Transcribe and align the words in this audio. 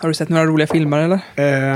Har 0.00 0.08
du 0.08 0.14
sett 0.14 0.28
några 0.28 0.46
roliga 0.46 0.66
filmer 0.66 0.98
eller? 0.98 1.20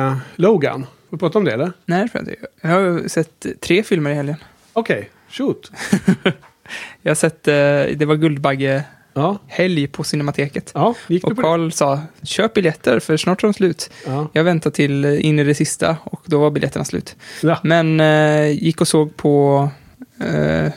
Eh, 0.09 0.17
Logan, 0.37 0.83
får 1.11 1.17
vi 1.17 1.19
prata 1.19 1.39
om 1.39 1.45
det 1.45 1.53
eller? 1.53 1.73
Nej, 1.87 2.03
det 2.03 2.09
tror 2.09 2.25
jag 2.25 2.33
inte. 2.35 2.47
Jag 2.61 2.71
har 2.71 3.09
sett 3.09 3.47
tre 3.61 3.83
filmer 3.83 4.11
i 4.11 4.15
helgen. 4.15 4.37
Okej, 4.73 5.11
shoot. 5.29 5.71
Jag 7.03 7.11
har 7.11 7.15
sett, 7.15 7.49
eh, 7.49 7.55
det 7.97 8.05
var 8.07 8.15
Guldbagge-helg 8.15 9.83
Ja, 9.83 9.89
på 9.93 10.05
Cinemateket. 10.05 10.71
ja 10.75 10.95
gick 11.07 11.25
du 11.27 11.33
Och? 11.33 11.39
Karl 11.39 11.71
sa, 11.71 12.01
köp 12.23 12.55
biljetter 12.55 13.01
för 13.01 13.17
snart 13.17 13.43
är 13.43 13.47
de 13.47 13.55
slut. 13.55 13.91
Ja. 14.07 14.29
Jag 14.33 14.45
väntade 14.45 14.75
till 14.77 15.05
eh, 15.05 15.27
in 15.27 15.39
i 15.39 15.45
det 15.45 15.55
sista 15.55 15.97
och 16.05 16.23
då 16.25 16.39
var 16.41 16.51
biljetterna 16.51 16.85
slut. 16.85 17.17
Ja. 17.43 17.59
Men 17.63 18.01
eh, 18.01 18.49
gick 18.51 18.81
och 18.81 18.89
såg 18.89 19.17
på 19.17 19.69
eh, 20.21 20.73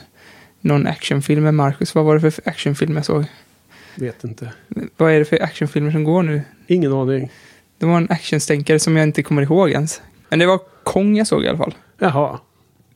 någon 0.60 0.86
actionfilm 0.86 1.42
med 1.42 1.54
Marcus. 1.54 1.94
Vad 1.94 2.04
var 2.04 2.18
det 2.18 2.30
för 2.30 2.48
actionfilm 2.48 2.96
jag 2.96 3.04
såg? 3.04 3.24
Vet 4.00 4.24
inte. 4.24 4.52
Vad 4.96 5.12
är 5.12 5.18
det 5.18 5.24
för 5.24 5.42
actionfilmer 5.42 5.90
som 5.90 6.04
går 6.04 6.22
nu? 6.22 6.42
Ingen 6.66 6.92
aning. 6.92 7.30
Det 7.78 7.86
var 7.86 7.96
en 7.96 8.10
actionstänkare 8.10 8.78
som 8.78 8.96
jag 8.96 9.02
inte 9.06 9.22
kommer 9.22 9.42
ihåg 9.42 9.70
ens. 9.70 10.02
Men 10.28 10.38
det 10.38 10.46
var 10.46 10.60
Kong 10.84 11.16
jag 11.16 11.26
såg 11.26 11.44
i 11.44 11.48
alla 11.48 11.58
fall. 11.58 11.74
Jaha, 11.98 12.38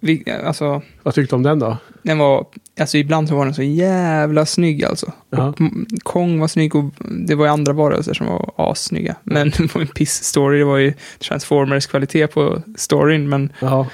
Vi, 0.00 0.24
alltså, 0.44 0.82
vad 1.02 1.14
tyckte 1.14 1.32
du 1.32 1.36
om 1.36 1.42
den 1.42 1.58
då? 1.58 1.76
den 2.02 2.18
var, 2.18 2.46
alltså 2.80 2.98
ibland 2.98 3.28
så 3.28 3.36
var 3.36 3.44
den 3.44 3.54
så 3.54 3.62
jävla 3.62 4.46
snygg 4.46 4.84
alltså. 4.84 5.12
Ja. 5.30 5.54
Kong 6.02 6.38
var 6.38 6.48
snygg 6.48 6.74
och 6.76 6.84
det 7.26 7.34
var 7.34 7.44
ju 7.44 7.50
andra 7.50 7.72
varelser 7.72 8.14
som 8.14 8.26
var 8.26 8.52
assnygga. 8.56 9.16
Men 9.22 9.50
det 9.50 9.74
var 9.74 9.80
en 9.82 9.88
piss-story. 9.88 10.58
Det 10.58 10.64
var 10.64 10.76
ju 10.76 10.94
Transformers-kvalitet 11.18 12.26
på 12.26 12.62
storyn 12.76 13.28
men, 13.28 13.52
Ja. 13.60 13.86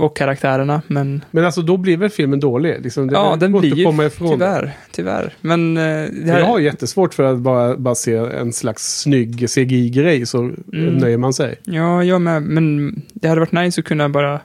Och 0.00 0.16
karaktärerna. 0.16 0.82
Men 0.86 1.24
Men 1.30 1.44
alltså 1.44 1.62
då 1.62 1.76
blir 1.76 1.96
väl 1.96 2.10
filmen 2.10 2.40
dålig? 2.40 2.76
Liksom, 2.82 3.06
det 3.06 3.14
ja, 3.14 3.36
den 3.40 3.52
blir 3.52 3.74
ju 3.76 3.82
att 3.82 3.86
komma 3.86 4.04
ifrån. 4.06 4.30
tyvärr. 4.32 4.72
Tyvärr. 4.92 5.34
Men 5.40 5.76
eh, 5.76 5.82
det 5.82 6.30
här, 6.32 6.38
Jag 6.38 6.46
har 6.46 6.58
jättesvårt 6.58 7.14
för 7.14 7.22
att 7.22 7.38
bara, 7.38 7.76
bara 7.76 7.94
se 7.94 8.14
en 8.14 8.52
slags 8.52 9.00
snygg 9.00 9.50
CGI-grej 9.50 10.26
så 10.26 10.38
Mm. 10.38 10.94
nöjer 10.94 11.18
man 11.18 11.32
sig. 11.32 11.54
Ja, 11.64 12.04
jag 12.04 12.20
med. 12.20 12.42
Men 12.42 12.94
det 13.14 13.28
hade 13.28 13.40
varit 13.40 13.52
nice 13.52 13.80
att 13.80 13.84
kunna 13.86 14.08
bara 14.08 14.40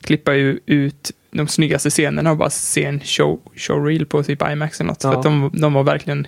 klippa 0.00 0.32
ut 0.66 1.10
de 1.30 1.48
snyggaste 1.48 1.90
scenerna 1.90 2.30
och 2.30 2.36
bara 2.36 2.50
se 2.50 2.84
en 2.84 3.00
show, 3.00 3.40
showreel 3.56 4.06
på 4.06 4.22
typ 4.22 4.42
IMAX 4.52 4.80
eller 4.80 4.88
något. 4.88 5.04
Ja. 5.04 5.10
För 5.12 5.18
att 5.18 5.24
de, 5.24 5.50
de 5.54 5.72
var 5.72 5.82
verkligen 5.82 6.26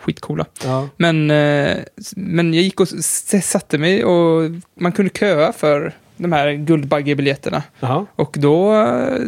skitcoola. 0.00 0.46
Ja. 0.64 0.88
Men, 0.96 1.30
eh, 1.30 1.76
men 2.16 2.54
jag 2.54 2.62
gick 2.62 2.80
och 2.80 2.88
satte 2.88 3.78
mig 3.78 4.04
och 4.04 4.50
man 4.80 4.92
kunde 4.92 5.10
köa 5.18 5.52
för 5.52 5.94
de 6.16 6.32
här 6.32 6.52
Guldbaggebiljetterna. 6.52 7.62
Och 8.16 8.36
då 8.38 8.74
eh, 8.74 9.18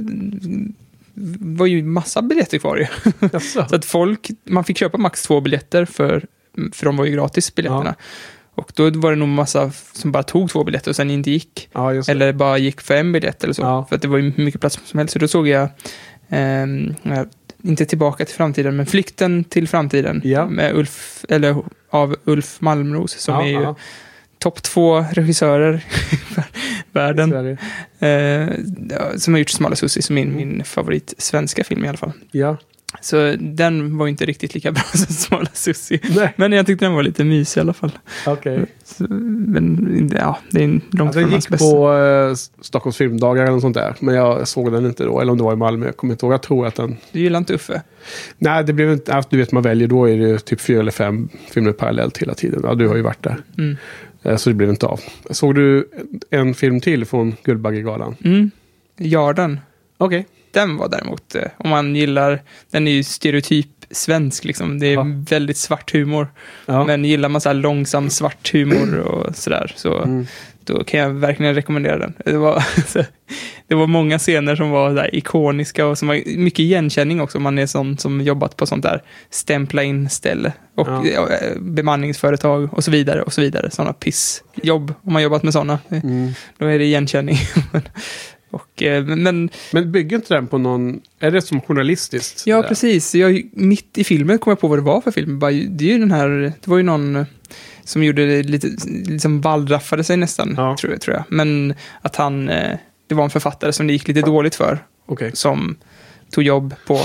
var 1.41 1.67
ju 1.67 1.83
massa 1.83 2.23
biljetter 2.23 2.59
kvar 2.59 2.77
ju. 2.77 2.87
jaså? 3.33 3.67
Så 3.69 3.77
att 3.77 3.85
folk, 3.85 4.31
man 4.45 4.65
fick 4.65 4.79
köpa 4.79 4.99
max 4.99 5.23
två 5.23 5.41
biljetter 5.41 5.85
för, 5.85 6.27
för 6.73 6.85
de 6.87 6.97
var 6.97 7.05
ju 7.05 7.13
gratis 7.13 7.55
biljetterna. 7.55 7.95
Och 8.55 8.73
då 8.75 8.91
var 8.91 9.11
det 9.11 9.17
nog 9.17 9.29
massa 9.29 9.71
som 9.93 10.13
bara 10.13 10.23
tog 10.23 10.51
två 10.51 10.65
biljetter 10.65 10.91
och 10.91 10.97
sen 10.97 11.11
inte 11.11 11.31
gick. 11.31 11.69
Ja. 11.73 11.93
Eller 12.09 12.33
bara 12.33 12.59
gick 12.59 12.81
för 12.81 12.95
en 12.95 13.13
biljett 13.13 13.45
eller 13.45 13.55
så. 13.55 13.63
Ja. 13.63 13.87
För 13.89 13.97
att 13.97 14.03
det 14.03 14.09
var 14.09 14.19
ju 14.19 14.33
mycket 14.37 14.61
plats 14.61 14.81
som 14.85 14.99
helst. 14.99 15.13
Så 15.13 15.19
då 15.19 15.29
såg 15.29 15.49
jag, 15.49 15.69
ehm, 16.29 16.95
ja, 17.03 17.25
inte 17.63 17.85
tillbaka 17.85 18.25
till 18.25 18.35
framtiden, 18.35 18.77
men 18.77 18.87
Flykten 18.87 19.45
till 19.45 19.69
framtiden. 19.69 20.21
Ja. 20.25 20.47
Med 20.47 20.77
Ulf, 20.77 21.25
eller 21.29 21.63
av 21.91 22.17
Ulf 22.25 22.61
Malmros, 22.61 23.13
som 23.13 23.35
ja, 23.35 23.43
är 23.43 23.47
ju 23.47 23.53
ja, 23.53 23.77
topp 24.39 24.63
två 24.63 25.05
regissörer 25.13 25.85
i 26.15 26.17
världen. 26.93 27.33
Eh, 27.99 28.49
som 29.17 29.35
har 29.35 29.39
gjort 29.39 29.51
Smala 29.51 29.77
Sussi, 29.77 30.03
som 30.03 30.15
min, 30.15 30.25
Mm. 30.29 30.37
min 30.37 30.65
favorit 30.65 31.15
svenska 31.19 31.65
film 31.65 31.85
i 31.85 31.89
alla 31.89 31.99
fall. 31.99 32.13
Ja. 32.31 32.57
Så 33.01 33.35
den 33.41 33.99
var 33.99 34.09
inte 34.09 34.27
riktigt 34.27 34.55
lika 34.55 34.73
bra 34.73 34.83
som 34.95 35.15
Smala 35.15 35.49
Sussi. 35.53 36.01
Nej, 36.17 36.33
Men 36.37 36.53
jag 36.53 36.67
tyckte 36.67 36.85
den 36.85 36.95
var 36.95 37.03
lite 37.03 37.25
mysig 37.25 37.61
i 37.61 37.63
alla 37.63 37.73
fall. 37.73 37.93
okej. 38.27 38.67
Så, 38.85 39.07
men 39.09 40.11
ja, 40.17 40.39
det 40.51 40.61
är 40.61 40.65
en 40.65 40.81
långt 40.91 41.01
Alltså, 41.01 41.13
från 41.13 41.23
jag 41.23 41.31
hans 41.31 41.45
gick 41.45 41.51
bästa. 41.51 41.65
på 41.71 41.93
eh, 41.97 42.35
Stockholms 42.65 42.97
filmdagar 42.97 43.43
eller 43.43 43.53
något 43.53 43.63
sånt 43.63 43.75
där. 43.77 43.95
Men 44.01 44.15
jag 44.15 44.49
såg 44.49 44.73
den 44.73 44.87
inte 44.87 45.05
då. 45.05 45.21
Eller 45.21 45.33
om 45.33 45.39
det 45.39 45.45
var 45.45 45.53
i 45.53 45.57
Malmö. 45.57 45.87
Jag 45.87 45.97
kommer 45.97 46.15
inte 46.15 46.27
ihåg. 46.27 46.33
Jag 46.33 46.43
tror 46.43 46.67
att 46.67 46.75
den... 46.75 46.97
Du 47.13 47.21
gillar 47.21 47.39
inte 47.39 47.55
Uffe? 47.55 47.83
Nej, 48.39 48.65
det 48.65 48.73
blev 48.73 48.93
inte... 48.93 49.23
Du 49.31 49.37
vet, 49.37 49.53
man 49.53 49.63
väljer 49.63 49.89
då 49.89 50.09
är 50.09 50.17
det 50.17 50.39
typ 50.39 50.61
fyra 50.61 50.81
eller 50.81 50.91
fem 50.91 51.29
filmer 51.51 51.73
parallellt 51.73 52.19
hela 52.19 52.35
tiden. 52.35 52.61
Ja, 52.65 52.75
du 52.75 52.89
har 52.89 52.97
ju 52.97 53.03
varit 53.03 53.23
där. 53.23 53.37
Mm. 53.59 53.77
Eh, 54.29 54.37
Så 54.37 54.51
det 54.51 54.55
blev 54.55 54.71
inte 54.71 54.87
av. 54.87 55.01
Såg 55.31 55.55
du 55.55 55.89
en 56.31 56.55
film 56.55 56.81
till 56.81 57.05
från 57.05 57.37
Guldbaggegalan? 57.45 58.17
Mm. 58.25 58.51
Jarden. 58.99 59.61
Okej. 59.99 60.27
Den 60.51 60.77
var 60.77 60.89
däremot, 60.89 61.35
eh, 61.35 61.43
om 61.57 61.71
man 61.71 61.97
gillar, 61.97 62.43
den 62.71 62.89
är 62.89 62.93
ju 62.93 63.03
stereotyp 63.03 63.67
svensk 63.91 64.45
liksom. 64.45 64.79
Det 64.79 64.87
är 64.87 64.93
Ja. 64.95 65.07
väldigt 65.31 65.57
svart 65.57 65.93
humor. 65.95 66.29
Ja. 66.67 66.85
Men 66.85 67.05
gillar 67.05 67.29
man 67.29 67.41
så 67.41 67.49
här 67.49 67.55
långsam 67.55 68.11
svart 68.11 68.53
humor 68.53 68.99
och 68.99 69.37
sådär 69.37 69.73
så 69.77 70.03
Mm. 70.03 70.27
Då 70.73 70.85
kan 70.85 71.01
jag 71.01 71.11
verkligen 71.11 71.55
rekommendera 71.55 71.99
den. 71.99 72.15
Det 72.25 72.37
var, 72.39 72.65
det 73.69 73.75
var 73.75 73.87
många 73.87 74.19
scener 74.19 74.57
som 74.57 74.71
var 74.71 74.95
där 74.95 75.15
ikoniska 75.15 75.87
och 75.87 75.99
som 75.99 76.09
har 76.09 76.37
mycket 76.39 76.59
igenkänning 76.61 77.21
också 77.21 77.39
om 77.39 77.45
man 77.45 77.59
är 77.59 77.67
sån 77.67 77.99
som 77.99 78.21
jobbat 78.21 78.57
på 78.57 78.67
sånt 78.67 78.83
där 78.83 79.03
stämpla 79.31 79.83
in 79.83 80.09
ställe 80.11 80.53
och 80.75 80.89
Ja. 80.89 81.29
eh, 81.31 81.61
bemanningsföretag 81.61 82.75
och 82.75 82.85
så 82.85 82.91
vidare 82.91 83.23
och 83.23 83.33
så 83.33 83.41
vidare. 83.41 83.71
Sådana 83.71 83.93
pissjobb 83.93 84.95
om 85.03 85.13
man 85.13 85.23
jobbat 85.23 85.43
med 85.43 85.53
sådana. 85.53 85.79
Mm. 85.89 86.31
Då 86.59 86.67
är 86.67 86.79
det 86.79 86.85
igenkänning. 86.85 87.37
och, 88.51 88.83
eh, 88.83 89.05
men 89.05 89.51
Men 89.73 89.93
bygger 89.93 90.17
inte 90.17 90.35
den 90.35 90.47
på 90.47 90.59
någon... 90.59 91.01
Är 91.21 91.31
det 91.31 91.43
som 91.43 91.61
journalistiskt? 91.61 92.47
ja, 92.47 92.63
precis. 92.63 93.15
Jag, 93.15 93.43
mitt 93.53 93.99
i 93.99 94.05
filmen 94.05 94.39
kom 94.39 94.51
jag 94.51 94.61
på 94.61 94.69
vad 94.69 94.79
det 94.79 94.83
var 94.83 95.01
för 95.01 95.11
film. 95.11 95.39
Det 95.41 95.85
är 95.85 95.93
ju 95.93 95.99
den 95.99 96.13
här, 96.13 96.29
det 96.61 96.71
var 96.71 96.77
ju 96.77 96.83
någon 96.83 97.27
som 97.89 98.05
gjorde 98.05 98.27
det 98.27 98.43
lite, 98.43 98.69
liksom 98.87 99.41
wallraffade 99.41 100.05
sig 100.05 100.17
nästan, 100.17 100.55
Ja. 100.57 100.77
tror, 100.81 100.93
jag, 100.93 101.01
tror 101.01 101.17
jag. 101.17 101.25
Men 101.29 101.75
att 102.03 102.17
han, 102.17 102.49
eh, 102.49 102.79
det 103.07 103.15
var 103.15 103.25
en 103.25 103.31
författare 103.31 103.73
som 103.73 103.87
det 103.87 103.93
gick 103.93 104.09
lite 104.09 104.21
dåligt 104.21 104.55
för, 104.55 104.79
Okej. 105.07 105.31
som 105.35 105.77
tog 106.31 106.45
jobb 106.45 106.75
på 106.87 107.01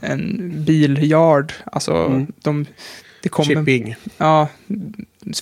en 0.00 0.52
bilyard. 0.64 1.52
Alltså, 1.72 1.92
Mm. 1.94 2.26
de, 2.42 2.66
det 3.22 3.28
kom 3.28 3.42
en, 3.50 3.56
Shipping. 3.56 3.94
ja, 4.18 4.48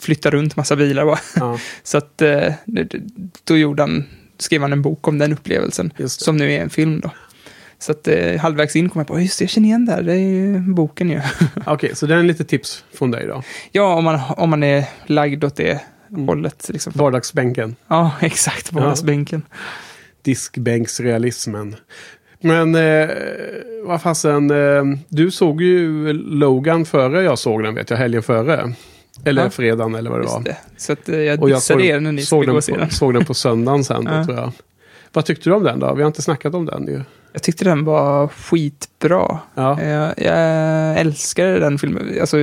flytta 0.00 0.30
runt 0.30 0.56
massa 0.56 0.76
bilar 0.76 1.04
bara. 1.04 1.18
Ja, 1.36 1.58
Så 1.82 1.98
att 1.98 2.22
eh, 2.22 2.52
då 3.44 3.56
gjorde 3.56 3.82
han, 3.82 4.04
skrev 4.38 4.62
han 4.62 4.72
en 4.72 4.82
bok 4.82 5.08
om 5.08 5.18
den 5.18 5.32
upplevelsen. 5.32 5.92
Som 6.06 6.36
nu 6.36 6.52
är 6.52 6.60
en 6.62 6.70
film 6.70 7.00
då. 7.00 7.10
Så 7.78 7.92
att 7.92 8.08
eh, 8.08 8.36
halvvägs 8.40 8.76
in 8.76 8.88
kom 8.88 9.00
jag 9.00 9.06
på, 9.06 9.20
just 9.20 9.38
det, 9.38 9.42
jag 9.42 9.50
känner 9.50 9.68
igen 9.68 9.84
det 9.86 9.92
här, 9.92 10.02
det 10.02 10.12
är 10.12 10.16
ju 10.18 10.58
boken 10.58 11.10
ju. 11.10 11.20
Okej, 11.66 11.96
så 11.96 12.06
det 12.06 12.14
är 12.14 12.18
en 12.18 12.26
lite 12.26 12.44
tips 12.44 12.84
från 12.94 13.10
dig 13.10 13.26
då. 13.26 13.42
ja, 13.72 13.94
om 13.94 14.04
man, 14.04 14.20
om 14.36 14.50
man 14.50 14.62
är 14.62 14.84
lagd 15.06 15.44
åt 15.44 15.56
det 15.56 15.80
Mm. 16.10 16.28
hållet. 16.28 16.68
Liksom. 16.72 16.92
Vardagsbänken. 16.96 17.76
Ja, 17.88 18.10
exakt, 18.20 18.72
vardagsbänken. 18.72 19.42
Diskbänksrealismen. 20.22 21.76
Men 22.40 22.74
eh, 22.74 23.08
vad 23.84 24.02
fasen, 24.02 24.50
eh, 24.50 24.82
du 25.08 25.30
såg 25.30 25.62
ju 25.62 26.12
Logan 26.12 26.84
före 26.84 27.22
jag 27.22 27.38
såg 27.38 27.62
den 27.62 27.74
vet 27.74 27.90
jag, 27.90 27.96
helgen 27.96 28.22
före. 28.22 28.72
Eller 29.24 29.42
Ja. 29.44 29.50
fredagen 29.50 29.94
eller 29.94 30.10
vad 30.10 30.20
det 30.20 30.26
var. 30.26 30.40
Det. 30.40 30.56
Så 30.76 30.92
att 30.92 31.08
eh, 31.08 31.16
jag 31.18 31.42
Och 31.42 31.50
jag 31.50 31.62
såg, 31.62 31.82
er 31.82 32.00
när 32.00 32.12
ni 32.12 32.22
såg, 32.22 32.42
skulle 32.42 32.52
gå 32.52 32.58
den 32.58 32.62
se 32.62 32.72
på, 32.74 32.94
såg 32.94 33.14
den 33.14 33.24
på 33.24 33.34
söndagen 33.34 33.84
sen 33.84 34.04
Ja. 34.12 34.24
tror 34.24 34.36
jag. 34.36 34.52
Vad 35.12 35.24
tyckte 35.24 35.50
du 35.50 35.54
om 35.54 35.62
den 35.62 35.80
då? 35.80 35.94
Vi 35.94 36.02
har 36.02 36.06
inte 36.06 36.22
snackat 36.22 36.54
om 36.54 36.66
den 36.66 36.86
ju. 36.86 37.00
Jag 37.36 37.42
tyckte 37.42 37.64
den 37.64 37.84
var 37.84 38.28
skitbra. 38.28 39.38
Ja, 39.54 39.82
Jag, 39.82 40.14
jag 40.16 40.98
älskar 41.00 41.46
den 41.46 41.78
filmen. 41.78 42.16
Alltså, 42.20 42.38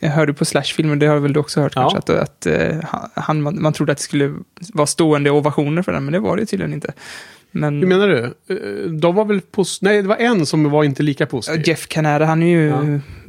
jag 0.00 0.10
hörde 0.10 0.34
på 0.34 0.44
Slash-filmen, 0.44 0.98
det 0.98 1.06
har 1.06 1.16
väl 1.18 1.32
du 1.32 1.40
också 1.40 1.60
hört 1.60 1.72
Ja. 1.76 1.90
kanske, 1.90 1.98
att, 1.98 2.10
att 2.28 2.46
eh, 2.46 2.76
han, 3.14 3.42
man, 3.42 3.62
man 3.62 3.72
trodde 3.72 3.92
att 3.92 3.98
det 3.98 4.04
skulle 4.04 4.34
vara 4.72 4.86
stående 4.86 5.30
ovationer 5.30 5.82
för 5.82 5.92
den, 5.92 6.04
men 6.04 6.12
det 6.12 6.18
var 6.20 6.36
det 6.36 6.46
tydligen 6.46 6.72
inte. 6.74 6.92
Men 7.50 7.78
hur 7.80 7.86
menar 7.86 8.08
du? 8.08 8.18
Eh, 8.54 8.90
De 8.90 9.14
var 9.14 9.24
väl 9.24 9.40
pos- 9.52 9.78
Nej, 9.82 10.02
det 10.02 10.08
var 10.08 10.16
en 10.16 10.46
som 10.46 10.70
var 10.70 10.84
inte 10.84 11.02
lika 11.02 11.26
positiv. 11.26 11.62
Jeff 11.68 11.86
Canada, 11.88 12.24
han 12.24 12.42
är 12.42 12.46
ju 12.46 12.68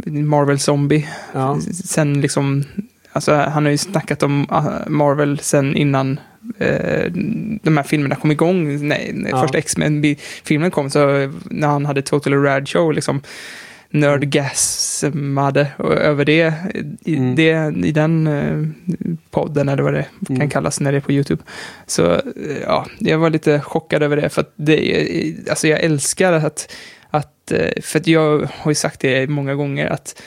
Ja. 0.06 0.12
Marvel 0.12 0.60
Zombie. 0.60 1.08
Ja. 1.34 1.60
Sen 1.86 2.22
liksom, 2.22 2.64
alltså 3.12 3.34
han 3.34 3.64
har 3.66 3.72
ju 3.72 3.78
snackat 3.78 4.24
om 4.24 4.46
ah, 4.50 4.72
Marvel 4.88 5.40
sen 5.40 5.76
innan 5.76 6.20
eh, 6.58 7.12
de 7.64 7.78
här 7.78 7.84
filmerna 7.84 8.16
kom 8.16 8.32
igång. 8.32 8.88
Nej, 8.88 9.12
när 9.14 9.30
Ja. 9.30 9.42
första 9.42 9.58
X-Men-filmen 9.58 10.72
kom, 10.72 10.90
så 10.90 11.32
när 11.50 11.68
han 11.68 11.86
hade 11.86 12.02
Total 12.02 12.34
Rad 12.44 12.70
Show, 12.70 12.94
liksom 12.94 13.22
nördgasmade 13.92 15.68
över 15.80 16.26
det 16.26 16.54
i, 17.06 17.16
Mm. 17.18 17.36
det, 17.36 17.74
i 17.88 17.92
den 17.92 18.28
eh, 18.28 18.68
podden, 19.32 19.70
eller 19.70 19.84
vad 19.84 19.94
det 19.94 20.06
kan 20.28 20.36
Mm. 20.36 20.50
kallas 20.50 20.80
när 20.80 20.92
det 20.92 20.98
är 20.98 21.02
på 21.02 21.12
YouTube. 21.12 21.44
Så 21.86 22.12
eh, 22.14 22.22
ja, 22.64 22.86
jag 23.00 23.18
var 23.18 23.30
lite 23.30 23.60
chockad 23.60 24.04
över 24.04 24.16
det, 24.18 24.30
för 24.30 24.42
att 24.42 24.54
det, 24.56 24.96
är- 24.96 25.50
alltså 25.50 25.68
jag 25.68 25.80
älskar 25.80 26.34
att, 26.34 26.72
att 27.10 27.52
eh, 27.52 27.82
för 27.82 28.00
att 28.00 28.08
jag 28.08 28.50
har 28.56 28.72
ju 28.72 28.76
sagt 28.76 29.00
det 29.00 29.28
många 29.30 29.56
gånger, 29.56 29.88
att 29.88 30.22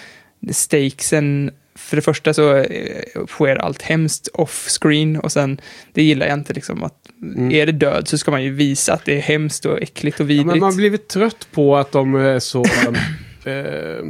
stakesen 0.51 1.51
för 1.93 1.97
det 1.97 2.03
första 2.03 2.35
så 2.35 2.56
eh, 2.56 3.27
sker 3.29 3.56
allt 3.56 3.83
hemskt 3.83 4.29
off-screen 4.35 5.17
och 5.21 5.33
sen, 5.33 5.61
det 5.93 6.03
gillar 6.03 6.27
jag 6.27 6.39
inte 6.39 6.53
liksom 6.53 6.83
att 6.83 6.94
Mm. 7.23 7.50
är 7.53 7.67
det 7.67 7.73
död 7.73 8.09
så 8.09 8.19
ska 8.19 8.31
man 8.31 8.43
ju 8.43 8.50
visa 8.50 8.93
att 8.94 9.05
det 9.05 9.17
är 9.17 9.21
hemskt 9.21 9.65
och 9.65 9.83
äckligt 9.83 10.21
och 10.21 10.25
Ja, 10.25 10.29
vidrigt. 10.29 10.47
men 10.47 10.59
man 10.59 10.71
har 10.71 10.77
blivit 10.77 11.09
trött 11.09 11.49
på 11.53 11.77
att 11.77 11.93
de 11.93 12.15
är 12.15 12.39
så... 12.39 12.65
eh, 13.44 14.05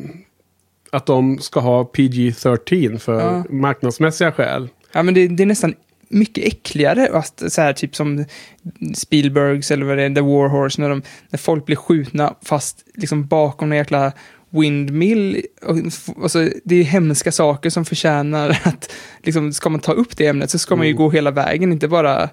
att 0.91 1.07
de 1.07 1.39
ska 1.39 1.61
ha 1.61 1.83
PG-13 1.85 2.99
för 2.99 3.21
Ja. 3.21 3.45
marknadsmässiga 3.51 4.33
skäl. 4.33 4.69
Ja, 4.93 5.03
men 5.03 5.15
det, 5.15 5.29
det 5.29 5.43
är 5.43 5.47
nästan 5.47 5.75
mycket 6.09 6.45
äckligare, 6.45 7.09
att, 7.13 7.43
så 7.49 7.61
här, 7.63 7.73
typ 7.73 7.97
som 7.97 8.25
Spielbergs 8.95 9.71
eller 9.71 9.87
vad 9.87 9.97
det 9.97 10.03
är, 10.03 10.15
The 10.15 10.21
War 10.21 10.49
Horse, 10.49 10.81
när, 10.83 10.89
de, 10.89 11.03
när 11.31 11.39
folk 11.39 11.67
blir 11.67 11.77
skjutna 11.77 12.35
fast 12.43 12.85
liksom 12.95 13.27
bakom 13.27 13.73
en 13.73 13.79
jäkla 13.79 14.13
windmill. 14.53 15.43
Och, 15.63 15.77
och 16.17 16.31
så, 16.31 16.49
det 16.65 16.75
är 16.77 16.83
hemska 16.85 17.33
saker 17.33 17.71
som 17.71 17.85
förtjänar 17.85 18.51
att, 18.65 18.93
liksom, 19.23 19.53
ska 19.53 19.69
man 19.71 19.81
ta 19.81 19.93
upp 19.93 20.17
det 20.17 20.27
ämnet 20.27 20.51
så 20.51 20.59
ska 20.59 20.77
man 20.77 20.87
ju 20.87 20.91
Mm. 20.93 21.03
gå 21.03 21.11
hela 21.11 21.31
vägen, 21.31 21.73
inte 21.73 21.89
bara 21.89 22.23
eh, 22.23 22.29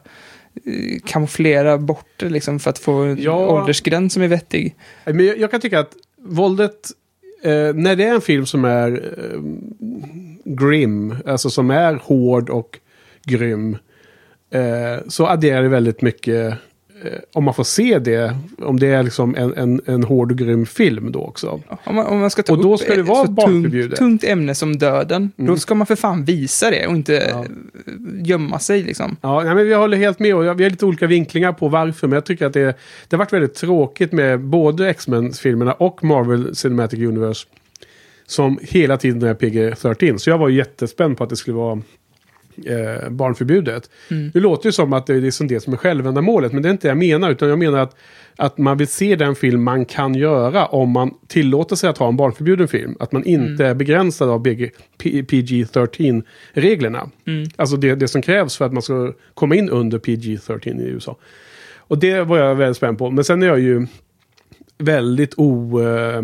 kamouflera 1.05 1.77
bort 1.77 2.05
det 2.17 2.29
liksom 2.29 2.59
för 2.59 2.69
att 2.69 2.79
få 2.79 2.91
en 2.93 3.17
Ja. 3.21 3.47
åldersgräns 3.47 4.13
som 4.13 4.23
är 4.23 4.27
vettig. 4.27 4.75
Men 5.05 5.25
jag, 5.25 5.37
jag 5.39 5.51
kan 5.51 5.61
tycka 5.61 5.79
att 5.79 5.93
våldet, 6.21 6.89
eh, 7.43 7.73
när 7.73 7.95
det 7.95 8.03
är 8.03 8.13
en 8.13 8.21
film 8.21 8.45
som 8.45 8.65
är 8.65 8.91
eh, 9.17 9.39
grim, 10.45 11.15
alltså 11.25 11.49
som 11.49 11.71
är 11.71 11.93
hård 12.03 12.49
och 12.49 12.79
grym, 13.25 13.77
eh, 14.51 15.07
så 15.07 15.27
adderar 15.27 15.63
det 15.63 15.69
väldigt 15.69 16.01
mycket 16.01 16.53
om 17.33 17.43
man 17.43 17.53
får 17.53 17.63
se 17.63 17.99
det, 17.99 18.35
om 18.57 18.79
det 18.79 18.87
är 18.87 19.03
liksom 19.03 19.35
en, 19.35 19.53
en, 19.57 19.81
en 19.85 20.03
hård 20.03 20.31
och 20.31 20.37
grym 20.37 20.65
film 20.65 21.11
då 21.11 21.19
också. 21.21 21.61
Om 21.83 21.95
man, 21.95 22.05
om 22.05 22.19
man 22.19 22.29
ska 22.29 22.43
ta 22.43 22.53
Och 22.53 22.63
då 22.63 22.73
upp 22.73 22.79
ska 22.79 22.93
det 22.95 23.01
ett 23.01 23.07
vara 23.07 23.27
så 23.27 23.35
tungt, 23.35 23.95
tungt 23.95 24.23
ämne 24.23 24.55
som 24.55 24.77
döden, 24.77 25.31
då 25.35 25.43
Mm. 25.43 25.57
ska 25.57 25.75
man 25.75 25.87
för 25.87 25.95
fan 25.95 26.25
visa 26.25 26.69
det 26.71 26.87
och 26.87 26.93
inte 26.95 27.13
Ja. 27.13 27.39
eh, 27.39 27.45
gömma 28.27 28.59
sig 28.59 28.83
liksom. 28.83 29.15
Ja, 29.21 29.43
nej, 29.43 29.55
men 29.55 29.65
vi 29.67 29.73
håller 29.73 29.97
helt 29.97 30.19
med 30.19 30.35
och 30.35 30.43
vi 30.43 30.47
har 30.47 30.69
lite 30.69 30.85
olika 30.85 31.07
vinklingar 31.07 31.53
på 31.53 31.67
varför. 31.69 32.07
Men 32.07 32.15
jag 32.15 32.25
tycker 32.25 32.45
att 32.45 32.53
det, 32.53 32.61
det 33.07 33.15
har 33.15 33.17
varit 33.17 33.33
väldigt 33.33 33.55
tråkigt 33.55 34.11
med 34.11 34.39
både 34.39 34.89
X-Men-filmerna 34.89 35.73
och 35.73 36.03
Marvel 36.03 36.55
Cinematic 36.55 36.99
Universe. 36.99 37.47
Som 38.25 38.59
hela 38.61 38.97
tiden 38.97 39.29
är 39.29 39.33
PG-13. 39.33 40.17
Så 40.17 40.29
jag 40.29 40.37
var 40.37 40.49
jättespänd 40.49 41.17
på 41.17 41.23
att 41.23 41.29
det 41.29 41.35
skulle 41.35 41.57
vara 41.57 41.81
eh, 42.65 43.09
barnförbjudet. 43.09 43.89
Mm. 44.11 44.31
Det 44.33 44.39
låter 44.39 44.65
ju 44.67 44.71
som 44.71 44.93
att 44.93 45.07
det 45.07 45.13
är 45.15 45.21
liksom 45.21 45.47
det 45.47 45.59
som 45.59 45.73
är 45.73 45.77
självändamålet. 45.77 46.53
Men 46.53 46.63
det 46.63 46.69
är 46.69 46.71
inte 46.71 46.87
det 46.87 46.91
jag 46.91 46.97
menar. 46.97 47.31
Utan 47.31 47.49
jag 47.49 47.59
menar 47.59 47.79
att, 47.79 47.95
att 48.35 48.57
man 48.57 48.77
vill 48.77 48.87
se 48.87 49.15
den 49.15 49.35
film 49.35 49.63
man 49.63 49.85
kan 49.85 50.15
göra 50.15 50.65
om 50.65 50.89
man 50.91 51.13
tillåter 51.27 51.75
sig 51.75 51.89
att 51.89 51.97
ha 51.97 52.07
en 52.07 52.17
barnförbjuden 52.17 52.67
film. 52.67 52.95
Att 52.99 53.11
man 53.11 53.23
inte 53.23 53.65
är 53.65 53.73
begränsad 53.73 54.29
av 54.29 54.41
BG, 54.41 54.71
P- 54.97 55.23
PG-13-reglerna. 55.23 57.09
Mm. 57.27 57.49
Alltså 57.55 57.77
det, 57.77 57.95
det 57.95 58.07
som 58.07 58.21
krävs 58.21 58.57
för 58.57 58.65
att 58.65 58.73
man 58.73 58.81
ska 58.81 59.13
komma 59.33 59.55
in 59.55 59.69
under 59.69 59.99
PG-13 59.99 60.81
i 60.81 60.87
USA. 60.87 61.17
Och 61.77 61.97
det 61.99 62.21
var 62.21 62.37
jag 62.37 62.55
väldigt 62.55 62.77
spänd 62.77 62.97
på. 62.97 63.09
Men 63.11 63.23
sen 63.23 63.43
är 63.43 63.47
jag 63.47 63.59
ju 63.59 63.87
väldigt 64.77 65.33
o... 65.37 65.81
eh, 65.81 66.21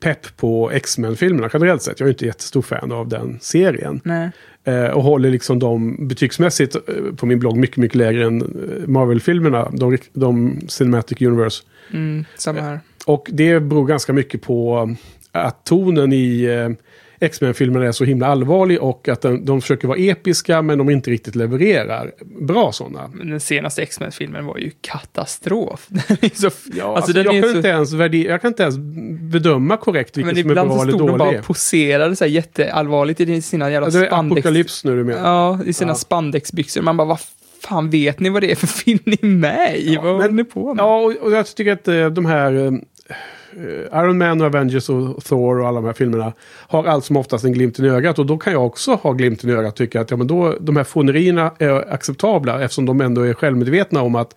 pepp 0.00 0.36
på 0.36 0.70
X-Men-filmerna 0.70 1.50
generellt 1.52 1.82
sett. 1.82 2.00
Jag 2.00 2.06
är 2.06 2.10
inte 2.10 2.26
jättestor 2.26 2.62
fan 2.62 2.92
av 2.92 3.08
den 3.08 3.38
serien. 3.40 4.00
Nej. 4.04 4.30
Eh, 4.64 4.86
och 4.86 5.02
håller 5.02 5.30
liksom 5.30 5.58
de 5.58 6.06
betygsmässigt 6.08 6.74
eh, 6.74 7.14
på 7.16 7.26
min 7.26 7.38
blogg 7.38 7.56
mycket, 7.56 7.76
mycket 7.76 7.96
lägre 7.96 8.24
än 8.24 8.42
eh, 8.42 8.88
Marvel-filmerna. 8.88 9.70
De, 9.72 9.98
de 10.12 10.60
Cinematic 10.68 11.22
Universe. 11.22 11.62
Mm, 11.92 12.24
samma 12.36 12.60
här. 12.60 12.80
Och 13.06 13.28
det 13.32 13.60
beror 13.60 13.86
ganska 13.86 14.12
mycket 14.12 14.42
på 14.42 14.88
att 15.32 15.64
tonen 15.64 16.12
i 16.12 16.48
X-Men-filmerna 17.22 17.86
är 17.86 17.92
så 17.92 18.04
himla 18.04 18.26
allvarlig 18.26 18.82
och 18.82 19.08
att 19.08 19.20
de, 19.20 19.44
de 19.44 19.60
försöker 19.60 19.88
vara 19.88 19.98
episka 19.98 20.62
men 20.62 20.78
de 20.78 20.90
inte 20.90 21.10
riktigt 21.10 21.34
levererar 21.34 22.10
bra 22.40 22.72
sådana. 22.72 23.10
Men 23.14 23.30
Den 23.30 23.40
senaste 23.40 23.82
X-Men-filmen 23.82 24.46
var 24.46 24.58
ju 24.58 24.70
katastrof. 24.80 25.88
Är 26.08 26.36
så, 26.40 26.44
Ja, 26.44 26.50
alltså, 26.50 26.88
alltså, 26.94 27.12
jag, 27.18 27.34
är 27.36 27.40
kan 27.42 27.50
så, 27.50 27.56
inte 27.56 27.68
ens 27.68 27.92
värde- 27.92 28.16
jag 28.18 28.40
kan 28.40 28.48
inte 28.48 28.62
ens 28.62 28.78
bedöma 29.32 29.76
korrekt 29.76 30.16
vilken 30.16 30.26
men 30.34 30.42
som 30.42 30.48
är 30.50 30.52
ibland 30.52 30.68
bra 30.68 30.76
så 30.78 30.82
eller 30.82 30.92
stod 30.92 31.08
de 31.08 31.18
bara 31.18 31.42
poserade 31.42 32.16
så 32.16 32.24
här 32.24 32.30
jätteallvarligt 32.30 33.20
i 33.20 33.42
sina 33.42 33.70
jävla 33.70 33.86
Ja, 33.88 33.98
det 33.98 34.04
är 34.04 34.06
spandex. 34.06 34.38
apokalyps 34.38 34.84
nu 34.84 34.96
du 34.96 35.04
menar. 35.04 35.28
Ja, 35.30 35.58
i 35.66 35.72
sina 35.72 35.90
Ja. 35.90 35.94
spandexbyxor. 35.94 36.82
Man 36.82 36.96
bara, 36.96 37.08
vad 37.08 37.18
fan 37.62 37.90
vet 37.90 38.20
ni 38.20 38.28
vad 38.28 38.42
det 38.42 38.50
är 38.50 38.56
för 38.56 38.66
film 38.66 38.98
ni 39.04 39.18
är 39.22 39.26
med 39.26 39.76
i? 39.78 39.96
vad 39.96 40.04
men- 40.04 40.14
håller 40.14 40.28
ni 40.30 40.44
på 40.44 40.74
med? 40.74 40.82
Ja, 40.82 40.96
och, 41.00 41.16
och 41.16 41.32
jag 41.32 41.46
tycker 41.46 41.72
att 41.72 41.88
eh, 41.88 42.06
de 42.06 42.26
här 42.26 42.52
eh, 42.66 42.72
Iron 43.92 44.18
Man 44.18 44.40
och 44.40 44.46
Avengers 44.46 44.88
och 44.88 45.24
Thor 45.24 45.60
och 45.60 45.68
alla 45.68 45.80
de 45.80 45.86
här 45.86 45.92
filmerna 45.92 46.32
har 46.68 46.84
allt 46.84 47.04
som 47.04 47.16
oftast 47.16 47.44
en 47.44 47.52
glimt 47.52 47.78
i 47.78 47.88
ögat. 47.88 48.18
Och 48.18 48.26
då 48.26 48.38
kan 48.38 48.52
jag 48.52 48.66
också 48.66 48.94
ha 48.94 49.12
glimt 49.12 49.44
i 49.44 49.50
ögat 49.50 49.72
och 49.72 49.76
tycka 49.76 50.00
att 50.00 50.10
ja, 50.10 50.16
men 50.16 50.26
då, 50.26 50.56
de 50.60 50.76
här 50.76 50.84
fånerierna 50.84 51.52
är 51.58 51.92
acceptabla 51.92 52.62
eftersom 52.62 52.86
de 52.86 53.00
ändå 53.00 53.22
är 53.22 53.34
självmedvetna 53.34 54.02
om 54.02 54.14
att 54.14 54.36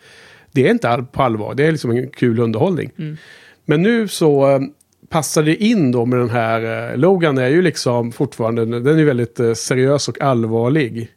det 0.51 0.67
är 0.67 0.71
inte 0.71 1.05
på 1.11 1.23
allvar. 1.23 1.53
Det 1.55 1.65
är 1.65 1.71
liksom 1.71 1.91
en 1.91 2.09
kul 2.09 2.39
underhållning. 2.39 2.91
Mm. 2.97 3.17
Men 3.65 3.81
nu 3.81 4.07
så 4.07 4.51
eh, 4.51 4.59
passar 5.09 5.43
det 5.43 5.55
in 5.55 5.91
då 5.91 6.05
med 6.05 6.19
den 6.19 6.29
här... 6.29 6.91
Eh, 6.91 6.97
Logan 6.97 7.37
är 7.37 7.47
ju 7.47 7.61
liksom 7.61 8.11
fortfarande... 8.11 8.65
Den 8.65 8.99
är 8.99 9.05
väldigt 9.05 9.39
eh, 9.39 9.53
seriös 9.53 10.07
och 10.07 10.21
allvarlig. 10.21 11.09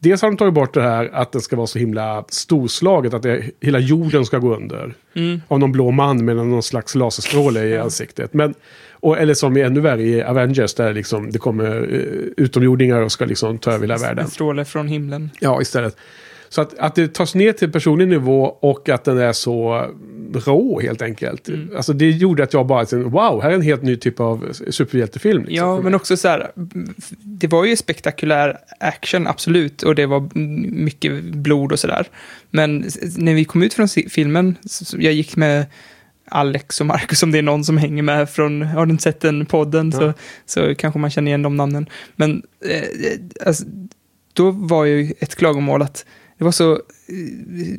Dels 0.00 0.22
har 0.22 0.30
de 0.30 0.36
tagit 0.36 0.54
bort 0.54 0.74
det 0.74 0.82
här 0.82 1.10
att 1.12 1.32
den 1.32 1.42
ska 1.42 1.56
vara 1.56 1.66
så 1.66 1.78
himla 1.78 2.24
storslaget, 2.28 3.14
att 3.14 3.22
det, 3.22 3.44
hela 3.60 3.78
jorden 3.78 4.24
ska 4.24 4.38
gå 4.38 4.54
under. 4.56 4.94
Mm. 5.14 5.42
Av 5.48 5.58
någon 5.58 5.72
blå 5.72 5.90
man 5.90 6.24
med 6.24 6.36
någon 6.36 6.62
slags 6.62 6.94
laserstråle 6.94 7.64
i 7.64 7.78
ansiktet. 7.78 8.34
Men, 8.34 8.54
och, 8.92 9.18
eller 9.18 9.34
som 9.34 9.56
är 9.56 9.64
ännu 9.64 9.80
värre 9.80 10.02
i 10.02 10.22
Avengers, 10.22 10.74
där 10.74 10.94
liksom 10.94 11.30
det 11.30 11.38
kommer 11.38 11.66
eh, 11.66 12.44
utomjordingar 12.44 13.00
och 13.00 13.12
ska 13.12 13.24
liksom 13.24 13.58
ta 13.58 13.70
över 13.70 13.80
hela 13.80 13.96
världen. 13.96 14.24
En 14.24 14.30
stråle 14.30 14.64
från 14.64 14.88
himlen. 14.88 15.30
Ja, 15.40 15.62
istället. 15.62 15.96
Så 16.48 16.60
att, 16.60 16.78
att 16.78 16.94
det 16.94 17.14
tas 17.14 17.34
ner 17.34 17.52
till 17.52 17.72
personlig 17.72 18.08
nivå 18.08 18.42
och 18.44 18.88
att 18.88 19.04
den 19.04 19.18
är 19.18 19.32
så 19.32 19.86
rå 20.34 20.80
helt 20.80 21.02
enkelt. 21.02 21.48
Mm. 21.48 21.70
Alltså 21.76 21.92
det 21.92 22.10
gjorde 22.10 22.42
att 22.42 22.52
jag 22.52 22.66
bara 22.66 22.84
tänkte, 22.84 23.10
wow, 23.10 23.42
här 23.42 23.50
är 23.50 23.54
en 23.54 23.62
helt 23.62 23.82
ny 23.82 23.96
typ 23.96 24.20
av 24.20 24.52
superhjältefilm. 24.70 25.44
Liksom, 25.44 25.56
Ja, 25.68 25.80
men 25.80 25.94
också 25.94 26.16
så 26.16 26.28
här, 26.28 26.50
det 27.22 27.46
var 27.46 27.64
ju 27.64 27.76
spektakulär 27.76 28.58
action, 28.80 29.26
absolut, 29.26 29.82
och 29.82 29.94
det 29.94 30.06
var 30.06 30.28
mycket 30.70 31.24
blod 31.24 31.72
och 31.72 31.78
sådär. 31.78 32.06
Men 32.50 32.84
när 33.16 33.34
vi 33.34 33.44
kom 33.44 33.62
ut 33.62 33.74
från 33.74 33.88
filmen, 33.88 34.54
så- 34.64 34.96
jag 35.00 35.12
gick 35.12 35.36
med 35.36 35.66
Alex 36.30 36.80
och 36.80 36.86
Marcus, 36.86 37.22
om 37.22 37.32
det 37.32 37.38
är 37.38 37.42
någon 37.42 37.64
som 37.64 37.76
hänger 37.78 38.02
med 38.02 38.30
från, 38.30 38.62
har 38.62 38.86
du 38.86 38.92
inte 38.92 39.02
sett 39.02 39.20
den 39.20 39.46
podden 39.46 39.92
så, 39.92 40.02
Ja. 40.02 40.12
så 40.46 40.74
kanske 40.74 40.98
man 41.00 41.10
känner 41.10 41.28
igen 41.30 41.42
de 41.42 41.56
namnen. 41.56 41.86
Men 42.16 42.42
eh, 42.64 43.46
alltså, 43.46 43.64
då 44.32 44.50
var 44.50 44.84
ju 44.84 45.12
ett 45.20 45.34
klagomål 45.36 45.82
att 45.82 46.04
det 46.38 46.44
var 46.44 46.52
så 46.52 46.72
eh, 46.72 46.78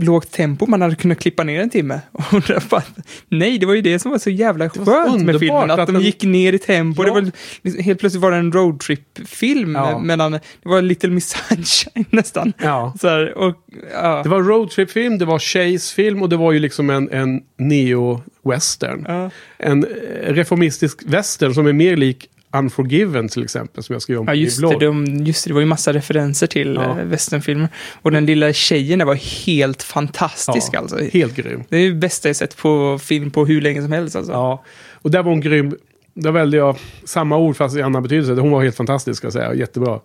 lågt 0.06 0.32
tempo, 0.32 0.66
man 0.66 0.82
hade 0.82 0.96
kunnat 0.96 1.20
klippa 1.20 1.44
ner 1.44 1.62
en 1.62 1.70
timme. 1.70 2.02
Och 2.12 2.42
det 2.48 2.70
bara, 2.70 2.84
nej, 3.30 3.58
det 3.58 3.66
var 3.66 3.74
ju 3.74 3.82
det 3.82 4.00
som 4.00 4.12
var 4.12 4.18
så 4.18 4.30
jävla 4.30 4.66
var 4.66 4.86
så 4.86 4.86
skönt 4.86 5.26
med 5.26 5.40
filmen, 5.40 5.72
att, 5.72 5.80
att 5.80 5.88
de 5.88 5.94
den- 5.94 6.02
gick 6.02 6.24
ner 6.24 6.54
i 6.54 6.60
tempo. 6.60 7.02
Ja. 7.04 7.06
Det 7.08 7.12
var, 7.22 7.32
liksom- 7.62 7.84
helt 7.84 8.00
plötsligt 8.00 8.22
var 8.22 8.32
det 8.32 8.38
en 8.38 8.52
roadtrip-film, 8.52 9.76
Ja. 9.76 10.00
mellan, 10.00 10.32
det 10.32 10.40
var 10.64 10.82
Little 10.82 11.10
Miss 11.10 11.30
Sunshine 11.50 12.06
nästan. 12.10 12.54
Ja. 12.58 12.94
Så 13.02 13.08
här, 13.08 13.38
och, 13.38 13.56
ja. 13.94 14.24
Det 14.24 14.30
var 14.30 14.42
roadtrip-film, 14.44 15.18
det 15.18 15.26
var 15.26 15.40
chase-film 15.40 16.22
och 16.22 16.30
det 16.30 16.38
var 16.38 16.52
ju 16.52 16.60
liksom 16.60 16.90
en, 16.90 17.10
en 17.12 17.42
neo-western. 17.57 19.31
En 19.57 19.83
eh, 19.83 20.33
reformistisk 20.33 21.00
western 21.06 21.54
som 21.54 21.68
är 21.68 21.74
mer 21.74 21.98
lik 21.98 22.30
Unforgiven 22.58 23.28
till 23.28 23.44
exempel, 23.44 23.84
som 23.84 23.94
jag 23.94 24.02
skrev 24.02 24.20
om 24.20 24.26
på 24.26 24.32
Ja, 24.32 24.36
min 24.36 24.44
just 24.44 24.58
det, 24.62 24.68
blogg. 24.68 24.82
de, 24.82 25.06
just 25.26 25.44
det. 25.44 25.50
Det 25.50 25.54
var 25.54 25.62
ju 25.62 25.66
massa 25.68 25.94
referenser 25.94 26.48
till 26.48 26.76
Ja. 26.76 26.98
ja. 27.00 27.04
westernfilmer. 27.04 27.68
Och 28.02 28.12
den 28.12 28.26
lilla 28.26 28.54
tjejen 28.54 29.00
där 29.00 29.06
var 29.06 29.46
helt 29.46 29.84
fantastisk 29.84 30.70
Ja, 30.74 30.80
alltså. 30.80 30.98
Helt 31.14 31.36
grym. 31.36 31.64
Det 31.70 31.78
är 31.78 31.90
det 31.90 31.96
bästa 31.96 32.30
jag 32.30 32.36
sett 32.36 32.58
på 32.58 33.00
film 33.02 33.32
på 33.32 33.46
hur 33.46 33.62
länge 33.62 33.82
som 33.82 33.92
helst 33.92 34.16
alltså. 34.16 34.32
Ja, 34.32 34.64
och 34.94 35.12
där 35.12 35.24
var 35.24 35.32
hon 35.32 35.42
grym. 35.42 35.76
Där 36.14 36.32
välde 36.32 36.58
jag 36.58 36.76
samma 37.04 37.38
ord 37.38 37.58
fast 37.58 37.78
i 37.78 37.82
annan 37.82 38.04
betydelse. 38.04 38.34
Hon 38.34 38.52
var 38.52 38.64
helt 38.64 38.76
fantastisk 38.76 39.18
ska 39.18 39.26
jag 39.26 39.34
säga. 39.34 39.54
Jättebra. 39.54 40.00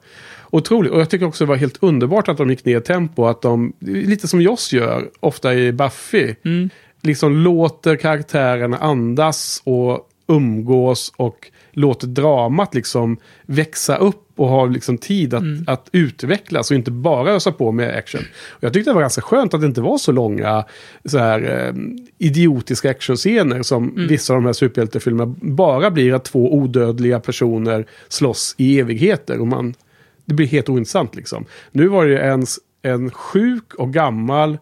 Otroligt. 0.51 0.93
Och 0.93 1.01
jag 1.01 1.11
tycker 1.11 1.27
också 1.27 1.45
det 1.45 1.49
var 1.49 1.57
helt 1.57 1.79
underbart 1.83 2.29
att 2.29 2.37
de 2.37 2.51
gick 2.51 2.65
ner 2.65 2.79
i 2.79 2.81
tempo. 2.81 3.25
Att 3.25 3.43
de, 3.43 3.73
lite 3.81 4.29
som 4.29 4.41
Joss 4.41 4.73
gör, 4.73 5.09
ofta 5.21 5.55
i 5.55 5.73
Buffy. 5.73 6.35
Mm. 6.45 6.71
Liksom 7.03 7.37
låter 7.37 7.97
karaktärerna 7.97 8.77
andas 8.79 9.63
och 9.65 10.09
umgås 10.29 11.13
och 11.17 11.51
låter 11.75 12.07
dramat 12.07 12.75
liksom 12.75 13.17
växa 13.47 13.97
upp 13.97 14.21
och 14.37 14.49
ha 14.49 14.67
liksom 14.67 14.99
tid 14.99 15.35
att, 15.35 15.43
Mm. 15.43 15.65
att 15.67 15.89
utvecklas 15.93 16.71
och 16.71 16.75
inte 16.75 16.91
bara 16.91 17.31
ösa 17.33 17.53
på 17.53 17.73
med 17.73 17.97
action. 17.97 18.21
Och 18.49 18.65
jag 18.65 18.73
tyckte 18.73 18.91
det 18.91 18.95
var 18.95 19.01
ganska 19.01 19.23
skönt 19.23 19.55
att 19.55 19.61
det 19.61 19.67
inte 19.67 19.81
var 19.81 19.99
så 19.99 20.13
långa 20.13 20.65
så 21.05 21.19
här, 21.19 21.67
eh, 21.69 21.75
idiotiska 22.19 22.91
actionscener 22.91 23.63
som 23.63 23.89
Mm. 23.91 24.09
vissa 24.09 24.33
av 24.33 24.41
de 24.41 24.47
här 24.47 24.53
superhjältefilmerna 24.53 25.35
bara 25.41 25.91
blir 25.91 26.15
att 26.15 26.25
två 26.25 26.55
odödliga 26.55 27.21
personer 27.21 27.87
slåss 28.09 28.55
i 28.59 28.79
evigheter. 28.81 29.41
Och 29.41 29.47
man, 29.47 29.75
det 30.25 30.35
blir 30.35 30.47
helt 30.47 30.69
ointressant 30.69 31.15
liksom. 31.15 31.45
Nu 31.73 31.89
var 31.89 32.07
det 32.07 32.19
en, 32.19 32.47
en 32.83 33.11
sjuk 33.11 33.75
och 33.75 33.93
gammal 33.93 34.59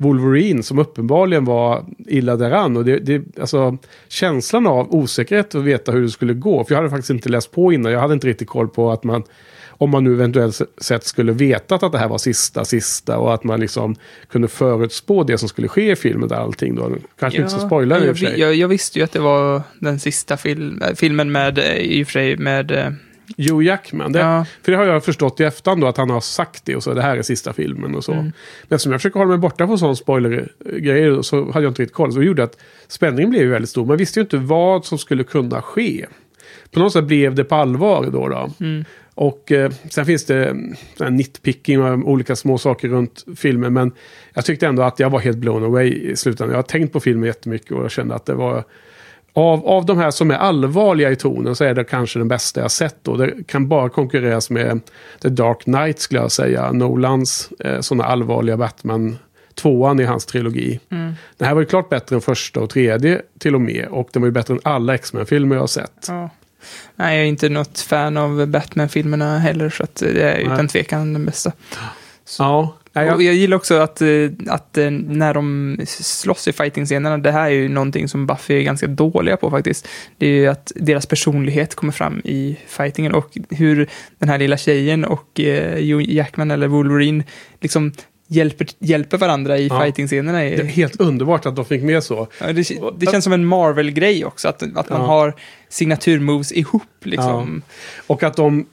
Wolverine 0.00 0.62
som 0.62 0.78
uppenbarligen 0.78 1.44
var 1.44 1.84
illa 2.06 2.36
däran. 2.36 2.76
Och 2.76 2.84
det, 2.84 2.98
det, 2.98 3.40
alltså, 3.40 3.78
känslan 4.08 4.66
av 4.66 4.94
osäkerhet 4.94 5.54
att 5.54 5.64
veta 5.64 5.92
hur 5.92 6.02
det 6.02 6.10
skulle 6.10 6.34
gå. 6.34 6.64
För 6.64 6.74
jag 6.74 6.76
hade 6.78 6.90
faktiskt 6.90 7.10
inte 7.10 7.28
läst 7.28 7.50
på 7.50 7.72
innan. 7.72 7.92
Jag 7.92 8.00
hade 8.00 8.14
inte 8.14 8.26
riktigt 8.26 8.48
koll 8.48 8.68
på 8.68 8.90
att 8.90 9.04
man... 9.04 9.22
Om 9.80 9.90
man 9.90 10.04
nu 10.04 10.12
eventuellt 10.12 10.60
sett 10.78 11.04
skulle 11.04 11.32
vetat 11.32 11.82
att 11.82 11.92
det 11.92 11.98
här 11.98 12.08
var 12.08 12.18
sista, 12.18 12.64
sista 12.64 13.18
och 13.18 13.34
att 13.34 13.44
man 13.44 13.60
liksom 13.60 13.96
kunde 14.28 14.48
förutspå 14.48 15.22
det 15.22 15.38
som 15.38 15.48
skulle 15.48 15.68
ske 15.68 15.90
i 15.90 15.96
filmen 15.96 16.28
där 16.28 16.36
allting 16.36 16.74
då. 16.74 16.90
Kanske 17.18 17.38
inte 17.38 17.50
så 17.50 17.66
spoiler 17.66 18.04
i 18.06 18.10
och 18.10 18.18
för 18.18 18.26
sig. 18.26 18.40
jag, 18.40 18.54
jag 18.54 18.68
visste 18.68 18.98
ju 18.98 19.04
att 19.04 19.12
det 19.12 19.20
var 19.20 19.62
den 19.78 20.00
sista 20.00 20.36
film, 20.36 20.82
äh, 20.82 20.94
filmen 20.94 21.32
med, 21.32 21.58
äh, 21.58 21.76
i 21.76 22.02
och 22.02 22.06
för 22.06 22.12
sig, 22.12 22.36
med... 22.36 22.96
Joe 23.36 23.62
Jackman. 23.62 24.12
Det, 24.12 24.18
Ja. 24.18 24.46
För 24.62 24.72
det 24.72 24.78
har 24.78 24.84
jag 24.84 25.04
förstått 25.04 25.40
i 25.40 25.44
efterhand 25.44 25.80
då 25.80 25.86
att 25.86 25.96
han 25.96 26.10
har 26.10 26.20
sagt 26.20 26.64
det 26.64 26.76
och 26.76 26.82
så 26.82 26.94
det 26.94 27.02
här 27.02 27.16
är 27.16 27.22
sista 27.22 27.52
filmen 27.52 27.94
och 27.94 28.04
så. 28.04 28.12
Mm. 28.12 28.24
Men 28.24 28.76
eftersom 28.76 28.92
jag 28.92 29.00
försöker 29.00 29.18
hålla 29.18 29.30
mig 29.30 29.38
borta 29.38 29.66
från 29.66 29.78
sån 29.78 29.96
spoilergrejer 29.96 31.22
så 31.22 31.52
hade 31.52 31.64
jag 31.64 31.70
inte 31.70 31.82
riktigt 31.82 31.96
koll. 31.96 32.12
Så 32.12 32.18
det 32.18 32.24
gjorde 32.24 32.42
att 32.42 32.56
spänningen 32.88 33.30
blev 33.30 33.48
väldigt 33.48 33.70
stor. 33.70 33.86
Man 33.86 33.96
visste 33.96 34.20
ju 34.20 34.22
inte 34.22 34.36
vad 34.36 34.84
som 34.84 34.98
skulle 34.98 35.24
kunna 35.24 35.62
ske. 35.62 36.06
På 36.70 36.80
något 36.80 36.92
sätt 36.92 37.04
blev 37.04 37.34
det 37.34 37.44
på 37.44 37.54
allvar 37.54 38.08
då. 38.12 38.28
då. 38.28 38.50
Mm. 38.60 38.84
Och 39.14 39.52
eh, 39.52 39.72
sen 39.90 40.06
finns 40.06 40.24
det 40.24 40.56
här 41.00 41.10
nitpicking 41.10 41.82
och 41.82 42.10
olika 42.10 42.36
små 42.36 42.58
saker 42.58 42.88
runt 42.88 43.24
filmen. 43.36 43.72
Men 43.72 43.92
jag 44.34 44.44
tyckte 44.44 44.66
ändå 44.66 44.82
att 44.82 44.98
jag 44.98 45.10
var 45.10 45.18
helt 45.18 45.38
blown 45.38 45.64
away 45.64 45.92
i 45.92 46.16
slutändan. 46.16 46.50
Jag 46.50 46.58
har 46.58 46.62
tänkt 46.62 46.92
på 46.92 47.00
filmen 47.00 47.26
jättemycket 47.26 47.72
och 47.72 47.84
jag 47.84 47.90
kände 47.90 48.14
att 48.14 48.26
det 48.26 48.34
var... 48.34 48.64
Av, 49.38 49.66
av 49.66 49.86
de 49.86 49.98
här 49.98 50.10
som 50.10 50.30
är 50.30 50.34
allvarliga 50.34 51.10
i 51.10 51.16
tonen 51.16 51.56
så 51.56 51.64
är 51.64 51.74
det 51.74 51.84
kanske 51.84 52.18
den 52.18 52.28
bästa 52.28 52.60
jag 52.60 52.70
sett. 52.70 52.96
Då. 53.02 53.16
Det 53.16 53.34
kan 53.46 53.68
bara 53.68 53.88
konkurreras 53.88 54.50
med 54.50 54.80
The 55.22 55.28
Dark 55.28 55.58
Knight 55.58 56.00
skulle 56.00 56.20
jag 56.20 56.32
säga. 56.32 56.72
Nolans 56.72 57.52
eh, 57.58 57.80
sådana 57.80 58.04
allvarliga 58.04 58.56
Batman. 58.56 59.18
Tvåan 59.54 60.00
i 60.00 60.04
hans 60.04 60.26
trilogi. 60.26 60.80
Mm. 60.90 61.14
Den 61.36 61.48
här 61.48 61.54
var 61.54 61.60
ju 61.60 61.66
klart 61.66 61.88
bättre 61.88 62.16
än 62.16 62.22
första 62.22 62.60
och 62.60 62.70
tredje 62.70 63.22
till 63.38 63.54
och 63.54 63.60
med. 63.60 63.86
Och 63.90 64.08
den 64.12 64.22
var 64.22 64.26
ju 64.26 64.32
bättre 64.32 64.54
än 64.54 64.60
alla 64.64 64.94
X-Men-filmer 64.94 65.56
jag 65.56 65.62
har 65.62 65.66
sett. 65.66 66.04
Ja. 66.08 66.30
Nej, 66.96 67.16
jag 67.16 67.24
är 67.24 67.28
inte 67.28 67.48
något 67.48 67.80
fan 67.80 68.16
av 68.16 68.46
Batman-filmerna 68.46 69.38
heller, 69.38 69.70
så 69.70 69.82
att 69.82 69.96
det 69.96 70.22
är 70.22 70.34
Nej. 70.34 70.42
utan 70.42 70.68
tvekan 70.68 71.12
den 71.12 71.24
bästa. 71.24 71.52
Ja, 72.38 72.60
nej, 72.60 72.74
Och 72.78 72.87
jag, 73.06 73.22
jag 73.22 73.34
gillar 73.34 73.56
också 73.56 73.74
att, 73.74 74.02
eh, 74.02 74.08
att 74.46 74.78
eh, 74.78 74.90
när 74.90 75.34
de 75.34 75.76
slåss 75.86 76.48
i 76.48 76.52
fighting-scenerna, 76.52 77.18
det 77.18 77.32
här 77.32 77.44
är 77.46 77.50
ju 77.54 77.68
någonting 77.68 78.08
som 78.08 78.26
Buffy 78.26 78.54
är 78.58 78.62
ganska 78.62 78.86
dåliga 78.86 79.36
på 79.36 79.50
faktiskt. 79.50 79.88
Det 80.18 80.26
är 80.26 80.30
ju 80.30 80.46
att 80.46 80.72
deras 80.76 81.06
personlighet 81.06 81.74
kommer 81.74 81.92
fram 81.92 82.20
i 82.24 82.56
fightingen 82.66 83.12
och 83.14 83.38
hur 83.50 83.88
den 84.18 84.28
här 84.28 84.38
lilla 84.38 84.56
tjejen 84.56 85.04
och 85.04 85.40
eh, 85.40 85.74
Hugh 85.74 86.10
Jackman 86.14 86.50
eller 86.50 86.66
Wolverine 86.66 87.24
liksom 87.60 87.92
hjälper, 88.30 88.66
hjälper 88.78 89.18
varandra 89.18 89.58
i 89.58 89.66
Ja. 89.66 89.80
fighting-scenerna. 89.80 90.38
det 90.38 90.54
är 90.54 90.64
helt 90.64 91.00
underbart 91.00 91.46
att 91.46 91.56
de 91.56 91.64
fick 91.64 91.82
med 91.82 92.04
så. 92.04 92.28
ja, 92.40 92.52
det, 92.52 92.68
det 92.98 93.06
känns 93.10 93.24
som 93.24 93.32
en 93.32 93.46
Marvel-grej 93.46 94.24
också, 94.24 94.48
att, 94.48 94.62
att 94.62 94.90
man 94.90 95.00
Ja. 95.00 95.06
har 95.06 95.34
signaturmoves 95.68 96.52
ihop 96.52 96.82
liksom. 97.04 97.62
Och 98.06 98.22
att 98.22 98.36
de... 98.36 98.66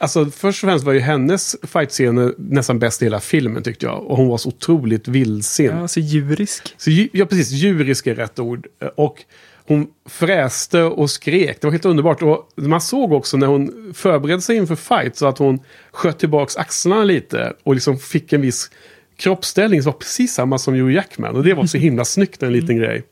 Alltså 0.00 0.24
först 0.24 0.64
och 0.64 0.68
främst 0.68 0.84
var 0.84 0.92
ju 0.92 1.00
hennes 1.00 1.56
fightscener 1.62 2.34
nästan 2.38 2.78
bäst 2.78 3.02
i 3.02 3.04
hela 3.04 3.20
filmen 3.20 3.62
tyckte 3.62 3.86
jag. 3.86 4.06
Och 4.06 4.16
hon 4.16 4.28
var 4.28 4.38
så 4.38 4.48
otroligt 4.48 5.08
vildsint. 5.08 5.72
Ja, 5.72 5.88
så 5.88 6.00
djurisk. 6.00 6.74
Så, 6.76 6.90
ja, 7.12 7.26
precis. 7.26 7.50
Djurisk 7.50 8.06
är 8.06 8.14
rätt 8.14 8.38
ord. 8.38 8.66
Och 8.96 9.24
hon 9.66 9.86
fräste 10.08 10.82
och 10.82 11.10
skrek. 11.10 11.60
Det 11.60 11.66
var 11.66 11.72
helt 11.72 11.84
underbart. 11.84 12.22
Och 12.22 12.50
man 12.54 12.80
såg 12.80 13.12
också 13.12 13.36
när 13.36 13.46
hon 13.46 13.92
förberedde 13.94 14.42
sig 14.42 14.56
inför 14.56 14.76
fight 14.76 15.16
så 15.16 15.26
att 15.26 15.38
hon 15.38 15.60
sköt 15.90 16.18
tillbaka 16.18 16.60
axlarna 16.60 17.04
lite 17.04 17.52
och 17.62 17.74
liksom 17.74 17.98
fick 17.98 18.32
en 18.32 18.40
viss 18.40 18.70
kroppsställning 19.16 19.82
som 19.82 19.92
var 19.92 19.98
precis 19.98 20.34
samma 20.34 20.58
som 20.58 20.74
Hugh 20.74 20.94
Jackman. 20.94 21.36
Och 21.36 21.44
det 21.44 21.54
var 21.54 21.66
så 21.66 21.78
himla 21.78 22.04
snyggt, 22.04 22.42
en 22.42 22.52
liten 22.52 22.76
grej. 22.76 23.02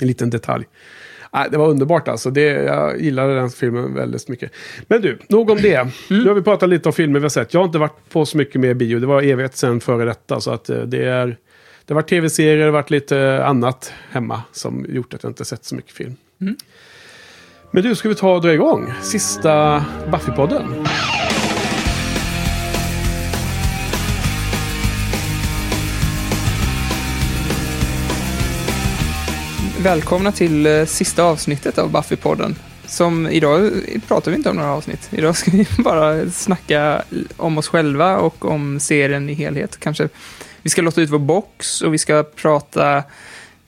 En 0.00 0.08
liten 0.08 0.30
detalj. 0.30 0.64
Nej, 1.36 1.48
det 1.50 1.58
var 1.58 1.68
underbart 1.68 2.08
alltså. 2.08 2.30
Det, 2.30 2.42
jag 2.42 3.00
gillade 3.00 3.34
den 3.34 3.50
filmen 3.50 3.94
väldigt 3.94 4.28
mycket. 4.28 4.52
Men 4.88 5.02
du, 5.02 5.18
nog 5.28 5.50
om 5.50 5.58
det. 5.58 5.88
Nu 6.10 6.26
har 6.26 6.34
vi 6.34 6.42
pratat 6.42 6.68
lite 6.68 6.88
om 6.88 6.92
filmer 6.92 7.20
vi 7.20 7.24
har 7.24 7.30
sett. 7.30 7.54
Jag 7.54 7.60
har 7.60 7.64
inte 7.66 7.78
varit 7.78 8.08
på 8.12 8.26
så 8.26 8.36
mycket 8.36 8.60
mer 8.60 8.74
bio. 8.74 8.98
Det 8.98 9.06
var 9.06 9.22
evigt 9.22 9.56
sedan 9.56 9.80
före 9.80 10.04
detta. 10.04 10.40
Så 10.40 10.50
att 10.50 10.70
eh, 10.70 10.78
det 10.78 11.04
är... 11.04 11.26
Det 11.84 11.94
har 11.94 12.00
varit 12.00 12.08
tv-serier, 12.08 12.56
det 12.56 12.64
har 12.64 12.70
varit 12.70 12.90
lite 12.90 13.44
annat 13.44 13.92
hemma 14.10 14.42
som 14.52 14.86
gjort 14.88 15.14
att 15.14 15.22
jag 15.22 15.30
inte 15.30 15.44
sett 15.44 15.64
så 15.64 15.74
mycket 15.74 15.92
film. 15.92 16.16
Mm. 16.40 16.56
Men 17.70 17.82
du, 17.82 17.94
ska 17.94 18.08
vi 18.08 18.14
ta 18.14 18.34
och 18.34 18.42
dra 18.42 18.52
igång? 18.52 18.92
Sista 19.02 19.84
Buffy-podden. 20.10 20.86
Välkomna 29.86 30.32
till 30.32 30.66
eh, 30.66 30.84
sista 30.84 31.22
avsnittet 31.22 31.78
av 31.78 31.90
Buffy-podden. 31.90 32.54
Som 32.86 33.26
idag 33.26 33.70
pratar 34.08 34.30
vi 34.30 34.36
inte 34.36 34.50
om 34.50 34.56
några 34.56 34.72
avsnitt. 34.72 35.08
Idag 35.10 35.36
ska 35.36 35.50
vi 35.50 35.66
bara 35.78 36.30
snacka 36.30 37.02
om 37.36 37.58
oss 37.58 37.68
själva 37.68 38.18
och 38.18 38.44
om 38.44 38.80
serien 38.80 39.30
i 39.30 39.34
helhet. 39.34 39.80
Kanske 39.80 40.08
vi 40.62 40.70
ska 40.70 40.82
låta 40.82 41.00
ut 41.00 41.10
vår 41.10 41.18
box 41.18 41.82
och 41.82 41.94
vi 41.94 41.98
ska 41.98 42.22
prata 42.22 43.02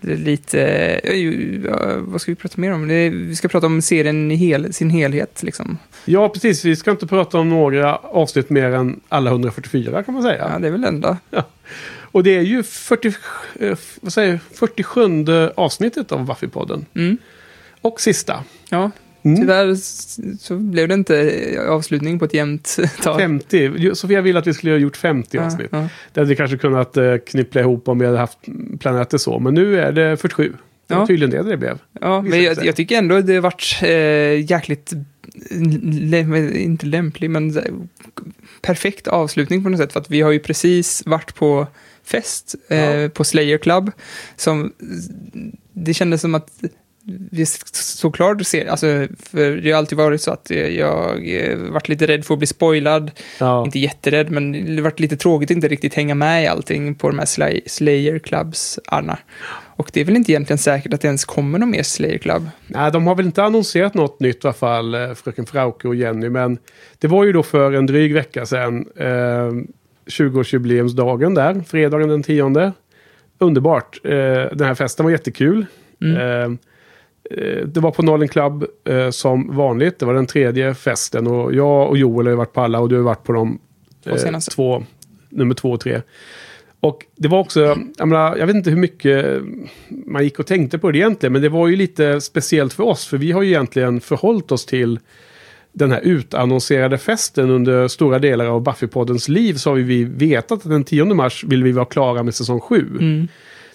lite... 0.01 0.61
eh, 1.05 1.17
ja, 1.65 1.79
Vad 1.99 2.21
ska 2.21 2.33
vi 2.33 2.37
prata 2.37 2.61
mer 2.61 2.73
om? 2.73 2.89
Vi 2.89 3.37
ska 3.37 3.49
prata 3.49 3.67
om 3.67 3.83
serien 3.83 4.31
i 4.31 4.35
hel, 4.35 4.73
sin 4.73 4.91
helhet. 4.91 5.43
Liksom. 5.43 5.79
Ja, 6.05 6.29
precis. 6.29 6.65
Vi 6.65 6.77
ska 6.77 6.91
inte 6.91 7.07
prata 7.07 7.39
om 7.39 7.49
några 7.49 7.97
avsnitt 7.97 8.51
mer 8.51 8.71
än 8.71 9.01
alla 9.09 9.31
144 9.31 10.03
kan 10.03 10.15
man 10.15 10.23
säga. 10.23 10.51
Ja, 10.53 10.59
det 10.59 10.67
är 10.67 10.73
väl 10.73 10.85
enda. 10.85 11.19
Och 12.11 12.23
det 12.23 12.37
är 12.37 12.41
ju 12.43 12.63
40, 12.63 13.13
eh, 13.61 13.79
vad 14.01 14.13
säger, 14.13 14.31
jag, 14.33 14.41
47 14.59 15.49
avsnittet 15.55 16.13
av 16.13 16.27
Buffy-podden. 16.31 16.85
Mm. 16.95 17.19
Och 17.81 18.01
sista. 18.01 18.45
Ja, 18.71 18.91
Mm. 19.23 19.41
tyvärr 19.41 19.75
så 20.39 20.57
blev 20.57 20.89
det 20.89 20.95
inte 20.95 21.67
avslutning 21.69 22.19
på 22.19 22.25
ett 22.25 22.35
jämnt 22.35 22.77
tag. 23.03 23.21
50. 23.21 23.95
Sofia 23.95 24.21
ville 24.21 24.39
att 24.39 24.47
vi 24.47 24.55
skulle 24.55 24.73
ha 24.73 24.79
gjort 24.79 24.97
50 24.97 25.39
avsnitt. 25.39 25.69
Ja, 25.73 25.79
ja. 25.83 25.89
Det 26.13 26.21
hade 26.21 26.29
vi 26.29 26.37
kanske 26.37 26.57
kunnat 26.57 26.97
eh, 26.97 27.17
knippla 27.27 27.61
ihop 27.61 27.89
om 27.89 27.99
vi 27.99 28.07
hade 28.07 28.19
haft 28.19 28.39
planerat 28.81 29.11
det 29.11 29.19
så. 29.19 29.39
Men 29.39 29.55
nu 29.55 29.81
är 29.81 29.93
det 29.93 30.17
47. 30.17 30.53
Det 30.87 30.95
var 30.95 31.01
Ja. 31.03 31.07
tydligen 31.07 31.31
det 31.31 31.51
det 31.51 31.57
blev. 31.57 31.79
Ja, 32.01 32.23
men 32.23 32.43
jag, 32.43 32.65
jag 32.65 32.77
tycker 32.77 32.99
ändå 32.99 33.21
det 33.21 33.35
har 33.35 33.41
varit 33.41 33.79
eh, 33.83 34.51
jäkligt, 34.51 34.93
lä, 35.83 36.19
inte 36.59 36.87
lämplig, 36.87 37.31
men 37.31 37.61
perfekt 38.63 39.09
avslutning 39.09 39.63
på 39.65 39.69
något 39.69 39.81
sätt. 39.81 39.93
För 39.93 40.01
att 40.01 40.11
vi 40.11 40.21
har 40.21 40.31
ju 40.31 40.39
precis 40.39 41.03
varit 41.07 41.35
på 41.35 41.67
fest 42.09 42.55
eh, 42.69 42.79
Ja. 42.79 43.09
på 43.09 43.25
Slayer 43.25 43.59
Club. 43.59 43.91
Som, 44.37 44.73
det 45.73 45.95
kändes 45.95 46.21
som 46.21 46.35
att 46.35 46.49
vi 47.31 47.47
såklart 47.73 48.47
ser, 48.47 48.67
alltså, 48.67 48.87
för 49.23 49.57
det 49.57 49.71
har 49.71 49.79
alltid 49.79 49.99
varit 49.99 50.23
så 50.23 50.31
att 50.31 50.51
jag 50.51 51.29
eh, 51.35 51.57
varit 51.59 51.89
lite 51.89 52.07
rädd 52.07 52.25
för 52.25 52.35
att 52.35 52.39
bli 52.39 52.47
spoilad. 52.47 53.11
Ja. 53.41 53.65
Inte 53.65 53.79
jätterädd, 53.79 54.31
men 54.31 54.77
det 54.77 54.83
varit 54.83 55.01
lite 55.01 55.17
tråkigt 55.17 55.47
att 55.51 55.55
inte 55.55 55.69
riktigt 55.69 55.95
hänga 55.95 56.15
med 56.15 56.45
i 56.45 56.47
allting 56.47 56.95
på 56.95 57.09
de 57.09 57.19
här 57.19 57.27
Slay, 57.27 57.61
Slayer 57.67 58.19
Clubs, 58.19 58.79
Anna. 58.87 59.19
Och 59.77 59.91
det 59.93 60.01
är 60.01 60.05
väl 60.05 60.17
inte 60.17 60.33
egentligen 60.33 60.59
säkert 60.59 60.95
att 60.95 61.01
det 61.01 61.07
ens 61.09 61.25
kommer 61.25 61.59
någon 61.59 61.71
mer 61.71 61.83
Slayer 61.83 62.19
Club. 62.19 62.49
Nej, 62.67 62.93
de 62.93 63.07
har 63.07 63.15
väl 63.15 63.27
inte 63.27 63.45
annonserat 63.45 63.95
något 63.95 64.21
nytt 64.21 64.45
i 64.45 64.47
alla 64.47 64.55
fall, 64.55 64.95
eh, 64.95 65.15
fröken 65.15 65.47
Frauke 65.47 65.89
och 65.89 65.95
Jenny. 65.95 66.29
Men 66.29 66.59
det 66.99 67.09
var 67.09 67.25
ju 67.25 67.33
då 67.33 67.43
för 67.43 67.73
en 67.73 67.87
dryg 67.87 68.15
vecka 68.15 68.47
sedan, 68.47 68.87
eh, 68.97 69.53
20-årsjubileumsdagen 70.09 71.35
där, 71.35 71.61
fredagen 71.61 72.09
den 72.09 72.23
10. 72.23 72.73
Underbart. 73.39 74.01
Eh, 74.05 74.11
den 74.53 74.61
här 74.61 74.75
festen 74.75 75.05
var 75.05 75.11
jättekul. 75.11 75.67
Mm. 76.01 76.17
Eh, 76.17 76.59
eh, 77.31 77.67
det 77.67 77.81
var 77.81 77.91
på 77.91 78.03
Nollen 78.03 78.29
Club 78.29 78.65
som 79.11 79.57
vanligt. 79.57 79.99
Det 79.99 80.07
var 80.07 80.15
den 80.15 80.27
tredje 80.27 80.75
festen. 80.75 81.27
Och 81.27 81.55
jag 81.55 81.89
och 81.89 81.99
Joel 81.99 82.27
har 82.27 82.31
ju 82.31 82.37
varit 82.37 82.53
på 82.53 82.61
alla 82.61 82.81
och 82.81 82.89
du 82.89 82.97
har 82.97 83.03
varit 83.03 83.25
på 83.25 83.33
de 83.33 83.59
två, 84.55 84.83
nummer 85.29 85.55
två 85.55 85.71
och 85.71 85.81
tre. 85.81 86.03
Och 86.81 87.07
det 87.17 87.29
var 87.29 87.39
också, 87.39 87.77
jag, 87.99 88.09
menar, 88.09 88.37
jag 88.37 88.47
vet 88.47 88.57
inte 88.57 88.71
hur 88.71 88.77
mycket 88.77 89.43
man 89.89 90.25
gick 90.25 90.39
och 90.39 90.47
tänkte 90.47 90.79
på 90.79 90.91
det 90.91 90.99
egentligen, 90.99 91.33
men 91.33 91.43
det 91.43 91.49
var 91.49 91.69
ju 91.69 91.77
lite 91.77 92.21
speciellt 92.21 92.73
för 92.73 92.83
oss, 92.85 93.07
för 93.07 93.17
vi 93.17 93.33
har 93.33 93.43
ju 93.43 93.49
egentligen 93.49 94.01
förhållit 94.01 94.53
oss 94.53 94.67
till 94.67 95.01
den 95.79 95.91
här 95.91 96.01
utannonserade 96.01 96.99
festen 96.99 97.51
under 97.51 97.89
stora 97.89 98.19
delar 98.19 98.47
av 98.47 98.65
Buffy-poddens 98.65 99.31
liv 99.31 99.55
så 99.55 99.71
har 99.71 99.77
vi 99.77 100.05
vetat 100.05 100.53
att 100.53 100.71
den 100.71 100.85
10 100.85 101.05
mars 101.05 101.45
vill 101.45 101.65
vi 101.65 101.73
vara 101.73 101.85
klara 101.85 102.23
med 102.23 102.35
säsong 102.35 102.61
7. 102.61 102.87
Mm. 103.01 103.29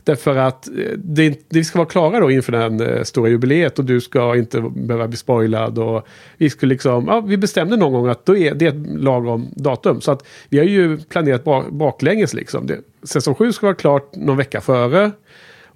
Därför 0.03 0.35
att 0.35 0.67
eh, 0.67 0.73
det, 0.97 1.49
det 1.49 1.63
ska 1.63 1.79
vara 1.79 1.89
klara 1.89 2.19
då 2.19 2.31
inför 2.31 2.51
den 2.51 2.81
eh, 2.81 3.03
stora 3.03 3.29
jubileet 3.29 3.79
och 3.79 3.85
du 3.85 4.01
ska 4.01 4.35
inte 4.35 4.61
behöva 4.61 5.07
bli 5.07 5.17
spoilad. 5.17 5.79
Och 5.79 6.07
vi, 6.37 6.49
skulle 6.49 6.73
liksom, 6.73 7.05
ja, 7.07 7.21
vi 7.21 7.37
bestämde 7.37 7.77
någon 7.77 7.93
gång 7.93 8.07
att 8.07 8.25
då 8.25 8.37
är 8.37 8.55
det 8.55 8.65
ett 8.65 8.87
lagom 8.87 9.47
datum. 9.55 10.01
Så 10.01 10.11
att 10.11 10.25
vi 10.49 10.57
har 10.57 10.65
ju 10.65 10.97
planerat 10.97 11.43
bak, 11.43 11.69
baklänges. 11.69 12.33
Liksom. 12.33 12.67
Det, 12.67 12.79
säsong 13.03 13.35
7 13.35 13.51
ska 13.51 13.65
vara 13.65 13.75
klart 13.75 14.15
någon 14.15 14.37
vecka 14.37 14.61
före. 14.61 15.11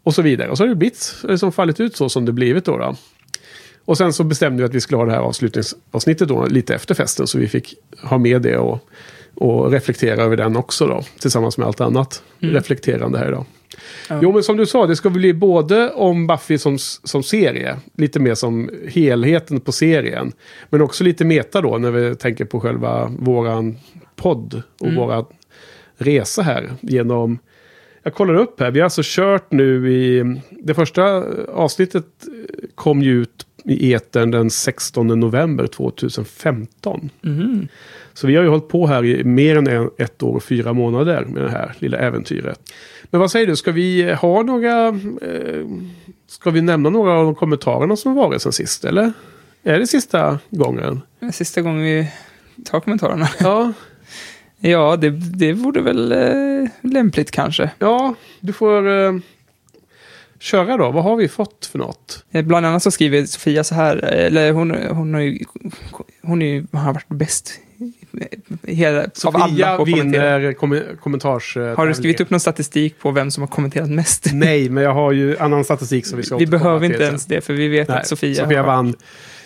Och 0.04 0.16
så 0.16 0.22
vidare. 0.22 0.50
Och 0.50 0.58
så 0.58 0.64
har 0.64 0.70
det 0.70 0.76
blivit, 0.76 1.16
liksom 1.24 1.52
fallit 1.52 1.80
ut 1.80 1.96
så 1.96 2.10
som 2.10 2.26
det 2.26 2.32
blivit 2.32 2.66
då. 2.66 2.78
då. 2.78 2.96
Och 3.88 3.98
sen 3.98 4.14
så 4.14 4.24
bestämde 4.24 4.64
vi 4.64 4.66
att 4.70 4.76
vi 4.76 4.82
skulle 4.82 4.98
ha 4.98 5.06
det 5.06 5.12
här 5.12 5.20
avslutningsavsnittet 5.20 6.28
då 6.28 6.46
lite 6.46 6.76
efter 6.76 6.96
festen. 6.96 7.28
Så 7.28 7.38
vi 7.40 7.48
fick 7.48 7.74
ha 8.04 8.18
med 8.18 8.42
det 8.42 8.58
och, 8.58 8.80
och 9.36 9.72
reflektera 9.72 10.24
över 10.24 10.38
den 10.38 10.56
också 10.56 10.88
då. 10.88 11.04
Tillsammans 11.20 11.58
med 11.58 11.68
allt 11.68 11.82
annat 11.82 12.24
Mm. 12.42 12.56
reflekterande 12.56 13.18
här 13.20 13.28
idag. 13.28 13.46
Ja. 14.10 14.20
Jo, 14.22 14.32
men 14.34 14.44
som 14.44 14.58
du 14.58 14.66
sa, 14.66 14.86
det 14.88 14.96
ska 14.96 15.10
bli 15.10 15.34
både 15.34 15.90
om 15.90 16.28
Buffy 16.28 16.58
som, 16.58 16.78
som 17.04 17.24
serie, 17.24 17.76
lite 17.98 18.20
mer 18.20 18.36
som 18.36 18.70
helheten 18.88 19.60
på 19.60 19.72
serien. 19.72 20.32
Men 20.70 20.82
också 20.82 21.04
lite 21.04 21.26
meta 21.26 21.62
då, 21.62 21.78
när 21.78 21.92
vi 21.92 22.16
tänker 22.16 22.46
på 22.46 22.60
själva 22.60 23.12
våran 23.20 23.78
podd 24.16 24.62
och 24.80 24.88
Mm. 24.88 24.98
våra 25.00 25.26
resa 25.98 26.42
här 26.42 26.70
genom... 26.82 27.40
Jag 28.04 28.14
kollar 28.14 28.36
upp 28.36 28.60
här, 28.60 28.72
vi 28.72 28.80
har 28.80 28.84
alltså 28.84 29.02
kört 29.06 29.52
nu 29.52 29.94
i... 29.94 30.24
Det 30.50 30.74
första 30.74 31.24
avsnittet 31.54 32.06
kom 32.76 33.02
ju 33.02 33.22
ut 33.22 33.47
i 33.68 33.94
etern 33.94 34.32
den 34.32 34.50
16 34.50 35.08
november 35.08 35.68
2015. 35.68 37.10
Mhm. 37.22 37.68
Så 38.14 38.28
vi 38.28 38.36
har 38.36 38.44
ju 38.44 38.50
hållit 38.50 38.68
på 38.68 38.88
här 38.88 39.06
i 39.06 39.24
mer 39.24 39.56
än 39.56 39.90
ett 39.98 40.24
år 40.24 40.36
och 40.36 40.44
fyra 40.44 40.74
månader 40.74 41.26
med 41.26 41.44
det 41.44 41.52
här 41.52 41.76
lilla 41.80 41.98
äventyret. 41.98 42.74
Men 43.04 43.22
vad 43.22 43.32
säger 43.32 43.48
du, 43.48 43.56
ska 43.56 43.72
vi 43.72 44.14
ha 44.14 44.44
några... 44.44 44.88
Eh, 44.88 45.66
ska 46.28 46.50
vi 46.50 46.62
nämna 46.62 46.90
några 46.90 47.12
av 47.12 47.26
de 47.26 47.36
kommentarerna 47.36 47.96
som 47.96 48.14
varit 48.16 48.42
sen 48.42 48.52
sist, 48.52 48.86
eller? 48.86 49.14
Är 49.64 49.80
det 49.80 49.88
sista 49.88 50.40
gången? 50.50 51.02
Sista 51.34 51.62
gången 51.62 51.84
vi 51.84 52.08
tar 52.66 52.80
kommentarerna. 52.80 53.30
Ja, 53.40 53.74
Ja, 54.60 54.96
det, 54.96 55.10
det 55.10 55.54
vore 55.54 55.82
väl 55.82 56.12
eh, 56.12 56.70
lämpligt 56.82 57.32
kanske. 57.32 57.72
ja 57.80 58.16
du 58.40 58.54
får 58.54 58.90
eh, 58.90 59.14
köra 60.40 60.78
då. 60.78 60.92
Vad 60.92 61.04
har 61.04 61.16
vi 61.16 61.28
fått 61.28 61.70
för 61.72 61.80
något? 61.80 62.26
Eh, 62.32 62.46
Bland 62.46 62.66
annat 62.66 62.84
så 62.84 62.92
skriver 62.92 63.26
Sofia 63.26 63.64
så 63.64 63.76
här, 63.76 63.96
eh, 64.14 64.26
eller 64.26 64.52
hon, 64.52 64.72
hon, 64.72 65.14
har, 65.14 65.22
ju, 65.22 65.40
hon, 66.22 66.42
är, 66.42 66.46
ju- 66.46 66.66
har 66.72 66.94
varit 66.94 67.08
bäst 67.10 67.60
hela, 68.64 69.04
av 69.04 69.10
Sofia 69.14 69.42
alla 69.44 69.78
på 69.78 69.84
vinner 69.84 70.54
kom 70.54 70.82
kommentars... 71.02 71.56
Har 71.56 71.88
du 71.88 71.94
skrivit 71.94 72.22
upp 72.22 72.30
någon 72.30 72.40
statistik 72.40 73.00
på 73.00 73.12
vem 73.12 73.32
som 73.32 73.42
har 73.44 73.48
kommenterat 73.48 73.90
mest? 73.90 74.30
Nej, 74.34 74.70
men 74.70 74.84
jag 74.84 74.94
har 74.94 75.12
ju 75.12 75.38
annan 75.38 75.64
statistik 75.64 76.06
som 76.06 76.18
vi 76.18 76.24
ska 76.24 76.38
Vi 76.38 76.48
behöver 76.48 76.86
inte 76.86 77.04
ens 77.04 77.26
det, 77.26 77.42
för 77.42 77.54
vi 77.54 77.68
vet 77.68 77.88
Nej, 77.88 77.98
att 77.98 78.08
Sofia, 78.08 78.44
Sofia 78.44 78.64
vann 78.64 78.96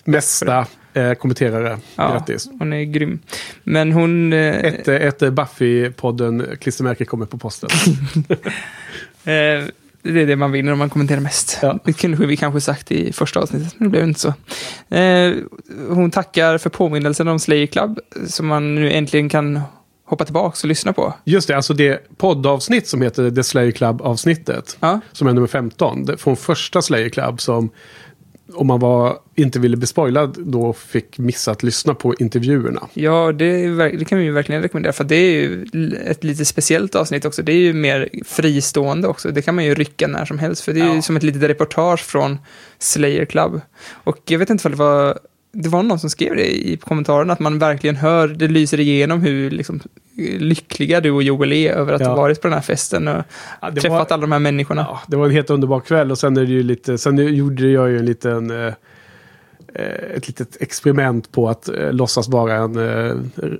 mesta 0.03 0.65
eh, 0.93 1.13
kommenterare. 1.13 1.77
Ja, 1.95 2.11
Grattis. 2.11 2.49
hon 2.59 2.73
är 2.73 2.83
grym. 2.83 3.19
Men 3.63 3.91
hon... 3.91 4.33
eh, 4.33 4.55
Ett, 4.65 4.87
eh, 4.87 4.95
ett 4.95 5.21
Buffy-podden 5.21 6.55
klistermärke 6.55 7.05
kommer 7.05 7.25
på 7.25 7.37
posten. 7.37 7.69
Eh, 9.23 9.63
det 10.03 10.21
är 10.21 10.27
det 10.27 10.35
man 10.35 10.51
vinner 10.51 10.71
om 10.71 10.79
man 10.79 10.89
kommenterar 10.89 11.19
mest. 11.19 11.59
Ja. 11.61 11.79
Det 11.85 11.93
kunde 11.93 12.25
vi 12.27 12.37
kanske 12.37 12.61
sagt 12.61 12.91
i 12.91 13.13
första 13.13 13.39
avsnittet, 13.39 13.73
men 13.77 13.87
det 13.87 13.91
blev 13.91 14.03
inte 14.03 14.19
så. 14.19 14.33
Eh, 14.95 15.33
hon 15.89 16.11
tackar 16.11 16.57
för 16.57 16.69
påminnelsen 16.69 17.27
om 17.27 17.39
Slayer 17.39 17.65
Club, 17.67 17.99
som 18.27 18.47
man 18.47 18.75
nu 18.75 18.91
äntligen 18.91 19.29
kan 19.29 19.59
hoppa 20.05 20.25
tillbaka 20.25 20.57
och 20.63 20.67
lyssna 20.67 20.93
på. 20.93 21.13
Just 21.25 21.47
det, 21.47 21.55
alltså 21.55 21.73
det 21.73 22.17
poddavsnitt 22.17 22.87
som 22.87 23.01
heter 23.01 23.31
The 23.31 23.43
Slayer 23.43 23.71
Club-avsnittet. 23.71 24.77
Ja, 24.79 24.99
Som 25.11 25.27
är 25.27 25.33
nummer 25.33 25.47
15. 25.47 26.05
Det- 26.05 26.17
Från 26.17 26.37
första 26.37 26.81
Slayer 26.81 27.09
Club 27.09 27.41
som 27.41 27.69
om 28.53 28.67
man 28.67 28.79
var, 28.79 29.17
inte 29.43 29.59
ville 29.59 29.77
bli 29.77 29.87
spoilad 29.87 30.37
då 30.39 30.73
fick 30.73 31.17
missa 31.17 31.51
att 31.51 31.63
lyssna 31.63 31.93
på 31.95 32.15
intervjuerna. 32.19 32.87
ja 32.93 33.31
det, 33.31 33.67
det 33.97 34.05
kan 34.05 34.17
vi 34.17 34.23
ju 34.23 34.31
verkligen 34.31 34.61
rekommendera, 34.61 34.93
för 34.93 35.03
det 35.03 35.15
är 35.15 35.31
ju 35.41 35.65
ett 36.05 36.23
lite 36.23 36.45
speciellt 36.45 36.95
avsnitt 36.95 37.25
också. 37.25 37.43
Det 37.43 37.51
är 37.51 37.57
ju 37.57 37.73
mer 37.73 38.09
fristående 38.25 39.07
också. 39.07 39.31
Det 39.31 39.41
kan 39.41 39.55
man 39.55 39.65
ju 39.65 39.73
rycka 39.75 40.07
när 40.07 40.25
som 40.25 40.39
helst, 40.39 40.61
för 40.63 40.73
det 40.73 40.79
är 40.79 40.89
ju 40.89 40.95
Ja. 40.95 41.01
som 41.01 41.15
ett 41.17 41.23
litet 41.23 41.43
reportage 41.43 41.99
från 41.99 42.37
Slayer 42.79 43.25
Club. 43.25 43.61
Och 44.03 44.17
jag 44.25 44.39
vet 44.39 44.49
inte 44.49 44.67
om 44.67 44.71
det 44.71 44.77
var 44.77 45.19
det 45.53 45.69
var 45.69 45.83
någon 45.83 45.99
som 45.99 46.09
skrev 46.09 46.35
det 46.35 46.55
i 46.67 46.77
kommentaren, 46.77 47.29
att 47.29 47.39
man 47.39 47.59
verkligen 47.59 47.95
hör, 47.95 48.27
det 48.27 48.47
lyser 48.47 48.79
igenom 48.79 49.21
hur 49.21 49.51
liksom, 49.51 49.79
lyckliga 50.39 51.01
du 51.01 51.11
och 51.11 51.23
Joel 51.23 51.53
är 51.53 51.71
över 51.73 51.93
att 51.93 52.01
Ja. 52.01 52.07
ha 52.07 52.15
varit 52.15 52.41
på 52.41 52.47
den 52.47 52.53
här 52.53 52.61
festen 52.61 53.07
och 53.07 53.23
Ja, 53.61 53.71
träffat 53.71 53.89
var- 53.91 53.99
alla 54.11 54.21
de 54.21 54.31
här 54.31 54.39
människorna. 54.39 54.81
Ja, 54.89 55.01
det 55.07 55.17
var 55.17 55.25
en 55.25 55.31
helt 55.31 55.49
underbar 55.49 55.79
kväll 55.79 56.11
och 56.11 56.17
sen 56.17 56.37
är 56.37 56.41
det 56.45 56.51
ju 56.51 56.63
lite, 56.63 56.97
sen 56.97 57.35
gjorde 57.35 57.67
jag 57.67 57.89
ju 57.89 57.97
en 57.97 58.05
liten 58.05 58.51
eh, 58.67 58.73
ett 60.15 60.27
litet 60.27 60.61
experiment 60.61 61.31
på 61.31 61.49
att 61.49 61.69
eh, 61.69 61.93
låtsas 61.93 62.27
vara 62.29 62.53
en 62.55 62.75
eh, 62.77 63.15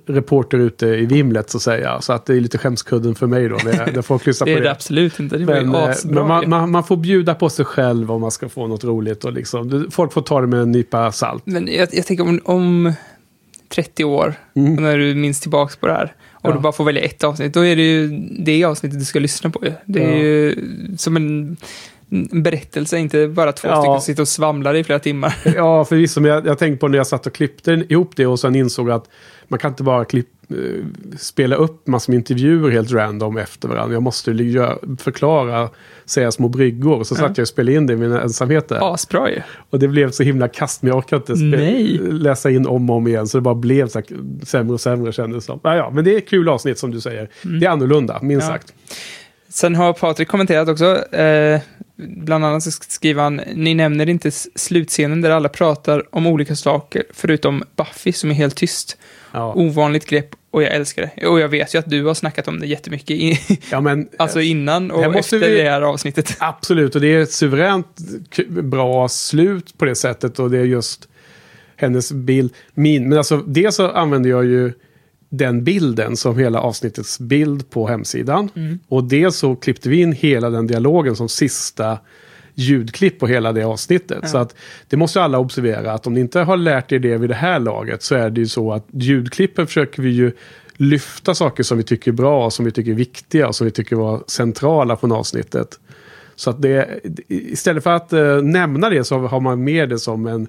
reporter 0.06 0.58
ute 0.58 0.86
i 0.88 1.06
vimlet 1.06 1.50
så 1.50 1.58
att 1.58 1.62
säga. 1.62 2.02
Så 2.02 2.14
att 2.14 2.26
det 2.26 2.34
är 2.36 2.40
lite 2.42 2.58
skämskudden 2.58 3.16
för 3.16 3.28
mig 3.28 3.50
då 3.50 3.58
när, 3.66 3.92
när 3.94 4.02
folk 4.02 4.26
lyssnar 4.26 4.46
det 4.48 4.54
på 4.54 4.58
är 4.58 4.62
det. 4.62 4.68
det 4.68 4.72
absolut 4.72 5.20
inte, 5.20 5.38
det 5.38 5.46
Men, 5.46 5.76
eh, 5.76 5.90
men 6.06 6.28
man, 6.28 6.50
man, 6.50 6.72
man 6.72 6.84
får 6.84 6.98
bjuda 6.98 7.36
på 7.36 7.50
sig 7.50 7.66
själv 7.66 8.12
om 8.12 8.22
man 8.22 8.32
ska 8.32 8.50
få 8.50 8.68
något 8.68 8.84
roligt. 8.84 9.26
Och 9.26 9.34
liksom, 9.34 9.88
folk 9.92 10.14
får 10.14 10.22
ta 10.22 10.42
det 10.42 10.48
med 10.48 10.60
en 10.62 10.72
nypa 10.72 11.12
salt. 11.12 11.44
Men 11.46 11.68
jag, 11.68 11.88
jag 11.92 12.06
tänker 12.06 12.24
om, 12.24 12.40
om 12.44 12.94
30 13.70 14.04
år, 14.04 14.34
Mm. 14.56 14.76
när 14.84 14.98
du 14.98 15.16
minns 15.16 15.40
tillbaka 15.40 15.74
på 15.80 15.88
det 15.88 15.94
här, 15.94 16.14
och 16.34 16.50
Ja. 16.50 16.54
du 16.54 16.60
bara 16.60 16.74
får 16.74 16.84
välja 16.84 17.02
ett 17.02 17.24
avsnitt, 17.24 17.54
då 17.54 17.66
är 17.66 17.76
det 17.76 17.82
ju 17.82 18.08
det 18.40 18.64
avsnittet 18.64 19.00
du 19.00 19.06
ska 19.06 19.20
lyssna 19.20 19.50
på. 19.50 19.60
Det 19.86 20.04
är 20.04 20.12
Ja. 20.12 20.18
ju 20.18 20.56
som 20.98 21.16
en 21.16 21.58
berättelse, 22.32 22.98
inte 22.98 23.28
bara 23.28 23.52
två 23.52 23.68
Ja. 23.68 23.82
stycken 23.82 24.02
sitter 24.02 24.22
och 24.22 24.28
svamlar 24.28 24.74
i 24.76 24.84
flera 24.84 25.00
timmar. 25.00 25.36
Ja, 25.56 25.86
förvisso. 25.86 26.22
Men 26.22 26.32
jag, 26.32 26.46
jag 26.48 26.58
tänkte 26.60 26.80
på 26.80 26.88
när 26.88 26.98
jag 26.98 27.08
satt 27.08 27.28
och 27.28 27.34
klippte 27.34 27.72
ihop 27.90 28.12
det 28.16 28.26
och 28.26 28.40
sen 28.40 28.56
insåg 28.56 28.92
att 28.92 29.10
man 29.48 29.60
kan 29.60 29.72
inte 29.72 29.84
bara 29.84 30.06
klipp, 30.06 30.28
eh, 30.50 30.56
spela 31.18 31.56
upp 31.56 31.88
massor 31.88 32.12
med 32.14 32.18
intervjuer 32.18 32.70
helt 32.72 32.92
random 32.92 33.38
efter 33.38 33.68
varandra. 33.68 33.94
Jag 33.94 34.04
måste 34.04 34.32
förklara, 35.00 35.70
säga 36.06 36.32
små 36.32 36.48
bryggor. 36.48 37.04
Så 37.04 37.16
satt 37.16 37.38
jag 37.38 37.44
och 37.44 37.48
spelade 37.48 37.78
in 37.78 37.88
det 37.88 37.94
i 37.94 37.98
min 37.98 38.12
ensamhet 38.12 38.68
där. 38.70 38.94
Asbra 38.94 39.30
ju. 39.30 39.42
Och 39.70 39.80
det 39.80 39.88
blev 39.88 40.12
så 40.12 40.24
himla 40.24 40.48
kast, 40.48 40.82
men 40.82 40.88
jag 40.90 40.98
orkade 40.98 41.34
inte 41.34 41.34
Nej. 41.58 41.98
läsa 41.98 42.50
in 42.52 42.68
om 42.68 42.90
och 42.90 42.96
om 42.96 43.08
igen. 43.08 43.28
Så 43.28 43.38
det 43.38 43.42
bara 43.42 43.56
blev 43.56 43.88
så 43.88 44.00
här 44.00 44.06
sämre 44.46 44.74
och 44.74 44.82
sämre 44.82 45.12
kändes 45.12 45.46
som. 45.46 45.60
Ja, 45.64 45.76
ja, 45.76 45.90
men 45.94 46.04
det 46.04 46.16
är 46.16 46.20
kul 46.20 46.50
avsnitt 46.50 46.80
som 46.80 46.92
du 46.92 47.02
säger. 47.02 47.30
Det 47.60 47.66
är 47.66 47.70
annorlunda, 47.70 48.20
minst 48.22 48.48
Ja. 48.48 48.54
sagt. 48.54 48.74
Sen 49.50 49.76
har 49.76 49.94
Patrik 49.94 50.28
kommenterat 50.28 50.70
också, 50.70 51.16
eh, 51.16 51.60
bland 52.08 52.46
annat 52.46 52.64
så 52.64 52.72
skriver 52.72 53.24
han, 53.24 53.42
ni 53.54 53.74
nämner 53.74 54.10
inte 54.10 54.32
slutscenen 54.56 55.22
där 55.22 55.30
alla 55.30 55.50
pratar 55.50 56.16
om 56.16 56.28
olika 56.28 56.56
saker, 56.56 57.04
förutom 57.14 57.64
Buffy 57.76 58.14
som 58.14 58.30
är 58.30 58.34
helt 58.34 58.56
tyst. 58.56 58.98
Ja, 59.32 59.54
Ovanligt 59.54 60.06
grepp 60.06 60.30
och 60.52 60.64
jag 60.64 60.72
älskar 60.72 61.12
det. 61.16 61.28
Och 61.28 61.40
jag 61.40 61.50
vet 61.50 61.76
ju 61.76 61.80
att 61.80 61.90
du 61.90 62.04
har 62.06 62.14
snackat 62.14 62.48
om 62.48 62.60
det 62.60 62.68
jättemycket, 62.68 63.12
i, 63.12 63.40
ja 63.72 63.82
men 63.82 64.10
alltså 64.18 64.42
innan 64.42 64.92
och 64.92 65.16
efter 65.16 65.40
vi- 65.40 65.48
det 65.58 65.70
här 65.70 65.82
avsnittet. 65.82 66.38
Absolut, 66.40 66.96
och 66.96 67.02
det 67.02 67.08
är 67.08 67.20
ett 67.20 67.32
suveränt 67.32 67.98
bra 68.50 69.08
slut 69.08 69.78
på 69.78 69.86
det 69.86 69.96
sättet. 69.96 70.40
Och 70.40 70.52
det 70.52 70.58
är 70.58 70.64
just 70.64 71.08
hennes 71.76 72.12
bild. 72.12 72.54
Min, 72.74 73.10
men 73.10 73.18
alltså, 73.18 73.38
dels 73.38 73.76
så 73.76 73.90
använder 73.90 74.30
jag 74.30 74.46
ju 74.46 74.74
den 75.34 75.64
bilden 75.64 76.18
som 76.18 76.40
hela 76.40 76.60
avsnittets 76.60 77.20
bild 77.20 77.70
på 77.70 77.88
hemsidan. 77.88 78.50
Mm. 78.56 78.80
Och 78.88 79.04
dels 79.04 79.36
så 79.36 79.56
klippte 79.56 79.90
vi 79.90 80.02
in 80.02 80.12
hela 80.12 80.50
den 80.50 80.68
dialogen 80.68 81.16
som 81.16 81.30
sista 81.30 81.98
ljudklipp 82.56 83.20
på 83.20 83.28
hela 83.28 83.52
det 83.52 83.64
avsnittet. 83.64 84.20
Ja. 84.22 84.28
Så 84.28 84.38
att 84.38 84.56
det 84.90 84.98
måste 84.98 85.22
alla 85.22 85.40
observera 85.40 85.94
att 85.94 86.08
om 86.08 86.14
ni 86.14 86.20
inte 86.20 86.40
har 86.40 86.58
lärt 86.58 86.92
er 86.92 87.00
det 87.00 87.18
vid 87.18 87.30
det 87.30 87.36
här 87.36 87.60
laget 87.60 88.04
så 88.04 88.16
är 88.16 88.30
det 88.30 88.42
ju 88.42 88.48
så 88.48 88.74
att 88.74 88.86
ljudklippen 88.92 89.68
försöker 89.68 90.02
vi 90.02 90.10
ju 90.10 90.32
lyfta 90.74 91.36
saker 91.36 91.64
som 91.64 91.78
vi 91.78 91.84
tycker 91.84 92.12
är 92.12 92.16
bra, 92.16 92.50
som 92.50 92.66
vi 92.66 92.72
tycker 92.72 92.92
är 92.92 92.96
viktiga 92.96 93.48
och 93.48 93.56
som 93.56 93.66
vi 93.66 93.72
tycker 93.72 93.96
var 93.96 94.24
centrala 94.28 94.98
från 94.98 95.12
avsnittet. 95.12 95.80
Så 96.36 96.50
att 96.50 96.62
det, 96.62 97.00
istället 97.28 97.84
för 97.84 97.94
att 97.94 98.14
eh, 98.14 98.42
nämna 98.42 98.90
det 98.90 99.04
så 99.04 99.20
har 99.20 99.40
man 99.40 99.64
med 99.64 99.90
det 99.90 100.00
som 100.00 100.28
en 100.28 100.48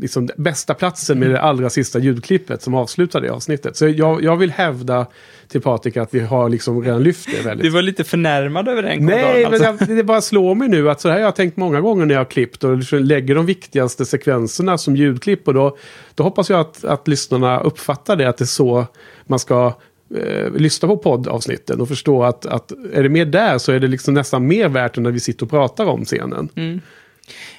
liksom, 0.00 0.28
bästa 0.36 0.74
platsen 0.74 1.18
med 1.18 1.30
det 1.30 1.40
allra 1.40 1.70
sista 1.70 1.98
ljudklippet 1.98 2.62
som 2.62 2.74
avslutar 2.74 3.20
det 3.20 3.28
avsnittet. 3.28 3.76
Så 3.76 3.88
jag, 3.88 4.22
jag 4.22 4.36
vill 4.36 4.50
hävda 4.50 5.06
till 5.48 5.60
Patrik 5.60 5.96
att 5.96 6.14
vi 6.14 6.20
har 6.20 6.48
liksom 6.48 6.82
redan 6.82 7.02
lyft 7.02 7.28
det 7.30 7.42
väldigt. 7.42 7.64
Du 7.64 7.70
var 7.70 7.82
lite 7.82 8.04
förnärmad 8.04 8.68
över 8.68 8.82
den 8.82 8.90
Nej, 8.90 8.98
kommentaren, 8.98 9.42
men 9.42 9.70
alltså. 9.70 9.84
jag, 9.88 9.96
det 9.96 10.04
bara 10.04 10.20
slår 10.20 10.54
mig 10.54 10.68
nu 10.68 10.90
att 10.90 11.00
så 11.00 11.08
här 11.08 11.16
har 11.16 11.22
jag 11.22 11.36
tänkt 11.36 11.56
många 11.56 11.80
gånger 11.80 12.06
när 12.06 12.14
jag 12.14 12.20
har 12.20 12.24
klippt 12.24 12.64
och 12.64 12.76
liksom 12.76 12.98
lägger 12.98 13.34
de 13.34 13.46
viktigaste 13.46 14.04
sekvenserna 14.04 14.78
som 14.78 14.96
ljudklipp. 14.96 15.48
Och 15.48 15.54
då, 15.54 15.76
då 16.14 16.24
hoppas 16.24 16.50
jag 16.50 16.60
att, 16.60 16.84
att 16.84 17.08
lyssnarna 17.08 17.60
uppfattar 17.60 18.16
det, 18.16 18.28
att 18.28 18.36
det 18.36 18.44
är 18.44 18.46
så 18.46 18.86
man 19.26 19.38
ska 19.38 19.74
eh, 20.16 20.52
lyssna 20.52 20.88
på 20.88 20.96
poddavsnitten 20.96 21.80
och 21.80 21.88
förstå 21.88 22.24
att, 22.24 22.46
att 22.46 22.72
är 22.92 23.02
det 23.02 23.08
mer 23.08 23.24
där 23.24 23.58
så 23.58 23.72
är 23.72 23.80
det 23.80 23.88
liksom 23.88 24.14
nästan 24.14 24.46
mer 24.46 24.68
värt 24.68 24.96
än 24.96 25.02
när 25.02 25.10
vi 25.10 25.20
sitter 25.20 25.44
och 25.44 25.50
pratar 25.50 25.86
om 25.86 26.04
scenen. 26.04 26.48
Mm. 26.54 26.80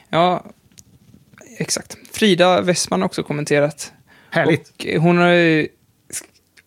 Ja, 0.10 0.46
exakt. 1.60 1.98
Frida 2.12 2.62
Westman 2.62 3.02
har 3.02 3.06
också 3.06 3.24
kommenterat. 3.24 3.94
Härligt. 4.30 4.70
Och 4.70 4.86
hon 5.02 5.18
har 5.18 5.68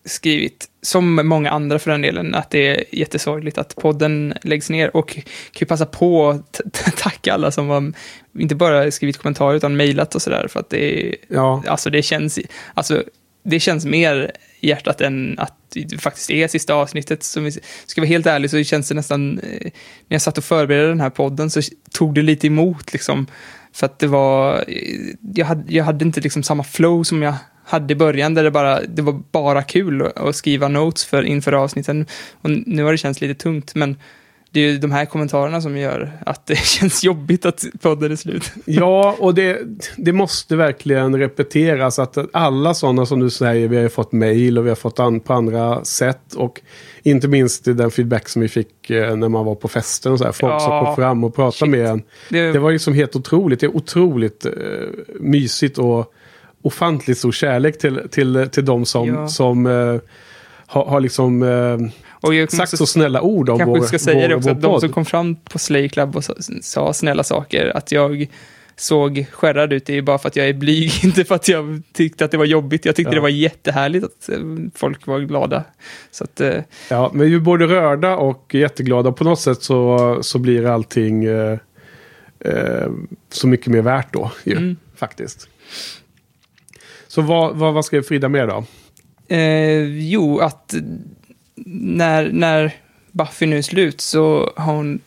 skrivit, 0.05 0.67
som 0.81 1.27
många 1.27 1.49
andra 1.51 1.79
för 1.79 1.91
den 1.91 2.01
delen, 2.01 2.35
att 2.35 2.49
det 2.49 2.67
är 2.67 2.83
jättesorgligt 2.91 3.57
att 3.57 3.75
podden 3.75 4.33
läggs 4.41 4.69
ner. 4.69 4.95
Och 4.95 5.07
kan 5.07 5.23
ju 5.59 5.65
passa 5.65 5.85
på 5.85 6.29
att 6.29 6.61
tacka 6.97 7.33
alla 7.33 7.51
som 7.51 7.69
har, 7.69 7.93
inte 8.39 8.55
bara 8.55 8.91
skrivit 8.91 9.17
kommentarer, 9.17 9.55
utan 9.55 9.75
mejlat 9.75 10.15
och 10.15 10.21
sådär. 10.21 10.47
För 10.47 10.59
att 10.59 10.69
det 10.69 11.15
Ja, 11.27 11.63
alltså 11.67 11.89
det 11.89 12.01
känns, 12.01 12.39
alltså 12.73 13.03
det 13.43 13.59
känns 13.59 13.85
mer 13.85 14.31
i 14.59 14.67
hjärtat 14.67 15.01
än 15.01 15.39
att 15.39 15.53
det 15.69 16.01
faktiskt 16.01 16.31
är 16.31 16.47
sista 16.47 16.73
avsnittet. 16.73 17.23
Som 17.23 17.43
vi, 17.43 17.51
ska 17.85 18.01
vara 18.01 18.07
helt 18.07 18.25
ärlig 18.25 18.49
så 18.49 18.63
känns 18.63 18.87
det 18.87 18.95
nästan, 18.95 19.39
eh, 19.39 19.61
när 20.07 20.15
jag 20.15 20.21
satt 20.21 20.37
och 20.37 20.43
förberedde 20.43 20.87
den 20.87 21.01
här 21.01 21.09
podden 21.09 21.49
så 21.49 21.61
tog 21.91 22.15
det 22.15 22.21
lite 22.21 22.47
emot 22.47 22.93
liksom. 22.93 23.27
För 23.73 23.85
att 23.85 23.99
det 23.99 24.07
var, 24.07 24.63
jag 25.35 25.45
hade, 25.45 25.73
jag 25.73 25.83
hade 25.83 26.05
inte 26.05 26.21
liksom 26.21 26.43
samma 26.43 26.63
flow 26.63 27.03
som 27.03 27.21
jag 27.21 27.35
hade 27.65 27.93
i 27.93 27.95
början 27.95 28.33
där 28.33 28.43
det 28.43 28.51
bara, 28.51 28.81
det 28.81 29.01
var 29.01 29.21
bara 29.31 29.63
kul 29.63 30.01
att, 30.01 30.17
att 30.17 30.35
skriva 30.35 30.67
notes 30.67 31.05
för 31.05 31.23
inför 31.23 31.51
avsnitten. 31.51 32.05
Och 32.41 32.49
nu 32.49 32.83
har 32.83 32.91
det 32.91 32.97
känts 32.97 33.21
lite 33.21 33.43
tungt 33.43 33.75
men 33.75 33.97
det 34.53 34.59
är 34.59 34.71
ju 34.71 34.77
de 34.77 34.91
här 34.91 35.05
kommentarerna 35.05 35.61
som 35.61 35.77
gör 35.77 36.11
att 36.25 36.45
det 36.45 36.55
känns 36.65 37.03
jobbigt 37.03 37.45
att 37.45 37.63
podden 37.81 38.11
är 38.11 38.15
slut. 38.15 38.51
Ja, 38.65 39.15
och 39.19 39.33
det, 39.35 39.59
det 39.97 40.13
måste 40.13 40.55
verkligen 40.55 41.19
repeteras 41.19 41.99
att 41.99 42.17
alla 42.33 42.73
sådana 42.73 43.05
som 43.05 43.19
du 43.19 43.29
säger, 43.29 43.67
vi 43.67 43.77
har 43.81 43.89
fått 43.89 44.11
mail 44.11 44.57
och 44.57 44.65
vi 44.65 44.69
har 44.69 44.75
fått 44.75 44.99
an, 44.99 45.19
på 45.19 45.33
andra 45.33 45.83
sätt. 45.83 46.33
Och 46.35 46.61
inte 47.03 47.27
minst 47.27 47.65
den 47.65 47.91
feedback 47.91 48.29
som 48.29 48.41
vi 48.41 48.47
fick 48.47 48.89
eh, 48.89 49.15
när 49.15 49.29
man 49.29 49.45
var 49.45 49.55
på 49.55 49.67
festen 49.67 50.11
och 50.11 50.17
så 50.17 50.25
här. 50.25 50.31
Folk 50.31 50.53
Ja, 50.53 50.59
som 50.59 50.85
kom 50.85 50.95
fram 50.95 51.23
och 51.23 51.35
pratade 51.35 51.53
shit. 51.59 51.69
med 51.69 51.85
en. 51.85 52.03
Det, 52.29 52.51
Det 52.51 52.59
var 52.59 52.71
liksom 52.71 52.93
helt 52.93 53.15
otroligt. 53.15 53.59
Det 53.59 53.65
är 53.65 53.75
otroligt 53.75 54.45
eh, 54.45 54.51
mysigt 55.19 55.77
och 55.77 56.13
ofantligt 56.61 57.17
stor 57.17 57.31
kärlek 57.31 57.77
till, 57.79 58.01
till, 58.11 58.49
till 58.51 58.65
de 58.65 58.85
som, 58.85 59.07
Ja. 59.07 59.27
som 59.27 59.65
eh, 59.65 59.95
har, 60.67 60.85
har 60.85 60.99
liksom 60.99 61.43
eh, 61.43 61.77
och 62.23 62.33
jag 62.35 62.51
sagt 62.51 62.59
måste- 62.61 62.77
så 62.77 62.85
snälla 62.85 63.21
ord 63.21 63.49
om 63.49 63.57
kanske 63.59 63.79
vår, 63.79 63.85
ska 63.87 63.99
säga 63.99 64.21
vår, 64.21 64.27
det 64.29 64.35
också, 64.35 64.49
att 64.49 64.61
de 64.61 64.79
som 64.79 64.89
kom 64.89 65.05
fram 65.05 65.35
på 65.35 65.59
Slay 65.59 65.89
Club 65.89 66.15
och 66.15 66.23
sa, 66.23 66.33
sa 66.61 66.93
snälla 66.93 67.23
saker, 67.23 67.77
att 67.77 67.91
jag 67.91 68.27
såg 68.75 69.25
skärrad 69.31 69.73
ut, 69.73 69.85
det 69.85 69.97
är 69.97 70.01
bara 70.01 70.17
för 70.17 70.27
att 70.27 70.35
jag 70.35 70.49
är 70.49 70.53
blyg, 70.53 70.91
inte 71.03 71.23
för 71.23 71.35
att 71.35 71.47
jag 71.47 71.81
tyckte 71.93 72.25
att 72.25 72.31
det 72.31 72.37
var 72.37 72.45
jobbigt. 72.45 72.85
Jag 72.85 72.95
tyckte 72.95 73.09
Ja. 73.11 73.15
det 73.15 73.21
var 73.21 73.29
jättehärligt 73.29 74.05
att 74.05 74.29
eh, 74.29 74.39
folk 74.75 75.07
var 75.07 75.19
glada. 75.19 75.63
Så 76.11 76.23
att, 76.23 76.41
eh, 76.41 76.57
Ja, 76.89 77.11
men 77.13 77.27
vi 77.27 77.35
är 77.35 77.39
både 77.39 77.65
rörda 77.67 78.15
och 78.17 78.55
jätteglada. 78.55 79.11
På 79.11 79.23
något 79.23 79.39
sätt 79.39 79.63
så, 79.63 80.17
så 80.21 80.39
blir 80.39 80.65
allting 80.65 81.23
eh, 81.25 81.57
eh, 82.39 82.87
så 83.31 83.47
mycket 83.47 83.67
mer 83.67 83.81
värt 83.81 84.13
då. 84.13 84.31
Ju, 84.43 84.57
Mm. 84.57 84.75
Faktiskt. 84.95 85.47
Så 87.07 87.21
vad, 87.21 87.55
vad, 87.55 87.73
vad 87.73 87.85
skrev 87.85 88.01
Frida 88.01 88.29
mer 88.29 88.47
då? 88.47 88.63
Eh, 89.35 89.83
jo, 89.99 90.39
att 90.39 90.73
när, 91.55 92.29
när 92.31 92.75
Buffy 93.11 93.45
nu 93.45 93.57
är 93.57 93.61
slut 93.61 94.01
så 94.01 94.53
har 94.55 94.73
hon 94.73 94.99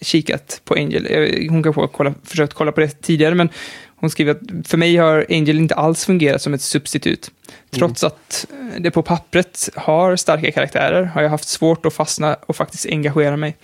kikat 0.00 0.60
på 0.64 0.74
Angel. 0.74 1.06
Eh, 1.10 1.50
Hon 1.50 1.62
kanske 1.62 1.80
har 1.80 1.88
kolla, 1.88 2.14
försökt 2.24 2.54
kolla 2.54 2.72
på 2.72 2.80
det 2.80 3.02
tidigare, 3.02 3.34
men 3.34 3.48
hon 3.96 4.10
skriver 4.10 4.32
att 4.32 4.68
för 4.68 4.78
mig 4.78 4.96
har 4.96 5.26
Angel 5.30 5.58
inte 5.58 5.74
alls 5.74 6.04
fungerat 6.04 6.42
som 6.42 6.54
ett 6.54 6.62
substitut. 6.62 7.30
Trots 7.70 8.04
att 8.04 8.46
det 8.78 8.90
på 8.90 9.02
pappret 9.02 9.68
har 9.74 10.16
starka 10.16 10.52
karaktärer 10.52 11.02
har 11.02 11.22
jag 11.22 11.30
haft 11.30 11.48
svårt 11.48 11.86
att 11.86 11.94
fastna 11.94 12.36
och 12.46 12.56
faktiskt 12.56 12.86
engagera 12.86 13.36
mig. 13.36 13.56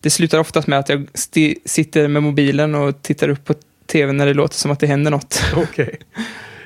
Det 0.00 0.10
slutar 0.10 0.38
oftast 0.38 0.66
med 0.68 0.78
att 0.78 0.88
jag 0.88 1.06
sitter 1.64 2.08
med 2.08 2.22
mobilen 2.22 2.74
och 2.74 3.02
tittar 3.02 3.28
upp 3.28 3.44
på 3.44 3.54
tv 3.86 4.12
när 4.12 4.26
det 4.26 4.34
låter 4.34 4.54
som 4.54 4.70
att 4.70 4.80
det 4.80 4.86
händer 4.86 5.10
något. 5.10 5.42
Okej. 5.56 5.98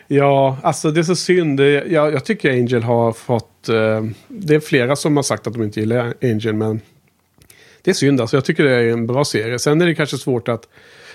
Ja, 0.09 0.59
alltså 0.63 0.91
det 0.91 1.01
är 1.01 1.05
så 1.05 1.17
synd. 1.17 1.61
Jag, 1.61 2.13
jag 2.13 2.25
tycker 2.25 2.51
Angel 2.51 2.83
har 2.83 3.13
fått... 3.13 3.51
Eh, 3.69 4.05
det 4.29 4.55
är 4.55 4.61
flera 4.61 4.97
som 4.97 5.17
har 5.17 5.23
sagt 5.23 5.47
att 5.47 5.53
de 5.53 5.63
inte 5.63 5.81
gillar 5.81 6.15
Angel, 6.23 6.55
men 6.55 6.81
det 7.83 7.91
är 7.91 7.95
synd. 7.95 8.21
Alltså, 8.21 8.37
jag 8.37 8.45
tycker 8.45 8.65
det 8.65 8.75
är 8.75 8.89
en 8.89 9.07
bra 9.07 9.25
serie. 9.25 9.59
Sen 9.59 9.81
är 9.81 9.87
det 9.87 9.95
kanske 9.95 10.19
svårt 10.19 10.49
att 10.49 10.69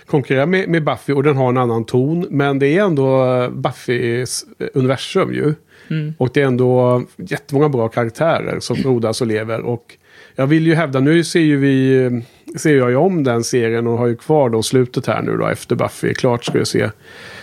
konkurrera 0.05 0.45
med, 0.45 0.69
med 0.69 0.83
Buffy 0.83 1.13
och 1.13 1.23
den 1.23 1.37
har 1.37 1.49
en 1.49 1.57
annan 1.57 1.85
ton. 1.85 2.27
Men 2.29 2.59
det 2.59 2.67
är 2.67 2.83
ändå 2.83 3.33
eh, 3.33 3.49
Buffys 3.49 4.45
eh, 4.59 4.67
universum 4.73 5.33
ju. 5.33 5.53
Mm. 5.89 6.13
Och 6.17 6.29
det 6.33 6.41
är 6.41 6.45
ändå 6.45 7.03
jättemånga 7.17 7.69
bra 7.69 7.87
karaktärer 7.89 8.59
som 8.59 8.75
frodas 8.83 9.21
och 9.21 9.27
lever. 9.27 9.61
Och 9.61 9.97
jag 10.35 10.47
vill 10.47 10.67
ju 10.67 10.75
hävda, 10.75 10.99
nu 10.99 11.23
ser 11.23 11.39
ju 11.39 11.57
vi, 11.57 12.21
ser 12.57 12.77
jag 12.77 12.89
ju 12.89 12.95
om 12.95 13.23
den 13.23 13.43
serien 13.43 13.87
och 13.87 13.97
har 13.97 14.07
ju 14.07 14.15
kvar 14.15 14.49
då 14.49 14.63
slutet 14.63 15.07
här 15.07 15.21
nu 15.21 15.37
då 15.37 15.47
efter 15.47 15.75
Buffy 15.75 16.09
är 16.09 16.13
klart 16.13 16.45
ska 16.45 16.57
jag 16.57 16.67
se 16.67 16.89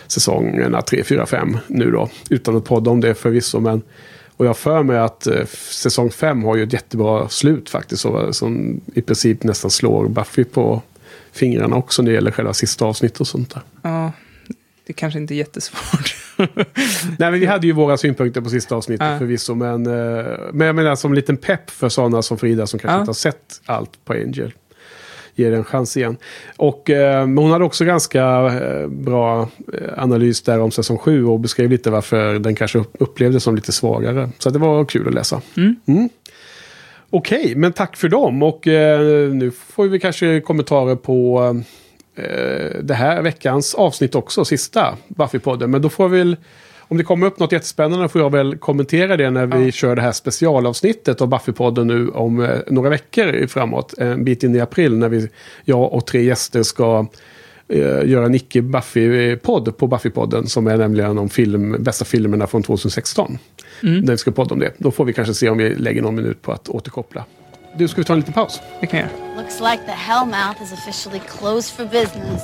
säsongerna 0.06 0.82
3, 0.82 1.04
4, 1.04 1.26
5 1.26 1.58
nu 1.66 1.90
då. 1.90 2.08
Utan 2.30 2.56
att 2.56 2.64
podda 2.64 2.90
om 2.90 3.00
det 3.00 3.14
förvisso 3.14 3.60
men 3.60 3.82
och 4.38 4.46
jag 4.46 4.57
för 4.57 4.83
mig 4.83 4.98
att 4.98 5.27
eh, 5.27 5.44
säsong 5.70 6.11
5 6.11 6.42
har 6.44 6.57
ju 6.57 6.62
ett 6.62 6.72
jättebra 6.72 7.29
slut 7.29 7.70
faktiskt. 7.70 8.03
Så, 8.03 8.33
som 8.33 8.81
i 8.94 9.03
princip 9.03 9.42
nästan 9.44 9.70
slår 9.70 10.09
Buffy 10.09 10.44
på 10.44 10.83
fingrarna 11.33 11.77
också 11.77 12.03
när 12.03 12.11
det 12.11 12.14
gäller 12.14 12.31
själva 12.31 12.55
sista 12.55 12.85
avsnittet 12.85 13.20
och 13.20 13.27
sånt 13.27 13.55
där. 13.55 13.62
Ja, 13.83 14.12
det 14.87 14.92
kanske 14.92 15.18
inte 15.18 15.35
är 15.35 15.37
jättesvårt. 15.37 16.16
Nej, 17.18 17.31
men 17.31 17.40
vi 17.40 17.46
hade 17.46 17.66
ju 17.66 17.72
våra 17.72 17.96
synpunkter 17.96 18.40
på 18.40 18.51
sista 18.51 18.77
avsnittet 18.77 19.07
Ja. 19.12 19.18
förvisso. 19.18 19.55
Men, 19.55 19.87
eh, 19.87 20.24
men 20.53 20.66
jag 20.66 20.77
menar 20.77 20.96
som 20.96 21.11
en 21.12 21.16
liten 21.16 21.37
pepp 21.37 21.70
för 21.70 21.88
sådana 21.88 22.22
som 22.22 22.38
Frida 22.38 22.66
som 22.66 22.79
kanske 22.79 22.94
Ja. 22.96 23.01
inte 23.01 23.09
har 23.09 23.14
sett 23.14 23.61
allt 23.66 24.05
på 24.05 24.12
Angel. 24.12 24.53
Ge 25.38 25.51
det 25.51 25.57
en 25.57 25.64
chans 25.64 25.96
igen. 25.96 26.16
Och 26.57 26.90
eh, 26.90 27.20
hon 27.27 27.51
hade 27.51 27.64
också 27.64 27.85
ganska 27.85 28.24
eh, 28.46 28.87
bra 28.88 29.48
eh, 29.74 30.03
analys 30.03 30.42
där 30.42 30.61
om 30.61 30.70
säsong 30.70 30.98
7 30.98 31.24
och 31.24 31.40
beskrev 31.40 31.70
lite 31.70 31.90
varför 31.90 32.38
den 32.38 32.55
kanske 32.55 32.79
upp- 32.79 32.96
upplevdes 32.98 33.42
som 33.42 33.55
lite 33.55 33.72
svagare. 33.72 34.31
Så 34.38 34.51
det 34.51 34.59
var 34.59 34.85
kul 34.85 35.09
att 35.09 35.14
läsa. 35.14 35.40
Mm. 35.57 36.09
Okej, 37.11 37.55
men 37.57 37.72
tack 37.72 37.96
för 37.96 38.09
dem. 38.09 38.42
Och 38.42 38.66
eh, 38.66 39.31
nu 39.33 39.51
får 39.51 39.85
vi 39.88 40.01
kanske 40.01 40.40
kommentarer 40.40 40.94
på 40.96 41.40
eh, 42.16 42.81
det 42.83 42.94
här 42.94 43.22
veckans 43.22 43.74
avsnitt 43.74 44.14
också, 44.14 44.44
sista 44.44 44.96
Buffy-podden. 45.09 45.66
Men 45.66 45.83
då 45.83 45.88
får 45.88 46.09
vi 46.09 46.18
väl, 46.18 46.37
om 46.88 46.96
det 46.96 47.05
kommer 47.05 47.27
upp 47.27 47.38
något 47.38 47.53
jättespännande 47.53 48.09
får 48.09 48.20
jag 48.20 48.33
väl 48.33 48.57
kommentera 48.59 49.16
det 49.16 49.31
när 49.31 49.46
vi 49.46 49.64
Ja. 49.64 49.70
kör 49.70 49.96
det 49.96 50.03
här 50.03 50.12
specialavsnittet 50.12 51.20
av 51.20 51.29
Buffy-podden 51.35 51.85
nu 51.85 52.09
om 52.09 52.40
eh, 52.44 52.51
några 52.66 52.90
veckor 52.90 53.46
framåt. 53.46 53.94
En 53.98 54.24
bit 54.24 54.42
in 54.42 54.55
i 54.57 54.61
april 54.61 54.96
när 54.96 55.09
vi, 55.09 55.29
jag 55.64 55.92
och 55.92 56.07
tre 56.07 56.22
gäster 56.22 56.62
ska 56.62 57.07
eh, 57.68 57.79
göra 58.09 58.27
en 58.27 58.35
icke-Buffy-podd 58.35 59.70
på 59.72 59.87
Buffy-podden 59.88 60.46
som 60.46 60.66
är 60.66 60.77
nämligen 60.77 61.18
om 61.18 61.29
film, 61.29 61.77
bästa 61.79 62.05
filmerna 62.05 62.46
från 62.46 62.62
2016. 62.62 63.38
Mm. 63.83 64.01
När 64.01 64.12
vi 64.12 64.18
ska 64.18 64.31
podda 64.31 64.55
om 64.55 64.59
det. 64.61 64.72
Då 64.79 64.90
får 64.90 65.05
vi 65.05 65.12
kanske 65.12 65.35
se 65.35 65.48
om 65.48 65.59
vi 65.59 65.74
lägger 65.74 66.03
någon 66.03 66.14
minut 66.14 66.42
på 66.42 66.53
att 66.53 66.68
återkoppla. 66.68 67.24
Du, 67.77 67.88
ska 67.88 68.01
vi 68.01 68.05
ta 68.05 68.12
en 68.12 68.18
liten 68.18 68.35
paus? 68.35 68.61
Det 68.81 68.87
kan 68.87 69.01
jag. 69.01 69.09
Looks 69.37 69.61
like 69.61 69.79
the 69.87 69.92
Hellmouth 69.92 70.62
is 70.62 70.72
officially 70.72 71.20
closed 71.38 71.77
for 71.77 71.85
business. 71.85 72.42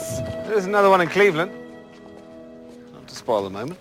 There's 0.50 0.64
another 0.64 0.88
one 0.88 1.02
in 1.04 1.08
Cleveland. 1.10 1.50
Not 2.92 3.08
to 3.08 3.14
spoil 3.14 3.44
the 3.44 3.50
moment. 3.50 3.78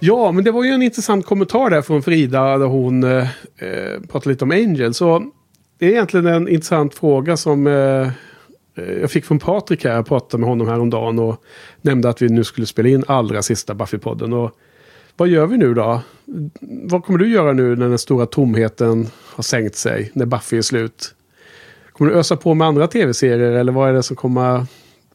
Ja, 0.00 0.32
men 0.32 0.44
det 0.44 0.50
var 0.50 0.64
ju 0.64 0.70
en 0.70 0.82
intressant 0.82 1.26
kommentar 1.26 1.70
där 1.70 1.82
från 1.82 2.02
Frida 2.02 2.58
där 2.58 2.66
hon 2.66 3.04
eh, 3.04 3.28
eh, 3.58 4.00
pratade 4.08 4.30
lite 4.30 4.44
om 4.44 4.50
Angel. 4.50 4.94
Så 4.94 5.32
det 5.78 5.86
är 5.86 5.90
egentligen 5.90 6.26
en 6.26 6.48
intressant 6.48 6.94
fråga 6.94 7.36
som 7.36 7.66
eh, 7.66 8.08
eh, 8.74 8.92
jag 9.00 9.10
fick 9.10 9.24
från 9.24 9.38
Patrik 9.38 9.84
här. 9.84 9.94
Jag 9.94 10.06
pratade 10.06 10.40
med 10.40 10.48
honom 10.48 10.68
häromdagen 10.68 11.18
och 11.18 11.42
nämnde 11.82 12.08
att 12.08 12.22
vi 12.22 12.28
nu 12.28 12.44
skulle 12.44 12.66
spela 12.66 12.88
in 12.88 13.04
allra 13.06 13.42
sista 13.42 13.74
Buffy-podden. 13.74 14.34
Och 14.34 14.50
vad 15.16 15.28
gör 15.28 15.46
vi 15.46 15.58
nu 15.58 15.74
då? 15.74 16.00
Vad 16.60 17.04
kommer 17.04 17.18
du 17.18 17.28
göra 17.28 17.52
nu 17.52 17.76
när 17.76 17.88
den 17.88 17.98
stora 17.98 18.26
tomheten 18.26 19.08
har 19.34 19.42
sänkt 19.42 19.76
sig? 19.76 20.10
När 20.14 20.26
Buffy 20.26 20.58
är 20.58 20.62
slut? 20.62 21.14
Kommer 21.92 22.10
du 22.10 22.16
ösa 22.16 22.36
på 22.36 22.54
med 22.54 22.68
andra 22.68 22.86
tv-serier 22.86 23.52
eller 23.52 23.72
vad 23.72 23.88
är 23.88 23.92
det 23.92 24.02
som 24.02 24.16
kommer 24.16 24.66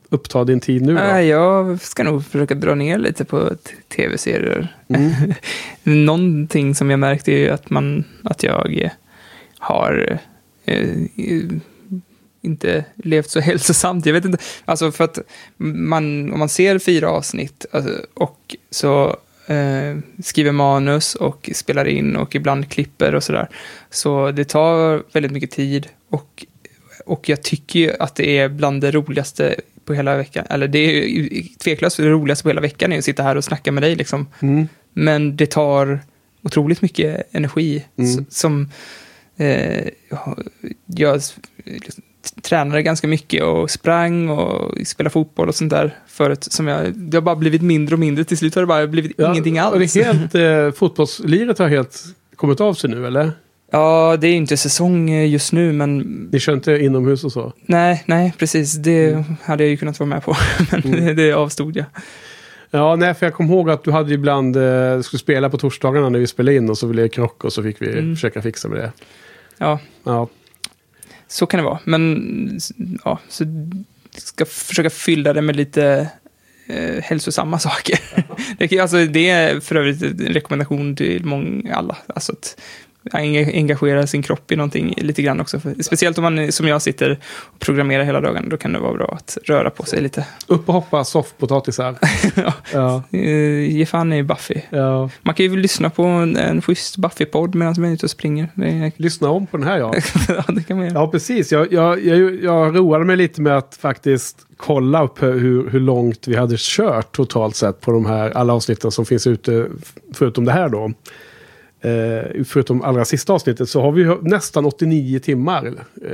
uppta 0.09 0.43
din 0.43 0.59
tid 0.59 0.81
nu 0.81 0.93
då? 0.93 0.99
Nej, 0.99 1.27
jag 1.27 1.81
ska 1.81 2.03
nog 2.03 2.25
försöka 2.25 2.55
dra 2.55 2.75
ner 2.75 2.97
lite 2.97 3.25
på 3.25 3.51
tv-serier. 3.95 4.75
Mm. 4.87 5.33
Någonting 6.05 6.75
som 6.75 6.89
jag 6.89 6.99
märkte 6.99 7.31
är 7.31 7.37
ju 7.37 7.49
att, 7.49 7.69
man, 7.69 8.03
att 8.23 8.43
jag 8.43 8.81
eh, 8.81 8.91
har 9.57 10.19
eh, 10.65 10.89
inte 12.41 12.85
levt 12.95 13.29
så 13.29 13.39
hälsosamt. 13.39 14.05
Jag 14.05 14.13
vet 14.13 14.25
inte, 14.25 14.37
alltså 14.65 14.91
för 14.91 15.03
att 15.03 15.19
man, 15.57 16.33
om 16.33 16.39
man 16.39 16.49
ser 16.49 16.79
fyra 16.79 17.09
avsnitt 17.09 17.65
alltså, 17.71 18.05
och 18.13 18.55
så 18.71 19.17
eh, 19.47 19.97
skriver 20.23 20.51
manus 20.51 21.15
och 21.15 21.49
spelar 21.53 21.85
in 21.85 22.15
och 22.15 22.35
ibland 22.35 22.69
klipper 22.69 23.15
och 23.15 23.23
sådär. 23.23 23.49
Så 23.89 24.31
det 24.31 24.45
tar 24.45 25.03
väldigt 25.13 25.31
mycket 25.31 25.51
tid 25.51 25.87
och, 26.09 26.45
och 27.05 27.29
jag 27.29 27.41
tycker 27.41 27.79
ju 27.79 27.93
att 27.99 28.15
det 28.15 28.37
är 28.37 28.49
bland 28.49 28.81
det 28.81 28.91
roligaste 28.91 29.55
på 29.85 29.93
hela 29.93 30.17
veckan. 30.17 30.45
Eller 30.49 30.67
det 30.67 30.79
är 30.79 31.07
ju 31.07 31.43
tveklöst 31.63 31.97
det 31.97 32.09
roligaste 32.09 32.43
på 32.43 32.49
hela 32.49 32.61
veckan 32.61 32.91
är 32.91 32.97
att 32.97 33.03
sitta 33.05 33.23
här 33.23 33.35
och 33.35 33.43
snacka 33.43 33.71
med 33.71 33.83
dig 33.83 33.95
liksom. 33.95 34.27
Mm. 34.39 34.67
Men 34.93 35.35
det 35.35 35.45
tar 35.45 35.99
otroligt 36.43 36.81
mycket 36.81 37.27
energi 37.31 37.85
Mm. 37.97 38.25
som 38.29 38.69
eh, 39.37 39.87
jag 40.85 41.15
s- 41.17 41.35
tränade 42.41 42.81
ganska 42.81 43.07
mycket 43.07 43.43
och 43.43 43.69
sprang 43.71 44.29
och 44.29 44.87
spelade 44.87 45.11
fotboll 45.13 45.47
och 45.47 45.55
sånt 45.55 45.69
där 45.69 45.95
förut. 46.07 46.43
Som 46.43 46.67
jag, 46.67 46.93
det 46.95 47.17
har 47.17 47.21
bara 47.21 47.35
blivit 47.35 47.61
mindre 47.61 47.95
och 47.95 47.99
mindre. 47.99 48.23
Till 48.23 48.37
slut 48.37 48.55
har 48.55 48.61
det 48.61 48.65
bara 48.67 48.87
blivit 48.87 49.19
ingenting 49.19 49.59
och 49.61 49.65
alls. 49.65 49.93
Det 49.93 50.01
är 50.01 50.13
helt, 50.13 50.35
eh, 50.35 50.79
fotbollsliret 50.79 51.59
har 51.59 51.67
helt 51.67 52.03
kommit 52.35 52.61
av 52.61 52.73
sig 52.73 52.89
nu 52.89 53.07
eller? 53.07 53.31
Ja, 53.75 54.17
det 54.21 54.27
är 54.27 54.33
inte 54.35 54.57
säsong 54.57 55.09
eh, 55.09 55.29
just 55.29 55.53
nu, 55.53 55.73
men 55.73 55.97
Ni 56.31 56.39
kör 56.39 56.53
inte 56.53 56.71
inomhus 56.77 57.23
och 57.23 57.31
så? 57.31 57.53
nej, 57.65 58.03
nej, 58.05 58.33
precis. 58.37 58.73
Det 58.73 59.23
hade 59.41 59.63
jag 59.63 59.69
ju 59.71 59.77
kunnat 59.77 59.99
vara 59.99 60.07
med 60.09 60.23
på, 60.23 60.35
men 60.71 60.81
Mm. 60.93 61.15
det, 61.15 61.31
avstod 61.33 61.77
jag. 61.77 61.85
Ja, 62.71 62.95
nej, 62.95 63.13
för 63.13 63.25
jag 63.25 63.33
kommer 63.33 63.53
ihåg 63.53 63.69
att 63.69 63.83
du 63.83 63.91
hade 63.91 64.13
ibland, 64.13 64.55
eh, 64.57 65.01
skulle 65.01 65.19
spela 65.19 65.49
på 65.49 65.57
torsdagarna 65.57 66.09
när 66.09 66.19
vi 66.19 66.27
spelade 66.27 66.57
in 66.57 66.69
och 66.69 66.77
så 66.77 66.87
ville 66.87 67.01
jag 67.01 67.11
krocka 67.13 67.47
och 67.47 67.53
så 67.53 67.63
fick 67.63 67.81
vi 67.81 67.91
Mm. 67.91 68.15
försöka 68.15 68.41
fixa 68.41 68.67
med 68.67 68.79
det. 68.79 68.91
Ja, 69.57 69.79
Ja, 70.03 70.27
så 71.27 71.45
kan 71.45 71.57
det 71.57 71.63
vara. 71.63 71.79
Men 71.83 72.59
ja, 73.05 73.19
så 73.29 73.43
ska 74.17 74.45
försöka 74.45 74.89
fylla 74.89 75.33
det 75.33 75.41
med 75.41 75.55
lite 75.55 76.09
eh, 76.67 77.03
hälsosamma 77.03 77.59
saker. 77.69 77.99
det, 78.57 78.67
kan- 78.67 78.79
alltså, 78.79 79.05
det 79.05 79.29
är 79.29 79.59
för 79.59 79.75
övrigt 79.75 80.01
en 80.01 80.17
rekommendation 80.33 80.95
till 80.95 81.25
många, 81.25 81.75
alla. 81.75 81.97
Alltså 82.07 82.31
att 82.31 82.57
engagera 83.11 84.07
sin 84.07 84.23
kropp 84.23 84.51
i 84.51 84.55
någonting 84.55 84.93
lite 84.97 85.21
grann 85.21 85.41
också. 85.41 85.59
För, 85.59 85.75
speciellt 85.83 86.17
om 86.17 86.23
man, 86.23 86.51
som 86.51 86.67
jag, 86.67 86.81
sitter 86.81 87.19
och 87.53 87.59
programmerar 87.59 88.03
hela 88.03 88.21
dagen. 88.21 88.49
Då 88.49 88.57
kan 88.57 88.73
det 88.73 88.79
vara 88.79 88.93
bra 88.93 89.13
att 89.17 89.37
röra 89.43 89.69
på 89.69 89.83
sig 89.83 90.01
lite. 90.01 90.25
Upp 90.47 90.67
och 90.67 90.73
hoppa 90.73 91.03
soffpotatisar. 91.03 91.95
ja. 92.35 92.53
ja. 92.73 93.03
Eh, 93.11 93.75
Ge 93.77 93.85
fan 93.85 94.13
i 94.13 94.23
Buffy. 94.23 94.61
ja. 94.69 95.09
Man 95.21 95.35
kan 95.35 95.45
ju 95.45 95.55
lyssna 95.55 95.89
på 95.89 96.03
en, 96.03 96.35
en 96.35 96.61
schysst 96.61 96.97
Buffy-podd 96.97 97.55
medan 97.55 97.75
man 97.77 97.89
är 97.89 97.93
ute 97.93 98.05
och 98.05 98.09
springer. 98.09 98.49
Är, 98.55 98.91
Lyssna 98.97 99.29
om 99.29 99.47
på 99.47 99.57
den 99.57 99.67
här 99.67 99.77
ja. 99.77 99.93
ja, 100.27 100.43
det 100.47 100.63
kan 100.63 100.77
man 100.77 100.85
göra. 100.85 100.99
Ja, 100.99 101.07
precis. 101.07 101.51
Jag, 101.51 101.73
jag, 101.73 102.05
jag, 102.05 102.43
jag 102.43 102.77
roade 102.77 103.05
mig 103.05 103.17
lite 103.17 103.41
med 103.41 103.57
att 103.57 103.77
faktiskt 103.81 104.37
kolla 104.57 105.03
upp 105.03 105.23
hur, 105.23 105.69
hur 105.69 105.79
långt 105.79 106.27
vi 106.27 106.35
hade 106.35 106.55
kört 106.57 107.15
totalt 107.15 107.55
sett 107.55 107.81
på 107.81 107.91
de 107.91 108.05
här 108.05 108.31
alla 108.31 108.53
avsnitten 108.53 108.91
som 108.91 109.05
finns 109.05 109.27
ute, 109.27 109.67
förutom 110.13 110.45
det 110.45 110.51
här 110.51 110.69
då. 110.69 110.91
Eh, 111.83 112.43
förutom 112.45 112.81
allra 112.81 113.05
sista 113.05 113.33
avsnittet 113.33 113.69
så 113.69 113.81
har 113.81 113.91
vi 113.91 114.15
nästan 114.21 114.65
89 114.65 115.19
timmar. 115.19 115.65
Eh, 116.05 116.11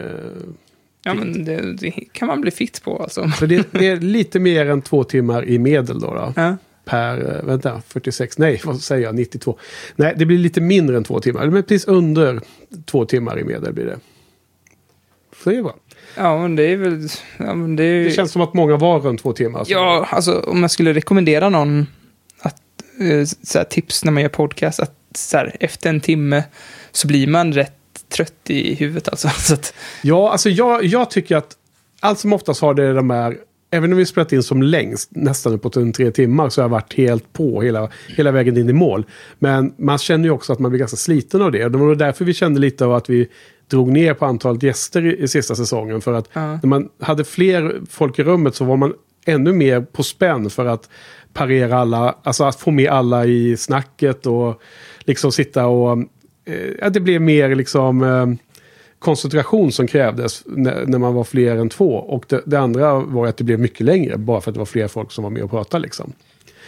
Ja, 1.03 1.13
men 1.13 1.45
det, 1.45 1.73
det 1.77 1.91
kan 2.11 2.27
man 2.27 2.41
bli 2.41 2.51
fit 2.51 2.83
på 2.83 2.97
alltså. 3.03 3.31
så 3.39 3.45
det, 3.45 3.67
det 3.71 3.87
är 3.87 3.95
lite 3.97 4.39
mer 4.39 4.65
än 4.65 4.81
två 4.81 5.03
timmar 5.03 5.45
i 5.49 5.59
medel 5.59 5.99
då. 5.99 6.13
då. 6.13 6.33
Ja. 6.35 6.57
Per, 6.85 7.35
eh, 7.37 7.45
vänta, 7.47 7.81
46, 7.87 8.37
nej 8.37 8.61
vad 8.63 8.81
säger 8.81 9.03
jag, 9.03 9.15
92. 9.15 9.57
Nej, 9.95 10.13
det 10.17 10.25
blir 10.25 10.37
lite 10.37 10.61
mindre 10.61 10.97
än 10.97 11.03
två 11.03 11.19
timmar. 11.19 11.45
Men 11.47 11.63
precis 11.63 11.87
under 11.87 12.39
två 12.85 13.05
timmar 13.05 13.39
i 13.39 13.43
medel 13.43 13.73
blir 13.73 13.85
det. 13.85 13.99
Så 15.43 15.49
det 15.49 15.55
är 15.57 15.63
bra. 15.63 15.75
Ja, 16.17 16.41
men 16.41 16.55
det 16.55 16.63
är 16.63 16.77
väl... 16.77 17.07
Ja, 17.37 17.55
men 17.55 17.75
det, 17.75 17.83
är, 17.83 18.03
Det 18.03 18.11
känns 18.11 18.31
som 18.31 18.41
att 18.41 18.53
många 18.53 18.77
var 18.77 18.99
runt 18.99 19.21
två 19.21 19.33
timmar. 19.33 19.63
så- 19.63 19.71
Ja, 19.71 20.07
alltså 20.11 20.39
om 20.39 20.61
jag 20.61 20.71
skulle 20.71 20.93
rekommendera 20.93 21.49
någon 21.49 21.85
att, 22.39 22.61
eh, 23.55 23.63
tips 23.63 24.05
när 24.05 24.11
man 24.11 24.23
gör 24.23 24.29
podcast, 24.29 24.79
att 24.79 24.95
så 25.15 25.37
här, 25.37 25.55
efter 25.59 25.89
en 25.89 25.99
timme 26.01 26.43
så 26.91 27.07
blir 27.07 27.27
man 27.27 27.53
rätt 27.53 27.73
trött 28.09 28.33
i 28.47 28.75
huvudet 28.75 29.09
alltså. 29.09 29.29
Så 29.37 29.53
att, 29.53 29.73
Ja, 30.03 30.31
alltså 30.31 30.49
jag, 30.49 30.85
jag 30.85 31.09
tycker 31.11 31.35
att 31.37 31.55
allt 31.99 32.19
som 32.19 32.33
oftast 32.33 32.61
har 32.61 32.73
det 32.73 32.93
de 32.93 33.09
här, 33.09 33.37
även 33.71 33.91
om 33.91 33.97
vi 33.97 34.05
spelat 34.05 34.33
in 34.33 34.43
som 34.43 34.63
längst, 34.63 35.09
nästan 35.11 35.53
uppåt 35.53 35.75
en 35.75 35.93
tre 35.93 36.11
timmar, 36.11 36.49
så 36.49 36.61
har 36.61 36.63
jag 36.63 36.69
varit 36.69 36.93
helt 36.93 37.33
på 37.33 37.61
hela, 37.61 37.89
hela 38.07 38.31
vägen 38.31 38.57
in 38.57 38.69
i 38.69 38.73
mål. 38.73 39.05
Men 39.39 39.73
man 39.77 39.97
känner 39.97 40.25
ju 40.25 40.31
också 40.31 40.53
att 40.53 40.59
man 40.59 40.71
blir 40.71 40.79
ganska 40.79 40.97
sliten 40.97 41.41
av 41.41 41.51
det. 41.51 41.65
Och 41.65 41.71
det 41.71 41.77
var 41.77 41.95
därför 41.95 42.25
vi 42.25 42.33
kände 42.33 42.59
lite 42.59 42.85
av 42.85 42.93
att 42.93 43.09
vi 43.09 43.27
drog 43.67 43.91
ner 43.91 44.13
på 44.13 44.25
antalet 44.25 44.63
gäster 44.63 45.05
i, 45.05 45.23
i 45.23 45.27
sista 45.27 45.55
säsongen. 45.55 46.01
För 46.01 46.13
att 46.13 46.29
Ja. 46.33 46.41
när 46.53 46.65
man 46.67 46.89
hade 47.01 47.23
fler 47.23 47.81
folk 47.89 48.19
i 48.19 48.23
rummet 48.23 48.55
så 48.55 48.65
var 48.65 48.77
man 48.77 48.93
ännu 49.25 49.53
mer 49.53 49.81
på 49.81 50.03
spänn 50.03 50.49
för 50.49 50.65
att 50.65 50.89
parera 51.33 51.77
alla, 51.79 52.15
alltså 52.23 52.43
att 52.43 52.59
få 52.59 52.71
med 52.71 52.89
alla 52.89 53.25
i 53.25 53.57
snacket 53.57 54.25
och 54.25 54.61
liksom 54.99 55.31
sitta 55.31 55.67
och, 55.67 56.03
eh, 56.45 56.91
det 56.91 56.99
blev 56.99 57.21
mer 57.21 57.55
liksom 57.55 58.03
eh, 58.03 58.27
koncentration 58.99 59.71
som 59.71 59.87
krävdes 59.87 60.43
när, 60.45 60.85
när 60.85 60.97
man 60.97 61.13
var 61.13 61.23
fler 61.23 61.55
än 61.55 61.69
två. 61.69 61.93
Och 61.93 62.25
det, 62.27 62.41
det 62.45 62.59
andra 62.59 62.99
var 62.99 63.27
att 63.27 63.37
det 63.37 63.43
blev 63.43 63.59
mycket 63.59 63.81
längre, 63.81 64.17
bara 64.17 64.41
för 64.41 64.51
att 64.51 64.55
det 64.55 64.59
var 64.59 64.65
fler 64.65 64.87
folk 64.87 65.11
som 65.11 65.23
var 65.23 65.31
med 65.31 65.43
och 65.43 65.49
pratade. 65.49 65.83
Liksom. 65.83 66.13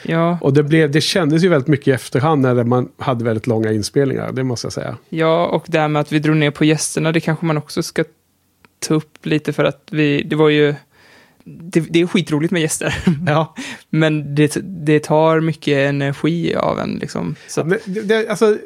ja, 0.04 0.38
Och 0.42 0.54
det, 0.54 0.64
blev, 0.64 0.92
det 0.92 1.02
kändes 1.02 1.44
ju 1.44 1.50
väldigt 1.50 1.68
mycket 1.68 1.88
i 1.88 1.92
efterhand 1.92 2.42
när 2.42 2.64
man 2.64 2.90
hade 2.98 3.24
väldigt 3.24 3.48
långa 3.48 3.72
inspelningar, 3.72 4.32
det 4.32 4.44
måste 4.44 4.66
jag 4.66 4.74
säga. 4.74 4.98
ja, 5.10 5.46
och 5.46 5.64
det 5.68 5.80
här 5.80 5.88
med 5.88 6.00
att 6.00 6.12
vi 6.12 6.20
drog 6.20 6.38
ner 6.38 6.52
på 6.52 6.66
gästerna, 6.66 7.12
det 7.12 7.20
kanske 7.20 7.46
man 7.46 7.58
också 7.58 7.84
ska 7.84 8.04
ta 8.80 8.94
upp 8.94 9.26
lite 9.26 9.54
för 9.54 9.64
att 9.64 9.88
vi, 9.92 10.22
det 10.24 10.36
var 10.36 10.50
ju, 10.50 10.76
det, 11.44 11.80
det 11.80 12.02
är 12.02 12.08
skitroligt 12.08 12.52
med 12.52 12.62
gäster, 12.62 12.96
Ja, 13.28 13.56
men 13.90 14.36
det, 14.36 14.58
det 14.64 15.00
tar 15.04 15.40
mycket 15.40 15.90
energi 15.90 16.56
av 16.56 16.80
en 16.80 16.98
liksom. 17.02 17.36
Så 17.48 17.62
att, 17.62 17.70
det, 17.70 18.02
det, 18.02 18.30
alltså, 18.30 18.58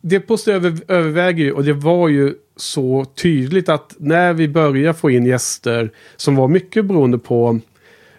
det 0.00 0.20
Post 0.20 0.48
över, 0.48 0.78
överväger 0.88 1.44
ju, 1.44 1.52
och 1.52 1.64
det 1.64 1.72
var 1.72 2.08
ju 2.08 2.34
så 2.56 3.04
tydligt 3.04 3.68
att 3.68 3.94
när 3.98 4.32
vi 4.32 4.48
började 4.48 4.98
få 4.98 5.10
in 5.10 5.26
gäster 5.26 5.90
som 6.16 6.36
var 6.36 6.48
mycket 6.48 6.84
beroende 6.84 7.18
på 7.18 7.60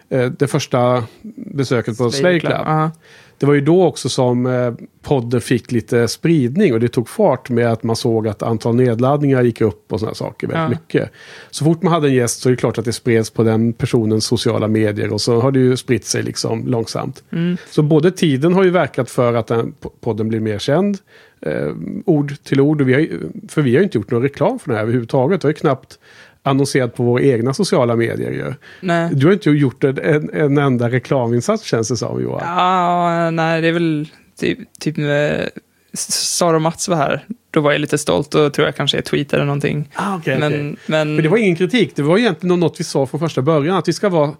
eh, 0.08 0.26
det 0.26 0.46
första 0.46 1.04
besöket 1.36 1.98
på 1.98 2.10
Slay 2.10 2.40
Club. 2.40 2.52
Ja. 2.52 2.90
Det 3.38 3.46
var 3.46 3.54
ju 3.54 3.60
då 3.60 3.84
också 3.84 4.08
som 4.08 4.46
eh, 4.46 4.72
podden 5.02 5.40
fick 5.40 5.72
lite 5.72 6.08
spridning 6.08 6.72
och 6.72 6.80
det 6.80 6.88
tog 6.88 7.08
fart 7.08 7.50
med 7.50 7.72
att 7.72 7.82
man 7.82 7.96
såg 7.96 8.28
att 8.28 8.42
antal 8.42 8.74
nedladdningar 8.74 9.42
gick 9.42 9.60
upp 9.60 9.92
och 9.92 10.00
sådana 10.00 10.14
saker 10.14 10.46
väldigt 10.46 10.62
Ja. 10.62 10.68
mycket. 10.68 11.10
Så 11.50 11.64
fort 11.64 11.82
man 11.82 11.92
hade 11.92 12.08
en 12.08 12.14
gäst 12.14 12.40
så 12.40 12.48
är 12.48 12.50
det 12.50 12.56
klart 12.56 12.78
att 12.78 12.84
det 12.84 12.92
spreds 12.92 13.30
på 13.30 13.42
den 13.42 13.72
personens 13.72 14.24
sociala 14.24 14.68
medier 14.68 15.12
och 15.12 15.20
så 15.20 15.40
har 15.40 15.52
det 15.52 15.58
ju 15.58 15.76
spritt 15.76 16.04
sig 16.04 16.22
liksom 16.22 16.66
långsamt. 16.66 17.22
Mm. 17.32 17.56
Så 17.70 17.82
både 17.82 18.10
tiden 18.10 18.52
har 18.54 18.64
ju 18.64 18.70
verkat 18.70 19.10
för 19.10 19.34
att 19.34 19.46
den 19.46 19.74
po- 19.80 19.90
podden 20.00 20.28
blir 20.28 20.40
mer 20.40 20.58
känd, 20.58 20.98
eh, 21.40 21.72
ord 22.04 22.34
till 22.42 22.60
ord, 22.60 22.82
vi 22.82 22.94
har, 22.94 23.06
för 23.48 23.62
vi 23.62 23.70
har 23.72 23.78
ju 23.78 23.84
inte 23.84 23.98
gjort 23.98 24.10
någon 24.10 24.22
reklam 24.22 24.58
för 24.58 24.68
den 24.68 24.76
här 24.76 24.82
överhuvudtaget. 24.82 25.44
Vi 25.44 25.46
har 25.46 25.50
ju 25.50 25.54
knappt 25.54 25.98
annonserat 26.42 26.94
på 26.94 27.02
våra 27.02 27.22
egna 27.22 27.54
sociala 27.54 27.96
medier 27.96 28.30
ju. 28.30 28.54
Nej. 28.80 29.10
Du 29.12 29.26
har 29.26 29.32
inte 29.32 29.50
gjort 29.50 29.84
en, 29.84 29.98
en, 29.98 30.30
en 30.32 30.58
enda 30.58 30.90
reklaminsats 30.90 31.64
känns 31.64 31.88
det 31.88 31.96
som 31.96 32.22
Johan. 32.22 32.42
Ja, 32.44 33.30
nej, 33.30 33.60
det 33.60 33.68
är 33.68 33.72
väl 33.72 34.08
typ, 34.40 34.58
typ 34.80 34.96
när 34.96 35.50
Sara 35.92 36.56
och 36.56 36.62
Mats 36.62 36.88
var 36.88 36.96
här. 36.96 37.24
Då 37.50 37.60
var 37.60 37.72
jag 37.72 37.80
lite 37.80 37.98
stolt 37.98 38.34
och 38.34 38.54
tror 38.54 38.66
jag 38.66 38.76
kanske 38.76 38.96
jag 38.96 39.04
tweetade 39.04 39.44
någonting. 39.44 39.90
Ah, 39.94 40.16
okay, 40.16 40.38
men, 40.38 40.76
men, 40.86 41.14
Men 41.14 41.22
det 41.22 41.28
var 41.28 41.38
ingen 41.38 41.56
kritik, 41.56 41.96
det 41.96 42.02
var 42.02 42.18
egentligen 42.18 42.60
något 42.60 42.80
vi 42.80 42.84
sa 42.84 43.06
från 43.06 43.20
första 43.20 43.42
början. 43.42 43.76
Att 43.76 43.88
vi 43.88 43.92
ska 43.92 44.08
vara... 44.08 44.32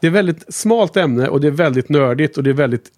Det 0.00 0.06
är 0.06 0.10
väldigt 0.10 0.54
smalt 0.54 0.96
ämne 0.96 1.28
och 1.28 1.40
det 1.40 1.46
är 1.46 1.50
väldigt 1.52 1.88
nördigt 1.88 2.36
och 2.36 2.42
det 2.44 2.50
är 2.50 2.54
väldigt 2.54 2.92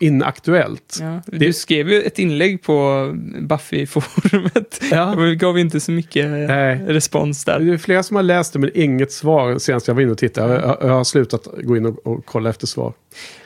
inaktuellt. 0.00 0.98
ja, 1.00 1.20
det- 1.26 1.38
Du 1.38 1.52
skrev 1.52 1.88
ju 1.90 2.02
ett 2.02 2.18
inlägg 2.18 2.62
på 2.62 3.10
Buffy-forumet. 3.40 4.80
Ja. 4.90 5.14
Och 5.16 5.24
vi 5.24 5.36
gav 5.36 5.58
inte 5.58 5.80
så 5.80 5.92
mycket 5.92 6.26
Nej. 6.30 6.84
respons 6.86 7.44
där. 7.44 7.58
Det 7.58 7.72
är 7.72 7.76
flera 7.78 8.02
som 8.02 8.16
har 8.16 8.22
läst 8.22 8.52
det 8.52 8.58
men 8.58 8.70
inget 8.74 9.12
svar 9.12 9.58
senast 9.58 9.88
jag 9.88 9.94
var 9.94 10.02
inne 10.02 10.12
och 10.12 10.18
tittade. 10.18 10.54
Jag, 10.54 10.76
jag 10.80 10.88
har 10.88 11.04
slutat 11.04 11.46
gå 11.62 11.76
in 11.76 11.86
och, 11.86 12.06
och 12.06 12.26
kolla 12.26 12.50
efter 12.50 12.66
svar. 12.66 12.92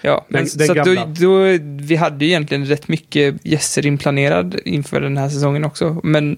Ja, 0.01 0.27
men, 0.29 0.47
Den- 0.57 0.67
så 0.67 0.75
då, 0.75 0.95
då, 1.21 1.59
vi 1.87 1.97
hade 1.97 2.25
ju 2.25 2.31
egentligen 2.31 2.67
rätt 2.67 2.89
mycket 2.89 3.35
gäster 3.47 3.87
inplanerad 3.87 4.61
inför 4.65 5.01
den 5.01 5.17
här 5.17 5.29
säsongen 5.29 5.65
också. 5.65 6.01
Men, 6.03 6.37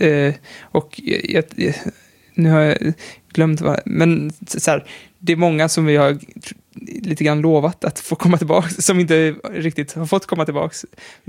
eh, 0.00 0.34
och 0.62 1.00
jag, 1.04 1.44
jag, 1.56 1.74
nu 2.34 2.50
har 2.50 2.60
jag 2.60 2.92
glömt 3.32 3.60
vad, 3.60 3.80
men 3.84 4.32
så 4.46 4.70
här, 4.70 4.84
det 5.18 5.32
är 5.32 5.36
många 5.36 5.68
som 5.68 5.86
vi 5.86 5.96
har 5.96 6.18
lite 7.02 7.24
grann 7.24 7.40
lovat 7.40 7.84
att 7.84 7.98
få 8.00 8.14
komma 8.16 8.36
tillbaka, 8.38 8.68
som 8.68 9.00
inte 9.00 9.34
riktigt 9.50 9.92
har 9.92 10.06
fått 10.06 10.26
komma 10.26 10.44
tillbaka. 10.44 10.74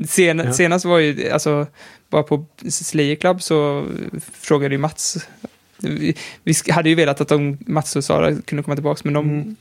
Sen, 0.07 0.39
Ja. 0.39 0.53
Senast 0.53 0.85
var 0.85 0.97
ju, 0.99 1.29
alltså, 1.29 1.67
bara 2.09 2.23
på 2.23 2.45
Slayer 2.69 3.15
Club 3.15 3.41
så 3.41 3.85
frågade 4.33 4.75
ju 4.75 4.79
Mats 4.79 5.27
vi, 5.81 6.15
vi 6.43 6.53
hade 6.71 6.89
ju 6.89 6.95
velat 6.95 7.21
att 7.21 7.27
de, 7.27 7.57
Mats 7.67 7.95
och 7.95 8.03
Sara 8.03 8.35
kunde 8.45 8.63
komma 8.63 8.75
tillbaka, 8.75 9.01
men 9.03 9.13
de, 9.13 9.29
Mm. 9.29 9.55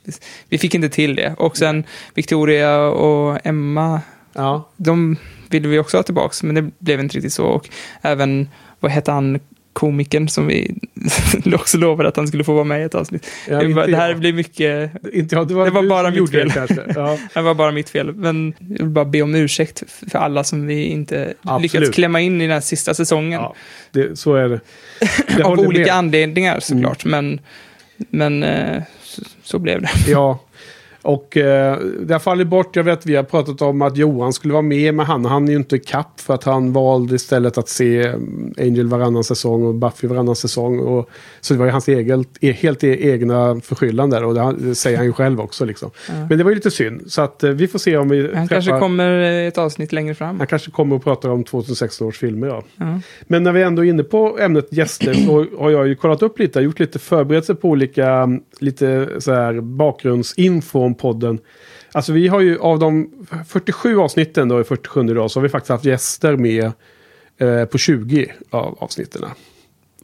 vi 0.48 0.58
fick 0.58 0.74
inte 0.74 0.88
till 0.88 1.16
det. 1.16 1.34
Och 1.38 1.56
sen 1.56 1.84
Victoria 2.14 2.78
och 2.80 3.46
Emma, 3.46 4.00
Ja, 4.32 4.68
de 4.76 5.16
ville 5.50 5.68
vi 5.68 5.78
också 5.78 5.96
ha 5.96 6.02
tillbaka, 6.02 6.46
men 6.46 6.54
det 6.54 6.70
blev 6.78 7.00
inte 7.00 7.16
riktigt 7.16 7.32
så. 7.32 7.44
Och 7.46 7.68
även, 8.02 8.48
vad 8.80 8.90
hette 8.92 9.12
han, 9.12 9.40
komikern 9.78 10.28
som 10.28 10.46
vi 10.46 10.74
också 11.54 11.78
lovade 11.78 12.08
att 12.08 12.16
han 12.16 12.28
skulle 12.28 12.44
få 12.44 12.54
vara 12.54 12.64
med 12.64 12.80
i 12.80 12.84
ett 12.84 12.94
avsnitt. 12.94 13.26
ja, 13.48 13.58
det, 13.58 13.66
inte 13.66 13.86
det 13.86 13.96
här 13.96 14.08
jag. 14.08 14.18
blir 14.18 14.32
mycket, 14.32 14.92
Inte 15.12 15.34
jag, 15.36 15.48
det 15.48 15.54
var, 15.54 15.64
det 15.64 15.70
var 15.70 15.82
bara 15.82 16.10
mitt 16.10 16.32
det 16.32 16.38
fel. 16.38 16.50
kanske. 16.50 16.82
Ja. 16.94 17.18
det 17.34 17.40
var 17.40 17.54
bara 17.54 17.72
mitt 17.72 17.90
fel. 17.90 18.14
Men 18.14 18.54
jag 18.58 18.78
vill 18.78 18.86
bara 18.86 19.04
be 19.04 19.22
om 19.22 19.34
ursäkt 19.34 19.82
för 20.10 20.18
alla 20.18 20.44
som 20.44 20.66
vi 20.66 20.84
inte 20.84 21.34
Absolut. 21.42 21.72
lyckats 21.72 21.94
klämma 21.94 22.20
in 22.20 22.40
i 22.40 22.44
den 22.44 22.54
här 22.54 22.60
sista 22.60 22.94
säsongen. 22.94 23.40
Ja, 23.40 23.54
det, 23.90 24.18
så 24.18 24.34
är 24.34 24.48
det. 24.48 24.60
Av 25.44 25.58
olika 25.60 25.80
med. 25.80 25.94
anledningar 25.94 26.60
såklart, 26.60 27.04
men, 27.04 27.40
men 27.96 28.42
eh, 28.42 28.82
så, 29.02 29.22
så 29.42 29.58
blev 29.58 29.82
det. 29.82 29.90
Ja. 30.06 30.38
Och 31.02 31.36
eh, 31.36 31.78
det 32.00 32.14
har 32.14 32.18
fallit 32.18 32.46
bort. 32.46 32.76
Jag 32.76 32.84
vet 32.84 33.06
vi 33.06 33.16
har 33.16 33.22
pratat 33.22 33.62
om 33.62 33.82
att 33.82 33.96
Johan 33.96 34.32
skulle 34.32 34.52
vara 34.52 34.62
med. 34.62 34.94
Men 34.94 35.06
han 35.06 35.24
han 35.24 35.48
är 35.48 35.52
ju 35.52 35.56
inte 35.56 35.78
kapp 35.78 36.20
för 36.20 36.34
att 36.34 36.44
han 36.44 36.72
valde 36.72 37.14
istället 37.14 37.58
att 37.58 37.68
se 37.68 38.06
mm, 38.06 38.54
Angel 38.58 38.86
varannan 38.86 39.24
säsong 39.24 39.64
och 39.64 39.74
Buffy 39.74 40.06
varannan 40.06 40.36
säsong. 40.36 40.78
Och, 40.78 41.10
så 41.40 41.54
det 41.54 41.58
var 41.58 41.66
ju 41.66 41.72
hans 41.72 41.88
eget, 41.88 42.26
e- 42.40 42.52
helt 42.52 42.84
e- 42.84 43.10
egna 43.10 43.60
förskyllan 43.60 44.10
där. 44.10 44.24
Och 44.24 44.34
det, 44.34 44.74
säger 44.74 44.96
han 44.96 45.06
ju 45.06 45.12
själv 45.12 45.40
också. 45.40 45.64
Liksom. 45.64 45.90
Men 46.28 46.38
det 46.38 46.44
var 46.44 46.50
ju 46.50 46.54
lite 46.54 46.70
synd. 46.70 47.02
Så 47.06 47.22
att 47.22 47.44
eh, 47.44 47.50
vi 47.50 47.68
får 47.68 47.78
se 47.78 47.96
om 47.96 48.08
vi 48.08 48.34
Han 48.34 48.48
kanske 48.48 48.78
kommer 48.78 49.20
eh, 49.20 49.48
ett 49.48 49.58
avsnitt 49.58 49.92
längre 49.92 50.14
fram. 50.14 50.38
Han 50.38 50.46
kanske 50.46 50.70
kommer 50.70 50.96
och 50.96 51.04
pratar 51.04 51.28
om 51.28 51.44
2016 51.44 52.08
års 52.08 52.18
filmer. 52.18 52.46
Ja. 52.46 52.62
Ja. 52.76 53.00
Men 53.22 53.42
när 53.42 53.52
vi 53.52 53.62
ändå 53.62 53.84
är 53.84 53.88
inne 53.88 54.02
på 54.02 54.38
ämnet 54.40 54.66
gäster 54.70 55.14
så 55.14 55.46
har 55.58 55.70
jag 55.70 55.88
ju 55.88 55.94
kollat 55.94 56.22
upp 56.22 56.38
lite, 56.38 56.60
gjort 56.60 56.80
lite 56.80 56.98
förberedelser 56.98 57.54
på 57.54 57.68
olika, 57.68 58.08
mm, 58.08 58.40
lite 58.58 59.08
så 59.18 59.32
här 59.32 59.60
bakgrundsinfo 59.60 60.94
podden. 60.98 61.38
Alltså 61.92 62.12
vi 62.12 62.28
har 62.28 62.40
ju 62.40 62.58
av 62.58 62.78
de 62.78 63.10
47 63.48 63.98
avsnitten 63.98 64.48
då 64.48 64.60
i 64.60 64.64
47 64.64 65.02
dag 65.14 65.30
så 65.30 65.38
har 65.38 65.42
vi 65.42 65.48
faktiskt 65.48 65.70
haft 65.70 65.84
gäster 65.84 66.36
med 66.36 66.72
eh, 67.38 67.64
på 67.64 67.78
20 67.78 68.32
av 68.50 68.78
avsnitten. 68.80 69.24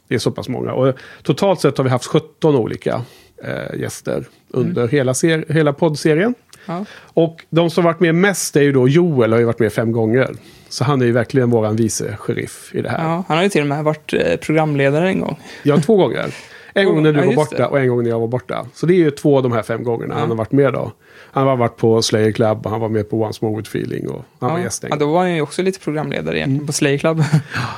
Det 0.07 0.15
är 0.15 0.19
så 0.19 0.31
pass 0.31 0.49
många. 0.49 0.73
Och 0.73 0.93
totalt 1.23 1.61
sett 1.61 1.77
har 1.77 1.83
vi 1.83 1.89
haft 1.89 2.05
17 2.05 2.55
olika 2.55 3.01
eh, 3.43 3.79
gäster 3.79 4.25
under 4.49 4.87
hela, 4.87 5.13
ser- 5.13 5.53
hela 5.53 5.73
poddserien. 5.73 6.35
Ja. 6.65 6.85
Och 7.13 7.45
de 7.49 7.69
som 7.69 7.83
varit 7.83 7.99
med 7.99 8.15
mest 8.15 8.55
är 8.55 8.61
ju 8.61 8.71
då 8.71 8.87
Joel, 8.87 9.31
har 9.31 9.39
ju 9.39 9.45
varit 9.45 9.59
med 9.59 9.73
fem 9.73 9.91
gånger. 9.91 10.35
Så 10.69 10.83
han 10.83 11.01
är 11.01 11.05
ju 11.05 11.11
verkligen 11.11 11.49
våran 11.49 11.75
vice 11.75 12.15
sheriff 12.19 12.71
i 12.75 12.81
det 12.81 12.89
här. 12.89 13.03
Ja, 13.03 13.23
han 13.27 13.37
har 13.37 13.43
ju 13.43 13.49
till 13.49 13.61
och 13.61 13.67
med 13.67 13.83
varit 13.83 14.13
eh, 14.13 14.35
programledare 14.35 15.07
en 15.09 15.19
gång. 15.19 15.39
Ja, 15.63 15.77
två 15.77 15.95
gånger. 15.95 16.25
En 16.77 16.85
gång 16.85 17.03
när 17.03 17.13
du 17.13 17.19
Ja, 17.19 17.25
var 17.25 17.33
borta 17.33 17.57
det. 17.57 17.65
och 17.65 17.79
en 17.79 17.87
gång 17.87 18.03
när 18.03 18.09
jag 18.09 18.19
var 18.19 18.27
borta. 18.27 18.65
Så 18.73 18.85
det 18.85 18.93
är 18.93 18.97
ju 18.97 19.11
två 19.11 19.37
av 19.37 19.43
de 19.43 19.51
här 19.51 19.63
fem 19.63 19.83
gångerna 19.83 20.15
han 20.15 20.29
har 20.29 20.35
varit 20.37 20.51
med 20.51 20.73
då. 20.73 20.91
Han 21.31 21.47
har 21.47 21.55
varit 21.55 21.77
på 21.77 22.01
Slayer 22.01 22.31
Club 22.31 22.65
och 22.65 22.71
han 22.71 22.81
var 22.81 22.89
med 22.89 23.09
på 23.09 23.21
Once 23.21 23.45
More 23.45 23.57
With 23.57 23.69
Feeling 23.69 24.09
och 24.09 24.21
han 24.39 24.49
var 24.51 24.57
Ja. 24.57 24.63
gäst 24.63 24.83
en 24.83 24.89
ja, 24.89 24.95
då 24.97 25.11
var 25.11 25.19
han 25.19 25.35
ju 25.35 25.41
också 25.41 25.61
lite 25.61 25.79
programledare 25.79 26.35
igen 26.37 26.51
Mm. 26.51 26.67
på 26.67 26.73
Slay 26.73 26.97
Club. 26.99 27.23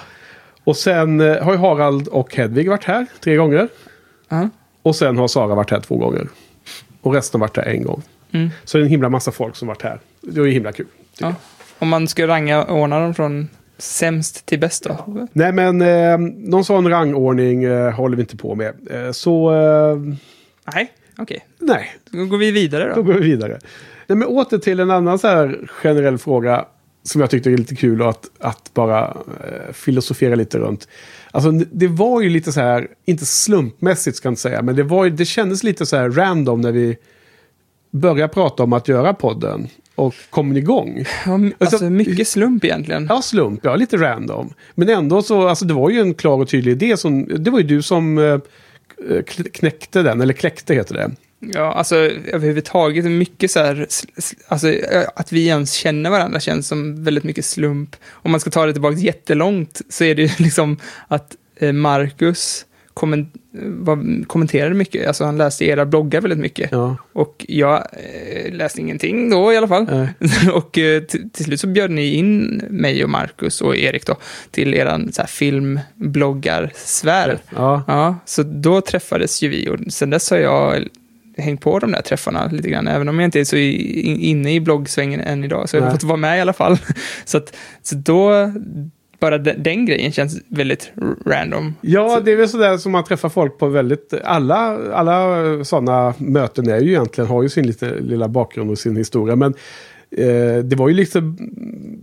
Och 0.64 0.78
sen 0.78 1.22
eh, 1.22 1.44
har 1.44 1.52
ju 1.52 1.58
Harald 1.58 2.08
och 2.08 2.36
Hedvig 2.36 2.70
varit 2.70 2.84
här 2.84 3.06
tre 3.24 3.36
gånger. 3.36 3.68
Ja. 4.30 4.50
Och 4.82 4.96
sen 4.96 5.18
har 5.18 5.28
Sara 5.28 5.56
varit 5.56 5.72
här 5.72 5.80
två 5.80 5.98
gånger. 5.98 6.28
Och 7.02 7.14
resten 7.14 7.42
har 7.42 7.48
varit 7.48 7.58
här 7.58 7.64
en 7.66 7.84
gång. 7.84 8.02
Mm. 8.32 8.50
Så 8.64 8.78
det 8.78 8.82
är 8.82 8.84
en 8.86 8.90
himla 8.90 9.10
massa 9.10 9.32
folk 9.32 9.56
som 9.56 9.68
varit 9.68 9.82
här. 9.82 10.00
Det 10.22 10.42
är 10.42 10.46
ju 10.46 10.52
himla 10.52 10.72
kul. 10.72 10.86
Ja. 11.20 11.34
Om 11.80 11.88
man 11.90 12.08
ska 12.08 12.28
ranga 12.28 12.66
ordna 12.66 13.00
dem 13.00 13.14
från 13.14 13.50
sämst 13.78 14.46
till 14.46 14.60
bäst 14.60 14.84
då? 14.84 15.26
Nej 15.34 15.52
men 15.54 15.82
eh, 15.82 16.18
någon 16.38 16.66
sån 16.66 16.90
rangordning 16.90 17.64
eh, 17.64 17.92
håller 17.92 18.16
vi 18.18 18.22
inte 18.22 18.38
på 18.38 18.56
med. 18.56 18.74
Eh, 18.92 19.12
så 19.12 19.54
eh, 19.56 19.98
Nej, 20.76 20.92
okej. 21.18 21.46
nej, 21.60 21.88
Då 22.12 22.26
går 22.26 22.38
vi 22.38 22.52
vidare 22.52 22.90
Då 22.90 22.96
då. 22.96 23.02
går 23.04 23.14
vi 23.14 23.20
vidare. 23.20 23.60
Nej, 24.08 24.18
men 24.18 24.28
åter 24.28 24.58
till 24.58 24.80
en 24.80 24.92
annan 24.92 25.20
så 25.20 25.28
här 25.28 25.68
generell 25.70 26.18
fråga 26.18 26.66
som 27.04 27.22
jag 27.22 27.30
tyckte 27.30 27.50
är 27.52 27.58
lite 27.58 27.76
kul 27.76 28.02
att, 28.02 28.26
att 28.40 28.74
bara 28.74 29.08
eh, 29.08 29.74
filosofera 29.74 30.36
lite 30.36 30.58
runt. 30.60 30.88
Alltså 31.32 31.52
det 31.52 31.88
var 31.88 32.22
ju 32.22 32.30
lite 32.30 32.52
så 32.52 32.62
här, 32.62 32.88
inte 33.06 33.26
slumpmässigt 33.26 34.18
ska 34.18 34.28
jag 34.28 34.32
inte 34.32 34.42
säga, 34.42 34.62
men 34.62 34.76
det, 34.76 34.84
var, 34.84 35.06
ju- 35.06 35.12
det 35.12 35.26
kändes 35.26 35.64
lite 35.64 35.86
så 35.86 35.98
här 35.98 36.10
random 36.10 36.62
när 36.62 36.72
vi 36.72 36.98
började 37.98 38.34
prata 38.34 38.64
om 38.64 38.74
att 38.74 38.88
göra 38.88 39.14
podden 39.14 39.68
och 39.96 40.14
kom 40.30 40.58
igång. 40.58 41.06
Ja, 41.26 41.34
m- 41.34 41.54
alltså 41.60 41.90
mycket 41.90 42.28
slump 42.28 42.66
egentligen. 42.66 43.06
Ja, 43.10 43.22
slump, 43.22 43.60
ja, 43.64 43.76
lite 43.76 43.98
random. 43.98 44.54
Men 44.76 44.90
ändå 44.90 45.22
så, 45.22 45.48
alltså 45.48 45.66
det 45.66 45.74
var 45.74 45.90
ju 45.90 46.00
en 46.00 46.14
klar 46.14 46.38
och 46.42 46.50
tydlig 46.50 46.72
idé 46.72 46.98
som, 46.98 47.28
det 47.44 47.52
var 47.52 47.60
ju 47.60 47.66
du 47.68 47.82
som 47.82 48.18
eh, 48.18 48.40
knäckte 49.54 50.02
den, 50.02 50.22
eller 50.22 50.34
kläckte 50.34 50.74
heter 50.74 50.94
det. 50.96 51.12
Ja, 51.40 51.74
alltså 51.74 51.96
överhuvudtaget 52.28 53.06
mycket 53.06 53.52
så 53.52 53.60
här, 53.60 53.88
alltså 54.48 54.74
att 55.16 55.32
vi 55.32 55.48
ens 55.48 55.72
känner 55.74 56.10
varandra 56.10 56.40
känns 56.40 56.68
som 56.68 57.04
väldigt 57.04 57.24
mycket 57.24 57.46
slump. 57.46 57.96
Om 58.10 58.32
man 58.32 58.40
ska 58.40 58.50
ta 58.50 58.66
det 58.66 58.74
tillbaka 58.74 58.98
jättelångt 58.98 59.82
så 59.90 60.04
är 60.04 60.16
det 60.16 60.22
ju 60.22 60.30
liksom 60.44 60.78
att 61.08 61.36
eh, 61.56 61.74
Marcus 61.74 62.66
var, 63.52 64.26
kommenterade 64.26 64.76
mycket, 64.76 65.08
alltså 65.08 65.26
han 65.26 65.38
läste 65.38 65.66
era 65.66 65.86
bloggar 65.86 66.22
väldigt 66.22 66.40
mycket. 66.40 66.72
Ja. 66.72 66.98
Och 67.14 67.46
jag 67.48 67.76
eh, 67.76 68.54
läste 68.54 68.82
ingenting 68.82 69.30
då 69.30 69.54
i 69.54 69.58
alla 69.58 69.68
fall. 69.68 69.88
Nej. 69.92 70.10
och 70.54 70.78
eh, 70.78 71.04
till, 71.04 71.46
slut 71.46 71.60
så 71.60 71.68
bjöd 71.68 71.92
ni 71.92 72.14
in 72.14 72.62
mig 72.70 73.04
och 73.04 73.10
Marcus 73.10 73.62
och 73.62 73.76
Erik 73.76 74.06
då 74.06 74.16
till 74.52 74.74
eran 74.74 75.14
så 75.14 75.22
här, 75.22 75.28
filmbloggarsfär. 75.28 77.40
Ja. 77.56 77.84
Ja, 77.88 78.16
så 78.26 78.44
då 78.44 78.82
träffades 78.82 79.44
ju 79.44 79.50
vi 79.50 79.70
och 79.70 79.94
sen 79.94 80.10
dess 80.10 80.32
har 80.32 80.38
jag 80.38 80.88
hängt 81.38 81.62
på 81.62 81.80
de 81.80 81.92
där 81.92 82.02
träffarna 82.02 82.50
lite 82.52 82.70
grann, 82.70 82.88
även 82.88 83.10
om 83.10 83.20
jag 83.20 83.28
inte 83.28 83.40
är 83.40 83.44
så 83.44 83.56
inne 83.56 84.54
i 84.54 84.60
bloggsvängen 84.60 85.20
än 85.20 85.44
idag, 85.44 85.70
så 85.70 85.78
jag 85.78 85.84
har 85.84 85.92
fått 85.92 86.04
vara 86.04 86.18
med 86.18 86.38
i 86.38 86.42
alla 86.42 86.54
fall. 86.54 86.78
Så, 87.26 87.38
att, 87.38 87.56
så 87.84 87.96
då, 87.96 88.52
bara 89.20 89.38
den, 89.38 89.64
den 89.64 89.86
grejen 89.86 90.12
känns 90.12 90.42
väldigt 90.48 90.92
random. 91.26 91.74
Ja, 91.82 92.20
det 92.26 92.32
är 92.32 92.36
väl 92.36 92.50
sådär 92.50 92.78
som 92.78 92.92
man 92.92 93.04
träffar 93.04 93.30
folk 93.30 93.58
på 93.58 93.68
väldigt... 93.68 94.14
Alla, 94.24 94.78
alla 94.94 95.36
sådana 95.66 96.14
möten 96.18 96.70
är 96.70 96.80
ju 96.80 96.90
egentligen, 96.90 97.30
har 97.30 97.44
ju 97.44 97.50
sin 97.50 97.68
lite, 97.68 98.00
lilla 98.00 98.28
bakgrund 98.28 98.72
och 98.72 98.78
sin 98.80 98.96
historia. 98.96 99.36
Men 99.36 99.54
eh, 100.12 100.64
det 100.64 100.76
var 100.76 100.88
ju 100.88 100.94
liksom 100.94 101.38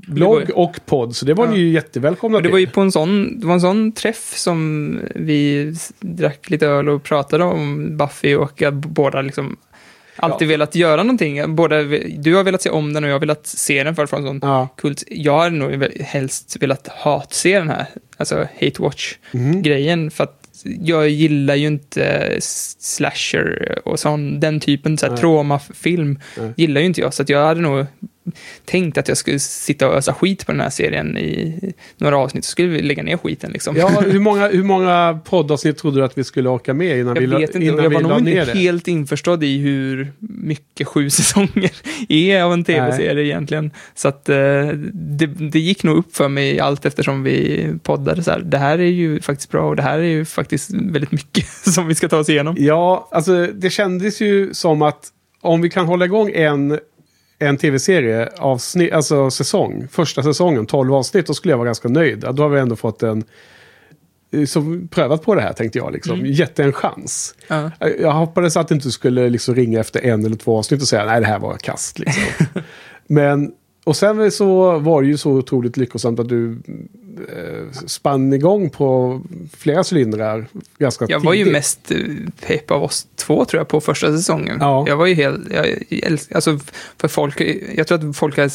blogg 0.08 0.42
Det 0.46 0.52
och 0.52 0.80
podd, 0.86 1.16
så 1.16 1.26
det 1.26 1.34
var 1.34 1.44
Ja. 1.44 1.50
ni 1.50 1.58
ju 1.58 1.68
jättevälkomna 1.68 2.36
Och 2.36 2.42
det 2.42 2.48
var 2.48 2.58
ju 2.58 2.66
till. 2.66 2.74
på 2.74 2.80
en 2.80 2.92
sån, 2.92 3.40
det 3.40 3.46
var 3.46 3.54
en 3.54 3.60
sån 3.60 3.92
träff 3.92 4.32
som 4.36 4.98
vi 5.14 5.72
drack 6.00 6.50
lite 6.50 6.66
öl 6.66 6.88
och 6.88 7.02
pratade 7.02 7.44
om 7.44 7.96
Buffy 7.96 8.34
och 8.34 8.62
båda 8.72 9.22
liksom 9.22 9.56
alltid 10.16 10.48
Ja. 10.48 10.50
velat 10.50 10.74
göra 10.74 11.02
någonting. 11.02 11.54
Båda, 11.54 11.82
du 12.18 12.34
har 12.34 12.44
velat 12.44 12.62
se 12.62 12.70
om 12.70 12.92
den 12.92 13.04
och 13.04 13.10
jag 13.10 13.14
har 13.14 13.20
velat 13.20 13.46
se 13.46 13.84
den 13.84 13.94
för 13.96 14.02
en 14.02 14.08
sån 14.08 14.40
Ja. 14.42 14.68
kult. 14.76 15.04
Jag 15.08 15.38
hade 15.38 15.56
nog 15.56 15.84
helst 16.00 16.56
velat 16.60 16.88
hatse 16.88 17.58
den 17.58 17.68
här, 17.70 17.86
alltså 18.16 18.36
hate 18.36 18.72
Mhm. 18.78 18.82
watch-grejen. 18.84 20.10
För 20.10 20.24
att 20.24 20.40
jag 20.80 21.08
gillar 21.08 21.54
ju 21.54 21.66
inte 21.66 22.36
slasher 22.40 23.78
och 23.84 24.00
sån, 24.00 24.40
den 24.40 24.60
typen, 24.60 24.98
så 24.98 25.06
här 25.06 25.16
traumafilm 25.16 26.18
Nej. 26.36 26.52
gillar 26.56 26.80
ju 26.80 26.86
inte 26.86 27.00
jag. 27.00 27.14
Så 27.14 27.24
jag 27.26 27.46
hade 27.46 27.60
nog 27.60 27.86
tänkt 28.64 28.98
att 28.98 29.08
jag 29.08 29.16
skulle 29.16 29.38
sitta 29.38 29.88
och 29.88 29.94
ösa 29.94 30.14
skit 30.14 30.46
på 30.46 30.52
den 30.52 30.60
här 30.60 30.70
serien 30.70 31.18
i 31.18 31.58
några 31.98 32.18
avsnitt. 32.18 32.44
Så 32.44 32.50
skulle 32.50 32.68
vi 32.68 32.82
lägga 32.82 33.02
ner 33.02 33.16
skiten 33.16 33.52
liksom. 33.52 33.76
Ja, 33.76 33.88
hur 34.06 34.20
många, 34.20 34.48
hur 34.48 34.64
många 34.64 35.20
poddavsnitt 35.24 35.78
trodde 35.78 36.00
du 36.00 36.04
att 36.04 36.18
vi 36.18 36.24
skulle 36.24 36.48
orka 36.48 36.74
med 36.74 36.98
innan 36.98 37.14
vi, 37.14 37.20
jag 37.20 37.30
la- 37.30 37.38
vet 37.38 37.54
inte, 37.54 37.58
och 37.58 37.64
innan 37.64 37.82
jag 37.82 37.90
vi 37.90 37.94
var 37.94 38.02
la 38.02 38.08
nog 38.08 38.22
ner 38.22 38.40
inte 38.40 38.52
det? 38.52 38.58
helt 38.58 38.88
införstådd 38.88 39.44
i 39.44 39.58
hur 39.58 40.12
mycket 40.18 40.86
sju 40.86 41.10
säsonger 41.10 41.70
är 42.08 42.42
av 42.42 42.52
en 42.52 42.64
tv-serie 42.64 43.24
egentligen. 43.24 43.70
Så 43.94 44.08
att 44.08 44.28
eh, 44.28 44.36
det, 44.92 45.26
det 45.26 45.58
gick 45.60 45.82
nog 45.82 45.96
upp 45.96 46.16
för 46.16 46.28
mig 46.28 46.60
allt 46.60 46.86
eftersom 46.86 47.22
vi 47.22 47.66
poddade 47.82 48.22
så 48.22 48.30
här. 48.30 48.40
Det 48.40 48.58
här 48.58 48.78
är 48.78 48.82
ju 48.90 49.20
faktiskt 49.20 49.50
bra 49.50 49.68
och 49.68 49.76
det 49.76 49.82
här 49.82 49.98
är 49.98 50.02
ju 50.02 50.24
faktiskt 50.24 50.70
väldigt 50.74 51.12
mycket 51.12 51.46
som 51.74 51.86
vi 51.88 51.94
ska 51.94 52.08
ta 52.08 52.18
oss 52.18 52.28
igenom. 52.28 52.56
Ja, 52.58 53.08
alltså 53.10 53.46
det 53.46 53.70
kändes 53.70 54.20
ju 54.20 54.54
som 54.54 54.82
att 54.82 55.10
om 55.40 55.60
vi 55.60 55.70
kan 55.70 55.86
hålla 55.86 56.04
igång 56.04 56.30
en, 56.34 56.78
en 57.44 57.56
tv-serie, 57.56 58.28
avsnitt, 58.38 58.92
alltså 58.92 59.30
säsong, 59.30 59.88
första 59.90 60.22
säsongen, 60.22 60.66
12 60.66 60.94
avsnitt, 60.94 61.26
då 61.26 61.34
skulle 61.34 61.52
jag 61.52 61.58
vara 61.58 61.66
ganska 61.66 61.88
nöjd. 61.88 62.24
Då 62.32 62.42
har 62.42 62.48
vi 62.48 62.60
ändå 62.60 62.76
fått 62.76 63.02
en... 63.02 63.24
Som 64.46 64.88
prövat 64.88 65.22
på 65.22 65.34
det 65.34 65.40
här 65.40 65.52
tänkte 65.52 65.78
jag, 65.78 65.92
liksom. 65.92 66.18
Mm. 66.18 66.32
gett 66.32 66.58
en 66.58 66.72
chans. 66.72 67.34
Ja. 67.48 67.70
Jag 68.00 68.12
hoppades 68.12 68.56
att 68.56 68.68
du 68.68 68.74
inte 68.74 68.90
skulle 68.90 69.28
liksom 69.28 69.54
ringa 69.54 69.80
efter 69.80 70.04
en 70.04 70.24
eller 70.24 70.36
två 70.36 70.58
avsnitt 70.58 70.82
och 70.82 70.88
säga 70.88 71.04
nej 71.04 71.20
det 71.20 71.26
här 71.26 71.38
var 71.38 71.56
kast. 71.56 71.98
Liksom. 71.98 72.22
Men, 73.06 73.52
och 73.84 73.96
sen 73.96 74.30
så 74.30 74.78
var 74.78 75.02
det 75.02 75.08
ju 75.08 75.16
så 75.16 75.30
otroligt 75.30 75.76
lyckosamt 75.76 76.20
att 76.20 76.28
du 76.28 76.58
spann 77.86 78.32
igång 78.32 78.70
på 78.70 79.20
flera 79.56 79.84
cylindrar 79.92 80.46
ganska 80.78 81.06
Jag 81.08 81.20
var 81.20 81.32
ju 81.34 81.38
tidigt. 81.44 81.52
mest 81.52 81.90
eh, 81.90 81.98
pepp 82.46 82.70
av 82.70 82.82
oss 82.82 83.06
två 83.16 83.44
tror 83.44 83.60
jag 83.60 83.68
på 83.68 83.80
första 83.80 84.06
säsongen. 84.16 84.56
Ja. 84.60 84.84
Jag 84.88 84.96
var 84.96 85.06
ju 85.06 85.14
helt, 85.14 85.52
jag, 85.52 85.66
älsk- 85.90 86.34
alltså 86.34 86.58
för 86.98 87.08
folk, 87.08 87.40
jag 87.76 87.86
tror 87.86 88.08
att 88.10 88.16
folk 88.16 88.36
har 88.36 88.48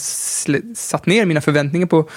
satt 0.76 1.06
ner 1.06 1.26
mina 1.26 1.41
förväntningar 1.41 1.88
på 1.88 2.10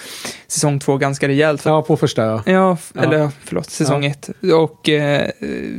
säsong 0.46 0.80
två 0.80 0.96
ganska 0.96 1.28
rejält. 1.28 1.64
Ja, 1.64 1.82
på 1.82 1.96
första 1.96 2.24
ja. 2.26 2.42
Ja, 2.46 2.72
f- 2.80 2.92
Ja. 2.94 3.02
eller 3.02 3.30
förlåt, 3.44 3.70
säsong 3.70 4.04
Ja. 4.04 4.10
ett. 4.10 4.30
Och 4.54 4.88
eh, 4.88 5.30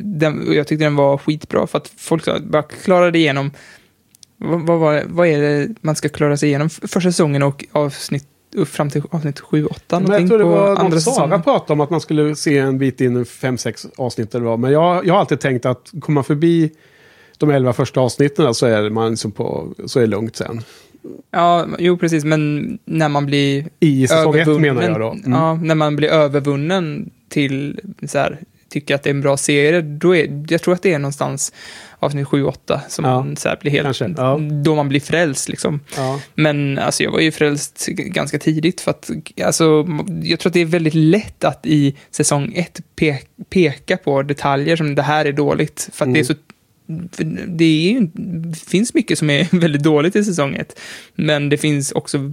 den, 0.03 0.47
och 0.47 0.53
jag 0.53 0.67
tyckte 0.67 0.85
den 0.85 0.95
var 0.95 1.17
skitbra 1.17 1.67
för 1.67 1.77
att 1.77 1.91
folk 1.97 2.25
bara 2.41 2.63
klarade 2.63 3.17
igenom, 3.17 3.51
vad, 4.37 4.79
vad, 4.79 5.03
vad 5.07 5.27
är 5.27 5.41
det 5.41 5.67
man 5.81 5.95
ska 5.95 6.09
klara 6.09 6.37
sig 6.37 6.49
igenom 6.49 6.69
första 6.69 7.01
säsongen 7.01 7.43
och 7.43 7.65
avsnitt, 7.71 8.27
fram 8.65 8.89
till 8.89 9.01
avsnitt 9.11 9.39
7, 9.39 9.65
8 9.65 9.99
Men 9.99 10.11
jag 10.11 10.27
tror 10.27 10.37
det 10.37 10.43
var 10.43 10.69
andra 10.69 10.99
Sara 10.99 10.99
säsongen. 10.99 11.41
pratade 11.43 11.73
om 11.73 11.81
att 11.81 11.89
man 11.89 12.01
skulle 12.01 12.35
se 12.35 12.57
en 12.57 12.77
bit 12.77 13.01
in, 13.01 13.25
fem 13.25 13.57
sex 13.57 13.87
avsnitt 13.97 14.35
eller 14.35 14.45
vad. 14.45 14.59
Men 14.59 14.71
jag, 14.71 15.05
jag 15.05 15.13
har 15.13 15.19
alltid 15.19 15.39
tänkt 15.39 15.65
att 15.65 15.91
kommer 15.99 16.15
man 16.15 16.23
förbi 16.23 16.71
de 17.37 17.49
elva 17.49 17.73
första 17.73 17.99
avsnitten 17.99 18.53
så 18.53 18.65
är 18.65 18.89
man 18.89 19.09
liksom 19.09 19.31
på, 19.31 19.73
så 19.85 19.99
är 19.99 20.03
det 20.03 20.07
lugnt 20.07 20.35
sen. 20.35 20.61
Ja, 21.31 21.65
jo 21.79 21.97
precis, 21.97 22.23
men 22.23 22.79
när 22.85 23.09
man 23.09 23.25
blir 23.25 23.67
I 23.79 24.07
säsong 24.07 24.35
ett 24.35 24.47
övervunnen, 24.47 24.75
menar 24.75 24.89
jag 24.89 24.99
då. 24.99 25.11
Mm. 25.11 25.31
Ja, 25.31 25.53
när 25.53 25.75
man 25.75 25.95
blir 25.95 26.09
övervunnen 26.09 27.09
till 27.29 27.79
så 28.07 28.17
här, 28.17 28.39
tycker 28.73 28.95
att 28.95 29.03
det 29.03 29.09
är 29.09 29.13
en 29.13 29.21
bra 29.21 29.37
serie, 29.37 29.81
då 29.81 30.15
är, 30.15 30.45
jag 30.49 30.61
tror 30.61 30.73
att 30.73 30.81
det 30.81 30.93
är 30.93 30.99
någonstans 30.99 31.53
avsnitt 31.99 32.27
7-8 32.27 32.79
som 32.87 33.05
Ja, 33.05 33.23
man 33.23 33.35
så 33.35 33.55
blir 33.61 33.71
helt, 33.71 34.01
ja. 34.17 34.39
då 34.63 34.75
man 34.75 34.89
blir 34.89 34.99
frälst 34.99 35.49
liksom. 35.49 35.79
Ja. 35.95 36.21
Men 36.35 36.79
alltså, 36.79 37.03
jag 37.03 37.11
var 37.11 37.19
ju 37.19 37.31
frälst 37.31 37.85
ganska 37.87 38.39
tidigt 38.39 38.81
för 38.81 38.91
att 38.91 39.09
alltså, 39.43 39.87
jag 40.23 40.39
tror 40.39 40.49
att 40.49 40.53
det 40.53 40.61
är 40.61 40.65
väldigt 40.65 40.93
lätt 40.93 41.43
att 41.43 41.65
i 41.65 41.95
säsong 42.11 42.53
ett 42.55 42.81
pe 42.95 43.17
peka 43.49 43.97
på 43.97 44.23
detaljer 44.23 44.75
som 44.75 44.95
det 44.95 45.01
här 45.01 45.25
är 45.25 45.33
dåligt. 45.33 45.89
För 45.93 46.05
att 46.05 46.13
det 46.13 46.19
är 46.19 46.23
så 46.23 46.33
för 47.11 47.23
det 47.47 47.65
är 47.65 47.91
ju, 47.91 48.09
det 48.13 48.59
finns 48.59 48.93
mycket 48.93 49.17
som 49.17 49.29
är 49.29 49.47
väldigt 49.59 49.83
dåligt 49.83 50.15
i 50.15 50.23
säsong 50.23 50.55
ett, 50.55 50.79
men 51.15 51.49
det 51.49 51.57
finns 51.57 51.91
också 51.91 52.31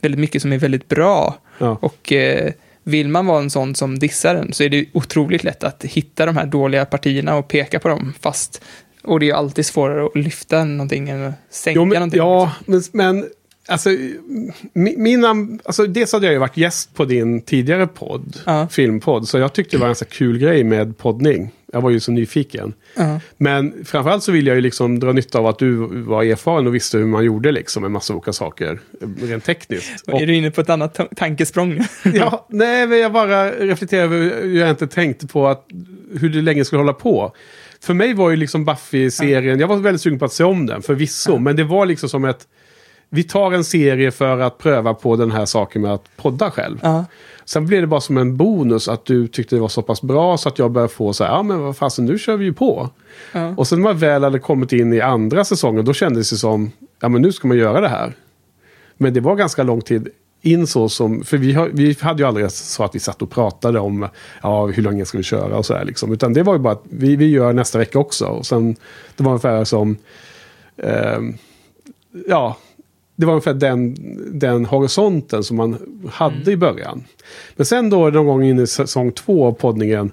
väldigt 0.00 0.20
mycket 0.20 0.42
som 0.42 0.52
är 0.52 0.58
väldigt 0.58 0.88
bra. 0.88 1.38
Och 1.80 2.12
eh, 2.12 2.52
vill 2.88 3.08
man 3.08 3.26
vara 3.26 3.38
en 3.42 3.50
sån 3.50 3.74
som 3.74 3.98
dissar 3.98 4.34
den 4.34 4.52
så 4.52 4.62
är 4.64 4.68
det 4.68 4.84
otroligt 4.92 5.44
lätt 5.44 5.64
att 5.64 5.84
hitta 5.84 6.26
de 6.26 6.36
här 6.36 6.46
dåliga 6.46 6.84
partierna 6.84 7.36
och 7.36 7.48
peka 7.48 7.80
på 7.80 7.88
dem, 7.88 8.14
fast 8.20 8.62
och 9.04 9.20
det 9.20 9.30
är 9.30 9.34
alltid 9.34 9.66
svårare 9.66 10.06
att 10.06 10.16
lyfta 10.16 10.64
någonting 10.64 11.08
än 11.08 11.24
att 11.26 11.34
sänka 11.50 11.80
Jo, 11.80 11.84
men, 11.84 11.94
någonting. 11.94 12.18
ja, 12.18 12.52
men, 12.66 12.82
men 12.92 13.26
alltså, 13.68 13.90
mi- 13.90 14.98
mina, 14.98 15.28
alltså, 15.64 15.86
dels 15.86 16.12
hade 16.12 16.26
jag 16.26 16.32
ju 16.32 16.38
varit 16.38 16.56
gäst 16.56 16.94
på 16.94 17.04
din 17.04 17.40
tidigare 17.42 17.86
podd, 17.86 18.36
Ja. 18.46 18.68
filmpodd, 18.70 19.28
så 19.28 19.38
jag 19.38 19.52
tyckte 19.52 19.76
det 19.76 19.80
var 19.80 19.86
en 19.86 19.90
ganska 19.90 20.04
kul 20.04 20.38
grej 20.38 20.64
med 20.64 20.98
poddning. 20.98 21.50
Jag 21.72 21.80
var 21.80 21.90
ju 21.90 22.00
så 22.00 22.12
nyfiken. 22.12 22.74
Ja. 22.96 23.20
Men 23.36 23.84
framförallt 23.84 24.22
så 24.22 24.32
vill 24.32 24.46
jag 24.46 24.56
ju 24.56 24.62
liksom 24.62 25.00
dra 25.00 25.12
nytta 25.12 25.38
av 25.38 25.46
att 25.46 25.58
du 25.58 25.74
var 26.02 26.22
erfaren 26.24 26.66
och 26.66 26.74
visste 26.74 26.98
hur 26.98 27.06
man 27.06 27.24
gjorde 27.24 27.52
liksom 27.52 27.84
en 27.84 27.92
massa 27.92 28.14
olika 28.14 28.32
saker. 28.32 28.78
Rent 29.22 29.44
tekniskt. 29.44 30.08
Och, 30.08 30.20
Är 30.22 30.26
du 30.26 30.34
inne 30.34 30.50
på 30.50 30.60
ett 30.60 30.70
annat 30.70 30.94
ta- 30.94 31.08
tankesprång? 31.16 31.80
ja, 32.14 32.46
nej, 32.48 32.88
jag 32.88 33.12
bara 33.12 33.50
reflekterar 33.50 34.02
över 34.04 34.42
hur 34.42 34.60
jag 34.60 34.70
inte 34.70 34.86
tänkte 34.86 35.26
på 35.26 35.48
att, 35.48 35.66
hur 36.20 36.28
det 36.28 36.42
länge 36.42 36.64
skulle 36.64 36.80
hålla 36.80 36.92
på. 36.92 37.32
För 37.80 37.94
mig 37.94 38.14
var 38.14 38.30
ju 38.30 38.36
liksom 38.36 38.64
Buffy-serien, 38.64 39.60
jag 39.60 39.68
var 39.68 39.76
väldigt 39.76 40.02
sugen 40.02 40.18
på 40.18 40.24
att 40.24 40.32
se 40.32 40.44
om 40.44 40.66
den, 40.66 40.82
förvisso. 40.82 41.38
Men 41.38 41.56
det 41.56 41.64
var 41.64 41.86
liksom 41.86 42.08
som 42.08 42.24
ett, 42.24 42.46
vi 43.10 43.22
tar 43.22 43.52
en 43.52 43.64
serie 43.64 44.10
för 44.10 44.38
att 44.38 44.58
pröva 44.58 44.94
på 44.94 45.16
den 45.16 45.30
här 45.30 45.44
saken 45.46 45.82
med 45.82 45.92
att 45.92 46.16
podda 46.16 46.50
själv. 46.50 46.78
Ja. 46.82 47.04
Sen 47.48 47.66
blev 47.66 47.80
det 47.80 47.86
bara 47.86 48.00
som 48.00 48.16
en 48.16 48.36
bonus 48.36 48.88
att 48.88 49.04
du 49.04 49.26
tyckte 49.26 49.56
det 49.56 49.60
var 49.60 49.68
så 49.68 49.82
pass 49.82 50.02
bra 50.02 50.36
så 50.36 50.48
att 50.48 50.58
jag 50.58 50.70
började 50.70 50.92
få 50.92 51.12
så 51.12 51.24
här, 51.24 51.30
ja 51.30 51.42
men 51.42 51.60
vad 51.60 51.76
fasen 51.76 52.04
nu 52.04 52.18
kör 52.18 52.36
vi 52.36 52.44
ju 52.44 52.52
på. 52.52 52.90
Ja. 53.32 53.54
Och 53.56 53.68
sen 53.68 53.78
när 53.78 53.84
man 53.84 53.98
väl 53.98 54.24
hade 54.24 54.38
kommit 54.38 54.72
in 54.72 54.92
i 54.92 55.00
andra 55.00 55.44
säsongen 55.44 55.84
då 55.84 55.92
kändes 55.92 56.30
det 56.30 56.36
som, 56.36 56.72
ja 57.00 57.08
men 57.08 57.22
nu 57.22 57.32
ska 57.32 57.48
man 57.48 57.56
göra 57.56 57.80
det 57.80 57.88
här. 57.88 58.12
Men 58.96 59.14
det 59.14 59.20
var 59.20 59.36
ganska 59.36 59.62
lång 59.62 59.80
tid 59.80 60.08
in 60.42 60.66
så 60.66 60.88
som, 60.88 61.24
för 61.24 61.36
vi, 61.36 61.52
har, 61.52 61.68
vi 61.72 61.96
hade 62.00 62.22
ju 62.22 62.28
aldrig 62.28 62.50
så 62.50 62.84
att 62.84 62.94
vi 62.94 62.98
satt 62.98 63.22
och 63.22 63.30
pratade 63.30 63.80
om 63.80 64.08
ja, 64.42 64.66
hur 64.66 64.82
länge 64.82 65.04
ska 65.04 65.18
vi 65.18 65.24
köra 65.24 65.56
och 65.56 65.66
så 65.66 65.74
här 65.74 65.84
liksom. 65.84 66.12
Utan 66.12 66.32
det 66.32 66.42
var 66.42 66.52
ju 66.52 66.58
bara 66.58 66.72
att 66.72 66.84
vi, 66.90 67.16
vi 67.16 67.30
gör 67.30 67.52
nästa 67.52 67.78
vecka 67.78 67.98
också. 67.98 68.26
Och 68.26 68.46
sen, 68.46 68.76
det 69.16 69.24
var 69.24 69.30
ungefär 69.30 69.64
som, 69.64 69.96
ehm, 70.76 71.34
ja, 72.28 72.56
det 73.18 73.26
var 73.26 73.32
ungefär 73.32 73.54
den, 73.54 73.96
den 74.38 74.64
horisonten 74.64 75.44
som 75.44 75.56
man 75.56 75.78
hade 76.12 76.52
i 76.52 76.56
början. 76.56 77.04
Men 77.56 77.66
sen 77.66 77.90
då 77.90 78.10
någon 78.10 78.26
gång 78.26 78.44
in 78.44 78.58
i 78.58 78.66
säsong 78.66 79.12
två 79.12 79.46
av 79.46 79.52
poddningen 79.52 80.10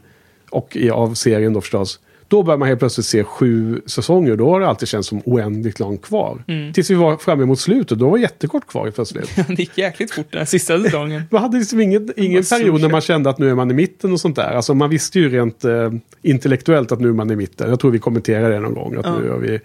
och 0.49 0.75
i, 0.75 0.89
av 0.89 1.13
serien 1.13 1.53
då 1.53 1.61
förstås. 1.61 1.99
Då 2.27 2.43
börjar 2.43 2.57
man 2.57 2.67
helt 2.67 2.79
plötsligt 2.79 3.05
se 3.05 3.23
sju 3.23 3.81
säsonger. 3.85 4.35
Då 4.35 4.49
har 4.49 4.59
det 4.59 4.67
alltid 4.67 4.87
känts 4.87 5.09
som 5.09 5.21
oändligt 5.25 5.79
långt 5.79 6.01
kvar. 6.01 6.43
Tills 6.73 6.89
vi 6.89 6.95
var 6.95 7.17
framme 7.17 7.45
mot 7.45 7.59
slutet. 7.59 7.99
Då 7.99 8.09
var 8.09 8.17
det 8.17 8.21
jättekort 8.21 8.67
kvar 8.67 8.91
plötsligt. 8.91 9.35
Det 9.47 9.59
gick 9.59 9.77
jäkligt 9.77 10.11
fort 10.11 10.31
den 10.31 10.45
sista 10.45 10.83
säsongen. 10.83 11.23
Man 11.31 11.41
hade 11.41 11.57
liksom 11.57 11.81
ingen, 11.81 12.13
ingen 12.15 12.43
period 12.43 12.81
när 12.81 12.89
man 12.89 13.01
kände 13.01 13.29
att 13.29 13.39
nu 13.39 13.49
är 13.49 13.55
man 13.55 13.71
i 13.71 13.73
mitten 13.73 14.13
och 14.13 14.19
sånt 14.19 14.35
där. 14.35 14.51
Alltså 14.51 14.73
man 14.73 14.89
visste 14.89 15.19
ju 15.19 15.29
rent 15.29 15.65
eh, 15.65 15.91
intellektuellt 16.21 16.91
att 16.91 16.99
nu 16.99 17.07
är 17.07 17.13
man 17.13 17.31
i 17.31 17.35
mitten. 17.35 17.69
Jag 17.69 17.79
tror 17.79 17.91
vi 17.91 17.99
kommenterade 17.99 18.53
det 18.53 18.59
någon 18.59 18.73
gång. 18.73 18.95
Att 18.95 19.21
nu 19.21 19.29
är 19.29 19.37
vi, 19.37 19.59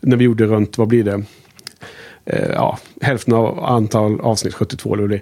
när 0.00 0.16
vi 0.16 0.24
gjorde 0.24 0.46
runt, 0.46 0.78
vad 0.78 0.88
blir 0.88 1.04
det? 1.04 1.22
Eh, 2.26 2.50
ja, 2.50 2.78
hälften 3.00 3.34
av 3.34 3.64
antal 3.64 4.20
avsnitt, 4.20 4.54
72 4.54 4.94
eller 4.94 5.08
det. 5.08 5.20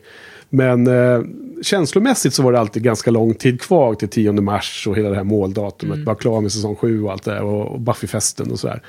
Men 0.48 0.86
eh, 0.86 1.22
känslomässigt 1.62 2.34
så 2.34 2.42
var 2.42 2.52
det 2.52 2.60
alltid 2.60 2.82
ganska 2.82 3.10
lång 3.10 3.34
tid 3.34 3.60
kvar 3.60 3.94
till 3.94 4.08
10 4.08 4.32
mars 4.32 4.86
och 4.86 4.96
hela 4.96 5.08
det 5.08 5.16
här 5.16 5.24
måldatumet. 5.24 6.04
Bara 6.04 6.14
klar 6.16 6.40
med 6.40 6.52
säsong 6.52 6.76
7 6.76 7.02
och 7.02 7.12
allt 7.12 7.24
det 7.24 7.30
där 7.30 7.42
och, 7.42 7.72
och 7.72 7.80
Buffy-festen 7.80 8.52
och 8.52 8.60
sådär. 8.60 8.82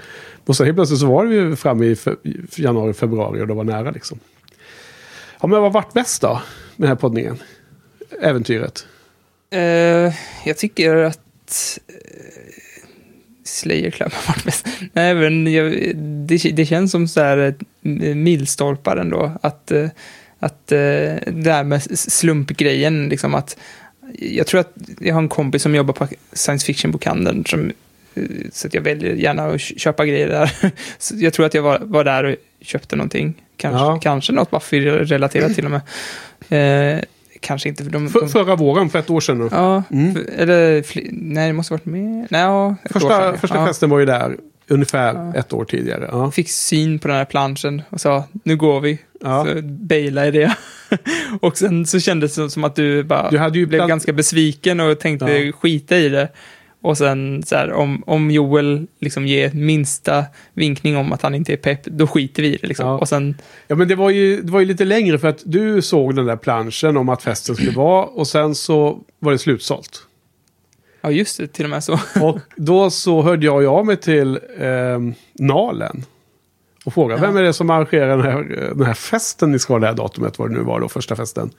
Och 0.46 0.56
så 0.56 0.64
helt 0.64 0.78
plötsligt 0.78 1.00
så 1.00 1.08
var 1.08 1.26
vi 1.26 1.56
framme 1.56 1.86
i 1.86 1.96
fe, 1.96 2.16
januari, 2.56 2.94
februari 2.94 3.42
och 3.42 3.48
det 3.48 3.54
var 3.54 3.64
nära 3.64 3.92
liksom. 3.92 4.20
Ja, 5.42 5.48
men 5.48 5.62
vad 5.62 5.74
vart 5.74 5.94
bäst 5.94 6.22
då 6.22 6.30
med 6.30 6.42
den 6.76 6.88
här 6.88 6.96
poddningen? 6.96 7.38
Äventyret. 8.22 8.88
Eh, 9.50 10.14
jag 10.46 10.58
tycker 10.58 10.96
att 10.96 11.80
Slayer 13.46 13.92
Club 13.92 14.12
har 14.14 14.34
varit 14.34 14.44
bäst. 14.44 14.68
Nej, 14.94 15.16
men 15.16 15.54
jag, 15.54 15.96
det, 16.28 16.38
det 16.38 16.66
känns 16.66 16.92
som 16.92 17.08
så 17.08 17.22
här 17.22 17.38
eh, 17.84 18.16
milstolpar 18.16 18.98
ändå. 18.98 19.32
Att, 19.42 19.72
eh, 19.72 19.88
att 20.40 20.72
eh, 20.72 20.78
det 21.28 21.52
här 21.52 21.64
med 21.64 21.84
slumpgrejen, 22.00 23.10
liksom 23.10 23.36
att 23.36 23.58
jag 24.20 24.48
tror 24.48 24.60
att 24.62 24.74
jag 25.00 25.14
har 25.16 25.22
en 25.22 25.30
kompis 25.30 25.62
som 25.62 25.76
jobbar 25.76 25.94
på 25.94 26.08
science 26.34 26.66
fiction-bokhandeln 26.66 27.46
som 27.46 27.72
så 28.52 28.68
att 28.68 28.74
jag 28.74 28.82
väljer 28.82 29.14
gärna 29.14 29.46
att 29.46 29.62
kö- 29.62 29.76
köpa 29.78 30.06
grejer 30.06 30.28
där. 30.28 30.52
Så 30.98 31.16
jag 31.18 31.34
tror 31.34 31.46
att 31.46 31.54
jag 31.54 31.62
var, 31.62 31.80
var 31.80 32.04
där 32.04 32.24
och 32.24 32.36
köpte 32.62 32.96
någonting. 32.96 33.34
Kanske, 33.58 33.80
Ja. 33.86 34.00
kanske 34.04 34.34
något 34.34 34.52
Buffy-relaterat 34.52 35.56
till 35.56 35.66
och 35.66 35.72
med. 35.72 35.82
Eh, 36.98 37.00
kanske 37.46 37.70
inte, 37.70 37.84
för 37.84 37.92
de, 37.92 38.10
För, 38.10 38.20
de, 38.20 38.30
förra 38.30 38.56
våren, 38.56 38.90
för 38.90 39.00
ett 39.00 39.10
år 39.10 39.20
sedan 39.22 39.38
nu. 39.38 39.50
Ja, 39.52 39.84
för, 39.90 40.40
eller 40.40 40.86
nej, 41.12 41.48
det 41.48 41.54
måste 41.54 41.74
varit 41.74 41.86
mer. 41.86 42.28
Nej, 42.30 42.42
ja, 42.42 42.76
Första, 42.90 43.10
sedan. 43.10 43.38
första 43.38 43.58
ja. 43.58 43.66
festen 43.66 43.90
var 43.90 44.00
ju 44.00 44.06
där 44.06 44.38
ungefär 44.68 45.38
ett 45.38 45.54
år 45.54 45.66
tidigare. 45.66 46.10
Ja. 46.12 46.32
Fick 46.32 46.50
syn 46.50 47.00
på 47.00 47.08
den 47.08 47.18
här 47.18 47.26
planschen 47.26 47.82
och 47.90 48.02
sa 48.02 48.24
nu 48.44 48.56
går 48.58 48.80
vi. 48.80 49.00
Ja. 49.22 49.46
Så 49.46 49.62
bailade 49.62 50.28
i 50.28 50.32
det. 50.32 50.56
och 51.42 51.58
sen 51.58 51.86
så 51.86 52.00
kändes 52.00 52.36
det 52.36 52.50
som 52.50 52.64
att 52.64 52.76
du 52.76 53.04
bara 53.04 53.30
Du 53.30 53.38
hade 53.38 53.60
ju 53.60 53.66
blev 53.66 53.88
ganska 53.88 54.14
besviken 54.14 54.80
och 54.80 55.00
tänkte 55.00 55.32
Ja. 55.32 55.52
skita 55.52 55.98
i 55.98 56.10
det. 56.10 56.30
Och 56.86 56.98
sen 56.98 57.44
så 57.44 57.56
här, 57.56 57.74
om, 57.74 58.04
om 58.06 58.32
Joel 58.32 58.88
liksom 59.00 59.28
ger 59.28 59.52
minsta 59.54 60.26
vinkning 60.54 60.98
om 60.98 61.12
att 61.14 61.22
han 61.22 61.36
inte 61.36 61.54
är 61.54 61.58
pepp, 61.58 61.84
då 61.84 62.08
skiter 62.08 62.44
vi 62.44 62.54
i 62.54 62.58
det 62.62 62.68
liksom. 62.68 62.88
Ja. 62.88 62.98
Och 62.98 63.10
sen, 63.10 63.36
Ja, 63.68 63.76
men 63.76 63.88
det 63.88 63.96
var, 63.96 64.10
ju, 64.10 64.42
det 64.42 64.52
var 64.52 64.60
ju 64.60 64.66
lite 64.66 64.86
längre 64.86 65.20
för 65.20 65.28
att 65.28 65.42
du 65.46 65.82
såg 65.82 66.16
den 66.16 66.26
där 66.26 66.36
planschen 66.36 66.98
om 66.98 67.10
att 67.10 67.24
festen 67.24 67.56
skulle 67.56 67.72
vara 67.72 68.06
och 68.06 68.28
sen 68.28 68.56
så 68.56 69.00
var 69.20 69.32
det 69.32 69.38
slutsålt. 69.38 70.04
ja 71.02 71.12
just 71.12 71.38
det, 71.38 71.48
till 71.48 71.66
och 71.66 71.70
med 71.70 71.84
så. 71.84 71.94
Och 72.22 72.40
då 72.56 72.90
så 72.90 73.22
hörde 73.22 73.46
jag 73.46 73.66
av 73.66 73.86
mig 73.86 73.98
till 73.98 74.40
eh, 74.60 75.00
Nalen 75.34 76.06
och 76.86 76.94
frågade 76.94 77.22
vem 77.22 77.38
är 77.38 77.44
det 77.44 77.54
som 77.54 77.70
arrangerar 77.70 78.18
den 78.18 78.22
här, 78.22 78.74
den 78.76 78.86
här 78.86 78.94
festen 78.94 79.52
ni 79.52 79.60
ska 79.60 79.74
ha 79.74 79.80
det 79.80 79.88
här 79.88 79.94
datumet, 79.94 80.40
vad 80.40 80.50
det 80.50 80.54
nu 80.58 80.64
var 80.64 80.80
då, 80.80 80.90
första 80.90 81.16
festen. 81.16 81.52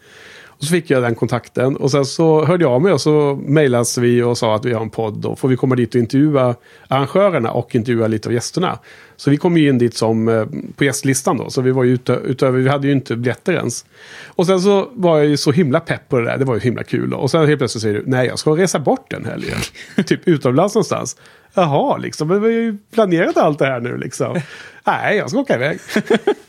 Och 0.59 0.65
så 0.65 0.71
fick 0.71 0.91
jag 0.91 1.03
den 1.03 1.15
kontakten 1.15 1.77
och 1.77 1.91
sen 1.91 2.05
så 2.05 2.45
hörde 2.45 2.65
jag 2.65 2.73
av 2.73 2.83
mig 2.83 2.93
och 2.93 3.01
så 3.01 3.41
mejlades 3.43 3.99
vi 3.99 4.23
och 4.23 4.39
sa 4.39 4.55
att 4.57 4.65
vi 4.65 4.73
har 4.73 4.83
en 4.83 4.91
podd 4.91 5.27
och 5.27 5.39
får 5.39 5.49
vi 5.49 5.57
komma 5.57 5.75
dit 5.75 5.95
och 5.95 6.01
intervjua 6.01 6.55
arrangörerna 6.89 7.51
och 7.51 7.75
intervjua 7.75 8.07
lite 8.07 8.29
av 8.29 8.33
gästerna. 8.33 8.79
Så 9.17 9.31
vi 9.31 9.37
kom 9.37 9.57
ju 9.57 9.69
in 9.69 9.79
dit 9.79 9.97
som 9.97 10.29
eh, 10.29 10.45
på 10.77 10.85
gästlistan 10.85 11.37
då, 11.37 11.51
så 11.51 11.61
vi 11.61 11.71
var 11.71 11.85
ju 11.85 11.95
ute, 11.95 12.13
utöver, 12.13 12.59
vi 12.59 12.69
hade 12.69 12.87
ju 12.87 12.93
inte 12.93 13.17
biljetter 13.17 13.53
ens. 13.53 13.85
Och 14.27 14.47
sen 14.47 14.61
så 14.61 14.89
var 14.93 15.19
jag 15.19 15.27
ju 15.27 15.37
så 15.37 15.53
himla 15.53 15.81
pepp 15.81 16.09
på 16.09 16.19
det 16.19 16.25
där, 16.25 16.39
det 16.39 16.45
var 16.45 16.55
ju 16.55 16.61
himla 16.61 16.83
kul. 16.83 17.11
då. 17.11 17.17
Och 17.17 17.31
sen 17.31 17.47
helt 17.47 17.59
plötsligt 17.59 17.83
säger 17.83 17.95
du, 17.95 18.03
nej 18.07 18.27
jag 18.27 18.39
ska 18.39 18.51
resa 18.51 18.79
bort 18.79 19.11
den 19.11 19.25
helgen. 19.25 19.59
typ 20.07 20.29
utomlands 20.29 20.75
någonstans. 20.75 21.17
Jaha, 21.55 21.97
liksom, 21.97 22.29
men 22.29 22.43
vi 22.43 22.47
har 22.47 22.63
ju 22.63 22.79
planerat 22.95 23.37
allt 23.37 23.59
det 23.59 23.67
här 23.67 23.81
nu 23.81 23.97
liksom. 23.97 24.41
nej, 24.87 25.17
jag 25.17 25.31
ska 25.31 25.39
åka 25.39 25.55
iväg. 25.55 25.79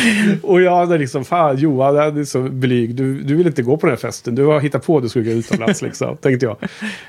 Och 0.42 0.62
jag 0.62 0.76
hade 0.76 0.98
liksom, 0.98 1.24
fan 1.24 1.56
Johan, 1.56 1.94
jag 1.94 2.18
är 2.18 2.24
så 2.24 2.42
blyg. 2.42 2.94
Du, 2.94 3.20
du 3.20 3.34
vill 3.36 3.46
inte 3.46 3.62
gå 3.62 3.76
på 3.76 3.86
den 3.86 3.92
här 3.92 4.00
festen. 4.00 4.34
Du 4.34 4.44
har 4.44 4.60
hittat 4.60 4.86
på 4.86 4.96
att 4.96 5.02
du 5.02 5.08
skulle 5.08 5.24
gå 5.24 5.30
utomlands 5.30 5.82
liksom, 5.82 6.16
tänkte 6.16 6.46
jag. 6.46 6.56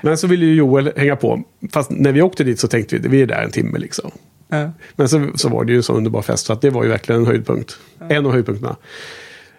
Men 0.02 0.18
så 0.18 0.26
ville 0.26 0.44
ju 0.46 0.54
Joel 0.54 0.92
hänga 0.96 1.16
på. 1.16 1.42
Fast 1.72 1.90
när 1.90 2.12
vi 2.12 2.22
åkte 2.22 2.44
dit 2.44 2.60
så 2.60 2.68
tänkte 2.68 2.98
vi, 2.98 3.08
vi 3.08 3.22
är 3.22 3.26
där 3.26 3.42
en 3.42 3.50
timme 3.50 3.78
liksom. 3.78 4.10
Ja. 4.48 4.70
Men 4.96 5.08
så, 5.08 5.30
så 5.34 5.48
var 5.48 5.64
det 5.64 5.72
ju 5.72 5.76
en 5.76 5.82
så 5.82 5.92
underbar 5.92 6.22
fest 6.22 6.46
så 6.46 6.52
att 6.52 6.60
det 6.60 6.70
var 6.70 6.84
ju 6.84 6.90
verkligen 6.90 7.20
en 7.20 7.26
höjdpunkt. 7.26 7.78
En 8.08 8.26
av 8.26 8.32
höjdpunkterna. 8.32 8.76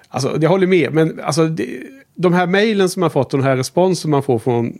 Alltså, 0.10 0.38
jag 0.42 0.50
håller 0.50 0.68
med, 0.68 0.94
men 0.94 1.20
alltså, 1.20 1.48
det, 1.48 1.68
de 2.16 2.34
här 2.34 2.48
mejlen 2.48 2.90
som 2.90 3.00
man 3.00 3.12
fått 3.12 3.34
och 3.34 3.40
den 3.40 3.48
här 3.48 3.58
responsen 3.58 4.12
man 4.12 4.24
får 4.24 4.40
från 4.40 4.78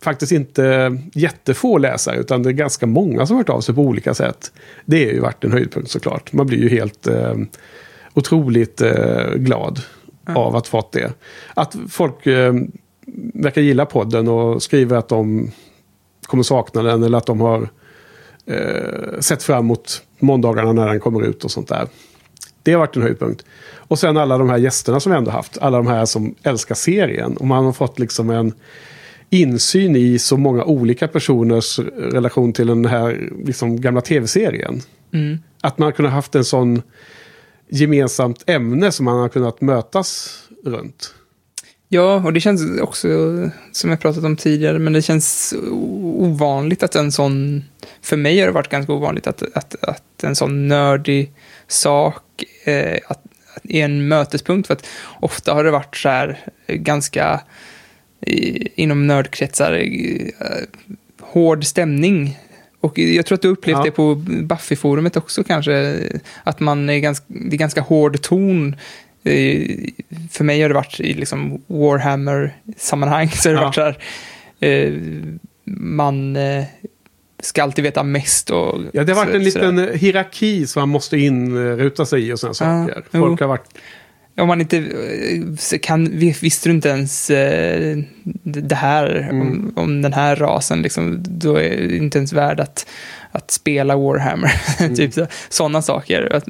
faktiskt 0.00 0.32
inte 0.32 0.96
jättefå 1.14 1.78
läsare, 1.78 2.16
utan 2.16 2.42
det 2.42 2.50
är 2.50 2.52
ganska 2.52 2.86
många 2.86 3.26
som 3.26 3.36
har 3.36 3.40
hört 3.40 3.48
av 3.48 3.60
sig 3.60 3.74
på 3.74 3.80
olika 3.80 4.14
sätt. 4.14 4.52
Det 4.84 5.04
har 5.04 5.12
ju 5.12 5.20
varit 5.20 5.44
en 5.44 5.52
höjdpunkt 5.52 5.90
såklart. 5.90 6.32
Man 6.32 6.46
blir 6.46 6.58
ju 6.58 6.68
helt 6.68 7.06
eh, 7.06 7.34
otroligt 8.14 8.80
eh, 8.80 9.30
glad 9.34 9.80
av 10.34 10.56
att 10.56 10.68
fått 10.68 10.92
det. 10.92 11.12
Att 11.54 11.76
folk 11.88 12.26
eh, 12.26 12.54
verkar 13.34 13.62
gilla 13.62 13.86
podden 13.86 14.28
och 14.28 14.62
skriver 14.62 14.96
att 14.96 15.08
de 15.08 15.50
kommer 16.26 16.42
sakna 16.42 16.82
den 16.82 17.02
eller 17.02 17.18
att 17.18 17.26
de 17.26 17.40
har 17.40 17.68
eh, 18.46 19.20
sett 19.20 19.42
fram 19.42 19.64
emot 19.64 20.02
måndagarna 20.18 20.72
när 20.72 20.86
den 20.86 21.00
kommer 21.00 21.22
ut 21.22 21.44
och 21.44 21.50
sånt 21.50 21.68
där. 21.68 21.88
Det 22.62 22.72
har 22.72 22.78
varit 22.78 22.96
en 22.96 23.02
höjdpunkt. 23.02 23.44
Och 23.88 23.98
sen 23.98 24.16
alla 24.16 24.38
de 24.38 24.50
här 24.50 24.58
gästerna 24.58 25.00
som 25.00 25.12
vi 25.12 25.18
ändå 25.18 25.30
haft. 25.30 25.58
Alla 25.58 25.76
de 25.76 25.86
här 25.86 26.04
som 26.04 26.34
älskar 26.42 26.74
serien. 26.74 27.36
Och 27.36 27.46
man 27.46 27.64
har 27.64 27.72
fått 27.72 27.98
liksom 27.98 28.30
en 28.30 28.52
insyn 29.30 29.96
i 29.96 30.18
så 30.18 30.36
många 30.36 30.64
olika 30.64 31.08
personers 31.08 31.78
relation 31.96 32.52
till 32.52 32.66
den 32.66 32.84
här 32.84 33.30
liksom, 33.44 33.80
gamla 33.80 34.00
tv-serien. 34.00 34.82
Mm. 35.12 35.38
Att 35.60 35.78
man 35.78 35.92
kunnat 35.92 36.12
haft 36.12 36.34
en 36.34 36.44
sån 36.44 36.82
gemensamt 37.68 38.50
ämne 38.50 38.92
som 38.92 39.04
man 39.04 39.18
har 39.18 39.28
kunnat 39.28 39.60
mötas 39.60 40.38
runt. 40.64 41.14
Ja, 41.88 42.14
och 42.24 42.32
det 42.32 42.40
känns 42.40 42.80
också, 42.80 43.08
som 43.72 43.90
jag 43.90 44.00
pratat 44.00 44.24
om 44.24 44.36
tidigare, 44.36 44.78
men 44.78 44.92
det 44.92 45.02
känns 45.02 45.54
ovanligt 46.02 46.82
att 46.82 46.94
en 46.94 47.12
sån, 47.12 47.64
för 48.02 48.16
mig 48.16 48.40
har 48.40 48.46
det 48.46 48.52
varit 48.52 48.68
ganska 48.68 48.92
ovanligt 48.92 49.26
att, 49.26 49.42
att, 49.54 49.84
att 49.84 50.22
en 50.22 50.36
sån 50.36 50.68
nördig 50.68 51.32
sak 51.68 52.44
eh, 52.64 52.98
att, 53.08 53.24
att 53.54 53.62
är 53.68 53.84
en 53.84 54.08
mötespunkt, 54.08 54.66
för 54.66 54.74
att 54.74 54.86
ofta 55.20 55.54
har 55.54 55.64
det 55.64 55.70
varit 55.70 55.96
så 55.96 56.08
här 56.08 56.40
eh, 56.66 56.76
ganska 56.76 57.40
i, 58.20 58.68
inom 58.82 59.06
nördkretsar 59.06 59.72
eh, 59.72 60.28
hård 61.20 61.64
stämning. 61.64 62.38
Och 62.80 62.98
jag 62.98 63.26
tror 63.26 63.36
att 63.36 63.42
du 63.42 63.48
upplevt 63.48 63.76
Ja. 63.76 63.82
det 63.84 63.90
på 63.90 64.14
Buffy-forumet 64.28 65.16
också 65.16 65.44
kanske, 65.44 65.98
att 66.44 66.60
man 66.60 66.90
är 66.90 66.98
ganska, 66.98 67.24
det 67.28 67.56
är 67.56 67.58
ganska 67.58 67.80
hård 67.80 68.22
ton. 68.22 68.76
Eh, 69.24 69.70
För 70.30 70.44
mig 70.44 70.62
har 70.62 70.68
det 70.68 70.74
varit 70.74 71.00
i 71.00 71.14
liksom 71.14 71.62
Warhammer-sammanhang, 71.66 73.28
så 73.30 73.48
har 73.48 73.54
det 73.54 73.60
Ja. 73.60 73.64
varit 73.64 73.74
så 73.74 73.80
här, 73.80 73.98
eh, 74.60 74.92
man 75.78 76.36
ska 77.42 77.62
alltid 77.62 77.84
veta 77.84 78.02
mest 78.02 78.50
och... 78.50 78.80
Ja, 78.92 79.04
det 79.04 79.12
har 79.12 79.24
varit 79.26 79.30
så- 79.30 79.36
en 79.36 79.50
sådär. 79.52 79.72
liten 79.72 79.98
hierarki 79.98 80.66
som 80.66 80.80
man 80.80 80.88
måste 80.88 81.18
inruta 81.18 82.06
sig 82.06 82.28
i 82.28 82.32
och 82.32 82.38
sådana 82.40 82.54
Ja, 82.80 82.86
saker. 82.86 83.02
jo. 83.10 83.20
Folk 83.20 83.40
har 83.40 83.48
varit... 83.48 83.78
Om 84.38 84.48
man 84.48 84.60
inte 84.60 84.76
eh, 84.78 85.78
kan, 85.82 86.10
vi- 86.18 86.36
visste 86.42 86.68
du 86.68 86.74
inte 86.74 86.88
ens 86.88 87.30
eh, 87.30 87.98
det 88.42 88.74
här, 88.74 89.28
Mm. 89.30 89.40
om, 89.40 89.72
om 89.76 90.02
den 90.02 90.12
här 90.12 90.36
rasen, 90.36 90.82
liksom, 90.82 91.18
då 91.28 91.56
är 91.56 91.76
det 91.88 91.96
inte 91.96 92.18
ens 92.18 92.32
värd 92.32 92.60
att, 92.60 92.86
att 93.32 93.50
spela 93.50 93.96
Warhammer. 93.96 94.52
Mm. 94.80 94.94
typ 94.94 95.12
så- 95.14 95.26
sådana 95.48 95.82
saker. 95.82 96.32
Att 96.36 96.44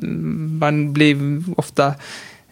man 0.61 0.93
blir 0.93 1.17
ofta 1.57 1.87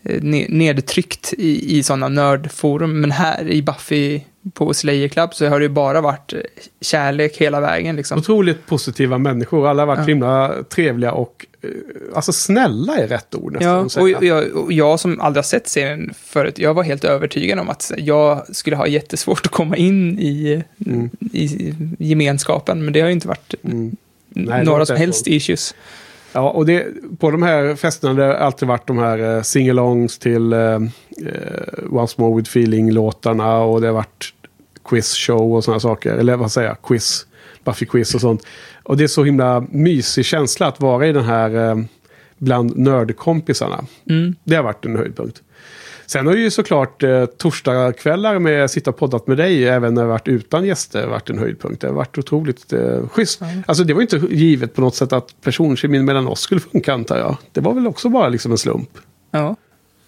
eh, 0.02 0.20
ne- 0.20 0.46
nedtryckt 0.50 1.32
i, 1.38 1.78
i 1.78 1.82
sådana 1.82 2.08
nördforum. 2.08 3.00
Men 3.00 3.10
här 3.10 3.48
i 3.48 3.62
Buffy 3.62 4.20
på 4.52 4.74
Slayer 4.74 5.08
Club 5.08 5.34
så 5.34 5.46
har 5.48 5.58
det 5.58 5.62
ju 5.64 5.68
bara 5.68 6.00
varit 6.00 6.32
eh, 6.32 6.40
kärlek 6.80 7.36
hela 7.36 7.60
vägen. 7.60 7.96
Liksom. 7.96 8.18
Otroligt 8.18 8.66
positiva 8.66 9.18
människor. 9.18 9.68
Alla 9.68 9.82
har 9.82 9.86
varit 9.86 9.98
Ja. 9.98 10.04
himla 10.04 10.54
trevliga 10.70 11.12
och... 11.12 11.46
eh, 11.62 11.68
Alltså 12.14 12.32
snälla 12.32 12.96
är 12.96 13.06
rätt 13.08 13.34
ord 13.34 13.52
nästan. 13.52 13.88
Ja, 13.96 14.16
och 14.18 14.24
jag, 14.24 14.52
och 14.56 14.72
jag 14.72 15.00
som 15.00 15.20
aldrig 15.20 15.38
har 15.38 15.48
sett 15.48 15.68
serien 15.68 16.14
förut, 16.24 16.58
jag 16.58 16.74
var 16.74 16.82
helt 16.82 17.04
övertygad 17.04 17.58
om 17.58 17.68
att 17.70 17.92
jag 17.96 18.56
skulle 18.56 18.76
ha 18.76 18.86
jättesvårt 18.86 19.46
att 19.46 19.52
komma 19.52 19.76
in 19.76 20.18
i, 20.18 20.62
Mm. 20.86 21.10
i 21.32 21.74
gemenskapen, 21.98 22.84
men 22.84 22.92
det 22.92 23.00
har 23.00 23.08
ju 23.08 23.12
inte 23.14 23.28
varit 23.28 23.54
Mm. 23.64 23.96
Nej, 24.36 24.64
några 24.64 24.86
som 24.86 24.96
helst 24.96 25.26
issues. 25.26 25.74
Ja, 26.34 26.50
och 26.50 26.66
det, 26.66 26.86
på 27.18 27.30
de 27.30 27.42
här 27.42 27.76
festerna 27.76 28.14
det 28.14 28.24
har 28.24 28.34
alltid 28.34 28.68
varit 28.68 28.86
de 28.86 28.98
här 28.98 29.18
uh, 29.18 29.42
singalongs 29.42 30.18
till 30.18 30.52
eh, 30.52 30.58
eh, 30.58 30.80
Once 31.90 32.14
More 32.18 32.36
With 32.36 32.50
Feeling-låtarna 32.50 33.58
och 33.58 33.80
det 33.80 33.86
har 33.86 33.94
varit 33.94 34.34
quiz-show 34.84 35.56
och 35.56 35.64
sådana 35.64 35.80
saker. 35.80 36.12
Eller 36.12 36.36
vad 36.36 36.52
säger 36.52 36.68
jag? 36.68 36.82
Quiz. 36.82 37.26
Buffy-quiz 37.64 38.14
och 38.14 38.20
sånt. 38.20 38.46
Och 38.82 38.96
det 38.96 39.04
är 39.04 39.08
så 39.08 39.24
himla 39.24 39.66
mysig 39.70 40.24
känsla 40.24 40.66
att 40.66 40.80
vara 40.80 41.06
i 41.06 41.12
den 41.12 41.24
här 41.24 41.70
eh, 41.70 41.76
bland 42.38 42.76
nördkompisarna. 42.76 43.84
Mm. 44.10 44.34
Det 44.44 44.56
har 44.56 44.62
varit 44.62 44.84
en 44.84 44.96
höjdpunkt. 44.96 45.42
Sen 46.06 46.26
har 46.26 46.34
ju 46.34 46.50
såklart 46.50 47.02
eh, 47.02 47.26
torsdagskvällar 47.26 48.38
med 48.38 48.70
sitta 48.70 48.90
och 48.90 48.96
poddat 48.96 49.26
med 49.26 49.36
dig, 49.36 49.68
även 49.68 49.94
när 49.94 50.02
det 50.02 50.08
varit 50.08 50.28
utan 50.28 50.64
gäster, 50.64 51.06
varit 51.06 51.30
en 51.30 51.38
höjdpunkt. 51.38 51.80
Det 51.80 51.86
har 51.86 51.94
varit 51.94 52.18
otroligt 52.18 52.72
eh, 52.72 53.08
schysst. 53.08 53.40
Alltså 53.66 53.84
det 53.84 53.94
var 53.94 54.00
ju 54.00 54.06
inte 54.10 54.34
givet 54.34 54.74
på 54.74 54.80
något 54.80 54.94
sätt 54.94 55.12
att 55.12 55.34
personkemin 55.42 56.04
mellan 56.04 56.26
oss 56.26 56.40
skulle 56.40 56.60
funka, 56.60 56.94
antar 56.94 57.18
jag. 57.18 57.36
Det 57.52 57.60
var 57.60 57.74
väl 57.74 57.86
också 57.86 58.08
bara 58.08 58.28
liksom 58.28 58.52
en 58.52 58.58
slump. 58.58 58.90
Ja. 59.30 59.56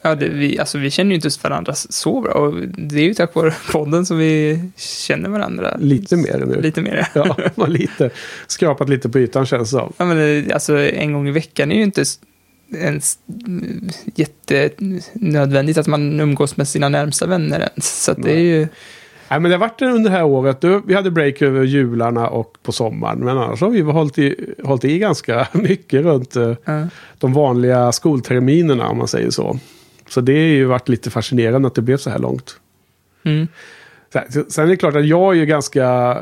Ja, 0.07 0.15
det, 0.15 0.29
vi, 0.29 0.59
alltså, 0.59 0.79
vi 0.79 0.91
känner 0.91 1.11
ju 1.11 1.15
inte 1.15 1.29
varandra 1.43 1.75
så 1.75 2.21
bra 2.21 2.33
och 2.33 2.55
det 2.69 2.97
är 2.97 3.05
ju 3.05 3.15
tack 3.15 3.35
vare 3.35 3.55
podden 3.73 4.07
som 4.07 4.19
vi 4.19 4.61
känner 4.77 5.29
varandra. 5.29 5.77
Lite 5.81 6.17
mer 6.17 6.45
nu. 6.47 6.61
Lite 6.61 6.81
mer, 6.81 7.09
ja. 7.15 7.37
Ja, 7.55 7.67
lite 7.67 8.11
skrapat 8.47 8.89
lite 8.89 9.09
på 9.09 9.19
ytan 9.19 9.47
känns 9.47 9.71
det 9.71 9.79
som. 9.79 9.93
Ja, 9.97 10.05
men 10.05 10.19
eh, 10.19 10.55
alltså 10.55 10.79
en 10.79 11.13
gång 11.13 11.29
i 11.29 11.31
veckan 11.31 11.73
är 11.73 11.77
ju 11.77 11.83
inte 11.83 12.05
ens 12.75 13.19
mm, 13.47 13.89
jättenödvändigt 14.15 15.79
att 15.79 15.87
man 15.87 16.21
umgås 16.21 16.57
med 16.57 16.69
sina 16.69 16.89
närmsta 16.89 17.27
vänner 17.27 17.61
ens. 17.61 18.05
Så 18.05 18.13
det 18.13 18.33
är 18.33 18.39
ju... 18.39 18.69
Nej, 19.29 19.41
men 19.41 19.51
det 19.51 19.57
har 19.57 19.61
varit 19.61 19.83
under 19.83 20.11
det 20.11 20.17
här 20.17 20.25
året. 20.25 20.65
Vi 20.87 20.95
hade 20.95 21.11
break 21.11 21.43
över 21.43 21.65
jularna 21.65 22.29
och 22.29 22.57
på 22.63 22.73
sommaren. 22.73 23.19
Men 23.19 23.39
annars 23.39 23.61
har 23.61 23.71
vi 23.71 23.81
hållit 23.81 24.19
i, 24.19 24.55
hållit 24.65 24.85
i 24.85 24.99
ganska 24.99 25.49
mycket 25.53 26.03
runt 26.03 26.35
Ja. 26.65 26.87
de 27.19 27.33
vanliga 27.33 27.93
skolterminerna 27.93 28.89
om 28.89 28.99
man 28.99 29.09
säger 29.09 29.31
så. 29.31 29.59
Så 30.09 30.21
det 30.21 30.33
har 30.33 30.41
ju 30.41 30.65
varit 30.65 30.89
lite 30.89 31.11
fascinerande 31.11 31.69
att 31.69 31.75
det 31.75 31.83
blev 31.83 31.97
så 31.97 32.11
här 32.11 32.19
långt. 32.19 32.57
Mm. 33.23 33.49
Sen 34.49 34.65
är 34.65 34.69
det 34.69 34.77
klart 34.77 34.97
att 34.97 35.07
jag 35.07 35.35
är 35.35 35.39
ju 35.39 35.47
ganska... 35.47 36.19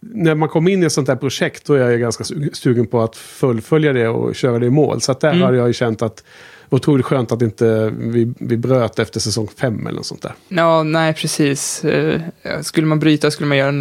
När 0.00 0.34
man 0.34 0.48
kommer 0.48 0.70
in 0.70 0.82
i 0.82 0.86
ett 0.86 0.92
sånt 0.92 1.08
här 1.08 1.16
projekt 1.16 1.66
då 1.66 1.74
är 1.74 1.90
jag 1.90 2.00
ganska 2.00 2.24
su- 2.24 2.52
sugen 2.52 2.86
på 2.86 3.00
att 3.00 3.16
fullfölja 3.16 3.92
det 3.92 4.08
och 4.08 4.34
köra 4.34 4.58
det 4.58 4.66
i 4.66 4.70
mål. 4.70 5.00
Så 5.00 5.12
att 5.12 5.20
där 5.20 5.30
Mm. 5.30 5.42
har 5.42 5.52
jag 5.52 5.66
ju 5.66 5.72
känt 5.72 6.02
att 6.02 6.24
otroligt 6.70 7.06
skönt 7.06 7.32
att 7.32 7.42
inte 7.42 7.92
vi, 7.98 8.32
vi 8.38 8.56
bröt 8.56 8.98
efter 8.98 9.20
säsong 9.20 9.48
fem 9.60 9.86
eller 9.86 9.96
något 9.96 10.06
sånt 10.06 10.22
där. 10.22 10.32
Ja, 10.48 10.82
nej, 10.82 11.14
precis. 11.14 11.84
Eh, 11.84 12.20
Skulle 12.62 12.86
man 12.86 12.98
bryta 12.98 13.30
skulle 13.30 13.46
man 13.48 13.58
göra, 13.58 13.72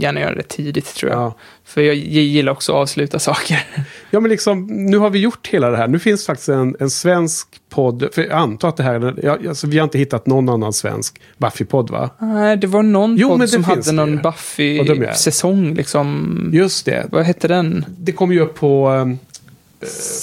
gärna 0.00 0.20
göra 0.20 0.34
det 0.34 0.42
tidigt, 0.48 0.94
tror 0.94 1.12
jag. 1.12 1.20
Ja. 1.20 1.34
För 1.64 1.80
jag 1.80 1.94
gillar 1.96 2.52
också 2.52 2.72
att 2.72 2.76
avsluta 2.78 3.18
saker. 3.18 3.58
Ja, 4.14 4.20
men 4.20 4.30
liksom, 4.30 4.66
nu 4.66 4.98
har 4.98 5.10
vi 5.10 5.18
gjort 5.18 5.46
hela 5.46 5.70
det 5.70 5.76
här. 5.76 5.88
Nu 5.88 5.98
finns 5.98 6.26
faktiskt 6.26 6.48
en, 6.48 6.76
en 6.80 6.90
svensk 6.90 7.48
podd. 7.70 8.08
För 8.12 8.22
jag 8.22 8.32
antar 8.32 8.68
att 8.68 8.76
det 8.76 8.82
här 8.82 8.94
är... 8.94 9.14
Ja, 9.22 9.38
alltså, 9.48 9.66
vi 9.66 9.78
har 9.78 9.84
inte 9.84 9.98
hittat 9.98 10.26
någon 10.26 10.48
annan 10.48 10.72
svensk 10.72 11.20
Buffy-podd, 11.38 11.90
va? 11.90 12.10
Nej, 12.18 12.56
det 12.56 12.66
var 12.66 12.82
någon 12.82 13.16
Jo, 13.16 13.28
podd 13.28 13.48
som 13.48 13.64
hade 13.64 13.92
någon 13.92 14.12
jag. 14.14 14.22
Buffy-säsong, 14.22 15.74
liksom. 15.74 16.50
Just 16.52 16.84
det. 16.84 17.06
Vad 17.10 17.24
hette 17.24 17.48
den? 17.48 17.84
Det 17.98 18.12
kommer 18.12 18.34
ju 18.34 18.40
upp 18.40 18.54
på 18.54 18.90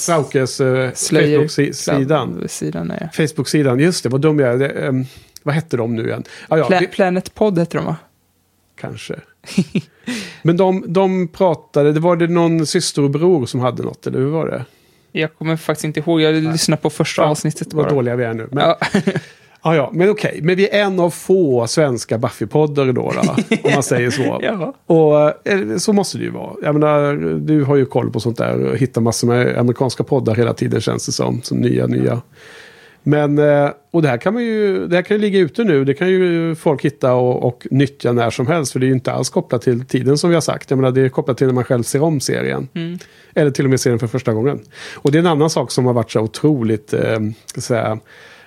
Fraukes 0.05 0.61
uh, 0.61 0.91
Slayer 0.93 1.39
Facebook-sidan. 1.39 2.33
Club-sidan, 2.37 2.87
nej. 2.87 3.09
Facebook-sidan, 3.13 3.79
just 3.79 4.03
det. 4.03 4.09
Vad 4.09 4.21
dum 4.21 4.39
jag 4.39 4.53
är. 4.53 4.57
Det, 4.57 4.69
ehm, 4.69 5.05
vad 5.43 5.55
hette 5.55 5.77
de 5.77 5.95
nu 5.95 6.07
igen? 6.07 6.23
Ah, 6.47 6.57
ja, 6.57 6.67
Pla- 6.69 6.79
det, 6.79 6.87
Planet 6.87 7.33
Pod 7.35 7.57
hette 7.59 7.77
de, 7.77 7.85
va? 7.85 7.95
kanske. 8.75 9.15
Men 10.43 10.57
de, 10.57 10.83
de 10.93 11.27
pratade, 11.27 11.91
det 11.93 11.99
var 11.99 12.15
det 12.15 12.27
någon 12.27 12.65
syster 12.65 13.01
och 13.03 13.09
bror 13.09 13.45
som 13.45 13.59
hade 13.59 13.83
något, 13.83 14.07
eller 14.07 14.19
hur 14.19 14.29
var 14.29 14.47
det? 14.47 14.65
Jag 15.11 15.35
kommer 15.35 15.57
faktiskt 15.57 15.83
inte 15.85 15.99
ihåg. 15.99 16.21
Jag 16.21 16.35
lyssnade 16.35 16.81
på 16.81 16.89
första 16.89 17.23
avsnittet 17.23 17.73
Vad 17.73 17.85
bara. 17.85 17.93
dåliga 17.95 18.15
vi 18.15 18.23
är 18.23 18.33
nu. 18.33 18.47
Men, 18.51 18.75
Ja. 19.63 19.75
Ja, 19.75 19.89
men 19.93 20.09
okej. 20.09 20.39
Men 20.43 20.55
vi 20.55 20.69
är 20.69 20.83
en 20.83 20.99
av 20.99 21.09
få 21.09 21.67
svenska 21.67 22.17
Buffy-poddar 22.17 22.85
då, 22.85 22.91
då 22.93 23.23
om 23.63 23.73
man 23.73 23.83
säger 23.83 24.09
så. 24.09 24.39
Ja. 24.43 24.73
Och 24.85 25.47
eh, 25.47 25.77
så 25.77 25.93
måste 25.93 26.17
det 26.17 26.23
ju 26.23 26.31
vara. 26.31 26.53
Jag 26.63 26.75
menar, 26.75 27.13
du 27.39 27.63
har 27.63 27.75
ju 27.75 27.85
koll 27.85 28.11
på 28.11 28.19
sånt 28.19 28.37
där 28.37 28.65
och 28.65 28.77
hittar 28.77 29.01
massor 29.01 29.27
med 29.27 29.57
amerikanska 29.57 30.03
poddar 30.03 30.35
hela 30.35 30.53
tiden 30.53 30.81
känns 30.81 31.05
det 31.05 31.11
som. 31.11 31.41
som 31.41 31.57
nya, 31.57 31.87
nya. 31.87 32.21
Men, 33.03 33.37
eh, 33.37 33.69
och 33.91 34.01
det 34.01 34.07
här 34.07 34.17
kan 34.17 34.33
man 34.33 34.43
ju, 34.43 34.87
det 34.87 34.95
här 34.95 35.03
kan 35.03 35.17
ju 35.17 35.21
ligga 35.21 35.39
ute 35.39 35.63
nu. 35.63 35.85
Det 35.85 35.93
kan 35.93 36.09
ju 36.09 36.55
folk 36.55 36.85
hitta 36.85 37.13
och, 37.13 37.43
och 37.43 37.67
nyttja 37.71 38.11
när 38.11 38.29
som 38.29 38.47
helst. 38.47 38.71
För 38.71 38.79
det 38.79 38.85
är 38.85 38.87
ju 38.87 38.93
inte 38.93 39.11
alls 39.11 39.29
kopplat 39.29 39.61
till 39.61 39.85
tiden 39.85 40.17
som 40.17 40.29
vi 40.29 40.35
har 40.35 40.41
sagt. 40.41 40.69
Jag 40.69 40.77
menar, 40.77 40.91
det 40.91 41.01
är 41.01 41.09
kopplat 41.09 41.37
till 41.37 41.47
när 41.47 41.53
man 41.53 41.63
själv 41.63 41.83
ser 41.83 42.03
om 42.03 42.19
serien. 42.19 42.67
Eller 43.33 43.51
till 43.51 43.65
och 43.65 43.69
med 43.69 43.79
ser 43.79 43.89
den 43.89 43.99
för 43.99 44.07
första 44.07 44.33
gången. 44.33 44.59
Och 44.95 45.11
det 45.11 45.17
är 45.17 45.19
en 45.19 45.27
annan 45.27 45.49
sak 45.49 45.71
som 45.71 45.85
har 45.85 45.93
varit 45.93 46.11
så 46.11 46.19
otroligt, 46.21 46.93
eh, 46.93 47.19
ska 47.45 47.61
säga, 47.61 47.99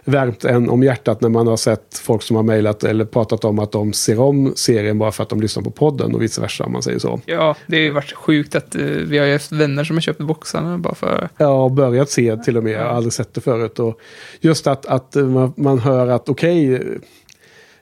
värmt 0.04 0.44
en 0.44 0.70
om 0.70 0.82
hjärtat 0.82 1.20
när 1.20 1.28
man 1.28 1.46
har 1.46 1.56
sett 1.56 1.98
folk 1.98 2.22
som 2.22 2.36
har 2.36 2.42
mejlat 2.42 2.84
eller 2.84 3.04
pratat 3.04 3.44
om 3.44 3.58
att 3.58 3.72
de 3.72 3.92
ser 3.92 4.20
om 4.20 4.52
serien 4.56 4.98
bara 4.98 5.12
för 5.12 5.22
att 5.22 5.28
de 5.28 5.40
lyssnar 5.40 5.62
på 5.62 5.70
podden 5.70 6.14
och 6.14 6.22
vice 6.22 6.40
versa 6.40 6.64
om 6.64 6.72
man 6.72 6.82
säger 6.82 6.98
så. 6.98 7.20
ja, 7.26 7.56
det 7.66 7.76
har 7.76 7.82
ju 7.82 7.90
varit 7.90 8.12
sjukt 8.12 8.54
att 8.54 8.74
eh, 8.74 8.82
vi 8.82 9.18
har 9.18 9.26
ju 9.26 9.32
haft 9.32 9.52
vänner 9.52 9.84
som 9.84 9.96
har 9.96 10.00
köpt 10.00 10.20
boxarna 10.20 10.78
bara 10.78 10.94
för... 10.94 11.28
Ja, 11.36 11.64
och 11.64 11.70
börjat 11.70 12.10
se 12.10 12.36
till 12.36 12.56
och 12.56 12.64
med. 12.64 12.72
Jag 12.72 12.84
har 12.84 12.88
aldrig 12.88 13.12
sett 13.12 13.34
det 13.34 13.40
förut. 13.40 13.78
Och 13.78 14.00
just 14.40 14.66
att, 14.66 14.86
att 14.86 15.14
man, 15.14 15.52
man 15.56 15.78
hör 15.78 16.08
att 16.08 16.28
okej, 16.28 16.82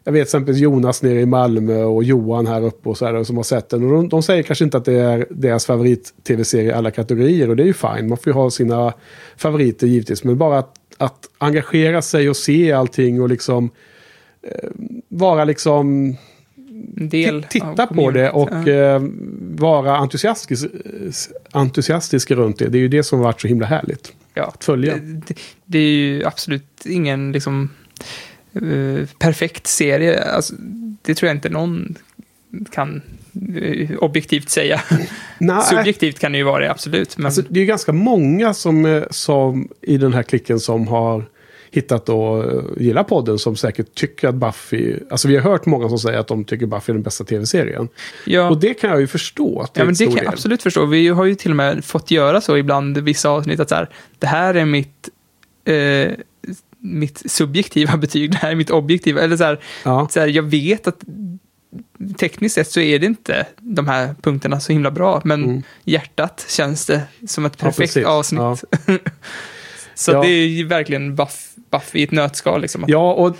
jag 0.04 0.12
vet 0.12 0.22
exempelvis 0.22 0.62
Jonas 0.62 1.02
nere 1.02 1.20
i 1.20 1.26
Malmö 1.26 1.84
och 1.84 2.04
Johan 2.04 2.46
här 2.46 2.64
uppe 2.64 2.88
och 2.88 2.98
så 2.98 3.06
här 3.06 3.24
som 3.24 3.36
har 3.36 3.44
sett 3.44 3.68
den. 3.68 3.84
Och 3.84 3.90
de, 3.92 4.08
de 4.08 4.22
säger 4.22 4.42
kanske 4.42 4.64
inte 4.64 4.76
att 4.76 4.84
det 4.84 4.98
är 4.98 5.26
deras 5.30 5.66
favorit-tv-serie 5.66 6.68
i 6.68 6.72
alla 6.72 6.90
kategorier 6.90 7.50
och 7.50 7.56
det 7.56 7.62
är 7.62 7.66
ju 7.66 7.72
fine. 7.72 8.08
Man 8.08 8.18
får 8.18 8.26
ju 8.26 8.32
ha 8.32 8.50
sina 8.50 8.92
favoriter 9.36 9.86
givetvis. 9.86 10.24
Men 10.24 10.38
bara 10.38 10.58
att, 10.58 10.74
att 11.00 11.28
engagera 11.38 12.02
sig 12.02 12.30
och 12.30 12.36
se 12.36 12.72
allting 12.72 13.22
och 13.22 13.28
liksom 13.28 13.70
eh, 14.42 14.68
vara 15.08 15.44
liksom 15.44 16.16
del 16.94 17.42
Ti- 17.42 17.48
Titta 17.48 17.86
på 17.86 18.10
det 18.10 18.30
och 18.30 18.68
eh, 18.68 19.02
vara 19.40 19.96
entusiastisk, 19.96 20.64
entusiastisk 21.52 22.30
runt 22.30 22.58
det. 22.58 22.68
Det 22.68 22.78
är 22.78 22.80
ju 22.80 22.88
det 22.88 23.02
som 23.02 23.18
har 23.18 23.24
varit 23.24 23.40
så 23.40 23.48
himla 23.48 23.66
härligt. 23.66 24.12
ja. 24.34 24.44
att 24.44 24.64
följa. 24.64 24.96
Det, 24.96 25.34
det, 25.64 25.78
är 25.78 25.92
ju 25.92 26.24
absolut 26.24 26.86
ingen 26.86 27.32
liksom, 27.32 27.70
eh, 28.52 29.08
perfekt 29.18 29.66
serie. 29.66 30.24
Alltså, 30.24 30.54
det 31.02 31.14
tror 31.14 31.28
jag 31.28 31.36
inte 31.36 31.48
någon 31.48 31.94
kan 32.70 33.02
objektivt 33.98 34.48
säga. 34.50 34.80
Nej, 35.38 35.62
Subjektivt 35.62 36.18
kan 36.18 36.32
det 36.32 36.38
ju 36.38 36.44
vara 36.44 36.58
det, 36.64 36.70
absolut. 36.70 37.16
Men 37.16 37.26
alltså, 37.26 37.42
det 37.48 37.60
är 37.60 37.64
ganska 37.64 37.92
många 37.92 38.54
som, 38.54 38.84
eh, 38.86 39.02
som 39.10 39.68
i 39.82 39.96
den 39.98 40.12
här 40.14 40.22
klicken 40.22 40.60
som 40.60 40.88
har 40.88 41.24
hittat 41.72 42.08
och 42.08 42.44
eh, 42.52 42.62
gillar 42.76 43.04
podden 43.04 43.38
som 43.38 43.56
säkert 43.56 43.94
tycker 43.94 44.28
att 44.28 44.34
Buffy... 44.34 44.96
Alltså 45.10 45.28
vi 45.28 45.36
har 45.36 45.42
hört 45.50 45.66
många 45.66 45.88
som 45.88 45.98
säger 45.98 46.18
att 46.18 46.28
de 46.28 46.44
tycker 46.44 46.66
Buffy 46.66 46.90
är 46.92 46.94
den 46.94 47.02
bästa 47.02 47.24
tv-serien. 47.24 47.88
ja, 48.26 48.48
Och 48.50 48.60
det 48.60 48.74
kan 48.74 48.90
jag 48.90 49.00
ju 49.00 49.06
förstå. 49.06 49.60
Att 49.60 49.74
det 49.74 49.80
ja, 49.80 49.84
men 49.84 49.90
en 49.94 49.96
det 49.98 50.04
kan 50.04 50.14
jag 50.14 50.24
del. 50.24 50.28
absolut 50.32 50.62
förstå. 50.62 50.86
Vi 50.86 51.08
har 51.08 51.24
ju 51.24 51.34
till 51.34 51.50
och 51.50 51.56
med 51.56 51.84
fått 51.84 52.10
göra 52.10 52.40
så 52.40 52.56
ibland 52.56 52.98
vissa 52.98 53.28
avsnitt 53.28 53.60
att 53.60 53.68
så 53.68 53.74
här, 53.74 53.88
det 54.18 54.26
här 54.26 54.54
är 54.54 54.64
mitt, 54.64 55.08
eh, 55.64 56.12
mitt 56.78 57.30
subjektiva 57.30 57.96
betyg, 57.96 58.30
det 58.30 58.36
här 58.38 58.50
är 58.50 58.54
mitt 58.54 58.70
objektiva. 58.70 59.20
Eller 59.20 59.36
så 59.36 59.44
här, 59.44 59.60
Ja. 59.84 60.08
så 60.10 60.20
här, 60.20 60.26
jag 60.26 60.42
vet 60.42 60.86
att 60.86 61.00
tekniskt 62.18 62.54
sett 62.54 62.70
så 62.70 62.80
är 62.80 62.98
det 62.98 63.06
inte 63.06 63.46
de 63.58 63.88
här 63.88 64.14
punkterna 64.22 64.60
så 64.60 64.72
himla 64.72 64.90
bra, 64.90 65.20
men 65.24 65.44
Mm. 65.44 65.62
hjärtat 65.84 66.46
känns 66.48 66.86
det 66.86 67.02
som 67.26 67.44
ett 67.44 67.52
Ja, 67.58 67.64
perfekt 67.64 67.94
precis. 67.94 68.06
avsnitt. 68.06 68.40
Ja. 68.40 68.56
Så 69.94 70.12
Ja. 70.12 70.22
det 70.22 70.28
är 70.28 70.46
ju 70.46 70.66
verkligen 70.66 71.14
Buff, 71.14 71.50
Buffy 71.72 71.98
i 71.98 72.02
ett 72.02 72.10
nötskal. 72.12 72.60
Liksom. 72.60 72.84
Ja, 72.88 73.12
och 73.12 73.26
eh, 73.28 73.34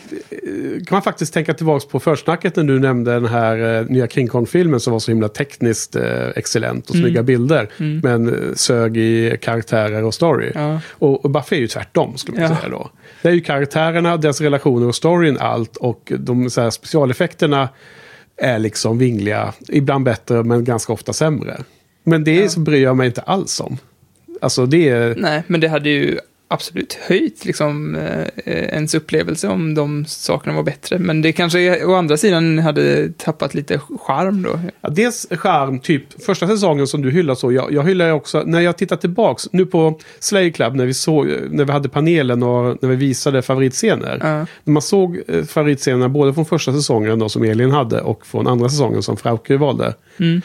kan 0.87 0.97
man 0.97 1.03
faktiskt 1.03 1.35
tänka 1.35 1.55
tillbaka 1.55 1.87
på 1.91 2.01
försnacket 2.01 2.57
när 2.57 2.65
du 2.65 2.79
nämnde 2.79 3.13
den 3.15 3.27
här 3.27 3.79
eh, 3.81 3.87
nya 3.87 4.09
King 4.09 4.29
Kong-filmen 4.29 4.81
som 4.81 4.93
var 4.93 5.01
så 5.01 5.11
himla 5.11 5.29
tekniskt 5.29 5.97
eh, 5.97 6.29
excellent 6.37 6.91
och 6.91 6.97
snygga 6.97 7.23
bilder. 7.23 7.69
Men 8.03 8.29
eh, 8.29 8.55
sög 8.55 8.97
i 8.97 9.37
karaktärer 9.43 10.05
och 10.05 10.15
story. 10.15 10.53
Ja. 10.55 10.81
Och, 10.91 11.25
och 11.25 11.31
Buffy 11.31 11.57
är 11.57 11.61
ju 11.61 11.69
tvärtom, 11.69 12.17
skulle 12.17 12.41
man 12.41 12.51
Ja. 12.51 12.57
säga 12.57 12.69
då. 12.69 12.91
Det 13.23 13.29
är 13.29 13.33
ju 13.33 13.41
karaktärerna, 13.41 14.17
deras 14.17 14.41
relationer 14.41 14.87
och 14.87 14.95
storyn 14.95 15.39
allt. 15.39 15.77
Och 15.77 16.13
de 16.19 16.51
så 16.51 16.61
här, 16.61 16.71
specialeffekterna 16.71 17.69
är 18.41 18.59
liksom 18.59 18.99
vingliga. 18.99 19.55
Ibland 19.69 20.05
bättre, 20.05 20.43
men 20.45 20.65
ganska 20.65 20.93
ofta 20.93 21.13
sämre. 21.13 21.57
Men 22.05 22.25
det 22.25 22.49
så 22.49 22.61
bryr 22.61 22.83
jag 22.83 22.97
mig 22.97 23.07
inte 23.07 23.21
alls 23.21 23.61
om. 23.61 23.79
Alltså 24.41 24.67
det 24.67 24.89
är... 24.89 25.15
Nej, 25.15 25.43
men 25.47 25.61
det 25.61 25.69
hade 25.69 25.91
ju 25.91 26.19
absolut 26.53 26.95
höjt 26.95 27.45
liksom, 27.45 27.95
eh, 27.95 28.55
ens 28.55 28.95
upplevelse 28.95 29.49
om 29.49 29.75
de 29.75 30.05
sakerna 30.05 30.57
var 30.57 30.63
bättre. 30.63 30.99
Men 30.99 31.23
det 31.23 31.33
kanske 31.33 31.85
å 31.85 31.95
andra 31.95 32.17
sidan 32.17 32.59
hade 32.59 33.13
tappat 33.13 33.55
lite 33.55 33.81
charm 34.01 34.43
då. 34.43 34.61
Ja, 34.81 34.89
dels 34.89 35.27
charm, 35.31 35.81
typ 35.81 36.23
första 36.23 36.47
säsongen 36.47 36.87
som 36.87 37.03
du 37.03 37.11
hyllar 37.11 37.35
så. 37.35 37.53
Jag, 37.53 37.73
jag 37.73 37.83
hyllar 37.83 38.13
också, 38.13 38.43
när 38.47 38.61
jag 38.61 38.79
tittar 38.79 38.97
tillbaks, 38.97 39.49
nu 39.53 39.67
på 39.67 39.99
Slay 40.19 40.53
Club 40.53 40.75
när 40.75 40.87
vi, 40.87 40.95
såg, 40.95 41.27
när 41.51 41.65
vi 41.65 41.73
hade 41.73 41.89
panelen 41.89 42.43
och 42.43 42.79
när 42.83 42.89
vi 42.89 42.97
visade 42.97 43.43
favoritscener. 43.43 44.19
Ja. 44.21 44.47
När 44.65 44.73
man 44.73 44.83
såg 44.83 45.21
eh, 45.29 45.45
favoritscenerna 45.45 46.09
både 46.09 46.35
från 46.35 46.47
första 46.47 46.73
säsongen 46.73 47.19
då, 47.19 47.29
som 47.29 47.45
Elin 47.45 47.71
hade 47.71 48.01
och 48.01 48.27
från 48.27 48.47
andra 48.47 48.69
säsongen 48.69 49.03
som 49.03 49.17
Frauke 49.17 49.57
valde. 49.57 49.95
Mm. 50.19 50.43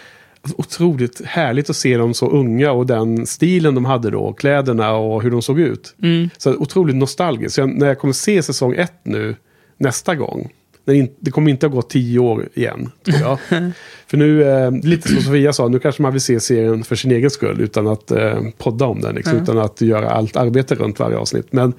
Otroligt 0.58 1.26
härligt 1.26 1.70
att 1.70 1.76
se 1.76 1.98
dem 1.98 2.14
så 2.14 2.30
unga 2.30 2.72
och 2.72 2.86
den 2.86 3.26
stilen 3.26 3.76
de 3.76 3.86
hade 3.86 4.10
då, 4.10 4.34
kläderna 4.34 4.94
och 4.94 5.24
hur 5.24 5.32
de 5.32 5.42
såg 5.42 5.60
ut. 5.60 5.96
Mm. 6.02 6.30
Så 6.38 6.56
otroligt 6.56 6.96
nostalgiskt. 6.96 7.56
Så 7.56 7.62
jag, 7.62 7.70
när 7.70 7.88
jag 7.88 8.00
kommer 8.00 8.14
se 8.14 8.44
säsong 8.44 8.74
ett 8.74 9.00
nu 9.04 9.36
nästa 9.78 10.16
gång. 10.16 10.52
In, 10.94 11.10
det 11.20 11.32
kommer 11.32 11.52
inte 11.52 11.66
att 11.66 11.72
gå 11.72 11.82
tio 11.82 12.20
år 12.20 12.50
igen, 12.54 12.92
tror 13.06 13.20
jag. 13.20 13.40
för 14.08 14.18
nu, 14.18 14.44
eh, 14.44 14.72
lite 14.72 15.10
som 15.10 15.22
Sofia 15.22 15.54
sa, 15.54 15.68
nu 15.68 15.80
kanske 15.80 16.02
man 16.02 16.12
vill 16.12 16.22
se 16.22 16.40
serien 16.40 16.84
för 16.84 16.96
sin 16.96 17.12
egen 17.12 17.30
skull 17.30 17.62
utan 17.62 17.88
att 17.88 18.12
eh, 18.12 18.42
podda 18.58 18.86
om 18.86 19.02
den. 19.02 19.16
Liksom, 19.16 19.36
Ja. 19.36 19.44
Utan 19.44 19.58
att 19.58 19.82
göra 19.82 20.10
allt 20.10 20.36
arbete 20.36 20.76
runt 20.76 21.00
varje 21.00 21.18
avsnitt. 21.18 21.54
Men 21.54 21.74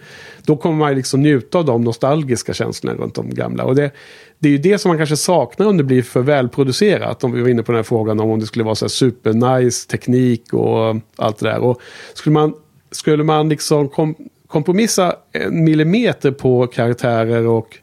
då 0.45 0.57
kommer 0.57 0.77
man 0.77 0.95
liksom 0.95 1.23
njuta 1.23 1.59
av 1.59 1.65
de 1.65 1.85
nostalgiska 1.85 2.55
känslorna 2.55 2.99
runt 2.99 3.15
de 3.15 3.35
gamla. 3.35 3.65
Och 3.65 3.75
det, 3.75 3.91
det 4.39 4.49
är 4.49 4.53
ju 4.53 4.59
det 4.59 4.79
som 4.79 4.89
man 4.89 4.99
kanske 4.99 5.17
saknar 5.17 5.67
om 5.67 5.77
det 5.77 5.85
blir 5.85 6.03
för 6.03 6.21
välproducerat. 6.21 7.25
Om 7.25 7.33
vi 7.33 7.43
var 7.43 7.49
inne 7.49 7.63
på 7.63 7.73
den 7.73 7.79
här 7.79 7.83
frågan 7.83 8.21
om, 8.21 8.31
om 8.31 8.41
det 8.41 8.47
skulle 8.47 8.65
vara 8.65 8.75
så 8.75 8.89
supernice 8.89 9.89
teknik 9.89 10.53
och 10.53 10.97
allt 11.17 11.39
det 11.39 11.49
där. 11.49 11.59
Och 11.59 11.81
skulle 12.15 12.35
man, 12.35 12.55
skulle 12.91 13.25
man 13.25 13.49
liksom 13.49 13.89
kom, 13.89 14.15
kompromissa 14.47 15.17
en 15.33 15.65
millimeter 15.65 16.31
på 16.31 16.67
karaktärer 16.67 17.47
och 17.47 17.79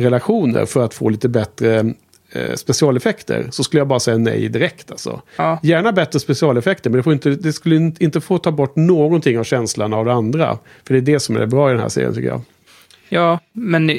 relationer 0.00 0.66
för 0.66 0.84
att 0.84 0.94
få 0.94 1.08
lite 1.08 1.28
bättre 1.28 1.94
eh, 2.32 2.54
specialeffekter 2.54 3.46
så 3.50 3.64
skulle 3.64 3.80
jag 3.80 3.88
bara 3.88 4.00
säga 4.00 4.18
nej 4.18 4.48
direkt. 4.48 4.90
Alltså. 4.90 5.22
Ja. 5.36 5.58
Gärna 5.62 5.92
bättre 5.92 6.20
specialeffekter 6.20 6.90
men 6.90 6.96
det, 6.96 7.02
får 7.02 7.12
inte, 7.12 7.30
det 7.30 7.52
skulle 7.52 7.76
in- 7.76 7.96
inte 8.00 8.20
få 8.20 8.38
ta 8.38 8.50
bort 8.52 8.76
någonting 8.76 9.38
av 9.38 9.44
känslan 9.44 9.92
av 9.92 10.04
det 10.04 10.12
andra. 10.12 10.58
För 10.86 10.94
det 10.94 11.00
är 11.00 11.14
det 11.14 11.20
som 11.20 11.36
är 11.36 11.40
det 11.40 11.46
bra 11.46 11.68
i 11.70 11.72
den 11.72 11.82
här 11.82 11.88
serien 11.88 12.14
tycker 12.14 12.28
jag. 12.28 12.42
Ja, 13.08 13.38
men 13.52 13.90
eh, 13.90 13.96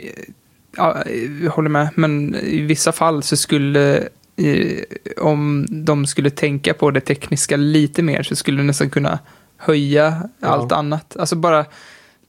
ja, 0.78 0.98
jag 1.44 1.52
håller 1.52 1.70
med. 1.70 1.90
Men 1.96 2.36
i 2.36 2.62
vissa 2.62 2.92
fall 2.92 3.24
så 3.24 3.38
skulle, 3.38 3.98
eh, 4.38 4.78
om 5.18 5.66
de 5.70 6.06
skulle 6.06 6.30
tänka 6.30 6.74
på 6.74 6.92
det 6.92 7.02
tekniska 7.02 7.58
lite 7.58 8.02
mer 8.04 8.24
så 8.24 8.36
skulle 8.36 8.58
det 8.58 8.64
nästan 8.64 8.90
kunna 8.90 9.20
höja 9.58 10.30
Ja. 10.40 10.48
allt 10.48 10.72
annat. 10.72 11.18
Alltså 11.18 11.36
bara 11.36 11.66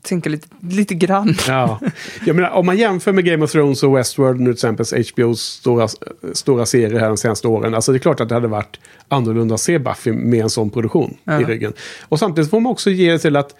tänka 0.02 0.30
lite, 0.30 0.48
lite 0.70 0.94
grann. 0.94 1.34
Ja. 1.48 1.80
Jag 2.26 2.36
menar, 2.36 2.50
om 2.50 2.66
man 2.66 2.76
jämför 2.78 3.12
med 3.12 3.24
Game 3.24 3.44
of 3.44 3.52
Thrones 3.52 3.82
och 3.82 3.96
Westworld, 3.96 4.40
nu 4.40 4.54
till 4.54 4.74
exempel 4.74 4.86
HBOs 5.16 5.40
stora, 5.40 5.88
stora 6.32 6.66
serier 6.66 7.00
här 7.00 7.08
de 7.08 7.16
senaste 7.16 7.48
åren. 7.48 7.74
Alltså 7.74 7.92
det 7.92 7.96
är 7.96 8.00
klart 8.00 8.20
att 8.20 8.28
det 8.28 8.34
hade 8.34 8.48
varit 8.48 8.80
annorlunda 9.08 9.54
att 9.54 9.60
se 9.60 9.78
Buffy 9.78 10.12
med 10.12 10.40
en 10.42 10.50
sån 10.50 10.70
produktion 10.70 11.16
Ja. 11.24 11.40
i 11.40 11.44
ryggen. 11.44 11.72
Och 12.08 12.18
samtidigt 12.18 12.50
får 12.50 12.60
man 12.60 12.72
också 12.72 12.90
ge 12.90 13.12
det 13.12 13.18
till 13.18 13.36
att 13.36 13.54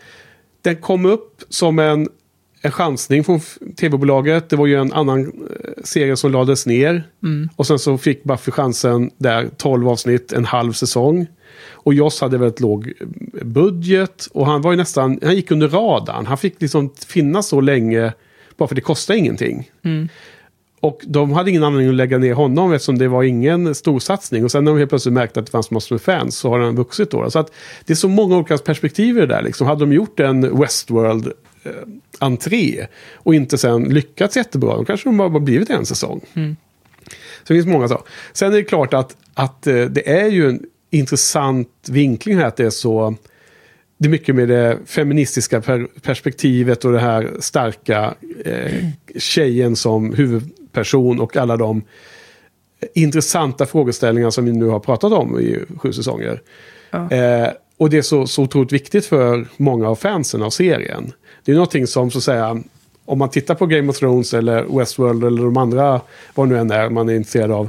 den 0.62 0.76
kom 0.76 1.06
upp 1.06 1.42
som 1.48 1.78
en, 1.78 2.08
en 2.62 2.70
chansning 2.70 3.24
från 3.24 3.40
tv-bolaget. 3.80 4.48
Det 4.50 4.56
var 4.56 4.66
ju 4.66 4.76
en 4.80 4.92
annan 4.92 5.20
eh, 5.20 5.82
serie 5.84 6.16
som 6.16 6.32
lades 6.32 6.66
ner. 6.66 7.04
Och 7.56 7.66
sen 7.66 7.78
så 7.78 7.98
fick 7.98 8.24
Buffy 8.24 8.50
chansen 8.52 9.10
där, 9.18 9.48
12 9.56 9.88
avsnitt, 9.88 10.32
en 10.32 10.44
halv 10.44 10.72
säsong. 10.72 11.26
Och 11.82 11.94
Joss 11.94 12.20
hade 12.20 12.38
väldigt 12.38 12.60
låg 12.60 12.92
budget 13.42 14.28
och 14.32 14.46
han 14.46 14.62
var 14.62 14.70
ju 14.70 14.76
nästan, 14.76 15.18
han 15.22 15.34
gick 15.36 15.50
under 15.50 15.68
radarn. 15.68 16.26
Han 16.26 16.38
fick 16.38 16.60
liksom 16.60 16.90
finnas 17.06 17.48
så 17.48 17.60
länge 17.60 18.12
bara 18.56 18.68
för 18.68 18.74
det 18.74 18.80
kostade 18.80 19.18
ingenting. 19.18 19.70
Och 20.80 21.00
de 21.06 21.32
hade 21.32 21.50
ingen 21.50 21.64
anledning 21.64 21.88
att 21.88 21.94
lägga 21.94 22.18
ner 22.18 22.34
honom 22.34 22.72
eftersom 22.72 22.98
det 22.98 23.08
var 23.08 23.22
ingen 23.22 23.74
stor 23.74 24.00
satsning. 24.00 24.44
Och 24.44 24.50
sen 24.50 24.64
när 24.64 24.72
de 24.72 24.78
helt 24.78 24.90
plötsligt 24.90 25.12
märkte 25.12 25.40
att 25.40 25.46
det 25.46 25.52
fanns 25.52 25.70
massor 25.70 25.94
med 25.94 26.02
fans 26.02 26.36
så 26.36 26.48
har 26.48 26.58
den 26.58 26.76
vuxit 26.76 27.10
då. 27.10 27.30
Så 27.30 27.38
att 27.38 27.52
det 27.84 27.92
är 27.92 27.96
så 27.96 28.08
många 28.08 28.36
olika 28.36 28.58
perspektiv 28.58 29.16
i 29.16 29.20
det 29.20 29.26
där. 29.26 29.42
Liksom. 29.42 29.66
Hade 29.66 29.80
de 29.80 29.92
gjort 29.92 30.20
en 30.20 30.60
Westworld 30.60 31.26
eh, 31.62 31.72
entré 32.18 32.86
och 33.14 33.34
inte 33.34 33.58
sen 33.58 33.84
lyckats 33.84 34.36
jättebra, 34.36 34.76
då 34.76 34.84
kanske 34.84 35.08
de 35.08 35.16
bara 35.16 35.40
blivit 35.40 35.70
en 35.70 35.86
säsong. 35.86 36.20
Så 37.44 37.52
det 37.52 37.54
finns 37.54 37.66
många 37.66 37.88
så. 37.88 38.02
Sen 38.32 38.52
är 38.52 38.56
det 38.56 38.64
klart 38.64 38.94
att, 38.94 39.16
att 39.34 39.66
eh, 39.66 39.84
det 39.84 40.10
är 40.10 40.28
ju 40.28 40.48
en 40.48 40.60
intressant 40.92 41.68
vinkling 41.88 42.36
här 42.38 42.44
att 42.44 42.56
det 42.56 42.64
är 42.64 42.70
så... 42.70 43.14
Det 43.98 44.08
är 44.08 44.10
mycket 44.10 44.34
med 44.34 44.48
det 44.48 44.78
feministiska 44.86 45.60
per 45.60 45.86
perspektivet 46.02 46.84
och 46.84 46.92
det 46.92 47.00
här 47.00 47.30
starka 47.40 48.14
eh, 48.44 48.86
tjejen 49.18 49.76
som 49.76 50.14
huvudperson 50.14 51.20
och 51.20 51.36
alla 51.36 51.56
de 51.56 51.82
intressanta 52.94 53.66
frågeställningar 53.66 54.30
som 54.30 54.44
vi 54.44 54.52
nu 54.52 54.66
har 54.66 54.80
pratat 54.80 55.12
om 55.12 55.40
i 55.40 55.58
sju 55.78 55.92
säsonger. 55.92 56.42
Ja. 56.90 57.10
Eh, 57.10 57.48
och 57.76 57.90
det 57.90 57.98
är 57.98 58.02
så, 58.02 58.26
så 58.26 58.42
otroligt 58.42 58.72
viktigt 58.72 59.06
för 59.06 59.46
många 59.56 59.88
av 59.88 59.94
fansen 59.94 60.42
av 60.42 60.50
serien. 60.50 61.12
Det 61.44 61.52
är 61.52 61.56
någonting 61.56 61.86
som 61.86 62.10
så 62.10 62.18
att 62.18 62.24
säga, 62.24 62.62
om 63.04 63.18
man 63.18 63.30
tittar 63.30 63.54
på 63.54 63.66
Game 63.66 63.90
of 63.90 63.98
Thrones 63.98 64.34
eller 64.34 64.78
Westworld 64.78 65.24
eller 65.24 65.42
de 65.42 65.56
andra, 65.56 66.00
vad 66.34 66.48
nu 66.48 66.58
än 66.58 66.70
är 66.70 66.90
man 66.90 67.08
är 67.08 67.14
intresserad 67.14 67.50
av, 67.50 67.68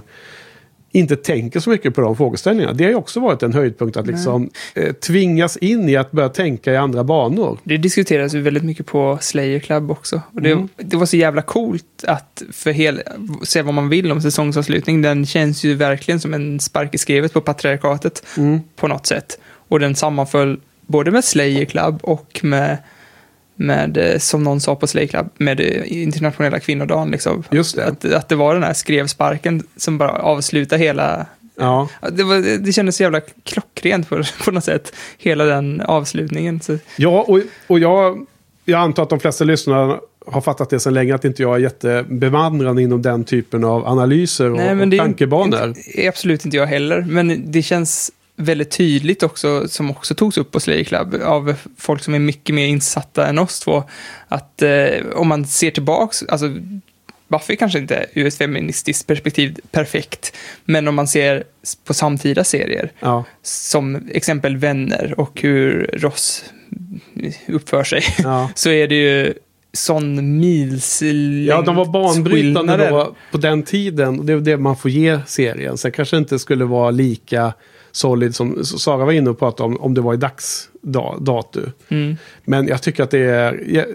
inte 0.96 1.16
tänker 1.16 1.60
så 1.60 1.70
mycket 1.70 1.96
på 1.96 2.02
de 2.02 2.16
frågeställningarna. 2.18 2.74
Det 2.74 2.84
har 2.84 2.92
ju 2.92 2.96
också 2.98 3.20
varit 3.20 3.44
en 3.44 3.54
höjdpunkt 3.54 3.98
att 3.98 4.08
liksom 4.08 4.50
eh, 4.76 4.94
tvingas 4.94 5.58
in 5.58 5.90
i 5.90 5.96
att 5.96 6.12
börja 6.12 6.30
tänka 6.30 6.74
i 6.74 6.78
andra 6.78 7.04
banor. 7.04 7.60
Det 7.64 7.78
diskuteras 7.78 8.34
ju 8.34 8.42
väldigt 8.42 8.64
mycket 8.64 8.86
på 8.86 9.18
Slayer 9.22 9.60
Club 9.60 9.92
också. 9.92 10.22
Och 10.34 10.42
det, 10.42 10.52
Mm. 10.52 10.70
det 10.78 10.98
var 10.98 11.06
så 11.06 11.18
jävla 11.18 11.42
coolt 11.42 12.04
att 12.08 12.44
för 12.52 12.72
hel, 12.72 13.02
säga 13.44 13.64
vad 13.64 13.74
man 13.74 13.90
vill 13.90 14.12
om 14.12 14.22
säsongsavslutning. 14.22 15.02
Den 15.02 15.26
känns 15.26 15.64
ju 15.64 15.74
verkligen 15.76 16.20
som 16.20 16.34
en 16.34 16.60
spark 16.60 16.96
i 16.96 16.98
skrevet 16.98 17.34
på 17.34 17.42
patriarkatet 17.42 18.24
Mm. 18.38 18.60
på 18.76 18.88
något 18.88 19.06
sätt. 19.06 19.40
Och 19.68 19.80
den 19.80 19.96
sammanföll 19.96 20.60
både 20.86 21.12
med 21.12 21.24
Slayer 21.26 21.66
Club 21.66 22.00
och 22.04 22.40
med, 22.44 22.78
med 23.56 23.98
eh, 23.98 24.18
som 24.18 24.44
någon 24.44 24.62
sa 24.62 24.76
på 24.76 24.88
Slayer 24.88 25.08
Club, 25.08 25.30
med 25.38 25.60
eh, 25.60 26.04
internationella 26.04 26.60
kvinnodagen. 26.60 27.12
Liksom. 27.12 27.44
Just 27.52 27.76
det. 27.76 27.86
Att, 27.86 28.06
att 28.06 28.30
det 28.30 28.36
var 28.36 28.54
den 28.54 28.64
här 28.64 28.74
skrevsparken 28.74 29.64
som 29.78 29.98
bara 29.98 30.12
avslutar 30.12 30.78
hela... 30.78 31.26
Ja. 31.56 31.90
Det, 32.12 32.24
var, 32.24 32.58
det 32.58 32.74
kändes 32.74 32.96
så 32.96 33.04
jävla 33.04 33.22
klockrent 33.44 34.10
på, 34.10 34.24
på 34.46 34.52
något 34.52 34.64
sätt, 34.64 34.96
hela 35.18 35.44
den 35.44 35.82
avslutningen. 35.82 36.62
Så, 36.62 36.78
Ja, 36.98 37.26
och, 37.28 37.40
och 37.68 37.80
jag, 37.80 38.26
jag 38.66 38.80
antar 38.80 39.04
att 39.04 39.10
de 39.10 39.20
flesta 39.20 39.44
lyssnare 39.44 40.00
har 40.28 40.42
fattat 40.42 40.70
det 40.70 40.80
sedan 40.80 40.94
länge 40.94 41.16
att 41.16 41.26
inte 41.26 41.42
jag 41.42 41.56
är 41.56 41.60
jättebevandrad 41.60 42.80
inom 42.80 43.02
den 43.02 43.24
typen 43.24 43.64
av 43.64 43.88
analyser 43.88 44.52
och, 44.52 44.58
Nej, 44.58 44.76
men 44.76 44.94
och 44.94 45.00
tankebanor. 45.00 45.68
Inte, 45.68 46.02
är 46.02 46.10
absolut 46.10 46.46
inte 46.46 46.58
jag 46.58 46.66
heller, 46.66 47.02
men 47.02 47.52
det 47.52 47.62
känns 47.62 48.12
väldigt 48.36 48.72
tydligt 48.72 49.24
också, 49.24 49.68
som 49.68 49.92
också 49.92 50.16
togs 50.16 50.38
upp 50.38 50.52
på 50.52 50.60
Slayer 50.60 50.84
Club, 50.84 51.16
av 51.24 51.56
folk 51.78 52.04
som 52.04 52.14
är 52.14 52.20
mycket 52.20 52.56
mer 52.56 52.68
insatta 52.68 53.28
än 53.28 53.40
oss 53.40 53.60
två, 53.60 53.84
att 54.28 54.62
eh, 54.62 55.06
om 55.14 55.28
man 55.28 55.46
ser 55.46 55.72
tillbaks, 55.72 56.24
alltså 56.24 56.52
Buffy 57.28 57.56
kanske 57.56 57.80
inte 57.80 58.06
ur 58.14 58.28
ett 58.28 58.36
feministiskt 58.38 59.08
perspektiv 59.08 59.60
perfekt, 59.72 60.36
men 60.66 60.88
om 60.88 60.96
man 60.96 61.08
ser 61.08 61.44
på 61.86 61.94
samtida 61.94 62.44
serier, 62.44 62.92
Ja, 63.00 63.24
som 63.42 64.10
exempel 64.12 64.58
Vänner 64.58 65.14
och 65.18 65.42
hur 65.42 65.90
Ross 65.94 66.46
uppför 67.48 67.84
sig, 67.84 68.04
ja. 68.24 68.50
så 68.56 68.70
är 68.70 68.88
det 68.88 68.96
ju 68.96 69.34
sån 69.74 70.40
milslängd 70.40 71.48
ja, 71.48 71.62
de 71.62 71.76
var 71.76 71.86
banbrytande 71.86 72.90
då, 72.90 73.16
på 73.32 73.38
den 73.38 73.64
tiden. 73.64 74.26
Det 74.26 74.34
är 74.34 74.38
det 74.38 74.58
man 74.58 74.78
får 74.78 74.92
ge 74.92 75.20
serien. 75.28 75.78
Sen 75.78 75.92
kanske 75.92 76.18
inte 76.18 76.40
skulle 76.40 76.66
vara 76.66 76.92
lika 76.92 77.54
solid 77.96 78.36
som 78.36 78.66
Sara 78.66 79.06
var 79.06 79.12
inne 79.12 79.30
och 79.30 79.40
pratade 79.40 79.70
om, 79.70 79.82
om 79.82 79.94
det 79.94 80.02
var 80.02 80.14
i 80.14 80.18
dagsdatu. 80.18 81.62
Mm. 81.90 82.18
Men 82.44 82.68
jag 82.68 82.82
tycker 82.82 83.04
att 83.04 83.12
det 83.12 83.20
är, 83.20 83.88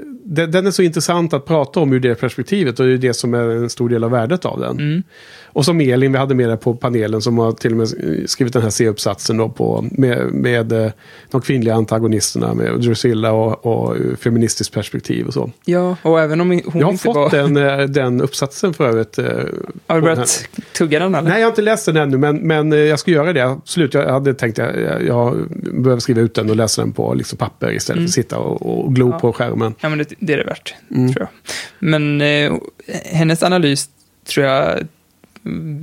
den 0.47 0.67
är 0.67 0.71
så 0.71 0.83
intressant 0.83 1.33
att 1.33 1.47
prata 1.47 1.81
om 1.81 1.93
ur 1.93 2.01
det 2.01 2.15
perspektivet 2.15 2.81
och 2.81 2.87
det 2.87 2.93
är 2.93 2.99
det 2.99 3.15
som 3.15 3.35
är 3.35 3.49
en 3.49 3.71
stor 3.71 3.89
del 3.89 4.05
av 4.05 4.11
värdet 4.11 4.45
av 4.45 4.61
den. 4.61 4.79
Mm. 4.79 5.03
Och 5.59 5.65
som 5.65 5.81
Elin, 5.81 6.13
vi 6.13 6.19
hade 6.19 6.35
med 6.35 6.49
där 6.49 6.57
på 6.57 6.75
panelen 6.75 7.23
som 7.23 7.39
har 7.39 7.53
till 7.53 7.71
och 7.73 7.77
med 7.79 7.89
skrivit 8.31 8.53
den 8.53 8.63
här 8.63 8.71
C-uppsatsen 8.71 9.51
på, 9.53 9.85
med, 9.91 10.33
med 10.33 10.73
eh, 10.73 10.91
de 11.31 11.41
kvinnliga 11.41 11.75
antagonisterna 11.75 12.55
med 12.55 12.81
Drusilla 12.81 13.33
och, 13.33 13.67
och 13.67 13.97
feministiskt 14.21 14.75
perspektiv 14.75 15.27
och 15.27 15.33
så. 15.35 15.51
Ja, 15.65 15.97
och 16.03 16.21
även 16.21 16.41
om 16.41 16.51
hon 16.51 16.61
Jag 16.81 16.87
har 16.87 16.93
inte 16.93 17.05
fått 17.05 17.17
var... 17.17 17.31
den, 17.31 17.57
eh, 17.57 17.79
den 17.87 18.21
uppsatsen 18.21 18.75
för 18.75 18.89
övrigt. 18.89 19.19
eh, 19.19 19.25
Har 19.87 19.97
du 19.97 20.03
börjat 20.03 20.49
tugga 20.77 20.99
den 20.99 21.15
eller? 21.15 21.29
Nej, 21.31 21.39
jag 21.41 21.47
har 21.47 21.53
inte 21.53 21.63
läst 21.63 21.87
den 21.87 21.97
ännu, 21.97 22.19
men, 22.19 22.37
men 22.37 22.73
jag 22.73 22.99
ska 22.99 23.11
göra 23.11 23.33
det. 23.33 23.41
Absolut, 23.45 23.95
jag 23.95 24.13
hade 24.13 24.35
tänkt 24.35 24.59
att 24.59 24.81
jag, 24.81 25.07
jag 25.07 25.37
behöver 25.73 26.01
skriva 26.01 26.21
ut 26.21 26.35
den 26.35 26.51
och 26.51 26.57
läsa 26.57 26.83
den 26.83 26.93
på 26.93 27.15
liksom, 27.15 27.39
papper 27.39 27.73
istället 27.73 28.01
för 28.03 28.05
att 28.09 28.11
sitta 28.11 28.39
och, 28.39 28.85
och 28.87 28.95
glo 28.95 29.07
Mm. 29.07 29.15
Ja. 29.17 29.21
på 29.21 29.33
skärmen. 29.33 29.75
Ja, 29.81 29.89
men 29.89 29.99
det, 29.99 30.05
det 30.19 30.33
är 30.33 30.37
det 30.37 30.45
värt, 30.45 30.75
Mm. 30.91 31.13
tror 31.13 31.23
jag. 31.23 31.29
Men 31.79 32.21
eh, 32.21 32.53
hennes 33.05 33.43
analys 33.43 33.89
tror 34.27 34.47
jag 34.47 34.73
mm, 34.73 34.89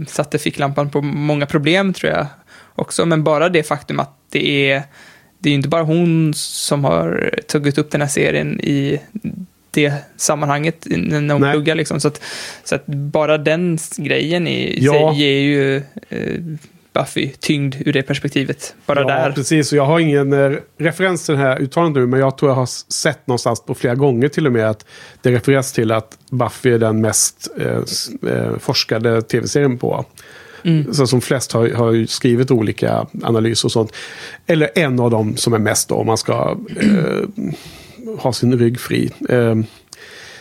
satte 0.07 0.37
ficklampan 0.39 0.89
på 0.89 1.01
många 1.01 1.45
problem, 1.45 1.93
tror 1.93 2.11
jag 2.11 2.27
också. 2.75 3.05
Men 3.05 3.23
bara 3.23 3.49
det 3.49 3.63
faktum 3.63 3.99
att 3.99 4.17
det 4.29 4.71
är, 4.71 4.83
det 5.39 5.49
är 5.49 5.51
ju 5.51 5.55
inte 5.55 5.69
bara 5.69 5.83
hon 5.83 6.33
som 6.35 6.83
har 6.83 7.31
tagit 7.47 7.77
upp 7.77 7.91
den 7.91 8.01
här 8.01 8.07
serien 8.07 8.59
i 8.61 8.99
det 9.71 9.93
sammanhanget 10.17 10.87
när 10.89 11.33
hon 11.33 11.41
Nej. 11.41 11.51
pluggar. 11.53 11.75
Liksom. 11.75 11.99
Så, 11.99 12.07
att, 12.07 12.21
så 12.63 12.75
att 12.75 12.85
bara 12.85 13.37
den 13.37 13.77
grejen 13.97 14.47
i 14.47 14.77
Ja. 14.81 14.93
sig 14.93 15.21
ger 15.21 15.39
ju 15.39 15.75
eh, 16.09 16.41
Buffy 16.95 17.31
tyngd 17.39 17.75
ur 17.85 17.93
det 17.93 18.03
perspektivet. 18.03 18.75
Bara 18.85 18.99
ja, 18.99 19.07
där. 19.07 19.31
precis. 19.31 19.71
Och 19.71 19.77
jag 19.77 19.85
har 19.85 19.99
ingen 19.99 20.33
eh, 20.33 20.57
referens 20.77 21.25
till 21.25 21.35
det 21.35 21.41
här 21.41 21.61
uttalandet 21.61 22.01
nu, 22.01 22.07
men 22.07 22.19
jag 22.19 22.37
tror 22.37 22.51
jag 22.51 22.55
har 22.55 22.93
sett 22.93 23.27
någonstans 23.27 23.63
på 23.65 23.75
flera 23.75 23.95
gånger 23.95 24.27
till 24.27 24.45
och 24.45 24.51
med 24.51 24.69
att 24.69 24.85
det 25.21 25.31
refereras 25.31 25.71
till 25.71 25.91
att 25.91 26.17
Buffy 26.29 26.73
är 26.73 26.79
den 26.79 27.01
mest 27.01 27.47
eh, 27.57 28.31
eh, 28.31 28.57
forskade 28.59 29.21
tv-serien 29.21 29.77
på. 29.77 30.05
Mm. 30.63 30.93
Så 30.93 31.07
som 31.07 31.21
flest 31.21 31.51
har, 31.51 31.69
har 31.69 32.05
skrivit 32.05 32.51
olika 32.51 33.07
analyser 33.23 33.67
och 33.67 33.71
sånt. 33.71 33.93
Eller 34.47 34.69
en 34.75 34.99
av 34.99 35.11
dem 35.11 35.37
som 35.37 35.53
är 35.53 35.59
mest 35.59 35.89
då, 35.89 35.95
om 35.95 36.07
man 36.07 36.17
ska 36.17 36.57
eh, 36.79 37.49
ha 38.17 38.33
sin 38.33 38.59
rygg 38.59 38.79
fri. 38.79 39.11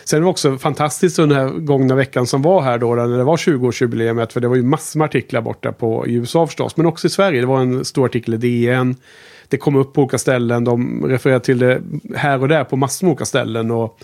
Sen 0.05 0.19
var 0.19 0.25
det 0.25 0.31
också 0.31 0.57
fantastiskt 0.57 1.19
under 1.19 1.35
den 1.35 1.49
här 1.49 1.59
gångna 1.59 1.95
veckan 1.95 2.27
som 2.27 2.41
var 2.41 2.61
här 2.61 2.77
då, 2.77 2.95
när 2.95 3.17
det 3.17 3.23
var 3.23 3.37
20-årsjubileet, 3.37 4.33
för 4.33 4.41
det 4.41 4.47
var 4.47 4.55
ju 4.55 4.63
massor 4.63 4.99
med 4.99 5.05
artiklar 5.05 5.41
borta 5.41 5.71
på 5.71 6.07
i 6.07 6.13
USA 6.13 6.47
förstås, 6.47 6.77
men 6.77 6.85
också 6.85 7.07
i 7.07 7.09
Sverige. 7.09 7.39
Det 7.39 7.47
var 7.47 7.59
en 7.59 7.85
stor 7.85 8.05
artikel 8.05 8.33
i 8.33 8.37
DN. 8.37 8.95
Det 9.47 9.57
kom 9.57 9.75
upp 9.75 9.93
på 9.93 10.01
olika 10.01 10.17
ställen, 10.17 10.63
de 10.63 11.05
refererade 11.05 11.45
till 11.45 11.59
det 11.59 11.81
här 12.15 12.41
och 12.41 12.47
där 12.47 12.63
på 12.63 12.77
massor 12.77 13.05
med 13.05 13.11
olika 13.11 13.25
ställen. 13.25 13.71
Och, 13.71 13.99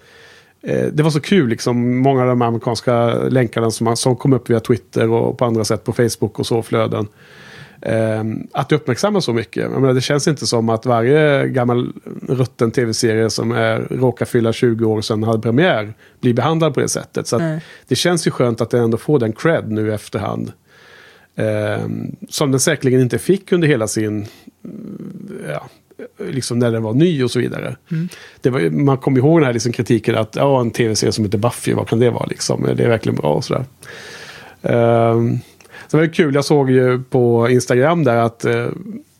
eh, 0.64 0.88
det 0.88 1.04
var 1.04 1.10
så 1.10 1.22
kul, 1.22 1.50
liksom, 1.50 1.98
många 1.98 2.22
av 2.22 2.28
de 2.28 2.42
amerikanska 2.42 3.14
länkarna 3.14 3.72
som, 3.72 3.98
som 3.98 4.16
kom 4.16 4.34
upp 4.34 4.50
via 4.50 4.60
Twitter 4.60 5.10
och 5.10 5.38
på 5.38 5.46
andra 5.46 5.64
sätt 5.64 5.84
på 5.84 5.94
Facebook 5.94 6.40
och 6.40 6.46
så 6.46 6.62
flöden. 6.62 7.08
Eh, 7.82 8.24
att 8.52 8.70
det 8.70 8.76
uppmärksammas 8.76 9.26
så 9.26 9.34
mycket. 9.34 9.64
Jag 9.64 9.82
menar, 9.82 9.94
det 9.94 10.02
känns 10.02 10.28
inte 10.28 10.48
som 10.48 10.70
att 10.70 10.86
varje 10.86 11.48
gammal 11.48 11.94
rutten 12.28 12.72
tv-serie 12.72 13.30
som 13.30 13.52
är, 13.52 13.88
råkar 13.90 14.26
fylla 14.26 14.54
20 14.54 14.86
år 14.86 15.02
sedan 15.02 15.24
hade 15.24 15.42
premiär 15.42 15.94
blir 16.20 16.34
behandlad 16.34 16.74
på 16.74 16.80
det 16.80 16.90
sättet. 16.90 17.28
Så 17.28 17.38
Nej. 17.38 17.62
det 17.88 17.96
känns 17.96 18.28
ju 18.28 18.32
skönt 18.32 18.62
att 18.62 18.70
det 18.70 18.80
ändå 18.80 18.98
får 18.98 19.20
den 19.20 19.34
cred 19.34 19.72
nu 19.72 19.88
i 19.88 19.94
efterhand. 19.94 20.52
Eh, 21.36 21.86
som 22.30 22.52
den 22.52 22.60
säkerligen 22.60 23.02
inte 23.02 23.20
fick 23.20 23.52
under 23.52 23.68
hela 23.68 23.88
sin... 23.88 24.28
mm, 24.66 25.28
Ja, 25.50 25.70
liksom 26.18 26.60
när 26.60 26.72
den 26.72 26.84
var 26.84 26.94
ny 26.94 27.24
och 27.24 27.32
så 27.32 27.40
vidare. 27.40 27.76
Det 28.42 28.50
var, 28.50 28.70
man 28.70 28.98
kommer 28.98 29.18
ihåg 29.18 29.40
den 29.40 29.46
här 29.46 29.54
liksom 29.54 29.72
kritiken 29.72 30.16
att 30.16 30.36
ja, 30.36 30.62
en 30.62 30.72
tv-serie 30.72 31.12
som 31.12 31.26
heter 31.26 31.38
Buffy, 31.38 31.74
vad 31.74 31.88
kan 31.88 32.00
det 32.00 32.10
vara 32.10 32.26
liksom? 32.26 32.68
Det 32.76 32.84
är 32.84 32.90
verkligen 32.90 33.16
bra 33.16 33.34
och 33.34 33.44
sådär. 33.44 33.66
Um, 34.62 35.40
så 35.92 35.98
var 35.98 36.04
det 36.04 36.10
kul, 36.10 36.36
jag 36.36 36.46
såg 36.46 36.72
ju 36.72 37.04
på 37.04 37.50
Instagram 37.50 38.04
där 38.04 38.16
att 38.16 38.46
eh, 38.46 38.66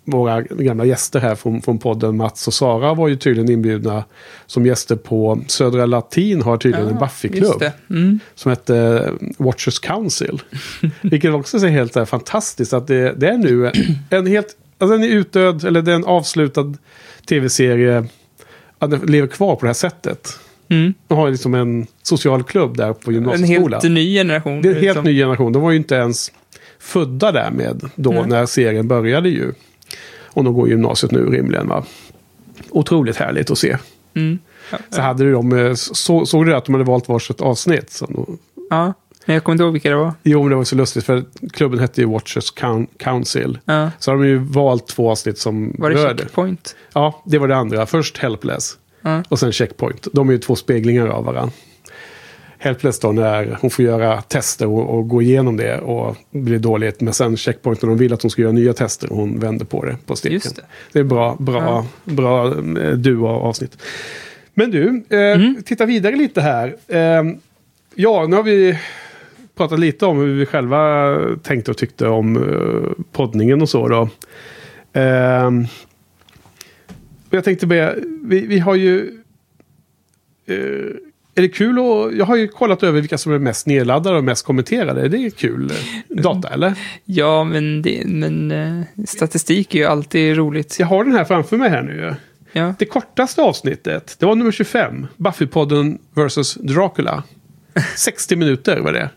våra 0.06 0.42
gamla 0.42 0.86
gäster 0.86 1.20
här 1.20 1.36
från, 1.36 1.62
från 1.62 1.78
podden, 1.78 2.18
Mats 2.18 2.48
och 2.48 2.54
Sara, 2.54 2.94
var 2.94 3.08
ju 3.08 3.16
tydligen 3.16 3.52
inbjudna 3.52 4.04
som 4.46 4.66
gäster 4.66 4.96
på 4.96 5.40
Södra 5.48 5.86
Latin 5.86 6.42
har 6.42 6.58
tydligen 6.58 6.88
en 6.88 6.92
Just 6.92 7.00
Buffy-klubb. 7.00 7.64
Mm. 7.90 8.20
som 8.36 8.50
hette 8.50 9.10
Watchers 9.38 9.80
Council. 9.80 10.42
Vilket 11.02 11.34
också 11.34 11.58
är 11.58 11.68
helt 11.70 11.96
här, 11.96 12.06
fantastiskt 12.06 12.74
att 12.74 12.88
det, 12.88 13.14
det 13.18 13.28
är 13.28 13.38
nu 13.38 13.72
en 14.10 14.28
helt, 14.28 14.48
alltså 14.78 14.96
en 14.96 15.04
utdöd, 15.04 15.64
eller 15.66 15.82
det 15.82 15.92
är 15.92 15.96
en 15.96 16.06
avslutad 16.06 16.74
tv-serie, 17.30 18.06
att 18.80 18.92
den 18.92 19.00
lever 19.00 19.28
kvar 19.28 19.56
på 19.56 19.62
det 19.62 19.70
här 19.70 19.74
sättet. 19.74 20.40
Mm. 20.70 20.94
De 21.08 21.18
har 21.18 21.30
liksom 21.32 21.54
en 21.54 21.88
social 22.04 22.44
klubb 22.44 22.78
där 22.78 22.94
på 22.94 23.10
En 23.12 23.14
gymnasieskolan. 23.16 23.82
helt 23.82 23.94
ny 23.94 24.14
generation. 24.14 24.62
Det 24.62 24.70
är 24.70 24.76
en 24.76 24.82
helt 24.82 24.96
som- 24.96 25.06
ny 25.06 25.18
generation. 25.18 25.54
De 25.54 25.62
var 25.62 25.72
ju 25.72 25.78
inte 25.78 25.96
ens 25.96 26.32
födda 26.82 27.32
där 27.32 27.52
med 27.52 27.90
då 27.96 28.12
Nej. 28.12 28.24
när 28.28 28.46
serien 28.46 28.88
började 28.88 29.30
ju. 29.30 29.52
Och 30.26 30.44
de 30.44 30.54
går 30.54 30.70
gymnasiet 30.70 31.12
nu 31.12 31.26
rimligen 31.26 31.68
va. 31.68 31.84
Otroligt 32.70 33.16
härligt 33.18 33.52
att 33.52 33.58
se. 33.58 33.78
Mm. 34.14 34.40
Ja, 34.72 34.78
Så 34.90 35.02
hade 35.02 35.24
du 35.24 35.32
dem, 35.32 35.58
eh, 35.58 35.74
så, 35.74 36.26
såg 36.26 36.46
du 36.46 36.56
att 36.56 36.66
de 36.66 36.74
hade 36.74 36.86
valt 36.86 37.08
varsitt 37.08 37.42
avsnitt? 37.42 37.92
Så 37.92 38.06
de, 38.06 38.38
ja, 38.70 38.94
men 39.26 39.34
jag 39.34 39.44
kommer 39.44 39.54
inte 39.54 39.64
ihåg 39.64 39.74
vilka 39.74 39.90
det 39.90 39.96
var. 39.96 40.14
jo, 40.24 40.42
men 40.42 40.50
det 40.50 40.56
var 40.56 40.64
så 40.64 40.76
lustigt 40.76 41.04
för 41.06 41.24
klubben 41.54 41.80
hette 41.80 42.02
ju 42.02 42.08
Watchers 42.08 42.54
Coun- 42.54 42.88
Council. 42.98 43.60
Ja. 43.66 43.92
Så 44.00 44.12
har 44.12 44.18
de 44.18 44.28
ju 44.28 44.38
valt 44.38 44.88
två 44.88 45.12
avsnitt 45.12 45.38
som 45.38 45.76
Var 45.78 45.90
det 45.90 45.96
rör 45.96 46.14
det. 46.14 46.24
checkpoint? 46.24 46.76
Ja, 46.94 47.22
det 47.26 47.38
var 47.38 47.48
det 47.48 47.56
andra. 47.56 47.86
Först 47.86 48.18
Helpless 48.18 48.78
och 49.30 49.40
sen 49.40 49.52
Checkpoint. 49.52 50.08
De 50.14 50.30
är 50.30 50.34
ju 50.34 50.40
två 50.40 50.56
speglingar 50.56 51.08
av 51.08 51.26
varandra. 51.26 51.52
Helpless 52.64 53.00
då 53.00 53.12
när 53.12 53.58
hon 53.62 53.70
får 53.70 53.86
göra 53.86 54.22
tester 54.22 54.68
och, 54.68 54.98
och 54.98 55.08
gå 55.08 55.22
igenom 55.22 55.58
det 55.58 55.80
och 55.80 56.18
blir 56.32 56.60
dåligt. 56.60 57.02
Men 57.02 57.14
sen 57.14 57.38
Checkpoint 57.38 57.82
när 57.82 57.90
de 57.90 57.98
vill 57.98 58.14
att 58.14 58.22
hon 58.22 58.32
ska 58.32 58.42
göra 58.42 58.52
nya 58.52 58.74
tester 58.74 59.12
och 59.12 59.18
hon 59.18 59.40
vänder 59.40 59.66
på 59.66 59.86
det 59.86 59.98
på 60.06 60.16
steken. 60.16 60.34
Just 60.34 60.56
det. 60.56 60.62
Det 60.94 61.00
är 61.00 61.04
bra, 61.04 61.36
bra, 61.40 61.86
bra 62.04 62.48
eh, 62.48 62.92
duo 62.92 63.28
avsnitt. 63.28 63.78
Men 64.54 64.72
du, 64.72 65.04
eh, 65.18 65.64
titta 65.66 65.86
vidare 65.86 66.16
lite 66.16 66.42
här. 66.42 66.76
Eh, 66.88 67.24
ja, 67.96 68.26
nu 68.28 68.36
har 68.36 68.44
vi 68.44 68.80
pratat 69.56 69.80
lite 69.80 70.06
om 70.06 70.18
hur 70.18 70.40
vi 70.40 70.46
själva 70.46 71.16
tänkte 71.44 71.72
och 71.72 71.78
tyckte 71.78 72.08
om 72.08 72.38
eh, 72.38 73.04
poddningen 73.12 73.62
och 73.62 73.70
så 73.70 73.88
då. 73.88 74.10
Eh, 74.94 75.52
jag 77.30 77.44
tänkte 77.44 77.68
be, 77.68 77.96
vi, 78.24 78.48
vi 78.48 78.60
har 78.60 78.76
ju... 78.76 79.18
Är 81.36 81.42
det 81.42 81.50
kul 81.50 81.80
att... 81.80 82.18
Jag 82.18 82.26
har 82.26 82.36
ju 82.36 82.48
kollat 82.48 82.84
över 82.84 83.02
vilka 83.02 83.18
som 83.18 83.34
är 83.34 83.40
mest 83.40 83.68
nedladdade 83.68 84.18
och 84.18 84.24
mest 84.24 84.46
kommenterade. 84.46 85.08
Det 85.08 85.18
är 85.18 85.30
kul 85.30 85.72
eh, 85.72 86.24
data, 86.24 86.50
eller? 86.50 86.74
Ja, 87.06 87.44
men, 87.44 87.82
det, 87.82 88.04
men 88.06 88.52
eh, 88.52 89.06
statistik 89.06 89.76
är 89.76 89.80
ju 89.80 89.86
alltid 89.86 90.38
roligt. 90.38 90.80
Jag 90.80 90.88
har 90.88 91.04
den 91.04 91.14
här 91.14 91.24
framför 91.24 91.58
mig 91.58 91.70
här 91.70 91.82
nu. 91.82 92.16
Ja. 92.52 92.74
Det 92.80 92.86
kortaste 92.86 93.42
avsnittet, 93.42 94.16
det 94.20 94.26
var 94.26 94.36
nummer 94.36 94.52
25. 94.52 95.08
Buffypodden 95.18 96.00
vs. 96.14 96.54
Dracula. 96.54 97.24
60 97.96 98.36
minuter 98.36 98.80
var 98.80 98.94
det. 98.94 99.10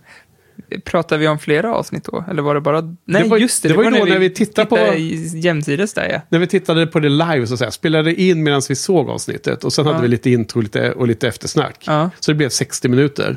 Pratar 0.84 1.18
vi 1.18 1.28
om 1.28 1.38
flera 1.38 1.74
avsnitt 1.74 2.04
då? 2.04 2.24
Eller 2.30 2.42
var 2.42 2.54
det 2.54 2.60
bara... 2.60 2.80
Nej, 3.04 3.22
Det 3.22 3.28
var- 3.28 3.38
just 3.38 3.62
det. 3.62 3.68
det 3.68 3.74
var 3.74 3.84
ju 3.84 3.90
då 3.90 4.04
när 4.04 4.18
vi 4.18 4.30
tittade 4.30 4.66
på- 4.66 4.94
jämsides 5.38 5.94
där, 5.94 6.08
ja. 6.12 6.20
När 6.28 6.38
vi 6.38 6.46
tittade 6.46 6.86
på 6.86 7.00
det 7.00 7.08
live 7.08 7.46
så 7.46 7.52
att 7.52 7.58
säga, 7.58 7.70
spelade 7.70 8.14
in 8.22 8.42
medan 8.42 8.62
vi 8.68 8.74
såg 8.76 9.10
avsnittet. 9.10 9.64
Och 9.64 9.72
sen 9.72 9.86
hade 9.86 9.98
Ja. 9.98 10.02
vi 10.02 10.08
lite 10.08 10.30
intro 10.30 10.60
lite, 10.60 10.92
och 10.92 11.08
lite 11.08 11.28
eftersnack. 11.28 11.84
ja. 11.86 12.10
Så 12.20 12.30
det 12.30 12.34
blev 12.34 12.48
60 12.48 12.88
minuter. 12.88 13.36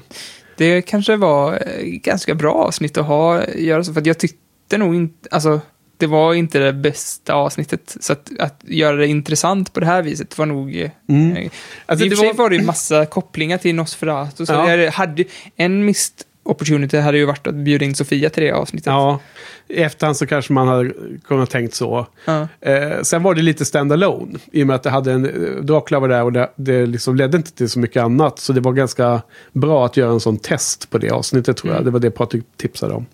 Det 0.57 0.82
kanske 0.82 1.15
var 1.15 1.53
eh, 1.53 1.84
ganska 1.86 2.36
bra 2.36 2.53
avsnitt 2.53 2.97
att 2.97 3.05
ha, 3.05 3.45
göra 3.55 3.84
så, 3.84 3.93
för 3.93 4.07
jag 4.07 4.18
tyckte 4.18 4.78
nog 4.78 4.95
inte, 4.95 5.30
alltså, 5.32 5.61
det 5.97 6.07
var 6.07 6.34
inte 6.34 6.59
det 6.59 6.74
bästa 6.74 7.34
avsnittet. 7.34 7.97
Så 7.99 8.13
att, 8.13 8.32
att 8.39 8.61
göra 8.68 8.95
det 8.95 9.07
intressant 9.07 9.74
på 9.74 9.80
det 9.80 9.86
här 9.86 10.01
viset 10.01 10.38
var 10.38 10.45
nog... 10.45 10.76
eh, 10.82 10.89
Mm. 11.09 11.36
eh, 11.38 11.49
Alltså, 11.86 12.05
I 12.05 12.07
och 12.07 12.09
det 12.09 12.15
för 12.15 12.24
sig 12.24 12.34
var- 12.34 12.49
det 12.49 12.55
ju 12.55 12.61
massa 12.63 13.05
kopplingar 13.05 13.57
till 13.57 13.76
Nosferatu. 13.76 14.45
Så 14.45 14.53
Ja. 14.53 14.74
jag 14.76 14.91
hade, 14.91 15.24
en 15.55 15.86
missed 15.86 16.15
opportunity 16.49 16.97
hade 16.97 17.17
ju 17.17 17.25
varit 17.25 17.47
att 17.47 17.55
bjuda 17.55 17.85
in 17.85 17.95
Sofia 17.95 18.29
till 18.29 18.43
det 18.43 18.51
avsnittet. 18.51 18.85
Ja, 18.85 19.19
i 19.67 19.81
efterhand 19.81 20.17
så 20.17 20.27
kanske 20.27 20.53
man 20.53 20.67
hade 20.67 20.91
kunnat 21.27 21.49
tänkt 21.49 21.73
så. 21.73 22.07
Ja. 22.25 22.47
Eh, 22.61 23.01
sen 23.01 23.23
var 23.23 23.35
det 23.35 23.41
lite 23.41 23.63
stand-alone. 23.63 24.39
I 24.51 24.63
och 24.63 24.67
med 24.67 24.75
att 24.75 24.83
det 24.83 24.89
hade 24.89 25.11
en, 25.11 25.31
Dracula 25.61 25.99
var 25.99 26.07
där 26.07 26.23
och 26.23 26.33
det, 26.33 26.49
det 26.55 26.85
liksom 26.85 27.15
ledde 27.15 27.37
inte 27.37 27.51
till 27.51 27.69
så 27.69 27.79
mycket 27.79 28.03
annat. 28.03 28.39
Så 28.39 28.53
det 28.53 28.61
var 28.61 28.73
ganska 28.73 29.21
bra 29.51 29.85
att 29.85 29.97
göra 29.97 30.11
en 30.11 30.19
sån 30.19 30.37
test 30.37 30.89
på 30.89 30.97
det 30.97 31.09
avsnittet 31.09 31.57
tror 31.57 31.73
jag. 31.73 31.85
Det 31.85 31.91
var 31.91 31.99
det 31.99 32.11
Patrik 32.11 32.43
tipsade 32.57 32.93
om. 32.93 33.05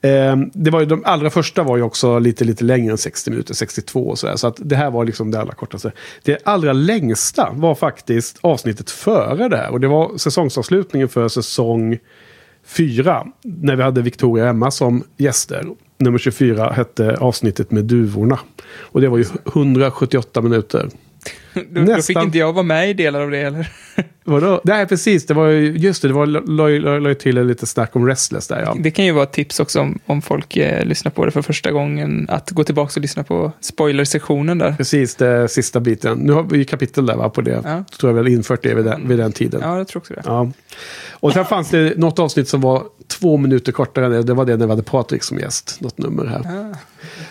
Eh, 0.00 0.36
det 0.52 0.70
var 0.70 0.80
ju, 0.80 0.86
de 0.86 1.02
allra 1.04 1.30
första 1.30 1.62
var 1.62 1.76
ju 1.76 1.82
också 1.82 2.18
lite, 2.18 2.44
lite 2.44 2.64
längre 2.64 2.92
än 2.92 2.98
60 2.98 3.30
minuter, 3.30 3.54
62 3.54 4.08
och 4.08 4.18
sådär. 4.18 4.36
Så 4.36 4.46
att 4.46 4.56
det 4.58 4.76
här 4.76 4.90
var 4.90 5.04
liksom 5.04 5.30
det 5.30 5.40
allra 5.40 5.54
kortaste. 5.54 5.92
Det 6.22 6.38
allra 6.44 6.72
längsta 6.72 7.50
var 7.54 7.74
faktiskt 7.74 8.38
avsnittet 8.40 8.90
före 8.90 9.48
det 9.48 9.56
här. 9.56 9.70
Och 9.70 9.80
det 9.80 9.88
var 9.88 10.18
säsongsavslutningen 10.18 11.08
för 11.08 11.28
säsong 11.28 11.98
fyra. 12.64 13.26
När 13.42 13.76
vi 13.76 13.82
hade 13.82 14.02
Victoria 14.02 14.44
och 14.44 14.50
Emma 14.50 14.70
som 14.70 15.04
gäster. 15.16 15.64
nummer 15.98 16.18
24 16.18 16.72
hette 16.72 17.16
avsnittet 17.16 17.70
med 17.70 17.84
duvorna. 17.84 18.38
Och 18.76 19.00
det 19.00 19.08
var 19.08 19.18
ju 19.18 19.24
178 19.46 20.40
minuter. 20.40 20.88
Då, 21.54 21.60
då 21.70 21.86
fick 21.86 21.96
Nästan. 21.96 22.22
inte 22.24 22.38
jag 22.38 22.52
vara 22.52 22.62
med 22.62 22.90
i 22.90 22.92
delar 22.92 23.20
av 23.20 23.30
det 23.30 23.38
heller. 23.42 23.68
Vadå? 24.24 24.60
Nej, 24.64 24.86
precis. 24.86 25.26
Det 25.26 25.34
var 25.34 25.46
ju, 25.46 25.76
just 25.76 26.02
det, 26.02 26.08
det 26.08 26.14
var 26.14 26.26
la- 26.26 26.40
la 26.46 26.98
la 26.98 27.08
ju 27.08 27.14
till 27.14 27.46
lite 27.46 27.66
snack 27.66 27.96
om 27.96 28.06
Restless 28.06 28.48
där 28.48 28.60
ja. 28.60 28.76
Det 28.80 28.90
kan 28.90 29.04
ju 29.04 29.12
vara 29.12 29.24
ett 29.24 29.32
tips 29.32 29.60
också 29.60 29.80
om, 29.80 29.98
om 30.06 30.22
folk 30.22 30.56
eh, 30.56 30.84
lyssnar 30.84 31.10
på 31.10 31.24
det 31.24 31.30
för 31.30 31.42
första 31.42 31.70
gången. 31.72 32.26
Att 32.30 32.50
gå 32.50 32.64
tillbaka 32.64 32.92
och 32.96 33.02
lyssna 33.02 33.24
på 33.24 33.52
spoilersektionen 33.60 34.58
där. 34.58 34.72
Precis, 34.72 35.14
det 35.14 35.48
sista 35.48 35.80
biten. 35.80 36.18
Nu 36.18 36.32
har 36.32 36.42
vi 36.42 36.64
kapitel 36.64 37.06
där 37.06 37.16
va, 37.16 37.28
på 37.28 37.40
det. 37.40 37.60
Ja. 37.64 37.84
Tror 37.98 38.10
jag 38.12 38.14
väl 38.14 38.28
infört 38.32 38.62
det 38.62 38.74
vid 38.74 38.84
den, 38.84 39.08
vid 39.08 39.18
den 39.18 39.32
tiden. 39.32 39.60
Ja, 39.64 39.78
jag 39.78 39.88
tror 39.88 40.00
också 40.00 40.14
det. 40.14 40.22
Ja. 40.24 40.50
Och 41.10 41.32
sen 41.32 41.44
fanns 41.44 41.70
det 41.70 41.98
något 41.98 42.18
avsnitt 42.18 42.48
som 42.48 42.60
var 42.60 42.82
två 43.06 43.36
minuter 43.36 43.72
kortare 43.72 44.06
än 44.06 44.12
det. 44.12 44.22
Det 44.22 44.34
var 44.34 44.44
det 44.44 44.56
när 44.56 44.66
vi 44.66 44.70
hade 44.72 44.82
Patrik 44.82 45.22
som 45.22 45.38
gäst. 45.38 45.80
Något 45.80 45.98
nummer 45.98 46.26
här. 46.26 46.40
Ah. 46.40 46.76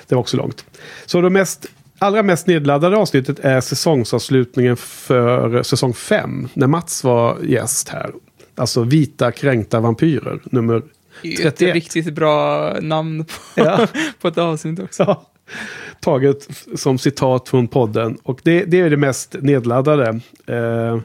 Det 0.07 0.15
var 0.15 0.19
också 0.19 0.37
långt. 0.37 0.65
Så 1.05 1.21
det 1.21 1.29
mest, 1.29 1.65
allra 2.03 2.23
mest 2.23 2.47
nedladdade 2.47 2.97
avsnittet 2.97 3.39
är 3.39 3.61
säsongsavslutningen 3.61 4.77
för 4.77 5.63
säsong 5.63 5.93
5. 5.93 6.47
När 6.53 6.67
Mats 6.67 7.03
var 7.03 7.37
gäst 7.43 7.89
här. 7.89 8.11
Alltså 8.55 8.83
Vita 8.83 9.31
kränkta 9.31 9.79
vampyrer. 9.79 10.41
Nummer 10.45 10.77
Ett 11.23 11.37
31. 11.37 11.73
riktigt 11.75 12.13
bra 12.13 12.69
namn 12.81 13.25
på, 13.25 13.31
Ja. 13.55 13.87
på 14.21 14.27
ett 14.27 14.37
avsnitt 14.37 14.79
också. 14.79 15.03
Ja. 15.03 15.29
Taget 15.99 16.47
som 16.75 16.97
citat 16.97 17.49
från 17.49 17.67
podden. 17.67 18.17
Och 18.23 18.39
det, 18.43 18.65
det 18.65 18.79
är 18.79 18.89
det 18.89 18.97
mest 18.97 19.35
nedladdade. 19.41 20.19
Eh, 20.47 20.99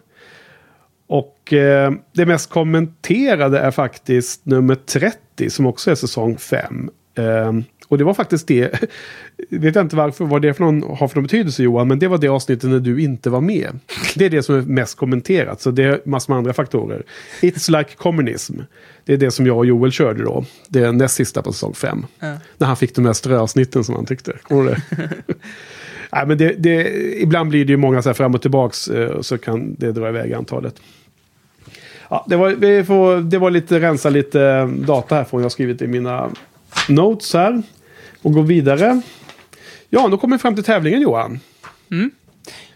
och 1.09 1.53
eh, 1.53 1.92
det 2.14 2.26
mest 2.26 2.51
kommenterade 2.51 3.59
är 3.59 3.70
faktiskt 3.70 4.46
nummer 4.46 4.74
30 4.74 5.51
som 5.51 5.66
också 5.66 5.90
är 5.90 5.94
säsong 5.94 6.36
5. 6.38 6.90
Eh, 7.14 7.53
och 7.89 7.99
det 7.99 8.05
var 8.05 8.14
faktiskt 8.14 8.49
det. 8.49 8.82
vet 9.51 9.74
jag 9.74 9.84
inte 9.84 9.97
varför, 9.97 10.24
vad 10.24 10.43
det 10.43 10.55
för 10.55 10.64
någon 10.64 10.82
har 10.97 11.09
för 11.09 11.16
någon 11.16 11.22
betydelse 11.24 11.62
Johan. 11.62 11.89
Men 11.89 11.99
det 11.99 12.09
var 12.09 12.18
det 12.18 12.28
avsnittet 12.28 12.70
när 12.70 12.80
du 12.80 13.03
inte 13.03 13.30
var 13.30 13.41
med. 13.41 13.78
Det 14.14 14.24
är 14.24 14.30
det 14.30 14.43
som 14.43 14.55
är 14.55 14.62
mest 14.62 14.97
kommenterat. 14.99 15.61
Så 15.61 15.70
det 15.70 15.82
är 15.84 16.01
massor 16.05 16.32
med 16.32 16.39
andra 16.39 16.53
faktorer. 16.53 17.03
It's 17.41 17.78
like 17.78 17.91
communism. 17.97 18.55
Det 19.05 19.12
är 19.12 19.16
det 19.16 19.30
som 19.30 19.47
jag 19.47 19.57
och 19.57 19.66
Joel 19.66 19.93
körde 19.93 20.24
då. 20.24 20.45
Det 20.68 20.80
är 20.80 20.93
näst 20.93 21.14
sista 21.14 21.43
på 21.43 21.53
säsong 21.53 21.74
5. 21.74 22.07
Ja. 22.18 22.34
När 22.59 22.66
han 22.66 22.76
fick 22.76 22.95
de 22.95 23.05
där 23.05 23.12
ströavsnitten 23.12 23.84
som 23.84 23.95
han 23.95 24.07
tyckte. 24.07 24.32
Kommer 24.43 24.64
du 24.64 24.70
det? 24.70 24.82
Nej, 26.12 26.26
men 26.26 26.39
det, 26.39 26.55
det, 26.59 26.89
ibland 27.22 27.49
blir 27.49 27.64
det 27.64 27.70
ju 27.70 27.76
många 27.76 28.03
så 28.03 28.09
här 28.09 28.14
fram 28.14 28.34
och 28.34 28.43
tillbaks. 28.43 28.89
eh, 28.89 29.20
Så 29.20 29.39
kan 29.39 29.74
det 29.74 29.93
dra 29.93 30.09
iväg 30.09 30.32
antalet. 30.32 30.74
Ja, 32.11 32.24
det, 32.28 32.36
var, 32.36 32.49
vi 32.51 32.84
får, 32.84 33.16
det 33.20 33.39
var 33.39 33.51
lite 33.51 33.80
rensa 33.80 34.11
lite 34.11 34.64
data 34.66 35.14
här 35.14 35.24
från 35.24 35.43
jag 35.43 35.53
skrivit 35.53 35.82
i 35.82 35.86
mina 35.86 36.30
notes 36.89 37.34
här. 37.34 37.62
Och 38.28 38.34
gå 38.34 38.42
vidare. 38.42 39.00
Ja, 39.88 40.08
då 40.08 40.18
kommer 40.18 40.36
vi 40.36 40.40
fram 40.40 40.54
till 40.54 40.64
tävlingen 40.64 41.00
Johan. 41.00 41.40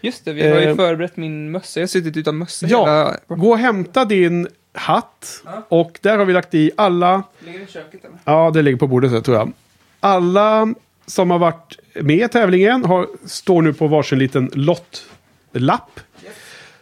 Just 0.01 0.25
det, 0.25 0.33
vi 0.33 0.49
har 0.49 0.59
ju 0.61 0.69
Eh, 0.69 0.75
förberett 0.75 1.17
min 1.17 1.51
mössa. 1.51 1.79
Jag 1.79 1.83
har 1.83 1.87
suttit 1.87 2.17
utan 2.17 2.37
mössa 2.37 2.67
Ja, 2.67 2.79
hela... 2.85 3.17
gå 3.27 3.49
och 3.49 3.57
hämta 3.57 4.05
din 4.05 4.47
hatt. 4.73 5.43
Och 5.69 5.99
där 6.01 6.17
har 6.17 6.25
vi 6.25 6.33
lagt 6.33 6.53
i 6.53 6.71
alla 6.77 7.23
Ligger 7.45 7.59
i 7.59 7.67
köket 7.67 8.05
eller? 8.05 8.17
Ja, 8.25 8.51
det 8.53 8.61
ligger 8.61 8.77
på 8.77 8.87
bordet 8.87 9.11
här, 9.11 9.21
tror 9.21 9.37
jag. 9.37 9.51
Alla 9.99 10.73
som 11.05 11.31
har 11.31 11.39
varit 11.39 11.79
med 11.93 12.25
i 12.25 12.29
tävlingen 12.29 12.85
har, 12.85 13.07
står 13.25 13.61
nu 13.61 13.73
på 13.73 13.87
varsin 13.87 14.19
liten 14.19 14.51
lottlapp. 14.53 15.99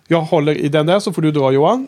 Jag 0.08 0.22
håller 0.22 0.56
i 0.56 0.68
den 0.68 0.86
där 0.86 1.00
så 1.00 1.14
får 1.14 1.22
du 1.22 1.32
dra 1.32 1.52
Johan. 1.52 1.88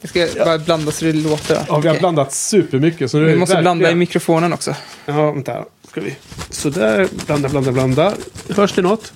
Jag 0.00 0.08
ska 0.32 0.44
bara 0.44 0.58
blanda 0.58 0.92
så 0.92 1.04
det 1.04 1.12
låter. 1.12 1.54
Ja, 1.54 1.64
vi 1.66 1.70
har 1.72 1.78
Okej. 1.78 1.98
blandat 2.00 2.32
supermycket. 2.32 3.10
Så 3.10 3.16
nu 3.16 3.22
är 3.22 3.26
Vi 3.26 3.32
det 3.32 3.38
måste 3.38 3.56
blanda 3.56 3.80
i 3.80 3.82
verkligen- 3.82 3.98
mikrofonen 3.98 4.52
också. 4.52 4.74
Ja, 5.06 5.32
vänta. 5.32 5.64
Ska 5.88 6.00
vi. 6.00 6.16
Sådär, 6.50 7.08
blanda, 7.26 7.48
blanda, 7.48 7.72
blanda. 7.72 8.12
Hörs 8.56 8.72
det 8.72 8.82
något? 8.82 9.12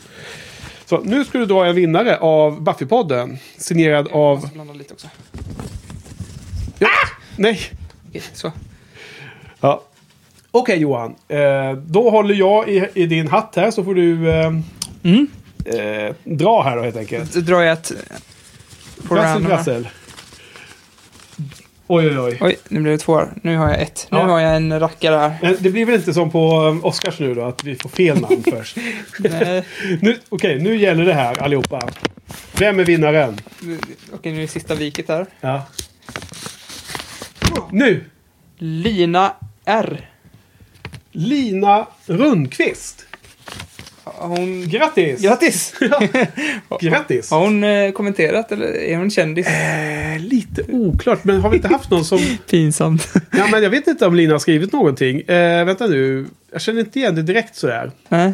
Så 0.87 1.01
nu 1.05 1.25
ska 1.25 1.39
du 1.39 1.47
dra 1.47 1.67
en 1.67 1.75
vinnare 1.75 2.19
av 2.19 2.61
Buffy-podden. 2.61 3.39
Signerad 3.59 4.09
av... 4.13 4.51
blanda 4.53 4.73
lite 4.75 4.95
också. 4.95 5.09
Nej! 7.37 7.59
Okej, 8.09 8.23
så. 8.33 8.53
Ja. 9.61 9.83
Okej 10.51 10.79
Johan. 10.79 11.15
Eh, 11.29 11.73
då 11.73 12.11
håller 12.11 12.35
jag 12.35 12.69
i, 12.69 12.87
i 12.95 13.07
din 13.07 13.29
hatt 13.29 13.53
här 13.57 13.71
så 13.71 13.85
får 13.85 13.95
du 13.95 14.31
eh, 14.31 14.53
Mm. 15.03 15.27
eh, 15.65 16.15
dra 16.25 16.63
här 16.63 16.77
då 16.77 16.83
helt 16.83 16.97
enkelt. 16.97 17.35
Då 17.35 17.41
drar 17.41 17.61
jag 17.63 17.73
ett... 17.73 17.93
På 19.09 19.15
prassel. 19.15 19.89
Oj, 21.93 22.07
oj, 22.09 22.19
oj. 22.19 22.39
Oj, 22.41 22.57
nu 22.69 22.81
blev 22.81 22.93
det 22.93 22.99
två 22.99 23.17
här. 23.19 23.29
Nu 23.43 23.57
har 23.57 23.69
jag 23.69 23.81
ett. 23.83 24.07
Nu 24.11 24.19
Ja. 24.19 24.25
har 24.25 24.41
jag 24.41 24.57
en 24.57 24.81
rackare 24.81 25.17
här. 25.17 25.39
Men 25.43 25.57
Det 25.61 25.71
blir 25.71 25.85
väl 25.87 25.95
inte 25.95 26.15
som 26.15 26.31
på 26.31 26.61
um, 26.61 26.85
Oscars 26.85 27.19
nu 27.19 27.35
då, 27.35 27.43
att 27.45 27.65
vi 27.65 27.77
får 27.77 27.89
fel 27.89 28.21
namn 28.21 28.43
först. 28.51 28.77
Nej, 29.19 29.65
Nu, 30.03 30.19
Okej, 30.29 30.59
nu 30.63 30.77
gäller 30.77 31.05
det 31.05 31.13
här 31.13 31.43
allihopa. 31.43 31.89
Vem 32.59 32.81
är 32.81 32.85
vinnaren? 32.85 33.39
Okej, 34.13 34.33
nu 34.33 34.39
är 34.39 34.43
det 34.43 34.49
sista 34.49 34.75
viket 34.75 35.09
här. 35.09 35.27
Ja. 35.41 35.63
Nu! 37.71 38.05
Lina 38.59 39.33
R. 39.65 40.11
Lina 41.13 41.87
Rundqvist. 42.07 43.07
Hon... 44.05 44.69
Grattis! 44.69 45.21
Grattis! 45.23 45.75
Grattis! 46.81 47.31
Har 47.31 47.41
hon 47.41 47.65
eh, 47.65 47.91
kommenterat 47.93 48.53
eller 48.53 48.67
är 48.67 48.97
hon 48.97 49.11
kändis? 49.11 49.47
Eh, 49.47 50.19
lite 50.19 50.63
oklart, 50.69 51.25
men 51.25 51.41
har 51.41 51.51
vi 51.51 51.57
inte 51.57 51.69
haft 51.69 51.91
någon 51.91 52.05
som... 52.05 52.19
Pinsamt. 52.51 53.09
Ja, 53.33 53.47
men 53.51 53.63
jag 53.63 53.71
vet 53.71 53.87
inte 53.87 54.07
om 54.07 54.15
Lina 54.15 54.35
har 54.35 54.39
skrivit 54.39 54.73
någonting. 54.73 55.21
Eh, 55.21 55.65
vänta 55.65 55.87
nu. 55.87 56.27
Jag 56.53 56.61
känner 56.61 56.81
inte 56.81 56.99
igen 56.99 57.15
det 57.15 57.23
direkt 57.23 57.57
sådär. 57.57 57.91
Nej. 58.09 58.33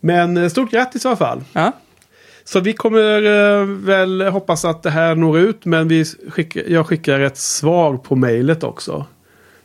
Men 0.00 0.36
eh, 0.36 0.48
stort 0.48 0.70
grattis 0.70 1.04
i 1.04 1.08
alla 1.08 1.16
fall. 1.16 1.44
Ja. 1.52 1.72
Så 2.44 2.60
vi 2.60 2.72
kommer 2.72 3.22
eh, 3.60 3.64
väl 3.66 4.22
hoppas 4.22 4.64
att 4.64 4.82
det 4.82 4.90
här 4.90 5.14
når 5.14 5.38
ut. 5.38 5.64
Men 5.64 5.88
vi 5.88 6.04
skickar, 6.04 6.62
jag 6.68 6.86
skickar 6.86 7.20
ett 7.20 7.36
svar 7.38 7.96
på 7.96 8.16
mejlet 8.16 8.64
också. 8.64 9.06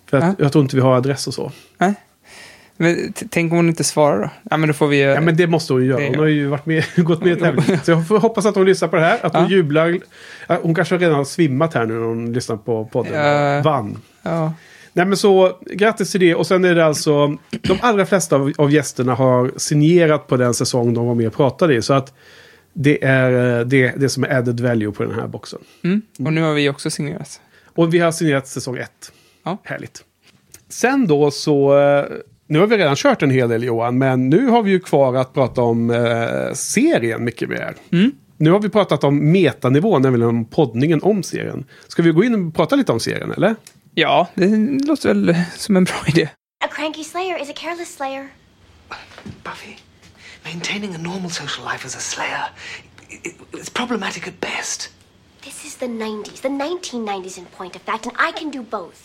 För 0.09 0.17
att 0.17 0.23
Ja. 0.23 0.33
jag 0.38 0.51
tror 0.51 0.63
inte 0.63 0.75
vi 0.75 0.81
har 0.81 0.95
adress 0.97 1.27
och 1.27 1.33
så. 1.33 1.51
Nej. 1.77 1.93
Men 2.78 3.13
tänk 3.30 3.51
om 3.51 3.57
hon 3.57 3.67
inte 3.69 3.84
svarar 3.84 4.21
då? 4.21 4.30
Ja, 4.51 4.57
men 4.57 4.67
då 4.67 4.73
får 4.73 4.88
vi... 4.88 5.01
Ja, 5.01 5.21
men 5.21 5.38
det 5.38 5.47
måste 5.47 5.73
hon 5.73 5.86
göra. 5.86 5.99
Det- 5.99 6.07
Hon 6.07 6.19
har 6.19 6.26
ju 6.26 6.47
varit 6.47 6.65
med, 6.65 6.84
gått 6.95 7.23
med 7.23 7.38
i 7.38 7.39
tävlingen. 7.41 7.80
Så 7.84 7.91
jag 7.91 8.07
får 8.07 8.19
hoppas 8.19 8.45
att 8.45 8.55
hon 8.55 8.65
lyssnar 8.65 8.88
på 8.88 8.95
det 8.95 9.01
här. 9.01 9.19
Att 9.26 9.34
hon 9.34 9.43
Ja. 9.43 9.49
jublar. 9.49 9.99
Hon 10.61 10.76
kanske 10.76 10.97
redan 10.97 11.15
har 11.15 11.23
svimmat 11.26 11.73
här 11.73 11.86
nu 11.86 11.93
när 11.93 12.01
hon 12.05 12.34
lyssnar 12.34 12.57
på 12.57 12.86
podden. 12.86 13.13
Ja. 13.26 13.61
Vann. 13.61 13.97
Ja. 14.23 14.53
Nej 14.93 15.05
men 15.05 15.17
så 15.17 15.57
grattis 15.71 16.11
till 16.11 16.19
det. 16.19 16.36
Och 16.36 16.47
sen 16.47 16.65
är 16.65 16.76
det 16.76 16.86
alltså. 16.86 17.38
De 17.61 17.78
allra 17.82 18.05
flesta 18.05 18.36
av, 18.36 18.53
av 18.57 18.71
gästerna 18.71 19.15
har 19.15 19.51
signerat 19.57 20.28
på 20.28 20.38
den 20.38 20.53
säsong 20.53 20.93
de 20.93 21.07
var 21.07 21.15
med 21.15 21.28
och 21.28 21.34
pratade 21.34 21.76
i. 21.76 21.82
Så 21.82 21.93
att 21.93 22.13
det 22.73 23.03
är 23.05 23.59
eh, 23.59 23.65
det, 23.65 23.91
det 23.97 24.09
som 24.09 24.23
är 24.23 24.30
added 24.30 24.59
value 24.59 24.91
på 24.91 25.03
den 25.03 25.13
här 25.15 25.28
boxen. 25.28 25.59
Mm. 25.84 26.01
Och 26.26 26.34
nu 26.34 26.41
har 26.41 26.53
vi 26.53 26.69
också 26.69 26.89
signerat. 26.89 27.41
Och 27.76 27.93
vi 27.93 27.99
har 27.99 28.11
signerat 28.11 28.47
säsong 28.47 28.78
ett. 28.78 29.11
Ja. 29.45 29.57
Härligt. 29.63 30.03
Sen 30.69 31.07
då 31.07 31.32
så. 31.32 31.73
Nu 32.48 32.60
har 32.60 32.68
vi 32.68 32.78
redan 32.78 32.96
kört 32.96 33.22
en 33.24 33.32
hel 33.32 33.50
del 33.50 33.64
Johan. 33.64 33.98
Men 33.98 34.30
nu 34.30 34.48
har 34.48 34.64
vi 34.64 34.72
ju 34.72 34.80
kvar 34.80 35.16
att 35.16 35.34
prata 35.34 35.62
om 35.62 35.89
eh, 35.89 36.54
serien 36.54 37.24
mycket 37.24 37.50
mer. 37.50 37.76
Mm. 37.91 38.12
Nu 38.38 38.52
har 38.52 38.60
vi 38.60 38.70
pratat 38.70 39.04
om 39.04 39.32
metanivå, 39.32 40.00
nämligen 40.00 40.30
om 40.30 40.46
poddningen 40.46 41.02
om 41.04 41.24
serien. 41.24 41.66
Ska 41.88 42.02
vi 42.04 42.12
gå 42.12 42.24
in 42.24 42.48
och 42.48 42.56
prata 42.56 42.76
lite 42.76 42.91
om 42.91 43.00
serien 43.00 43.32
eller? 43.32 43.56
Ja, 43.93 44.28
det 44.36 44.48
låter 44.88 45.10
väl 45.10 45.36
som 45.58 45.76
en 45.78 45.84
bra 45.84 45.96
idé. 46.08 46.30
A 46.66 46.68
cranky 46.72 47.04
slayer 47.04 47.41
is 47.41 47.50
a 47.50 47.54
careless 47.56 47.96
slayer. 47.96 48.28
Buffy, 49.43 49.76
maintaining 50.43 50.96
a 50.96 50.98
normal 50.98 51.30
social 51.32 51.66
life 51.74 51.86
as 51.88 51.96
a 51.96 52.00
slayer, 52.00 52.43
i- 53.10 53.28
i- 53.28 53.36
it's 53.58 53.72
problematic 53.74 54.28
at 54.28 54.39
best. 54.39 54.89
This 55.43 55.66
is 55.66 55.76
the 55.76 55.88
90s, 55.88 56.41
the 56.41 56.50
1990s 56.50 57.38
in 57.38 57.46
point 57.58 57.76
of 57.76 57.82
fact, 57.82 58.06
and 58.06 58.16
I 58.30 58.39
can 58.39 58.52
do 58.52 58.62
both. 58.72 59.00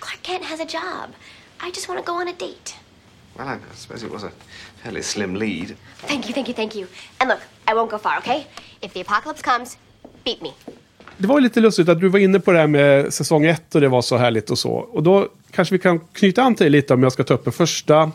Clark 0.00 0.22
Kent 0.22 0.44
has 0.44 0.60
a 0.60 0.66
job. 0.68 1.10
I 1.66 1.70
just 1.74 1.88
want 1.88 2.00
to 2.04 2.12
go 2.12 2.18
on 2.20 2.28
a 2.28 2.32
date. 2.32 2.74
Well, 3.38 3.48
I 3.48 3.56
suppose 3.74 4.06
it 4.06 4.12
was 4.12 4.24
a 4.24 4.30
fairly 4.82 5.02
slim 5.02 5.34
lead. 5.36 5.74
Thank 6.06 6.26
you, 6.26 6.34
thank 6.34 6.48
you, 6.48 6.54
thank 6.54 6.74
you. 6.76 6.86
And 7.18 7.28
look, 7.30 7.40
I 7.66 7.72
won't 7.74 7.90
go 7.90 7.98
far, 7.98 8.18
okay? 8.18 8.46
If 8.80 8.92
the 8.92 9.00
apocalypse 9.00 9.42
comes, 9.42 9.78
beat 10.24 10.42
me. 10.42 10.50
Det 11.16 11.26
var 11.26 11.40
lite 11.40 11.60
lustigt 11.60 11.88
att 11.88 12.00
du 12.00 12.08
var 12.08 12.18
inne 12.18 12.40
på 12.40 12.52
det 12.52 12.58
här 12.58 12.66
med 12.66 13.14
säsong 13.14 13.44
ett 13.46 13.74
och 13.74 13.80
det 13.80 13.88
var 13.88 14.02
så 14.02 14.16
härligt 14.16 14.50
och 14.50 14.58
så. 14.58 14.70
Och 14.72 15.02
då 15.02 15.28
kanske 15.50 15.74
vi 15.74 15.78
kan 15.78 16.00
knyta 16.12 16.42
an 16.42 16.54
till 16.54 16.72
lite 16.72 16.94
om 16.94 17.02
jag 17.02 17.12
ska 17.12 17.24
ta 17.24 17.34
upp 17.34 17.46
en 17.46 17.52
första 17.52 18.10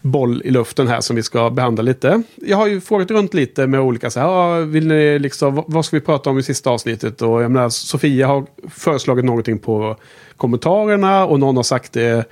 boll 0.00 0.42
i 0.44 0.50
luften 0.50 0.88
här 0.88 1.00
som 1.00 1.16
vi 1.16 1.22
ska 1.22 1.50
behandla 1.50 1.82
lite. 1.82 2.22
Jag 2.36 2.56
har 2.56 2.66
ju 2.66 2.80
frågat 2.80 3.10
runt 3.10 3.34
lite 3.34 3.66
med 3.66 3.80
olika 3.80 4.10
så 4.10 4.20
här, 4.20 4.60
vill 4.60 4.86
ni 4.86 5.18
liksom, 5.18 5.54
vad- 5.54 5.64
vad 5.68 5.84
ska 5.84 5.96
vi 5.96 6.00
prata 6.00 6.30
om 6.30 6.38
i 6.38 6.42
sista 6.42 6.70
avsnittet? 6.70 7.22
Och 7.22 7.42
jag 7.42 7.50
menar, 7.50 7.68
Sofia 7.68 8.26
har 8.26 8.46
föreslagit 8.70 9.24
någonting 9.24 9.58
på 9.58 9.96
kommentarerna 10.36 11.26
och 11.26 11.40
någon 11.40 11.56
har 11.56 11.62
sagt 11.62 11.92
det, 11.92 12.24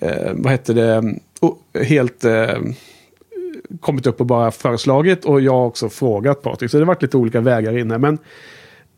eh, 0.00 0.32
vad 0.34 0.52
heter 0.52 0.74
det, 0.74 1.14
oh, 1.40 1.56
helt 1.82 2.24
eh, 2.24 2.58
kommit 3.80 4.06
upp 4.06 4.20
och 4.20 4.26
bara 4.26 4.50
föreslagit 4.50 5.24
och 5.24 5.40
jag 5.40 5.52
har 5.52 5.66
också 5.66 5.88
frågat 5.88 6.42
Patrik. 6.42 6.70
Så 6.70 6.76
det 6.76 6.82
har 6.82 6.86
varit 6.86 7.02
lite 7.02 7.16
olika 7.16 7.40
vägar 7.40 7.78
inne. 7.78 7.98
Men 7.98 8.18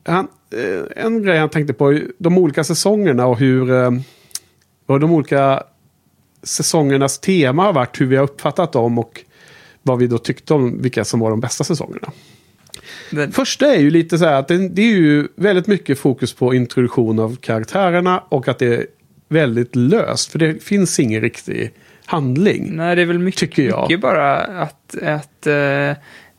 han, 0.05 0.29
eh, 0.51 1.05
en 1.05 1.23
grej 1.23 1.39
han 1.39 1.49
tänkte 1.49 1.73
på, 1.73 2.01
de 2.19 2.39
olika 2.39 2.65
säsongerna 2.65 3.27
och 3.27 3.39
hur 3.39 3.71
eh, 3.71 3.91
och 4.87 5.01
de 5.01 5.13
olika 5.13 5.63
säsongernas 6.43 7.19
tema 7.19 7.63
har 7.63 7.73
varit 7.73 8.01
hur 8.01 8.07
vi 8.07 8.17
har 8.17 8.25
uppfattat 8.25 8.73
dem 8.73 8.99
och 8.99 9.21
vad 9.83 9.99
vi 9.99 10.07
då 10.07 10.19
tyckte 10.19 10.55
om 10.55 10.83
vilka 10.83 11.05
som 11.05 11.21
var 11.21 11.31
de 11.31 11.41
bästa 11.41 11.65
säsongerna. 11.65 12.13
Den, 13.11 13.33
Första 13.33 13.75
är 13.75 13.81
ju 13.81 13.91
lite 13.91 14.19
så 14.19 14.25
här 14.25 14.35
att 14.35 14.49
det, 14.49 14.69
det 14.69 14.83
är 14.83 14.97
ju 14.97 15.29
väldigt 15.37 15.67
mycket 15.67 15.99
fokus 15.99 16.33
på 16.33 16.55
introduktion 16.55 17.19
av 17.19 17.37
karaktärerna 17.37 18.23
och 18.29 18.49
att 18.49 18.59
det 18.59 18.87
väldigt 19.33 19.77
löst. 19.77 20.33
För 20.33 20.39
det 20.39 20.63
finns 20.65 21.01
ingen 21.01 21.21
riktig 21.21 21.71
handling. 22.07 22.77
nej, 22.77 22.97
det 22.97 23.03
är 23.03 23.07
väl 23.07 23.19
mycket, 23.19 23.41
Tycker 23.41 23.63
jag. 23.63 23.83
mycket 23.83 24.01
bara 24.01 24.37
att, 24.39 24.97
att 25.03 25.47
eh, 25.47 25.97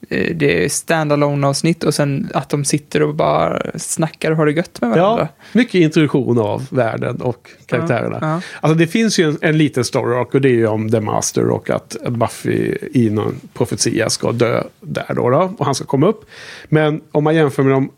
det 0.09 0.63
är 0.63 0.67
stand-alone 0.67 1.47
avsnitt 1.47 1.83
och 1.83 1.93
sen 1.93 2.29
att 2.33 2.49
de 2.49 2.65
sitter 2.65 3.01
och 3.03 3.15
bara 3.15 3.61
snackar 3.75 4.31
och 4.31 4.37
har 4.37 4.45
det 4.45 4.51
gött 4.51 4.81
med 4.81 4.89
varandra. 4.89 5.27
Ja, 5.35 5.47
mycket 5.53 5.75
introduktion 5.75 6.39
av 6.39 6.67
världen 6.71 7.21
och 7.21 7.49
karaktärerna. 7.65 8.17
Ja, 8.21 8.27
ja. 8.27 8.41
Alltså 8.61 8.77
det 8.77 8.87
finns 8.87 9.19
ju 9.19 9.27
en, 9.27 9.37
en 9.41 9.57
liten 9.57 9.83
story 9.83 10.15
arc 10.15 10.27
och 10.33 10.41
det 10.41 10.49
är 10.49 10.53
ju 10.53 10.67
om 10.67 10.91
The 10.91 10.99
Master 10.99 11.49
och 11.49 11.69
att 11.69 11.95
Buffy 12.09 12.77
i 12.91 13.09
någon 13.09 13.35
profetia 13.53 14.09
ska 14.09 14.31
dö 14.31 14.63
där 14.81 15.13
då, 15.15 15.29
då 15.29 15.53
och 15.57 15.65
han 15.65 15.75
ska 15.75 15.85
komma 15.85 16.07
upp. 16.07 16.25
Men 16.69 17.01
om 17.11 17.23
man 17.23 17.35
jämför 17.35 17.63
med 17.63 17.71
de 17.73 17.91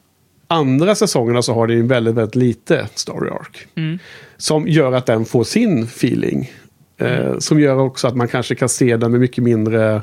andra 0.48 0.96
säsongerna 0.96 1.42
så 1.42 1.54
har 1.54 1.68
det 1.68 1.74
ju 1.74 1.80
en 1.80 1.88
väldigt, 1.88 2.16
väldigt 2.16 2.36
lite 2.36 2.88
story 2.96 3.30
arc. 3.30 3.66
Mm. 3.76 4.00
Som 4.38 4.68
gör 4.68 4.92
att 4.92 5.06
den 5.06 5.26
får 5.26 5.44
sin 5.44 5.84
feeling. 5.84 6.52
Eh, 6.98 7.38
som 7.40 7.60
gör 7.60 7.78
också 7.78 8.08
att 8.08 8.16
man 8.16 8.28
kanske 8.28 8.56
kan 8.56 8.70
se 8.70 8.98
den 8.98 9.12
med 9.12 9.20
mycket 9.20 9.44
mindre 9.44 10.02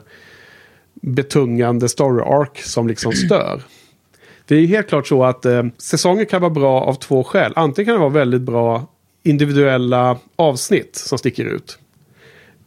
betungande 0.95 1.89
story 1.89 2.23
arc 2.23 2.73
som 2.73 2.89
liksom 2.89 3.13
stör. 3.13 3.63
Det 4.47 4.55
är 4.57 4.67
helt 4.67 4.89
klart 4.89 5.07
så 5.07 5.25
att 5.25 5.45
eh, 5.45 5.63
säsonger 5.79 6.25
kan 6.25 6.41
vara 6.41 6.51
bra 6.51 6.81
av 6.81 6.95
två 6.95 7.25
skäl. 7.25 7.53
Antingen 7.57 7.87
kan 7.87 7.95
det 7.95 8.01
vara 8.01 8.11
väldigt 8.11 8.43
bra 8.43 8.87
individuella 9.23 10.19
avsnitt 10.37 10.97
som 10.97 11.19
sticker 11.19 11.45
ut. 11.45 11.79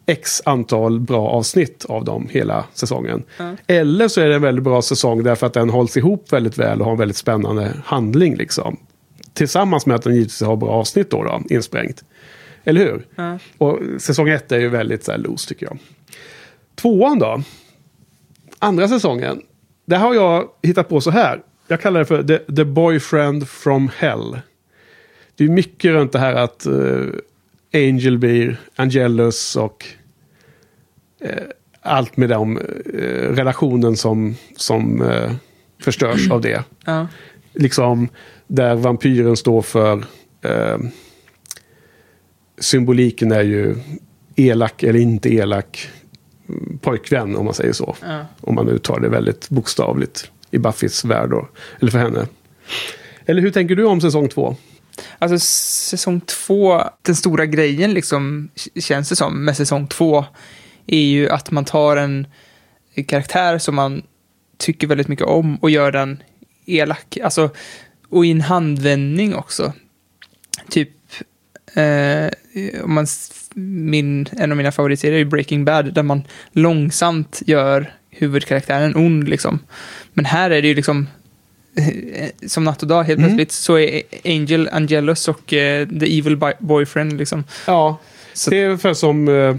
X 0.06 0.42
antal 0.46 1.00
bra 1.00 1.30
avsnitt 1.30 1.86
av 1.90 2.06
dem 2.06 2.28
hela 2.32 2.66
säsongen. 2.74 3.24
Eller 3.68 4.08
så 4.08 4.22
är 4.22 4.30
det 4.30 4.36
en 4.36 4.42
väldigt 4.42 4.64
bra 4.64 4.82
säsong 4.82 5.24
därför 5.24 5.48
att 5.48 5.54
den 5.54 5.70
hålls 5.70 5.98
ihop 5.98 6.34
väldigt 6.34 6.58
väl 6.58 6.80
och 6.80 6.86
har 6.86 6.92
en 6.92 7.00
väldigt 7.00 7.18
spännande 7.18 7.74
handling. 7.86 8.36
Liksom. 8.36 8.78
Tillsammans 9.36 9.86
med 9.86 9.96
att 9.96 10.04
den 10.04 10.16
givetvis 10.16 10.42
har 10.42 10.56
bra 10.56 10.70
avsnitt 10.70 11.10
då, 11.10 11.24
då 11.24 11.42
insprängt. 11.50 12.04
Eller 12.64 12.82
hur? 12.82 13.06
Ja. 13.16 13.40
Och 13.58 13.80
säsong 13.98 14.30
ett 14.30 14.52
är 14.52 14.60
ju 14.60 14.70
väldigt 14.70 15.04
så 15.04 15.12
här, 15.12 15.20
loose 15.20 15.48
tycker 15.48 15.66
jag. 15.66 15.78
Tvåan 16.76 17.20
då? 17.20 17.42
Andra 18.60 18.88
säsongen. 18.88 19.42
Där 19.86 19.98
har 19.98 20.14
jag 20.14 20.50
hittat 20.64 20.90
på 20.90 21.02
så 21.02 21.12
här. 21.12 21.42
Jag 21.68 21.82
kallar 21.82 22.00
det 22.00 22.06
för 22.06 22.24
The, 22.24 22.38
the 22.38 22.66
Boyfriend 22.66 23.50
from 23.50 23.90
Hell. 23.98 24.40
Det 25.36 25.44
är 25.44 25.50
mycket 25.50 25.92
runt 25.92 26.12
det 26.12 26.20
här 26.20 26.34
att 26.34 26.66
eh, 26.66 27.06
Angel 27.74 28.18
blir 28.18 28.60
Angelus 28.76 29.56
och 29.56 29.86
eh, 31.22 31.44
allt 31.82 32.18
med 32.18 32.30
den 32.30 32.58
eh, 32.58 33.36
relationen 33.36 33.98
som, 33.98 34.36
som 34.56 35.04
förstörs 35.82 36.32
av 36.32 36.42
det. 36.42 36.64
Ja. 36.86 37.08
Liksom 37.54 38.10
där 38.48 38.76
vampyren 38.76 39.38
står 39.38 39.62
för 39.62 40.06
eh, 40.42 40.78
symboliken 42.60 43.32
är 43.32 43.44
ju 43.44 43.76
elak 44.36 44.84
eller 44.84 45.00
inte 45.00 45.34
elak 45.34 45.90
mm, 46.50 46.80
pojkvän 46.82 47.36
om 47.36 47.46
man 47.46 47.54
säger 47.54 47.74
så. 47.74 47.96
Ja. 48.02 48.26
Om 48.42 48.56
man 48.56 48.66
nu 48.66 48.78
tar 48.78 49.00
det 49.00 49.10
väldigt 49.10 49.50
bokstavligt 49.50 50.32
i 50.52 50.58
Buffys 50.58 51.06
värld. 51.06 51.30
Då, 51.30 51.48
eller 51.80 51.92
för 51.92 52.00
henne. 52.00 52.28
Eller 53.26 53.42
hur 53.42 53.52
tänker 53.52 53.76
du 53.76 53.86
om 53.86 54.02
säsong 54.02 54.30
två? 54.30 54.56
Alltså 55.20 55.40
säsong 55.90 56.22
två, 56.22 56.82
den 57.02 57.16
stora 57.16 57.46
grejen 57.46 57.94
liksom, 57.94 58.50
känns 58.80 59.10
det 59.10 59.16
som, 59.16 59.46
med 59.46 59.58
säsong 59.58 59.88
två, 59.88 60.26
är 60.88 61.02
ju 61.02 61.30
att 61.30 61.52
man 61.52 61.66
tar 61.66 61.98
en 61.98 62.28
karaktär 63.08 63.58
som 63.58 63.76
man 63.76 64.04
tycker 64.58 64.88
väldigt 64.88 65.08
mycket 65.08 65.26
om 65.26 65.56
och 65.56 65.70
gör 65.70 65.92
den 65.92 66.24
elak. 66.66 67.18
Alltså, 67.24 67.50
och 68.10 68.26
i 68.26 68.32
en 68.32 68.42
handvändning 68.42 69.36
också. 69.36 69.74
Typ, 70.70 70.90
eh, 71.74 72.30
om 72.84 72.94
man, 72.94 73.08
min, 73.56 74.28
en 74.32 74.52
av 74.52 74.58
mina 74.58 74.72
favoritserier 74.72 75.20
är 75.20 75.26
Breaking 75.26 75.66
Bad, 75.66 75.94
där 75.94 76.04
man 76.04 76.24
långsamt 76.52 77.42
gör 77.46 77.94
huvudkaraktären 78.10 78.96
ond 78.96 79.30
liksom. 79.30 79.60
Men 80.14 80.26
här 80.26 80.50
är 80.52 80.62
det 80.62 80.68
ju 80.68 80.74
liksom 80.76 81.08
eh, 81.78 82.30
som 82.48 82.64
natt 82.64 82.82
och 82.82 82.88
dag 82.88 83.04
helt 83.04 83.20
plötsligt 83.20 83.52
så 83.52 83.78
är 83.80 84.02
Angel 84.26 84.70
Angelus 84.72 85.28
och 85.28 85.54
eh, 85.54 85.88
The 85.90 86.20
Evil 86.20 86.38
Boyfriend 86.60 87.18
liksom. 87.18 87.44
Ja, 87.68 87.98
Så- 88.34 88.50
det 88.50 88.58
är 88.58 88.66
ungefär 88.66 88.94
som 88.94 89.28
eh, 89.28 89.56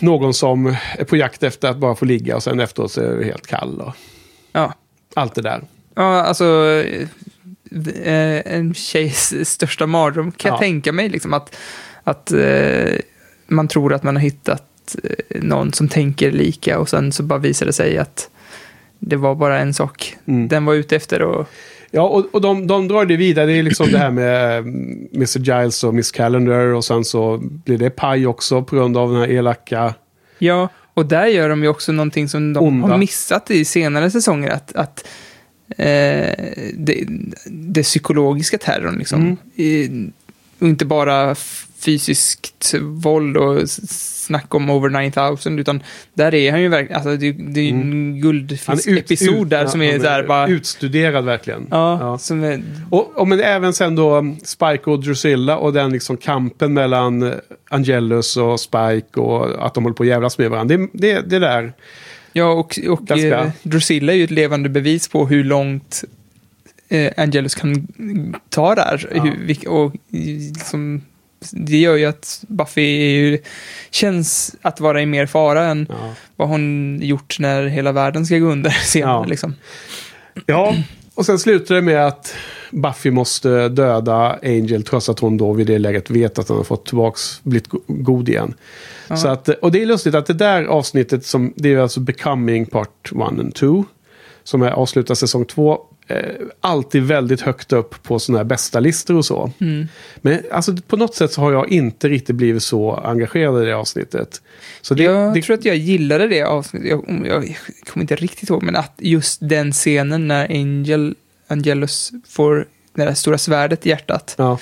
någon 0.00 0.34
som 0.34 0.66
är 0.98 1.04
på 1.04 1.16
jakt 1.16 1.42
efter 1.42 1.68
att 1.68 1.76
bara 1.78 1.94
få 1.94 2.04
ligga 2.04 2.36
och 2.36 2.42
sen 2.42 2.60
efteråt 2.60 2.92
så 2.92 3.00
är 3.00 3.24
helt 3.24 3.46
kall. 3.46 3.80
Och 3.80 3.92
Ja, 4.52 4.74
allt 5.14 5.34
det 5.34 5.42
där. 5.42 5.60
ja 5.94 6.22
alltså 6.22 6.44
en 8.44 8.74
tjejs 8.74 9.48
största 9.48 9.86
mardröm 9.86 10.32
kan 10.32 10.48
jag 10.48 10.56
Ja. 10.56 10.58
tänka 10.60 10.92
mig 10.92 11.08
liksom 11.08 11.34
att, 11.34 11.56
att 12.04 12.32
eh, 12.32 12.92
man 13.46 13.68
tror 13.68 13.94
att 13.94 14.02
man 14.02 14.16
har 14.16 14.22
hittat 14.22 14.96
eh, 15.04 15.42
någon 15.42 15.72
som 15.72 15.88
tänker 15.88 16.30
lika 16.32 16.78
och 16.78 16.88
sen 16.88 17.12
så 17.12 17.22
bara 17.22 17.38
visar 17.38 17.66
det 17.66 17.72
sig 17.72 17.98
att 17.98 18.30
det 18.98 19.16
var 19.16 19.34
bara 19.34 19.58
en 19.58 19.74
sak 19.74 20.16
Mm. 20.26 20.48
den 20.48 20.64
var 20.64 20.74
ute 20.74 20.96
efter 20.96 21.22
och 21.22 21.48
Ja, 21.90 22.02
och, 22.02 22.34
och 22.34 22.40
de, 22.40 22.66
de 22.66 22.88
drar 22.88 23.04
det 23.04 23.16
vidare. 23.16 23.46
Det 23.46 23.52
är 23.58 23.62
liksom 23.62 23.90
det 23.92 23.98
här 23.98 24.10
med 24.10 24.58
eh, 24.58 24.64
Mr. 25.14 25.38
Giles 25.38 25.84
och 25.84 25.94
Miss 25.94 26.10
Calendar 26.12 26.58
och 26.66 26.84
sen 26.84 27.04
så 27.04 27.38
blir 27.42 27.78
det 27.78 27.90
paj 27.90 28.26
också 28.26 28.62
på 28.62 28.76
grund 28.76 28.96
av 28.96 29.10
den 29.12 29.20
här 29.20 29.28
elaka... 29.30 29.94
Ja, 30.38 30.68
och 30.94 31.06
där 31.06 31.26
gör 31.26 31.48
de 31.48 31.62
ju 31.62 31.68
också 31.68 31.92
någonting 31.92 32.28
som 32.28 32.52
de 32.52 32.64
Onda. 32.64 32.88
har 32.88 32.98
missat 32.98 33.50
i 33.50 33.64
senare 33.64 34.10
säsonger. 34.10 34.50
Att, 34.50 34.74
att 34.76 34.98
eh, 34.98 35.08
det, 36.74 37.04
det 37.46 37.82
psykologiska 37.82 38.58
terrorn 38.58 38.98
liksom. 38.98 39.38
Mm. 39.56 40.12
Och 40.58 40.68
inte 40.68 40.84
bara 40.84 41.34
fysiskt 41.78 42.74
våld 42.80 43.36
och 43.36 43.70
snack 43.70 44.54
om 44.54 44.70
over 44.70 44.88
9000, 45.02 45.58
utan 45.58 45.82
där 46.14 46.34
är 46.34 46.50
han 46.50 46.62
ju 46.62 46.68
verkligen, 46.68 46.96
alltså 46.96 47.16
det, 47.16 47.32
det 47.32 47.60
är 47.60 47.64
ju 47.64 47.70
en 47.70 48.20
guldfisk-episod 48.20 49.48
där 49.48 49.56
Mm. 49.56 49.66
ja, 49.66 49.70
som 49.70 49.82
är 49.82 49.98
så 49.98 50.06
här 50.08 50.22
bara... 50.26 50.48
Utstuderad 50.48 51.24
verkligen. 51.24 51.66
Ja, 51.70 51.98
Ja. 52.00 52.18
som 52.18 52.44
är... 52.44 52.62
Och, 52.90 53.16
och 53.16 53.28
men 53.28 53.40
även 53.40 53.72
sen 53.72 53.96
då 53.96 54.16
um, 54.18 54.36
Spike 54.44 54.90
och 54.90 55.00
Drusilla 55.02 55.56
och 55.58 55.72
den 55.72 55.92
liksom 55.92 56.16
kampen 56.16 56.74
mellan 56.74 57.22
eh, 57.22 57.34
Angelus 57.68 58.36
och 58.36 58.60
Spike 58.60 59.20
och 59.20 59.66
att 59.66 59.74
de 59.74 59.84
håller 59.84 59.94
på 59.96 60.02
att 60.02 60.08
jävlas 60.08 60.38
med 60.38 60.50
varandra. 60.50 60.76
Det, 60.76 60.88
det, 60.92 61.20
det 61.30 61.38
där. 61.38 61.72
Ja, 62.36 62.44
och, 62.52 62.78
och 62.88 63.06
Ganska- 63.06 63.40
eh, 63.44 63.50
Drusilla 63.62 64.12
är 64.12 64.16
ju 64.16 64.24
ett 64.24 64.30
levande 64.30 64.68
bevis 64.68 65.08
på 65.08 65.26
hur 65.26 65.44
långt 65.44 66.04
eh, 66.88 67.12
Angelus 67.16 67.54
kan 67.54 67.86
ta 68.48 68.74
där. 68.74 69.08
Ja. 69.14 69.22
Hur, 69.22 69.68
och 69.68 69.94
liksom, 70.10 71.02
det 71.52 71.76
gör 71.76 71.96
ju 71.96 72.04
att 72.06 72.44
Buffy 72.48 72.82
ju, 72.82 73.38
känns 73.90 74.54
att 74.62 74.80
vara 74.80 75.02
i 75.02 75.06
mer 75.06 75.26
fara 75.26 75.64
än 75.64 75.86
Ja. 75.90 76.14
vad 76.36 76.48
hon 76.48 76.98
gjort 77.02 77.38
när 77.38 77.66
hela 77.66 77.92
världen 77.92 78.26
ska 78.26 78.38
gå 78.38 78.46
under 78.46 78.70
senare. 78.84 79.12
Ja. 79.12 79.24
Liksom. 79.24 79.54
ja, 80.46 80.74
och 81.14 81.26
sen 81.26 81.38
slutar 81.38 81.74
det 81.74 81.82
med 81.82 82.06
att 82.06 82.34
Buffy 82.70 83.10
måste 83.10 83.68
döda 83.68 84.38
Angel 84.42 84.82
trots 84.82 85.08
att 85.08 85.18
hon 85.20 85.36
då 85.36 85.52
vid 85.52 85.66
det 85.66 85.78
läget 85.78 86.10
vet 86.10 86.38
att 86.38 86.48
han 86.48 86.56
har 86.56 86.64
fått 86.64 86.86
tillbaks, 86.86 87.40
blivit 87.42 87.68
go- 87.68 87.80
god 87.86 88.28
igen. 88.28 88.54
Så 89.16 89.28
att, 89.28 89.48
och 89.48 89.72
det 89.72 89.82
är 89.82 89.86
lustigt 89.86 90.14
att 90.14 90.26
det 90.26 90.32
där 90.34 90.64
avsnittet, 90.64 91.26
som, 91.26 91.52
det 91.56 91.72
är 91.74 91.78
alltså 91.78 92.00
Becoming 92.00 92.66
Part 92.66 93.12
1 93.12 93.20
and 93.20 93.54
2, 93.54 93.84
som 94.44 94.62
är 94.62 94.70
avslutar 94.70 95.14
säsong 95.14 95.44
2, 95.44 95.72
eh, 95.72 95.78
alltid 96.60 97.02
väldigt 97.02 97.40
högt 97.40 97.72
upp 97.72 98.02
på 98.02 98.18
sådana 98.18 98.38
här 98.38 98.44
bästa 98.44 98.80
listor 98.80 99.16
och 99.16 99.24
så. 99.24 99.52
Men 100.16 100.40
alltså, 100.52 100.76
på 100.86 100.96
något 100.96 101.14
sätt 101.14 101.32
så 101.32 101.40
har 101.40 101.52
jag 101.52 101.68
inte 101.68 102.08
riktigt 102.08 102.36
blivit 102.36 102.62
så 102.62 102.94
engagerad 102.94 103.62
i 103.62 103.66
det 103.66 103.76
avsnittet. 103.76 104.42
Så 104.80 104.94
det, 104.94 105.02
jag 105.02 105.34
det, 105.34 105.42
tror 105.42 105.54
att 105.54 105.64
jag 105.64 105.76
gillade 105.76 106.28
det 106.28 106.42
avsnittet, 106.42 106.88
jag, 106.88 107.26
jag 107.26 107.58
kommer 107.86 108.04
inte 108.04 108.16
riktigt 108.16 108.50
ihåg, 108.50 108.62
men 108.62 108.76
att 108.76 108.94
just 108.98 109.38
den 109.42 109.72
scenen 109.72 110.28
när 110.28 110.50
Angel, 110.50 111.14
Angelus 111.46 112.12
får 112.28 112.66
det 112.94 113.04
där 113.04 113.14
stora 113.14 113.38
svärdet 113.38 113.86
i 113.86 113.88
hjärtat. 113.88 114.34
ja, 114.38 114.58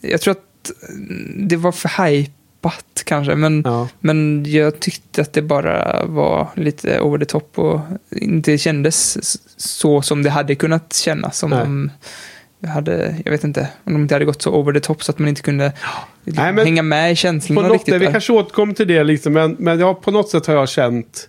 Jag 0.00 0.20
tror 0.20 0.32
att 0.32 0.72
mm, 0.88 1.48
det 1.48 1.56
var 1.56 1.72
för 1.72 1.88
hypat 2.66 3.02
kanske, 3.04 3.34
men, 3.34 3.62
ja. 3.64 3.88
men 4.00 4.44
jag 4.46 4.80
tyckte 4.80 5.22
att 5.22 5.32
det 5.32 5.42
bara 5.42 6.04
var 6.06 6.48
lite 6.54 7.00
over 7.00 7.18
the 7.18 7.24
top 7.24 7.58
och 7.58 7.80
inte 8.10 8.58
kändes 8.58 9.18
så 9.56 10.02
som 10.02 10.22
det 10.22 10.30
hade 10.30 10.54
kunnat 10.54 10.92
kännas 10.92 11.42
om 11.42 11.50
Nej. 11.50 11.60
de 11.60 11.90
hade, 12.68 13.16
jag 13.24 13.32
vet 13.32 13.44
inte, 13.44 13.68
om 13.84 13.92
de 13.92 14.02
inte 14.02 14.14
hade 14.14 14.24
gått 14.24 14.42
så 14.42 14.50
over 14.50 14.72
the 14.72 14.80
top 14.80 15.04
så 15.04 15.12
att 15.12 15.18
man 15.18 15.28
inte 15.28 15.42
kunde 15.42 15.72
liksom, 16.24 16.44
Nej, 16.44 16.52
men 16.52 16.64
hänga 16.64 16.82
med 16.82 17.10
i 17.10 17.14
På 17.14 17.16
känslorna 17.16 17.62
något 17.62 17.72
riktigt. 17.72 17.94
sätt, 17.94 18.00
vi 18.00 18.04
där. 18.04 18.12
kanske 18.12 18.32
återkommer 18.32 18.74
till 18.74 18.88
det, 18.88 19.04
liksom, 19.04 19.32
men, 19.32 19.56
men 19.58 19.80
ja, 19.80 19.94
på 19.94 20.10
något 20.10 20.28
sätt 20.28 20.46
har 20.46 20.54
jag 20.54 20.68
känt 20.68 21.28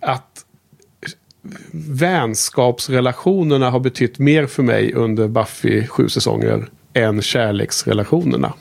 att 0.00 0.44
vänskapsrelationerna 1.72 3.70
har 3.70 3.80
betytt 3.80 4.18
mer 4.18 4.46
för 4.46 4.62
mig 4.62 4.92
under 4.94 5.28
Buffy 5.28 5.86
sju 5.86 6.08
säsonger 6.08 6.68
än 6.94 7.22
kärleksrelationerna. 7.22 8.52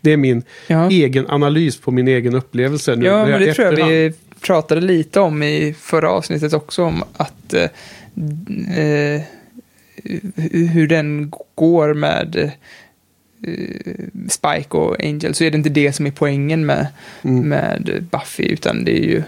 Det 0.00 0.12
är 0.12 0.16
min 0.16 0.42
Ja. 0.66 0.90
egen 0.90 1.26
analys 1.28 1.80
på 1.80 1.90
min 1.90 2.08
egen 2.08 2.34
upplevelse. 2.34 2.96
Nu, 2.96 3.06
Ja, 3.06 3.26
men 3.26 3.40
det 3.40 3.54
tror 3.54 3.64
jag 3.66 3.72
efterhand- 3.74 3.92
vi 3.92 4.12
pratade 4.40 4.80
lite 4.80 5.20
om 5.20 5.42
i 5.42 5.74
förra 5.78 6.10
avsnittet 6.10 6.52
också, 6.52 6.82
om 6.84 7.04
att 7.16 7.54
eh, 7.54 7.62
eh, 8.78 9.20
hur 10.72 10.86
den 10.86 11.32
går 11.54 11.94
med 11.94 12.36
eh, 12.36 12.50
Spike 14.28 14.76
och 14.76 15.04
Angel, 15.04 15.34
så 15.34 15.44
är 15.44 15.50
det 15.50 15.56
inte 15.56 15.68
det 15.70 15.92
som 15.92 16.06
är 16.06 16.10
poängen 16.10 16.66
med, 16.66 16.86
Mm. 17.22 17.48
med 17.48 18.06
Buffy, 18.10 18.42
utan 18.44 18.84
det 18.84 18.98
är 18.98 19.04
ju 19.08 19.22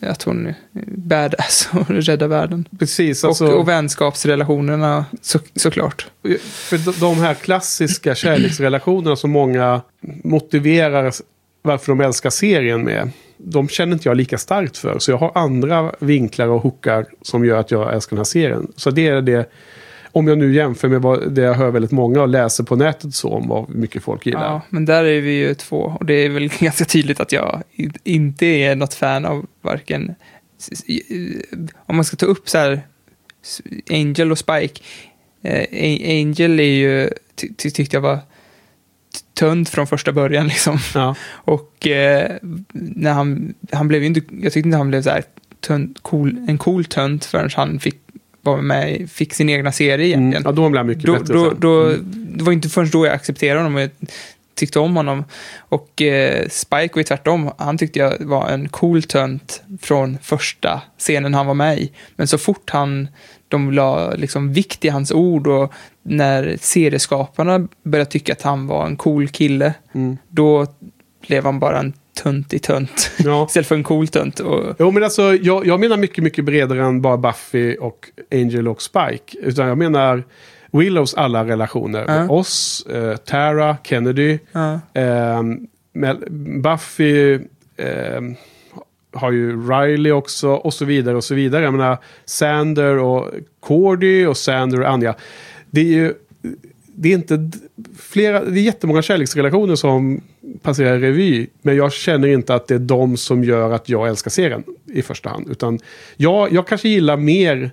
att 0.00 0.22
hon 0.22 0.46
är 0.46 0.54
badass 0.86 1.68
och 1.72 1.88
räddar 1.88 2.28
världen. 2.28 2.68
Precis, 2.78 3.24
alltså, 3.24 3.46
och, 3.46 3.58
och 3.58 3.68
vänskapsrelationerna 3.68 5.04
så, 5.22 5.38
såklart. 5.56 6.06
för 6.42 7.00
de- 7.00 7.20
här 7.20 7.34
klassiska 7.34 8.14
kärleksrelationerna 8.14 9.16
som 9.16 9.30
många 9.30 9.80
motiverar 10.24 11.12
varför 11.62 11.92
de 11.92 12.00
älskar 12.00 12.30
serien 12.30 12.84
med. 12.84 13.10
De 13.36 13.68
känner 13.68 13.92
inte 13.92 14.08
jag 14.08 14.16
lika 14.16 14.38
starkt 14.38 14.76
för. 14.76 14.98
Så 14.98 15.10
jag 15.10 15.18
har 15.18 15.32
andra 15.34 15.92
vinklar 15.98 16.46
och 16.48 16.62
hookar 16.62 17.06
som 17.22 17.44
gör 17.44 17.58
att 17.58 17.70
jag 17.70 17.94
älskar 17.94 18.16
den 18.16 18.18
här 18.18 18.24
serien. 18.24 18.72
Så 18.76 18.90
det 18.90 19.08
är 19.08 19.22
det. 19.22 19.50
Om 20.12 20.28
jag 20.28 20.38
nu 20.38 20.54
jämför 20.54 20.88
med 20.88 21.02
vad 21.02 21.32
det 21.32 21.42
jag 21.42 21.54
hör 21.54 21.70
väldigt 21.70 21.90
många 21.90 22.22
och 22.22 22.28
läser 22.28 22.64
på 22.64 22.76
nätet 22.76 23.14
så 23.14 23.28
om 23.28 23.48
vad 23.48 23.68
mycket 23.68 24.02
folk 24.02 24.26
gillar. 24.26 24.44
Ja, 24.44 24.60
men 24.68 24.84
där 24.84 25.04
är 25.04 25.20
vi 25.20 25.32
ju 25.32 25.54
två. 25.54 25.96
Och 26.00 26.06
det 26.06 26.14
är 26.14 26.28
väl 26.28 26.48
ganska 26.58 26.84
tydligt 26.84 27.20
att 27.20 27.32
jag 27.32 27.62
inte 28.04 28.46
är 28.46 28.74
något 28.76 28.94
fan 28.94 29.24
av 29.24 29.46
varken... 29.62 30.14
Om 31.86 31.96
man 31.96 32.04
ska 32.04 32.16
ta 32.16 32.26
upp 32.26 32.48
så 32.48 32.58
här 32.58 32.82
Angel 33.90 34.32
och 34.32 34.38
Spike. 34.38 34.82
Eh, 35.42 35.66
Angel 36.20 36.60
är 36.60 36.64
ju, 36.64 37.10
ty- 37.34 37.54
ty- 37.56 37.70
tyckte 37.70 37.96
jag 37.96 38.00
var 38.00 38.16
t- 38.16 38.22
tunt 39.34 39.68
från 39.68 39.86
första 39.86 40.12
början 40.12 40.48
liksom. 40.48 40.78
Ja. 40.94 41.14
Och 41.32 41.86
eh, 41.86 42.36
när 42.72 43.12
han, 43.12 43.54
han 43.72 43.88
blev 43.88 44.04
inte, 44.04 44.20
jag 44.42 44.52
tyckte 44.52 44.68
inte 44.68 44.76
han 44.78 44.88
blev 44.88 45.02
så 45.02 45.10
här 45.10 45.24
tunt, 45.60 46.02
cool, 46.02 46.36
en 46.48 46.58
cool 46.58 46.84
tönt 46.84 47.24
förrän 47.24 47.50
han 47.54 47.80
fick 47.80 47.96
vara 48.42 48.60
med, 48.62 49.10
fick 49.10 49.34
sin 49.34 49.48
egna 49.48 49.72
serie 49.72 50.14
Mm. 50.14 50.20
egentligen 50.28 50.42
ja, 50.44 50.52
då 50.52 50.68
blir 50.68 50.78
han 50.78 50.86
mycket 50.86 51.04
då, 51.04 51.12
bättre 51.12 51.34
då, 51.34 51.50
då, 51.58 51.82
Mm. 51.86 52.26
Det 52.36 52.44
var 52.44 52.52
inte 52.52 52.68
förrän 52.68 52.90
då 52.90 53.06
jag 53.06 53.14
accepterade 53.14 53.62
honom 53.62 53.88
tyckte 54.60 54.78
om 54.78 54.96
honom. 54.96 55.24
Och 55.58 56.02
eh, 56.02 56.48
Spike 56.48 56.90
var 56.94 56.98
ju 57.00 57.02
tvärtom. 57.04 57.50
Han 57.58 57.78
tyckte 57.78 57.98
jag 57.98 58.14
var 58.20 58.48
en 58.48 58.68
cool 58.68 59.02
tönt 59.02 59.62
från 59.82 60.18
första 60.22 60.80
scenen 60.98 61.34
han 61.34 61.46
var 61.46 61.54
med 61.54 61.78
i. 61.78 61.92
Men 62.16 62.26
så 62.28 62.38
fort 62.38 62.70
han, 62.70 63.08
de 63.48 63.72
la 63.72 64.10
liksom 64.14 64.52
vikt 64.52 64.84
i 64.84 64.88
hans 64.88 65.12
ord 65.12 65.46
och 65.46 65.72
när 66.02 66.56
serieskaparna 66.60 67.68
började 67.82 68.10
tycka 68.10 68.32
att 68.32 68.42
han 68.42 68.66
var 68.66 68.86
en 68.86 68.96
cool 68.96 69.28
kille, 69.28 69.74
Mm. 69.94 70.16
då 70.28 70.66
blev 71.28 71.44
han 71.44 71.58
bara 71.58 71.78
en 71.78 71.92
tunt 72.22 72.52
i 72.54 72.58
tönt. 72.58 73.10
Ja. 73.18 73.46
Istället 73.48 73.66
för 73.66 73.74
en 73.74 73.84
cool 73.84 74.08
tönt. 74.08 74.40
Och, 74.40 74.74
Jo, 74.78 74.90
men 74.90 75.04
alltså, 75.04 75.34
jag, 75.34 75.66
jag 75.66 75.80
menar 75.80 75.96
mycket, 75.96 76.24
mycket 76.24 76.44
bredare 76.44 76.84
än 76.84 77.02
bara 77.02 77.16
Buffy 77.16 77.76
och 77.76 78.06
Angel 78.32 78.68
och 78.68 78.82
Spike. 78.82 79.38
Utan 79.42 79.66
jag 79.68 79.78
menar 79.78 80.24
Willows 80.70 81.14
alla 81.14 81.44
relationer. 81.44 82.04
Ja. 82.08 82.20
Med 82.20 82.30
oss, 82.30 82.86
eh, 82.86 83.16
Tara, 83.16 83.76
Kennedy. 83.84 84.38
ja. 84.52 84.80
med 85.92 86.24
Buffy 86.62 87.38
ehm, 87.76 88.36
har 89.12 89.32
ju 89.32 89.70
Riley 89.70 90.12
också 90.12 90.48
och 90.48 90.74
så 90.74 90.84
vidare 90.84 91.16
och 91.16 91.24
så 91.24 91.34
vidare. 91.34 91.64
Jag 91.64 91.72
menar 91.72 91.98
Sander 92.24 92.98
och 92.98 93.30
Cordy 93.60 94.26
och 94.26 94.36
Sander 94.36 94.80
och 94.80 94.88
Anja. 94.88 95.14
Det 95.70 95.80
är 95.80 95.84
ju 95.84 96.14
det 96.94 97.08
är 97.08 97.14
inte 97.14 97.50
flera, 97.98 98.44
det 98.44 98.60
är 98.60 98.62
jättemånga 98.62 99.02
kärleksrelationer 99.02 99.74
som 99.74 100.20
passerar 100.62 100.98
revy. 100.98 101.46
Men 101.62 101.76
jag 101.76 101.92
känner 101.92 102.28
inte 102.28 102.54
att 102.54 102.68
det 102.68 102.74
är 102.74 102.78
de 102.78 103.16
som 103.16 103.44
gör 103.44 103.72
att 103.72 103.88
jag 103.88 104.08
älskar 104.08 104.30
serien 104.30 104.64
i 104.86 105.02
första 105.02 105.28
hand. 105.28 105.48
Utan 105.50 105.78
jag, 106.16 106.52
jag 106.52 106.66
kanske 106.66 106.88
gillar 106.88 107.16
mer 107.16 107.70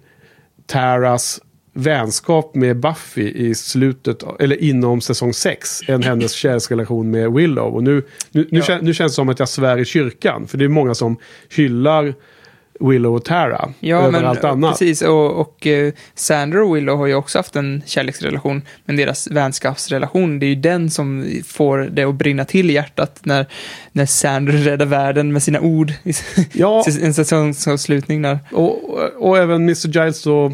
Taras 0.66 1.42
vänskap 1.78 2.56
med 2.56 2.80
Buffy 2.80 3.32
i 3.36 3.56
slutet, 3.56 4.24
eller 4.40 4.64
inom 4.64 5.02
säsong 5.02 5.34
6, 5.34 5.82
än 5.88 6.04
hennes 6.04 6.32
kärleksrelation 6.34 7.12
med 7.12 7.32
Willow. 7.34 7.76
Och 7.76 7.84
nu, 7.84 8.04
nu, 8.32 8.48
nu, 8.52 8.60
Ja. 8.60 8.64
kän, 8.66 8.86
nu 8.86 8.94
känns 8.94 9.12
det 9.12 9.16
som 9.16 9.30
att 9.30 9.40
jag 9.40 9.50
svär 9.50 9.78
i 9.78 9.86
kyrkan. 9.86 10.48
För 10.48 10.58
det 10.58 10.66
är 10.66 10.70
många 10.70 10.96
som 10.96 11.18
hyllar 11.56 12.14
Willow 12.80 13.16
och 13.16 13.26
Tara 13.26 13.74
Ja, 13.80 13.98
över 13.98 14.12
men 14.12 14.26
allt 14.26 14.44
annat. 14.44 14.72
precis. 14.72 15.02
Och, 15.02 15.42
och 15.42 15.68
eh, 15.68 15.94
Sandra 16.16 16.66
och 16.66 16.76
Willow 16.76 16.98
har 16.98 17.06
ju 17.08 17.16
också 17.16 17.40
haft 17.40 17.56
en 17.56 17.82
kärleksrelation. 17.86 18.62
Men 18.86 18.96
deras 18.96 19.28
vänskapsrelation, 19.32 20.40
det 20.40 20.46
är 20.46 20.48
ju 20.48 20.56
den 20.56 20.90
som 20.90 21.26
får 21.46 21.78
det 21.78 22.04
att 22.04 22.16
brinna 22.16 22.46
till 22.46 22.70
i 22.70 22.74
hjärtat 22.74 23.20
när, 23.24 23.46
när 23.92 24.06
Sandra 24.06 24.54
räddar 24.54 24.86
världen 24.86 25.34
med 25.34 25.44
sina 25.44 25.60
ord 25.60 25.94
i 26.04 26.14
Ja. 26.54 26.84
en 27.02 27.14
säsongsavslutning 27.14 28.22
där. 28.22 28.40
Och, 28.52 28.90
och, 28.90 29.28
och 29.30 29.38
även 29.38 29.56
Mr. 29.62 29.88
Giles 29.88 30.26
och 30.28 30.52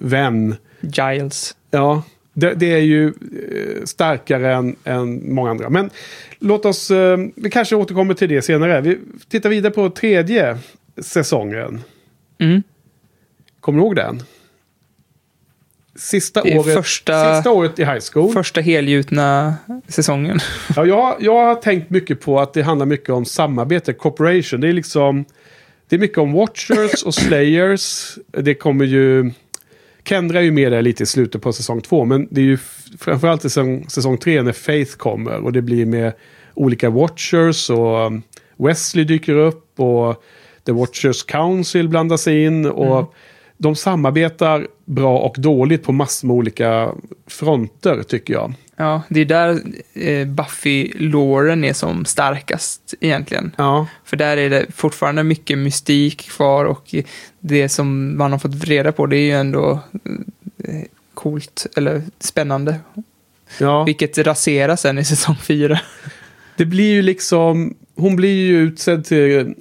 vän. 0.00 0.56
Giles. 0.80 1.56
Ja, 1.70 2.02
det, 2.32 2.54
det 2.54 2.72
är 2.72 2.80
ju 2.80 3.06
eh, 3.06 3.84
starkare 3.84 4.54
än, 4.54 4.76
än 4.84 5.34
många 5.34 5.50
andra. 5.50 5.70
Men 5.70 5.90
låt 6.38 6.64
oss, 6.64 6.90
eh, 6.90 7.18
vi 7.36 7.50
kanske 7.50 7.76
återkommer 7.76 8.14
till 8.14 8.28
det 8.28 8.42
senare. 8.42 8.80
Vi 8.80 8.98
tittar 9.28 9.50
vidare 9.50 9.72
på 9.72 9.90
tredje 9.90 10.58
säsongen. 11.02 11.82
Mm. 12.38 12.62
Kommer 13.60 13.78
du 13.78 13.84
ihåg 13.84 13.96
den? 13.96 14.22
Sista 15.98 16.42
året, 16.42 16.74
första- 16.74 17.34
sista 17.34 17.50
året 17.50 17.78
i 17.78 17.84
high 17.84 18.00
school. 18.12 18.32
Första 18.32 18.60
helgjutna 18.60 19.54
säsongen. 19.88 20.38
Ja, 20.76 20.86
jag, 20.86 21.16
jag 21.20 21.44
har 21.44 21.54
tänkt 21.54 21.90
mycket 21.90 22.20
på 22.20 22.40
att 22.40 22.54
det 22.54 22.62
handlar 22.62 22.86
mycket 22.86 23.10
om 23.10 23.24
samarbete, 23.24 23.92
cooperation. 23.92 24.60
Det 24.60 24.68
är 24.68 24.72
liksom... 24.72 25.24
Det 25.88 25.96
är 25.96 26.00
mycket 26.00 26.18
om 26.18 26.32
Watchers 26.32 27.02
och 27.02 27.14
Slayers. 27.14 28.14
Det 28.26 28.54
kommer 28.54 28.84
ju... 28.84 29.30
Kendra 30.04 30.38
är 30.38 30.42
ju 30.42 30.50
med 30.50 30.72
där 30.72 30.82
lite 30.82 31.02
i 31.02 31.06
slutet 31.06 31.42
på 31.42 31.52
säsong 31.52 31.80
två. 31.80 32.04
Men 32.04 32.28
det 32.30 32.40
är 32.40 32.44
ju 32.44 32.58
framförallt 32.98 33.44
i 33.44 33.48
säsong, 33.48 33.86
säsong 33.88 34.18
tre 34.18 34.42
när 34.42 34.52
Faith 34.52 34.96
kommer. 34.96 35.44
Och 35.44 35.52
det 35.52 35.62
blir 35.62 35.86
med 35.86 36.12
olika 36.54 36.90
Watchers 36.90 37.70
och 37.70 38.06
um, 38.06 38.22
Wesley 38.56 39.04
dyker 39.04 39.34
upp. 39.34 39.80
Och 39.80 40.22
The 40.66 40.72
Watchers 40.72 41.22
Council 41.22 41.88
blandar 41.88 42.16
sig 42.16 42.44
in. 42.44 42.66
Och 42.66 43.14
de 43.56 43.76
samarbetar 43.76 44.66
bra 44.84 45.18
och 45.18 45.36
dåligt 45.38 45.82
på 45.82 45.92
massor 45.92 46.28
med 46.28 46.36
olika 46.36 46.92
fronter 47.26 48.02
tycker 48.02 48.34
jag. 48.34 48.54
Ja, 48.76 49.02
det 49.08 49.20
är 49.20 49.24
där 49.24 49.60
eh, 49.94 50.26
Buffy-låren 50.26 51.64
är 51.64 51.72
som 51.72 52.04
starkast 52.04 52.94
egentligen. 53.00 53.52
Ja. 53.56 53.86
För 54.04 54.16
där 54.16 54.36
är 54.36 54.50
det 54.50 54.66
fortfarande 54.74 55.22
mycket 55.22 55.58
mystik 55.58 56.30
kvar 56.30 56.64
och 56.64 56.94
det 57.40 57.68
som 57.68 58.18
man 58.18 58.32
har 58.32 58.38
fått 58.38 58.64
reda 58.64 58.92
på 58.92 59.06
det 59.06 59.16
är 59.16 59.24
ju 59.24 59.32
ändå 59.32 59.80
eh, 60.64 60.82
coolt 61.14 61.66
eller 61.76 62.02
spännande. 62.18 62.80
Ja. 63.58 63.84
Vilket 63.84 64.18
raseras 64.18 64.80
sen 64.80 64.98
i 64.98 65.04
säsong 65.04 65.36
fyra. 65.36 65.80
Det 66.56 66.64
blir 66.64 66.90
ju 66.90 67.02
liksom, 67.02 67.74
hon 67.96 68.16
blir 68.16 68.46
ju 68.46 68.58
utsedd 68.58 69.04
till 69.04 69.54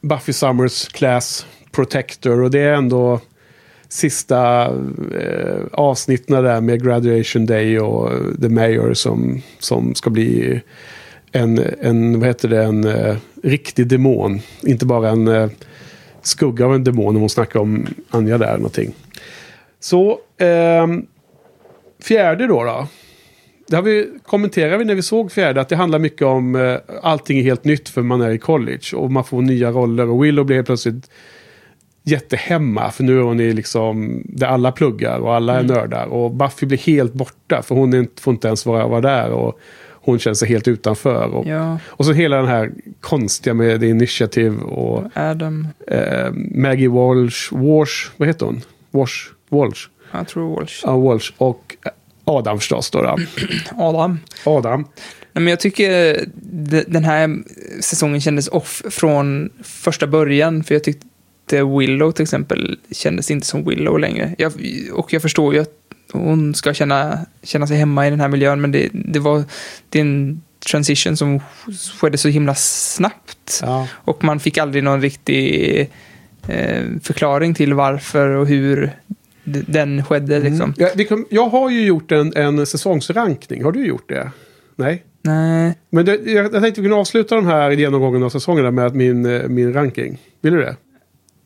Buffy 0.00 0.32
Summers 0.32 0.88
Class 0.88 1.46
Protector 1.72 2.42
och 2.42 2.50
det 2.50 2.60
är 2.60 2.72
ändå 2.72 3.20
sista 3.88 4.62
eh, 5.20 5.62
avsnitten 5.72 6.44
där 6.44 6.60
med 6.60 6.84
Graduation 6.84 7.46
Day 7.46 7.78
och 7.78 8.10
The 8.40 8.48
Mayor 8.48 8.94
som, 8.94 9.42
som 9.58 9.94
ska 9.94 10.10
bli 10.10 10.60
en, 11.32 11.60
en, 11.80 12.20
vad 12.20 12.28
heter 12.28 12.48
det, 12.48 12.64
en 12.64 12.84
eh, 12.84 13.16
riktig 13.42 13.86
demon. 13.86 14.40
Inte 14.62 14.86
bara 14.86 15.10
en 15.10 15.28
eh, 15.28 15.50
skugga 16.22 16.66
av 16.66 16.74
en 16.74 16.84
demon 16.84 17.14
om 17.16 17.20
hon 17.20 17.30
snackar 17.30 17.60
om 17.60 17.86
Anja 18.10 18.38
där 18.38 18.56
någonting. 18.56 18.94
Så, 19.80 20.18
ehm, 20.38 21.06
fjärde 22.02 22.46
då 22.46 22.64
då. 22.64 22.86
Det 23.68 23.76
har 23.76 23.82
vi, 23.82 24.10
kommenterade 24.22 24.76
vi 24.76 24.84
när 24.84 24.94
vi 24.94 25.02
såg 25.02 25.32
fjärde 25.32 25.60
att 25.60 25.68
det 25.68 25.76
handlar 25.76 25.98
mycket 25.98 26.22
om 26.22 26.54
eh, 26.54 26.76
allting 27.02 27.38
är 27.38 27.42
helt 27.42 27.64
nytt 27.64 27.88
för 27.88 28.02
man 28.02 28.20
är 28.20 28.30
i 28.30 28.38
college 28.38 28.96
och 28.96 29.12
man 29.12 29.24
får 29.24 29.42
nya 29.42 29.70
roller 29.70 30.08
och 30.08 30.24
Willow 30.24 30.44
blir 30.44 30.56
helt 30.56 30.66
plötsligt 30.66 31.10
jättehemma 32.02 32.90
för 32.90 33.04
nu 33.04 33.18
är 33.18 33.22
hon 33.22 33.40
i 33.40 33.52
liksom 33.52 34.22
där 34.24 34.46
alla 34.46 34.72
pluggar 34.72 35.18
och 35.18 35.34
alla 35.34 35.58
är 35.58 35.62
nördar 35.62 36.06
och 36.06 36.30
Buffy 36.34 36.66
blir 36.66 36.78
helt 36.78 37.12
borta 37.12 37.62
för 37.62 37.74
hon 37.74 38.08
får 38.20 38.34
inte 38.34 38.46
ens 38.48 38.66
vara, 38.66 38.86
vara 38.86 39.00
där 39.00 39.30
och 39.30 39.58
hon 40.04 40.18
känner 40.18 40.34
sig 40.34 40.48
helt 40.48 40.68
utanför. 40.68 41.26
Och, 41.34 41.46
Ja, 41.46 41.78
och 41.86 42.06
så 42.06 42.12
hela 42.12 42.36
den 42.36 42.46
här 42.46 42.72
konstiga 43.00 43.54
med 43.54 43.80
The 43.80 43.86
Initiative 43.88 44.56
och 44.62 45.04
Adam, 45.14 45.68
eh, 45.86 46.30
Maggie 46.54 46.88
Walsh, 46.88 47.52
Walsh, 47.54 48.10
vad 48.16 48.28
heter 48.28 48.46
hon? 48.46 48.60
Walsh, 48.90 49.14
Walsh, 49.48 49.88
jag 50.12 50.28
tror 50.28 50.56
Walsh. 50.56 50.80
ja, 50.84 50.96
Walsh 50.96 51.32
och 51.38 51.76
Adam 52.24 52.58
förstås 52.58 52.90
då. 52.90 53.02
då. 53.02 53.16
Adam. 53.78 54.18
Adam. 54.46 54.80
Nej, 55.32 55.42
men 55.44 55.46
jag 55.46 55.60
tycker 55.60 56.20
de- 56.42 56.84
den 56.86 57.04
här 57.04 57.36
säsongen 57.80 58.20
kändes 58.20 58.48
off 58.48 58.82
från 58.90 59.50
första 59.62 60.06
början. 60.06 60.64
För 60.64 60.74
jag 60.74 60.84
tyckte 60.84 61.06
Willow 61.50 62.12
till 62.12 62.22
exempel 62.22 62.78
kändes 62.90 63.30
inte 63.30 63.46
som 63.46 63.64
Willow 63.64 63.98
längre. 63.98 64.34
Jag, 64.38 64.52
och 64.92 65.12
jag 65.12 65.22
förstår 65.22 65.54
ju 65.54 65.60
att 65.60 65.74
hon 66.12 66.54
ska 66.54 66.74
känna, 66.74 67.18
känna 67.42 67.66
sig 67.66 67.76
hemma 67.76 68.06
i 68.06 68.10
den 68.10 68.20
här 68.20 68.28
miljön, 68.28 68.60
men 68.60 68.72
det, 68.72 68.88
det 68.92 69.18
var 69.18 69.44
det 69.88 69.98
är 69.98 70.02
en 70.02 70.42
transition 70.70 71.16
som 71.16 71.40
skedde 72.00 72.18
så 72.18 72.28
himla 72.28 72.54
snabbt. 72.54 73.60
Ja. 73.62 73.88
Och 73.92 74.24
man 74.24 74.40
fick 74.40 74.58
aldrig 74.58 74.84
någon 74.84 75.00
riktig 75.00 75.80
eh, 76.48 76.84
förklaring 77.02 77.54
till 77.54 77.74
varför 77.74 78.28
och 78.28 78.46
hur 78.46 78.92
den 79.44 80.04
skedde. 80.04 80.40
Liksom. 80.40 80.74
Ja, 80.76 80.88
vi 80.94 81.04
kan, 81.04 81.24
jag 81.30 81.48
har 81.48 81.70
ju 81.70 81.84
gjort 81.84 82.12
en, 82.12 82.36
en 82.36 82.66
säsongsrankning. 82.66 83.64
Har 83.64 83.72
du 83.72 83.86
gjort 83.86 84.08
det? 84.08 84.30
Nej. 84.76 85.04
Nej, 85.24 85.74
Men 85.90 86.04
det, 86.04 86.20
jag, 86.24 86.44
jag 86.44 86.62
tänkte 86.62 86.80
vi 86.80 86.84
kunde 86.84 86.96
avsluta 86.96 87.34
den 87.34 87.46
här 87.46 87.70
genomgången 87.70 88.22
av 88.22 88.30
säsongerna 88.30 88.70
med 88.70 88.86
att 88.86 88.94
min, 88.94 89.26
eh, 89.26 89.48
min 89.48 89.72
ranking. 89.72 90.18
Vill 90.40 90.52
du 90.52 90.60
det? 90.60 90.76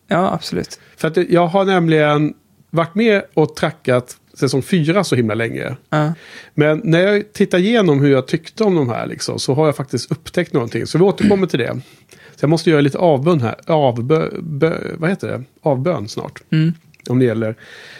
Ja 0.09 0.33
absolut. 0.33 0.81
För 0.97 1.09
att 1.09 1.16
jag 1.16 1.47
har 1.47 1.65
nämligen 1.65 2.35
varit 2.70 2.95
med 2.95 3.23
och 3.35 3.57
trackat 3.57 4.16
säsong 4.35 4.62
fyra 4.62 5.05
så 5.05 5.16
himla 5.16 5.35
länge. 5.35 5.77
Ja. 5.91 6.12
Men 6.55 6.81
när 6.85 7.01
jag 7.01 7.33
tittar 7.33 7.59
igenom 7.59 8.01
hur 8.01 8.11
jag 8.11 8.27
tyckte 8.27 8.65
om 8.65 8.74
de 8.74 8.89
här 8.89 9.07
liksom, 9.07 9.39
så 9.39 9.55
har 9.55 9.66
jag 9.66 9.77
faktiskt 9.77 10.11
upptäckt 10.11 10.53
någonting. 10.53 10.87
Så 10.87 10.99
vi 10.99 11.05
återkommer 11.05 11.47
till 11.47 11.59
det. 11.59 11.81
Så 12.11 12.45
jag 12.45 12.51
måste 12.51 12.70
göra 12.70 12.81
lite 12.81 12.99
avbön 12.99 13.41
här. 13.41 13.55
Avbö, 13.66 14.31
bö, 14.41 14.78
vad 14.97 15.11
heter 15.11 15.28
det? 15.28 15.45
Avbön 15.62 16.09
snart. 16.09 16.43
Mm. 16.51 16.73
Om 17.09 17.19
det 17.19 17.24
gäller. 17.24 17.55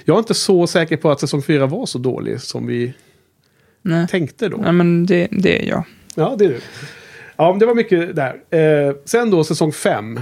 Jag 0.05 0.15
är 0.15 0.19
inte 0.19 0.35
så 0.35 0.67
säker 0.67 0.97
på 0.97 1.11
att 1.11 1.21
säsong 1.21 1.43
fyra 1.43 1.67
var 1.67 1.87
så 1.87 1.99
dålig 1.99 2.41
som 2.41 2.67
vi 2.67 2.95
Nej. 3.83 4.09
tänkte 4.09 4.49
då. 4.49 4.57
Nej, 4.57 4.73
men 4.73 5.07
det, 5.07 5.29
det 5.31 5.63
är 5.63 5.69
jag. 5.69 5.85
Ja, 6.15 6.35
det 6.39 6.45
är 6.45 6.49
du. 6.49 6.61
Ja, 7.37 7.51
men 7.51 7.59
det 7.59 7.67
var 7.67 7.75
mycket 7.75 8.17
där. 8.17 8.37
Eh, 8.51 8.95
sen 9.05 9.31
då 9.31 9.45
säsong 9.45 9.73
fem. 9.73 10.21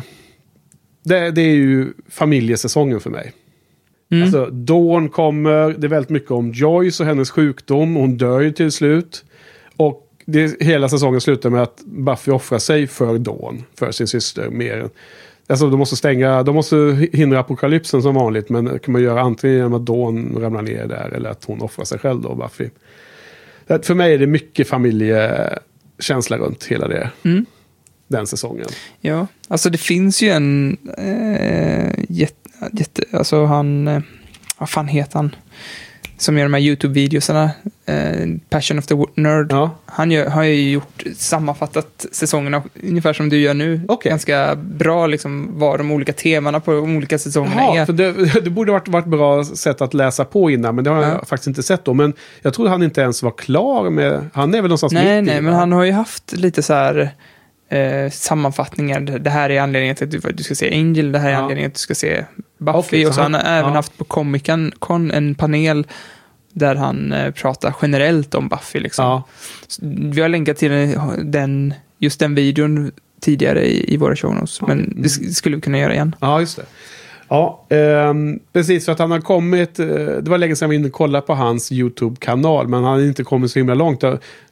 Det, 1.05 1.31
det 1.31 1.43
är 1.43 1.55
ju 1.55 1.93
familjesäsongen 2.09 3.01
för 3.01 3.11
mig. 3.11 3.33
Mm. 4.11 4.25
Alltså, 4.25 4.47
Dawn 4.47 5.09
kommer, 5.09 5.75
det 5.79 5.87
är 5.87 5.89
väldigt 5.89 6.11
mycket 6.11 6.31
om 6.31 6.53
Joyce 6.53 7.03
och 7.03 7.07
hennes 7.07 7.31
sjukdom. 7.31 7.95
Hon 7.95 8.17
dör 8.17 8.41
ju 8.41 8.53
till 8.53 8.73
slut. 8.73 9.25
Och 9.77 10.11
det, 10.25 10.63
hela 10.63 10.89
säsongen 10.89 11.21
slutar 11.21 11.51
med 11.51 11.63
att 11.63 11.81
Buffy 11.85 12.33
offrar 12.33 12.59
sig 12.59 12.87
för 12.87 13.19
Dawn, 13.19 13.65
för 13.79 13.91
sin 13.91 14.07
syster. 14.07 14.51
Mer. 14.51 14.89
Alltså 15.47 15.71
de 15.71 15.79
måste 15.79 15.97
stänga, 15.97 16.43
de 16.43 16.55
måste 16.55 17.09
hindra 17.13 17.41
apokalypsen 17.41 18.03
som 18.03 18.15
vanligt. 18.15 18.49
Men 18.49 18.65
det 18.65 18.79
kan 18.79 18.93
man 18.93 19.03
göra 19.03 19.21
antingen 19.21 19.57
genom 19.57 19.75
att 19.75 19.87
Dawn 19.87 20.37
ramlar 20.41 20.63
ner 20.63 20.87
där 20.87 21.11
eller 21.15 21.31
att 21.31 21.45
hon 21.45 21.63
offrar 21.63 21.85
sig 21.85 21.99
själv 21.99 22.21
då, 22.21 22.35
Buffy. 22.35 22.69
För 23.83 23.95
mig 23.95 24.15
är 24.15 24.19
det 24.19 24.27
mycket 24.27 24.69
familjekänsla 24.69 26.39
runt 26.39 26.65
hela 26.65 26.89
det. 26.89 27.11
Mm. 27.23 27.47
Den 28.09 28.27
säsongen. 28.27 28.67
Ja, 29.01 29.27
alltså 29.49 29.71
det 29.71 29.79
finns 29.79 30.23
ju 30.23 30.29
en 30.29 30.77
eh, 30.99 32.05
jätte, 32.09 32.35
jätte, 32.73 33.03
alltså 33.13 33.45
han, 33.45 33.89
eh, 33.89 34.03
vad 34.59 34.71
fan 34.71 34.89
heter 34.89 35.17
han? 35.17 35.35
Som 36.19 36.39
gör 36.39 36.45
de 36.45 36.55
här 36.55 36.61
YouTube-videosarna, 36.61 37.51
eh, 37.87 38.29
Passion 38.51 38.79
of 38.79 38.87
the 38.87 38.95
Nerd. 39.15 39.47
Ja. 39.53 39.71
Han 39.87 40.11
gör, 40.11 40.27
har 40.29 40.43
ju 40.43 40.71
gjort, 40.71 41.03
sammanfattat 41.17 42.07
säsongerna 42.13 42.63
ungefär 42.83 43.13
som 43.13 43.29
du 43.29 43.39
gör 43.41 43.55
nu. 43.55 43.81
Okej. 43.89 44.11
Ganska 44.11 44.55
bra 44.57 45.07
liksom 45.07 45.49
vad 45.59 45.81
de 45.81 45.91
olika 45.91 46.13
temana 46.13 46.61
på 46.61 46.73
de 46.73 46.97
olika 46.97 47.19
säsongerna 47.19 47.63
Jaha, 47.63 47.81
är. 47.81 47.87
för 47.87 47.93
det, 47.93 48.13
det 48.45 48.51
borde 48.51 48.73
varit, 48.73 48.89
varit 48.89 49.07
bra 49.07 49.45
sätt 49.45 49.81
att 49.81 49.95
läsa 49.95 50.25
på 50.25 50.51
innan, 50.51 50.75
men 50.75 50.85
det 50.85 50.91
har 50.91 51.03
Ja. 51.03 51.09
jag 51.09 51.29
faktiskt 51.29 51.47
inte 51.49 51.63
sett 51.63 51.85
då. 51.85 51.95
Men 51.95 52.13
jag 52.43 52.55
trodde 52.55 52.71
han 52.71 52.83
inte 52.83 53.01
ens 53.01 53.23
var 53.23 53.31
klar 53.31 53.91
med... 53.91 54.31
Han 54.35 54.55
är 54.55 54.59
väl 54.63 54.69
någonstans 54.69 54.93
Nej, 54.93 55.23
mitt 55.23 55.31
i, 55.31 55.33
nej, 55.33 55.43
men 55.43 55.53
va? 55.53 55.59
han 55.59 55.73
har 55.73 55.85
ju 55.85 55.93
haft 55.93 56.33
lite 56.33 56.63
så 56.63 56.75
här 56.75 57.11
eh, 57.69 58.11
sammanfattningar. 58.11 59.01
Det 59.01 59.31
här 59.31 59.51
är 59.51 59.61
anledningen 59.61 59.97
till 59.97 60.05
att 60.05 60.11
du, 60.11 60.33
du 60.33 60.43
ska 60.43 60.55
se 60.55 60.75
Angel, 60.75 61.13
det 61.13 61.19
här 61.19 61.29
är 61.29 61.33
Ja. 61.33 61.39
anledningen 61.39 61.71
till 61.71 61.75
att 61.75 61.89
du 61.89 61.95
ska 61.95 61.95
se 61.95 62.25
Buffy. 62.59 63.03
Så 63.03 63.09
och 63.09 63.15
så 63.15 63.21
han 63.23 63.35
har 63.35 63.41
även 63.41 63.71
ja. 63.71 63.77
haft 63.77 63.99
på 63.99 64.05
Comic 64.05 64.43
Con 64.79 65.11
en 65.11 65.35
panel 65.35 65.87
där 66.53 66.75
han 66.75 67.13
eh, 67.13 67.31
pratar 67.31 67.75
generellt 67.83 68.35
om 68.35 68.49
Buffy. 68.49 68.81
Liksom. 68.81 69.05
Ja. 69.05 69.23
Vi 70.13 70.21
har 70.23 70.29
länkat 70.29 70.57
till 70.57 70.97
den, 71.23 71.75
just 71.99 72.21
den 72.21 72.35
videon 72.35 72.93
tidigare 73.21 73.67
i, 73.67 73.95
i 73.95 73.97
våra 73.97 74.17
show 74.17 74.35
notes, 74.35 74.61
men 74.61 74.93
det 75.03 75.09
sk- 75.09 75.31
skulle 75.33 75.57
vi 75.57 75.63
kunna 75.63 75.79
göra 75.79 75.95
igen. 75.95 76.17
ja, 76.21 76.41
just 76.41 76.57
det. 76.57 76.65
Ja, 77.35 77.67
ehm, 77.77 78.39
precis 78.53 78.85
för 78.85 78.93
att 78.93 78.99
han 78.99 79.11
har 79.11 79.21
kommit, 79.21 79.79
eh, 79.79 79.87
det 79.87 80.27
var 80.29 80.39
länge 80.39 80.57
sedan 80.57 80.71
vi 80.71 80.77
inte 80.77 80.91
kollade 80.91 81.27
på 81.27 81.35
hans 81.35 81.73
YouTube-kanal, 81.73 82.69
men 82.69 82.85
han 82.85 82.93
har 82.93 83.01
inte 83.07 83.25
kommit 83.25 83.51
så 83.51 83.59
himla 83.59 83.75
långt. 83.75 84.05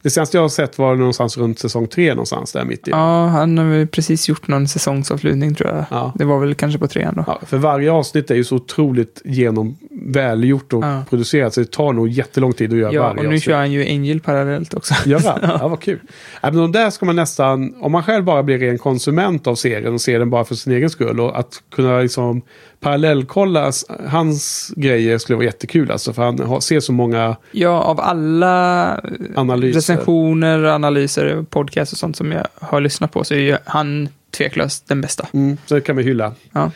Det 0.02 0.10
senaste 0.10 0.36
jag 0.36 0.42
har 0.42 0.48
sett 0.48 0.78
var 0.78 0.94
någonstans 0.94 1.38
runt 1.38 1.58
säsong 1.58 1.86
tre 1.86 2.08
någonstans 2.10 2.52
där 2.52 2.64
mitt 2.64 2.88
i. 2.88 2.90
Ja, 2.90 3.26
han 3.26 3.58
har 3.58 3.64
väl 3.64 3.86
precis 3.86 4.28
gjort 4.28 4.48
någon 4.48 4.68
säsongsavslutning 4.68 5.54
tror 5.54 5.70
jag. 5.70 5.84
Ja. 5.90 6.12
Det 6.14 6.24
var 6.24 6.38
väl 6.40 6.54
kanske 6.54 6.78
på 6.78 6.86
trean 6.88 7.14
då. 7.16 7.24
Ja, 7.26 7.40
för 7.46 7.56
varje 7.56 7.92
avsnitt 7.92 8.30
är 8.30 8.34
ju 8.34 8.44
så 8.44 8.56
otroligt 8.56 9.22
genom 9.24 9.76
välgjort 9.90 10.72
och 10.72 10.84
Ja. 10.84 11.04
producerat 11.10 11.54
så 11.54 11.60
det 11.60 11.70
tar 11.70 11.92
nog 11.92 12.08
jättelång 12.08 12.52
tid 12.52 12.72
att 12.72 12.78
göra 12.78 12.92
Ja, 12.92 13.02
varje 13.02 13.10
och 13.10 13.22
nu 13.22 13.28
avsnitt. 13.28 13.42
kör 13.42 13.56
han 13.56 13.72
ju 13.72 13.82
Angel 13.88 14.20
parallellt 14.20 14.74
också. 14.74 14.94
Göra? 15.08 15.38
Ja, 15.60 15.68
vad 15.68 15.80
kul. 15.80 15.98
Ja, 16.40 16.50
men 16.50 16.56
de 16.56 16.72
där 16.72 16.90
ska 16.90 17.06
man 17.06 17.16
nästan, 17.16 17.74
om 17.80 17.92
man 17.92 18.02
själv 18.02 18.24
bara 18.24 18.42
blir 18.42 18.58
ren 18.58 18.78
konsument 18.78 19.46
av 19.46 19.54
serien 19.54 19.94
och 19.94 20.00
ser 20.00 20.18
den 20.18 20.30
bara 20.30 20.44
för 20.44 20.54
sin 20.54 20.72
egen 20.72 20.90
skull 20.90 21.20
och 21.20 21.38
att 21.38 21.62
kunna 21.74 22.00
liksom 22.00 22.42
parallellkolla 22.82 23.72
hans 24.08 24.72
grejer 24.76 25.18
skulle 25.18 25.36
vara 25.36 25.44
jättekul 25.46 25.90
alltså 25.90 26.12
för 26.12 26.22
han 26.22 26.62
ser 26.62 26.80
så 26.80 26.92
många 26.92 27.36
Ja, 27.52 27.82
av 27.82 28.00
alla 28.00 28.88
eh, 28.98 29.00
Analyser. 29.36 29.74
recensioner, 29.78 30.64
analyser, 30.64 31.44
podcast 31.50 31.92
och 31.92 31.98
sånt 31.98 32.16
som 32.16 32.32
jag 32.32 32.46
har 32.54 32.80
lyssnat 32.80 33.12
på 33.12 33.24
så 33.24 33.34
är 33.34 33.38
ju 33.38 33.56
han 33.64 34.08
tveklöst 34.36 34.88
den 34.88 35.00
bästa. 35.00 35.26
Mm, 35.32 35.56
så 35.66 35.74
det 35.74 35.80
kan 35.80 35.96
vi 35.96 36.02
hylla. 36.02 36.32
Ja. 36.52 36.70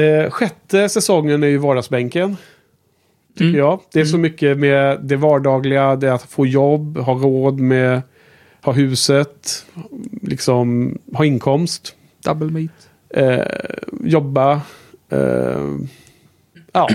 Eh, 0.00 0.30
sjätte 0.30 0.88
säsongen 0.88 1.42
är 1.42 1.48
ju 1.48 1.58
vardagsbänken. 1.58 2.36
Tycker 3.34 3.44
Mm. 3.48 3.58
jag. 3.58 3.80
Det 3.92 4.00
är 4.00 4.04
så 4.04 4.18
mycket 4.18 4.58
med 4.58 4.98
det 5.02 5.16
vardagliga, 5.16 5.96
det 5.96 6.14
att 6.14 6.22
få 6.22 6.46
jobb, 6.46 6.98
ha 6.98 7.12
råd 7.14 7.60
med, 7.60 8.02
ha 8.62 8.72
huset, 8.72 9.64
liksom 10.22 10.98
ha 11.14 11.24
inkomst. 11.24 11.94
Double 12.24 12.50
meat. 12.50 12.70
eh, 13.14 13.44
jobba. 14.04 14.60
Uh, 15.12 15.78
ja. 16.72 16.88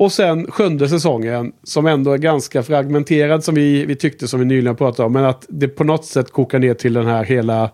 Och 0.00 0.12
sen 0.12 0.50
sjunde 0.50 0.88
säsongen 0.88 1.52
som 1.62 1.86
ändå 1.86 2.12
är 2.12 2.18
ganska 2.18 2.62
fragmenterad 2.62 3.44
som 3.44 3.54
vi, 3.54 3.86
vi 3.86 3.96
tyckte 3.96 4.28
som 4.28 4.40
vi 4.40 4.46
nyligen 4.46 4.76
pratade 4.76 5.06
om. 5.06 5.12
Men 5.12 5.24
att 5.24 5.46
det 5.48 5.68
på 5.68 5.84
något 5.84 6.04
sätt 6.04 6.30
kokar 6.30 6.58
ner 6.58 6.74
till 6.74 6.92
den 6.92 7.06
här 7.06 7.24
hela, 7.24 7.70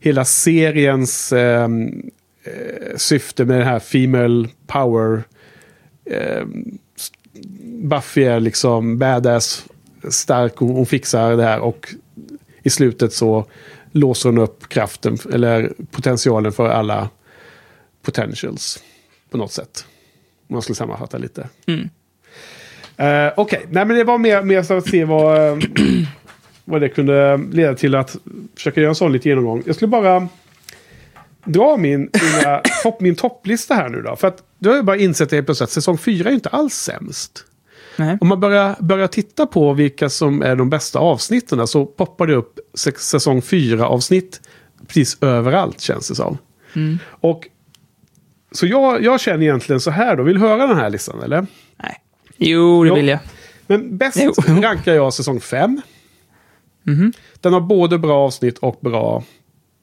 hela 0.00 0.24
seriens 0.24 1.32
eh, 1.32 1.62
eh, 2.44 2.96
syfte 2.96 3.44
med 3.44 3.58
den 3.58 3.66
här 3.66 3.78
Female 3.78 4.48
Power. 4.66 5.22
Eh, 6.10 6.44
Buffy 7.64 8.24
är 8.24 8.40
liksom 8.40 8.98
badass, 8.98 9.66
stark 10.08 10.62
och 10.62 10.68
hon 10.68 10.86
fixar 10.86 11.36
det 11.36 11.44
här. 11.44 11.60
Och 11.60 11.94
i 12.62 12.70
slutet 12.70 13.12
så 13.12 13.46
låser 13.92 14.28
hon 14.28 14.38
upp 14.38 14.68
kraften 14.68 15.18
eller 15.32 15.72
potentialen 15.90 16.52
för 16.52 16.68
alla 16.68 17.08
potentials 18.04 18.82
på 19.30 19.36
något 19.36 19.52
sätt. 19.52 19.86
Om 20.48 20.54
man 20.54 20.62
skulle 20.62 20.76
sammanfatta 20.76 21.18
lite. 21.18 21.48
Mm. 21.66 21.88
Eh, 22.96 23.32
Okej, 23.36 23.66
nej 23.70 23.84
men 23.84 23.96
det 23.96 24.04
var 24.04 24.18
mer, 24.18 24.42
mer 24.42 24.62
så 24.62 24.76
att 24.76 24.88
se 24.88 25.04
vad, 25.04 25.48
eh, 25.48 25.58
vad 26.64 26.80
det 26.80 26.88
kunde 26.88 27.36
leda 27.52 27.74
till 27.74 27.94
att 27.94 28.16
försöka 28.56 28.80
göra 28.80 28.88
en 28.88 28.94
sån 28.94 29.12
lite 29.12 29.28
genomgång. 29.28 29.62
Jag 29.66 29.76
skulle 29.76 29.88
bara 29.88 30.28
dra 31.44 31.76
min, 31.76 32.00
mina, 32.00 32.58
topp, 32.82 33.00
min 33.00 33.14
topplista 33.14 33.74
här 33.74 33.88
nu 33.88 34.02
då. 34.02 34.16
För 34.16 34.28
att 34.28 34.42
du 34.58 34.68
har 34.68 34.76
ju 34.76 34.82
bara 34.82 34.96
insett 34.96 35.30
det 35.30 35.36
helt 35.36 35.46
plötsligt 35.46 35.68
att 35.68 35.72
säsong 35.72 35.98
4 35.98 36.30
är 36.30 36.34
inte 36.34 36.48
alls 36.48 36.74
sämst. 36.74 37.44
Nej. 37.96 38.18
Om 38.20 38.28
man 38.28 38.40
börjar, 38.40 38.76
börjar 38.80 39.06
titta 39.06 39.46
på 39.46 39.72
vilka 39.72 40.08
som 40.08 40.42
är 40.42 40.56
de 40.56 40.70
bästa 40.70 40.98
avsnitten 40.98 41.66
så 41.66 41.86
poppar 41.86 42.26
det 42.26 42.34
upp 42.34 42.60
säsong 42.98 43.40
4-avsnitt 43.40 44.40
precis 44.86 45.18
överallt 45.20 45.80
känns 45.80 46.08
det 46.08 46.14
som. 46.14 46.38
Mm. 46.74 46.98
Och 47.06 47.48
Så 48.54 48.66
jag, 48.66 49.02
jag 49.04 49.20
känner 49.20 49.42
egentligen 49.42 49.80
så 49.80 49.90
här 49.90 50.16
då. 50.16 50.22
Vill 50.22 50.34
du 50.34 50.40
höra 50.40 50.66
den 50.66 50.76
här 50.76 50.90
listan 50.90 51.22
eller? 51.22 51.46
Nej. 51.82 52.00
Jo, 52.36 52.82
det 52.84 52.88
Jo. 52.88 52.94
vill 52.94 53.08
jag. 53.08 53.18
Men 53.66 53.96
bäst 53.96 54.18
Jo. 54.22 54.32
rankar 54.62 54.94
jag 54.94 55.14
säsong 55.14 55.40
5. 55.40 55.80
Mhm. 56.82 57.12
Den 57.40 57.52
har 57.52 57.60
både 57.60 57.98
bra 57.98 58.18
avsnitt 58.26 58.58
och 58.58 58.78
bra 58.80 59.24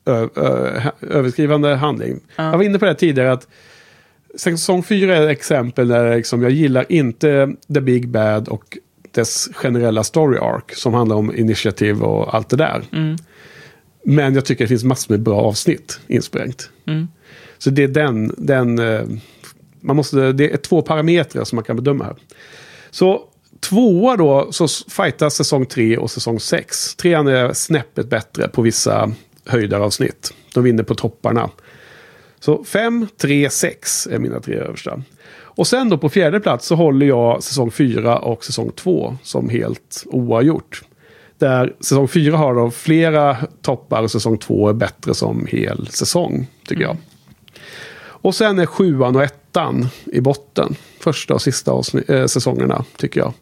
ö, 0.05 0.27
ö, 0.35 0.79
ha- 0.79 1.07
överskrivande 1.09 1.75
handling. 1.75 2.19
Ja. 2.35 2.43
Jag 2.43 2.57
var 2.57 2.63
inne 2.63 2.79
på 2.79 2.85
det 2.85 2.95
tidigare 2.95 3.31
att 3.31 3.47
säsong 4.37 4.83
4 4.83 5.15
är 5.17 5.21
ett 5.21 5.37
exempel 5.37 5.87
där 5.87 6.15
liksom 6.15 6.41
jag 6.41 6.51
gillar 6.51 6.85
inte 6.91 7.55
The 7.73 7.81
Big 7.81 8.07
Bad 8.09 8.47
och 8.47 8.77
dess 9.11 9.49
generella 9.53 10.03
story 10.03 10.37
arc 10.37 10.63
som 10.81 10.93
handlar 10.93 11.15
om 11.15 11.35
initiativ 11.35 12.03
och 12.03 12.35
allt 12.35 12.49
det 12.49 12.55
där. 12.57 12.83
Mm. 12.93 13.15
Men 14.05 14.35
jag 14.35 14.45
tycker 14.45 14.63
det 14.63 14.67
finns 14.67 14.83
massor 14.83 15.13
med 15.13 15.21
bra 15.21 15.41
avsnitt 15.41 15.99
insprängt. 16.07 16.69
Mm. 16.87 17.07
Så 17.61 17.69
det 17.69 17.83
är 17.83 17.87
den, 17.87 18.35
den 18.37 18.79
eh, 18.79 19.01
man 19.81 19.95
måste, 19.95 20.31
det 20.31 20.53
är 20.53 20.57
två 20.57 20.81
parametrar 20.81 21.43
som 21.43 21.55
man 21.55 21.63
kan 21.63 21.75
bedöma 21.75 22.03
här. 22.03 22.15
Så 22.91 23.21
tvåa 23.59 24.17
då 24.17 24.51
så 24.51 24.67
fightas 24.89 25.35
säsong 25.35 25.65
tre 25.65 25.97
och 25.97 26.11
säsong 26.11 26.39
sex. 26.39 26.95
Trean 26.95 27.27
är 27.27 27.53
snäppet 27.53 28.09
bättre 28.09 28.47
på 28.47 28.61
vissa 28.61 29.11
höjdaravsnitt. 29.45 30.33
De 30.53 30.63
vinner 30.63 30.83
på 30.83 30.95
topparna. 30.95 31.49
Så 32.39 32.63
5, 32.63 33.07
3, 33.17 33.49
6 33.49 34.07
är 34.07 34.19
mina 34.19 34.39
tre 34.39 34.55
översta. 34.55 35.03
Och 35.39 35.67
sen 35.67 35.89
då 35.89 35.97
på 35.97 36.09
fjärde 36.09 36.39
plats 36.39 36.67
så 36.67 36.75
håller 36.75 37.05
jag 37.05 37.43
säsong 37.43 37.71
4 37.71 38.19
och 38.19 38.45
säsong 38.45 38.71
2 38.75 39.17
som 39.23 39.49
helt 39.49 40.03
oavgjort. 40.05 40.83
Där 41.37 41.75
säsong 41.79 42.07
4 42.07 42.37
har 42.37 42.55
då 42.55 42.71
flera 42.71 43.37
toppar 43.61 44.03
och 44.03 44.11
säsong 44.11 44.37
2 44.37 44.69
är 44.69 44.73
bättre 44.73 45.13
som 45.13 45.47
hel 45.49 45.87
säsong, 45.87 46.47
tycker 46.67 46.83
jag. 46.83 46.97
Och 48.21 48.35
sen 48.35 48.59
är 48.59 48.65
sjuan 48.65 49.15
och 49.15 49.23
ettan 49.23 49.87
i 50.05 50.21
botten. 50.21 50.75
Första 50.99 51.33
och 51.33 51.41
sista 51.41 51.81
äh, 52.07 52.25
säsongerna, 52.25 52.85
tycker 52.97 53.19
jag. 53.19 53.33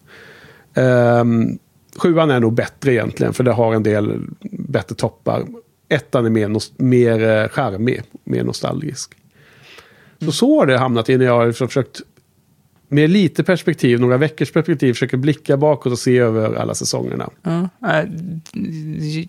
Ehm, 0.74 1.60
sjuan 1.96 2.32
är 2.32 2.40
nog 2.40 2.54
bättre 2.54 2.94
egentligen, 2.94 3.34
för 3.34 3.44
det 3.44 3.52
har 3.52 3.74
en 3.74 3.84
del 3.84 4.20
bättre 4.52 4.96
toppar. 4.96 5.46
Ettan 5.90 6.26
är 6.26 6.30
mer, 6.30 6.82
mer 6.84 7.30
eh, 7.30 7.48
charmig, 7.48 8.02
mer 8.24 8.44
nostalgisk. 8.44 9.14
Så 10.22 10.32
så 10.32 10.60
har 10.60 10.66
det 10.66 10.78
hamnat 10.78 11.10
i 11.10 11.18
när 11.18 11.26
jag 11.26 11.34
har 11.34 11.48
liksom 11.48 11.68
försökt 11.68 12.02
med 12.90 13.10
lite 13.10 13.44
perspektiv, 13.44 13.99
några 13.99 14.18
veckors 14.18 14.52
perspektiv, 14.52 14.94
försöker 14.94 15.18
blicka 15.18 15.57
bakåt 15.57 15.91
och 15.91 15.99
se 15.99 16.18
över 16.18 16.56
alla 16.56 16.76
säsongerna. 16.76 17.30
Ja, 17.44 17.70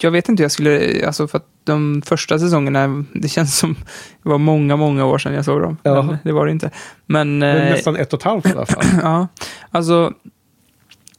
jag 0.01 0.11
vet 0.11 0.29
inte 0.29 0.43
jag 0.43 0.53
skulle, 0.53 1.07
alltså 1.07 1.29
för 1.29 1.39
att 1.39 1.47
de 1.65 2.03
första 2.07 2.39
säsongerna, 2.39 3.05
det 3.13 3.29
känns 3.29 3.59
som 3.59 3.75
det 4.23 4.29
var 4.29 4.39
många, 4.39 4.77
många 4.77 5.05
år 5.05 5.19
sedan 5.19 5.35
jag 5.35 5.45
såg 5.45 5.61
dem. 5.63 5.77
Ja. 5.83 6.03
Men 6.03 6.19
det 6.25 6.33
var 6.33 6.47
det 6.47 6.53
inte. 6.53 6.71
Men, 7.07 7.39
Men 7.39 7.59
eh, 7.59 7.71
nästan 7.71 7.97
ett 7.97 8.13
och 8.13 8.19
ett 8.19 8.25
halvt 8.25 8.47
i 8.47 8.53
alla 8.53 8.67
fall. 8.67 8.85
ja, 9.03 9.29
alltså 9.71 10.13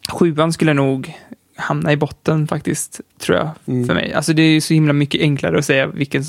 sjuan 0.10 0.54
skulle 0.54 0.74
nog 0.74 1.14
hamna 1.56 1.92
i 1.92 1.98
botten 1.98 2.48
faktiskt, 2.48 3.02
tror 3.20 3.38
jag, 3.38 3.50
Mm. 3.68 3.88
för 3.88 3.94
mig. 3.94 4.14
Alltså 4.14 4.34
det 4.34 4.42
är 4.42 4.50
ju 4.50 4.62
så 4.62 4.74
himla 4.74 4.94
mycket 4.94 5.22
enklare 5.22 5.58
att 5.58 5.66
säga 5.66 5.88
vilken 5.88 6.24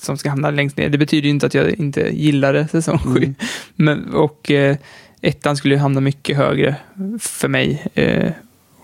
som 0.00 0.18
ska 0.18 0.30
hamna 0.30 0.50
längst 0.50 0.76
ner. 0.76 0.88
Det 0.88 0.98
betyder 0.98 1.24
ju 1.24 1.30
inte 1.30 1.46
att 1.46 1.54
jag 1.54 1.70
inte 1.70 2.00
gillade 2.00 2.68
säsong 2.68 2.98
sju. 2.98 3.16
Mm. 3.16 3.34
Men, 3.76 4.14
och 4.14 4.50
eh, 4.50 4.76
ettan 5.26 5.56
skulle 5.56 5.76
hamna 5.78 6.00
mycket 6.00 6.36
högre 6.36 6.76
för 7.20 7.48
mig. 7.48 7.86
Eh, 7.94 8.32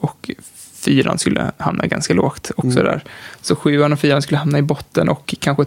och 0.01 0.31
fyran 0.75 1.19
skulle 1.19 1.53
hamna 1.57 1.87
ganska 1.87 2.15
lågt 2.15 2.51
också 2.57 2.81
Mm. 2.81 2.85
där. 2.93 3.05
Så 3.41 3.57
sjuan 3.57 3.93
och 3.93 3.99
fyran 3.99 4.23
skulle 4.23 4.39
hamna 4.39 4.59
i 4.59 4.63
botten 4.63 5.09
och 5.09 5.35
kanske 5.41 5.65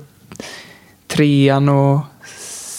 trean 1.08 1.70
och 1.70 2.00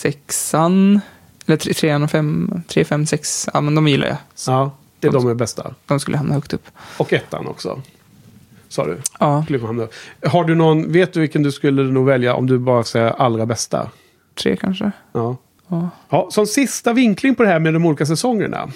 sexan. 0.00 1.00
Eller 1.46 1.56
tre, 1.56 1.74
trean 1.74 2.02
och 2.02 2.10
fem, 2.10 2.62
tre, 2.68 2.84
fem, 2.84 3.06
sex. 3.06 3.48
Ja, 3.54 3.60
men 3.60 3.74
de 3.74 3.88
gillar 3.88 4.06
jag. 4.06 4.16
Så 4.34 4.50
Ja, 4.50 4.70
det 5.00 5.08
är 5.08 5.12
de 5.12 5.28
är 5.28 5.34
bästa. 5.34 5.74
De 5.86 6.00
skulle 6.00 6.16
hamna 6.16 6.34
högt 6.34 6.52
upp. 6.52 6.66
Och 6.96 7.12
ettan 7.12 7.46
också. 7.46 7.82
Sa 8.68 8.86
du? 8.86 8.98
Ja, 9.20 9.44
hamna. 9.66 9.88
Har 10.26 10.44
du 10.44 10.54
någon, 10.54 10.92
vet 10.92 11.12
du 11.12 11.20
vilken 11.20 11.42
du 11.42 11.52
skulle 11.52 11.82
nog 11.82 12.06
välja 12.06 12.34
om 12.34 12.46
du 12.46 12.58
bara 12.58 12.84
säger 12.84 13.08
allra 13.08 13.46
bästa? 13.46 13.90
tre 14.34 14.56
kanske. 14.56 14.90
Ja. 15.12 15.36
Ja. 15.68 15.90
ja. 16.08 16.28
Som 16.30 16.46
sista 16.46 16.92
vinkling 16.92 17.34
på 17.34 17.42
det 17.42 17.48
här 17.48 17.58
med 17.58 17.74
de 17.74 17.86
olika 17.86 18.06
säsongerna. 18.06 18.70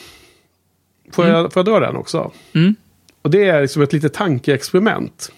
Får, 1.13 1.27
jag, 1.27 1.53
får 1.53 1.61
jag 1.61 1.67
dra 1.67 1.81
den 1.87 1.97
också? 1.97 2.33
Mm. 2.55 2.75
Och 3.23 3.31
det 3.31 3.49
är 3.49 3.63
liksom 3.63 3.83
ett 3.83 3.93
litet 3.93 4.15
tankeexperiment. 4.15 5.33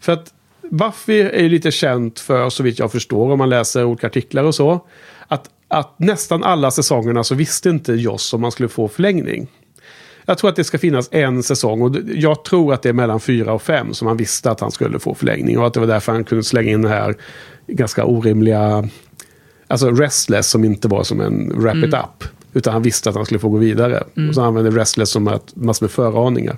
För 0.00 0.12
att 0.12 0.34
Buffy 0.70 1.20
är 1.20 1.42
ju 1.42 1.48
lite 1.48 1.70
känt 1.70 2.20
för, 2.20 2.50
så 2.50 2.62
vitt 2.62 2.78
jag 2.78 2.92
förstår, 2.92 3.32
om 3.32 3.38
man 3.38 3.50
läser 3.50 3.84
olika 3.84 4.06
artiklar 4.06 4.44
och 4.44 4.54
så, 4.54 4.86
att, 5.28 5.50
att 5.68 5.98
nästan 5.98 6.44
alla 6.44 6.70
säsongerna 6.70 7.24
så 7.24 7.34
visste 7.34 7.70
inte 7.70 7.92
Joss 7.92 8.34
om 8.34 8.40
man 8.40 8.52
skulle 8.52 8.68
få 8.68 8.88
förlängning. 8.88 9.48
Jag 10.26 10.38
tror 10.38 10.50
att 10.50 10.56
det 10.56 10.64
ska 10.64 10.78
finnas 10.78 11.08
en 11.12 11.42
säsong 11.42 11.82
och 11.82 11.96
jag 12.14 12.44
tror 12.44 12.74
att 12.74 12.82
det 12.82 12.88
är 12.88 12.92
mellan 12.92 13.20
fyra 13.20 13.52
och 13.52 13.62
fem 13.62 13.94
som 13.94 14.08
han 14.08 14.16
visste 14.16 14.50
att 14.50 14.60
han 14.60 14.70
skulle 14.70 14.98
få 14.98 15.14
förlängning. 15.14 15.58
Och 15.58 15.66
att 15.66 15.74
det 15.74 15.80
var 15.80 15.86
därför 15.86 16.12
han 16.12 16.24
kunde 16.24 16.44
slänga 16.44 16.70
in 16.70 16.82
den 16.82 16.90
här 16.90 17.14
ganska 17.66 18.04
orimliga, 18.04 18.88
alltså 19.66 19.90
Restless 19.90 20.50
som 20.50 20.64
inte 20.64 20.88
var 20.88 21.02
som 21.02 21.20
en 21.20 21.52
Wrap 21.60 21.76
It 21.76 21.94
Up. 21.94 22.24
Utan 22.52 22.72
han 22.72 22.82
visste 22.82 23.08
att 23.08 23.16
han 23.16 23.24
skulle 23.24 23.40
få 23.40 23.48
gå 23.48 23.56
vidare. 23.56 24.04
Och 24.28 24.34
så 24.34 24.42
använde 24.42 24.70
Restless 24.70 25.10
som 25.10 25.28
ett, 25.28 25.56
massor 25.56 25.84
med 25.86 25.90
föraningar. 25.90 26.56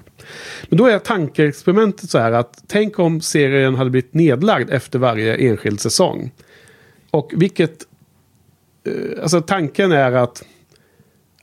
Men 0.68 0.78
då 0.78 0.86
är 0.86 0.98
tankeexperimentet 0.98 2.10
så 2.10 2.18
här 2.18 2.32
att 2.32 2.62
tänk 2.66 2.98
om 2.98 3.20
serien 3.20 3.74
hade 3.74 3.90
blivit 3.90 4.14
nedlagd 4.14 4.70
efter 4.70 4.98
varje 4.98 5.36
enskild 5.36 5.80
säsong. 5.80 6.30
Och 7.10 7.32
vilket... 7.36 7.76
eh, 8.86 9.22
Alltså 9.22 9.40
tanken 9.40 9.92
är 9.92 10.12
att 10.12 10.42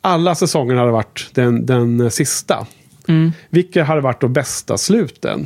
alla 0.01 0.35
säsonger 0.35 0.75
hade 0.75 0.91
varit 0.91 1.29
den, 1.33 1.65
den 1.65 2.11
sista. 2.11 2.67
Mm. 3.07 3.31
Vilka 3.49 3.83
hade 3.83 4.01
varit 4.01 4.21
de 4.21 4.33
bästa 4.33 4.77
sluten? 4.77 5.45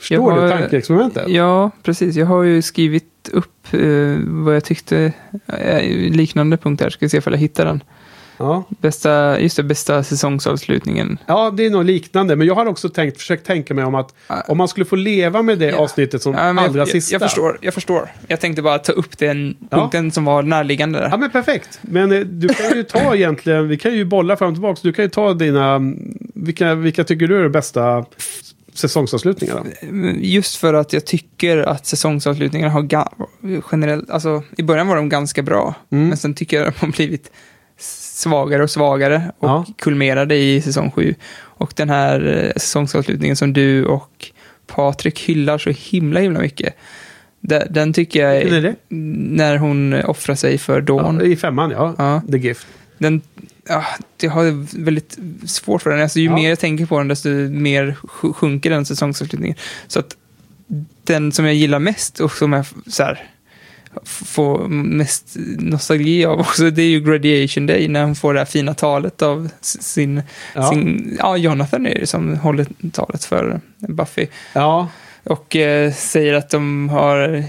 Förstår 0.00 0.30
har- 0.32 0.42
du 0.42 0.50
tankeexperimentet? 0.50 1.28
Ja, 1.28 1.70
precis. 1.82 2.16
Jag 2.16 2.26
har 2.26 2.42
ju 2.42 2.62
skrivit 2.62 3.04
upp 3.32 3.74
eh, 3.74 3.80
vad 4.26 4.56
jag 4.56 4.64
tyckte, 4.64 5.12
eh, 5.46 5.82
liknande 6.10 6.56
punkt 6.56 6.80
här. 6.82 6.90
Ska 6.90 7.08
se 7.08 7.16
ifall 7.16 7.32
jag 7.32 7.40
hittar 7.40 7.64
den. 7.64 7.82
Ja. 8.38 8.64
Bästa, 8.68 9.40
just 9.40 9.56
det, 9.56 9.62
bästa 9.62 10.02
säsongsavslutningen. 10.02 11.18
ja, 11.26 11.50
det 11.50 11.66
är 11.66 11.70
nog 11.70 11.84
liknande. 11.84 12.36
Men 12.36 12.46
jag 12.46 12.54
har 12.54 12.66
också 12.66 12.88
tänkt, 12.88 13.18
försökt 13.18 13.46
tänka 13.46 13.74
mig 13.74 13.84
om 13.84 13.94
att 13.94 14.14
om 14.48 14.58
man 14.58 14.68
skulle 14.68 14.86
få 14.86 14.96
leva 14.96 15.42
med 15.42 15.58
det 15.58 15.66
Ja. 15.66 15.76
avsnittet 15.78 16.22
som 16.22 16.32
Ja, 16.34 16.40
allra 16.40 16.78
jag, 16.78 16.88
sista. 16.88 17.14
Jag, 17.14 17.22
jag 17.22 17.30
förstår, 17.30 17.58
jag 17.60 17.74
förstår. 17.74 18.08
Jag 18.26 18.40
tänkte 18.40 18.62
bara 18.62 18.78
ta 18.78 18.92
upp 18.92 19.18
den 19.18 19.56
Ja. 19.70 19.76
punkten 19.78 20.10
som 20.10 20.24
var 20.24 20.42
närliggande 20.42 20.98
där. 20.98 21.08
Ja 21.10 21.16
men 21.16 21.30
perfekt. 21.30 21.78
Men 21.82 22.12
eh, 22.12 22.20
du 22.20 22.48
kan 22.48 22.76
ju 22.76 22.82
ta 22.82 23.14
egentligen, 23.16 23.68
vi 23.68 23.76
kan 23.78 23.94
ju 23.94 24.04
bolla 24.04 24.36
fram 24.36 24.48
och 24.48 24.54
tillbaka. 24.54 24.80
Du 24.82 24.92
kan 24.92 25.04
ju 25.04 25.08
ta 25.08 25.34
dina, 25.34 25.74
mm, 25.74 26.14
vilka, 26.34 26.74
vilka 26.74 27.04
tycker 27.04 27.26
du 27.26 27.38
är 27.38 27.42
de 27.42 27.48
bästa 27.52 28.04
säsongsavslutningarna? 28.74 29.64
Just 30.20 30.56
för 30.56 30.74
att 30.74 30.92
jag 30.92 31.04
tycker 31.06 31.58
att 31.58 31.86
säsongsavslutningarna 31.86 32.72
har 32.72 32.88
generellt, 33.72 34.10
alltså 34.10 34.42
i 34.56 34.62
början 34.62 34.86
var 34.88 34.96
de 34.96 35.08
ganska 35.08 35.42
bra, 35.42 35.74
Mm. 35.92 36.08
men 36.08 36.16
sen 36.16 36.34
tycker 36.34 36.56
jag 36.58 36.68
att 36.68 36.80
de 36.80 36.86
har 36.86 36.92
blivit 36.92 37.30
svagare 37.78 38.62
och 38.62 38.70
svagare 38.70 39.32
och 39.38 39.48
Ja. 39.48 39.64
kulmerade 39.78 40.36
i 40.36 40.62
säsong 40.62 40.90
sju. 40.90 41.14
Och 41.40 41.72
den 41.76 41.90
här 41.90 42.44
eh, 42.44 42.52
säsongsavslutningen 42.60 43.36
som 43.36 43.52
du 43.52 43.84
och 43.84 44.30
Patrik 44.66 45.20
hyllar 45.20 45.58
så 45.58 45.70
himla, 45.70 46.20
himla 46.20 46.40
mycket. 46.40 46.74
Den, 47.70 47.92
tycker 47.92 48.22
jag 48.22 48.36
är 48.36 48.64
är 48.64 48.76
när 48.88 49.56
hon 49.56 49.94
offrar 50.04 50.34
sig 50.34 50.58
för 50.58 50.80
Dawn. 50.80 51.18
Ja, 51.20 51.26
I 51.26 51.36
femman 51.36 51.70
ja. 51.70 51.94
Ja. 51.98 52.22
The 52.32 52.38
Gift. 52.38 52.66
Den, 52.98 53.20
ja, 53.68 53.84
det 54.16 54.26
har 54.26 54.66
väldigt 54.84 55.18
svårt 55.46 55.82
för 55.82 55.90
den. 55.90 56.02
Alltså, 56.02 56.18
ju 56.18 56.26
Ja. 56.26 56.34
mer 56.34 56.48
jag 56.48 56.58
tänker 56.58 56.86
på 56.86 56.98
den, 56.98 57.08
desto 57.08 57.28
mer 57.50 57.96
sj- 58.02 58.32
sjunker 58.32 58.70
den 58.70 58.84
säsongsavslutningen. 58.86 59.56
Så 59.86 59.98
att 60.00 60.16
den 61.04 61.32
som 61.32 61.44
jag 61.44 61.54
gillar 61.54 61.78
mest 61.78 62.20
och 62.20 62.32
som 62.32 62.52
jag 62.52 62.66
så 62.86 63.02
här, 63.02 63.24
får 64.04 64.68
mest 64.68 65.36
nostalgi 65.58 66.24
av 66.24 66.40
också, 66.40 66.70
det 66.70 66.82
är 66.82 66.88
ju 66.88 67.00
Graduation 67.00 67.66
Day, 67.66 67.88
när 67.88 68.04
hon 68.04 68.14
får 68.16 68.34
det 68.34 68.40
här 68.40 68.44
fina 68.46 68.74
talet 68.74 69.22
av 69.22 69.48
sin, 69.60 70.22
Ja. 70.54 70.70
sin 70.70 71.16
ja, 71.18 71.36
Jonathan 71.36 71.86
är 71.86 71.94
det 72.00 72.06
som 72.06 72.36
håller 72.36 72.66
talet 72.92 73.24
för 73.24 73.60
Buffy. 73.76 74.26
Ja. 74.52 74.88
Och 75.24 75.56
eh, 75.56 75.92
säger 75.92 76.34
att 76.34 76.50
de 76.50 76.88
har 76.88 77.44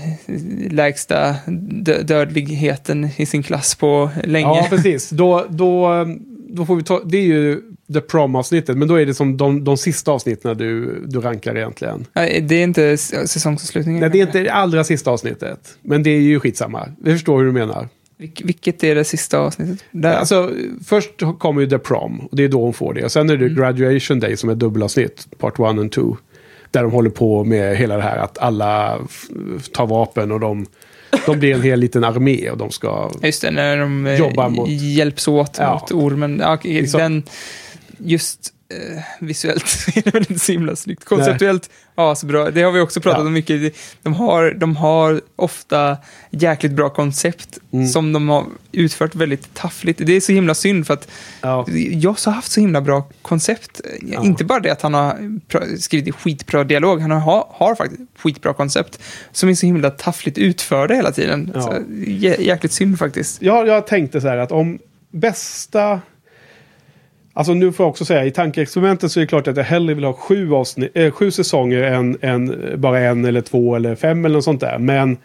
lägsta 0.74 1.36
dö- 1.72 2.02
dödligheten 2.02 3.10
i 3.18 3.26
sin 3.26 3.44
klass 3.44 3.76
på 3.76 4.10
länge. 4.24 4.48
ja, 4.48 4.68
precis. 4.70 5.10
Då, 5.10 5.46
då, 5.50 5.90
då 6.50 6.66
får 6.66 6.76
vi 6.76 6.84
ta, 6.84 7.02
det 7.06 7.18
är 7.18 7.22
ju 7.26 7.62
The 7.94 8.02
Prom-avsnittet. 8.02 8.78
Men 8.78 8.88
då 8.88 8.96
är 8.96 9.06
det 9.06 9.14
som 9.14 9.38
de, 9.38 9.64
de 9.64 9.78
sista 9.78 10.12
avsnitten 10.12 10.58
du, 10.58 11.02
du 11.08 11.20
rankar 11.20 11.58
egentligen. 11.58 12.06
Det 12.42 12.56
är 12.56 12.64
inte 12.64 12.98
säsongsavslutningen. 12.98 14.00
Nej, 14.02 14.10
det 14.10 14.20
är 14.20 14.26
inte 14.26 14.40
det 14.44 14.50
allra 14.50 14.84
sista 14.84 15.12
avsnittet. 15.12 15.60
Men 15.82 16.04
det 16.04 16.10
är 16.10 16.20
ju 16.22 16.40
skitsamma. 16.40 16.88
Vi 17.04 17.12
förstår 17.14 17.38
hur 17.40 17.46
du 17.46 17.52
menar. 17.52 17.90
Vilk- 18.20 18.42
vilket 18.46 18.84
är 18.84 18.96
det 18.96 19.04
sista 19.04 19.40
avsnittet? 19.40 19.84
Där. 19.92 20.14
Alltså, 20.16 20.52
först 20.86 21.12
kommer 21.40 21.62
ju 21.62 21.70
The 21.70 21.78
Prom. 21.80 22.20
Och 22.20 22.38
det 22.38 22.44
är 22.44 22.48
då 22.50 22.62
hon 22.64 22.74
får 22.74 22.94
det. 22.94 23.04
Och 23.06 23.12
sen 23.12 23.30
är 23.30 23.38
det 23.38 23.50
Graduation 23.50 24.20
Day 24.20 24.38
som 24.38 24.50
är 24.50 24.56
dubbelavsnitt. 24.56 25.28
Part 25.38 25.54
1 25.60 25.60
och 25.60 25.92
2. 25.92 26.18
Där 26.72 26.84
de 26.84 26.92
håller 26.92 27.10
på 27.10 27.44
med 27.44 27.78
hela 27.78 27.96
det 27.98 28.04
här 28.04 28.18
att 28.18 28.38
alla 28.38 29.00
tar 29.74 29.86
vapen 29.88 30.32
och 30.32 30.40
de, 30.40 30.66
de 31.26 31.40
blir 31.40 31.54
en 31.54 31.62
hel 31.62 31.80
liten 31.80 32.04
armé 32.04 32.50
och 32.50 32.58
de 32.58 32.72
ska... 32.72 33.12
Just 33.24 33.42
det, 33.42 33.52
när 33.52 33.78
de 33.78 34.08
eh, 34.08 34.16
Jobbar 34.20 34.50
mot- 34.50 34.70
hjälps 34.70 35.28
åt 35.28 35.58
Ja. 35.60 35.74
mot 35.74 35.92
ormen. 35.92 36.40
Ja, 36.44 36.58
Liksom- 36.64 37.00
den, 37.02 37.24
just 37.98 38.54
eh, 38.96 39.02
visuellt 39.20 39.88
är 39.96 40.02
det 40.02 40.14
väl 40.14 40.26
inte 40.30 40.40
så 40.46 40.52
himla 40.52 40.76
snyggt. 40.76 41.06
Konceptuellt, 41.06 41.70
ja, 41.96 42.16
så 42.16 42.26
bra. 42.26 42.52
Det 42.52 42.62
har 42.62 42.72
vi 42.72 42.80
också 42.80 43.02
pratat 43.02 43.20
Ja. 43.22 43.26
om 43.28 43.34
mycket. 43.34 43.76
De 44.02 44.14
har, 44.14 44.52
de 44.52 44.76
har 44.76 45.22
ofta 45.36 45.98
jäkligt 46.30 46.72
bra 46.72 46.90
koncept 46.90 47.58
Mm. 47.74 47.88
som 47.88 48.14
de 48.14 48.30
har 48.30 48.46
utfört 48.72 49.16
väldigt 49.16 49.54
taffligt. 49.54 50.02
Det 50.06 50.14
är 50.14 50.22
så 50.22 50.32
himla 50.32 50.54
synd 50.54 50.88
för 50.88 50.94
att 50.94 51.08
Ja. 51.42 51.66
Joss 51.70 52.26
har 52.26 52.34
haft 52.34 52.52
så 52.52 52.60
himla 52.62 52.82
bra 52.82 53.08
koncept. 53.22 53.82
Inte 54.24 54.44
bara 54.44 54.60
det 54.60 54.70
att 54.72 54.82
han 54.82 54.94
har 54.94 55.18
skrivit 55.80 56.16
skitbra 56.16 56.64
dialog, 56.64 57.02
han 57.02 57.12
har, 57.12 57.46
har 57.50 57.76
faktiskt 57.76 58.02
skitbra 58.18 58.54
koncept 58.54 59.00
som 59.32 59.50
är 59.50 59.54
så 59.56 59.66
himla 59.66 59.90
taffligt 59.90 60.38
utförda 60.38 60.94
hela 60.94 61.12
tiden. 61.12 61.52
Ja. 61.56 61.62
Så, 61.62 61.72
jä- 62.06 62.42
jäkligt 62.42 62.72
synd 62.74 63.00
faktiskt. 63.00 63.42
Jag, 63.42 63.68
jag 63.68 63.88
tänkte 63.88 64.22
så 64.22 64.28
här 64.28 64.38
att 64.38 64.52
om 64.52 64.80
bästa... 65.12 66.02
Alltså 67.34 67.54
nu 67.54 67.72
får 67.72 67.84
jag 67.84 67.90
också 67.90 68.06
säga, 68.06 68.26
i 68.26 68.32
tankeexperimentet 68.32 69.12
så 69.12 69.20
är 69.20 69.22
det 69.22 69.28
klart 69.28 69.48
att 69.48 69.58
jag 69.58 69.64
hellre 69.64 69.94
vill 69.94 70.04
ha 70.04 70.14
sju, 70.14 70.54
avsnitt, 70.54 70.92
äh, 70.94 71.04
eh, 71.04 71.12
sju 71.12 71.32
säsonger 71.32 71.84
än, 71.84 72.18
än 72.22 72.74
bara 72.78 73.00
en 73.00 73.26
eller 73.26 73.42
två 73.42 73.76
eller 73.76 73.96
fem 73.96 74.26
eller 74.26 74.36
något 74.36 74.44
sånt 74.44 74.62
där. 74.62 74.78
Men 74.78 75.18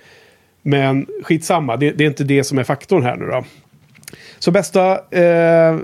Men 0.63 1.07
skitsamma, 1.23 1.77
det, 1.77 1.91
det 1.91 2.05
är 2.05 2.09
inte 2.09 2.25
det 2.25 2.45
som 2.45 2.59
är 2.59 2.65
faktorn 2.65 3.03
här 3.03 3.17
nu 3.17 3.27
då. 3.27 3.45
Så 4.39 4.51
bästa 4.51 4.93
eh, 5.11 5.79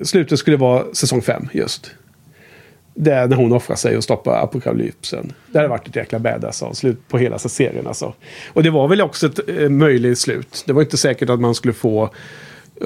slutet 0.00 0.38
skulle 0.38 0.56
vara 0.56 0.94
säsong 0.94 1.22
fem 1.22 1.48
just. 1.52 1.90
Det 2.94 3.12
är 3.12 3.26
när 3.26 3.36
hon 3.36 3.52
offrar 3.52 3.76
sig 3.76 3.96
och 3.96 4.04
stoppar 4.04 4.42
apokalypsen. 4.42 5.32
Det 5.52 5.58
hade 5.58 5.68
varit 5.68 5.88
ett 5.88 5.96
jäkla 5.96 6.18
badass 6.18 6.62
slut 6.72 7.08
på 7.08 7.18
hela 7.18 7.38
serien 7.38 7.86
alltså. 7.86 8.14
Och 8.52 8.62
det 8.62 8.70
var 8.70 8.88
väl 8.88 9.00
också 9.00 9.26
ett 9.26 9.48
eh, 9.48 9.68
möjligt 9.68 10.18
slut. 10.18 10.64
Det 10.66 10.72
var 10.72 10.82
inte 10.82 10.96
säkert 10.96 11.30
att 11.30 11.40
man 11.40 11.54
skulle 11.54 11.74
få 11.74 12.10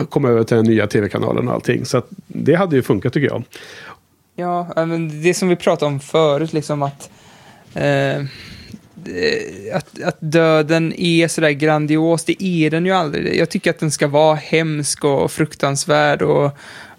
komma 0.09 0.29
över 0.29 0.45
till 0.45 0.57
den 0.57 0.67
nya 0.67 0.87
tv-kanalen 0.87 1.49
och 1.49 1.55
allting. 1.55 1.85
Så 1.85 2.03
det 2.27 2.55
hade 2.55 2.77
ju 2.77 2.83
funkat 2.83 3.12
tycker 3.12 3.27
jag. 3.29 3.43
Ja, 4.37 4.73
men 4.77 5.23
det 5.23 5.35
som 5.35 5.49
vi 5.49 5.57
pratade 5.57 5.87
om 5.93 6.01
förut, 6.01 6.53
liksom 6.53 6.83
att, 6.83 7.11
eh, 7.75 8.23
att, 9.75 10.03
att 10.03 10.17
döden 10.21 10.93
är 10.97 11.29
sådär 11.29 11.51
grandios, 11.51 12.25
det 12.25 12.43
är 12.45 12.71
den 12.71 12.87
ju 12.87 12.93
aldrig. 12.93 13.37
Jag 13.39 13.49
tycker 13.51 13.71
att 13.71 13.79
den 13.79 13.91
ska 13.91 14.09
vara 14.09 14.35
hemsk 14.35 15.05
och 15.05 15.33
fruktansvärd 15.33 16.23
och, 16.23 16.51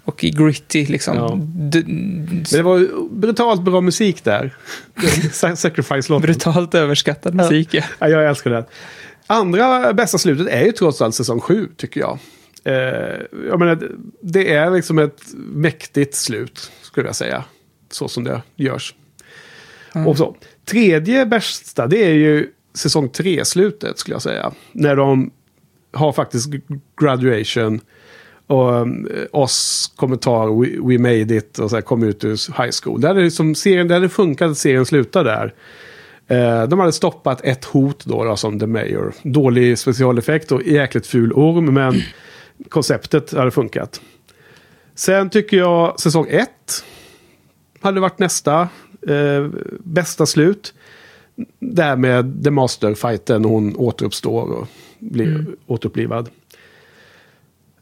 och 0.06 0.18
gritty 0.18 0.86
liksom. 0.86 1.16
Ja. 1.18 1.40
D- 1.44 1.84
Men 1.88 2.44
det 2.52 2.62
var 2.62 2.88
brutalt 3.16 3.62
bra 3.62 3.82
musik 3.82 4.24
där. 4.24 4.56
Sacrifice-låten. 5.56 6.22
brutalt 6.22 6.76
överskattad 6.76 7.36
musik, 7.36 7.74
ja. 7.74 7.84
Ja, 8.00 8.08
jag 8.10 8.30
älskar 8.30 8.52
den. 8.52 8.64
Andra 9.28 9.94
bästa 9.94 10.18
slutet 10.18 10.48
är 10.48 10.66
ju 10.66 10.72
trots 10.72 11.02
allt 11.02 11.16
säsong 11.16 11.40
7, 11.40 11.68
tycker 11.78 12.00
jag. 12.00 12.20
Eh, 12.64 12.74
jag 13.48 13.60
menar, 13.60 13.92
det 14.22 14.54
är 14.54 14.72
liksom 14.72 15.00
ett 15.00 15.22
mäktigt 15.36 16.16
slut, 16.16 16.72
skulle 16.82 17.08
jag 17.08 17.16
säga. 17.16 17.44
Så 17.90 18.08
som 18.08 18.24
det 18.24 18.42
görs. 18.56 18.96
Och 20.08 20.18
så. 20.18 20.36
Tredje 20.66 21.26
bästa, 21.26 21.88
det 21.88 22.06
är 22.06 22.14
ju 22.14 22.48
säsong 22.74 23.08
3-slutet, 23.08 24.00
skulle 24.00 24.16
jag 24.16 24.22
säga. 24.22 24.52
När 24.72 24.96
de 24.96 25.32
har 25.94 26.12
faktiskt 26.12 26.50
graduation. 27.02 27.80
Och 28.48 28.74
um, 28.74 29.08
oss 29.32 29.92
kommentar, 29.96 30.62
we, 30.62 30.88
we 30.88 30.98
made 30.98 31.36
it, 31.36 31.60
och 31.60 31.70
så 31.70 31.76
här, 31.76 31.82
kom 31.82 32.04
ut 32.04 32.24
ur 32.24 32.62
high 32.64 32.72
school. 32.84 33.02
Där 33.02 33.16
är 33.16 33.30
som 33.30 33.56
serien, 33.56 33.88
där 33.88 33.96
hade 33.96 34.10
funkat 34.10 34.52
att 34.52 34.58
serien 34.58 34.86
slutar 34.86 35.24
där. 35.24 35.54
Eh, 36.28 36.68
de 36.68 36.80
hade 36.80 36.92
stoppat 36.92 37.42
ett 37.44 37.66
hot 37.66 38.06
då, 38.06 38.24
då 38.24 38.36
som 38.36 38.60
The 38.60 38.68
Mayor. 38.68 39.14
Dålig 39.24 39.78
specialeffekt 39.78 40.52
och 40.52 40.64
jäkligt 40.64 41.08
ful 41.08 41.34
orm, 41.34 41.74
men 41.74 41.94
konceptet 42.70 43.32
hade 43.34 43.52
funkat. 43.52 44.02
Sen 44.96 45.30
tycker 45.30 45.58
jag 45.58 46.00
säsong 46.00 46.28
1 46.30 46.50
hade 47.82 48.00
varit 48.00 48.20
nästa 48.20 48.70
eh, 49.08 49.48
bästa 49.80 50.26
slut. 50.26 50.74
Där 51.60 51.96
med 51.96 52.44
The 52.44 52.52
Master-fighten, 52.52 53.46
hon 53.46 53.76
återuppstår 53.76 54.52
och 54.52 54.68
blir 55.00 55.46
återupplivad. 55.68 56.30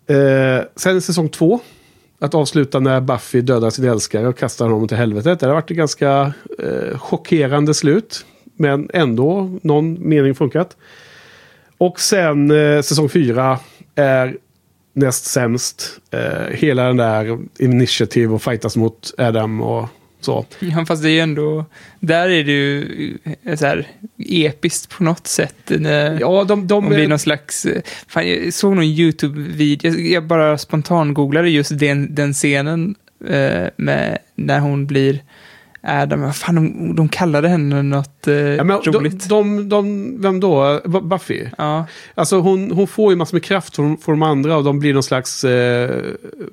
Eh, 0.08 0.64
sen 0.76 1.02
säsong 1.02 1.30
2. 1.30 1.60
Att 2.20 2.34
avsluta 2.34 2.80
när 2.80 3.02
Buffy 3.02 3.42
dödar 3.42 3.70
sin 3.70 3.86
älskare 3.86 4.28
och 4.28 4.38
kastar 4.38 4.70
honom 4.70 4.88
till 4.88 4.98
helvetet. 4.98 5.40
Det 5.40 5.46
har 5.46 5.54
varit 5.54 5.72
ett 5.72 5.78
ganska 5.78 6.34
eh, 6.60 6.98
chockerande 6.98 7.74
slut. 7.74 8.26
Men 8.56 8.90
ändå 8.94 9.58
någon 9.62 10.10
mening 10.10 10.36
funkat. 10.36 10.78
Och 11.78 12.00
sen 12.00 12.52
eh, 12.52 12.82
säsong 12.82 13.10
4 13.10 13.60
är 13.96 14.38
näst 15.00 15.26
sämst. 15.26 16.00
Eh, 16.12 16.50
hela 16.52 16.84
den 16.84 16.98
där 16.98 17.40
initiativ 17.60 18.34
och 18.34 18.44
fightas 18.44 18.76
mot 18.78 19.14
Adam 19.18 19.62
och 19.62 19.88
så. 20.22 20.46
Ja, 20.60 20.86
fast 20.86 21.04
det 21.04 21.10
är 21.10 21.14
ju 21.14 21.20
ändå, 21.20 21.66
där 22.00 22.30
är 22.30 22.44
det 22.44 22.52
ju 22.52 23.18
eh, 23.44 23.56
så 23.58 23.66
här 23.66 23.88
episkt 24.18 24.90
på 24.98 25.04
något 25.04 25.28
sätt. 25.28 25.56
När, 25.68 26.20
Ja, 26.20 26.44
de... 26.44 26.68
de 26.68 26.86
Om 26.86 26.90
det 26.94 27.04
är 27.04 27.08
någon 27.08 27.20
slags... 27.20 27.66
eh, 27.66 27.82
Fan, 28.08 28.30
jag 28.30 28.54
såg 28.54 28.76
någon 28.76 28.86
YouTube-video, 28.86 29.92
jag- 29.92 30.00
jag 30.08 30.24
bara 30.28 30.58
spontan-googlade 30.58 31.48
just 31.50 31.80
den, 31.80 32.16
den 32.16 32.34
scenen 32.34 32.96
eh, 33.28 33.68
med 33.78 34.18
när 34.36 34.60
hon 34.60 34.88
blir 34.88 35.20
Adam. 35.82 36.22
Vad 36.22 36.36
fan, 36.36 36.56
de, 36.56 36.96
de 36.96 37.10
kallade 37.10 37.48
henne 37.48 37.82
något 37.82 38.28
eh, 38.28 38.34
ja, 38.34 38.64
men 38.64 38.82
de, 38.86 38.92
roligt. 38.92 39.30
de, 39.30 39.70
de, 39.70 40.16
vem 40.22 40.40
då? 40.40 40.80
Bu- 40.86 41.08
Buffy? 41.08 41.46
ja, 41.58 41.86
Alltså 42.16 42.40
hon, 42.40 42.72
hon 42.72 42.88
får 42.88 43.12
ju 43.12 43.18
massor 43.18 43.36
med 43.36 43.44
kraft 43.44 43.76
från, 43.76 43.98
från 43.98 44.20
de 44.20 44.24
andra 44.26 44.58
och 44.58 44.64
de 44.64 44.80
blir 44.80 44.94
någon 44.94 45.04
slags 45.04 45.44
eh, 45.44 46.02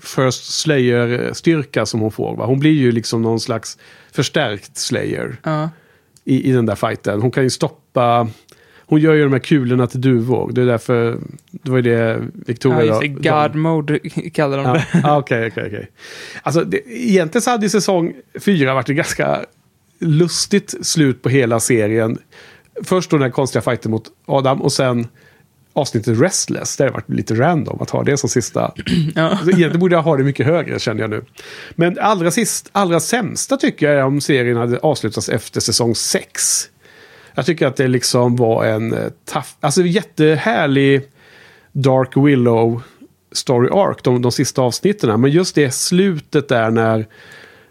First 0.01 0.53
Slayer-styrka 0.53 1.87
som 1.87 2.01
hon 2.01 2.13
får. 2.13 2.37
Va? 2.37 2.47
Hon 2.47 2.59
blir 2.59 2.73
ju 2.73 2.93
liksom 2.93 3.23
någon 3.23 3.41
slags 3.41 3.79
förstärkt 4.13 4.77
Slayer 4.77 5.37
ja. 5.43 5.71
i, 6.25 6.51
i 6.51 6.53
den 6.53 6.67
där 6.67 6.75
fighten. 6.75 7.23
Hon 7.23 7.31
kan 7.31 7.43
ju 7.43 7.51
stoppa... 7.51 8.29
Hon 8.89 9.01
gör 9.01 9.15
ju 9.15 9.23
de 9.23 9.33
här 9.33 9.39
kulorna 9.39 9.87
till 9.87 10.01
duvor. 10.01 10.53
Det 10.53 10.63
är 10.63 10.67
därför... 10.67 11.19
Det 11.51 11.71
var 11.71 11.77
ju 11.77 11.83
det 11.83 12.23
Victoria... 12.47 12.85
ja 12.85 12.85
just 12.85 13.01
det, 13.01 13.31
de- 13.31 13.43
God 13.43 13.55
Mode 13.55 13.99
kallar 14.33 14.57
de 14.57 14.67
Ja, 14.67 14.73
det. 14.73 14.87
ja, 15.03 15.19
okej, 15.19 15.47
okej, 15.47 15.65
okej. 15.67 15.91
Alltså, 16.43 16.65
det, 16.65 16.81
egentligen 16.89 17.43
så 17.43 17.51
hade 17.51 17.67
ju 17.67 17.71
säsong 17.71 18.15
fyra 18.41 18.75
varit 18.75 18.89
ett 18.89 18.97
ganska 18.97 19.45
lustigt 20.01 20.75
slut 20.87 21.23
på 21.23 21.29
hela 21.29 21.61
serien. 21.61 22.19
Först 22.85 23.11
då 23.11 23.17
den 23.17 23.25
här 23.25 23.31
konstiga 23.31 23.63
fighten 23.63 23.91
mot 23.91 24.05
Adam 24.27 24.63
och 24.63 24.73
sen 24.73 25.07
avsnittet 25.73 26.21
Restless. 26.21 26.77
Det 26.77 26.85
har 26.85 26.91
varit 26.91 27.11
lite 27.11 27.35
random 27.35 27.79
att 27.81 27.91
ha 27.91 28.03
det 28.03 28.17
som 28.17 28.29
sista. 28.29 28.73
Ja. 29.15 29.23
Alltså, 29.23 29.47
Egentligen 29.47 29.79
borde 29.79 29.95
jag 29.95 30.03
ha 30.03 30.17
det 30.17 30.25
mycket 30.25 30.47
högre 30.47 30.79
känner 30.79 31.01
jag 31.01 31.11
nu. 31.11 31.25
Men 31.75 31.99
allra 31.99 32.31
sist, 32.31 32.69
allra 32.73 33.01
sämsta 33.01 33.57
tycker 33.57 33.87
jag 33.87 34.01
är 34.01 34.05
om 34.05 34.21
serien 34.21 34.57
hade 34.57 34.79
avslutats 34.79 35.29
efter 35.29 35.61
säsong 35.61 35.95
6. 35.95 36.71
Jag 37.37 37.47
tycker 37.47 37.67
att 37.67 37.77
det 37.77 37.89
liksom 37.89 38.37
var 38.37 38.65
en 38.65 38.93
eh, 38.93 39.09
tough, 39.33 39.49
alltså 39.61 39.83
jättehärlig 39.83 41.03
Dark 41.73 42.17
Willow 42.17 42.83
story 43.33 43.69
arc, 43.69 43.97
de, 44.03 44.23
de 44.23 44.33
sista 44.33 44.63
avsnitten. 44.63 45.21
Men 45.21 45.31
just 45.31 45.55
det 45.55 45.71
slutet 45.71 46.49
där 46.49 46.71
när 46.71 47.07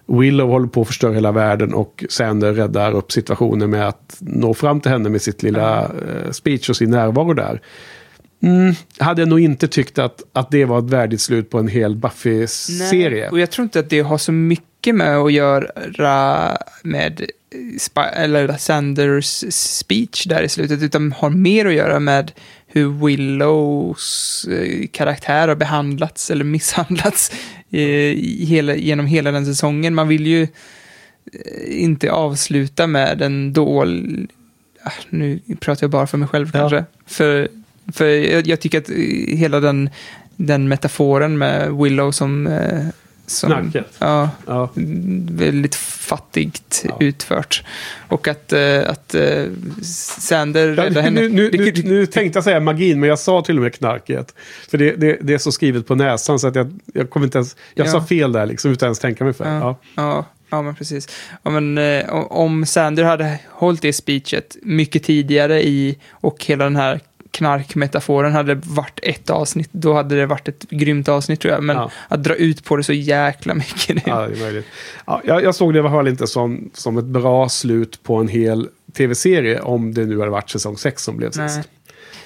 Willow 0.05 0.49
håller 0.49 0.67
på 0.67 0.81
att 0.81 0.87
förstöra 0.87 1.13
hela 1.13 1.31
världen 1.31 1.73
och 1.73 2.05
Sander 2.09 2.53
räddar 2.53 2.91
upp 2.91 3.11
situationen 3.11 3.69
med 3.69 3.87
att 3.87 4.17
nå 4.19 4.53
fram 4.53 4.81
till 4.81 4.91
henne 4.91 5.09
med 5.09 5.21
sitt 5.21 5.43
lilla 5.43 5.83
eh, 5.83 6.31
speech 6.31 6.69
och 6.69 6.77
sin 6.77 6.91
närvaro 6.91 7.33
där. 7.33 7.61
Mm, 8.43 8.73
hade 8.99 9.21
jag 9.21 9.29
nog 9.29 9.39
inte 9.39 9.67
tyckt 9.67 9.99
att, 9.99 10.23
att 10.33 10.51
det 10.51 10.65
var 10.65 10.79
ett 10.79 10.89
värdigt 10.89 11.21
slut 11.21 11.49
på 11.49 11.59
en 11.59 11.67
hel 11.67 11.95
Buffy-serie. 11.95 13.29
Och 13.29 13.39
jag 13.39 13.51
tror 13.51 13.63
inte 13.63 13.79
att 13.79 13.89
det 13.89 13.99
har 13.99 14.17
så 14.17 14.31
mycket 14.31 14.95
med 14.95 15.17
att 15.17 15.33
göra 15.33 16.57
med 16.83 17.21
eh, 17.21 17.27
eller 18.13 18.57
Sanders 18.57 19.43
speech 19.49 20.25
där 20.25 20.41
i 20.41 20.49
slutet, 20.49 20.83
utan 20.83 21.11
har 21.11 21.29
mer 21.29 21.65
att 21.65 21.73
göra 21.73 21.99
med 21.99 22.31
hur 22.67 23.05
Willows 23.05 24.45
eh, 24.51 24.87
karaktär 24.91 25.47
har 25.47 25.55
behandlats 25.55 26.31
eller 26.31 26.43
misshandlats 26.55 27.31
i 27.69 28.45
hela, 28.45 28.75
genom 28.75 29.05
hela 29.05 29.31
den 29.31 29.45
säsongen. 29.45 29.93
Man 29.95 30.07
vill 30.07 30.27
ju 30.27 30.41
eh, 30.43 31.83
inte 31.83 32.11
avsluta 32.11 32.87
med 32.87 33.21
en 33.21 33.53
dålig... 33.53 34.27
Ah, 34.83 34.91
nu 35.09 35.39
pratar 35.59 35.83
jag 35.83 35.91
bara 35.91 36.07
för 36.07 36.17
mig 36.17 36.27
själv 36.27 36.49
Ja. 36.53 36.59
kanske. 36.59 36.85
För, 37.05 37.47
för 37.93 38.05
jag, 38.05 38.47
jag 38.47 38.59
tycker 38.59 38.77
att 38.77 38.89
eh, 38.89 38.95
hela 39.37 39.59
den, 39.59 39.89
den 40.35 40.67
metaforen 40.67 41.37
med 41.37 41.73
Willow 41.73 42.11
som... 42.11 42.47
som 43.27 43.49
Knarket. 43.51 43.91
Ja, 43.99 44.29
Ja. 44.47 44.69
väldigt 45.29 45.75
fattigt 45.75 46.85
Ja. 46.89 46.97
utfört. 46.99 47.63
Och 48.07 48.27
att, 48.27 48.53
eh, 48.53 48.89
att 48.89 49.15
eh, 49.15 49.43
Sander 50.19 50.67
Ja, 50.77 50.83
räddar 50.85 51.01
henne. 51.01 51.21
nu, 51.21 51.29
nu, 51.29 51.49
nu, 51.53 51.71
nu 51.83 52.05
tänkte 52.05 52.37
jag 52.37 52.43
säga 52.43 52.59
magin, 52.59 52.99
men 52.99 53.09
jag 53.09 53.19
sa 53.19 53.41
till 53.41 53.57
och 53.57 53.63
med 53.63 53.73
knarket. 53.73 54.33
För 54.69 54.77
det, 54.77 54.91
det, 54.95 55.17
det 55.21 55.33
är 55.33 55.37
så 55.37 55.51
skrivet 55.51 55.87
på 55.87 55.95
näsan 55.95 56.39
så 56.39 56.47
att 56.47 56.55
jag, 56.55 56.79
jag 56.93 57.09
kommer 57.09 57.25
inte 57.25 57.37
ens... 57.37 57.55
Jag 57.73 57.87
Ja. 57.87 57.91
sa 57.91 58.01
fel 58.05 58.31
där 58.31 58.45
liksom, 58.45 58.71
utan 58.71 58.87
ens 58.87 58.99
tänka 58.99 59.23
mig 59.23 59.33
för. 59.33 59.45
Ja, 59.45 59.59
Ja. 59.59 59.77
ja, 59.95 60.25
ja, 60.49 60.61
men 60.61 60.75
precis. 60.75 61.07
Ja, 61.43 61.51
men, 61.51 61.77
eh, 61.77 62.09
om 62.13 62.65
Sander 62.65 63.03
hade 63.03 63.39
hållit 63.49 63.81
det 63.81 63.93
speechet 63.93 64.57
mycket 64.61 65.03
tidigare 65.03 65.63
i 65.67 65.97
och 66.11 66.45
hela 66.45 66.63
den 66.63 66.75
här 66.75 66.99
knarkmetaforen 67.31 68.31
hade 68.33 68.55
varit 68.55 68.99
ett 69.03 69.29
avsnitt, 69.29 69.69
då 69.71 69.93
hade 69.93 70.15
det 70.15 70.25
varit 70.25 70.47
ett 70.47 70.69
grymt 70.69 71.09
avsnitt 71.09 71.39
tror 71.41 71.53
jag. 71.53 71.63
Men 71.63 71.75
Ja. 71.75 71.91
att 72.07 72.23
dra 72.23 72.35
ut 72.35 72.63
på 72.65 72.75
det 72.77 72.83
så 72.83 72.93
jäkla 72.93 73.53
mycket. 73.53 73.95
Det, 73.95 74.01
Ja, 74.05 74.27
det 74.27 74.33
är 74.35 74.39
möjligt. 74.39 74.65
Ja, 75.05 75.21
jag, 75.25 75.43
jag 75.43 75.55
såg 75.55 75.73
det 75.73 75.77
i 75.77 75.79
alla 75.79 75.89
fall 75.89 76.07
inte 76.07 76.27
som, 76.27 76.69
som 76.73 76.97
ett 76.97 77.05
bra 77.05 77.49
slut 77.49 78.03
på 78.03 78.15
en 78.15 78.27
hel 78.27 78.69
tv-serie 78.97 79.59
om 79.61 79.93
det 79.93 80.05
nu 80.05 80.19
hade 80.19 80.31
varit 80.31 80.49
säsong 80.49 80.77
6 80.77 81.03
som 81.03 81.17
blev 81.17 81.31
Nej. 81.35 81.49
sist. 81.49 81.69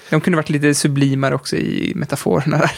De 0.10 0.22
kunde 0.22 0.38
varit 0.38 0.50
lite 0.50 0.74
sublimare 0.74 1.36
också 1.36 1.56
i 1.56 1.92
metaforerna 1.96 2.58
där. 2.58 2.72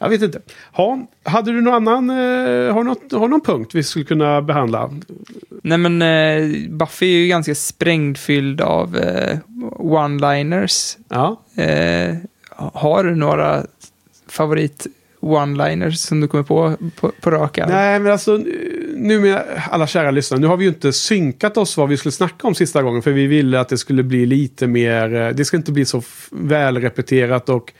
Jag 0.00 0.08
vet 0.08 0.22
inte. 0.22 0.40
Ha, 0.72 1.06
hade 1.22 1.52
du 1.52 1.60
någon 1.60 1.88
annan, 1.88 2.10
eh, 2.10 2.74
har, 2.74 2.84
något, 2.84 3.12
har 3.12 3.28
någon 3.28 3.40
punkt 3.40 3.74
vi 3.74 3.82
skulle 3.82 4.04
kunna 4.04 4.42
behandla? 4.42 4.90
Nej 5.62 5.78
men 5.78 6.02
eh, 6.02 6.70
Buffy 6.70 7.06
är 7.06 7.18
ju 7.18 7.28
ganska 7.28 7.54
sprängfylld 7.54 8.60
av 8.60 8.96
eh, 8.96 9.38
one-liners. 9.78 10.98
Ja. 11.08 11.42
Eh, 11.56 12.16
har 12.56 13.04
du 13.04 13.14
några 13.14 13.62
favorit 14.28 14.86
one-liners 15.20 15.94
som 15.94 16.20
du 16.20 16.28
kommer 16.28 16.44
på 16.44 16.76
på, 17.00 17.12
på 17.20 17.30
rak 17.30 17.58
arm? 17.58 17.70
Nej, 17.70 18.00
men 18.00 18.12
alltså 18.12 18.36
nu 18.94 19.20
med 19.20 19.42
alla 19.70 19.86
kära 19.86 20.10
lyssnare, 20.10 20.40
nu 20.40 20.46
har 20.46 20.56
vi 20.56 20.64
ju 20.64 20.70
inte 20.70 20.92
synkat 20.92 21.56
oss 21.56 21.76
vad 21.76 21.88
vi 21.88 21.96
skulle 21.96 22.12
snacka 22.12 22.46
om 22.46 22.54
sista 22.54 22.82
gången. 22.82 23.02
För 23.02 23.10
vi 23.10 23.26
ville 23.26 23.60
att 23.60 23.68
det 23.68 23.78
skulle 23.78 24.02
bli 24.02 24.26
lite 24.26 24.66
mer, 24.66 25.14
eh, 25.14 25.28
det 25.28 25.44
ska 25.44 25.56
inte 25.56 25.72
bli 25.72 25.84
så 25.84 26.02
välrepeterat 26.30 27.48
och 27.48 27.72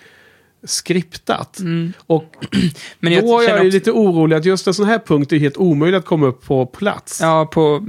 skriptat. 0.65 1.61
Och 2.07 2.25
Men 3.01 3.13
jag 3.13 3.25
då 3.25 3.41
är 3.41 3.49
jag 3.49 3.53
också- 3.55 3.65
lite 3.65 3.91
orolig 3.91 4.37
att 4.37 4.45
just 4.45 4.67
en 4.67 4.75
sån 4.75 4.87
här 4.87 4.99
punkt 5.07 5.33
är 5.33 5.39
helt 5.39 5.57
omöjlig 5.57 5.99
att 5.99 6.05
komma 6.05 6.27
upp 6.27 6.45
på 6.47 6.67
plats. 6.67 7.19
Ja, 7.23 7.47
på, 7.53 7.87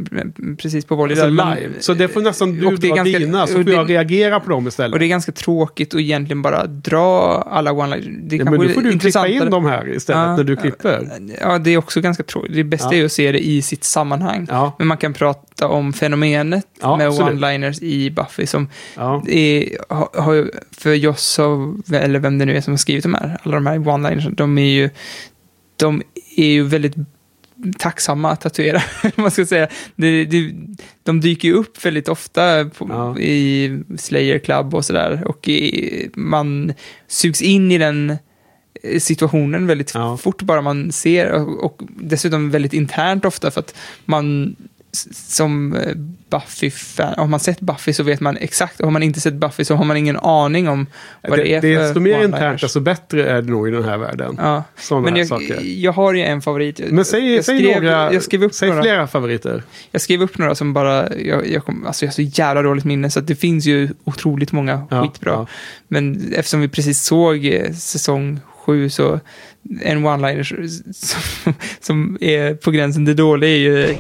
precis 0.58 0.86
på 0.86 0.96
volley 0.96 1.20
Alltså 1.22 1.30
live. 1.30 1.70
Så 1.80 1.94
det 1.94 2.08
får 2.08 2.22
nästan 2.22 2.54
du 2.54 2.76
dra 2.76 2.96
ganska- 2.96 3.20
dina, 3.20 3.48
så 3.48 3.54
får 3.54 3.64
det- 3.64 3.72
jag 3.72 3.90
reagera 3.90 4.40
på 4.40 4.50
dem 4.50 4.68
istället. 4.68 4.94
Och 4.94 5.00
det 5.00 5.06
är 5.06 5.08
ganska 5.10 5.32
tråkigt 5.32 5.94
att 5.96 6.02
egentligen 6.02 6.42
bara 6.42 6.66
dra 6.68 7.42
alla 7.52 7.72
one-liners. 7.72 8.36
Ja, 8.38 8.52
men 8.52 8.62
är 8.62 8.74
får 8.74 8.82
du 8.82 9.00
klippa 9.00 9.28
in 9.28 9.50
dem 9.50 9.66
här 9.66 9.90
istället 9.96 10.22
Ja, 10.22 10.36
när 10.38 10.44
du 10.44 10.56
klipper. 10.56 11.10
Ja, 11.42 11.58
det 11.58 11.72
är 11.72 11.78
också 11.78 12.02
ganska 12.02 12.24
tråkigt. 12.24 12.54
Det 12.56 12.64
bästa 12.64 12.96
Ja. 12.96 13.02
är 13.02 13.06
att 13.06 13.12
se 13.12 13.32
det 13.32 13.40
i 13.48 13.62
sitt 13.62 13.84
sammanhang. 13.84 14.48
Ja. 14.50 14.76
Men 14.78 14.88
man 14.88 14.98
kan 14.98 15.14
prata 15.14 15.68
om 15.68 15.94
fenomenet 15.94 16.66
med 16.98 17.10
one-liners 17.10 17.84
i 17.84 18.10
Buffy 18.12 18.46
som 18.46 18.68
är, 19.28 19.78
har, 19.94 20.22
har, 20.22 20.52
för 20.78 20.94
Joss 20.94 21.40
eller 21.94 22.20
vem 22.20 22.38
det 22.38 22.46
nu 22.46 22.58
är 22.58 22.61
som 22.62 22.74
har 22.74 22.78
skrivit 22.78 23.04
de 23.04 23.14
här, 23.14 23.38
alla 23.44 23.56
de 23.56 23.66
här 23.68 23.78
one-liners, 23.80 24.36
de 24.36 24.58
är 24.58 24.70
ju, 24.72 24.90
de 25.78 26.02
är 26.38 26.46
ju 26.46 26.64
väldigt 26.64 26.96
tacksamma 27.80 28.32
att 28.32 28.42
tatuera, 28.42 28.82
man 29.16 29.32
ska 29.32 29.46
säga. 29.46 29.68
Det, 29.96 30.26
det, 30.26 30.54
de 31.04 31.22
dyker 31.22 31.48
ju 31.48 31.54
upp 31.54 31.86
väldigt 31.86 32.08
ofta 32.10 32.66
på, 32.66 32.88
Ja. 32.90 33.20
i 33.20 33.80
Slayer 33.98 34.40
Club 34.40 34.76
och 34.76 34.86
sådär. 34.86 35.24
Och 35.26 35.48
i, 35.48 36.10
man 36.16 36.74
sugs 37.08 37.42
in 37.42 37.72
i 37.72 37.78
den 37.78 38.18
eh, 38.84 39.00
situationen 39.00 39.68
väldigt 39.68 39.92
Ja. 39.94 40.18
fort 40.18 40.42
bara 40.42 40.62
man 40.62 40.92
ser 40.92 41.32
och, 41.32 41.64
och 41.66 41.82
dessutom 41.90 42.52
väldigt 42.52 42.74
internt 42.74 43.26
ofta 43.26 43.52
för 43.52 43.60
att 43.60 43.76
man 44.06 44.56
som 45.14 45.76
eh, 45.76 45.96
Buffy-fan, 46.30 47.14
har 47.18 47.28
man 47.28 47.40
sett 47.40 47.60
Buffy 47.60 47.94
så 47.94 48.04
vet 48.04 48.20
man 48.20 48.38
exakt, 48.38 48.80
och 48.80 48.86
har 48.86 48.92
man 48.92 49.04
inte 49.04 49.22
sett 49.22 49.34
Buffy 49.34 49.66
så 49.66 49.76
har 49.76 49.86
man 49.86 49.98
ingen 49.98 50.18
aning 50.18 50.70
om 50.70 50.88
vad 51.22 51.40
det, 51.40 51.44
Det, 51.44 51.56
är 51.56 51.62
för 51.62 51.84
desto 51.84 52.00
mer 52.00 52.24
internt, 52.24 52.62
desto 52.62 52.80
bättre 52.80 53.26
är 53.30 53.42
det 53.42 53.52
nog 53.52 53.68
i 53.68 53.72
den 53.72 53.84
här 53.84 53.98
världen. 53.98 54.36
Ja. 54.40 54.64
Sådana 54.78 55.06
Men 55.06 55.16
jag, 55.16 55.28
saker. 55.28 55.60
jag 55.64 55.92
har 55.92 56.14
ju 56.14 56.22
en 56.22 56.42
favorit. 56.42 56.82
Men 56.90 57.06
säg, 57.06 57.36
jag 57.36 57.46
säg 57.46 57.58
skrev, 57.60 57.84
några, 57.84 58.14
jag 58.14 58.24
skrev 58.24 58.44
upp 58.44 58.54
säg 58.54 58.70
några. 58.70 58.82
flera 58.82 59.08
favoriter. 59.08 59.64
Jag 59.92 60.02
skrev 60.02 60.22
upp 60.22 60.38
några 60.38 60.56
som 60.56 60.74
bara, 60.74 61.18
jag, 61.18 61.48
jag, 61.48 61.66
kom, 61.66 61.86
alltså 61.88 62.06
jag 62.06 62.10
har 62.10 62.14
så 62.14 62.22
jävla 62.22 62.62
dåligt 62.62 62.86
minne 62.86 63.10
så 63.10 63.20
det 63.20 63.36
finns 63.36 63.66
ju 63.66 63.90
otroligt 64.04 64.52
många 64.52 64.88
Ja, 64.90 65.04
skitbra. 65.04 65.32
ja. 65.32 65.48
Men 65.88 66.34
eftersom 66.36 66.62
vi 66.62 66.68
precis 66.68 67.04
såg 67.04 67.46
eh, 67.46 67.72
säsong 67.74 68.40
sju 68.66 68.90
så 68.90 69.20
en 69.82 70.06
one-liner 70.06 70.68
som, 70.94 71.54
som 71.82 72.18
är 72.22 72.54
på 72.54 72.72
gränsen 72.72 73.06
till 73.06 73.16
dålig 73.16 73.50
är 73.52 73.58
ju 73.58 73.96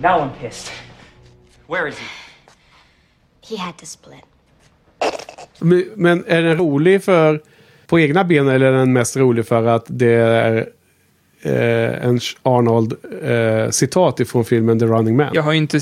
Now 0.00 0.20
I'm 0.20 0.30
pissed. 0.40 0.72
Where 1.68 1.88
is 1.88 1.94
he? 1.98 2.06
He 3.54 3.56
had 3.56 3.76
to 3.76 3.86
split. 3.86 4.24
Men, 5.96 6.24
är 6.26 6.42
den 6.42 6.56
rolig 6.56 7.04
för 7.04 7.42
på 7.86 8.00
egna 8.00 8.24
ben 8.24 8.48
eller 8.48 8.66
är 8.66 8.72
den 8.72 8.92
mest 8.92 9.16
rolig 9.16 9.46
för 9.46 9.66
att 9.66 9.84
det 9.88 10.14
är 10.14 10.68
eh, 11.42 12.06
en 12.06 12.20
Arnold-citat 12.42 14.20
ifrån 14.20 14.44
filmen 14.44 14.78
The 14.78 14.86
Running 14.86 15.16
Man? 15.16 15.30
jag 15.34 15.42
har 15.42 15.52
ju 15.52 15.58
inte, 15.58 15.80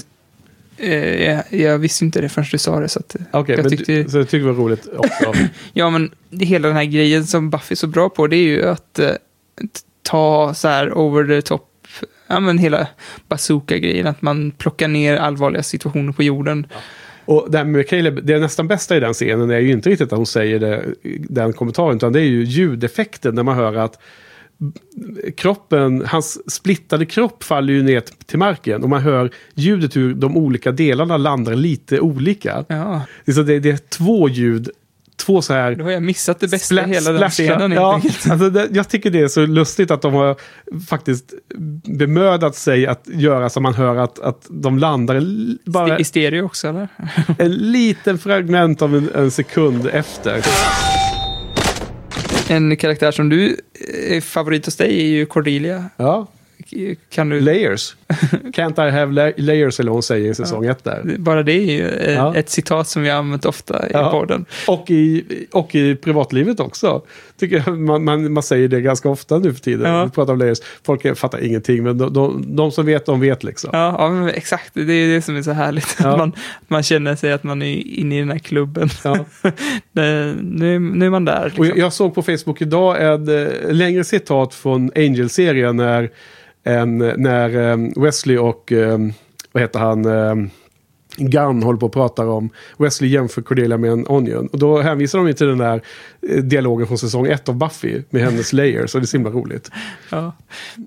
eh, 0.77 1.24
jag, 1.24 1.45
jag 1.51 1.78
visste 1.78 2.05
inte 2.05 2.20
det 2.20 2.28
förrän 2.28 2.47
du 2.51 2.59
sa 2.59 2.81
det 2.81 2.89
så 2.89 2.99
att 2.99 3.16
Okej, 3.31 3.55
jag 3.57 3.62
men 3.62 3.70
tyckte, 3.70 3.93
du, 3.93 4.09
så 4.09 4.19
jag 4.19 4.28
tycker 4.28 4.47
det 4.47 4.53
var 4.53 4.65
roligt 4.65 4.89
också. 4.97 5.32
ja 5.73 5.91
men 5.91 6.15
det, 6.31 6.45
hela 6.45 6.69
den 6.69 6.77
här 6.77 6.85
grejen 6.85 7.27
som 7.27 7.51
Buffy 7.51 7.73
är 7.73 7.77
så 7.77 7.87
bra 7.87 8.09
på 8.09 8.27
det 8.27 8.37
är 8.37 8.49
ju 8.49 8.69
att 8.69 8.99
eh, 8.99 9.11
ta 10.03 10.55
så 10.55 10.69
här 10.69 10.99
over 10.99 11.24
the 11.24 11.43
top 11.43 11.69
Ja 12.31 12.40
men 12.40 12.59
hela 12.59 12.86
bazooka-grejen, 13.28 14.07
att 14.07 14.23
man 14.23 14.51
plockar 14.51 14.89
ner 14.89 15.16
allvarliga 15.16 15.62
situationer 15.62 16.12
på 16.12 16.23
jorden. 16.23 16.66
Och 17.24 17.47
det 17.51 17.59
här 17.59 17.65
med 17.65 17.89
Caleb, 17.89 18.20
det 18.23 18.39
nästan 18.39 18.69
bästa 18.69 18.97
i 18.97 19.01
den 19.01 19.15
scenen 19.15 19.51
är 19.51 19.59
ju 19.59 19.73
inte 19.73 19.90
riktigt 19.90 20.12
att 20.12 20.16
hon 20.16 20.27
säger 20.27 20.59
det, 20.59 20.85
den 21.28 21.52
kommentaren, 21.52 21.97
utan 21.97 22.12
det 22.12 22.20
är 22.20 22.24
ju 22.24 22.44
ljudeffekten 22.44 23.35
när 23.35 23.43
man 23.43 23.57
hör 23.57 23.74
att 23.74 23.98
kroppen, 25.36 26.05
hans 26.07 26.52
splittade 26.52 27.07
kropp 27.07 27.44
faller 27.44 27.73
ju 27.73 27.82
ner 27.82 28.02
till 28.27 28.39
marken 28.39 28.82
och 28.82 28.89
man 28.89 29.01
hör 29.01 29.31
ljudet 29.55 29.97
hur 29.97 30.15
de 30.15 30.36
olika 30.36 30.73
delarna 30.73 31.16
landar 31.16 31.55
lite 31.55 32.01
olika. 32.01 32.65
Ja, 32.69 33.02
Det 33.24 33.31
är, 33.31 33.35
så 33.35 33.43
det, 33.43 33.61
det 33.61 33.70
är 33.70 33.77
två 33.77 34.28
ljud, 34.28 34.70
två 35.20 35.42
så 35.42 35.52
här... 35.52 35.74
då 35.74 35.84
har 35.84 35.90
jag 35.90 36.02
missat 36.02 36.40
det 36.40 36.48
bästa 36.48 36.74
i 36.74 36.78
Spla- 36.78 36.86
hela 36.86 37.12
den 37.12 37.30
scenen. 37.30 37.72
Ja, 37.72 37.94
enkelt. 37.94 38.30
alltså 38.30 38.51
det, 38.51 38.68
jag 38.72 38.88
tycker 38.88 39.10
det 39.10 39.20
är 39.20 39.28
så 39.28 39.47
lustigt 39.47 39.90
att 39.90 40.02
de 40.02 40.14
har 40.14 40.36
faktiskt 40.88 41.34
bemödat 41.98 42.56
sig 42.56 42.86
att 42.86 43.02
göra 43.06 43.51
så 43.51 43.60
man 43.60 43.74
hör 43.74 43.97
att, 43.97 44.18
att 44.18 44.47
de 44.51 44.78
landar 44.78 45.22
bara 45.70 45.98
I 45.98 46.05
stereo 46.05 46.44
också 46.44 46.68
eller? 46.68 46.88
en 47.38 47.52
liten 47.52 48.18
fragment 48.18 48.82
av 48.82 48.97
en, 48.97 49.10
en 49.14 49.30
sekund 49.30 49.86
efter. 49.92 50.44
En 52.48 52.76
karaktär 52.76 53.10
som 53.10 53.28
du 53.28 53.56
är 54.10 54.20
favorit 54.20 54.64
hos 54.64 54.76
dig 54.76 55.01
är 55.01 55.06
ju 55.06 55.26
Cordelia. 55.26 55.84
Ja, 55.97 56.26
Kan 57.14 57.28
du... 57.28 57.40
layers. 57.40 57.97
Can't 58.52 58.88
I 58.88 58.90
have 58.90 59.12
la- 59.12 59.32
layers 59.36 59.80
eller 59.80 59.92
hon 59.92 60.02
säger 60.02 60.30
i 60.30 60.34
säsong 60.34 60.66
ett 60.66 60.84
där. 60.84 61.14
Bara 61.18 61.42
det 61.42 61.52
är 61.52 61.72
ju 61.72 61.88
eh, 61.88 62.12
Ja. 62.14 62.34
ett 62.36 62.51
citat 62.51 62.88
som 62.88 63.02
vi 63.02 63.09
har 63.09 63.16
använt 63.18 63.44
ofta 63.44 63.88
i 63.88 63.90
Ja. 63.92 64.10
podden. 64.10 64.44
Och 64.68 64.90
i, 64.90 65.24
och 65.52 65.74
i 65.74 65.94
privatlivet 65.97 66.60
också. 66.60 67.02
Tycker 67.40 67.62
jag, 67.66 67.78
man, 67.78 68.05
man, 68.05 68.32
man 68.32 68.42
säger 68.42 68.68
det 68.68 68.80
ganska 68.80 69.09
ofta 69.09 69.38
nu 69.38 69.52
för 69.55 69.60
tiden. 69.60 69.92
Ja. 69.92 70.05
Vi 70.05 70.10
pratar 70.10 70.32
om 70.32 70.38
layers. 70.38 70.59
Folk 70.86 71.18
fattar 71.18 71.44
ingenting, 71.44 71.82
men 71.82 71.98
de, 71.98 72.12
de, 72.12 72.44
de 72.56 72.72
som 72.72 72.86
vet, 72.86 73.06
de 73.06 73.20
vet 73.20 73.44
liksom. 73.44 73.70
Ja, 73.72 73.97
ja 73.98 74.09
men 74.10 74.28
exakt. 74.28 74.70
Det 74.74 74.92
är 74.92 75.14
det 75.14 75.22
som 75.22 75.36
är 75.36 75.42
så 75.42 75.52
härligt. 75.52 75.97
Ja. 76.02 76.16
Man, 76.20 76.32
man 76.68 76.82
känner 76.82 77.16
sig 77.16 77.32
att 77.32 77.44
man 77.44 77.62
är 77.62 77.76
inne 77.98 78.16
i 78.16 78.18
den 78.18 78.30
här 78.30 78.38
klubben. 78.38 78.88
Ja. 79.05 79.16
Nu, 79.92 80.78
nu 80.78 81.06
är 81.06 81.10
man 81.10 81.24
där. 81.24 81.40
Och 81.44 81.44
Liksom. 81.47 81.66
jag, 81.66 81.78
jag 81.78 81.92
såg 81.92 82.14
på 82.14 82.22
Facebook 82.22 82.62
idag 82.62 82.97
ett 83.14 83.28
eh, 83.28 83.72
längre 83.72 84.05
citat 84.05 84.55
från 84.55 84.90
Angel-serien 84.97 85.76
när, 85.76 86.10
en, 86.65 86.99
när 86.99 87.70
eh, 87.70 88.03
Wesley 88.03 88.39
och, 88.39 88.73
eh, 88.73 88.99
vad 89.53 89.62
heter 89.62 89.78
han, 89.78 90.07
Gunn 91.16 91.62
håller 91.62 91.78
på 91.78 91.87
och 91.87 91.93
pratar 91.93 92.27
om 92.27 92.51
Wesley 92.78 93.11
jämför 93.11 93.43
Cordelia 93.43 93.78
med 93.78 93.91
en 93.91 94.07
onion. 94.09 94.47
Och 94.47 94.59
då 94.59 94.81
hänvisar 94.81 95.19
de 95.19 95.28
ju 95.28 95.32
till 95.32 95.47
den 95.47 95.59
där 95.59 95.82
eh, 96.28 96.37
dialogen 96.37 96.87
från 96.87 96.99
säsong 96.99 97.27
ett 97.27 97.49
av 97.49 97.55
Buffy 97.55 98.03
med 98.11 98.23
hennes 98.23 98.53
layers. 98.53 98.95
Och 98.95 99.01
det 99.01 99.05
är 99.05 99.07
så 99.07 99.16
himla 99.16 99.31
roligt. 99.31 99.70
Ja. 100.11 100.32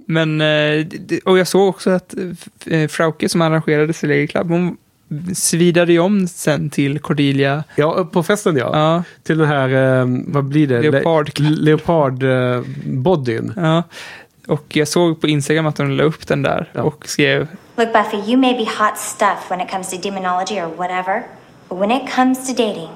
Men, 0.06 0.42
eh, 0.42 0.86
och 1.26 1.38
jag 1.38 1.48
såg 1.48 1.70
också 1.70 1.90
att 1.90 2.16
eh, 2.66 2.88
Frauke 2.88 3.30
som 3.30 3.42
arrangerade 3.42 3.94
Slayer 3.94 4.28
Club, 4.28 4.50
hon 4.50 4.78
svidade 5.34 5.94
ju 5.94 6.00
om 6.00 6.28
sen 6.28 6.70
till 6.70 7.00
Cordelia. 7.00 7.64
Ja, 7.76 8.10
på 8.14 8.24
festen 8.24 8.58
ja. 8.58 8.70
Ja, 8.74 9.04
Till 9.24 9.38
den 9.38 9.48
här, 9.48 10.32
vad 10.32 10.44
blir 10.44 10.68
det? 10.68 10.82
Leopard. 10.82 11.40
Leopard 11.40 12.24
eh, 12.24 12.62
bodyn. 12.86 13.54
ja. 13.56 13.84
Och 14.48 14.64
jag 14.76 14.88
såg 14.88 15.22
på 15.22 15.28
Instagram 15.28 15.66
att 15.66 15.78
hon 15.78 15.98
la 15.98 16.04
upp 16.04 16.28
den 16.28 16.42
där 16.42 16.70
Ja. 16.74 16.82
och 16.82 17.08
skrev 17.10 17.48
Look, 17.76 17.94
Buffy, 17.94 18.18
you 18.32 18.38
may 18.38 18.54
be 18.54 18.64
hot 18.66 18.98
stuff 18.98 19.50
when 19.50 19.62
it 19.62 19.72
comes 19.72 19.90
to 19.90 19.98
demonology 20.04 20.56
or 20.62 20.76
whatever, 20.78 21.24
but 21.70 21.80
when 21.80 21.92
it 21.92 22.16
comes 22.16 22.48
to 22.48 22.64
dating, 22.64 22.90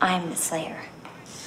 I'm 0.00 0.20
the 0.30 0.36
slayer. 0.36 0.76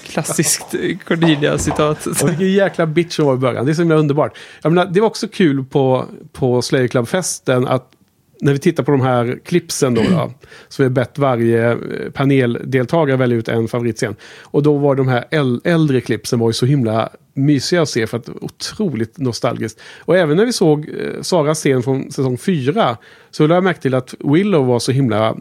klassiskt 0.04 0.76
Cordelia-citat. 1.08 2.06
Och 2.06 2.30
vilken 2.30 2.52
jäkla 2.52 2.86
bitch 2.86 3.18
hon 3.18 3.28
var 3.28 3.34
i 3.34 3.38
början. 3.38 3.66
Det 3.66 3.72
är 3.72 3.74
så 3.74 3.82
himla 3.82 3.96
underbart. 3.96 4.38
Jag 4.62 4.72
menar, 4.72 4.92
det 4.92 5.00
var 5.00 5.08
också 5.08 5.28
kul 5.28 5.66
på, 5.66 6.06
på 6.34 6.62
Slayer 6.62 6.88
Club-festen 6.88 7.68
att 7.68 7.92
när 8.42 8.54
vi 8.54 8.60
tittar 8.60 8.84
på 8.84 8.92
de 8.92 9.02
här 9.02 9.40
clipsen 9.46 9.94
då, 9.94 10.02
då 10.02 10.34
så 10.68 10.84
vi 10.84 10.90
bett 10.90 11.18
varje 11.18 11.72
eh, 11.72 11.78
paneldeltagare 12.14 13.18
välja 13.18 13.38
ut 13.38 13.48
en 13.48 13.68
favoritscen. 13.68 14.16
Och 14.42 14.64
då 14.64 14.78
var 14.78 14.96
de 14.96 15.08
här 15.08 15.26
äl- 15.32 15.62
äldre 15.64 16.02
clipsen 16.02 16.40
var 16.40 16.50
ju 16.50 16.54
så 16.54 16.66
himla 16.66 17.10
mysiga 17.34 17.82
att 17.82 17.90
se 17.90 18.08
för 18.08 18.18
att 18.18 18.30
otroligt 18.30 19.18
nostalgiskt. 19.18 19.82
Och 20.00 20.18
även 20.18 20.38
när 20.38 20.46
vi 20.46 20.54
såg 20.54 20.90
eh, 20.90 21.22
Saras 21.22 21.60
scen 21.60 21.84
från 21.84 22.12
säsong 22.12 22.38
fyra 22.38 22.98
så 23.32 23.44
lade 23.44 23.54
jag 23.54 23.64
märke 23.64 23.82
till 23.82 23.96
att 23.96 24.14
Willow 24.20 24.66
var 24.66 24.80
så 24.80 24.92
himla 24.92 25.36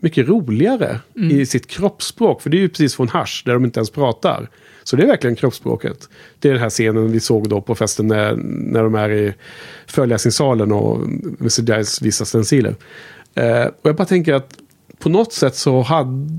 mycket 0.00 0.28
roligare 0.28 1.00
i 1.14 1.46
sitt 1.46 1.66
kroppsspråk. 1.66 2.42
För 2.42 2.50
det 2.50 2.56
är 2.56 2.60
ju 2.60 2.68
precis 2.68 2.96
från 2.96 3.08
Hush 3.08 3.42
där 3.44 3.52
de 3.54 3.64
inte 3.64 3.80
ens 3.80 3.90
pratar. 3.90 4.48
Så 4.88 4.96
det 4.96 5.02
är 5.02 5.06
verkligen 5.06 5.36
kroppsspråket. 5.36 6.08
Det 6.38 6.48
är 6.48 6.52
den 6.52 6.62
här 6.62 6.70
scenen 6.70 7.12
vi 7.12 7.20
såg 7.20 7.48
då 7.48 7.60
på 7.60 7.74
festen 7.74 8.06
när, 8.06 8.36
när 8.44 8.82
de 8.82 8.94
är 8.94 9.10
i 9.10 9.34
föreläsningssalen 9.86 10.72
och 10.72 10.96
Mr. 11.40 11.62
Dice 11.62 12.04
visar 12.04 12.24
stenciler. 12.24 12.76
Eh, 13.34 13.64
och 13.64 13.88
jag 13.88 13.96
bara 13.96 14.06
tänker 14.06 14.34
att 14.34 14.54
på 14.98 15.08
något 15.08 15.32
sätt 15.32 15.56
så 15.56 15.82
hade 15.82 16.38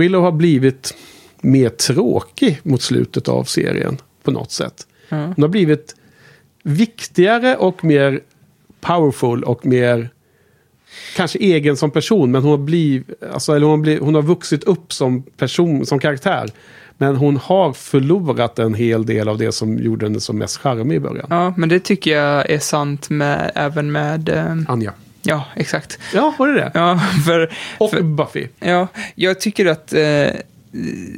Willow 0.00 0.22
har 0.22 0.32
blivit 0.32 0.94
mer 1.40 1.68
tråkig 1.68 2.60
mot 2.62 2.82
slutet 2.82 3.28
av 3.28 3.44
serien. 3.44 3.98
På 4.22 4.30
något 4.30 4.52
sätt. 4.52 4.86
Hon 5.10 5.42
har 5.42 5.48
blivit 5.48 5.96
viktigare 6.62 7.56
och 7.56 7.84
mer 7.84 8.20
powerful 8.80 9.44
och 9.44 9.66
mer 9.66 10.10
kanske 11.16 11.38
egen 11.38 11.76
som 11.76 11.90
person, 11.90 12.30
men 12.30 12.42
hon 12.42 12.50
har, 12.50 12.58
blivit, 12.58 13.22
alltså, 13.32 13.52
eller 13.52 13.66
hon 13.66 13.78
har, 13.78 13.82
blivit, 13.82 14.02
hon 14.02 14.14
har 14.14 14.22
vuxit 14.22 14.64
upp 14.64 14.92
som 14.92 15.22
person, 15.22 15.86
som 15.86 15.98
karaktär. 15.98 16.50
Men 16.98 17.16
hon 17.16 17.36
har 17.36 17.72
förlorat 17.72 18.58
en 18.58 18.74
hel 18.74 19.06
del 19.06 19.28
av 19.28 19.38
det 19.38 19.52
som 19.52 19.78
gjorde 19.78 20.06
henne 20.06 20.20
som 20.20 20.38
mest 20.38 20.56
charmig 20.56 20.96
i 20.96 21.00
början. 21.00 21.26
Ja, 21.30 21.54
men 21.56 21.68
det 21.68 21.80
tycker 21.80 22.18
jag 22.18 22.50
är 22.50 22.58
sant 22.58 23.10
med, 23.10 23.52
även 23.54 23.92
med... 23.92 24.28
Eh, 24.28 24.56
Anja. 24.68 24.92
ja, 25.22 25.44
exakt. 25.56 25.98
Ja, 26.14 26.34
var 26.38 26.48
det 26.48 26.54
det? 26.54 26.70
Ja, 26.74 27.00
för... 27.26 27.52
Och 27.78 27.90
för, 27.90 28.02
Buffy. 28.02 28.48
Ja, 28.60 28.88
jag 29.14 29.40
tycker 29.40 29.66
att 29.66 29.92
eh, 29.92 30.28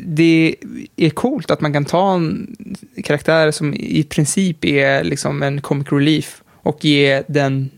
det 0.07 0.57
är 0.97 1.11
coolt 1.11 1.51
att 1.51 1.61
man 1.61 1.73
kan 1.73 1.85
ta 1.85 2.15
en 2.15 2.57
karaktär 3.05 3.51
som 3.51 3.75
i 3.75 4.03
princip 4.03 4.65
är 4.65 5.05
liksom 5.05 5.43
en 5.43 5.61
comic 5.61 5.93
relief 5.93 6.43
och 6.63 6.85
ge 6.85 7.23
den 7.29 7.71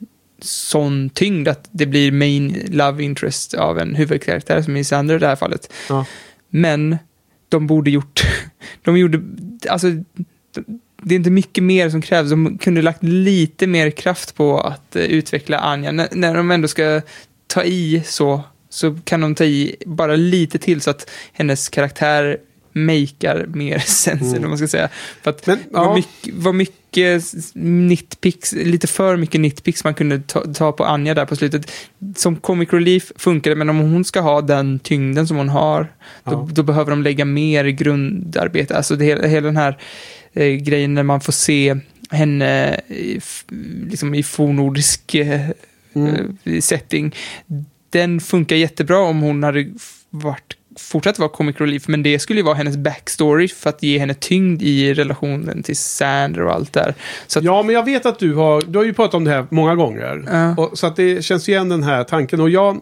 sån 0.43 1.10
tyngd 1.10 1.48
att 1.48 1.68
det 1.70 1.86
blir 1.86 2.12
main 2.12 2.68
love 2.70 3.05
interest 3.05 3.55
av 3.55 3.78
en 3.78 3.94
huvudkaraktär 3.94 4.62
som 4.62 4.77
i 4.77 4.85
Sander 4.85 5.16
i 5.16 5.18
det 5.18 5.27
här 5.27 5.36
fallet. 5.36 5.72
Ja. 5.89 6.06
Men 6.51 6.98
de 7.51 7.66
borde 7.66 7.90
gjort, 7.90 8.22
de 8.82 8.98
gjorde, 8.98 9.20
alltså 9.68 9.89
det 11.02 11.14
är 11.14 11.16
inte 11.16 11.31
mycket 11.31 11.64
mer 11.64 11.90
som 11.90 12.02
krävs. 12.02 12.31
De 12.31 12.59
kunde 12.59 12.82
lagt 12.82 13.02
lite 13.02 13.66
mer 13.66 13.90
kraft 13.90 14.35
på 14.35 14.60
att 14.60 14.97
eh, 14.97 15.02
utveckla 15.02 15.59
Anja. 15.59 15.93
När, 15.93 16.09
när 16.12 16.35
de 16.35 16.51
ändå 16.51 16.68
ska 16.68 17.01
ta 17.47 17.64
i 17.64 18.02
så, 18.06 18.43
så 18.68 18.98
kan 19.05 19.20
de 19.20 19.35
ta 19.35 19.44
i 19.44 19.77
bara 19.86 20.16
lite 20.16 20.59
till 20.59 20.81
så 20.81 20.90
att 20.90 21.10
hennes 21.32 21.68
karaktär 21.68 22.39
makear 22.72 23.47
mer 23.47 23.78
sens, 23.86 24.22
eller 24.22 24.40
vad 24.40 24.48
man 24.48 24.59
ska 24.59 24.68
säga. 24.68 24.88
För 25.22 25.30
att 25.30 25.47
Men, 25.47 25.59
vad, 25.70 25.84
ja. 25.84 25.94
mycket, 25.94 26.34
vad 26.34 26.55
mycket 26.55 27.24
nitpicks, 27.55 28.52
lite 28.52 28.86
för 28.86 29.16
mycket 29.16 29.40
nitpicks 29.40 29.84
man 29.84 29.94
kunde 29.94 30.20
ta, 30.20 30.40
ta 30.55 30.72
på 30.72 30.84
Anja 30.84 31.14
där 31.14 31.26
på 31.26 31.36
slutet. 31.36 31.70
Som 32.16 32.36
comic 32.36 32.72
relief 32.72 33.12
funkar 33.16 33.51
det, 33.51 33.56
men 33.56 33.70
om 33.70 33.78
hon 33.78 34.05
ska 34.05 34.20
ha 34.20 34.40
den 34.40 34.78
tyngden 34.78 35.26
som 35.26 35.36
hon 35.36 35.48
har, 35.48 35.82
då, 36.24 36.32
Ja. 36.32 36.48
då 36.52 36.62
behöver 36.62 36.90
de 36.90 37.02
lägga 37.02 37.24
mer 37.24 37.64
grundarbete. 37.64 38.76
Alltså 38.76 38.97
det, 38.97 39.05
hela, 39.05 39.26
hela 39.26 39.47
den 39.47 39.56
här 39.56 39.78
eh, 40.32 40.47
grejen 40.55 40.94
när 40.94 41.02
man 41.02 41.20
får 41.20 41.32
se 41.32 41.76
henne 42.10 42.80
i, 42.88 43.20
liksom 43.90 44.14
i 44.14 44.22
fornordisk 44.22 45.14
eh, 45.14 45.40
Mm. 45.94 46.36
eh, 46.44 46.60
setting. 46.60 47.14
Den 47.90 48.20
funkar 48.20 48.56
jättebra 48.56 48.98
om 48.98 49.20
hon 49.20 49.42
hade 49.42 49.70
varit 50.10 50.56
fortsatt 50.76 51.18
vara 51.18 51.28
comic 51.28 51.56
relief, 51.60 51.88
men 51.88 52.02
det 52.02 52.18
skulle 52.18 52.40
ju 52.40 52.44
vara 52.44 52.55
hennes 52.55 52.76
backstory 52.76 53.48
för 53.48 53.70
att 53.70 53.82
ge 53.82 53.98
henne 53.98 54.14
tyngd 54.14 54.62
i 54.62 54.94
relationen 54.94 55.62
till 55.62 55.76
Sander 55.76 56.42
och 56.42 56.52
allt 56.52 56.72
där. 56.72 56.94
Att, 57.36 57.42
Ja, 57.42 57.62
men 57.62 57.74
jag 57.74 57.84
vet 57.84 58.06
att 58.06 58.18
du 58.18 58.34
har, 58.34 58.62
du 58.62 58.78
har 58.78 58.84
ju 58.84 58.94
pratat 58.94 59.14
om 59.14 59.24
det 59.24 59.30
här 59.30 59.47
många 59.51 59.74
gånger. 59.74 60.24
Ja. 60.26 60.55
Och, 60.56 60.78
så 60.78 60.86
att 60.86 60.97
det 60.97 61.24
känns 61.24 61.48
igen 61.48 61.68
den 61.68 61.82
här 61.82 62.05
tanken. 62.05 62.40
Och 62.40 62.51
jag, 62.51 62.80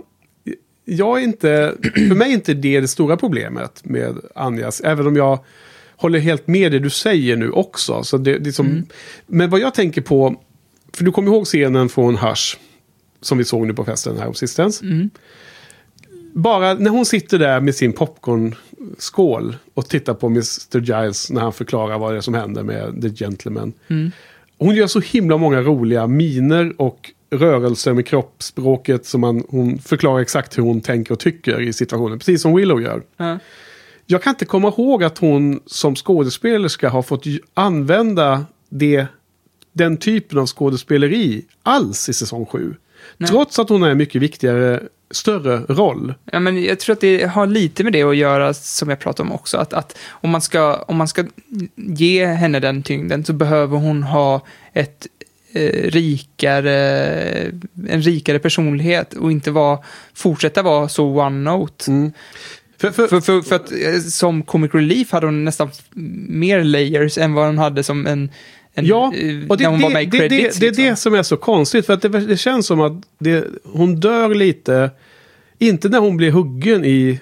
jag 0.84 1.18
är 1.18 1.22
inte, 1.22 1.74
för 1.82 2.14
mig 2.14 2.30
är 2.30 2.34
inte 2.34 2.54
det 2.54 2.80
det 2.80 2.88
stora 2.88 3.16
problemet 3.16 3.84
med 3.84 4.16
Anjas. 4.34 4.80
Även 4.80 5.06
om 5.06 5.16
jag 5.16 5.38
håller 5.96 6.18
helt 6.18 6.46
med 6.46 6.72
det 6.72 6.78
du 6.78 6.90
säger 6.90 7.36
nu 7.36 7.50
också. 7.50 8.02
Så 8.02 8.18
det, 8.18 8.38
det 8.38 8.52
som, 8.52 8.66
Mm. 8.66 8.86
Men 9.26 9.50
vad 9.50 9.60
jag 9.60 9.74
tänker 9.74 10.00
på, 10.00 10.40
för 10.92 11.04
du 11.04 11.12
kommer 11.12 11.32
ihåg 11.32 11.44
scenen 11.44 11.88
från 11.88 12.16
Hush. 12.16 12.56
Som 13.20 13.38
vi 13.38 13.44
såg 13.44 13.66
nu 13.66 13.74
på 13.74 13.84
festen 13.84 14.18
här 14.18 14.32
sistens. 14.32 14.82
Mm. 14.82 15.10
Bara 16.32 16.74
när 16.74 16.90
hon 16.90 17.06
sitter 17.06 17.38
där 17.38 17.60
med 17.60 17.74
sin 17.74 17.92
popcornskål 17.92 19.56
och 19.74 19.88
tittar 19.88 20.14
på 20.14 20.26
Mr. 20.26 20.80
Giles 20.80 21.30
när 21.30 21.40
han 21.40 21.52
förklarar 21.52 21.98
vad 21.98 22.12
det 22.12 22.16
är 22.16 22.20
som 22.20 22.34
händer 22.34 22.62
med 22.62 23.02
The 23.02 23.24
Gentleman. 23.24 23.72
Mm. 23.88 24.10
Hon 24.58 24.74
gör 24.74 24.86
så 24.86 25.00
himla 25.00 25.36
många 25.36 25.60
roliga 25.60 26.06
miner 26.06 26.72
och 26.76 27.10
rörelser 27.30 27.92
med 27.92 28.06
kroppsspråket 28.06 29.06
som 29.06 29.20
man, 29.20 29.44
hon 29.48 29.78
förklarar 29.78 30.20
exakt 30.20 30.58
hur 30.58 30.62
hon 30.62 30.80
tänker 30.80 31.12
och 31.12 31.20
tycker 31.20 31.60
i 31.60 31.72
situationen. 31.72 32.18
Precis 32.18 32.42
som 32.42 32.54
Willow 32.56 32.82
gör. 32.82 33.02
ja. 33.16 33.38
Jag 34.10 34.22
kan 34.22 34.30
inte 34.30 34.44
komma 34.44 34.68
ihåg 34.68 35.04
att 35.04 35.18
hon 35.18 35.60
som 35.66 35.96
skådespelerska 35.96 36.88
har 36.88 37.02
fått 37.02 37.24
använda 37.54 38.46
det, 38.68 39.06
den 39.72 39.96
typen 39.96 40.38
av 40.38 40.46
skådespeleri 40.46 41.44
alls 41.62 42.08
i 42.08 42.12
säsong 42.12 42.46
7. 42.46 42.74
Trots 43.28 43.58
att 43.58 43.68
hon 43.68 43.82
är 43.82 43.90
en 43.90 43.98
mycket 43.98 44.22
viktigare, 44.22 44.80
större 45.10 45.58
roll. 45.68 46.14
Ja, 46.32 46.40
men 46.40 46.64
jag 46.64 46.80
tror 46.80 46.92
att 46.92 47.00
det 47.00 47.24
har 47.24 47.46
lite 47.46 47.84
med 47.84 47.92
det 47.92 48.02
att 48.02 48.16
göra, 48.16 48.54
som 48.54 48.88
jag 48.88 48.98
pratade 48.98 49.28
om 49.28 49.34
också, 49.34 49.56
att, 49.56 49.72
att 49.72 49.98
om, 50.08 50.30
man 50.30 50.40
ska, 50.40 50.76
om 50.76 50.96
man 50.96 51.08
ska 51.08 51.24
ge 51.76 52.26
henne 52.26 52.60
den 52.60 52.82
tyngden 52.82 53.24
så 53.24 53.32
behöver 53.32 53.76
hon 53.76 54.02
ha 54.02 54.46
ett 54.72 55.06
eh, 55.52 55.90
rikare, 55.90 56.74
en 57.88 58.02
rikare 58.02 58.38
personlighet 58.38 59.14
och 59.14 59.32
inte 59.32 59.50
vara, 59.50 59.78
fortsätta 60.14 60.62
vara 60.62 60.88
så 60.88 61.20
one-note. 61.20 62.12
För, 62.80 62.90
för, 62.90 63.08
För, 63.08 63.20
för, 63.20 63.40
för 63.40 63.56
att 63.56 63.72
eh, 63.72 64.00
som 64.00 64.42
comic 64.42 64.74
relief 64.74 65.12
hade 65.12 65.26
hon 65.26 65.44
nästan 65.44 65.70
mer 66.28 66.64
layers 66.64 67.18
än 67.18 67.34
vad 67.34 67.46
hon 67.46 67.58
hade 67.58 67.82
som 67.82 68.06
en, 68.06 68.30
en 68.78 68.86
Ja, 68.86 69.12
eh, 69.14 69.48
och 69.48 69.56
det, 69.58 69.64
det, 69.64 69.88
det, 69.94 70.06
credits. 70.18 70.58
det, 70.58 70.66
är 70.66 70.70
liksom. 70.70 70.84
det 70.84 70.96
som 70.96 71.14
är 71.14 71.22
så 71.22 71.36
konstigt. 71.36 71.86
För 71.86 71.92
att 71.92 72.02
det, 72.28 72.36
känns 72.36 72.66
som 72.66 72.80
att 72.80 72.92
hon 73.64 73.96
dör 73.96 74.34
lite, 74.34 74.90
inte 75.58 75.88
när 75.88 75.98
hon 75.98 76.16
blir 76.16 76.30
huggen 76.30 76.84
i 76.84 77.20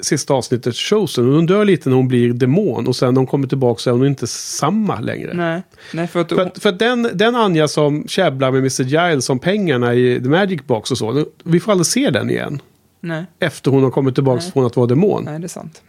sista 0.00 0.34
avsnittet 0.34 0.76
Chosen. 0.76 1.24
Hon 1.24 1.46
dör 1.46 1.64
lite 1.64 1.88
när 1.88 1.96
hon 1.96 2.08
blir 2.08 2.32
demon 2.32 2.86
och 2.86 2.96
sen 2.96 3.14
när 3.14 3.18
hon 3.20 3.26
kommer 3.26 3.46
tillbaka 3.48 3.78
så 3.78 3.90
är 3.90 3.94
hon 3.94 4.06
inte 4.06 4.26
samma 4.26 5.00
längre. 5.00 5.34
Nej, 5.34 5.62
nej, 5.92 6.06
för 6.06 6.20
att 6.20 6.28
För, 6.28 6.40
att- 6.46 6.58
för 6.62 6.68
att 6.68 6.78
den, 6.78 7.08
den 7.14 7.34
Anja 7.36 7.68
som 7.68 8.04
käbblar 8.08 8.50
med 8.50 8.58
Mr. 8.58 8.82
Giles 8.82 9.30
om 9.30 9.38
pengarna 9.38 9.94
i 9.94 10.20
The 10.22 10.28
Magic 10.28 10.60
Box 10.66 10.90
och 10.90 10.98
så. 10.98 11.24
Vi 11.44 11.60
får 11.60 11.72
aldrig 11.72 11.86
se 11.86 12.10
den 12.10 12.30
igen. 12.30 12.60
Nej, 13.00 13.24
Efter 13.40 13.70
hon 13.70 13.82
har 13.84 13.90
kommit 13.90 14.14
tillbaka 14.14 14.40
Nej. 14.42 14.52
från 14.52 14.66
att 14.66 14.76
vara 14.76 14.86
demon. 14.86 15.24
nej, 15.24 15.38
det 15.38 15.46
är 15.46 15.48
sant. 15.48 15.82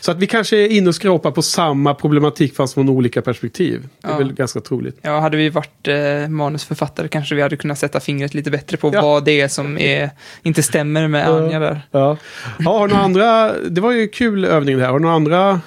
Så 0.00 0.10
att 0.10 0.16
vi 0.18 0.26
kanske 0.26 0.56
är 0.56 0.68
inne 0.68 0.88
och 0.88 0.94
skrapar 0.94 1.30
på 1.30 1.42
samma 1.42 1.94
problematik 1.94 2.56
fast 2.56 2.74
från 2.74 2.88
olika 2.88 3.22
perspektiv. 3.22 3.88
Det 4.00 4.08
är 4.08 4.12
Ja. 4.12 4.18
väl 4.18 4.32
ganska 4.32 4.60
troligt. 4.60 4.98
Ja, 5.02 5.20
hade 5.20 5.36
vi 5.36 5.48
varit 5.50 5.88
eh, 5.88 6.28
manusförfattare 6.28 7.08
kanske 7.08 7.34
vi 7.34 7.42
hade 7.42 7.56
kunnat 7.56 7.78
sätta 7.78 8.00
fingret 8.00 8.34
lite 8.34 8.50
bättre 8.50 8.76
på 8.76 8.90
Ja. 8.94 9.02
vad 9.02 9.24
det 9.24 9.40
är 9.40 9.48
som 9.48 9.78
är, 9.78 10.10
inte 10.42 10.62
stämmer 10.62 11.08
med 11.08 11.28
Anja 11.28 11.58
där. 11.58 11.80
Ja. 11.90 12.16
ja, 12.58 12.70
har 12.78 12.88
några 12.88 13.02
andra, 13.02 13.52
det 13.68 13.80
var 13.80 13.92
ju 13.92 14.08
kul 14.08 14.44
övning 14.44 14.76
det 14.78 14.82
här. 14.84 14.90
Har 14.90 14.98
du 14.98 15.02
några 15.02 15.16
andra 15.16 15.60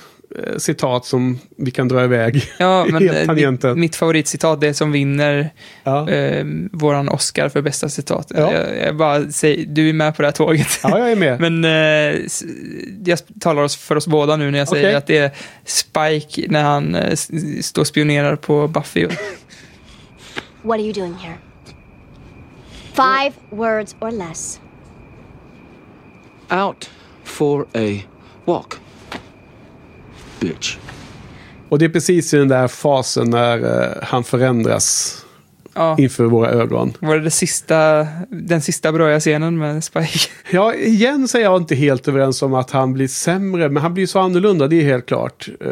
citat 0.57 1.05
som 1.05 1.39
vi 1.57 1.71
kan 1.71 1.87
dra 1.87 2.03
iväg? 2.03 2.43
Ja, 2.59 2.85
men 2.89 3.09
eh, 3.09 3.33
mitt, 3.33 3.63
mitt 3.77 3.95
favoritcitat, 3.95 4.61
det 4.61 4.73
som 4.73 4.91
vinner 4.91 5.49
Ja. 5.83 6.09
eh, 6.09 6.45
våran 6.71 7.09
Oscar 7.09 7.49
för 7.49 7.61
bästa 7.61 7.89
citat. 7.89 8.31
Ja. 8.35 8.53
Jag, 8.53 8.77
jag 8.77 8.97
bara 8.97 9.31
säger, 9.31 9.65
du 9.65 9.89
är 9.89 9.93
med 9.93 10.15
på 10.15 10.21
det 10.21 10.27
här 10.27 10.33
tåget. 10.33 10.79
ja, 10.83 10.99
jag 10.99 11.11
är 11.11 11.15
med. 11.15 11.39
Men 11.51 11.65
eh, 11.65 12.21
jag 13.05 13.19
talar 13.39 13.61
oss 13.63 13.75
för 13.75 13.95
oss 13.95 14.07
båda 14.07 14.35
nu 14.37 14.51
när 14.51 14.59
jag 14.59 14.67
säger 14.67 14.85
Okej. 14.87 14.95
att 14.95 15.07
det 15.07 15.17
är 15.17 15.31
Spike 15.65 16.51
när 16.51 16.63
han 16.63 16.95
eh, 16.95 17.15
står 17.61 17.81
och 17.81 17.87
spionerar 17.87 18.35
på 18.35 18.67
Buffy. 18.67 19.07
What 20.61 20.73
are 20.75 20.81
you 20.81 20.93
doing 20.93 21.13
here? 21.13 21.37
Five 22.93 23.33
words 23.49 23.95
or 23.99 24.11
less. 24.11 24.59
Out 26.51 26.89
for 27.23 27.61
a 27.75 28.01
walk. 28.45 28.73
Bitch. 30.41 30.77
Och 31.69 31.79
det 31.79 31.85
är 31.85 31.89
precis 31.89 32.33
i 32.33 32.37
den 32.37 32.47
där 32.47 32.67
fasen 32.67 33.29
när 33.29 33.57
eh, 33.81 34.03
han 34.03 34.23
förändras 34.23 35.17
Ja, 35.73 35.95
inför 35.99 36.23
våra 36.23 36.49
ögon. 36.49 36.93
var 36.99 37.15
det, 37.15 37.21
det 37.21 37.31
sista, 37.31 38.07
den 38.29 38.61
sista 38.61 38.91
bra 38.91 39.19
scenen 39.19 39.57
med 39.57 39.83
Spike? 39.83 40.19
Ja, 40.51 40.73
igen 40.75 41.27
så 41.27 41.37
är 41.37 41.41
jag 41.41 41.57
inte 41.57 41.75
helt 41.75 42.07
överens 42.07 42.41
om 42.41 42.53
att 42.53 42.71
han 42.71 42.93
blir 42.93 43.07
sämre, 43.07 43.69
men 43.69 43.83
han 43.83 43.93
blir 43.93 44.07
så 44.07 44.19
annorlunda, 44.19 44.67
det 44.67 44.75
är 44.75 44.83
helt 44.83 45.05
klart. 45.05 45.49
Eh, 45.65 45.71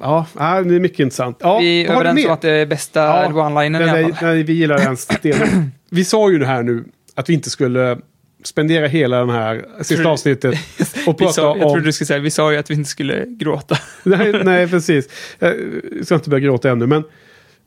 ja, 0.00 0.26
det 0.38 0.42
är 0.74 0.80
mycket 0.80 1.00
intressant. 1.00 1.36
Ja, 1.40 1.58
Vi 1.58 1.84
är 1.86 1.92
överens 1.92 2.26
om 2.26 2.32
att 2.32 2.40
det 2.40 2.50
är 2.50 2.66
bästa 2.66 3.00
Ja, 3.00 3.28
one-linern 3.28 3.80
i 3.86 3.90
alla 3.90 4.14
fall. 4.14 4.28
nej, 4.28 4.42
vi 4.42 4.52
gillar 4.52 4.78
den 4.78 4.96
stenen. 5.18 5.70
Vi 5.90 6.04
sa 6.04 6.30
ju 6.30 6.38
det 6.38 6.46
här 6.46 6.62
nu, 6.62 6.84
att 7.14 7.28
vi 7.28 7.34
inte 7.34 7.50
skulle 7.50 7.98
spendera 8.42 8.86
hela 8.86 9.18
den 9.18 9.30
här 9.30 9.66
sista 9.78 9.94
Tror- 9.94 10.12
avsnittet 10.12 10.54
och 11.06 11.18
prata 11.18 11.32
sa, 11.32 11.42
jag 11.42 11.66
om... 11.66 11.72
trodde 11.72 11.88
du 11.88 11.92
skulle 11.92 12.06
säga, 12.06 12.18
vi 12.20 12.30
sa 12.30 12.52
ju 12.52 12.58
att 12.58 12.70
vi 12.70 12.74
inte 12.74 12.90
skulle 12.90 13.26
gråta. 13.28 13.78
nej, 14.02 14.32
nej, 14.44 14.68
precis. 14.68 15.08
Jag 15.38 15.54
ska 16.04 16.14
inte 16.14 16.30
börja 16.30 16.44
gråta 16.44 16.70
ännu, 16.70 16.86
men 16.86 17.04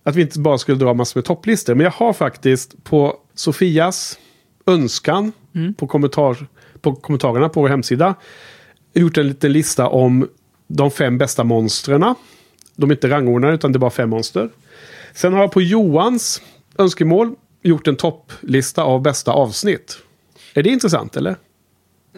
att 0.03 0.15
vi 0.15 0.21
inte 0.21 0.39
bara 0.39 0.57
skulle 0.57 0.77
dra 0.77 0.93
massor 0.93 1.17
med 1.19 1.25
topplistor. 1.25 1.75
Men 1.75 1.83
jag 1.83 1.91
har 1.91 2.13
faktiskt 2.13 2.83
på 2.83 3.15
Sofias 3.35 4.19
önskan 4.65 5.31
Mm. 5.55 5.73
på, 5.73 5.87
kommentar, 5.87 6.47
på 6.81 6.95
kommentarerna 6.95 7.49
på 7.49 7.61
vår 7.61 7.69
hemsida 7.69 8.15
gjort 8.93 9.17
en 9.17 9.27
liten 9.27 9.51
lista 9.53 9.87
om 9.87 10.27
de 10.67 10.91
fem 10.91 11.17
bästa 11.17 11.43
monstren. 11.43 12.15
De 12.75 12.89
är 12.89 12.95
inte 12.95 13.09
rangordnade 13.09 13.53
utan 13.53 13.71
det 13.71 13.77
är 13.77 13.79
bara 13.79 13.91
fem 13.91 14.09
monster. 14.09 14.49
Sen 15.13 15.33
har 15.33 15.41
jag 15.41 15.51
på 15.51 15.61
Johans 15.61 16.41
önskemål 16.77 17.35
gjort 17.63 17.87
en 17.87 17.95
topplista 17.95 18.83
av 18.83 19.01
bästa 19.01 19.31
avsnitt. 19.31 19.97
Är 20.53 20.63
det 20.63 20.69
intressant 20.69 21.17
eller? 21.17 21.35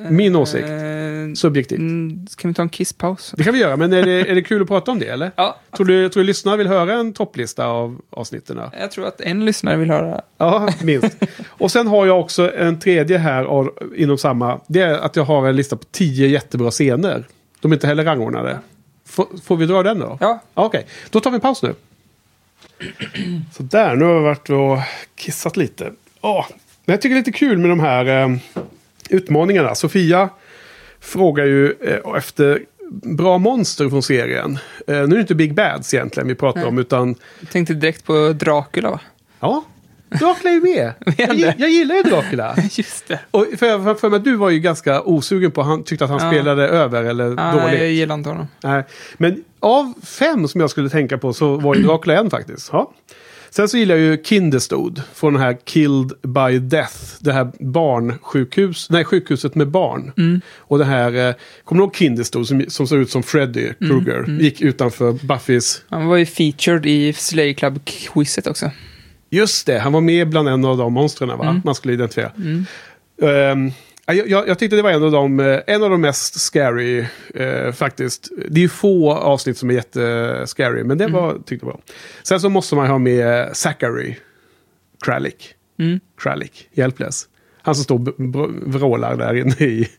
Min 0.10 0.36
åsikt. 0.36 0.68
Eh, 0.70 1.34
Subjektivt. 1.36 1.80
mm, 1.80 2.28
Ska 2.28 2.48
vi 2.48 2.54
ta 2.54 2.62
en 2.62 2.70
kisspaus? 2.70 3.34
Det 3.38 3.44
kan 3.44 3.54
vi 3.54 3.60
göra, 3.60 3.78
men 3.78 3.94
är 3.94 4.04
det, 4.04 4.12
är 4.32 4.36
det 4.36 4.42
kul 4.44 4.62
att 4.62 4.68
prata 4.68 4.92
om 4.92 5.00
det 5.00 5.08
eller? 5.08 5.32
Ja, 5.36 5.60
Tror 5.78 5.86
du, 5.86 6.10
tror 6.10 6.24
du 6.24 6.28
lyssnarna 6.28 6.58
vill 6.58 6.68
höra 6.68 6.94
en 6.94 7.14
topplista 7.14 7.66
av 7.66 8.02
avsnitten? 8.10 8.62
jag 8.80 8.92
tror 8.92 9.08
att 9.08 9.22
en 9.22 9.46
lyssnare 9.46 9.78
vill 9.78 9.90
höra. 9.90 10.22
Ja, 10.38 10.70
minst. 10.84 11.18
Och 11.48 11.72
sen 11.72 11.88
har 11.88 12.06
jag 12.06 12.20
också 12.20 12.54
en 12.56 12.80
tredje 12.80 13.18
här 13.18 13.44
av, 13.44 13.72
inom 13.96 14.18
samma. 14.18 14.60
Det 14.68 14.82
är 14.82 14.94
att 14.98 15.16
jag 15.16 15.24
har 15.24 15.48
en 15.48 15.56
lista 15.56 15.76
på 15.76 15.86
tio 15.92 16.28
jättebra 16.28 16.72
scener. 16.72 17.28
De 17.60 17.72
är 17.72 17.76
inte 17.76 17.88
heller 17.88 18.04
rangordnade. 18.04 18.60
Får, 19.06 19.28
får 19.44 19.58
vi 19.58 19.66
dra 19.66 19.84
den 19.84 20.00
då? 20.00 20.18
Ja. 20.22 20.40
Okej, 20.54 20.86
då 21.10 21.20
tar 21.20 21.32
vi 21.32 21.36
en 21.36 21.42
paus 21.42 21.64
nu. 21.64 21.74
Så 23.58 23.64
där, 23.64 23.96
nu 23.96 24.06
har 24.06 24.14
vi 24.20 24.24
varit 24.26 24.50
och 24.50 24.78
kissat 25.16 25.58
lite. 25.58 25.92
Åh, 26.22 26.46
men 26.86 26.94
jag 26.94 27.02
tycker 27.02 27.16
det 27.16 27.20
är 27.20 27.26
lite 27.26 27.32
kul 27.40 27.58
med 27.58 27.70
de 27.70 27.80
här 27.80 28.06
eh, 28.24 28.38
utmaningarna. 29.10 29.76
Sofia 29.76 30.30
frågar 31.00 31.46
ju 31.46 31.72
eh, 31.82 32.18
efter 32.18 32.62
bra 33.04 33.38
monster 33.38 33.90
från 33.90 34.04
serien. 34.04 34.58
Eh, 34.88 34.96
nu 34.96 35.02
är 35.04 35.08
det 35.08 35.20
inte 35.22 35.36
Big 35.36 35.54
Bads 35.54 35.94
egentligen 35.94 36.28
vi 36.28 36.36
pratar 36.36 36.60
Nej. 36.60 36.70
om, 36.70 36.78
utan 36.78 37.16
Jag 37.40 37.50
tänkte 37.50 37.74
direkt 37.74 38.06
på 38.06 38.34
Dracula 38.34 38.90
va? 38.92 39.00
ja, 39.40 39.64
Dracula 40.10 40.50
är 40.50 40.54
ju 40.54 40.62
med. 40.62 40.94
jag, 41.18 41.54
jag 41.58 41.70
gillar 41.70 41.96
ju 41.96 42.04
Dracula. 42.04 42.56
Just 42.72 43.08
det. 43.08 43.20
Och 43.32 43.46
för, 43.58 43.84
för, 43.84 43.96
för 43.96 44.10
mig, 44.10 44.20
du 44.20 44.36
var 44.36 44.50
ju 44.50 44.60
ganska 44.60 45.02
osugen 45.02 45.52
på, 45.52 45.62
han 45.62 45.84
tyckte 45.84 46.06
att 46.06 46.12
han 46.12 46.20
Ja. 46.24 46.30
spelade 46.32 46.68
över 46.68 47.04
eller 47.04 47.24
Ja, 47.26 47.52
dåligt. 47.52 47.66
nej, 47.68 47.78
jag 47.78 47.92
gillar 47.92 48.16
inte 48.16 48.30
honom. 48.30 48.48
Nej. 48.64 48.84
Men 49.18 49.44
av 49.60 49.94
fem 50.04 50.48
som 50.48 50.62
jag 50.62 50.70
skulle 50.70 50.90
tänka 50.90 51.18
på 51.18 51.34
så 51.34 51.56
var 51.56 51.76
ju 51.76 51.84
Dracula 51.84 52.18
en 52.20 52.30
faktiskt. 52.30 52.70
Ja. 52.72 52.92
Sen 53.56 53.70
så 53.70 53.78
gillar 53.78 53.96
jag 53.96 54.04
ju 54.04 54.24
Kinderstod 54.24 55.02
från 55.14 55.34
den 55.34 55.42
här 55.42 55.58
Killed 55.64 56.12
by 56.22 56.60
Death. 56.60 56.96
Det 57.20 57.34
här 57.34 57.52
barnsjukhus, 57.60 58.90
nej 58.90 59.06
sjukhuset 59.06 59.56
med 59.56 59.68
barn. 59.68 60.12
Mm. 60.18 60.42
Och 60.58 60.78
det 60.78 60.86
här, 60.86 61.30
eh, 61.30 61.36
kommer 61.64 61.82
du 61.82 61.86
ihåg 61.86 61.96
Kinderstod 61.96 62.48
som, 62.48 62.66
som 62.68 62.88
ser 62.88 62.98
ut 62.98 63.10
som 63.10 63.24
Freddy 63.24 63.74
Krueger? 63.80 64.18
mm. 64.18 64.40
Gick 64.40 64.62
utanför 64.62 65.26
Buffys. 65.26 65.82
Han 65.90 66.06
var 66.06 66.18
ju 66.18 66.26
featured 66.26 66.86
i 66.86 67.14
Slay 67.14 67.54
Club-quizet 67.54 68.48
också. 68.50 68.72
Just 69.30 69.66
det, 69.66 69.80
han 69.80 69.94
var 69.94 70.02
med 70.02 70.30
bland 70.30 70.50
en 70.50 70.66
av 70.66 70.78
de 70.78 70.94
monstren 70.94 71.30
va? 71.30 71.62
Man 71.66 71.76
skulle 71.76 71.94
identifiera. 71.94 72.32
Ehm, 73.22 73.72
jag, 74.06 74.30
jag, 74.30 74.48
jag 74.48 74.60
tyckte 74.60 74.76
det 74.76 74.82
var 74.82 74.92
en 74.92 75.04
av 75.04 75.12
de, 75.12 75.40
eh, 75.40 75.60
en 75.68 75.84
av 75.84 75.90
de 75.90 76.02
mest 76.02 76.40
scary 76.40 77.06
eh, 77.36 77.72
faktiskt. 77.72 78.30
Det 78.50 78.60
är 78.60 78.62
ju 78.62 78.70
få 78.70 79.14
avsnitt 79.14 79.58
som 79.58 79.70
är 79.70 79.74
jättescary, 79.74 80.84
men 80.84 80.98
det 80.98 81.08
var, 81.08 81.34
tyckte 81.34 81.66
jag 81.66 81.74
var. 81.74 81.82
Sen 82.24 82.40
så 82.40 82.50
måste 82.50 82.76
man 82.76 82.88
ha 82.88 82.98
med 82.98 83.58
Zachary 83.58 84.16
Kralik. 85.06 85.54
Mm. 85.80 86.00
Kralik, 86.18 86.70
Hjälplös. 86.74 87.28
Han 87.62 87.76
som 87.76 87.84
står 87.84 88.10
och 88.10 88.50
vrålar 88.66 89.18
där 89.18 89.34
inne 89.34 89.56
i, 89.60 89.90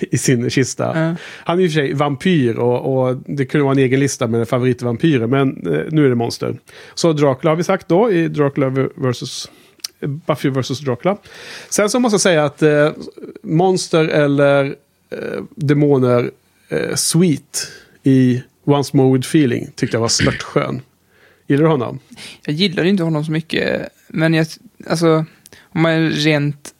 i 0.00 0.18
sin 0.18 0.50
kista. 0.50 0.92
Ja. 0.94 1.14
Han 1.44 1.58
är 1.58 1.62
i 1.62 1.66
och 1.66 1.72
för 1.72 1.80
sig 1.80 1.92
vampyr 1.92 2.58
och, 2.58 3.08
och 3.08 3.16
det 3.26 3.44
kunde 3.46 3.64
vara 3.64 3.72
en 3.72 3.78
egen 3.78 4.00
lista 4.00 4.26
med 4.26 4.48
favoritvampyrer. 4.48 5.26
Men 5.26 5.48
eh, 5.48 5.84
nu 5.90 6.04
är 6.04 6.08
det 6.08 6.14
monster. 6.14 6.58
Så 6.94 7.12
Dracula 7.12 7.50
har 7.50 7.56
vi 7.56 7.64
sagt 7.64 7.88
då 7.88 8.10
i 8.10 8.28
Dracula 8.28 8.68
vs. 8.94 9.50
Buffy 10.06 10.48
vs. 10.50 10.80
Dracula. 10.80 11.16
Sen 11.68 11.90
så 11.90 12.00
måste 12.00 12.14
jag 12.14 12.20
säga 12.20 12.44
att 12.44 12.62
eh, 12.62 12.90
monster 13.42 14.04
eller 14.04 14.64
eh, 15.10 15.42
demoner 15.54 16.30
eh, 16.68 16.94
Sweet 16.94 17.68
i 18.02 18.42
Once 18.64 18.96
More 18.96 19.16
With 19.18 19.28
Feeling 19.28 19.70
tyckte 19.76 19.96
jag 19.96 20.00
var 20.00 20.08
störtskön. 20.08 20.82
Gillar 21.46 21.62
du 21.64 21.68
honom? 21.70 21.98
Jag 22.44 22.54
gillar 22.54 22.84
inte 22.84 23.02
honom 23.02 23.24
så 23.24 23.32
mycket, 23.32 23.88
men 24.08 24.34
jag, 24.34 24.46
alltså, 24.88 25.24
om 25.62 25.82
man 25.82 25.92
är 25.92 26.10
rent 26.10 26.74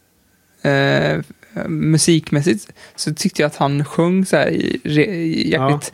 eh, 0.61 1.21
musikmässigt 1.67 2.67
så 2.95 3.13
tyckte 3.13 3.41
jag 3.41 3.47
att 3.47 3.55
han 3.55 3.85
sjöng 3.85 4.25
så 4.25 4.37
här 4.37 4.47
i- 4.49 4.81
re- 4.83 5.23
jäkligt 5.47 5.93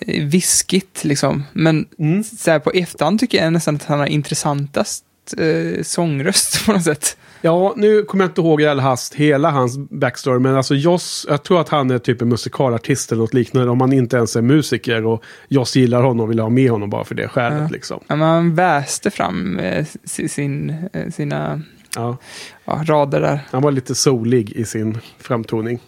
eh, 0.00 0.24
viskigt 0.24 1.04
liksom. 1.04 1.42
Men 1.52 1.86
Mm. 1.98 2.24
så 2.24 2.50
här 2.50 2.58
på 2.58 2.70
efterhand 2.70 3.20
tycker 3.20 3.42
jag 3.44 3.52
nästan 3.52 3.76
att 3.76 3.84
han 3.84 3.98
har 3.98 4.06
intressantast 4.06 5.04
eh, 5.32 5.82
sångröst 5.82 6.66
på 6.66 6.72
något 6.72 6.82
sätt. 6.84 7.16
Ja, 7.40 7.74
nu 7.76 8.02
kommer 8.02 8.24
jag 8.24 8.30
inte 8.30 8.40
ihåg 8.40 8.62
i 8.62 8.66
all 8.66 8.80
hast 8.80 9.14
hela 9.14 9.50
hans 9.50 9.78
backstory, 9.78 10.38
men 10.38 10.56
alltså 10.56 10.74
Joss, 10.74 11.26
jag 11.28 11.42
tror 11.42 11.60
att 11.60 11.68
han 11.68 11.90
är 11.90 11.98
typ 11.98 12.22
en 12.22 12.28
musikalartist 12.28 13.12
eller 13.12 13.22
något 13.22 13.34
liknande 13.34 13.70
om 13.70 13.80
han 13.80 13.92
inte 13.92 14.16
ens 14.16 14.36
är 14.36 14.42
musiker 14.42 15.06
och 15.06 15.22
Joss 15.48 15.76
gillar 15.76 16.02
honom 16.02 16.20
och 16.20 16.30
vill 16.30 16.38
ha 16.38 16.48
med 16.48 16.70
honom 16.70 16.90
bara 16.90 17.04
för 17.04 17.14
det 17.14 17.28
skälet 17.28 17.58
Ja. 17.60 17.68
liksom. 17.70 18.00
Ja, 18.06 18.16
men 18.16 18.28
han 18.28 18.54
väste 18.54 19.10
fram 19.10 19.58
eh, 19.58 19.86
si- 20.04 20.28
sin, 20.28 20.74
eh, 20.92 21.10
sina 21.10 21.62
Ja, 21.96 22.16
ja, 22.64 22.82
rader 22.86 23.20
där. 23.20 23.40
han 23.50 23.62
var 23.62 23.72
lite 23.72 23.94
solig 23.94 24.50
i 24.52 24.64
sin 24.64 24.98
framtoning. 25.18 25.78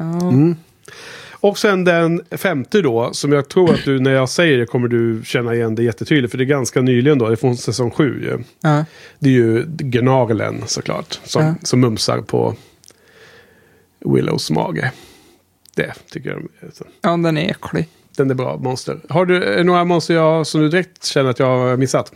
Mm. 0.00 0.56
Och 1.46 1.58
sen 1.58 1.84
den 1.84 2.22
femte 2.30 2.82
då, 2.82 3.12
som 3.12 3.32
jag 3.32 3.48
tror 3.48 3.74
att 3.74 3.84
du 3.84 4.00
när 4.00 4.10
jag 4.10 4.28
säger 4.28 4.58
det 4.58 4.66
kommer 4.66 4.88
du 4.88 5.22
känna 5.24 5.54
igen 5.54 5.74
det 5.74 5.82
jättetydligt, 5.82 6.30
för 6.30 6.38
det 6.38 6.44
är 6.44 6.46
ganska 6.46 6.80
nyligen 6.80 7.18
då, 7.18 7.26
det 7.26 7.34
är 7.34 7.36
från 7.36 7.56
säsong 7.56 7.90
sju 7.90 8.22
ju. 8.22 8.38
Ja. 8.60 8.84
Det 9.18 9.28
är 9.28 9.32
ju 9.32 9.64
Gnarlen 9.66 10.62
såklart, 10.66 11.20
som, 11.24 11.44
Ja. 11.44 11.54
som 11.62 11.80
mumsar 11.80 12.20
på 12.20 12.54
Willows 14.04 14.50
mage. 14.50 14.92
Det 15.74 15.92
tycker 16.10 16.30
jag. 16.30 16.42
ja, 17.00 17.10
den 17.16 17.38
är 17.38 17.50
äcklig. 17.50 17.88
Den 18.16 18.30
är 18.30 18.34
bra, 18.34 18.56
monster. 18.56 19.00
Har 19.08 19.26
du 19.26 19.64
några 19.64 19.84
monster 19.84 20.14
jag, 20.14 20.46
som 20.46 20.60
du 20.60 20.68
direkt 20.68 21.04
känner 21.04 21.30
att 21.30 21.38
jag 21.38 21.46
har 21.46 21.76
missat? 21.76 22.12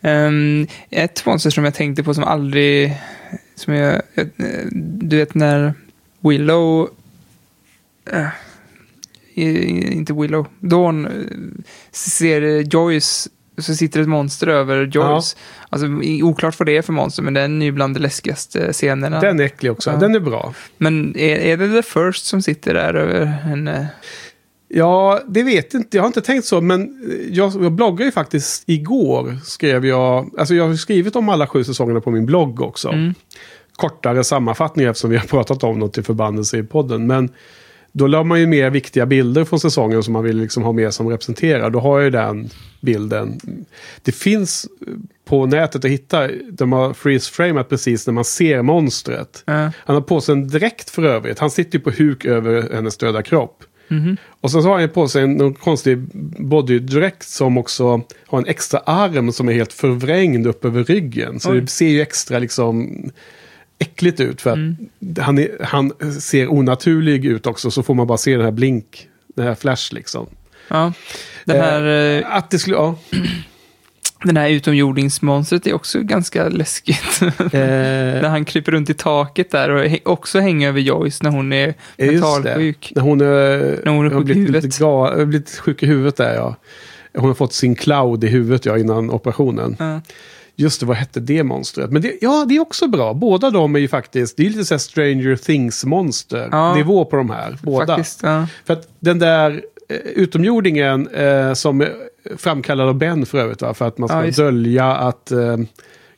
Um, 0.00 0.66
ett 0.90 1.26
monster 1.26 1.50
som 1.50 1.64
jag 1.64 1.74
tänkte 1.74 2.02
på 2.02 2.14
som 2.14 2.24
aldrig... 2.24 2.96
Som 3.54 3.74
jag, 3.74 4.02
jag, 4.14 4.26
eh, 4.26 4.66
du 4.72 5.16
vet 5.16 5.34
när 5.34 5.74
Willow... 6.20 6.88
eh, 8.12 8.26
i- 9.34 9.92
inte 9.92 10.12
Willow. 10.12 10.46
Dawn 10.60 11.06
eh, 11.06 11.12
ser 11.92 12.60
Joyce. 12.60 13.28
Så 13.58 13.74
sitter 13.74 14.00
ett 14.00 14.08
monster 14.08 14.46
över 14.46 14.86
Joyce. 14.86 15.36
Alltså 15.70 15.86
i- 16.02 16.22
oklart 16.22 16.58
vad 16.58 16.66
det 16.66 16.76
är 16.76 16.82
för 16.82 16.92
monster, 16.92 17.22
men 17.22 17.34
den 17.34 17.62
är 17.62 17.66
ju 17.66 17.72
bland 17.72 17.96
de 17.96 18.00
läskigaste 18.00 18.72
scenerna. 18.72 19.20
Den 19.20 19.40
är 19.40 19.44
äcklig 19.44 19.72
också. 19.72 19.90
Ja. 19.90 19.96
Den 19.96 20.14
är 20.14 20.20
bra. 20.20 20.54
Men 20.78 21.16
är, 21.16 21.36
är 21.36 21.56
det 21.56 21.82
The 21.82 21.82
First 21.82 22.26
som 22.26 22.42
sitter 22.42 22.74
där 22.74 22.94
över 22.94 23.24
henne? 23.26 23.88
Ja, 24.68 25.20
det 25.28 25.42
vet 25.42 25.74
inte. 25.74 25.96
Jag 25.96 26.02
har 26.02 26.06
inte 26.06 26.20
tänkt 26.20 26.44
så. 26.46 26.60
Men 26.60 26.82
eh, 26.82 27.34
jag, 27.36 27.52
jag 27.62 27.72
bloggar 27.72 28.04
ju 28.06 28.12
faktiskt 28.12 28.62
igår. 28.66 29.38
Skrev 29.44 29.86
jag, 29.86 30.30
alltså 30.38 30.54
jag 30.54 30.68
har 30.68 30.74
skrivit 30.74 31.16
om 31.16 31.28
alla 31.28 31.46
sju 31.46 31.64
säsongerna 31.64 32.00
på 32.00 32.10
min 32.10 32.26
blogg 32.26 32.60
också. 32.60 32.88
Mm. 32.88 33.14
Kortare 33.76 34.24
sammanfattning 34.24 34.86
eftersom 34.86 35.10
vi 35.10 35.16
har 35.16 35.26
pratat 35.26 35.64
om 35.64 35.78
något 35.78 35.92
till 35.92 36.04
förbannelse 36.04 36.58
i 36.58 36.62
podden. 36.62 37.06
Men 37.06 37.28
då 37.96 38.06
la 38.06 38.24
man 38.24 38.40
ju 38.40 38.46
med 38.46 38.72
viktiga 38.72 39.06
bilder 39.06 39.44
från 39.44 39.60
säsongen 39.60 40.02
som 40.02 40.12
man 40.12 40.24
vill 40.24 40.36
liksom 40.36 40.62
ha 40.62 40.72
med 40.72 40.94
som 40.94 41.08
representerar. 41.08 41.70
Då 41.70 41.80
har 41.80 41.98
jag 41.98 42.04
ju 42.04 42.10
den 42.10 42.50
bilden. 42.80 43.40
Det 44.02 44.12
finns 44.12 44.66
på 45.24 45.46
nätet 45.46 45.84
att 45.84 45.90
hitta. 45.90 46.28
De 46.50 46.72
har 46.72 46.92
freeze-framat 46.92 47.68
precis 47.68 48.06
när 48.06 48.14
man 48.14 48.24
ser 48.24 48.62
monstret. 48.62 49.42
Ja. 49.46 49.70
Han 49.76 49.94
har 49.96 50.00
på 50.00 50.20
sig 50.20 50.32
en 50.32 50.48
dräkt 50.48 50.90
för 50.90 51.02
övrigt. 51.02 51.38
Han 51.38 51.50
sitter 51.50 51.78
ju 51.78 51.84
på 51.84 51.90
huk 51.90 52.24
över 52.24 52.74
hennes 52.74 52.96
döda 52.96 53.22
kropp. 53.22 53.64
Och 54.40 54.50
sen 54.50 54.62
så 54.62 54.68
har 54.68 54.80
han 54.80 54.88
på 54.88 55.08
sig 55.08 55.22
en 55.22 55.32
någon 55.32 55.54
konstig 55.54 55.98
bodydräkt 56.38 57.28
som 57.28 57.58
också 57.58 58.02
har 58.26 58.38
en 58.38 58.46
extra 58.46 58.78
arm 58.78 59.32
som 59.32 59.48
är 59.48 59.52
helt 59.52 59.72
förvrängd 59.72 60.46
upp 60.46 60.64
över 60.64 60.84
ryggen. 60.84 61.40
Så 61.40 61.52
Oj. 61.52 61.60
det 61.60 61.66
ser 61.66 61.88
ju 61.88 62.02
extra 62.02 62.38
liksom 62.38 62.90
äckligt 63.84 64.20
ut 64.20 64.40
för 64.40 64.50
att 64.50 64.58
han, 65.24 65.38
är, 65.38 65.64
han 65.64 65.92
ser 66.20 66.52
onaturlig 66.52 67.24
ut 67.24 67.46
också. 67.46 67.70
Så 67.70 67.82
får 67.82 67.94
man 67.94 68.06
bara 68.06 68.18
se 68.18 68.36
den 68.36 68.44
här 68.44 68.52
blink, 68.52 69.08
den 69.34 69.46
här 69.46 69.54
flash 69.54 69.94
liksom. 69.94 70.26
ja. 70.68 70.92
Den 71.44 71.60
här, 71.60 72.16
eh, 72.18 72.36
Att 72.36 72.50
det 72.50 72.58
skulle, 72.58 72.76
ja. 72.76 72.98
den 74.24 74.36
här 74.36 74.48
utomjordingsmonstret 74.50 75.66
är 75.66 75.74
också 75.74 76.00
ganska 76.00 76.48
läskigt. 76.48 77.20
när 77.52 78.28
han 78.28 78.44
kryper 78.44 78.72
runt 78.72 78.90
i 78.90 78.94
taket 78.94 79.50
där 79.50 79.70
och 79.70 80.12
också 80.12 80.40
hänger 80.40 80.68
över 80.68 80.80
Joyce 80.80 81.18
när 81.22 81.30
hon 81.30 81.52
är 81.52 81.74
mentalsjuk. 81.96 82.92
När 82.94 83.02
hon, 83.02 83.20
är, 83.20 83.80
När 83.84 83.92
hon 83.92 84.06
är 84.06 84.10
sjuk 84.10 84.20
i 84.20 84.24
blivit, 84.24 84.42
huvudet. 84.42 84.64
lite 84.64 84.78
ga, 84.80 85.24
blivit 85.26 85.58
sjuk 85.58 85.82
i 85.82 85.86
huvudet 85.86 86.16
där 86.16 86.34
ja. 86.34 86.56
Hon 87.16 87.26
har 87.26 87.34
fått 87.34 87.52
sin 87.52 87.74
cloud 87.74 88.24
i 88.24 88.26
huvudet 88.26 88.66
ja, 88.66 88.78
innan 88.78 89.10
operationen. 89.10 89.76
Ja. 89.78 90.00
Just 90.56 90.80
det, 90.80 90.86
vad 90.86 90.96
hette 90.96 91.20
det 91.20 91.42
monstret? 91.42 91.90
Men 91.90 92.02
det, 92.02 92.18
ja, 92.20 92.44
det 92.48 92.56
är 92.56 92.60
också 92.60 92.88
bra. 92.88 93.14
Båda 93.14 93.50
de 93.50 93.74
är 93.74 93.78
ju 93.80 93.88
faktiskt, 93.88 94.36
det 94.36 94.46
är 94.46 94.50
lite 94.50 94.64
så 94.64 94.74
här 94.74 94.78
Stranger 94.78 95.36
Things-monster. 95.36 96.48
Ja. 96.52 96.74
Nivå 96.74 97.04
på 97.04 97.16
de 97.16 97.30
här, 97.30 97.58
båda. 97.62 97.96
Faktiskt, 97.96 98.22
ja. 98.22 98.46
För 98.64 98.72
att 98.72 98.88
den 99.00 99.18
där 99.18 99.62
eh, 99.88 99.96
utomjordingen 99.96 101.08
eh, 101.08 101.52
som 101.52 101.86
framkallad 102.36 102.88
av 102.88 102.94
Ben 102.94 103.26
för 103.26 103.38
övrigt, 103.38 103.62
va? 103.62 103.74
för 103.74 103.88
att 103.88 103.98
man 103.98 104.08
ska 104.08 104.24
Ja, 104.24 104.30
dölja 104.30 104.86
att 104.86 105.30
eh, 105.30 105.56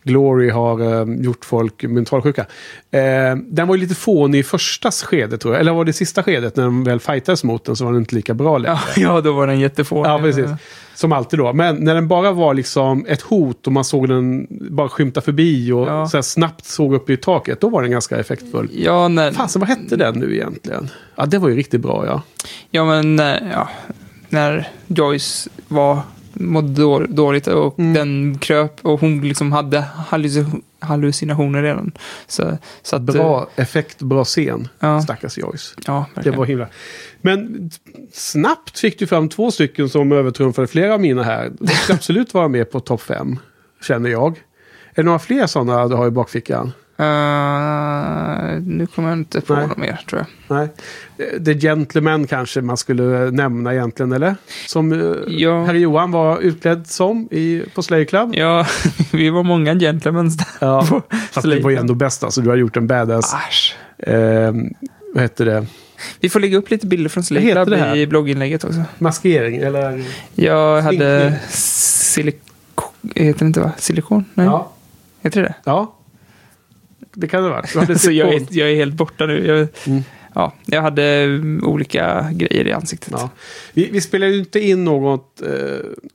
Glory 0.06 0.50
har 0.50 0.80
eh, 0.80 1.16
gjort 1.24 1.44
folk 1.44 1.82
mentalsjuka. 1.82 2.46
Eh, 2.90 3.36
den 3.46 3.68
var 3.68 3.74
ju 3.74 3.80
lite 3.80 3.94
fånig 3.94 4.38
i 4.38 4.42
första 4.42 4.90
skedet 4.90 5.40
tror 5.40 5.54
jag. 5.54 5.60
Eller 5.60 5.72
var 5.72 5.84
det 5.84 5.92
sista 5.92 6.22
skedet 6.22 6.56
när 6.56 6.64
de 6.64 6.84
väl 6.84 7.00
fightades 7.00 7.44
mot 7.44 7.64
den 7.64 7.76
så 7.76 7.84
var 7.84 7.92
den 7.92 8.00
inte 8.00 8.14
lika 8.14 8.34
bra 8.34 8.58
längre. 8.58 8.78
Ja, 8.96 9.02
ja, 9.14 9.20
då 9.20 9.32
var 9.32 9.46
den 9.46 9.60
jättefånig. 9.60 10.10
Ja, 10.10 10.18
precis. 10.18 10.50
Som 10.94 11.12
alltid 11.12 11.38
då. 11.38 11.52
Men 11.52 11.76
när 11.76 11.94
den 11.94 12.08
bara 12.08 12.32
var 12.32 12.54
liksom 12.54 13.06
ett 13.08 13.22
hot 13.22 13.66
och 13.66 13.72
man 13.72 13.84
såg 13.84 14.08
den 14.08 14.46
bara 14.50 14.88
skymta 14.88 15.20
förbi 15.20 15.72
och 15.72 15.86
Ja. 15.88 16.06
så 16.08 16.22
snabbt 16.22 16.64
såg 16.64 16.94
upp 16.94 17.10
i 17.10 17.16
taket, 17.16 17.60
då 17.60 17.68
var 17.68 17.82
den 17.82 17.90
ganska 17.90 18.16
effektfull. 18.16 18.68
Ja, 18.72 19.08
när, 19.08 19.32
Fasen, 19.32 19.60
vad 19.60 19.68
hette 19.68 19.96
den 19.96 20.14
nu 20.18 20.34
egentligen? 20.34 20.88
Ja, 21.16 21.26
det 21.26 21.38
var 21.38 21.48
ju 21.48 21.56
riktigt 21.56 21.80
bra 21.80 22.06
ja. 22.06 22.22
ja, 22.70 22.84
men 22.84 23.16
när, 23.16 23.50
ja, 23.52 23.68
när 24.28 24.68
Joyce 24.86 25.48
var 25.68 25.98
mådde 26.40 26.82
då- 26.82 27.06
dåligt 27.08 27.46
och 27.46 27.78
Mm. 27.78 27.94
den 27.94 28.38
kröp 28.38 28.72
och 28.82 29.00
hon 29.00 29.20
liksom 29.20 29.52
hade 29.52 29.84
halluc- 30.10 30.62
hallucinationer 30.80 31.62
redan. 31.62 31.92
Så, 32.26 32.58
så 32.82 32.96
att, 32.96 33.02
Bra 33.02 33.48
effekt, 33.56 34.02
bra 34.02 34.24
scen. 34.24 34.68
Ja. 34.80 35.00
Stackars 35.02 35.38
Joyce. 35.38 35.74
Ja, 35.86 36.06
Det 36.10 36.14
verkligen. 36.16 36.38
var 36.38 36.46
himla... 36.46 36.68
Men 37.20 37.70
snabbt 38.12 38.78
fick 38.78 38.98
du 38.98 39.06
fram 39.06 39.28
två 39.28 39.50
stycken 39.50 39.88
som 39.88 40.12
övertrumfade 40.12 40.66
flera 40.68 40.94
av 40.94 41.00
mina 41.00 41.22
här. 41.22 41.52
De 41.60 41.68
ska 41.68 41.92
absolut 41.94 42.34
vara 42.34 42.48
med 42.48 42.70
på 42.70 42.80
topp 42.80 43.02
fem, 43.02 43.38
känner 43.82 44.10
jag. 44.10 44.30
Är 44.90 45.02
det 45.02 45.02
några 45.02 45.18
fler 45.18 45.46
sådana 45.46 45.88
du 45.88 45.94
har 45.94 46.06
i 46.06 46.10
bakfickan? 46.10 46.72
Eh, 46.98 48.60
nu 48.62 48.86
kommer 48.94 49.09
jag 49.09 49.18
inte 49.18 49.40
på 49.40 49.55
Nej. 49.55 49.66
något 49.66 49.77
mer, 49.77 50.01
tror 50.10 50.24
jag. 50.48 50.59
Nej. 50.59 50.68
The 51.44 51.55
Gentleman 51.55 52.27
kanske 52.27 52.60
man 52.60 52.77
skulle 52.77 53.31
nämna 53.31 53.74
egentligen, 53.74 54.12
eller? 54.12 54.36
Som 54.66 54.93
eh, 54.93 54.98
Ja. 55.27 55.64
herr 55.64 55.74
Johan 55.74 56.10
var 56.10 56.39
utklädd 56.40 56.86
som 56.86 57.28
i, 57.31 57.62
på 57.74 57.82
Slayer 57.82 58.05
Club. 58.05 58.35
Ja, 58.35 58.66
vi 59.12 59.31
var 59.31 59.43
många 59.43 59.74
gentlemans 59.74 60.36
där. 60.36 60.47
Ja, 60.60 60.86
på 60.89 61.02
Fast 61.32 61.48
det 61.51 61.60
var 61.60 61.70
ju 61.70 61.77
ändå 61.77 61.94
bäst. 61.94 62.24
Alltså, 62.24 62.40
du 62.40 62.48
har 62.48 62.56
gjort 62.56 62.77
en 62.77 62.86
badass... 62.86 63.35
Asch. 63.35 63.77
Eh, 63.98 64.52
vad 65.14 65.23
heter 65.23 65.44
det? 65.44 65.66
Vi 66.20 66.28
får 66.28 66.40
lägga 66.40 66.59
upp 66.59 66.70
lite 66.70 66.86
bilder 66.86 67.09
från 67.09 67.23
heter 67.23 67.52
Club 67.52 67.70
det 67.70 67.77
här? 67.77 67.97
i 67.97 68.06
blogginlägget 68.06 68.64
också. 68.64 68.82
Maskering, 68.98 69.56
eller? 69.56 70.05
Jag 70.35 70.82
hade 70.82 71.20
Sminkning. 71.20 71.40
silikon, 71.51 72.93
heter 73.14 73.39
det 73.39 73.47
inte 73.47 73.60
va? 73.60 73.73
Silikon? 73.78 74.24
Nej, 74.35 74.47
Ja. 74.47 74.73
heter 75.23 75.43
det 75.43 75.55
ja. 75.64 75.93
Det 77.18 77.28
kan 77.28 77.43
det 77.43 77.48
vara. 77.51 77.66
Så 77.98 78.10
jag 78.12 78.34
är, 78.34 78.47
jag 78.51 78.70
är 78.70 78.74
helt 78.76 78.94
borta 78.94 79.26
nu. 79.26 79.47
Jag, 79.47 79.68
Mm. 79.86 80.02
ja, 80.34 80.52
jag 80.66 80.82
hade 80.82 81.05
mm, 81.05 81.64
olika 81.66 82.28
grejer 82.32 82.66
i 82.66 82.72
ansiktet. 82.72 83.09
Ja. 83.12 83.30
Vi, 83.72 83.88
vi 83.93 84.01
spelar 84.01 84.26
ju 84.26 84.38
inte 84.38 84.60
in 84.60 84.84
något... 84.84 85.43
Eh, 85.43 85.48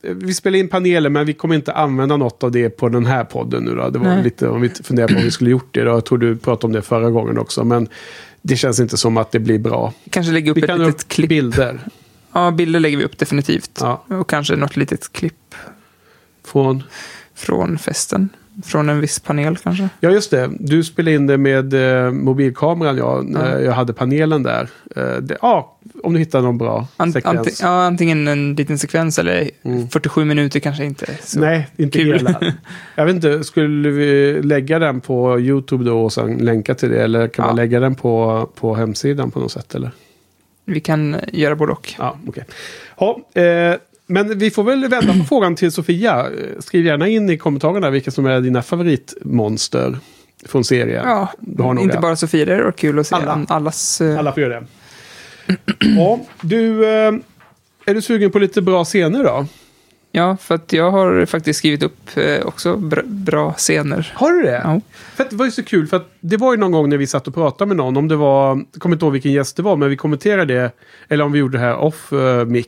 vi 0.01 0.33
spelar 0.33 0.59
in 0.59 0.67
paneler 0.69 1.09
men 1.09 1.25
vi 1.25 1.33
kommer 1.33 1.55
inte 1.55 1.73
använda 1.73 2.17
något 2.17 2.43
av 2.43 2.51
det 2.51 2.69
på 2.69 2.89
den 2.89 3.05
här 3.05 3.23
podden 3.23 3.63
nu 3.63 3.75
då. 3.75 3.89
Det 3.89 3.99
var 3.99 4.05
Nej. 4.05 4.23
lite 4.23 4.47
om 4.47 4.61
vi 4.61 4.69
funderade 4.69 5.13
på 5.13 5.19
om 5.19 5.25
vi 5.25 5.31
skulle 5.31 5.49
gjort 5.49 5.73
det. 5.73 5.83
Då. 5.83 5.89
Jag 5.91 6.05
tror 6.05 6.17
du 6.17 6.37
pratade 6.37 6.65
om 6.67 6.73
det 6.73 6.81
förra 6.81 7.09
gången 7.09 7.37
också. 7.37 7.63
Men 7.63 7.87
det 8.41 8.55
känns 8.55 8.79
inte 8.79 8.97
som 8.97 9.17
att 9.17 9.31
det 9.31 9.39
blir 9.39 9.59
bra. 9.59 9.93
Kanske 10.09 10.31
lägga 10.33 10.51
upp 10.51 10.57
Vi 10.57 10.61
ett 10.63 10.77
litet 10.79 10.87
upp 11.03 11.07
klipp. 11.07 11.29
bilder. 11.29 11.79
Ja, 12.33 12.51
bilder 12.51 12.79
lägger 12.79 12.97
vi 12.97 13.03
upp 13.03 13.17
definitivt. 13.17 13.77
Ja. 13.81 14.03
Och 14.07 14.29
kanske 14.29 14.55
något 14.55 14.75
litet 14.77 15.11
klipp 15.13 15.55
Från... 16.45 16.83
från 17.35 17.77
festen. 17.77 18.29
Från 18.63 18.89
en 18.89 18.99
viss 19.01 19.19
panel 19.19 19.57
kanske. 19.57 19.89
Ja, 19.99 20.09
just 20.09 20.31
det. 20.31 20.49
Du 20.59 20.83
spelade 20.83 21.15
in 21.15 21.27
det 21.27 21.37
med 21.37 21.73
eh, 22.05 22.11
mobilkameran, 22.11 22.97
ja, 22.97 23.21
när 23.25 23.53
Ja. 23.59 23.65
jag 23.65 23.71
hade 23.71 23.93
panelen 23.93 24.43
där. 24.43 24.69
Eh, 24.95 25.15
det, 25.21 25.37
ja, 25.41 25.77
om 26.03 26.13
du 26.13 26.19
hittar 26.19 26.41
någon 26.41 26.57
bra 26.57 26.87
Ant, 26.97 27.13
sekvens. 27.13 27.37
anti, 27.37 27.51
ja, 27.61 27.83
antingen 27.85 28.27
en 28.27 28.55
liten 28.55 28.77
sekvens 28.77 29.19
eller 29.19 29.49
47 29.89 30.25
minuter 30.25 30.59
kanske 30.59 30.85
inte. 30.85 31.05
Så. 31.23 31.37
Mm. 31.39 31.49
Nej, 31.49 31.67
inte 31.77 31.99
kul. 31.99 32.13
hela. 32.17 32.39
Jag 32.95 33.05
vet 33.05 33.15
inte, 33.15 33.43
skulle 33.43 33.89
vi 33.89 34.39
lägga 34.43 34.79
den 34.79 35.01
på 35.01 35.39
YouTube 35.39 35.83
då 35.85 36.03
och 36.03 36.13
sen 36.13 36.37
länka 36.37 36.75
till 36.75 36.89
det? 36.89 37.03
Eller 37.03 37.27
kan 37.27 37.45
man 37.45 37.55
Ja. 37.57 37.61
lägga 37.63 37.79
den 37.79 37.95
på, 37.95 38.49
på 38.55 38.75
hemsidan 38.75 39.31
på 39.31 39.39
något 39.39 39.51
sätt? 39.51 39.75
Eller? 39.75 39.91
Vi 40.65 40.79
kan 40.79 41.15
göra 41.33 41.55
både 41.55 41.71
och. 41.71 41.93
Ja, 41.97 42.17
okej. 42.27 42.43
Ja, 42.99 43.19
eh, 43.41 43.75
men 44.11 44.37
vi 44.37 44.51
får 44.51 44.63
väl 44.63 44.87
vända 44.87 45.13
på 45.13 45.23
frågan 45.23 45.55
till 45.55 45.71
Sofia. 45.71 46.25
Skriv 46.59 46.85
gärna 46.85 47.07
in 47.07 47.29
i 47.29 47.37
kommentarerna 47.37 47.89
vilka 47.89 48.11
som 48.11 48.25
är 48.25 48.41
dina 48.41 48.61
favoritmonster 48.61 49.97
från 50.45 50.63
serien. 50.63 51.03
Ja, 51.07 51.33
inte 51.81 51.99
bara 52.01 52.15
Sofia, 52.15 52.45
det 52.45 52.63
var 52.63 52.71
kul 52.71 52.99
att 52.99 53.07
se 53.07 53.15
Alla. 53.15 53.45
allas... 53.49 54.01
eh, 54.01 54.19
Alla 54.19 54.33
får 54.33 54.43
göra 54.43 54.59
det. 54.59 54.65
ja, 55.79 56.19
du, 56.41 56.85
eh, 56.85 57.13
är 57.85 57.93
du 57.93 58.01
sugen 58.01 58.31
på 58.31 58.39
lite 58.39 58.61
bra 58.61 58.85
scener 58.85 59.23
då? 59.23 59.45
Ja, 60.11 60.37
för 60.41 60.55
att 60.55 60.73
jag 60.73 60.91
har 60.91 61.25
faktiskt 61.25 61.59
skrivit 61.59 61.83
upp 61.83 62.17
eh, 62.17 62.45
också 62.45 62.75
bra, 63.05 63.53
scener. 63.53 64.11
Har 64.15 64.31
du 64.31 64.41
det? 64.41 64.61
Ja. 64.63 64.81
För 65.15 65.27
det 65.29 65.35
var 65.35 65.45
ju 65.45 65.51
så 65.51 65.63
kul, 65.63 65.87
för 65.87 65.97
att 65.97 66.11
det 66.19 66.37
var 66.37 66.53
ju 66.53 66.59
någon 66.59 66.71
gång 66.71 66.89
när 66.89 66.97
vi 66.97 67.07
satt 67.07 67.27
och 67.27 67.33
pratade 67.33 67.67
med 67.67 67.77
någon, 67.77 67.97
om 67.97 68.07
det 68.07 68.15
var, 68.15 68.65
jag 68.71 68.81
kommer 68.81 68.95
inte 68.95 69.05
ihåg 69.05 69.13
vilken 69.13 69.31
gäst 69.31 69.55
det 69.55 69.63
var, 69.63 69.75
men 69.75 69.89
vi 69.89 69.95
kommenterade 69.97 70.53
det, 70.53 70.71
eller 71.09 71.23
om 71.23 71.31
vi 71.31 71.39
gjorde 71.39 71.57
det 71.57 71.63
här 71.63 71.75
off 71.75 72.13
uh, 72.13 72.45
mic 72.45 72.67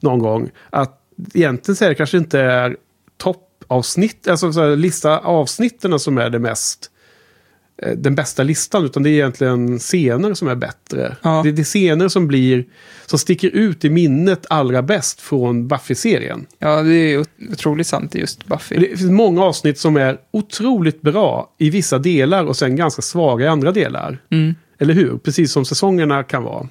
någon 0.00 0.18
gång, 0.18 0.50
att 0.70 1.00
egentligen 1.34 1.76
så 1.76 1.84
är 1.84 1.88
det 1.88 1.94
kanske 1.94 2.18
inte 2.18 2.40
är 2.40 2.76
toppavsnitt, 3.16 4.28
alltså 4.28 4.52
så 4.52 4.60
här, 4.60 4.76
lista 4.76 5.18
avsnitten 5.18 5.98
som 5.98 6.18
är 6.18 6.30
det 6.30 6.38
mest 6.38 6.90
eh, 7.82 7.92
den 7.92 8.14
bästa 8.14 8.42
listan, 8.42 8.84
utan 8.84 9.02
det 9.02 9.10
är 9.10 9.12
egentligen 9.12 9.78
scener 9.78 10.34
som 10.34 10.48
är 10.48 10.54
bättre. 10.54 11.16
Ja. 11.22 11.42
Det 11.44 11.60
är 11.60 11.64
scener 11.64 12.08
som 12.08 12.26
blir, 12.26 12.64
som 13.06 13.18
sticker 13.18 13.48
ut 13.48 13.84
i 13.84 13.90
minnet 13.90 14.46
allra 14.50 14.82
bäst 14.82 15.20
från 15.20 15.68
Buffy-serien. 15.68 16.46
Ja, 16.58 16.82
det 16.82 16.94
är 16.94 17.18
ot- 17.18 17.52
otroligt 17.52 17.86
sant 17.86 18.14
i 18.14 18.18
just 18.18 18.46
Buffy. 18.46 18.76
Det 18.76 18.96
finns 18.96 19.10
många 19.10 19.42
avsnitt 19.44 19.78
som 19.78 19.96
är 19.96 20.18
otroligt 20.30 21.02
bra 21.02 21.54
i 21.58 21.70
vissa 21.70 21.98
delar 21.98 22.44
och 22.44 22.56
sen 22.56 22.76
ganska 22.76 23.02
svaga 23.02 23.44
i 23.44 23.48
andra 23.48 23.72
delar. 23.72 24.18
Mm. 24.30 24.54
Eller 24.78 24.94
hur? 24.94 25.18
Precis 25.18 25.52
som 25.52 25.64
säsongerna 25.64 26.22
kan 26.22 26.42
vara. 26.42 26.68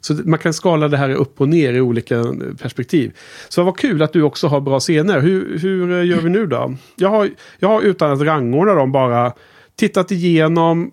Så 0.00 0.14
man 0.14 0.38
kan 0.38 0.54
skala 0.54 0.88
det 0.88 0.96
här 0.96 1.10
upp 1.10 1.40
och 1.40 1.48
ner 1.48 1.72
i 1.72 1.80
olika 1.80 2.16
eh, 2.16 2.32
perspektiv. 2.62 3.12
Så 3.48 3.62
vad 3.62 3.78
kul 3.78 4.02
att 4.02 4.12
du 4.12 4.22
också 4.22 4.46
har 4.46 4.60
bra 4.60 4.80
scener. 4.80 5.20
Hur, 5.20 5.58
hur 5.58 5.92
eh, 5.92 6.06
gör 6.06 6.20
vi 6.20 6.30
nu 6.30 6.46
då? 6.46 6.74
Jag 6.96 7.08
har, 7.08 7.30
jag 7.58 7.68
har 7.68 7.82
utan 7.82 8.12
att 8.12 8.20
rangordna 8.20 8.74
dem 8.74 8.92
bara 8.92 9.32
tittat 9.76 10.10
igenom 10.10 10.90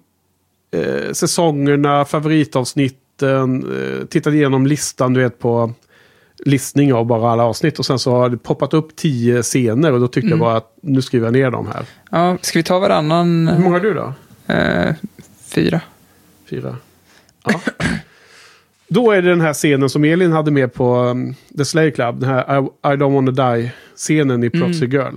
eh, 0.72 1.12
säsongerna, 1.12 2.06
favoritavsnitten, 2.06 3.64
eh, 3.64 4.06
tittat 4.06 4.34
igenom 4.34 4.68
listan 4.68 5.14
du 5.14 5.20
vet 5.20 5.40
på 5.40 5.74
listning 6.38 6.94
av 6.94 7.06
bara 7.06 7.32
alla 7.32 7.44
avsnitt 7.44 7.80
och 7.80 7.86
sen 7.86 8.00
så 8.00 8.12
har 8.12 8.30
det 8.30 8.38
poppat 8.38 8.74
upp 8.74 8.96
tio 8.96 9.42
scener 9.42 9.92
och 9.92 10.00
då 10.00 10.08
tyckte 10.08 10.30
jag 10.30 10.40
bara 10.40 10.58
att 10.58 10.78
nu 10.82 11.02
skriver 11.02 11.28
jag 11.28 11.34
ner 11.34 11.52
dem 11.52 11.68
här. 11.74 11.86
Ja, 12.12 12.38
ska 12.42 12.60
vi 12.60 12.64
ta 12.64 12.80
varannan? 12.80 13.48
Hur 13.48 13.64
många 13.64 13.76
har 13.76 13.80
du 13.80 13.94
då? 13.94 14.14
Eh, 14.54 14.96
fyra. 15.48 15.82
Fyra. 16.50 16.78
Ja. 17.44 17.62
Då 18.88 19.12
är 19.12 19.22
det 19.22 19.30
den 19.30 19.42
här 19.42 19.54
scenen 19.54 19.90
som 19.90 20.04
Elin 20.04 20.32
hade 20.32 20.52
med 20.52 20.74
på 20.74 20.96
um, 20.98 21.34
The 21.58 21.66
Slay 21.66 21.92
Club. 21.92 22.20
Den 22.20 22.30
här 22.30 22.60
I, 22.60 22.64
I 22.64 22.96
don't 22.98 23.14
wanna 23.14 23.32
die-scenen 23.32 24.44
i 24.44 24.50
Proxy 24.50 24.86
Girl. 24.86 25.14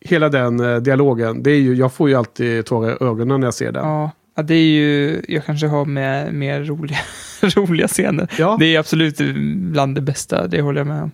Hela 0.00 0.28
den 0.28 0.60
eh, 0.60 0.76
dialogen. 0.76 1.42
Det 1.42 1.50
är 1.50 1.60
ju, 1.60 1.74
jag 1.74 1.92
får 1.92 2.08
ju 2.08 2.14
alltid 2.14 2.66
tårar 2.66 2.90
i 2.90 3.04
ögonen 3.04 3.40
när 3.40 3.46
jag 3.46 3.54
ser 3.54 3.72
den. 3.72 3.86
Ja, 3.86 4.10
det 4.42 4.54
är 4.54 4.64
ju... 4.64 5.22
Jag 5.28 5.44
kanske 5.44 5.66
har 5.66 5.84
med 5.84 6.34
mer 6.34 6.64
roliga, 6.64 6.98
roliga 7.42 7.88
scener. 7.88 8.28
Ja. 8.38 8.56
Det 8.60 8.74
är 8.74 8.78
absolut 8.78 9.18
bland 9.56 9.94
det 9.94 10.00
bästa, 10.00 10.46
det 10.46 10.60
håller 10.62 10.80
jag 10.80 10.86
med 10.86 11.02
om. 11.02 11.10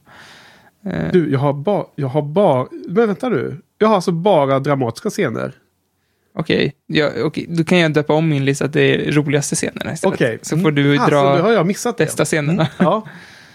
Eh, 0.92 1.12
Du, 1.12 1.30
jag 1.32 1.38
har 1.38 1.52
bara... 1.52 1.84
Jag 1.94 2.08
har 2.08 2.22
bara... 2.22 2.66
Men 2.88 3.06
vänta 3.06 3.30
du. 3.30 3.60
Jag 3.78 3.88
har 3.88 3.94
alltså 3.94 4.12
bara 4.12 4.58
dramatiska 4.58 5.10
scener. 5.10 5.52
Okej, 6.38 6.72
ja, 6.86 7.10
okej, 7.24 7.46
då 7.48 7.64
kan 7.64 7.78
jag 7.78 7.92
döpa 7.92 8.12
om 8.14 8.28
min 8.28 8.44
lista 8.44 8.68
till 8.68 9.14
roligaste 9.14 9.54
scenerna 9.56 9.92
istället. 9.92 10.14
Okej. 10.14 10.38
Så 10.42 10.58
får 10.58 10.70
du 10.70 10.98
Alltså, 10.98 11.10
dra 11.10 11.36
då 11.36 11.42
har 11.42 11.52
jag 11.52 11.66
missat 11.66 11.96
bästa 11.96 12.22
det. 12.22 12.26
scenerna. 12.26 12.68
Ja. 12.78 13.06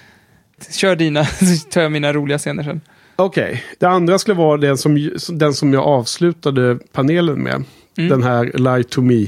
Kör 0.71 0.95
dina, 0.95 1.25
så 1.25 1.69
tar 1.69 1.81
jag 1.81 1.91
mina 1.91 2.13
roliga 2.13 2.37
scener 2.37 2.63
sen. 2.63 2.81
Okej. 3.15 3.63
Det 3.79 3.85
andra 3.85 4.19
skulle 4.19 4.37
vara 4.37 4.57
den 4.57 4.77
som, 4.77 5.11
den 5.29 5.53
som 5.53 5.73
jag 5.73 5.83
avslutade 5.83 6.79
panelen 6.91 7.43
med. 7.43 7.63
Mm. 7.97 8.09
Den 8.09 8.23
här 8.23 8.51
Lie 8.53 8.83
to 8.83 9.01
Me. 9.01 9.25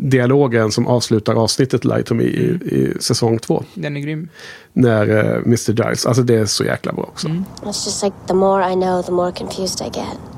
Dialogen 0.00 0.72
som 0.72 0.86
avslutar 0.86 1.34
avsnittet 1.34 1.84
Lie 1.84 2.02
to 2.02 2.14
Me 2.14 2.22
i, 2.24 2.44
i 2.62 2.94
säsong 3.00 3.38
två. 3.38 3.64
Den 3.74 3.96
är 3.96 4.00
grym. 4.00 4.28
När 4.72 5.10
uh, 5.10 5.42
Mr. 5.46 5.72
Giles, 5.84 6.06
alltså 6.06 6.22
det 6.22 6.34
är 6.34 6.46
så 6.46 6.64
jäkla 6.64 6.92
bra 6.92 7.04
också. 7.04 7.28
It's 7.28 7.86
just 7.86 8.02
like 8.02 8.16
the 8.26 8.34
more 8.34 8.72
I 8.72 8.74
know, 8.74 9.02
the 9.02 9.12
more 9.12 9.32
confused 9.32 9.86
I 9.86 9.90
get. 9.98 10.37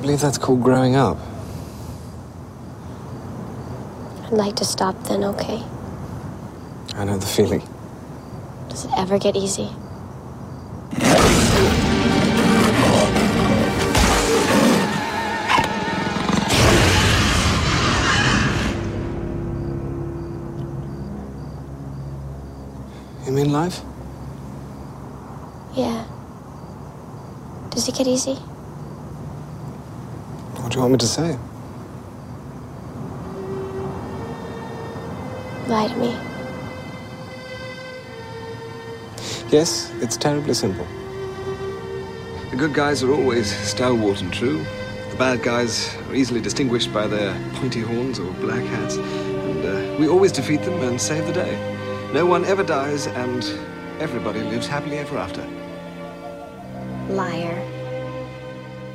I 0.00 0.02
believe 0.02 0.22
that's 0.22 0.38
called 0.38 0.62
growing 0.62 0.96
up. 0.96 1.18
I'd 4.24 4.32
like 4.32 4.56
to 4.56 4.64
stop 4.64 4.96
then, 5.04 5.22
okay? 5.24 5.62
I 6.94 7.04
know 7.04 7.18
the 7.18 7.26
feeling. 7.26 7.62
Does 8.70 8.86
it 8.86 8.92
ever 8.96 9.18
get 9.18 9.36
easy? 9.36 9.68
You 23.26 23.32
mean 23.32 23.52
life? 23.52 23.82
Yeah. 25.74 26.06
Does 27.68 27.86
it 27.86 27.94
get 27.94 28.06
easy? 28.06 28.38
What 30.60 30.72
do 30.72 30.76
you 30.76 30.80
want 30.82 30.92
me 30.92 30.98
to 30.98 31.06
say? 31.06 31.38
Lie 35.66 35.88
to 35.88 35.96
me. 35.96 36.18
Yes, 39.50 39.92
it's 40.00 40.16
terribly 40.16 40.54
simple. 40.54 40.86
The 42.50 42.56
good 42.56 42.74
guys 42.74 43.02
are 43.02 43.12
always 43.12 43.50
stalwart 43.66 44.20
and 44.20 44.32
true. 44.32 44.58
The 45.10 45.16
bad 45.16 45.42
guys 45.42 45.96
are 46.08 46.14
easily 46.14 46.40
distinguished 46.40 46.92
by 46.92 47.06
their 47.06 47.34
pointy 47.54 47.80
horns 47.80 48.18
or 48.18 48.30
black 48.34 48.62
hats. 48.62 48.96
And 48.96 49.64
uh, 49.64 49.96
we 49.98 50.08
always 50.08 50.30
defeat 50.30 50.62
them 50.62 50.80
and 50.82 51.00
save 51.00 51.26
the 51.26 51.32
day. 51.32 51.58
No 52.12 52.26
one 52.26 52.44
ever 52.44 52.62
dies, 52.62 53.06
and 53.06 53.44
everybody 54.00 54.40
lives 54.40 54.66
happily 54.66 54.98
ever 54.98 55.16
after. 55.16 55.46
Liar. 57.08 57.79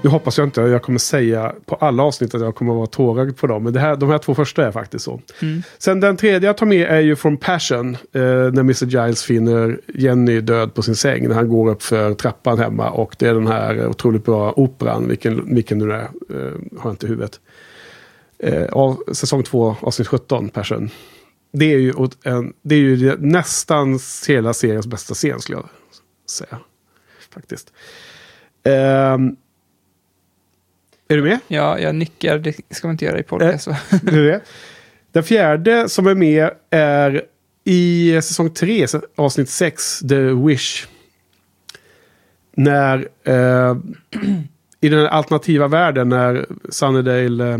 Nu 0.06 0.11
hoppas 0.11 0.38
jag 0.38 0.48
inte 0.48 0.64
att 0.64 0.72
jag 0.72 0.82
kommer 0.82 0.99
säga 0.99 1.56
på 1.65 1.76
alla 1.76 2.03
avsnitt 2.03 2.36
att 2.36 2.41
jag 2.41 2.56
kommer 2.56 2.72
att 2.72 2.77
vara 2.77 2.88
tårögd 2.88 3.38
på 3.38 3.48
dem. 3.48 3.64
Men 3.64 3.73
det 3.73 3.80
här, 3.80 3.95
de 3.95 4.10
här 4.10 4.18
två 4.18 4.36
första 4.36 4.68
är 4.68 4.72
faktiskt 4.72 5.06
så. 5.06 5.22
Mm. 5.41 5.64
Sen 5.77 5.99
den 5.99 6.18
tredje 6.18 6.49
jag 6.49 6.57
tar 6.57 6.65
med 6.65 6.88
är 6.88 6.99
ju 6.99 7.15
från 7.15 7.38
Passion. 7.38 7.98
Eh, 8.11 8.22
när 8.22 8.60
Mr 8.60 8.86
Giles 8.86 9.23
finner 9.23 9.80
Jenny 9.88 10.41
död 10.41 10.73
på 10.73 10.82
sin 10.82 10.95
säng. 10.95 11.27
När 11.27 11.36
han 11.36 11.49
går 11.49 11.69
upp 11.69 11.84
för 11.84 12.14
trappan 12.14 12.60
hemma. 12.60 12.90
Och 12.90 13.15
det 13.19 13.27
är 13.27 13.34
den 13.34 13.48
här 13.48 13.88
otroligt 13.88 14.26
bra 14.26 14.53
operan. 14.56 15.07
Vilken, 15.07 15.56
vilken 15.56 15.77
nu 15.77 15.91
är. 15.91 16.02
Eh, 16.03 16.07
har 16.77 16.90
jag 16.90 16.94
inte 16.94 17.06
i 17.06 17.10
huvudet. 17.10 17.40
Eh, 18.40 18.65
av 18.65 19.03
säsong 19.14 19.44
2, 19.44 19.76
avsnitt 19.80 20.07
17, 20.07 20.49
Passion. 20.49 20.90
Det 21.53 21.73
är 21.73 21.77
ju, 21.77 21.94
en, 22.23 22.53
det 22.61 22.76
är 22.76 22.80
ju 22.80 23.18
nästan 23.18 23.99
hela 24.27 24.53
seriens 24.53 24.88
bästa 24.88 25.14
scen 25.14 25.40
skulle 25.40 25.57
jag 25.57 25.69
säga. 26.30 26.60
Faktiskt. 27.34 27.73
Ehm, 28.64 29.36
är 31.07 31.15
du 31.15 31.23
med? 31.23 31.40
Ja, 31.48 31.80
jag 31.80 31.95
nickar. 31.95 32.38
Det 32.38 32.56
ska 32.69 32.88
man 32.88 32.94
inte 32.94 33.06
göra 33.06 33.19
i 33.19 33.23
podcast. 33.23 33.68
Det 34.02 34.11
är 34.11 34.23
det. 34.23 34.41
Den 35.11 35.23
fjärde 35.23 35.90
som 35.90 36.07
är 36.07 36.15
med 36.15 36.49
är 36.69 37.23
i 37.64 38.19
säsong 38.23 38.49
3, 38.49 38.88
avsnitt 39.15 39.49
6, 39.49 39.99
The 39.99 40.19
Wish. 40.19 40.88
När 42.56 43.07
eh, 43.23 43.77
i 44.82 44.90
den 44.90 45.07
alternativa 45.07 45.68
världen 45.68 46.10
när 46.10 46.45
Sunnydale 46.69 47.53
eh, 47.53 47.60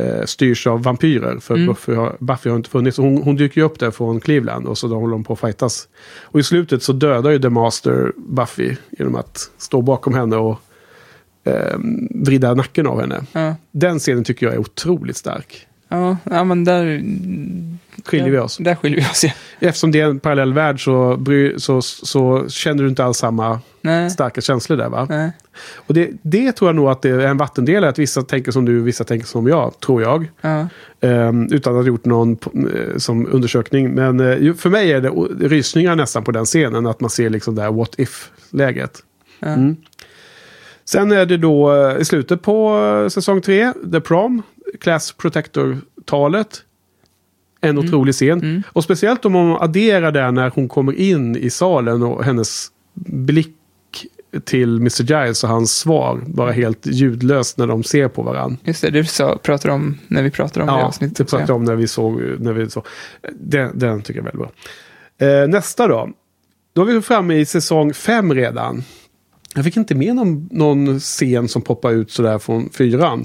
eh, 0.00 0.24
styrs 0.24 0.66
av 0.66 0.82
vampyrer. 0.82 1.38
För 1.38 1.54
Mm. 1.54 1.66
Buffy, 1.66 1.94
har, 1.94 2.16
Buffy 2.20 2.50
har 2.50 2.56
inte 2.56 2.70
funnits. 2.70 2.98
Hon, 2.98 3.22
hon 3.22 3.36
dyker 3.36 3.60
ju 3.60 3.64
upp 3.64 3.78
där 3.78 3.90
från 3.90 4.20
Cleveland 4.20 4.66
och 4.66 4.78
så 4.78 4.88
då 4.88 4.94
håller 4.94 5.12
de 5.12 5.24
på 5.24 5.32
att 5.32 5.40
fightas. 5.40 5.88
Och 6.22 6.40
i 6.40 6.42
slutet 6.42 6.82
så 6.82 6.92
dödar 6.92 7.30
ju 7.30 7.38
The 7.38 7.48
Master 7.48 8.12
Buffy 8.16 8.76
genom 8.90 9.16
att 9.16 9.50
stå 9.58 9.82
bakom 9.82 10.14
henne 10.14 10.36
och 10.36 10.60
eh, 11.44 11.78
vrida 12.10 12.54
nacken 12.54 12.86
av 12.86 13.00
henne. 13.00 13.20
Ja. 13.32 13.54
Den 13.72 13.98
scenen 13.98 14.24
tycker 14.24 14.46
jag 14.46 14.54
är 14.54 14.58
otroligt 14.58 15.16
stark. 15.16 15.66
Ja, 15.88 16.16
ja, 16.24 16.44
men 16.44 16.64
där... 16.64 17.02
Skiljer 18.04 18.30
vi 18.30 18.38
oss. 18.38 18.56
Där 18.56 18.74
skiljer 18.74 19.00
vi 19.00 19.06
oss, 19.06 19.24
ja. 19.24 19.30
Eftersom 19.68 19.90
det 19.92 20.00
är 20.00 20.04
en 20.06 20.20
parallell 20.20 20.52
värld 20.52 20.84
så, 20.84 21.16
bry, 21.16 21.58
så, 21.58 21.82
så 21.82 22.48
känner 22.48 22.82
du 22.82 22.88
inte 22.88 23.04
alls 23.04 23.18
samma 23.18 23.60
Nej. 23.80 24.10
starka 24.10 24.40
känslor 24.40 24.76
där 24.76 24.88
va? 24.88 25.06
Nej. 25.10 25.30
Och 25.74 25.94
det, 25.94 26.10
det 26.22 26.52
tror 26.52 26.68
jag 26.68 26.76
nog 26.76 26.88
att 26.88 27.02
det 27.02 27.08
är 27.10 27.18
en 27.18 27.36
vattendelare. 27.36 27.90
Att 27.90 27.98
vissa 27.98 28.22
tänker 28.22 28.52
som 28.52 28.64
du, 28.64 28.80
vissa 28.82 29.04
tänker 29.04 29.26
som 29.26 29.46
jag, 29.46 29.80
tror 29.80 30.02
jag. 30.02 30.30
Ja. 30.40 30.68
Ehm, 31.00 31.46
utan 31.52 31.72
att 31.76 31.82
ha 31.82 31.86
gjort 31.88 32.04
någon 32.04 32.32
eh, 32.54 32.96
som 32.96 33.26
undersökning. 33.26 33.90
Men 33.90 34.18
ju- 34.18 34.54
för 34.54 34.70
mig 34.70 34.92
är 34.92 35.00
det 35.00 35.08
rysningar 35.48 35.96
nästan 35.96 36.24
på 36.24 36.30
den 36.32 36.44
scenen. 36.44 36.86
Att 36.86 37.00
man 37.00 37.10
ser 37.10 37.30
liksom 37.30 37.54
det 37.54 37.62
här 37.62 37.72
what 37.72 37.94
if-läget. 37.98 38.98
Ja. 39.40 39.48
Mm. 39.48 39.76
Sen 40.90 41.12
är 41.12 41.26
det 41.26 41.36
då 41.36 41.74
eh, 41.74 42.00
i 42.00 42.04
slutet 42.04 42.42
på 42.42 42.78
eh, 42.78 43.08
säsong 43.08 43.40
3, 43.40 43.72
The 43.92 44.00
Prom, 44.00 44.42
Class 44.80 45.12
Protector-talet. 45.12 46.62
En 47.60 47.78
otrolig 47.78 48.14
scen. 48.14 48.62
Och 48.72 48.84
speciellt 48.84 49.24
om 49.24 49.32
man 49.32 49.62
adderar 49.62 50.12
där 50.12 50.32
när 50.32 50.50
hon 50.50 50.68
kommer 50.68 50.92
in 50.92 51.36
i 51.36 51.50
salen 51.50 52.02
och 52.02 52.24
hennes 52.24 52.68
blick 52.94 53.56
till 54.44 54.76
Mr. 54.76 55.02
Giles 55.02 55.44
och 55.44 55.50
hans 55.50 55.76
svar. 55.76 56.20
Bara 56.26 56.52
helt 56.52 56.86
ljudlöst 56.86 57.58
när 57.58 57.66
de 57.66 57.82
ser 57.82 58.08
på 58.08 58.22
varandra. 58.22 58.58
Just 58.64 58.82
det, 58.82 58.90
du 58.90 59.04
sa, 59.04 59.38
pratar 59.42 59.68
om 59.68 59.98
när 60.08 60.22
vi 60.22 60.30
pratar 60.30 60.60
om 60.60 60.66
det 60.66 60.72
Ja, 60.72 60.82
avsnittet. 60.82 61.16
det 61.16 61.22
också, 61.22 61.36
pratade 61.36 61.52
om 61.52 61.64
när 61.64 61.76
vi 61.76 61.88
såg. 61.88 62.20
När 62.38 62.52
vi 62.52 62.70
såg. 62.70 62.86
Den, 63.34 63.78
den 63.78 64.02
tycker 64.02 64.20
jag 64.20 64.28
är 64.28 64.38
väldigt 64.38 64.54
bra. 65.18 65.28
Eh, 65.28 65.48
nästa 65.48 65.88
då. 65.88 66.10
Då 66.72 66.82
är 66.82 66.94
vi 66.94 67.02
framme 67.02 67.34
i 67.34 67.44
säsong 67.44 67.94
5 67.94 68.34
redan. 68.34 68.84
Jag 69.54 69.64
fick 69.64 69.76
inte 69.76 69.94
med 69.94 70.14
någon, 70.14 70.48
någon 70.52 71.00
scen 71.00 71.48
som 71.48 71.62
poppar 71.62 71.92
ut 71.92 72.10
sådär 72.10 72.38
från 72.38 72.70
fyran. 72.70 73.24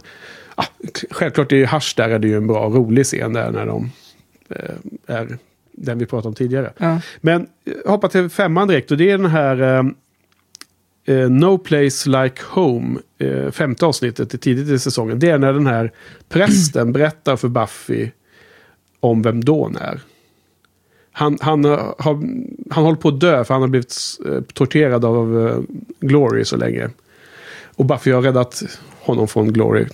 Ah, 0.56 0.65
självklart 1.11 1.52
är 1.52 1.56
ju 1.56 1.65
Hush 1.65 1.93
där 1.95 2.10
är 2.10 2.19
det 2.19 2.27
ju 2.27 2.38
en 2.38 2.47
bra 2.47 2.69
rolig 2.69 3.06
scen 3.06 3.34
där 3.34 3.52
när 3.52 3.65
de 3.65 3.91
eh, 4.49 5.15
är 5.15 5.38
den 5.72 5.97
vi 5.97 6.06
pratade 6.06 6.27
om 6.27 6.35
tidigare. 6.35 6.73
Ja. 6.77 7.02
Men 7.22 7.47
eh, 7.65 7.91
hoppa 7.91 8.07
till 8.07 8.30
femman 8.30 8.68
direkt 8.68 8.91
och 8.91 8.97
det 8.97 9.11
är 9.11 9.18
den 9.18 9.31
här 9.31 9.61
eh, 9.61 9.84
eh, 11.15 11.30
No 11.30 11.57
Place 11.57 12.10
Like 12.10 12.41
Home, 12.49 12.99
eh, 13.18 13.52
femte 13.52 13.85
avsnittet 13.85 14.34
i 14.34 14.38
tidigt 14.38 14.69
i 14.69 14.80
säsongen. 14.80 15.19
Det 15.19 15.30
är 15.30 15.38
när 15.38 15.53
den 15.53 15.68
här 15.68 15.91
prästen 16.30 16.91
berättar 16.93 17.35
för 17.35 17.47
Buffy 17.47 18.10
om 18.99 19.22
vem 19.22 19.43
Dawn 19.43 19.76
är. 19.76 20.02
Han, 21.17 21.37
han, 21.41 21.65
eh, 21.65 21.93
har, 21.97 22.13
han 22.69 22.83
håller 22.83 22.95
på 22.95 23.07
att 23.07 23.19
dö 23.19 23.43
för 23.43 23.53
han 23.53 23.61
har 23.61 23.69
blivit 23.69 23.95
eh, 24.25 24.41
torterad 24.53 25.05
av 25.05 25.47
eh, 25.47 25.57
Glory 25.99 26.45
så 26.45 26.57
länge. 26.57 26.89
Och 27.75 27.85
Buffy 27.85 28.11
har 28.11 28.21
räddat 28.21 28.63
honom 28.99 29.27
från 29.27 29.53
Glory. 29.53 29.85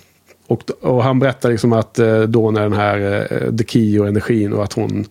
Och, 0.46 0.70
och 0.80 1.04
han 1.04 1.18
berättar 1.18 1.50
liksom 1.50 1.72
att 1.72 1.98
eh, 1.98 2.22
Dawn 2.22 2.56
är 2.56 2.62
den 2.62 2.72
här 2.72 3.28
the 3.58 3.64
key 3.64 3.98
och 3.98 4.08
energin 4.08 4.52
och 4.52 4.64
att 4.64 4.72
hon 4.72 5.04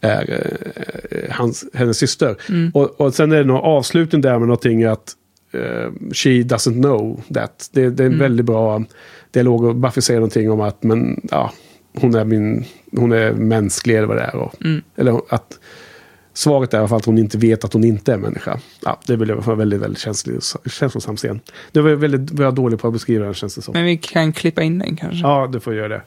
är 0.00 0.56
hans, 1.30 1.64
hennes 1.74 1.98
syster. 1.98 2.36
Och, 2.74 3.00
och 3.00 3.14
sen 3.14 3.32
är 3.32 3.36
det 3.36 3.44
någon 3.44 3.64
avslutning 3.64 4.20
där 4.20 4.38
med 4.38 4.48
någonting 4.48 4.84
att 4.84 5.12
eh, 5.52 6.12
she 6.12 6.30
doesn't 6.30 6.82
know 6.82 7.22
that. 7.34 7.70
Det, 7.72 7.90
det 7.90 8.02
är 8.02 8.06
en 8.06 8.18
väldigt 8.18 8.46
bra 8.46 8.84
dialog 9.30 9.64
och 9.64 9.76
Buffy 9.76 10.00
säger 10.00 10.20
någonting 10.20 10.50
om 10.50 10.60
att 10.60 10.82
men, 10.82 11.20
ja, 11.30 11.52
hon, 11.94 12.14
är 12.14 12.24
min, 12.24 12.64
hon 12.96 13.12
är 13.12 13.32
mänsklig 13.32 13.96
eller 13.96 14.06
vad 14.06 14.16
det 14.16 14.22
är. 14.22 14.36
Och, 14.36 14.54
Eller 14.96 15.20
att 15.28 15.58
svaret 16.32 16.74
är 16.74 16.78
i 16.78 16.80
alla 16.80 16.88
fall 16.88 16.98
att 16.98 17.04
hon 17.04 17.18
inte 17.18 17.38
vet 17.38 17.64
att 17.64 17.72
hon 17.72 17.84
inte 17.84 18.12
är 18.12 18.18
människa. 18.18 18.60
Ja, 18.84 19.00
det 19.06 19.16
väl 19.16 19.30
en 19.30 19.58
väldigt, 19.58 19.80
väldigt 19.80 19.98
känslig, 19.98 20.38
känslosam 20.66 21.16
scen. 21.16 21.40
Det 21.72 21.80
var 21.80 21.90
väldigt 21.90 22.30
var 22.30 22.44
jag 22.44 22.54
dålig 22.54 22.78
på 22.78 22.86
att 22.86 22.92
beskriva 22.92 23.24
den 23.24 23.34
känns 23.34 23.54
det 23.54 23.62
som. 23.62 23.72
Men 23.72 23.84
vi 23.84 23.96
kan 23.96 24.32
klippa 24.32 24.62
in 24.62 24.78
den 24.78 24.96
kanske. 24.96 25.18
Ja, 25.18 25.48
du 25.52 25.60
får 25.60 25.74
göra 25.74 25.88
det. 25.88 26.02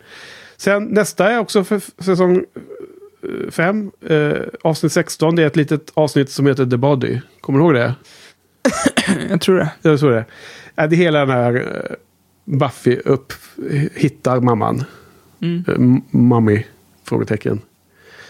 Sen 0.57 0.83
nästa 0.83 1.31
är 1.31 1.39
också 1.39 1.63
för 1.63 1.81
säsong 2.03 2.43
5. 3.51 3.91
Eh, 4.07 4.31
avsnitt 4.61 4.91
16. 4.91 5.35
Det 5.35 5.43
är 5.43 5.47
ett 5.47 5.55
litet 5.55 5.91
avsnitt 5.93 6.29
som 6.29 6.47
heter 6.47 6.65
The 6.65 6.77
Body. 6.77 7.19
Kommer 7.41 7.59
du 7.59 7.65
ihåg 7.65 7.73
det? 7.73 7.95
Jag 9.29 9.41
tror 9.41 9.57
det. 9.57 9.71
Jag 9.81 9.99
tror 9.99 10.11
det. 10.11 10.25
Ja, 10.75 10.87
det 10.87 10.95
är 10.95 10.97
hela 10.97 11.19
den 11.19 11.29
här 11.29 11.55
eh, 11.55 11.95
Buffy 12.45 12.97
upp, 13.05 13.33
hittar 13.95 14.39
mamman. 14.39 14.83
Mm. 15.43 15.63
Eh, 15.67 16.17
Mummy? 16.19 16.63
Frågetecken. 17.07 17.61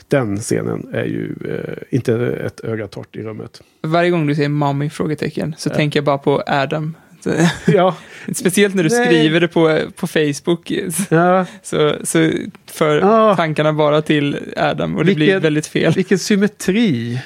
Den 0.08 0.38
scenen 0.38 0.90
är 0.94 1.04
ju 1.06 1.36
eh, 1.50 1.84
inte 1.98 2.16
ett 2.46 2.60
öga 2.60 2.88
torrt 2.88 3.16
i 3.16 3.22
rummet. 3.24 3.62
Varje 3.82 4.10
gång 4.10 4.28
du 4.28 4.36
säger 4.36 4.50
mommy 4.50 4.90
frågetecken 4.90 5.56
så 5.58 5.70
tänker 5.70 5.98
jag 6.00 6.06
bara 6.06 6.18
på 6.18 6.44
Adam. 6.48 6.96
Ja, 7.68 7.96
Speciellt 8.36 8.76
när 8.76 8.84
du 8.84 8.90
Nej. 8.90 9.06
skriver 9.08 9.40
det 9.40 9.48
på, 9.48 9.80
på 9.96 10.08
Facebook 10.08 10.72
ja. 11.10 11.46
så, 11.64 11.96
så 12.04 12.32
för 12.66 13.00
Ja. 13.00 13.36
tankarna 13.36 13.74
bara 13.74 14.02
till 14.02 14.38
Adam 14.58 14.96
och 14.96 15.06
det 15.06 15.16
blir 15.16 15.26
Vilken- 15.26 15.42
väldigt 15.42 15.68
fel. 15.68 15.94
Vilken 15.94 16.20
symmetri. 16.20 17.20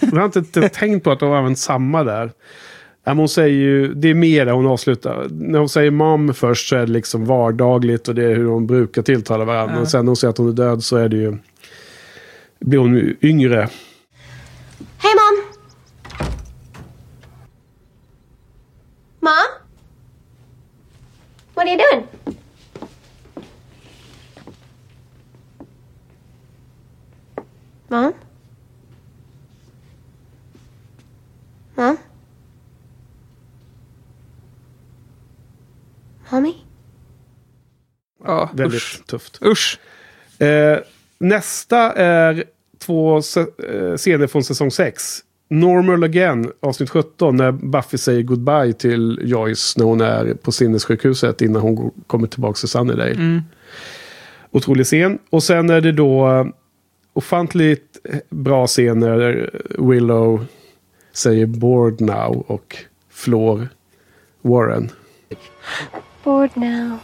Jag 0.00 0.10
har 0.18 0.24
inte, 0.24 0.38
inte 0.38 0.68
tänkt 0.68 1.04
på 1.04 1.10
att 1.10 1.20
de 1.20 1.28
har 1.30 1.36
använt 1.36 1.58
samma 1.58 2.04
där. 2.04 2.30
Men 3.06 3.18
hon 3.18 3.28
säger 3.28 3.58
ju, 3.58 3.94
det 3.94 4.10
är 4.10 4.14
mer 4.14 4.46
där 4.46 4.52
hon 4.52 4.66
avslutar. 4.66 5.28
När 5.30 5.58
hon 5.58 5.68
säger 5.68 5.90
mam 5.90 6.34
först 6.34 6.68
så 6.68 6.76
är 6.76 6.86
det 6.86 6.92
liksom 6.92 7.24
vardagligt 7.24 8.08
och 8.08 8.14
det 8.14 8.24
är 8.24 8.36
hur 8.36 8.44
de 8.44 8.66
brukar 8.66 9.02
tilltala 9.02 9.44
varandra. 9.44 9.74
Ja. 9.74 9.80
Och 9.80 9.88
sen 9.88 10.04
när 10.04 10.06
hon 10.06 10.16
säger 10.16 10.30
att 10.30 10.38
hon 10.38 10.48
är 10.48 10.52
död 10.52 10.84
så 10.84 10.96
är 10.96 11.08
det 11.08 11.16
ju, 11.16 11.38
blir 12.60 12.78
hon 12.78 13.16
yngre. 13.22 13.68
Hey, 14.98 15.12
Mom. 15.14 15.44
Mom? 19.20 19.32
What 21.54 21.64
are 21.64 21.70
you 21.70 21.78
doing? 21.78 22.06
Mom? 27.88 28.12
Mom? 31.74 31.96
Mommy? 36.30 36.54
Ja, 38.24 38.50
Väldigt 38.54 38.76
usch. 38.76 39.02
tufft. 39.06 39.38
usch. 39.42 39.78
Eh, 40.42 40.78
nästa 41.18 41.92
är 41.92 42.44
två 42.78 43.22
se- 43.22 43.40
eh, 43.68 43.96
scener 43.96 44.26
från 44.26 44.44
säsong 44.44 44.70
6. 44.70 45.22
Normal 45.48 46.04
Again, 46.04 46.52
avsnitt 46.60 46.90
17, 46.90 47.36
när 47.36 47.52
Buffy 47.52 47.98
säger 47.98 48.22
goodbye 48.22 48.72
till 48.72 49.18
Joyce 49.22 49.74
när 49.78 49.84
hon 49.84 50.00
är 50.00 50.34
på 50.34 50.52
sinnessjukhuset 50.52 51.40
innan 51.40 51.62
hon 51.62 51.90
kommer 52.06 52.26
tillbaka 52.26 52.54
till 52.56 52.68
Sunnydale. 52.68 53.42
Otrolig 54.50 54.86
scen. 54.86 55.18
Och 55.30 55.42
sen 55.42 55.70
är 55.70 55.80
det 55.80 55.92
då 55.92 56.30
eh, 56.30 56.46
ofantligt 57.12 57.98
bra 58.30 58.66
scener 58.66 59.18
där 59.18 59.50
Willow 59.78 60.46
säger 61.12 61.46
bored 61.46 62.00
now 62.00 62.44
och 62.46 62.76
flår 63.10 63.68
Warren. 64.42 64.90
Bored 66.26 66.50
now. 66.56 66.98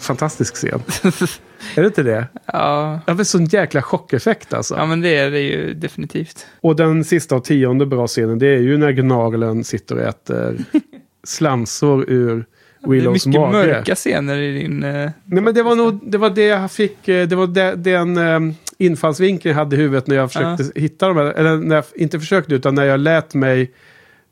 fantastisk 0.00 0.54
scen. 0.54 0.80
är 1.76 1.80
det 1.80 1.86
inte 1.86 2.02
det? 2.02 2.26
Ja. 2.46 3.00
Det 3.06 3.12
var 3.12 3.24
sån 3.24 3.44
jäkla 3.44 3.82
chockeffekt 3.82 4.54
alltså. 4.54 4.74
ja, 4.76 4.86
men 4.86 5.00
det 5.00 5.16
är 5.16 5.30
det 5.30 5.40
ju 5.40 5.74
definitivt. 5.74 6.46
Och 6.60 6.76
den 6.76 7.04
sista 7.04 7.36
och 7.36 7.44
tionde 7.44 7.86
bra 7.86 8.06
scenen 8.06 8.38
det 8.38 8.46
är 8.46 8.58
ju 8.58 8.76
när 8.76 8.92
Gnagelen 8.92 9.64
sitter 9.64 9.94
och 9.94 10.02
äter 10.02 10.58
slamsor 11.24 12.04
ur 12.10 12.44
Det 12.80 12.86
är 12.86 12.90
Willows 12.90 13.26
mycket 13.26 13.40
mage. 13.40 13.52
mörka 13.52 13.94
scener 13.94 14.36
i 14.38 14.58
din... 14.58 14.82
eh, 14.82 15.10
Nej 15.24 15.42
men 15.42 15.54
det 15.54 15.62
var 15.62 15.74
nog 15.74 16.10
det, 16.10 16.18
var 16.18 16.30
det 16.30 16.44
jag 16.44 16.72
fick, 16.72 17.08
eh, 17.08 17.28
det 17.28 17.36
var 17.36 17.46
det, 17.46 17.74
den 17.74 18.16
um, 18.18 18.54
infallsvinkeln 18.78 19.50
jag 19.56 19.64
hade 19.64 19.76
i 19.76 19.78
huvudet 19.78 20.06
när 20.06 20.16
jag 20.16 20.32
försökte 20.32 20.80
hitta 20.80 21.08
dem. 21.08 21.18
Eller 21.18 21.56
när 21.56 21.74
jag 21.76 21.84
inte 21.94 22.20
försökte 22.20 22.54
utan 22.54 22.74
när 22.74 22.84
jag 22.84 23.00
lät 23.00 23.34
mig 23.34 23.70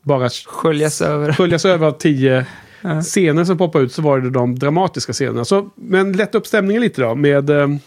bara 0.02 0.28
sköljas 0.30 1.02
över. 1.02 1.32
sköljas 1.32 1.64
över 1.64 1.86
av 1.86 1.92
tio 1.92 2.46
scener 3.02 3.44
som 3.44 3.58
poppade 3.58 3.84
ut 3.84 3.92
så 3.92 4.02
var 4.02 4.20
det 4.20 4.30
de 4.30 4.58
dramatiska 4.58 5.12
scenerna. 5.12 5.44
Så, 5.44 5.70
men 5.74 6.12
lätta 6.12 6.38
upp 6.38 6.46
stämningen 6.46 6.82
lite 6.82 7.02
då 7.02 7.14
med 7.14 7.50
um, 7.50 7.78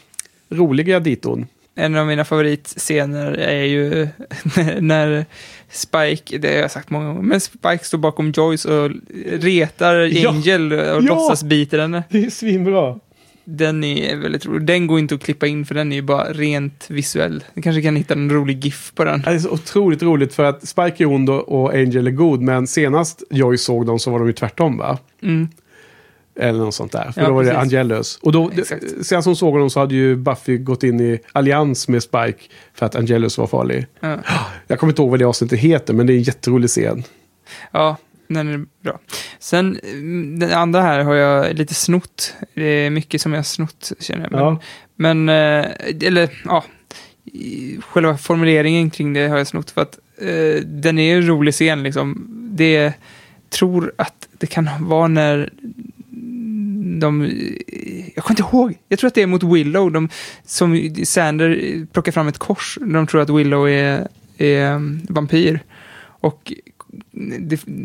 roliga 0.50 1.00
diton. 1.00 1.48
En 1.76 1.96
av 1.96 2.08
mina 2.08 2.26
favoritscener 2.26 3.32
är 3.34 3.64
ju 3.64 4.08
när 4.80 5.26
Spike, 5.72 6.38
det 6.38 6.48
har 6.48 6.56
jag 6.62 6.72
sagt 6.72 6.90
många 6.90 7.06
gånger, 7.08 7.22
men 7.22 7.42
Spike 7.42 7.80
står 7.86 7.98
bakom 7.98 8.32
Joyce 8.32 8.66
och 8.70 8.92
retar 9.32 9.96
Ja. 9.96 10.30
Angel 10.30 10.74
och 10.74 10.80
Ja. 10.80 11.00
låtsas 11.00 11.44
biter 11.44 11.80
henne. 11.80 12.04
Det 12.10 12.26
är 12.26 12.30
svinbra. 12.30 13.00
Den 13.46 13.84
är 13.84 14.16
väldigt 14.16 14.46
rolig. 14.46 14.62
Den 14.62 14.88
går 14.88 15.00
inte 15.00 15.16
att 15.16 15.24
klippa 15.24 15.48
in 15.48 15.66
för 15.66 15.76
den 15.76 15.92
är 15.92 15.96
ju 15.96 16.02
bara 16.02 16.34
rent 16.34 16.86
visuell. 16.90 17.44
Du 17.54 17.62
kanske 17.62 17.82
kan 17.82 17.96
hitta 17.96 18.14
en 18.14 18.30
rolig 18.32 18.66
GIF 18.66 18.92
på 18.96 19.04
den. 19.04 19.22
Det 19.22 19.30
är 19.30 19.40
så 19.40 19.50
otroligt 19.50 20.04
roligt 20.04 20.34
för 20.34 20.44
att 20.44 20.68
Spike 20.68 21.04
är 21.04 21.08
ond 21.08 21.30
och 21.30 21.74
Angel 21.74 22.08
är 22.08 22.12
god. 22.12 22.42
Men 22.42 22.68
senast 22.68 23.24
Joyce 23.30 23.64
såg 23.64 23.86
dem 23.86 24.00
så 24.00 24.12
var 24.12 24.20
de 24.20 24.28
ju 24.28 24.34
tvärtom 24.34 24.78
va? 24.78 24.98
Mm. 25.24 25.48
Eller 26.40 26.60
något 26.60 26.76
sånt 26.76 26.92
där. 26.92 27.12
För 27.12 27.22
Ja, 27.22 27.28
då 27.28 27.34
var 27.34 27.44
det 27.44 27.50
precis. 27.50 27.74
Angelus. 27.74 28.20
Och 28.22 28.32
då, 28.32 28.52
Exakt. 28.58 28.84
sen 29.02 29.24
som 29.24 29.36
såg 29.36 29.54
honom 29.54 29.70
så 29.70 29.80
hade 29.80 29.96
ju 29.96 30.16
Buffy 30.16 30.58
gått 30.58 30.84
in 30.84 31.00
i 31.02 31.20
allians 31.32 31.88
med 31.88 32.04
Spike 32.04 32.40
för 32.74 32.86
att 32.86 32.96
Angelus 32.96 33.38
var 33.38 33.48
farlig. 33.48 33.86
Ja. 34.00 34.18
Jag 34.68 34.80
kommer 34.80 34.92
inte 34.92 35.02
ihåg 35.02 35.12
vad 35.12 35.20
det 35.20 35.26
avsnittet 35.26 35.60
heter 35.60 35.94
men 35.94 36.08
det 36.08 36.14
är 36.14 36.18
en 36.18 36.24
jätterolig 36.24 36.70
scen. 36.70 37.04
Ja, 37.72 37.98
den 38.34 38.48
är 38.48 38.66
bra. 38.84 39.00
Sen, 39.40 39.80
mm, 39.84 40.40
den 40.40 40.54
andra 40.54 40.82
här 40.82 41.00
har 41.00 41.16
jag 41.16 41.56
lite 41.56 41.74
snott. 41.74 42.34
Det 42.54 42.64
är 42.64 42.90
mycket 42.90 43.22
som 43.22 43.32
jag 43.32 43.38
har 43.38 43.44
snott, 43.44 43.92
känner 44.00 44.30
jag. 44.32 44.60
Men, 44.96 45.26
men 45.26 45.30
eh, 45.30 46.08
eller 46.08 46.30
ja, 46.46 46.64
själva 47.80 48.18
formuleringen 48.18 48.90
kring 48.90 49.14
det 49.14 49.28
har 49.28 49.38
jag 49.38 49.48
snott 49.48 49.72
för 49.72 49.82
att 49.82 50.00
eh, 50.18 50.66
den 50.66 51.00
är 51.00 51.16
en 51.16 51.28
rolig 51.28 51.54
scen 51.54 51.84
liksom. 51.84 52.28
Det 52.52 52.94
tror 53.50 53.94
att 53.98 54.28
det 54.38 54.48
kan 54.48 54.70
vara 54.80 55.08
när 55.08 55.50
de, 57.00 57.22
jag 58.16 58.24
kommer 58.24 58.40
inte 58.40 58.56
ihåg, 58.56 58.78
jag 58.88 59.00
tror 59.00 59.08
att 59.08 59.16
det 59.16 59.22
är 59.22 59.28
mot 59.28 59.44
Willow, 59.44 59.92
de, 59.92 60.10
som 60.46 60.96
Sander 61.06 61.86
plockar 61.94 62.12
fram 62.12 62.28
ett 62.28 62.38
kors, 62.38 62.78
de 62.82 63.08
tror 63.08 63.22
att 63.22 63.30
Willow 63.30 63.70
är, 63.70 64.08
är 64.38 64.74
um, 64.74 65.02
vampyr. 65.10 65.60
Och, 66.24 66.54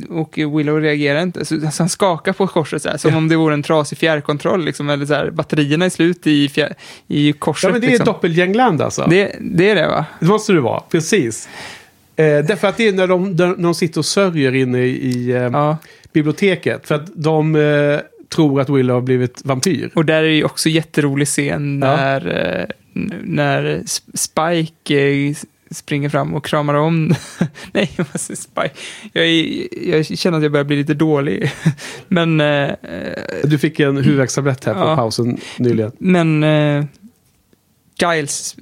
och 0.09 0.39
Willow 0.39 0.81
reagerar 0.81 1.23
inte, 1.23 1.45
så, 1.45 1.61
så 1.61 1.83
han 1.83 1.89
skakar 1.89 2.33
på 2.33 2.47
korset 2.47 2.83
så 2.83 2.89
här, 2.89 2.97
som 2.97 3.17
om 3.17 3.29
det 3.29 3.37
vore 3.37 3.55
en 3.55 3.63
trasig 3.63 3.99
fjärrkontroll, 3.99 4.65
liksom, 4.65 4.91
eller 4.91 5.07
så 5.07 5.15
här, 5.15 5.31
batterierna 5.31 5.85
är 5.85 5.91
slut 5.91 6.27
i, 6.27 6.49
fjär, 6.49 6.75
i 7.07 7.33
korset. 7.33 7.69
Ja 7.69 7.73
men 7.73 7.81
det 7.81 7.87
är 7.87 7.89
liksom. 7.89 8.07
doppelgängland 8.07 8.83
alltså. 8.83 9.07
Det... 9.11 9.17
det, 9.25 9.37
det 9.41 9.71
är 9.71 9.75
det 9.75 9.87
va? 9.87 10.05
måste 10.21 10.53
det 10.53 10.61
vara, 10.61 10.81
precis. 10.81 11.49
Eh, 12.17 12.25
därför 12.25 12.69
att 12.69 12.77
det 12.77 12.89
är 12.89 12.93
när 12.93 13.07
de, 13.07 13.31
när 13.33 13.63
de 13.63 13.75
sitter 13.75 14.01
och 14.01 14.05
sörjer 14.07 14.55
inne 14.55 14.79
i, 14.85 15.31
eh, 15.31 15.37
Ja. 15.43 15.77
biblioteket. 16.13 16.87
För 16.89 16.95
att 16.95 17.07
de 17.15 17.57
eh, 17.57 17.99
tror 18.29 18.61
att 18.61 18.69
Willow 18.71 18.95
har 18.95 19.01
blivit 19.03 19.41
vampyr. 19.45 19.91
Och 19.95 20.05
där 20.05 20.23
är 20.23 20.29
ju 20.29 20.45
också 20.45 20.69
jätterolig 20.69 21.29
scen 21.29 21.81
Ja. 21.83 21.97
när, 21.97 22.27
eh, 22.61 22.65
n- 22.97 23.15
när 23.23 23.65
S- 23.85 24.03
Spike 24.15 24.99
eh, 25.29 25.35
springer 25.71 26.09
fram 26.09 26.35
och 26.35 26.45
kramar 26.45 26.75
om... 26.75 27.15
Nej, 27.73 27.91
säger 28.15 28.37
Spike? 28.37 28.71
Jag, 29.13 29.27
är, 29.27 29.69
jag 29.91 30.07
känner 30.19 30.37
att 30.39 30.43
jag 30.43 30.53
börjar 30.53 30.65
bli 30.65 30.77
lite 30.77 30.95
dålig. 30.95 31.51
Men, 32.09 32.41
eh, 32.41 32.71
Du 33.45 33.59
fick 33.59 33.81
en 33.81 33.97
huvudvärkstablett 33.97 34.65
här 34.65 34.75
på 34.75 34.81
Ja. 34.81 34.97
pausen 34.97 35.39
nyligen. 35.59 35.93
men 35.99 36.45
eh, 36.45 36.85
Giles 38.01 38.57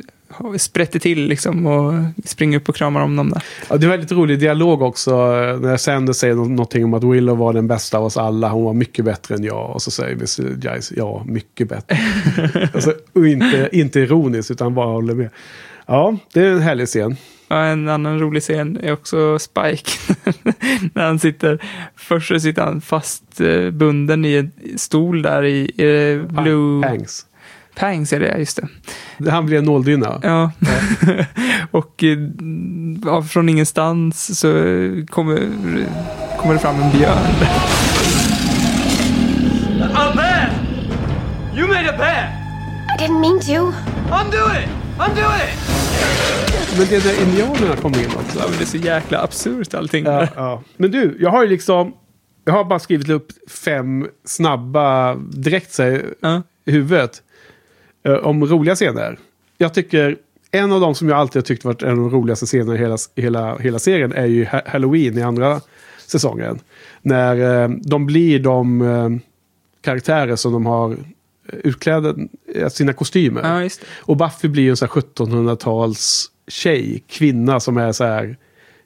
sprätter 0.59 0.99
till 0.99 1.27
liksom 1.29 1.67
och 1.67 1.95
springer 2.25 2.57
upp 2.59 2.69
och 2.69 2.77
kramar 2.77 3.01
om 3.01 3.17
dem 3.17 3.31
där. 3.31 3.43
Ja, 3.71 3.77
det 3.77 3.87
var 3.87 3.97
lite 3.97 4.15
rolig 4.15 4.39
dialog 4.39 4.83
också 4.83 5.11
eh, 5.11 5.61
när 5.61 5.77
Sander 5.77 6.13
säger 6.13 6.35
nå- 6.35 6.45
någonting 6.45 6.85
om 6.85 6.95
att 6.95 7.05
Willow 7.05 7.39
var 7.39 7.53
den 7.53 7.67
bästa 7.69 7.99
av 7.99 8.05
oss 8.05 8.17
alla. 8.17 8.49
Hon 8.49 8.65
var 8.65 8.73
mycket 8.73 9.05
bättre 9.05 9.35
än 9.35 9.45
jag. 9.45 9.71
Och 9.71 9.83
så 9.83 9.91
säger 9.91 10.13
Mr. 10.13 10.43
Giles, 10.69 10.93
ja, 10.97 11.23
mycket 11.27 11.69
bättre. 11.69 11.99
alltså, 12.75 12.95
inte, 13.15 13.69
inte 13.73 14.01
ironiskt 14.01 14.51
utan 14.51 14.75
bara 14.75 14.87
håller 14.87 15.15
med. 15.15 15.29
Ja, 15.87 16.17
det 16.33 16.41
är 16.41 16.53
en 16.53 16.63
härlig 16.63 16.87
scen. 16.87 17.17
Ja, 17.49 17.65
en 17.65 17.89
annan 17.89 18.19
rolig 18.21 18.43
scen 18.43 18.79
är 18.83 18.93
också 18.93 19.39
Spike. 19.39 19.91
När 20.95 21.07
han 21.07 21.19
sitter, 21.19 21.63
först 21.97 22.29
så 22.29 22.41
sitter 22.41 22.63
han 22.63 22.81
fastbunden 22.81 24.25
i 24.25 24.35
en 24.35 24.79
stol 24.79 25.23
där 25.23 25.45
i, 25.45 25.59
i 25.59 26.23
Blue... 26.29 26.87
Hanks. 26.87 27.27
Pangs 27.75 28.13
är 28.13 28.21
det, 28.21 28.39
just 28.39 28.61
det. 29.19 29.31
Han 29.31 29.47
blir 29.47 29.59
en 29.59 29.65
nåldynna. 29.65 30.21
Ja. 30.23 30.53
och 31.71 32.05
eh, 32.05 32.19
ja, 33.05 33.23
från 33.23 33.49
ingenstans 33.49 34.39
så 34.41 34.49
kommer, 35.11 35.37
kommer 36.39 36.55
det 36.55 36.61
fram 36.61 36.83
en 36.83 36.99
björn. 36.99 37.19
A 39.95 40.13
bear! 40.15 40.51
You 41.57 41.69
made 41.69 41.91
a 41.91 41.97
bear! 41.99 42.29
I 42.95 43.03
didn't 43.03 43.21
mean 43.21 43.41
to. 43.41 43.73
Undo 44.11 44.63
it! 44.63 44.86
Undo 45.01 45.21
it! 45.21 45.59
Men 46.79 46.87
det 46.89 46.97
är 46.97 47.05
när 47.05 47.23
indianerna 47.29 47.77
kommer 47.77 47.99
in 47.99 48.07
också. 48.07 48.39
Det 48.59 48.65
är 48.65 48.67
så 48.67 48.77
jäkla 48.77 49.23
absurt 49.23 49.75
allting. 49.75 50.05
Ja, 50.05 50.11
där. 50.13 50.29
ja. 50.37 50.63
Men 50.77 50.91
du, 50.91 51.17
jag 51.21 51.31
har 51.31 51.43
ju 51.43 51.49
liksom... 51.49 51.93
Jag 52.45 52.53
har 52.53 52.65
bara 52.65 52.79
skrivit 52.79 53.09
upp 53.09 53.27
fem 53.51 54.07
snabba 54.25 55.15
direkt 55.15 55.73
så 55.73 55.83
här, 55.83 56.05
Ja. 56.21 56.43
i 56.65 56.73
huvudet. 56.73 57.23
eh, 58.05 58.13
om 58.15 58.45
roliga 58.47 58.75
scener. 58.75 59.19
Jag 59.59 59.75
tycker 59.75 60.17
en 60.51 60.73
av 60.73 60.81
de 60.81 60.95
som 60.95 61.09
jag 61.09 61.19
alltid 61.19 61.43
har 61.43 61.45
tyckt 61.47 61.65
varit 61.65 61.83
en 61.83 61.91
av 61.91 61.97
de 61.97 62.11
roligaste 62.11 62.47
scenerna 62.47 62.75
i 62.75 62.79
hela, 62.79 62.97
hela, 63.17 63.59
hela 63.59 63.79
serien 63.79 64.13
är 64.13 64.27
ju 64.27 64.45
Ha- 64.45 64.63
Halloween 64.67 65.19
i 65.19 65.23
andra 65.23 65.61
säsongen. 66.07 66.59
När 67.03 67.63
eh, 67.63 67.69
de 67.69 68.07
blir 68.07 68.39
de 68.41 68.83
eh, 68.83 69.09
karaktärer 69.83 70.37
som 70.37 70.53
de 70.53 70.67
har 70.67 70.97
utklädda 71.49 72.15
eh, 72.55 72.69
sina 72.69 72.93
kostymer. 72.93 73.43
Ja, 73.43 73.63
just 73.63 73.81
det. 73.81 73.87
Och 74.01 74.17
Buffy 74.17 74.49
blir 74.49 74.63
ju 74.63 74.71
en 74.71 74.77
sån 74.77 74.89
här 74.95 75.01
1700-tals 75.01 76.31
tjej, 76.49 77.05
kvinna 77.09 77.61
som 77.61 77.77
är 77.77 77.93
så 77.93 78.05
här 78.05 78.37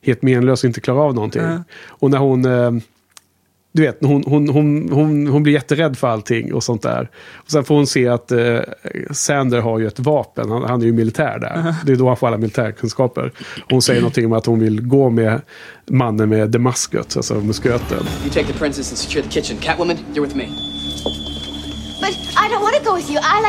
helt 0.02 0.22
menlös 0.22 0.64
och 0.64 0.68
inte 0.68 0.80
klarar 0.80 1.00
av 1.00 1.14
någonting. 1.14 1.42
Ja. 1.42 1.64
Och 1.88 2.10
när 2.10 2.18
hon, 2.18 2.44
eh, 2.44 2.70
du 3.72 3.82
vet, 3.82 3.98
hon, 4.00 4.24
hon, 4.26 4.48
hon, 4.48 4.92
hon, 4.92 5.26
hon 5.26 5.42
blir 5.42 5.52
jätterädd 5.52 5.98
för 5.98 6.08
allting 6.08 6.54
och 6.54 6.64
sånt 6.64 6.82
där. 6.82 7.10
Och 7.34 7.50
sen 7.50 7.64
får 7.64 7.74
hon 7.74 7.86
se 7.86 8.08
att 8.08 8.32
eh, 8.32 8.58
Sander 9.10 9.60
har 9.60 9.78
ju 9.78 9.86
ett 9.86 9.98
vapen, 9.98 10.50
han, 10.50 10.62
han 10.62 10.82
är 10.82 10.86
ju 10.86 10.92
militär 10.92 11.38
där. 11.38 11.74
Det 11.86 11.92
är 11.92 11.96
då 11.96 12.08
han 12.08 12.16
får 12.16 12.26
alla 12.26 12.38
militärkunskaper. 12.38 13.32
Och 13.64 13.72
hon 13.72 13.82
säger 13.82 14.00
någonting 14.00 14.26
om 14.26 14.32
att 14.32 14.46
hon 14.46 14.60
vill 14.60 14.80
gå 14.80 15.10
med 15.10 15.40
mannen 15.86 16.28
med 16.28 16.50
demasket, 16.50 17.16
alltså 17.16 17.34
musköten. 17.34 18.06
You 18.22 18.30
take 18.32 18.46
the 18.46 18.58
princess 18.58 18.90
and 18.92 18.98
secure 18.98 19.22
the 19.22 19.30
kitchen. 19.30 19.58
Catwoman, 19.58 19.96
you're 20.14 20.22
with 20.22 20.36
me. 20.36 20.69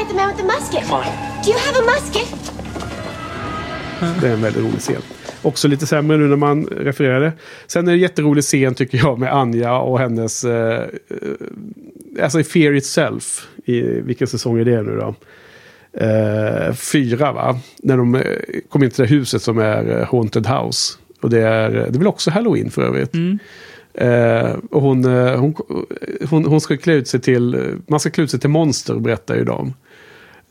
Like 0.02 0.14
the 0.14 0.16
man 0.16 0.28
with 0.28 0.38
the 0.38 0.44
musket. 0.44 0.84
Come 0.90 0.94
on. 0.94 1.44
Do 1.44 1.52
you 1.52 1.60
have 1.60 1.76
a 1.78 1.84
musket? 1.86 2.52
Det 4.22 4.28
är 4.28 4.34
en 4.34 4.42
väldigt 4.42 4.64
rolig 4.64 4.80
scen. 4.80 5.02
Också 5.42 5.68
lite 5.68 5.88
sämre 5.88 6.18
nu 6.18 6.28
när 6.28 6.36
man 6.36 6.66
refererar 6.66 7.22
det. 7.22 7.32
Sen 7.68 7.88
är 7.88 7.92
det 7.92 7.98
en 7.98 8.02
jätterolig 8.02 8.44
scen 8.44 8.76
tycker 8.76 8.98
jag 8.98 9.20
med 9.20 9.34
Anja 9.34 9.78
och 9.78 10.00
hennes... 10.00 10.44
Eh, 10.44 10.82
eh, 10.82 12.24
alltså 12.24 12.40
i 12.40 12.44
Fear 12.44 12.74
Itself. 12.74 13.48
I, 13.66 13.82
vilken 13.82 14.28
säsong 14.28 14.60
är 14.60 14.66
det 14.66 14.82
nu 14.82 14.96
då? 14.96 15.16
Eh, 16.06 16.74
fyra 16.74 17.32
va? 17.32 17.60
När 17.84 17.98
de 17.98 18.16
eh, 18.16 18.22
kommer 18.70 18.86
in 18.86 18.92
till 18.92 19.04
det 19.04 19.10
huset 19.10 19.42
som 19.42 19.58
är 19.58 20.00
eh, 20.00 20.08
Haunted 20.12 20.48
House. 20.48 20.98
Och 21.22 21.30
det 21.30 21.42
är, 21.42 21.70
det 21.70 21.80
är 21.80 21.98
väl 21.98 22.08
också 22.08 22.32
Halloween 22.32 22.72
för 22.72 22.82
övrigt. 22.82 23.16
Eh, 23.94 24.56
och 24.72 24.82
hon, 24.82 25.06
hon, 25.06 25.56
hon, 26.30 26.46
hon 26.46 26.62
ska 26.62 26.78
klä 26.78 26.94
ut 26.94 27.08
sig 27.08 27.22
till... 27.22 27.76
Man 27.88 28.00
ska 28.00 28.10
klä 28.10 28.24
ut 28.24 28.32
sig 28.32 28.40
till 28.40 28.50
monster 28.50 28.96
berättar 28.96 29.36
ju 29.36 29.44
de. 29.44 29.74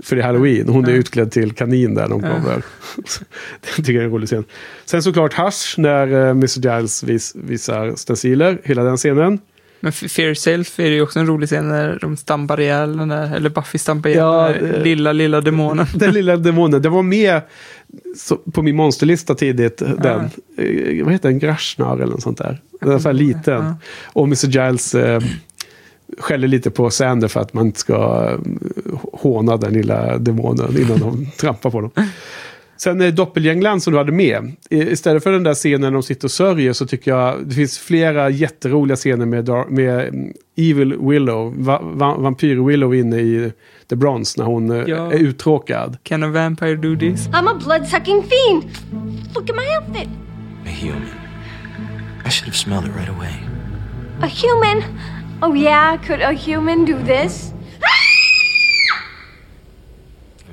För 0.02 0.16
det 0.16 0.22
är 0.22 0.26
halloween. 0.26 0.68
Hon 0.68 0.84
är 0.84 0.92
utklädd 0.92 1.30
till 1.30 1.52
kanin 1.52 1.94
där 1.94 2.08
de 2.08 2.20
kommer. 2.20 2.62
det 3.60 3.68
tycker 3.76 3.92
jag 3.92 4.00
är 4.00 4.04
en 4.04 4.12
rolig 4.12 4.28
scen. 4.28 4.44
Sen 4.84 5.02
såklart 5.02 5.34
Hush 5.34 5.78
när 5.78 6.12
uh, 6.12 6.30
Mr. 6.30 6.60
Giles 6.60 7.02
vis, 7.02 7.34
visar 7.34 7.94
stenciler. 7.96 8.60
Hela 8.64 8.82
den 8.82 8.96
scenen. 8.96 9.38
Men 9.80 9.92
Fear 9.92 10.34
Self 10.34 10.80
är 10.80 10.90
ju 10.90 11.02
också 11.02 11.18
en 11.18 11.26
rolig 11.26 11.48
scen 11.48 11.68
när 11.68 11.98
de 12.00 12.16
stampar 12.16 12.60
ihjäl 12.60 12.96
den 12.96 13.08
där, 13.08 13.36
eller 13.36 13.50
Buffy 13.50 13.78
stampar 13.78 14.10
ihjäl 14.10 14.20
Ja, 14.20 14.48
den 14.48 14.68
där 14.68 14.78
eh, 14.78 14.82
lilla, 14.82 15.12
lilla 15.12 15.40
demonen. 15.40 15.86
Den 15.94 16.14
lilla 16.14 16.36
demonen. 16.36 16.82
Det 16.82 16.88
var 16.88 17.02
med 17.02 17.40
på 18.52 18.62
min 18.62 18.76
monsterlista 18.76 19.34
tidigt. 19.34 19.76
Den. 19.78 20.30
Eh, 20.56 21.04
vad 21.04 21.12
heter 21.12 21.28
den? 21.28 21.38
Grashnar 21.38 21.94
eller 21.94 22.06
något 22.06 22.22
sånt 22.22 22.38
där. 22.38 22.60
Den 22.80 22.92
är 22.92 22.98
så 22.98 23.08
här 23.08 23.12
liten. 23.14 23.74
Och 24.04 24.24
Mr. 24.24 24.46
Giles 24.46 24.94
eh, 24.94 25.22
skäller 26.18 26.48
lite 26.48 26.70
på 26.70 26.90
Sander 26.90 27.28
för 27.28 27.40
att 27.40 27.54
man 27.54 27.66
inte 27.66 27.78
ska 27.80 28.28
eh, 28.32 28.98
håna 29.12 29.56
den 29.56 29.72
lilla 29.72 30.18
demonen 30.18 30.78
innan 30.78 30.98
de 31.00 31.26
trampar 31.36 31.70
på 31.70 31.80
dem. 31.80 31.90
Sen 32.76 33.00
är 33.00 33.10
Doppelgängland 33.10 33.82
som 33.82 33.92
du 33.92 33.98
hade 33.98 34.12
med. 34.12 34.52
Istället 34.70 35.22
för 35.22 35.32
den 35.32 35.42
där 35.42 35.54
scenen 35.54 35.80
när 35.80 35.90
de 35.90 36.02
sitter 36.02 36.26
och 36.26 36.30
sörjer 36.30 36.72
så 36.72 36.86
tycker 36.86 37.10
jag 37.10 37.46
det 37.46 37.54
finns 37.54 37.78
flera 37.78 38.30
jätteroliga 38.30 38.96
scener 38.96 39.26
med, 39.26 39.44
Dar- 39.44 39.68
med 39.68 40.08
mm, 40.08 40.32
Evil 40.56 40.94
Willow, 41.00 41.54
va, 41.64 41.80
va, 41.82 42.14
Vampyr 42.18 42.66
Willow 42.66 42.94
inne 42.94 43.16
i 43.16 43.52
The 43.88 43.96
Bronze 43.96 44.40
när 44.40 44.46
hon 44.46 44.70
eh, 44.70 44.84
Ja. 44.86 45.12
är 45.12 45.18
uttråkad. 45.18 45.96
Can 46.02 46.22
a 46.22 46.28
vampire 46.28 46.76
do 46.76 46.96
this? 46.96 47.28
I'm 47.28 47.48
a 47.48 47.54
blood-sucking 47.64 48.22
fiend. 48.22 48.64
Look 49.34 49.50
at 49.50 49.56
my 49.56 49.76
outfit. 49.78 50.08
A 50.66 50.70
human. 50.80 51.02
I 52.26 52.30
should 52.30 52.46
have 52.48 52.56
smelled 52.56 52.84
it 52.84 52.92
right 52.96 53.08
away. 53.08 53.34
A 54.22 54.26
human. 54.42 54.82
Oh 55.42 55.56
yeah, 55.56 55.96
could 56.06 56.20
a 56.22 56.32
human 56.32 56.84
do 56.84 56.98
this? 57.06 57.52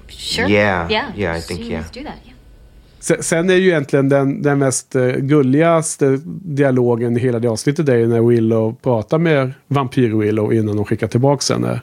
Sure. 0.07 0.49
Yeah, 0.49 0.91
Yeah. 0.91 1.11
yeah, 1.17 1.33
I 1.33 1.37
just 1.37 1.47
think, 1.47 1.61
yeah. 1.69 1.83
Do 1.93 2.03
that. 2.03 2.13
Yeah. 2.25 3.21
Sen, 3.21 3.49
är 3.49 3.55
ju 3.55 3.67
egentligen 3.69 4.09
den, 4.09 4.41
den 4.41 4.59
mest 4.59 4.95
eh, 4.95 5.07
gulligaste 5.07 6.19
dialogen 6.25 7.17
i 7.17 7.19
hela 7.19 7.39
det 7.39 7.47
avsnittet 7.47 7.85
det 7.85 7.95
är 7.95 8.07
när 8.07 8.21
Willow 8.21 8.75
pratar 8.83 9.17
med 9.17 9.53
Vampyr-Willow 9.67 10.53
innan 10.53 10.75
de 10.75 10.85
skickar 10.85 11.07
tillbaka 11.07 11.53
henne. 11.53 11.81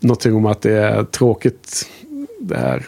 Någonting 0.00 0.34
om 0.34 0.46
att 0.46 0.62
det 0.62 0.72
är 0.78 1.04
tråkigt 1.04 1.88
det 2.40 2.56
här. 2.56 2.86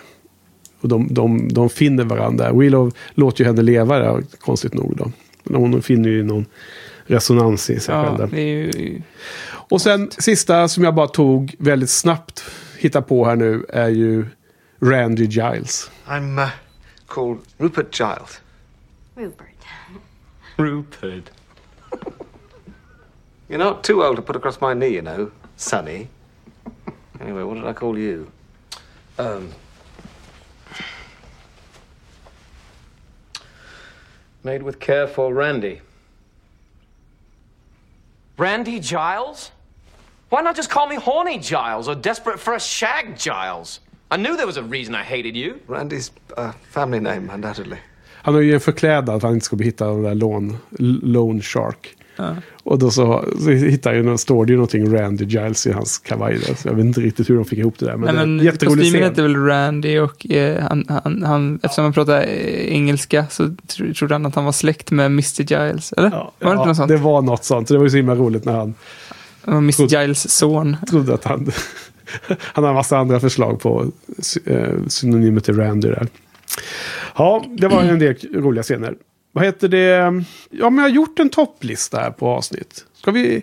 Och 0.81 0.89
de, 0.89 1.14
de, 1.14 1.48
de 1.52 1.70
finner 1.70 2.05
varandra. 2.05 2.52
Willow 2.52 2.93
låter 3.14 3.44
ju 3.44 3.48
henne 3.51 3.62
leva 3.62 3.98
där, 3.98 4.23
konstigt 4.40 4.74
nog 4.74 4.97
då. 4.97 5.10
Hon 5.56 5.82
finner 5.82 6.09
ju 6.09 6.23
någon 6.24 6.47
resonans 7.07 7.70
i 7.70 7.81
sig 7.81 7.95
själv. 7.95 8.16
Ja, 8.19 8.27
där. 8.27 8.27
det 8.27 8.41
är 8.41 8.78
ju... 8.78 9.03
Och 9.69 9.81
sen 9.81 10.11
sista 10.11 10.69
som 10.69 10.85
jag 10.85 10.95
bara 10.95 11.09
tog 11.09 11.55
väldigt 11.59 11.91
snabbt 11.91 12.45
hitta 12.78 13.03
på 13.03 13.24
här 13.24 13.37
nu 13.37 13.66
är 13.69 13.89
ju 13.89 14.27
Randy 14.81 15.24
Giles. 15.24 15.91
I'm 16.07 16.43
uh, 16.43 16.51
called 17.07 17.39
Rupert 17.59 18.01
Giles. 18.01 18.41
Rupert. 19.15 19.57
Rupert. 20.57 21.31
You're 23.49 23.59
not 23.59 23.85
too 23.85 24.03
old 24.03 24.16
to 24.16 24.23
put 24.23 24.37
across 24.37 24.61
my 24.61 24.74
knee, 24.74 24.95
you 24.95 25.03
know, 25.03 25.31
Sonny. 25.57 26.09
Anyway, 27.20 27.43
what 27.43 27.55
did 27.55 27.65
I 27.65 27.73
call 27.73 27.99
you? 27.99 28.27
Um. 29.19 29.53
Made 34.43 34.62
with 34.62 34.78
care 34.78 35.07
for 35.07 35.33
Randy. 35.33 35.81
Randy 38.38 38.80
Giles? 38.80 39.50
Why 40.30 40.42
not 40.42 40.56
just 40.56 40.70
call 40.70 40.88
me 40.88 40.96
Horny 40.96 41.38
Giles 41.38 41.88
or 41.88 41.94
Desperate 41.94 42.38
for 42.38 42.54
a 42.54 42.60
Shag 42.60 43.16
Giles? 43.16 43.80
I 44.10 44.16
knew 44.16 44.36
there 44.36 44.46
was 44.46 44.56
a 44.56 44.62
reason 44.62 44.94
I 44.94 45.02
hated 45.02 45.36
you. 45.36 45.54
Randy's 45.66 46.10
uh, 46.36 46.52
family 46.70 47.00
name, 47.00 47.30
undoubtedly. 47.34 47.78
Han 48.22 48.34
har 48.34 48.40
ju 48.40 48.54
en 48.54 48.60
förklädnad 48.60 49.16
att 49.16 49.22
han 49.22 49.32
inte 49.32 49.46
ska 49.46 49.56
bli 49.56 49.66
hittad 49.66 49.88
av 49.88 49.94
den 49.94 50.04
där 50.04 50.14
lone, 50.14 50.54
lone 51.02 51.42
Shark. 51.42 51.96
Och 52.66 52.78
då 52.78 52.90
så, 52.90 53.24
så 53.40 53.51
hittar 53.51 53.94
ju, 53.94 54.18
står 54.18 54.47
det 54.47 54.51
ju 54.52 54.56
någonting 54.56 54.97
Randy 54.97 55.24
Giles 55.24 55.66
i 55.66 55.72
hans 55.72 55.98
kavaj 55.98 56.38
där. 56.47 56.55
Så 56.55 56.68
jag 56.68 56.74
vet 56.74 56.84
inte 56.84 57.01
riktigt 57.01 57.30
hur 57.30 57.36
de 57.36 57.44
fick 57.44 57.59
ihop 57.59 57.78
det 57.78 57.86
där. 57.86 57.97
Men, 57.97 58.01
Nej, 58.01 58.14
det 58.14 58.20
är 58.22 58.26
men 58.26 58.44
jätterolig 58.44 58.93
scen. 58.93 59.02
hette 59.02 59.22
väl 59.22 59.36
Randy 59.36 59.98
och 59.98 60.30
eh, 60.30 60.62
han, 60.62 60.84
han, 61.05 61.22
han, 61.22 61.59
eftersom 61.62 61.84
han 61.84 61.93
pratar 61.93 62.20
eh, 62.22 62.72
engelska 62.74 63.26
så 63.30 63.55
tro, 63.66 63.94
trodde 63.94 64.14
han 64.14 64.26
att 64.26 64.34
han 64.34 64.44
var 64.44 64.52
släkt 64.52 64.90
med 64.90 65.06
Mr. 65.06 65.43
Giles. 65.43 65.93
Eller? 65.93 66.10
var 66.10 66.30
det 66.38 66.51
inte 66.51 66.60
Ja, 66.60 66.64
något 66.64 66.76
sånt? 66.76 66.88
det 66.88 66.97
var 66.97 67.22
något 67.22 67.44
sånt. 67.44 67.68
Det 67.68 67.76
var 67.76 67.84
ju 67.84 67.90
så 67.90 67.97
himla 67.97 68.14
roligt 68.14 68.44
när 68.44 68.52
han 68.52 68.74
Mr. 69.47 70.01
Giles 70.01 70.30
son. 70.30 70.76
trodde 70.90 71.14
att 71.14 71.24
han... 71.24 71.51
han 72.38 72.64
har 72.64 72.70
en 72.70 72.76
massa 72.76 72.98
andra 72.98 73.20
förslag 73.20 73.60
på 73.60 73.86
eh, 74.44 74.68
synonymer 74.88 75.40
till 75.40 75.56
Randy 75.56 75.88
där. 75.88 76.06
Ja, 77.16 77.44
det 77.59 77.68
var 77.68 77.82
en 77.82 77.98
del 77.98 78.14
roliga 78.34 78.62
scener. 78.62 78.94
Vad 79.36 79.44
heter 79.44 79.68
det? 79.68 80.24
Ja, 80.50 80.70
men 80.70 80.76
jag 80.76 80.82
har 80.82 80.88
gjort 80.88 81.18
en 81.18 81.28
topplista 81.28 81.98
här 82.00 82.10
på 82.10 82.28
avsnitt. 82.28 82.84
Ska 82.94 83.10
vi... 83.10 83.42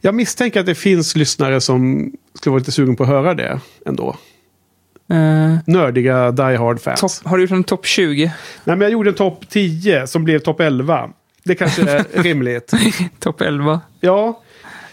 Jag 0.00 0.14
misstänker 0.14 0.60
att 0.60 0.66
det 0.66 0.74
finns 0.74 1.16
lyssnare 1.16 1.60
som 1.60 2.12
skulle 2.34 2.50
vara 2.50 2.58
lite 2.58 2.72
sugen 2.72 2.96
på 2.96 3.02
att 3.02 3.08
höra 3.08 3.34
det 3.34 3.60
ändå. 3.86 4.16
Eh, 5.10 5.56
Nördiga 5.66 6.30
Die 6.30 6.56
Hard-fans. 6.56 7.22
har 7.24 7.36
du 7.36 7.42
gjort 7.42 7.50
en 7.50 7.64
topp 7.64 7.86
20? 7.86 8.24
Nej, 8.24 8.76
men 8.76 8.80
jag 8.80 8.90
gjorde 8.90 9.10
en 9.10 9.14
topp 9.14 9.48
10 9.48 10.06
som 10.06 10.24
blev 10.24 10.38
topp 10.38 10.60
11. 10.60 11.10
Det 11.44 11.54
kanske 11.54 11.82
är 11.90 12.04
rimligt. 12.22 12.72
topp 13.18 13.40
11? 13.40 13.80
Ja. 14.00 14.42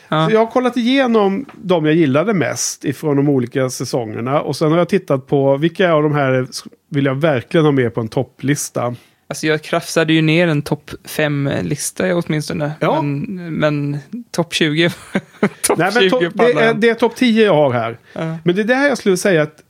Ja. 0.07 0.31
Jag 0.31 0.39
har 0.39 0.47
kollat 0.51 0.77
igenom 0.77 1.45
de 1.53 1.85
jag 1.85 1.95
gillade 1.95 2.33
mest 2.33 2.85
ifrån 2.85 3.17
de 3.17 3.29
olika 3.29 3.69
säsongerna. 3.69 4.41
Och 4.41 4.55
sen 4.55 4.71
har 4.71 4.77
jag 4.77 4.89
tittat 4.89 5.27
på 5.27 5.57
vilka 5.57 5.93
av 5.93 6.03
de 6.03 6.15
här 6.15 6.47
vill 6.89 7.05
jag 7.05 7.15
verkligen 7.15 7.65
ha 7.65 7.71
med 7.71 7.93
på 7.93 8.01
en 8.01 8.07
topplista. 8.07 8.95
Alltså 9.27 9.47
jag 9.47 9.61
krafsade 9.61 10.13
ju 10.13 10.21
ner 10.21 10.47
en 10.47 10.61
topp 10.61 10.91
5-lista 11.03 12.15
åtminstone. 12.15 12.71
Ja. 12.79 13.01
Men, 13.01 13.59
men 13.59 13.97
topp 14.31 14.53
20, 14.53 14.89
topp 15.61 15.77
Nej, 15.77 15.91
men 15.93 16.03
20 16.03 16.09
topp- 16.09 16.21
det 16.21 16.31
pallar 16.31 16.61
är, 16.61 16.73
det 16.73 16.89
är 16.89 16.93
topp 16.95 17.15
10 17.15 17.45
jag 17.45 17.53
har 17.53 17.73
här. 17.73 17.97
Ja. 18.13 18.37
Men 18.43 18.55
det 18.55 18.61
är 18.61 18.65
det 18.65 18.75
här 18.75 18.89
jag 18.89 18.97
skulle 18.97 19.17
säga 19.17 19.41
att 19.41 19.61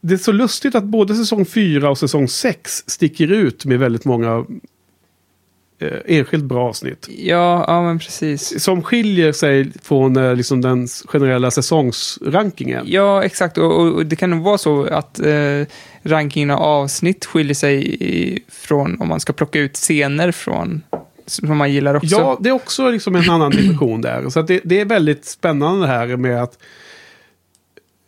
det 0.00 0.14
är 0.14 0.18
så 0.18 0.32
lustigt 0.32 0.74
att 0.74 0.84
både 0.84 1.14
säsong 1.14 1.44
4 1.46 1.90
och 1.90 1.98
säsong 1.98 2.28
6 2.28 2.84
sticker 2.86 3.32
ut 3.32 3.64
med 3.64 3.78
väldigt 3.78 4.04
många 4.04 4.44
eh, 5.78 5.98
enskilt 6.06 6.44
bra 6.44 6.68
avsnitt. 6.68 7.08
Ja, 7.18 7.64
ja, 7.68 7.82
men 7.82 7.98
precis. 7.98 8.62
Som 8.62 8.82
skiljer 8.82 9.32
sig 9.32 9.72
från 9.82 10.16
eh, 10.16 10.34
liksom 10.36 10.60
den 10.60 10.88
generella 10.88 11.50
säsongsrankingen. 11.50 12.84
Ja, 12.88 13.24
exakt. 13.24 13.58
Och, 13.58 13.80
och, 13.80 13.94
och 13.94 14.06
det 14.06 14.16
kan 14.16 14.30
nog 14.30 14.42
vara 14.42 14.58
så 14.58 14.84
att 14.84 15.18
eh, 15.20 15.66
rankingen 16.02 16.50
av 16.50 16.62
avsnitt 16.62 17.24
skiljer 17.24 17.54
sig 17.54 18.44
från 18.48 19.00
om 19.00 19.08
man 19.08 19.20
ska 19.20 19.32
plocka 19.32 19.58
ut 19.58 19.76
scener 19.76 20.32
från 20.32 20.82
som 21.26 21.58
man 21.58 21.72
gillar 21.72 21.94
också. 21.94 22.16
Ja, 22.16 22.38
det 22.40 22.48
är 22.48 22.52
också 22.52 22.90
liksom 22.90 23.16
en 23.16 23.30
annan 23.30 23.50
dimension 23.50 24.00
där. 24.00 24.30
Så 24.30 24.42
det, 24.42 24.60
det 24.64 24.80
är 24.80 24.84
väldigt 24.84 25.24
spännande 25.24 25.86
det 25.86 25.92
här 25.92 26.16
med 26.16 26.42
att 26.42 26.58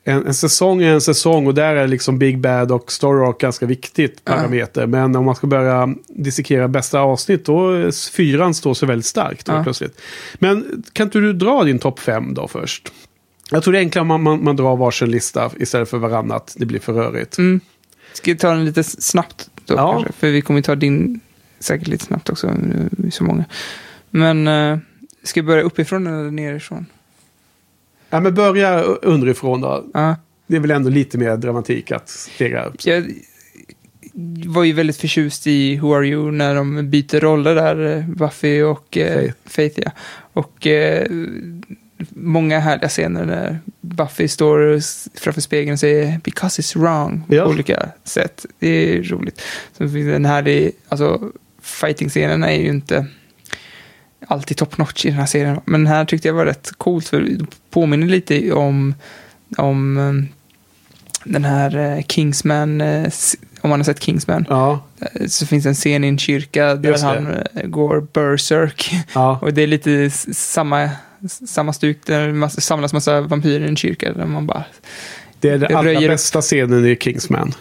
en, 0.05 0.27
en 0.27 0.35
säsong 0.35 0.83
är 0.83 0.93
en 0.93 1.01
säsong 1.01 1.47
och 1.47 1.55
där 1.55 1.77
är 1.77 1.89
liksom 1.89 2.19
Big 2.19 2.39
Bad 2.39 2.73
och 2.73 2.93
Story 2.93 3.29
Arc 3.29 3.39
ganska 3.39 3.67
viktigt 3.67 4.25
parameter. 4.25 4.87
Men 4.87 5.17
om 5.17 5.25
man 5.25 5.35
ska 5.35 5.47
börja 5.47 5.95
dissekera 6.09 6.69
bästa 6.69 7.01
avsnitt 7.01 7.45
då 7.45 7.91
fyran 8.13 8.55
står 8.55 8.75
sig 8.75 8.89
väldigt 8.89 9.07
starkt 9.07 9.49
Ja. 9.49 9.63
plötsligt. 9.63 10.01
Men 10.35 10.85
kan 10.93 11.07
inte 11.07 11.19
du 11.19 11.33
dra 11.33 11.65
din 11.65 11.79
topp 11.79 11.99
fem 11.99 12.35
då 12.35 12.49
först? 12.49 12.93
Jag 13.51 13.63
tror 13.63 13.73
det 13.73 13.79
är 13.79 13.81
enklare 13.81 14.03
om 14.03 14.09
man, 14.09 14.23
man, 14.23 14.45
man 14.45 14.57
drar 14.57 14.77
varsin 14.77 15.11
lista 15.11 15.51
istället 15.57 15.89
för 15.89 15.99
varannat. 15.99 16.55
Det 16.59 16.67
blir 16.67 16.81
för 16.81 16.93
rörigt. 16.93 17.39
Mm. 17.39 17.61
Ska 18.15 18.31
vi 18.33 18.39
ta 18.39 18.51
den 18.51 18.65
lite 18.65 18.85
snabbt 18.85 19.51
då 19.67 19.75
Ja. 19.75 19.93
kanske? 19.93 20.13
För 20.13 20.29
vi 20.31 20.41
kommer 20.43 20.59
ju 20.59 20.63
ta 20.63 20.75
din 20.75 21.21
säkert 21.61 21.89
lite 21.89 22.05
snabbt 22.05 22.31
också. 22.31 22.55
Vi 22.91 23.07
är 23.07 23.11
så 23.11 23.25
många. 23.25 23.45
Men 24.11 24.49
eh, 24.49 24.79
ska 25.23 25.41
vi 25.43 25.47
börja 25.47 25.63
uppifrån 25.63 26.07
eller 26.07 26.31
nerifrån? 26.31 26.87
Ja, 28.11 28.21
men 28.21 28.35
börja 28.35 28.81
underifrån 28.83 29.61
då. 29.61 29.85
Ja. 29.95 30.17
Det 30.47 30.57
är 30.57 30.61
väl 30.61 30.71
ändå 30.71 30.91
lite 30.91 31.19
mer 31.19 31.37
dramatik 31.37 31.93
att 31.93 32.09
stega 32.09 32.65
upp. 32.65 32.75
Jag 32.87 33.05
var 34.47 34.65
ju 34.65 34.73
väldigt 34.73 34.97
förtjust 34.97 35.47
i 35.47 35.77
Who 35.77 35.95
Are 35.95 36.07
You 36.09 36.31
när 36.31 36.55
de 36.55 36.91
byter 36.91 37.21
roller 37.21 37.55
där, 37.55 37.97
eh, 37.97 38.09
Buffy 38.09 38.63
och 38.63 38.97
eh, 38.97 39.15
Faith. 39.15 39.35
Faith. 39.47 39.81
ja. 39.85 39.91
Och 40.33 40.67
eh, 40.67 41.07
många 42.11 42.61
härliga 42.61 42.89
scener 42.89 43.27
där 43.27 43.59
Buffy 43.81 44.29
står 44.29 44.81
framför 45.21 45.41
spegeln 45.41 45.73
och 45.73 45.79
säger 45.81 46.21
“because 46.25 46.63
it's 46.63 46.79
wrong” 46.79 47.23
Ja. 47.29 47.45
på 47.45 47.51
olika 47.51 47.89
sätt. 48.05 48.47
Det 48.59 48.69
är 48.69 49.03
roligt. 49.03 49.41
Sen 49.79 49.93
finns 49.93 50.07
det 50.07 50.17
en 50.17 50.25
härlig, 50.25 50.73
alltså 50.89 51.31
fighting-scenerna 51.63 52.51
är 52.53 52.61
ju 52.61 52.69
inte 52.69 53.07
alltid 54.29 54.57
top 54.57 54.79
notch 54.79 55.05
i 55.05 55.09
den 55.09 55.19
här 55.19 55.27
serien. 55.27 55.61
Men 55.65 55.85
den 55.85 55.93
här 55.93 56.05
tyckte 56.05 56.29
jag 56.29 56.35
var 56.35 56.45
rätt 56.47 56.71
coolt 56.79 57.09
för 57.09 57.21
det 57.21 57.47
påminner 57.71 58.07
lite 58.07 58.53
om, 58.53 58.95
om 59.57 59.99
eh, 59.99 60.39
den 61.25 61.45
här 61.45 61.77
eh, 61.97 62.03
Kingsman, 62.09 62.81
eh, 62.81 63.11
om 63.61 63.71
man 63.71 63.79
har 63.81 63.85
sett 63.85 64.03
Kingsman. 64.03 64.47
Ja, 64.49 64.85
Så 65.29 65.47
finns 65.47 65.67
en 65.67 65.75
scen 65.75 66.05
i 66.05 66.09
en 66.09 66.19
kyrka 66.19 66.75
där 66.75 66.99
han 67.03 67.39
går 67.71 68.07
berserk. 68.13 68.91
ja. 69.15 69.39
Och 69.43 69.55
det 69.55 69.63
är 69.63 69.67
lite 69.67 70.11
samma, 70.33 70.91
samma 71.29 71.73
stuk 71.73 71.99
där 72.07 72.33
massa, 72.33 72.61
samlas 72.61 72.93
massa 72.93 73.21
vampyrer 73.21 73.65
i 73.65 73.69
en 73.69 73.77
kyrka. 73.77 74.13
Där 74.13 74.27
man 74.27 74.47
bara, 74.47 74.65
Det 75.41 75.49
är 75.49 75.59
den 75.59 75.69
Det 75.71 75.77
allra 75.79 75.93
upp. 75.93 76.09
bästa 76.09 76.41
scenen 76.41 76.87
i 76.87 76.97
Kingsman. 76.97 77.53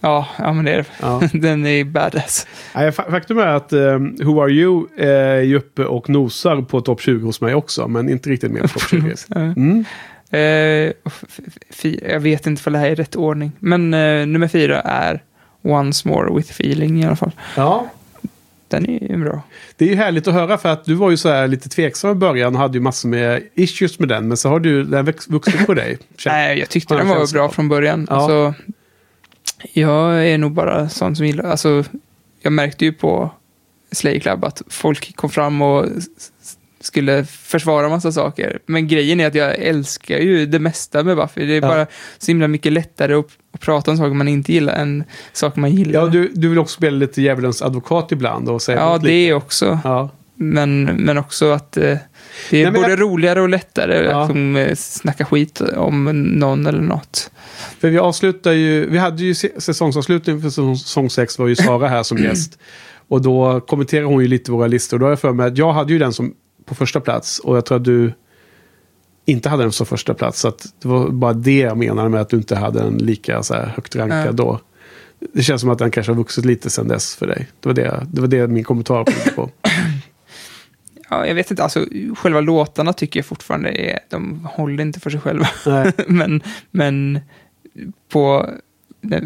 ja, 0.00 0.26
ja 0.38 0.52
men 0.52 0.64
det 0.64 0.72
är 0.72 0.76
det. 0.76 0.84
Ja. 1.00 1.22
Den 1.32 1.66
är 1.66 1.84
badass. 1.84 2.46
Fa- 2.74 3.10
Faktum 3.10 3.38
är 3.38 3.46
att 3.46 3.72
um, 3.72 4.16
Who 4.22 4.40
Are 4.42 4.50
You 4.52 4.86
är 4.98 5.40
ju 5.40 5.56
uppe 5.56 5.84
och 5.84 6.08
nosar 6.10 6.62
på 6.62 6.80
topp 6.80 7.00
20 7.00 7.26
hos 7.26 7.40
mig 7.40 7.54
också, 7.54 7.88
men 7.88 8.08
inte 8.08 8.30
riktigt 8.30 8.50
med 8.52 8.62
på 8.62 8.68
topp 8.68 8.88
20. 8.90 9.14
Mm. 9.34 9.84
Eh, 10.30 10.92
fi- 11.70 12.00
jag 12.08 12.20
vet 12.20 12.46
inte 12.46 12.62
om 12.66 12.72
det 12.72 12.78
här 12.78 12.86
är 12.86 12.90
i 12.92 12.94
rätt 12.94 13.16
ordning. 13.16 13.52
Men 13.58 13.94
eh, 13.94 14.26
nummer 14.26 14.48
fyra 14.48 14.80
är 14.80 15.22
Once 15.62 16.08
More 16.08 16.36
With 16.36 16.50
Feeling 16.50 17.02
i 17.02 17.06
alla 17.06 17.16
fall. 17.16 17.30
Ja, 17.56 17.86
den 18.74 18.90
är 18.90 19.10
ju 19.10 19.16
bra. 19.16 19.42
Det 19.76 19.84
är 19.84 19.88
ju 19.88 19.94
härligt 19.94 20.28
att 20.28 20.34
höra 20.34 20.58
för 20.58 20.68
att 20.68 20.84
du 20.84 20.94
var 20.94 21.10
ju 21.10 21.16
så 21.16 21.28
här 21.28 21.48
lite 21.48 21.68
tveksam 21.68 22.10
i 22.10 22.14
början 22.14 22.54
och 22.54 22.60
hade 22.60 22.78
ju 22.78 22.82
massor 22.82 23.08
med 23.08 23.42
issues 23.54 23.98
med 23.98 24.08
den. 24.08 24.28
Men 24.28 24.36
så 24.36 24.48
har 24.48 24.60
du 24.60 24.84
den 24.84 25.04
vuxit 25.04 25.66
på 25.66 25.74
dig. 25.74 25.98
Nej, 26.26 26.58
jag 26.58 26.68
tyckte 26.68 26.94
den 26.94 27.00
en 27.00 27.08
var 27.08 27.32
bra 27.32 27.48
från 27.48 27.68
början. 27.68 28.06
Ja. 28.10 28.16
Alltså, 28.16 28.54
jag 29.72 30.28
är 30.28 30.38
nog 30.38 30.52
bara 30.52 30.88
sån 30.88 31.16
som 31.16 31.26
gillar... 31.26 31.44
Alltså, 31.44 31.84
jag 32.40 32.52
märkte 32.52 32.84
ju 32.84 32.92
på 32.92 33.30
Slay 33.92 34.20
Club 34.20 34.44
att 34.44 34.62
folk 34.68 35.16
kom 35.16 35.30
fram 35.30 35.62
och 35.62 35.86
skulle 36.84 37.24
försvara 37.24 37.88
massa 37.88 38.12
saker. 38.12 38.58
Men 38.66 38.88
grejen 38.88 39.20
är 39.20 39.26
att 39.26 39.34
jag 39.34 39.54
älskar 39.58 40.18
ju 40.18 40.46
det 40.46 40.58
mesta 40.58 41.02
med 41.02 41.16
Buffy. 41.16 41.46
Det 41.46 41.52
är 41.52 41.62
Ja. 41.62 41.68
bara 41.68 41.86
så 42.18 42.26
himla 42.30 42.48
mycket 42.48 42.72
lättare 42.72 43.14
att, 43.14 43.26
att 43.52 43.60
prata 43.60 43.90
om 43.90 43.96
saker 43.96 44.14
man 44.14 44.28
inte 44.28 44.52
gillar 44.52 44.74
än 44.74 45.04
saker 45.32 45.60
man 45.60 45.70
gillar. 45.72 46.00
Ja, 46.00 46.06
du, 46.06 46.30
du 46.34 46.48
vill 46.48 46.58
också 46.58 46.76
spela 46.76 46.96
lite 46.96 47.22
djävulens 47.22 47.62
advokat 47.62 48.12
ibland 48.12 48.48
och 48.48 48.62
säga 48.62 48.78
Ja, 48.78 48.98
det 48.98 49.04
lite. 49.04 49.12
är 49.12 49.34
också. 49.34 49.78
Ja. 49.84 50.10
Men, 50.36 50.84
men 50.84 51.18
också 51.18 51.50
att 51.50 51.76
eh, 51.76 51.96
det 52.50 52.62
är 52.62 52.70
Nej, 52.70 52.80
både 52.80 52.90
jag- 52.90 53.00
roligare 53.00 53.40
och 53.40 53.48
lättare 53.48 54.04
Ja. 54.04 54.22
att 54.22 54.28
liksom, 54.28 54.68
snacka 54.76 55.24
skit 55.24 55.60
om 55.60 56.04
någon 56.38 56.66
eller 56.66 56.80
något. 56.82 57.30
För 57.80 57.88
vi 57.90 57.98
avslutar 57.98 58.52
ju, 58.52 58.90
vi 58.90 58.98
hade 58.98 59.22
ju 59.22 59.34
säsongsavslutning 59.34 60.42
för 60.42 60.50
säsong 60.50 61.10
6 61.10 61.38
var 61.38 61.46
ju 61.48 61.56
Sara 61.56 61.88
här 61.88 62.02
som 62.02 62.18
gäst. 62.22 62.58
Och 63.08 63.22
då 63.22 63.60
kommenterade 63.60 64.06
hon 64.06 64.22
ju 64.22 64.28
lite 64.28 64.52
våra 64.52 64.66
listor. 64.66 64.98
Då 64.98 65.04
har 65.06 65.10
jag 65.10 65.20
för 65.20 65.32
mig 65.32 65.46
att 65.46 65.58
jag 65.58 65.72
hade 65.72 65.92
ju 65.92 65.98
den 65.98 66.12
som 66.12 66.34
på 66.64 66.74
första 66.74 67.00
plats. 67.00 67.38
Och 67.38 67.56
jag 67.56 67.64
tror 67.66 67.78
att 67.78 67.84
du 67.84 68.12
inte 69.24 69.48
hade 69.48 69.62
den 69.62 69.72
som 69.72 69.86
första 69.86 70.14
plats. 70.14 70.40
Så 70.40 70.52
det 70.82 70.88
var 70.88 71.08
bara 71.10 71.32
det 71.32 71.58
jag 71.58 71.76
menade 71.78 72.08
med 72.08 72.20
att 72.20 72.28
du 72.28 72.36
inte 72.36 72.56
hade 72.56 72.80
en 72.80 72.94
lika 72.98 73.42
så 73.42 73.54
här, 73.54 73.66
högt 73.66 73.96
rankad 73.96 74.26
Ja. 74.26 74.32
då. 74.32 74.60
Det 75.32 75.42
känns 75.42 75.60
som 75.60 75.70
att 75.70 75.78
den 75.78 75.90
kanske 75.90 76.12
har 76.12 76.16
vuxit 76.16 76.44
lite 76.44 76.70
sedan 76.70 76.88
dess 76.88 77.16
för 77.16 77.26
dig. 77.26 77.48
Det 77.60 77.68
var 77.68 77.74
det, 77.74 78.06
det, 78.12 78.20
var 78.20 78.28
det 78.28 78.48
min 78.48 78.64
kommentar 78.64 79.04
kom 79.04 79.34
på. 79.34 79.50
Ja, 81.10 81.26
jag 81.26 81.34
vet 81.34 81.50
inte, 81.50 81.62
alltså 81.62 81.86
själva 82.16 82.40
låtarna 82.40 82.92
tycker 82.92 83.20
jag 83.20 83.26
fortfarande 83.26 83.70
är, 83.70 83.98
de 84.10 84.48
håller 84.52 84.82
inte 84.84 85.00
för 85.00 85.10
sig 85.10 85.20
själva. 85.20 85.48
Men, 86.06 86.42
men 86.70 87.20
på, 88.08 88.50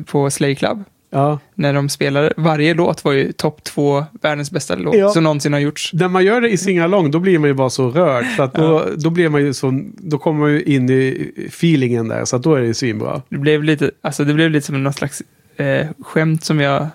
på 0.07 0.31
Slay 0.31 0.55
Club, 0.55 0.85
Ja. 1.11 1.39
när 1.55 1.73
de 1.75 1.89
spelade, 1.89 2.33
varje 2.37 2.75
låt 2.75 3.05
var 3.05 3.13
ju 3.13 3.33
topp 3.33 3.65
två 3.65 4.05
världens 4.23 4.51
bästa 4.51 4.75
låt 4.75 4.97
Ja. 4.97 5.09
som 5.09 5.25
någonsin 5.25 5.53
har 5.53 5.61
gjorts. 5.61 5.93
När 5.93 6.09
man 6.09 6.25
gör 6.25 6.41
det 6.41 6.49
i 6.51 6.57
singalong 6.57 7.11
då 7.11 7.19
blir 7.19 7.39
man 7.39 7.49
ju 7.49 7.55
bara 7.55 7.71
så 7.71 7.91
rörd. 7.91 8.25
Så 8.37 8.43
att 8.43 8.55
då, 8.55 8.85
då, 8.97 9.11
blir 9.11 9.29
man 9.29 9.41
ju 9.41 9.55
så, 9.55 9.83
då 9.97 10.19
kommer 10.19 10.41
man 10.41 10.53
ju 10.53 10.63
in 10.63 10.91
i 10.91 11.33
feelingen 11.47 12.09
där. 12.09 12.25
Så 12.25 12.37
att 12.37 12.43
då 12.43 12.55
är 12.55 12.61
det 12.61 12.67
ju 12.67 12.75
svinbra. 12.75 13.23
Det 13.29 13.39
blev 13.39 13.65
lite, 13.65 13.91
alltså 14.03 14.25
det 14.25 14.35
blev 14.35 14.51
lite 14.51 14.67
som 14.67 14.83
något 14.85 14.95
slags 14.97 15.23
eh, 15.57 15.87
skämt 16.01 16.45
som 16.45 16.61
jag... 16.61 16.87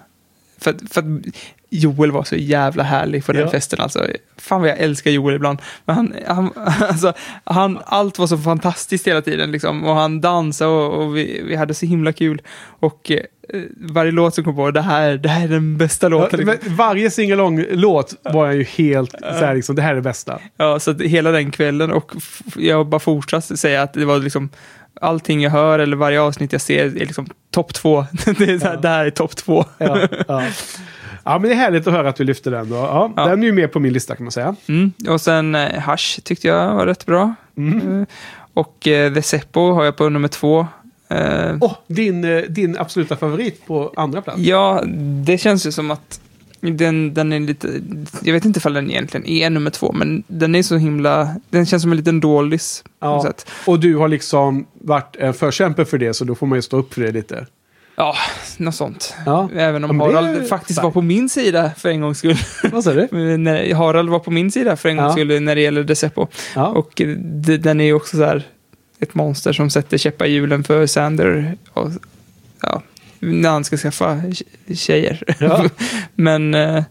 För, 0.57 0.71
att- 0.71 0.93
för 0.93 1.01
att 1.01 1.05
Joel 1.69 2.11
var 2.11 2.23
så 2.23 2.35
jävla 2.35 2.83
härlig 2.83 3.25
på 3.25 3.31
den 3.33 3.41
Ja. 3.41 3.49
festen. 3.49 3.79
Alltså, 3.79 4.07
fan 4.37 4.61
vad 4.61 4.69
jag 4.69 4.77
älskar 4.79 5.11
Joel 5.11 5.35
ibland. 5.35 5.59
Men 5.85 5.95
han, 5.95 6.13
han, 6.27 6.49
alltså, 6.81 7.13
han, 7.43 7.79
allt 7.85 8.19
var 8.19 8.27
så 8.27 8.37
fantastiskt 8.37 9.07
hela 9.07 9.21
tiden. 9.21 9.51
Liksom. 9.51 9.83
Och 9.83 9.95
han 9.95 10.21
dansade 10.21 10.71
och, 10.71 11.03
och 11.03 11.17
vi, 11.17 11.41
vi 11.47 11.55
hade 11.55 11.73
så 11.73 11.85
himla 11.85 12.13
kul. 12.13 12.41
Och 12.79 13.11
eh, 13.11 13.19
varje 13.75 14.11
låt 14.11 14.35
som 14.35 14.43
kom 14.43 14.55
på, 14.55 14.71
det 14.71 14.81
här, 14.81 15.17
det 15.17 15.29
här 15.29 15.43
är 15.43 15.47
den 15.47 15.77
bästa 15.77 16.05
Ja, 16.05 16.09
låten. 16.09 16.45
men 16.45 16.57
varje 16.65 17.11
singalong-låt 17.11 18.15
var 18.23 18.45
jag 18.45 18.55
ju 18.55 18.63
helt 18.63 19.11
så 19.11 19.45
här, 19.45 19.55
liksom, 19.55 19.75
det 19.75 19.81
här 19.81 19.91
är 19.91 19.95
det 19.95 20.01
bästa. 20.01 20.39
Ja, 20.57 20.79
så 20.79 20.93
hela 20.93 21.31
den 21.31 21.51
kvällen 21.51 21.91
och 21.91 22.11
jag 22.55 22.87
bara 22.87 22.99
fortsatte 22.99 23.57
säga 23.57 23.81
att 23.81 23.93
det 23.93 24.05
var 24.05 24.19
liksom 24.19 24.49
allting 25.01 25.41
jag 25.41 25.51
hör 25.51 25.79
eller 25.79 25.97
varje 25.97 26.21
avsnitt 26.21 26.51
jag 26.51 26.61
ser 26.61 26.85
är 26.85 26.89
liksom 26.89 27.27
topp 27.51 27.73
två. 27.73 28.05
det, 28.37 28.43
är 28.51 28.59
så 28.59 28.67
här, 28.67 28.77
det 28.77 28.87
här 28.87 29.05
är 29.05 29.09
topp 29.09 29.35
två. 29.35 29.65
Ja, 29.77 30.07
ja. 30.27 30.43
ja, 31.23 31.39
men 31.39 31.41
det 31.41 31.51
är 31.51 31.55
härligt 31.55 31.87
att 31.87 31.93
höra 31.93 32.09
att 32.09 32.15
du 32.15 32.23
lyfter 32.23 32.51
den. 32.51 32.69
Då. 32.69 32.75
Ja, 32.75 33.13
Ja. 33.15 33.25
Den 33.27 33.43
är 33.43 33.47
ju 33.47 33.53
med 33.53 33.71
på 33.71 33.79
min 33.79 33.93
lista 33.93 34.15
kan 34.15 34.23
man 34.23 34.31
säga. 34.31 34.55
Mm. 34.67 34.91
Och 35.09 35.21
sen 35.21 35.55
eh, 35.55 35.89
Hush 35.89 36.19
tyckte 36.23 36.47
jag 36.47 36.75
var 36.75 36.85
rätt 36.85 37.05
bra. 37.05 37.35
Eh, 37.57 38.03
och 38.53 38.87
eh, 38.87 39.13
The 39.13 39.21
Seppo 39.21 39.71
har 39.73 39.83
jag 39.85 39.95
på 39.95 40.09
nummer 40.09 40.27
två. 40.27 40.67
Eh, 41.15 41.57
Åh, 41.61 41.73
din, 41.87 42.23
eh, 42.23 42.41
din 42.41 42.77
absoluta 42.77 43.15
favorit 43.15 43.65
på 43.65 43.93
andra 43.95 44.21
plats. 44.21 44.39
Ja, 44.39 44.83
det 45.25 45.37
känns 45.37 45.67
ju 45.67 45.71
som 45.71 45.91
att 45.91 46.19
den, 46.61 47.13
den 47.13 47.33
är 47.33 47.39
lite, 47.39 47.67
jag 48.23 48.33
vet 48.33 48.45
inte 48.45 48.57
ifall 48.57 48.73
den 48.73 48.91
egentligen 48.91 49.25
är 49.27 49.49
nummer 49.49 49.69
två, 49.71 49.91
men 49.91 50.23
den 50.27 50.55
är 50.55 50.63
så 50.63 50.77
himla, 50.77 51.35
den 51.49 51.65
känns 51.65 51.81
som 51.81 51.91
en 51.91 51.97
liten 51.97 52.19
dålis. 52.19 52.83
Ja, 53.01 53.33
och 53.65 53.79
du 53.79 53.95
har 53.95 54.07
liksom 54.07 54.65
varit 54.73 55.15
en 55.15 55.33
förkämpe 55.33 55.85
för 55.85 55.97
det, 55.97 56.13
så 56.13 56.25
då 56.25 56.35
får 56.35 56.47
man 56.47 56.57
ju 56.57 56.61
stå 56.61 56.77
upp 56.77 56.93
för 56.93 57.01
det 57.01 57.11
lite. 57.11 57.45
Ja, 57.95 58.15
något 58.57 58.75
sånt. 58.75 59.15
Ja. 59.25 59.49
Även 59.55 59.83
om 59.83 59.97
det 59.97 60.05
är 60.05 60.13
Harald 60.13 60.47
faktiskt 60.47 60.83
var 60.83 60.91
på 60.91 61.01
min 61.01 61.29
sida 61.29 61.71
för 61.77 61.89
en 61.89 62.01
gångs 62.01 62.17
skull. 62.17 62.37
Vad 62.71 62.83
sa 62.83 62.93
du? 62.93 63.07
Harald 63.75 64.09
var 64.09 64.19
på 64.19 64.31
min 64.31 64.51
sida 64.51 64.75
för 64.75 64.89
en 64.89 64.97
gångs 64.97 65.07
Ja. 65.07 65.13
skull 65.25 65.41
när 65.41 65.55
det 65.55 65.61
gäller 65.61 65.83
Deceppo. 65.83 66.27
Ja. 66.55 66.67
Och 66.67 67.01
den 67.59 67.81
är 67.81 67.85
ju 67.85 67.93
också 67.93 68.17
så 68.17 68.23
här 68.23 68.43
ett 69.03 69.15
monster 69.15 69.53
som 69.53 69.69
sätter 69.69 69.97
käppar 69.97 70.25
i 70.25 70.31
hjulen 70.31 70.63
för 70.63 70.85
Sander. 70.87 71.57
Och, 71.69 71.91
ja, 72.61 72.83
när 73.19 73.49
han 73.49 73.63
ska 73.63 73.77
skaffa 73.77 74.15
tje- 74.15 74.75
tjejer. 74.75 75.23
Ja. 75.39 75.69
Men 76.15 76.53
eh, 76.53 76.83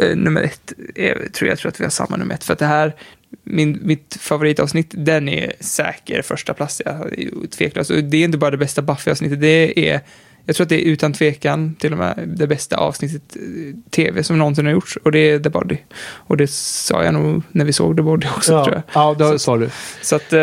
eh, 0.00 0.16
nummer 0.16 0.42
ett, 0.42 0.72
är, 0.94 1.28
tror 1.28 1.48
jag 1.48 1.58
tror 1.58 1.68
att 1.68 1.80
vi 1.80 1.84
har 1.84 1.90
samma 1.90 2.16
nummer 2.16 2.34
ett. 2.34 2.44
För 2.44 2.52
att 2.52 2.58
det 2.58 2.66
här, 2.66 2.94
min, 3.42 3.78
mitt 3.82 4.16
favoritavsnitt, 4.20 4.90
den 4.90 5.28
är 5.28 5.52
säker 5.60 6.22
första 6.22 6.54
plats. 6.54 6.82
Ja, 6.84 6.92
det 6.92 7.20
är 7.20 7.24
ju 7.24 7.46
tveklöst. 7.46 7.90
Och 7.90 8.04
det 8.04 8.16
är 8.16 8.24
inte 8.24 8.38
bara 8.38 8.50
det 8.50 8.56
bästa 8.56 8.82
Buffy-avsnittet, 8.82 9.40
det 9.40 9.88
är 9.90 10.00
jag 10.46 10.56
tror 10.56 10.64
att 10.64 10.68
det 10.68 10.86
är 10.86 10.90
utan 10.90 11.12
tvekan 11.12 11.74
till 11.74 11.92
och 11.92 11.98
med 11.98 12.28
det 12.36 12.46
bästa 12.46 12.76
avsnittet 12.76 13.36
eh, 13.36 13.42
tv 13.90 14.22
som 14.22 14.38
någonsin 14.38 14.64
har 14.64 14.72
gjorts. 14.72 14.96
Och 14.96 15.12
det 15.12 15.18
är 15.18 15.38
The 15.38 15.50
Body. 15.50 15.76
Och 16.04 16.36
det 16.36 16.50
sa 16.50 17.04
jag 17.04 17.14
nog 17.14 17.42
när 17.52 17.64
vi 17.64 17.72
såg 17.72 17.96
The 17.96 18.02
Body 18.02 18.26
också 18.36 18.64
tror 18.64 18.74
Ja, 18.76 18.82
jag. 19.16 19.18
ja 19.20 19.32
det 19.32 19.38
sa 19.38 19.56
du. 19.56 19.70
Så 20.02 20.16
att 20.16 20.32
eh, 20.32 20.38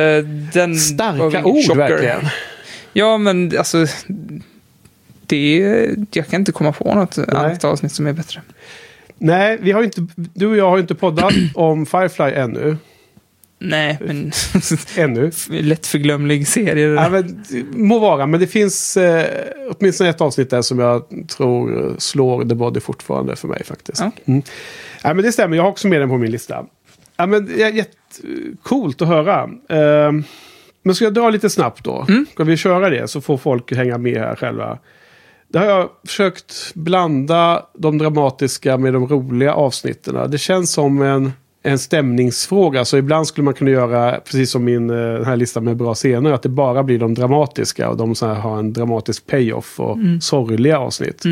den... 0.53 0.75
Starka 0.77 1.43
ord 1.45 1.65
chocker. 1.67 1.75
verkligen. 1.75 2.21
Ja, 2.93 3.17
men 3.17 3.57
alltså... 3.57 3.85
Det 5.25 5.63
är, 5.63 5.95
jag 6.11 6.27
kan 6.27 6.39
inte 6.41 6.51
komma 6.51 6.71
på 6.71 6.93
något 6.95 7.17
annat 7.17 7.63
avsnitt 7.63 7.91
som 7.91 8.07
är 8.07 8.13
bättre. 8.13 8.41
Nej, 9.17 9.57
vi 9.61 9.71
har 9.71 9.83
inte, 9.83 10.07
du 10.15 10.47
och 10.47 10.57
jag 10.57 10.69
har 10.69 10.79
inte 10.79 10.95
poddat 10.95 11.33
om 11.55 11.85
Firefly 11.85 12.31
ännu. 12.33 12.77
Nej, 13.63 13.97
men... 14.01 14.31
ännu. 14.97 15.31
Lätt 15.49 15.87
förglömlig 15.87 16.47
serie. 16.47 16.87
Ja, 16.87 17.09
men, 17.09 17.43
må 17.71 17.99
vara, 17.99 18.27
men 18.27 18.39
det 18.39 18.47
finns 18.47 18.97
eh, 18.97 19.25
åtminstone 19.69 20.09
ett 20.09 20.21
avsnitt 20.21 20.49
där 20.49 20.61
som 20.61 20.79
jag 20.79 21.03
tror 21.27 21.95
slår 21.97 22.45
The 22.45 22.55
Body 22.55 22.79
fortfarande 22.79 23.35
för 23.35 23.47
mig 23.47 23.63
faktiskt. 23.63 23.99
Ja. 23.99 24.11
Mm. 24.25 24.41
Ja, 25.03 25.13
men 25.13 25.25
det 25.25 25.31
stämmer, 25.31 25.57
jag 25.57 25.63
har 25.63 25.69
också 25.69 25.87
med 25.87 26.01
den 26.01 26.09
på 26.09 26.17
min 26.17 26.31
lista. 26.31 26.65
Ja, 27.17 27.25
men 27.25 27.45
det 27.45 27.63
är 27.63 27.71
jättecoolt 27.71 29.01
att 29.01 29.07
höra. 29.07 29.43
Eh, 29.69 30.11
men 30.83 30.95
ska 30.95 31.05
jag 31.05 31.13
dra 31.13 31.29
lite 31.29 31.49
snabbt 31.49 31.83
då? 31.83 32.05
Ska 32.33 32.43
vi 32.43 32.57
köra 32.57 32.89
det 32.89 33.07
så 33.07 33.21
får 33.21 33.37
folk 33.37 33.75
hänga 33.75 33.97
med 33.97 34.17
här 34.17 34.35
själva. 34.35 34.79
Där 35.47 35.59
har 35.59 35.67
jag 35.67 35.89
försökt 36.07 36.73
blanda 36.73 37.65
de 37.73 37.97
dramatiska 37.97 38.77
med 38.77 38.93
de 38.93 39.07
roliga 39.07 39.53
avsnitten. 39.53 40.31
Det 40.31 40.37
känns 40.37 40.71
som 40.71 41.01
en, 41.01 41.31
en 41.63 41.79
stämningsfråga. 41.79 42.85
Så 42.85 42.97
ibland 42.97 43.27
skulle 43.27 43.45
man 43.45 43.53
kunna 43.53 43.71
göra, 43.71 44.19
precis 44.19 44.51
som 44.51 44.63
min 44.63 44.89
eh, 44.89 44.95
den 44.95 45.25
här 45.25 45.35
lista 45.35 45.61
med 45.61 45.77
bra 45.77 45.93
scener, 45.95 46.31
att 46.31 46.41
det 46.43 46.49
bara 46.49 46.83
blir 46.83 46.99
de 46.99 47.13
dramatiska 47.13 47.89
och 47.89 47.97
de 47.97 48.15
så 48.15 48.27
här 48.27 48.33
har 48.33 48.59
en 48.59 48.73
dramatisk 48.73 49.27
payoff 49.27 49.79
och 49.79 49.95
Mm. 49.97 50.21
sorgliga 50.21 50.79
avsnitt. 50.79 51.23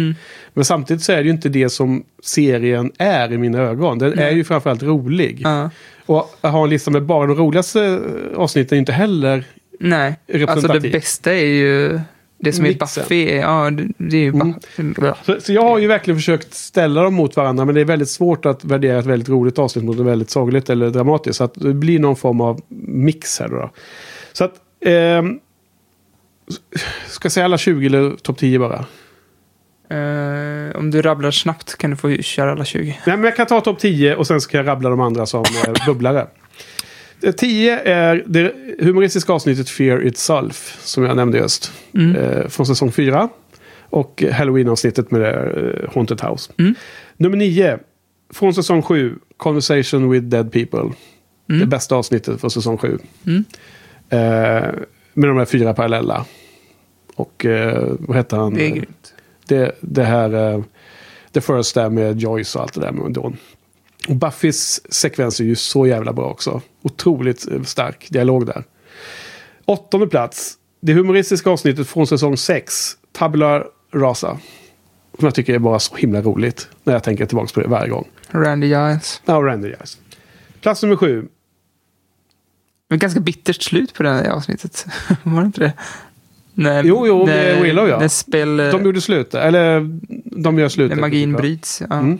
Men 0.53 0.65
samtidigt 0.65 1.03
så 1.03 1.11
är 1.11 1.18
det 1.18 1.23
ju 1.23 1.30
inte 1.31 1.49
det 1.49 1.69
som 1.69 2.03
serien 2.23 2.91
är 2.97 3.31
i 3.34 3.38
mina 3.38 3.60
ögon. 3.60 3.97
Den 3.99 4.19
är 4.19 4.31
ju 4.31 4.43
framförallt 4.43 4.84
rolig. 4.84 5.41
Ja. 5.43 5.69
Och 6.06 6.38
att 6.41 6.51
ha 6.51 6.64
en 6.64 6.69
lista 6.69 6.91
med 6.91 7.03
bara 7.03 7.27
de 7.27 7.35
roligaste 7.38 7.84
eh, 7.85 8.39
avsnitten 8.39 8.76
är 8.76 8.80
inte 8.80 8.91
heller 8.91 9.43
Nej, 9.80 10.15
alltså 10.47 10.68
det 10.68 10.89
bästa 10.89 11.34
är 11.34 11.45
ju... 11.45 11.99
Det 12.40 12.53
som 12.53 12.66
är 12.66 12.70
Mixen. 12.70 13.03
Buffy, 13.03 13.36
ja, 13.36 13.72
det, 13.98 14.18
är 14.18 14.22
ju 14.22 14.30
Mm. 14.30 14.53
Så, 15.26 15.41
så 15.41 15.53
jag 15.53 15.61
har 15.61 15.80
ju 15.80 15.88
verkligen 15.88 16.18
försökt 16.18 16.53
ställa 16.53 17.03
dem 17.03 17.14
mot 17.14 17.36
varandra. 17.36 17.66
Men 17.66 17.76
det 17.76 17.82
är 17.82 17.86
väldigt 17.86 18.10
svårt 18.10 18.45
att 18.45 18.66
värdera 18.66 18.99
ett 18.99 19.06
väldigt 19.06 19.30
roligt 19.30 19.60
avsnitt 19.60 19.86
mot 19.86 19.99
ett 19.99 20.06
väldigt 20.06 20.30
sorgligt 20.30 20.70
eller 20.70 20.90
dramatiskt. 20.90 21.38
Så 21.38 21.44
att 21.44 21.53
det 21.53 21.74
blir 21.74 21.99
någon 21.99 22.16
form 22.16 22.41
av 22.41 22.61
mix 22.88 23.40
här 23.40 23.48
då. 23.48 23.72
Så 24.34 24.44
att... 24.44 24.53
ehm, 24.86 25.40
ska 27.07 27.26
jag 27.26 27.32
säga 27.32 27.45
alla 27.45 27.57
20 27.57 27.86
eller 27.86 28.16
topp 28.16 28.38
10 28.38 28.60
bara? 28.60 28.86
Eh, 29.90 30.76
om 30.76 30.91
du 30.91 31.02
rabblar 31.02 31.32
snabbt 31.32 31.78
kan 31.78 31.90
du 31.90 31.98
få 31.98 32.16
köra 32.16 32.52
alla 32.52 32.66
20. 32.66 32.99
Nej, 33.06 33.18
men 33.18 33.24
jag 33.24 33.36
kan 33.36 33.45
ta 33.48 33.61
topp 33.61 33.80
10 33.80 34.16
och 34.16 34.28
sen 34.28 34.41
ska 34.41 34.57
jag 34.57 34.68
rabbla 34.68 34.90
de 34.90 35.02
andra 35.02 35.26
som 35.26 35.45
eh, 35.68 35.74
bubblare. 35.86 36.28
Eh, 37.21 37.31
10 37.31 37.79
är 37.79 38.23
det 38.27 38.53
humoristiska 38.79 39.33
avsnittet 39.33 39.69
Fear 39.69 40.07
Itself. 40.07 40.77
Som 40.81 41.03
jag 41.03 41.15
nämnde 41.15 41.37
just. 41.37 41.71
Mm. 41.93 42.15
Eh, 42.15 42.47
från 42.47 42.65
säsong 42.65 42.91
4. 42.91 43.29
Och 43.81 44.23
eh, 44.23 44.33
Halloween-avsnittet 44.33 45.11
med 45.11 45.21
eh, 45.21 45.93
Haunted 45.93 46.21
House. 46.21 46.51
Mm. 46.57 46.75
Nummer 47.17 47.37
9. 47.37 47.79
Från 48.33 48.53
säsong 48.53 48.81
7. 48.81 49.15
Conversation 49.37 50.09
with 50.09 50.25
Dead 50.25 50.51
People. 50.51 50.93
Det 51.59 51.65
bästa 51.65 51.95
avsnittet 51.95 52.41
från 52.41 52.51
säsong 52.51 52.77
7. 52.77 52.97
Mm. 53.25 53.43
Eh, 54.09 54.69
med 55.13 55.29
de 55.29 55.37
här 55.37 55.45
fyra 55.45 55.73
parallella. 55.73 56.25
Och 57.15 57.45
eh, 57.45 57.93
vad 57.99 58.17
heter 58.17 58.37
han? 58.37 58.53
Det 58.53 58.65
är 58.65 58.69
grymt. 58.69 59.13
Det, 59.47 59.75
det 59.81 60.03
här... 60.03 60.53
Eh, 60.53 60.63
The 61.31 61.41
First 61.41 61.75
där 61.75 61.89
med 61.89 62.19
Joyce 62.19 62.57
och 62.57 62.63
allt 62.63 62.73
det 62.73 62.81
där 62.81 62.91
med 62.91 63.13
Dawn. 63.13 63.37
Och 64.07 64.15
Buffys 64.15 64.81
sekvens 64.93 65.39
är 65.39 65.43
ju 65.43 65.55
så 65.55 65.88
jävla 65.88 66.13
bra 66.13 66.26
också. 66.26 66.61
Otroligt 66.81 67.47
eh, 67.51 67.63
stark 67.63 68.07
dialog 68.09 68.45
där. 68.45 68.63
Åttonde 69.65 70.07
plats. 70.07 70.55
Det 70.81 70.93
humoristiska 70.93 71.49
avsnittet 71.49 71.88
från 71.88 72.07
säsong 72.07 72.38
6. 72.38 72.97
Tabula 73.11 73.63
Rasa. 73.93 74.39
Som 75.17 75.26
jag 75.26 75.35
tycker 75.35 75.53
är 75.53 75.59
bara 75.59 75.80
så 75.80 75.95
himla 75.95 76.21
roligt. 76.21 76.67
När 76.84 76.93
jag 76.93 77.03
tänker 77.03 77.26
tillbaka 77.26 77.53
på 77.53 77.59
det 77.59 77.67
varje 77.67 77.89
gång. 77.89 78.07
Randy 78.30 78.67
Giles. 78.67 79.21
Ja, 79.26 79.34
Randy 79.34 79.67
Giles. 79.67 79.97
Plats 80.61 80.84
nummer 80.84 80.95
sju. 80.95 81.21
Det 81.21 82.95
var 82.95 82.97
ganska 82.97 83.19
bittert 83.19 83.63
slut 83.63 83.93
på 83.93 84.03
det 84.03 84.09
här 84.09 84.30
avsnittet. 84.30 84.85
var 85.23 85.41
det 85.41 85.45
inte 85.45 85.61
det? 85.61 85.73
När, 86.53 86.84
Jo, 86.84 87.07
jo, 87.07 87.26
med 87.26 87.61
Willow 87.61 87.88
ja. 87.88 88.09
Spel... 88.09 88.57
De 88.57 88.85
gjorde 88.85 89.01
slut. 89.01 89.34
Eller 89.34 89.99
de 90.23 90.59
gör 90.59 90.69
slut. 90.69 90.89
När 90.89 90.97
magin 90.97 91.34
bryts. 91.34 91.81
Ja. 91.89 91.95
Mm. 91.95 92.19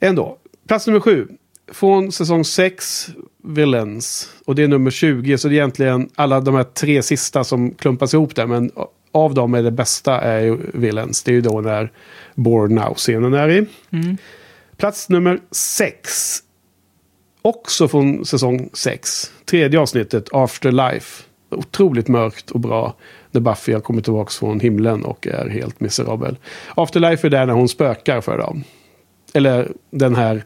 Ändå. 0.00 0.38
Plats 0.68 0.86
nummer 0.86 1.00
sju. 1.00 1.28
Från 1.72 2.12
säsong 2.12 2.44
6, 2.44 3.10
Villains. 3.44 4.30
Och 4.46 4.54
det 4.54 4.62
är 4.62 4.68
nummer 4.68 4.90
20. 4.90 5.38
Så 5.38 5.48
det 5.48 5.54
är 5.54 5.56
egentligen 5.56 6.08
alla 6.14 6.40
de 6.40 6.54
här 6.54 6.64
tre 6.64 7.02
sista 7.02 7.44
som 7.44 7.74
klumpas 7.74 8.14
ihop 8.14 8.34
där. 8.34 8.46
Men 8.46 8.70
av 9.12 9.34
dem 9.34 9.54
är 9.54 9.62
det 9.62 9.70
bästa 9.70 10.20
är 10.20 10.40
ju 10.40 10.58
Villains. 10.74 11.22
Det 11.22 11.30
är 11.30 11.34
ju 11.34 11.40
då 11.40 11.60
när 11.60 11.92
Born 12.34 12.78
Now-scenen 12.78 13.34
är 13.34 13.48
i. 13.48 13.66
Mm. 13.90 14.16
Plats 14.76 15.08
nummer 15.08 15.40
6. 15.50 16.38
Också 17.42 17.88
från 17.88 18.24
säsong 18.24 18.70
6. 18.72 19.32
Tredje 19.44 19.80
avsnittet, 19.80 20.28
Afterlife. 20.32 21.24
Otroligt 21.50 22.08
mörkt 22.08 22.50
och 22.50 22.60
bra. 22.60 22.94
När 23.30 23.40
Buffy 23.40 23.72
har 23.72 23.80
kommit 23.80 24.04
tillbaka 24.04 24.30
från 24.30 24.60
himlen 24.60 25.04
och 25.04 25.26
är 25.26 25.48
helt 25.48 25.80
miserabel. 25.80 26.36
Afterlife 26.74 27.26
är 27.26 27.30
där 27.30 27.46
när 27.46 27.54
hon 27.54 27.68
spökar 27.68 28.20
för 28.20 28.38
dem. 28.38 28.64
Eller 29.34 29.72
den 29.90 30.14
här, 30.14 30.44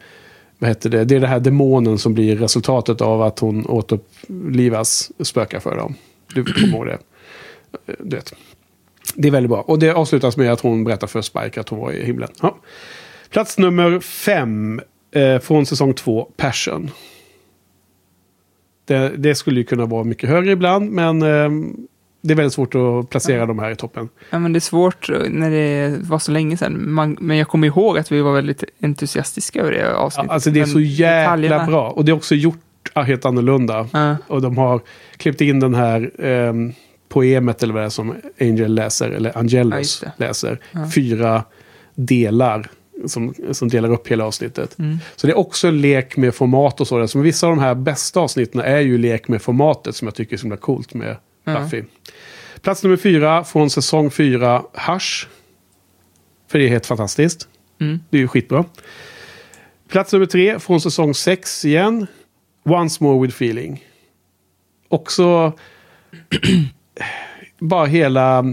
vad 0.58 0.70
heter 0.70 0.90
det? 0.90 1.04
Det 1.04 1.16
är 1.16 1.20
den 1.20 1.30
här 1.30 1.40
demonen 1.40 1.98
som 1.98 2.14
blir 2.14 2.36
resultatet 2.36 3.00
av 3.00 3.22
att 3.22 3.38
hon 3.38 3.66
återupplivas, 3.66 5.12
spökar 5.20 5.60
för 5.60 5.76
dem. 5.76 5.94
Du 6.34 6.44
kommer 6.44 6.68
ihåg 6.68 6.86
det? 6.86 6.98
Eh, 7.86 7.94
du 7.98 8.16
vet. 8.16 8.34
Det 9.14 9.28
är 9.28 9.32
väldigt 9.32 9.50
bra. 9.50 9.60
Och 9.60 9.78
det 9.78 9.90
avslutas 9.90 10.36
med 10.36 10.52
att 10.52 10.60
hon 10.60 10.84
berättar 10.84 11.06
för 11.06 11.22
Spike 11.22 11.60
att 11.60 11.68
hon 11.68 11.78
var 11.78 11.92
i 11.92 12.04
himlen. 12.04 12.28
Ja. 12.42 12.56
Plats 13.30 13.58
nummer 13.58 14.00
fem 14.00 14.80
eh, 15.10 15.38
från 15.38 15.66
säsong 15.66 15.94
två, 15.94 16.28
Passion. 16.36 16.90
Det, 18.84 19.12
det 19.16 19.34
skulle 19.34 19.60
ju 19.60 19.66
kunna 19.66 19.86
vara 19.86 20.04
mycket 20.04 20.28
högre 20.28 20.52
ibland, 20.52 20.90
men 20.90 21.22
eh, 21.22 21.50
det 22.24 22.32
är 22.34 22.36
väldigt 22.36 22.52
svårt 22.54 22.74
att 22.74 23.10
placera 23.10 23.46
de 23.46 23.58
här 23.58 23.70
i 23.70 23.76
toppen. 23.76 24.08
Ja, 24.30 24.38
men 24.38 24.52
det 24.52 24.58
är 24.58 24.60
svårt 24.60 25.10
när 25.28 25.50
det 25.50 25.96
var 26.02 26.18
så 26.18 26.32
länge 26.32 26.56
sedan. 26.56 26.92
Man, 26.92 27.16
men 27.20 27.36
jag 27.36 27.48
kommer 27.48 27.66
ihåg 27.66 27.98
att 27.98 28.12
vi 28.12 28.20
var 28.20 28.32
väldigt 28.34 28.64
entusiastiska 28.82 29.60
över 29.60 29.72
det 29.72 29.94
avsnittet. 29.96 30.28
Ja, 30.28 30.34
alltså 30.34 30.50
det 30.50 30.60
är 30.60 30.66
men 30.66 30.72
så 30.72 30.80
jäkla 30.80 31.36
detaljerna- 31.36 31.66
bra. 31.66 31.90
Och 31.90 32.04
det 32.04 32.12
är 32.12 32.16
också 32.16 32.34
gjort 32.34 32.58
helt 32.94 33.24
annorlunda. 33.24 33.88
Ja. 33.92 34.16
Och 34.26 34.42
de 34.42 34.58
har 34.58 34.80
klippt 35.16 35.40
in 35.40 35.60
den 35.60 35.74
här 35.74 36.10
ehm, 36.18 36.72
poemet 37.08 37.62
eller 37.62 37.74
vad 37.74 37.82
det 37.82 37.86
är 37.86 37.90
som 37.90 38.14
Angel 38.40 38.74
läser, 38.74 39.10
eller 39.10 39.30
Ja, 39.34 39.40
Angelus 39.40 40.04
läser. 40.16 40.58
Ja. 40.72 40.90
Fyra 40.94 41.42
delar 41.94 42.70
som, 43.06 43.34
som 43.52 43.68
delar 43.68 43.92
upp 43.92 44.08
hela 44.08 44.24
avsnittet. 44.24 44.78
Mm. 44.78 44.98
Så 45.16 45.26
det 45.26 45.32
är 45.32 45.38
också 45.38 45.68
en 45.68 45.80
lek 45.80 46.16
med 46.16 46.34
format 46.34 46.80
och 46.80 46.86
sådär. 46.86 47.06
Så 47.06 47.18
vissa 47.18 47.46
av 47.46 47.56
de 47.56 47.62
här 47.62 47.74
bästa 47.74 48.20
avsnitten 48.20 48.60
är 48.60 48.80
ju 48.80 48.98
lek 48.98 49.28
med 49.28 49.42
formatet 49.42 49.96
som 49.96 50.06
jag 50.08 50.14
tycker 50.14 50.32
är 50.32 50.38
så 50.38 50.42
himla 50.42 50.56
coolt 50.56 50.94
med 50.94 51.16
Ja. 51.46 51.60
Buffy. 51.60 51.82
Plats 52.64 52.82
nummer 52.82 52.96
fyra 52.96 53.44
från 53.44 53.70
säsong 53.70 54.10
fyra, 54.10 54.62
Hush. 54.72 55.26
För 56.48 56.58
det 56.58 56.64
är 56.64 56.68
helt 56.68 56.86
fantastiskt. 56.86 57.48
Mm. 57.80 58.00
Det 58.10 58.16
är 58.16 58.20
ju 58.20 58.28
skitbra. 58.28 58.64
Plats 59.88 60.12
nummer 60.12 60.26
tre 60.26 60.58
från 60.58 60.80
säsong 60.80 61.14
sex 61.14 61.64
igen. 61.64 62.06
Once 62.64 63.04
more 63.04 63.26
with 63.26 63.34
feeling. 63.34 63.84
Också 64.88 65.52
bara 67.58 67.86
hela 67.86 68.44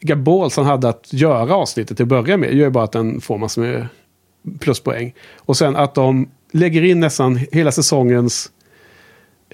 vilka 0.00 0.16
balls 0.16 0.56
han 0.56 0.66
hade 0.66 0.88
att 0.88 1.12
göra 1.12 1.54
avsnittet 1.54 1.96
till 1.96 2.04
att 2.04 2.08
börja 2.08 2.36
med. 2.36 2.54
gör 2.54 2.64
ju 2.64 2.70
bara 2.70 2.84
att 2.84 2.92
den 2.92 3.20
får 3.20 3.38
massor 3.38 3.62
med 3.62 3.88
pluspoäng. 4.60 5.14
Och 5.36 5.56
sen 5.56 5.76
att 5.76 5.94
de 5.94 6.30
lägger 6.52 6.82
in 6.82 7.00
nästan 7.00 7.36
hela 7.36 7.72
säsongens 7.72 8.52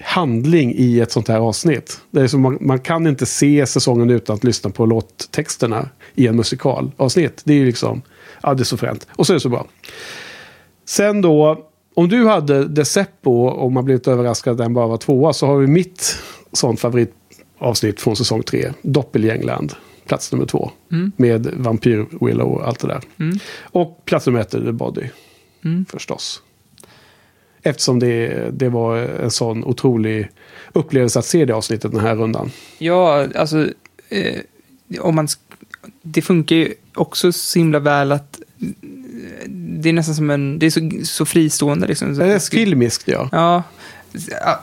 handling 0.01 0.73
i 0.75 0.99
ett 0.99 1.11
sånt 1.11 1.27
här 1.27 1.39
avsnitt. 1.39 2.01
Det 2.11 2.21
är 2.21 2.27
som 2.27 2.41
man, 2.41 2.57
man 2.61 2.79
kan 2.79 3.07
inte 3.07 3.25
se 3.25 3.65
säsongen 3.65 4.09
utan 4.09 4.35
att 4.35 4.43
lyssna 4.43 4.69
på 4.69 4.85
låttexterna 4.85 5.89
i 6.15 6.27
en 6.27 6.35
musikalavsnitt. 6.35 7.41
Det 7.43 7.53
är 7.53 7.57
ju 7.57 7.65
liksom, 7.65 8.01
ja 8.43 8.53
det 8.53 8.63
är 8.63 8.65
så 8.65 8.77
fränt. 8.77 9.07
Och 9.11 9.27
så 9.27 9.33
är 9.33 9.35
det 9.35 9.39
så 9.39 9.49
bra. 9.49 9.67
Sen 10.85 11.21
då, 11.21 11.65
om 11.93 12.09
du 12.09 12.27
hade 12.27 12.67
Deceppo 12.67 13.45
och 13.47 13.71
man 13.71 13.85
blivit 13.85 14.07
överraskad 14.07 14.51
att 14.51 14.57
den 14.57 14.73
bara 14.73 14.87
var 14.87 14.97
tvåa 14.97 15.33
så 15.33 15.47
har 15.47 15.57
vi 15.57 15.67
mitt 15.67 16.17
sånt 16.51 16.79
favoritavsnitt 16.79 18.01
från 18.01 18.15
säsong 18.15 18.43
tre. 18.43 18.71
Doppelgängland, 18.81 19.73
plats 20.07 20.31
nummer 20.31 20.45
två. 20.45 20.71
Mm. 20.91 21.11
Med 21.17 21.47
Vampyr 21.53 22.05
Willow 22.25 22.51
och 22.51 22.67
allt 22.67 22.79
det 22.79 22.87
där. 22.87 23.01
Mm. 23.19 23.39
Och 23.61 24.01
plats 24.05 24.25
nummer 24.25 24.39
ett 24.39 24.53
är 24.53 24.61
The 24.61 24.71
Body. 24.71 25.09
Mm. 25.65 25.85
Förstås. 25.89 26.41
Eftersom 27.67 27.99
det, 27.99 28.49
det 28.51 28.69
var 28.69 28.97
en 28.97 29.31
sån 29.31 29.63
otrolig 29.63 30.29
upplevelse 30.73 31.19
att 31.19 31.25
se 31.25 31.45
det 31.45 31.53
avsnittet 31.53 31.91
den 31.91 32.01
här 32.01 32.15
rundan. 32.15 32.51
Ja, 32.77 33.27
alltså, 33.35 33.69
eh, 34.09 34.39
om 34.99 35.15
man, 35.15 35.27
det 36.01 36.21
funkar 36.21 36.55
ju 36.55 36.73
också 36.93 37.31
så 37.31 37.59
himla 37.59 37.79
väl 37.79 38.11
att 38.11 38.39
eh, 38.61 39.49
det 39.49 39.89
är 39.89 39.93
nästan 39.93 40.15
som 40.15 40.29
en, 40.29 40.59
det 40.59 40.65
är 40.65 40.69
så, 40.69 40.91
så 41.03 41.25
fristående 41.25 41.87
liksom. 41.87 42.15
Det 42.15 42.33
är 42.33 42.39
filmiskt 42.39 43.07
ja. 43.07 43.29
Ja, 43.31 43.63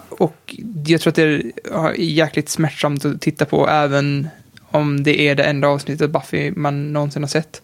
och 0.09 0.57
jag 0.87 1.01
tror 1.01 1.11
att 1.11 1.17
det 1.17 1.23
är 1.23 1.95
jäkligt 1.99 2.49
smärtsamt 2.49 3.05
att 3.05 3.21
titta 3.21 3.45
på 3.45 3.69
även 3.69 4.29
om 4.71 5.03
det 5.03 5.21
är 5.21 5.35
det 5.35 5.45
enda 5.45 5.69
avsnittet 5.69 6.11
Buffy 6.11 6.53
man 6.57 6.93
någonsin 6.93 7.23
har 7.23 7.29
sett. 7.29 7.63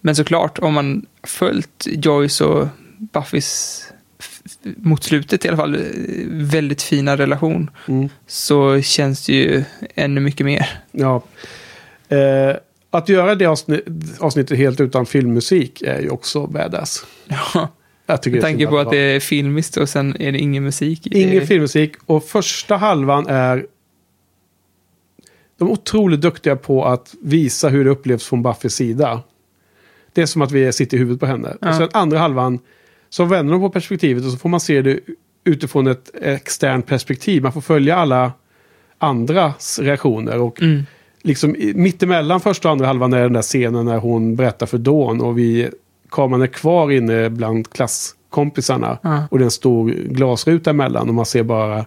Men 0.00 0.16
såklart, 0.16 0.58
om 0.58 0.74
man 0.74 1.06
följt 1.22 1.86
Joyce 1.86 2.44
och 2.44 2.68
Buffys 2.98 3.84
mot 4.62 5.04
slutet 5.04 5.44
i 5.44 5.48
alla 5.48 5.56
fall, 5.56 5.76
väldigt 6.28 6.82
fina 6.82 7.16
relation, 7.16 7.70
Mm. 7.88 8.08
så 8.26 8.80
känns 8.82 9.26
det 9.26 9.32
ju 9.32 9.64
ännu 9.94 10.20
mycket 10.20 10.46
mer. 10.46 10.68
ja. 10.92 11.22
Eh, 12.08 12.56
att 12.92 13.08
göra 13.08 13.34
det 13.34 13.46
avsnitt, 13.46 13.84
avsnittet 14.18 14.58
helt 14.58 14.80
utan 14.80 15.06
filmmusik 15.06 15.82
är 15.82 16.00
ju 16.00 16.10
också 16.10 16.46
badass. 16.46 17.06
Ja. 17.54 17.68
Jag 18.06 18.22
tycker 18.22 18.36
Med 18.36 18.42
tanke 18.42 18.66
på 18.66 18.78
att 18.78 18.90
det 18.90 18.98
är 18.98 19.20
filmiskt 19.20 19.76
och 19.76 19.88
sen 19.88 20.16
är 20.20 20.32
det 20.32 20.38
ingen 20.38 20.64
musik. 20.64 21.06
Ingen 21.06 21.38
det. 21.40 21.46
filmmusik 21.46 21.92
och 22.06 22.24
första 22.24 22.76
halvan 22.76 23.26
är... 23.26 23.66
De 25.58 25.68
är 25.68 25.72
otroligt 25.72 26.20
duktiga 26.20 26.56
på 26.56 26.84
att 26.84 27.14
visa 27.22 27.68
hur 27.68 27.84
det 27.84 27.90
upplevs 27.90 28.24
från 28.24 28.42
Buffys 28.42 28.74
sida. 28.74 29.22
Det 30.12 30.22
är 30.22 30.26
som 30.26 30.42
att 30.42 30.52
vi 30.52 30.72
sitter 30.72 30.96
i 30.96 31.00
huvudet 31.00 31.20
på 31.20 31.26
henne. 31.26 31.56
Ja. 31.60 31.68
Och 31.68 31.74
sen 31.74 31.88
andra 31.92 32.18
halvan 32.18 32.58
så 33.10 33.24
vänder 33.24 33.52
de 33.52 33.60
på 33.60 33.70
perspektivet 33.70 34.24
och 34.24 34.30
så 34.30 34.38
får 34.38 34.48
man 34.48 34.60
se 34.60 34.82
det 34.82 35.00
utifrån 35.44 35.86
ett 35.86 36.10
externt 36.22 36.86
perspektiv. 36.86 37.42
Man 37.42 37.52
får 37.52 37.60
följa 37.60 37.96
alla 37.96 38.32
andras 38.98 39.78
reaktioner. 39.78 40.38
Och 40.38 40.62
Mm. 40.62 40.82
liksom 41.22 41.56
mittemellan 41.74 42.40
första 42.40 42.68
och 42.68 42.72
andra 42.72 42.86
halvan 42.86 43.12
är 43.12 43.22
den 43.22 43.32
där 43.32 43.42
scenen 43.42 43.84
när 43.84 43.98
hon 43.98 44.36
berättar 44.36 44.66
för 44.66 44.78
Dawn 44.78 45.20
och 45.20 45.38
vi, 45.38 45.70
kameran 46.10 46.42
är 46.42 46.46
kvar 46.46 46.90
inne 46.90 47.30
bland 47.30 47.70
klasskompisarna. 47.72 48.98
Ja. 49.02 49.24
Och 49.30 49.38
det 49.38 49.42
är 49.42 49.46
en 49.46 49.50
stor 49.50 49.90
glasruta 49.90 50.70
emellan 50.70 51.08
och 51.08 51.14
man 51.14 51.26
ser 51.26 51.42
bara 51.42 51.86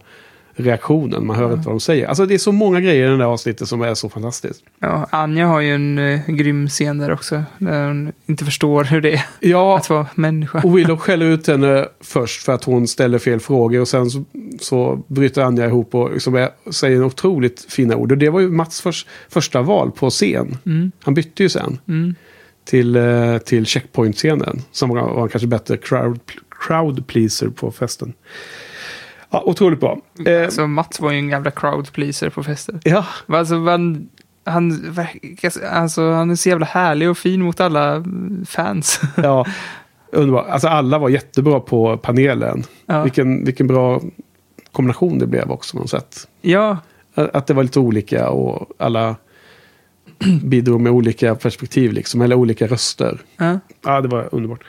reaktionen. 0.56 1.26
Man 1.28 1.36
hör 1.36 1.54
inte 1.54 1.66
vad 1.66 1.76
de 1.76 1.80
säger. 1.80 2.08
Alltså 2.08 2.26
det 2.26 2.34
är 2.34 2.38
så 2.38 2.52
många 2.52 2.80
grejer 2.82 3.06
i 3.06 3.10
den 3.10 3.20
där 3.20 3.26
avsnittet 3.26 3.68
som 3.68 3.82
är 3.82 3.94
så 3.94 4.10
fantastiskt. 4.10 4.64
Ja, 4.80 5.08
Anja 5.12 5.48
har 5.48 5.60
ju 5.60 5.76
en 5.76 5.98
eh, 5.98 6.20
grym 6.28 6.68
scen 6.68 6.98
där 6.98 7.12
också, 7.12 7.44
där 7.58 7.88
hon 7.88 8.12
inte 8.26 8.46
förstår 8.46 8.84
hur 8.84 9.02
det 9.02 9.14
är 9.14 9.26
Ja, 9.40 9.78
att 9.78 9.90
vara 9.90 10.08
människa. 10.16 10.62
och 10.64 10.78
Willow 10.78 10.98
skäller 10.98 11.26
ut 11.26 11.48
henne 11.48 11.86
först 12.02 12.44
för 12.44 12.54
att 12.54 12.64
hon 12.64 12.88
ställer 12.88 13.20
fel 13.20 13.40
frågor. 13.40 13.82
Och 13.82 13.88
sen 13.88 14.10
så, 14.10 14.24
så 14.60 15.04
bryter 15.08 15.42
Anja 15.42 15.66
ihop 15.66 15.96
och 15.96 16.14
liksom 16.14 16.36
är, 16.36 16.50
säger 16.72 17.04
otroligt 17.04 17.66
fina 17.70 17.96
ord. 17.96 18.12
Och 18.12 18.18
det 18.18 18.30
var 18.30 18.40
ju 18.40 18.50
Mats 18.50 18.82
förs, 18.82 19.06
första 19.30 19.62
val 19.62 19.92
på 19.92 20.10
scen. 20.10 20.58
Mm. 20.66 20.92
Han 21.04 21.14
bytte 21.14 21.44
ju 21.44 21.50
sen. 21.50 21.78
Mm. 21.88 22.16
till, 22.66 22.96
eh, 22.96 23.38
till 23.38 23.66
checkpoint-scenen. 23.66 24.62
Som 24.72 24.90
var, 24.90 25.02
var 25.02 25.28
kanske 25.28 25.48
bättre 25.48 25.78
crowd, 25.78 26.20
crowd 26.68 27.08
pleaser 27.08 27.48
på 27.48 27.72
festen. 27.72 28.14
Ja, 29.34 29.44
otroligt 29.46 29.80
bra. 29.80 30.00
Eh, 30.26 30.44
Alltså 30.44 30.68
Mats 30.68 31.00
var 31.00 31.12
ju 31.12 31.18
en 31.20 31.30
jävla 31.30 31.52
crowd 31.52 31.92
pleaser 31.92 32.30
på 32.30 32.44
fester. 32.44 32.80
ja, 32.84 33.06
Alltså, 33.28 33.56
man, 33.56 34.10
han, 34.46 34.92
verkar- 34.92 35.66
alltså, 35.68 36.12
han 36.12 36.32
är 36.32 36.36
så 36.36 36.50
jävla 36.50 36.66
härlig 36.66 37.10
och 37.10 37.18
fin 37.18 37.42
mot 37.42 37.60
alla 37.60 38.04
fans. 38.48 39.02
ja, 39.18 39.46
underbart. 40.12 40.48
Alltså 40.50 40.68
alla 40.68 40.98
var 41.00 41.10
jättebra 41.10 41.60
på 41.60 41.98
panelen. 41.98 42.64
Ja. 42.86 43.04
Vilken, 43.04 43.46
vilken 43.46 43.68
bra 43.68 44.02
kombination 44.72 45.20
det 45.20 45.28
blev 45.28 45.52
också 45.52 45.78
på 45.78 45.82
något 45.82 45.90
sätt. 45.90 46.28
ja, 46.42 46.78
Att 47.16 47.48
det 47.48 47.54
var 47.54 47.64
lite 47.64 47.80
olika 47.80 48.30
och 48.30 48.70
alla 48.78 49.16
bidrog 50.44 50.82
med 50.82 50.92
olika 50.92 51.36
perspektiv, 51.36 51.94
liksom, 51.94 52.22
eller 52.22 52.36
olika 52.36 52.68
röster. 52.68 53.22
Ja. 53.38 53.60
Ja, 53.86 54.02
det 54.02 54.08
var 54.08 54.30
underbart. 54.32 54.64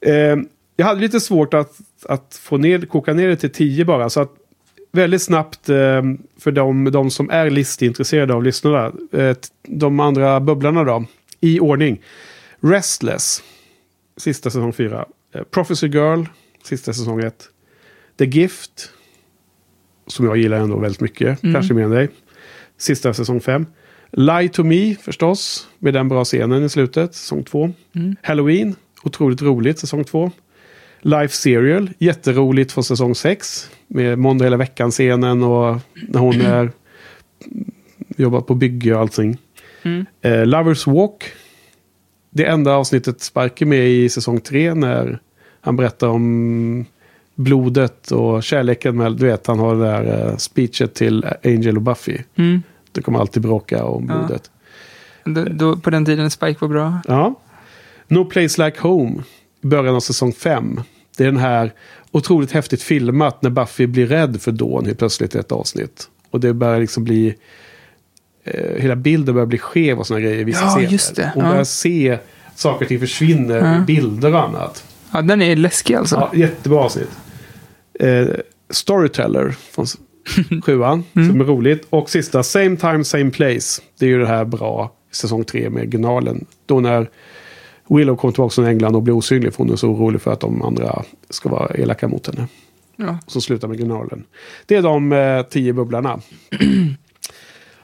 Eh, 0.00 0.36
jag 0.76 0.86
hade 0.86 1.00
lite 1.00 1.20
svårt 1.20 1.54
att, 1.54 1.78
att 2.08 2.40
få 2.42 2.56
ner, 2.56 2.80
koka 2.80 3.12
ner 3.12 3.28
det 3.28 3.36
till 3.36 3.52
10 3.52 3.84
bara. 3.84 4.10
Så 4.10 4.20
att 4.20 4.36
väldigt 4.92 5.22
snabbt 5.22 5.68
eh, 5.68 6.02
för 6.38 6.50
de, 6.50 6.84
de 6.84 7.10
som 7.10 7.30
är 7.30 7.50
listintresserade 7.50 8.34
av 8.34 8.42
lyssnarna. 8.42 8.92
Eh, 9.12 9.36
de 9.62 10.00
andra 10.00 10.40
bubblarna 10.40 10.84
då. 10.84 11.04
I 11.40 11.60
ordning. 11.60 12.02
Restless. 12.60 13.42
Sista 14.16 14.50
säsong 14.50 14.72
4. 14.72 15.06
Eh, 15.34 15.42
Prophecy 15.42 15.86
Girl. 15.86 16.24
Sista 16.64 16.92
säsong 16.92 17.20
1. 17.20 17.48
The 18.18 18.24
Gift. 18.24 18.92
Som 20.06 20.26
jag 20.26 20.36
gillar 20.36 20.56
ändå 20.56 20.78
väldigt 20.78 21.00
mycket. 21.00 21.42
Mm. 21.42 21.54
Kanske 21.54 21.74
mer 21.74 21.84
än 21.84 21.90
dig. 21.90 22.08
Sista 22.78 23.14
säsong 23.14 23.40
5. 23.40 23.66
Lie 24.10 24.48
to 24.48 24.64
me 24.64 24.94
förstås. 24.94 25.68
Med 25.78 25.94
den 25.94 26.08
bra 26.08 26.24
scenen 26.24 26.64
i 26.64 26.68
slutet. 26.68 27.14
Säsong 27.14 27.44
2. 27.44 27.72
Mm. 27.92 28.16
Halloween. 28.22 28.74
Otroligt 29.02 29.42
roligt. 29.42 29.78
Säsong 29.78 30.04
2. 30.04 30.30
Life 31.00 31.34
Serial. 31.36 31.90
Jätteroligt 31.98 32.72
från 32.72 32.84
säsong 32.84 33.14
6. 33.14 33.70
Med 33.86 34.18
måndag 34.18 34.44
hela 34.44 34.56
veckan-scenen 34.56 35.42
och 35.42 35.76
när 36.08 36.20
hon 36.20 36.40
är, 36.40 36.70
jobbar 38.16 38.40
på 38.40 38.54
bygge 38.54 38.94
och 38.94 39.00
allting. 39.00 39.36
Mm. 39.82 40.06
Eh, 40.22 40.46
Lovers 40.46 40.86
Walk. 40.86 41.24
Det 42.30 42.44
enda 42.46 42.72
avsnittet 42.72 43.20
Spark 43.20 43.62
är 43.62 43.66
med 43.66 43.88
i 43.88 44.08
säsong 44.08 44.40
3 44.40 44.74
när 44.74 45.18
han 45.60 45.76
berättar 45.76 46.08
om 46.08 46.84
blodet 47.34 48.10
och 48.10 48.42
kärleken. 48.42 48.96
Med, 48.96 49.12
du 49.12 49.26
vet, 49.26 49.46
han 49.46 49.58
har 49.58 49.74
det 49.76 49.84
där 49.84 50.28
eh, 50.28 50.36
speechet 50.36 50.94
till 50.94 51.24
Angel 51.44 51.76
och 51.76 51.82
Buffy. 51.82 52.18
Mm. 52.36 52.62
Det 52.92 53.02
kommer 53.02 53.18
alltid 53.18 53.42
bråka 53.42 53.84
om 53.84 54.06
Ja. 54.08 54.18
blodet. 54.18 54.50
Då, 55.24 55.44
då, 55.44 55.76
på 55.76 55.90
den 55.90 56.04
tiden 56.04 56.30
Spike 56.30 56.58
var 56.60 56.68
bra. 56.68 56.98
Ja. 57.08 57.34
No 58.08 58.24
Place 58.24 58.64
Like 58.64 58.80
Home. 58.80 59.22
Början 59.60 59.94
av 59.96 60.00
säsong 60.00 60.32
5. 60.32 60.80
Det 61.16 61.22
är 61.24 61.26
den 61.26 61.36
här 61.36 61.72
otroligt 62.10 62.52
häftigt 62.52 62.82
filmat 62.82 63.42
när 63.42 63.50
Buffy 63.50 63.86
blir 63.86 64.06
rädd 64.06 64.40
för 64.42 64.52
Dawn 64.52 64.86
helt 64.86 64.98
plötsligt 64.98 65.34
i 65.34 65.38
ett 65.38 65.52
avsnitt. 65.52 66.08
Och 66.30 66.40
det 66.40 66.54
börjar 66.54 66.80
liksom 66.80 67.04
bli... 67.04 67.34
Eh, 68.44 68.82
hela 68.82 68.96
bilden 68.96 69.34
börjar 69.34 69.46
bli 69.46 69.58
skev 69.58 69.98
och 69.98 70.06
sådana 70.06 70.20
grejer 70.24 70.38
i 70.40 70.44
vissa 70.44 70.64
Ja, 70.64 70.70
scener. 70.70 70.88
just 70.88 71.16
det. 71.16 71.30
Hon 71.34 71.44
Ja. 71.44 71.50
börjar 71.50 71.64
se 71.64 72.18
saker 72.54 72.84
och 72.84 72.88
ting 72.88 73.00
försvinner, 73.00 73.74
Ja. 73.74 73.84
bilder 73.86 74.34
och 74.34 74.42
annat. 74.44 74.84
Ja, 75.12 75.22
den 75.22 75.42
är 75.42 75.56
läskig 75.56 75.94
alltså. 75.94 76.16
Ja, 76.32 76.38
jättebra 76.38 76.78
avsnitt. 76.80 77.10
Eh, 78.00 78.26
Storyteller 78.70 79.54
från 79.72 79.86
sjuan, 80.64 81.04
Mm. 81.16 81.28
som 81.28 81.40
är 81.40 81.44
roligt. 81.44 81.86
Och 81.90 82.10
sista, 82.10 82.42
Same 82.42 82.76
Time 82.76 83.04
Same 83.04 83.30
Place. 83.30 83.82
Det 83.98 84.04
är 84.06 84.08
ju 84.10 84.18
det 84.18 84.26
här 84.26 84.44
bra 84.44 84.92
säsong 85.12 85.44
tre 85.44 85.70
med 85.70 85.90
Gnalen. 85.90 86.44
Då 86.66 86.80
när 86.80 87.10
Willow 87.90 88.16
kommer 88.16 88.32
tillbaka 88.32 88.52
från 88.54 88.66
England 88.66 88.96
och 88.96 89.02
blir 89.02 89.14
osynlig 89.14 89.54
för 89.54 89.58
hon 89.64 89.72
är 89.72 89.76
så 89.76 89.88
orolig 89.88 90.20
för 90.20 90.32
att 90.32 90.40
de 90.40 90.62
andra 90.62 91.02
ska 91.30 91.48
vara 91.48 91.74
elaka 91.74 92.08
mot 92.08 92.26
henne. 92.26 92.46
Ja. 92.96 93.18
Som 93.26 93.40
slutar 93.42 93.68
med 93.68 93.78
Gnalen. 93.78 94.24
Det 94.66 94.76
är 94.76 94.82
de 94.82 95.12
eh, 95.12 95.42
tio 95.42 95.72
bubblarna. 95.72 96.20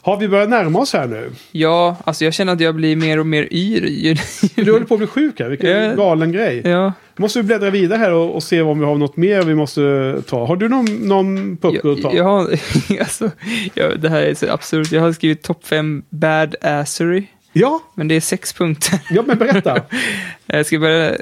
Har 0.01 0.17
vi 0.17 0.29
börjat 0.29 0.49
närma 0.49 0.79
oss 0.79 0.93
här 0.93 1.07
nu? 1.07 1.31
Ja, 1.53 1.97
alltså 2.05 2.25
jag 2.25 2.35
känner 2.35 2.53
att 2.53 2.61
jag 2.61 2.75
blir 2.75 2.97
mer 2.97 3.19
och 3.21 3.27
mer 3.27 3.49
yr. 3.53 4.21
Du 4.65 4.73
håller 4.73 4.87
på 4.87 4.95
att 4.95 4.99
bli 5.01 5.07
sjuk 5.07 5.41
här, 5.41 5.49
vilken 5.49 5.71
Ja. 5.83 5.95
galen 5.95 6.33
grej. 6.33 6.63
ja. 6.65 6.93
Måste 7.17 7.39
vi 7.39 7.43
bläddra 7.43 7.71
vidare 7.71 7.99
här 7.99 8.13
och, 8.13 8.35
och 8.35 8.43
se 8.43 8.63
om 8.63 8.79
vi 8.79 8.85
har 8.85 8.95
något 8.95 9.17
mer 9.17 9.43
vi 9.43 9.55
måste 9.55 10.23
ta. 10.27 10.47
Har 10.47 10.57
du 10.57 10.69
någon, 10.69 10.85
någon 10.85 11.57
pucko 11.57 11.93
att 11.93 12.03
ta? 12.03 12.09
Jag, 12.09 12.17
jag 12.17 12.25
har, 12.25 12.41
alltså, 13.01 13.31
jag, 13.75 14.01
det 14.01 14.09
här 14.09 14.23
är 14.23 14.35
så 14.35 14.51
absurt. 14.53 14.93
Jag 14.93 15.01
har 15.01 15.13
skrivit 15.13 15.43
topp 15.43 15.67
fem 15.67 16.03
bad 16.11 16.55
assery. 16.63 17.27
Ja, 17.59 17.83
Men 17.95 18.09
det 18.09 18.15
är 18.15 18.21
sex 18.21 18.53
punkter. 18.53 19.01
ja 19.11 19.23
men 19.27 19.39
berätta. 19.39 19.83
Jag 20.47 20.67
ska 20.67 20.79
börja, 20.79 21.17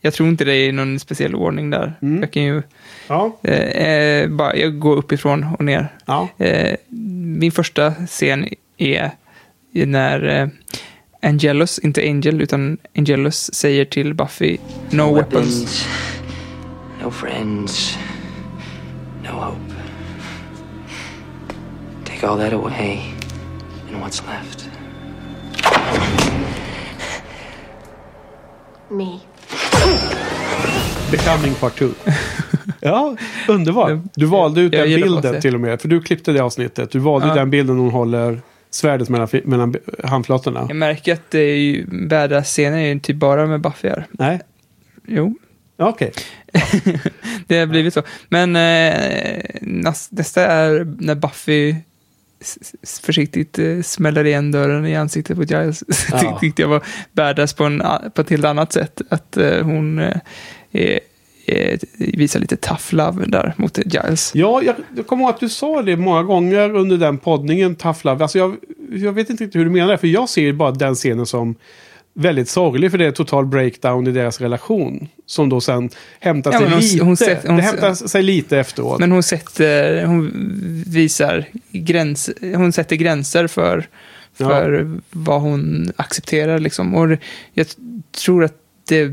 jag 0.00 0.14
tror 0.14 0.28
inte 0.28 0.44
det 0.44 0.54
är 0.54 0.72
någon 0.72 0.98
speciell 1.00 1.34
ordning 1.34 1.70
där. 1.70 1.94
Mm. 2.02 2.20
Jag 2.20 2.30
kan 2.32 2.42
ju 2.42 2.62
ja, 3.08 3.38
eh, 3.42 3.54
eh, 3.58 4.28
bara, 4.28 4.56
jag 4.56 4.78
går 4.78 4.96
uppifrån 4.96 5.44
och 5.58 5.64
ner. 5.64 5.88
ja. 6.06 6.28
Eh, 6.38 6.76
min 7.38 7.52
första 7.52 7.94
scen 8.06 8.48
är 8.76 9.10
när 9.72 10.40
eh, 10.42 10.48
Angelus, 11.22 11.78
inte 11.78 12.00
Angel, 12.02 12.40
utan 12.42 12.78
Angelus 12.96 13.54
säger 13.54 13.84
till 13.84 14.14
Buffy 14.14 14.58
No 14.90 15.14
weapons. 15.14 15.86
no 17.02 17.10
friends, 17.10 17.98
no 19.24 19.28
hope. 19.30 19.72
Take 22.04 22.26
all 22.26 22.38
that 22.38 22.52
away, 22.52 22.98
and 23.92 24.02
what's 24.04 24.22
left? 24.26 24.67
Me. 28.90 29.18
Becoming 31.10 31.54
part 31.54 31.76
two. 31.78 31.88
ja, 32.80 33.16
underbart. 33.48 33.92
Du 34.14 34.26
valde 34.26 34.60
ut 34.60 34.72
den 34.72 34.84
bilden 34.86 35.40
till 35.40 35.54
och 35.54 35.60
med. 35.60 35.80
För 35.80 35.88
du 35.88 36.00
klippte 36.02 36.32
det 36.32 36.40
avsnittet. 36.40 36.90
Du 36.90 36.98
valde 36.98 37.28
Ja. 37.28 37.34
den 37.34 37.50
bilden 37.50 37.78
hon 37.78 37.90
håller 37.90 38.40
svärdet 38.70 39.08
mellan, 39.08 39.28
mellan 39.44 39.74
handflatorna. 40.04 40.64
Jag 40.68 40.76
märker 40.76 41.12
att 41.12 41.30
det 41.30 41.38
är 41.38 41.56
ju, 41.56 41.86
badass-scener 41.86 42.78
är 42.78 42.94
ju 42.94 43.00
typ 43.00 43.16
bara 43.16 43.46
med 43.46 43.60
Buffy 43.60 43.88
här. 43.88 44.06
Nej, 44.10 44.40
Jo, 45.06 45.34
okej. 45.78 46.12
det 47.46 47.58
har 47.58 47.66
blivit 47.66 47.94
så. 47.94 48.02
Men 48.28 48.56
eh, 48.56 49.40
näs- 49.60 50.08
nästa 50.10 50.46
är 50.46 50.94
när 51.00 51.14
Buffy 51.14 51.74
försiktigt 53.02 53.58
eh, 53.58 53.80
smäller 53.82 54.24
igen 54.24 54.52
dörren 54.52 54.86
i 54.86 54.96
ansiktet 54.96 55.36
på 55.36 55.42
Giles. 55.42 55.84
Ja. 56.12 56.38
Tyckte 56.40 56.62
jag 56.62 56.68
var 56.68 56.82
badass 57.12 57.52
på, 57.52 57.64
en, 57.64 57.82
på 58.14 58.20
ett 58.20 58.30
helt 58.30 58.44
annat 58.44 58.72
sätt. 58.72 59.00
Att 59.08 59.36
eh, 59.36 59.62
hon 59.62 59.98
eh, 59.98 60.16
är, 60.72 61.00
är, 61.46 61.78
visar 61.96 62.40
lite 62.40 62.56
tough 62.56 62.94
love 62.94 63.24
där 63.26 63.54
mot 63.56 63.78
Giles. 63.78 64.32
Ja, 64.34 64.62
jag, 64.62 64.74
jag 64.96 65.06
kommer 65.06 65.22
ihåg 65.22 65.34
att 65.34 65.40
du 65.40 65.48
sa 65.48 65.82
det 65.82 65.96
många 65.96 66.22
gånger 66.22 66.74
under 66.74 66.96
den 66.96 67.18
poddningen, 67.18 67.74
Tough 67.74 67.98
Love. 68.02 68.24
Alltså 68.24 68.38
jag, 68.38 68.56
jag 68.92 69.12
vet 69.12 69.30
inte 69.30 69.44
riktigt 69.44 69.60
hur 69.60 69.64
du 69.64 69.70
menar 69.70 69.92
det, 69.92 69.98
för 69.98 70.08
jag 70.08 70.28
ser 70.28 70.52
bara 70.52 70.70
den 70.70 70.94
scenen 70.94 71.26
som 71.26 71.54
väldigt 72.18 72.48
sorglig, 72.48 72.90
för 72.90 72.98
det 72.98 73.06
är 73.06 73.10
total 73.10 73.46
breakdown 73.46 74.06
i 74.06 74.10
deras 74.12 74.40
relation. 74.40 75.08
Som 75.26 75.48
då 75.48 75.60
sen 75.60 75.90
hämtar 76.20 76.52
Ja, 76.52 76.58
sig 76.58 76.68
hon- 76.70 76.80
lite. 76.80 77.04
hon 77.04 77.16
sett- 77.16 77.46
hon- 77.46 77.56
det 77.56 77.62
hämtar 77.62 77.94
sig 77.94 78.22
lite 78.22 78.58
efteråt. 78.58 79.00
Men 79.00 79.12
hon 79.12 79.22
sätter, 79.22 80.04
hon 80.04 80.30
visar 80.86 81.44
gräns, 81.72 82.30
hon 82.54 82.72
sätter 82.72 82.96
gränser 82.96 83.46
för, 83.46 83.86
för 84.34 84.90
vad 85.10 85.40
hon 85.40 85.92
accepterar 85.96 86.58
liksom. 86.58 86.94
Och 86.94 87.18
jag 87.54 87.66
tror 88.24 88.44
att 88.44 88.54
det 88.88 89.12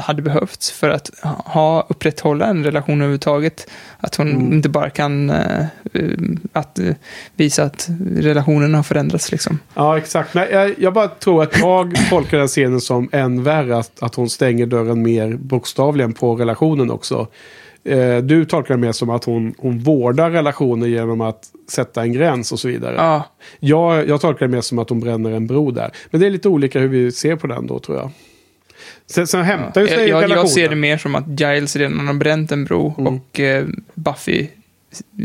hade, 0.00 0.22
behövts 0.22 0.70
för 0.70 0.90
att 0.90 1.10
ha, 1.44 1.86
upprätthålla 1.88 2.46
en 2.46 2.64
relation 2.64 2.94
överhuvudtaget. 3.00 3.70
Att 3.98 4.14
hon 4.14 4.30
Mm. 4.30 4.52
inte 4.52 4.68
bara 4.68 4.90
kan 4.90 5.30
eh, 5.30 5.64
att, 6.52 6.78
eh, 6.78 6.94
visa 7.36 7.62
att 7.64 7.88
relationen 8.16 8.74
har 8.74 8.82
förändrats 8.82 9.32
liksom. 9.32 9.58
Ja, 9.74 9.98
exakt. 9.98 10.34
Nej, 10.34 10.48
jag, 10.52 10.74
jag 10.78 10.92
bara 10.92 11.08
tror 11.08 11.42
att 11.42 11.58
jag 11.58 11.94
tolkar 12.10 12.38
den 12.38 12.48
scenen 12.48 12.80
som 12.80 13.08
än 13.12 13.42
värre. 13.42 13.76
Att, 13.78 14.02
att 14.02 14.14
hon 14.14 14.30
stänger 14.30 14.66
dörren 14.66 15.02
mer 15.02 15.36
bokstavligen 15.36 16.12
på 16.12 16.36
relationen 16.36 16.90
också. 16.90 17.26
Eh, 17.84 18.16
du 18.16 18.44
tolkar 18.44 18.74
det 18.74 18.80
mer 18.80 18.92
som 18.92 19.10
att 19.10 19.24
hon, 19.24 19.54
hon 19.58 19.78
vårdar 19.78 20.30
relationen 20.30 20.90
genom 20.90 21.20
att 21.20 21.44
sätta 21.70 22.02
en 22.02 22.12
gräns 22.12 22.52
och 22.52 22.58
så 22.60 22.68
vidare. 22.68 22.94
Ja, 22.98 23.24
Jag, 23.60 24.08
jag 24.08 24.20
tolkar 24.20 24.46
det 24.46 24.52
mer 24.52 24.60
som 24.60 24.78
att 24.78 24.88
hon 24.88 25.00
bränner 25.00 25.30
en 25.30 25.46
bro 25.46 25.70
där. 25.70 25.90
Men 26.10 26.20
det 26.20 26.26
är 26.26 26.30
lite 26.30 26.48
olika 26.48 26.78
hur 26.80 26.88
vi 26.88 27.12
ser 27.12 27.36
på 27.36 27.46
den 27.46 27.66
då 27.66 27.78
tror 27.78 27.98
jag. 27.98 28.10
Sen, 29.06 29.26
sen 29.26 29.42
hämtar 29.44 29.80
ju 29.80 29.86
sig 29.88 29.96
jag, 29.96 30.08
jag, 30.08 30.14
relationen. 30.22 30.38
jag 30.38 30.50
ser 30.50 30.68
det 30.68 30.76
mer 30.76 30.98
som 30.98 31.14
att 31.14 31.40
Giles 31.40 31.76
redan 31.76 32.06
har 32.06 32.14
bränt 32.14 32.52
en 32.52 32.64
bro 32.64 32.94
Mm. 32.98 33.14
och 33.14 33.40
eh, 33.40 33.66
Buffy 33.94 34.46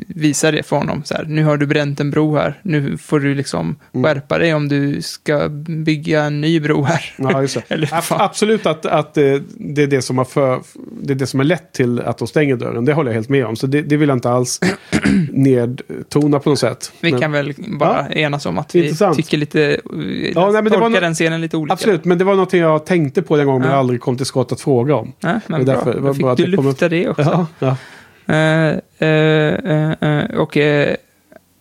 visar 0.08 0.52
det 0.52 0.64
för 0.64 0.76
honom. 0.78 1.04
Så 1.04 1.14
här, 1.14 1.24
nu 1.26 1.44
har 1.44 1.58
du 1.58 1.66
bränt 1.66 2.00
en 2.00 2.12
bro 2.12 2.36
här. 2.36 2.60
Nu 2.64 2.98
får 2.98 3.20
du 3.20 3.36
liksom 3.36 3.76
Mm. 3.94 4.04
skärpa 4.06 4.38
dig 4.38 4.54
om 4.54 4.68
du 4.70 5.02
ska 5.02 5.50
bygga 5.86 6.24
en 6.24 6.42
ny 6.42 6.60
bro 6.60 6.84
här. 6.84 7.14
Ja, 7.18 7.42
just 7.42 7.56
det. 7.56 7.62
Eller. 7.74 7.90
Absolut 8.10 8.66
att, 8.66 8.86
att 8.86 9.18
eh, 9.18 9.24
det, 9.58 9.84
är 9.84 9.88
det, 9.88 10.02
som 10.02 10.18
har 10.18 10.26
för, 10.26 10.62
det 11.02 11.14
är 11.14 11.16
det 11.16 11.28
som 11.28 11.40
har 11.40 11.46
lett 11.46 11.74
till 11.74 12.00
att 12.02 12.18
de 12.18 12.28
stänger 12.28 12.56
dörren. 12.56 12.86
Det 12.86 12.94
håller 12.94 13.10
jag 13.12 13.16
helt 13.16 13.30
med 13.30 13.46
om. 13.46 13.56
Så 13.56 13.68
det, 13.68 13.82
det 13.82 13.98
vill 13.98 14.10
jag 14.10 14.16
inte 14.16 14.30
alls 14.30 14.60
nedtona 15.32 16.40
på 16.40 16.50
något 16.50 16.60
sätt. 16.60 16.92
Vi 17.02 17.12
Men- 17.12 17.22
kan 17.22 17.32
väl 17.32 17.54
bara 17.80 18.10
enas 18.10 18.46
om 18.46 18.58
att 18.58 18.76
vi 18.76 18.80
Intressant. 18.84 19.16
tycker 19.18 19.38
lite, 19.38 19.60
ja, 19.60 19.72
nej, 19.94 20.54
men 20.54 20.64
det 20.64 20.70
tolkar 20.70 20.80
var 20.82 20.90
nå- 20.90 21.00
den 21.00 21.14
scenen 21.14 21.42
lite 21.42 21.58
olika. 21.58 21.74
Absolut, 21.74 22.06
men 22.06 22.18
det 22.18 22.24
var 22.24 22.34
någonting 22.34 22.62
jag 22.62 22.86
tänkte 22.86 23.22
på 23.22 23.38
den 23.38 23.46
gången 23.46 23.62
men 23.62 23.72
Ja. 23.72 23.78
aldrig 23.78 24.02
kom 24.02 24.18
till 24.18 24.26
skott 24.26 24.52
att 24.52 24.62
fråga 24.62 24.96
om. 24.96 25.14
Ja, 25.20 25.40
men 25.48 25.66
Det 25.66 25.72
är 25.72 25.76
bra. 25.76 25.76
därför- 25.76 25.94
det 25.94 26.00
var 26.02 26.10
Då 26.10 26.36
fick 26.36 26.46
du 26.46 26.56
det 26.56 26.62
lufta 26.64 26.90
det 26.90 27.10
också. 27.10 27.48
Ja, 27.60 27.78
Eh, 28.28 28.78
eh, 29.10 29.92
eh, 30.02 30.26
och 30.36 30.58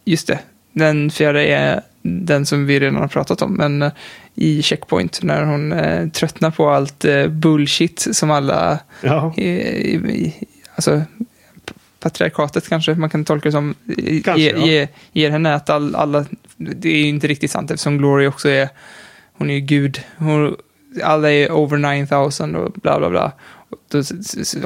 just 0.04 0.26
det, 0.26 0.38
den 0.72 1.10
fjärde 1.10 1.46
är 1.46 1.80
den 2.02 2.46
som 2.46 2.66
vi 2.66 2.80
redan 2.80 2.96
har 2.96 3.08
pratat 3.08 3.42
om, 3.42 3.52
men 3.52 3.90
i 4.34 4.62
Checkpoint 4.62 5.22
när 5.22 5.44
hon 5.44 5.72
eh, 5.72 6.08
tröttnar 6.08 6.50
på 6.50 6.70
allt 6.70 7.04
eh, 7.04 7.26
bullshit 7.26 8.08
som 8.12 8.30
alla, 8.30 8.78
Ja. 9.00 9.34
i, 9.36 9.44
i, 9.44 10.34
alltså 10.74 11.02
patriarkatet 12.00 12.68
kanske 12.68 12.94
man 12.94 13.10
kan 13.10 13.24
tolka 13.24 13.48
det 13.48 13.52
som, 13.52 13.74
Kanske, 14.24 14.40
ge, 14.40 14.50
ja. 14.50 14.66
ge, 14.66 14.88
ger 15.12 15.30
henne 15.30 15.54
att 15.54 15.70
all, 15.70 15.94
alla 15.94 16.24
det 16.56 16.88
är 16.88 16.96
ju 16.96 17.08
inte 17.08 17.26
riktigt 17.26 17.50
sant 17.50 17.70
eftersom 17.70 17.98
Glory 17.98 18.26
också 18.26 18.48
är, 18.48 18.68
hon 19.32 19.50
är 19.50 19.54
ju 19.54 19.60
gud. 19.60 20.00
Hon, 20.16 20.56
alla 21.02 21.32
är 21.32 21.52
over 21.52 21.76
9000 21.96 22.56
och 22.56 22.72
bla 22.72 22.98
bla 22.98 23.10
bla. 23.10 23.32
Och 23.68 23.78
då 23.88 23.98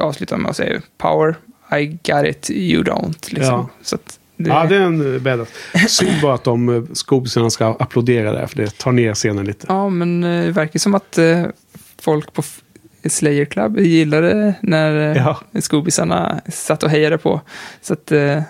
avslutar 0.03 0.35
man 0.35 0.41
med 0.41 0.49
att 0.49 0.57
säga 0.57 0.81
power, 0.97 1.35
I 1.71 1.85
got 1.85 2.25
it, 2.25 2.49
you 2.49 2.83
don't. 2.83 3.33
Liksom. 3.33 3.43
Ja. 3.43 3.69
Så 3.81 3.97
det, 4.37 4.49
Ja, 4.49 4.65
det 4.69 4.75
är 4.75 4.81
en 4.81 5.15
eh, 5.15 5.21
badass. 5.21 5.49
Synd 5.87 6.21
bara 6.21 6.33
att 6.33 6.43
de 6.43 6.69
eh, 6.69 6.83
Scoobsarna 6.93 7.49
ska 7.49 7.75
applådera 7.79 8.31
där, 8.31 8.47
för 8.47 8.57
det 8.57 8.77
tar 8.77 8.91
ner 8.91 9.13
scenen 9.13 9.45
lite. 9.45 9.65
Ja, 9.69 9.89
men 9.89 10.23
eh, 10.23 10.45
det 10.45 10.51
verkar 10.51 10.79
som 10.79 10.95
att 10.95 11.19
folk 12.01 12.33
på 12.33 12.43
Slayer 13.09 13.45
Club 13.45 13.79
gillade 13.79 14.53
när 14.61 15.15
Ja. 15.15 15.39
Scoobisarna 15.61 16.41
satt 16.49 16.83
och 16.83 16.89
hejade 16.89 17.17
på. 17.17 17.41
Så 17.81 17.93
att, 17.93 18.11
eh, 18.11 18.41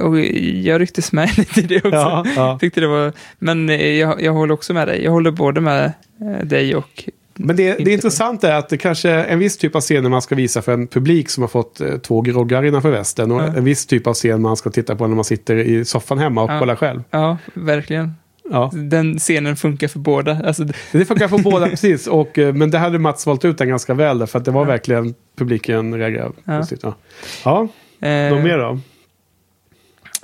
och 0.00 0.20
jag 0.54 0.80
rycktes 0.80 1.12
med 1.12 1.30
lite 1.38 1.60
i 1.60 1.62
det 1.62 1.76
också. 1.76 1.90
Ja, 1.90 2.24
ja. 2.36 2.58
Tyckte 2.60 2.80
det 2.80 2.86
var, 2.86 3.12
men 3.38 3.68
jag, 3.98 4.22
jag 4.22 4.32
håller 4.32 4.54
också 4.54 4.74
med 4.74 4.88
dig. 4.88 5.04
Jag 5.04 5.10
håller 5.12 5.30
både 5.30 5.60
med 5.60 5.92
dig 6.44 6.74
och... 6.74 7.08
Men 7.34 7.56
det, 7.56 7.74
det 7.84 7.92
intressanta 7.92 8.52
är 8.52 8.56
att 8.58 8.68
det 8.68 8.76
kanske 8.78 9.10
är 9.10 9.24
en 9.24 9.38
viss 9.38 9.56
typ 9.56 9.74
av 9.74 9.80
scener 9.80 10.08
man 10.08 10.22
ska 10.22 10.34
visa 10.34 10.62
för 10.62 10.72
en 10.72 10.86
publik 10.86 11.28
som 11.30 11.42
har 11.42 11.48
fått 11.48 11.80
eh, 11.80 11.96
två 11.98 12.20
groggar 12.20 12.64
innanför 12.64 12.90
västen. 12.90 13.32
Och 13.32 13.40
Ja. 13.42 13.46
en 13.46 13.64
viss 13.64 13.86
typ 13.86 14.06
av 14.06 14.14
scen 14.14 14.42
man 14.42 14.56
ska 14.56 14.70
titta 14.70 14.96
på 14.96 15.06
när 15.06 15.14
man 15.14 15.24
sitter 15.24 15.56
i 15.56 15.84
soffan 15.84 16.18
hemma 16.18 16.42
och 16.42 16.50
Ja. 16.50 16.58
kollar 16.58 16.76
själv. 16.76 17.02
Ja, 17.10 17.38
verkligen. 17.54 18.12
Ja. 18.50 18.70
Den 18.74 19.18
scenen 19.18 19.56
funkar 19.56 19.88
för 19.88 19.98
båda. 19.98 20.40
Alltså, 20.46 20.64
det- 20.64 21.04
funkar 21.04 21.28
för 21.28 21.38
båda 21.38 21.68
precis. 21.70 22.06
Och, 22.06 22.38
eh, 22.38 22.54
men 22.54 22.70
det 22.70 22.78
hade 22.78 22.98
Mats 22.98 23.26
valt 23.26 23.44
ut 23.44 23.58
den 23.58 23.68
ganska 23.68 23.94
väl. 23.94 24.18
där, 24.18 24.26
För 24.26 24.38
att 24.38 24.44
det 24.44 24.50
var 24.50 24.64
verkligen 24.64 25.14
publiken 25.38 25.94
reagerade 25.98 26.32
Ja. 26.44 26.58
positivt. 26.58 26.80
Ja. 26.82 27.68
ja, 28.00 28.08
eh, 28.08 28.30
något 28.34 28.44
mer 28.44 28.58
då? 28.58 28.80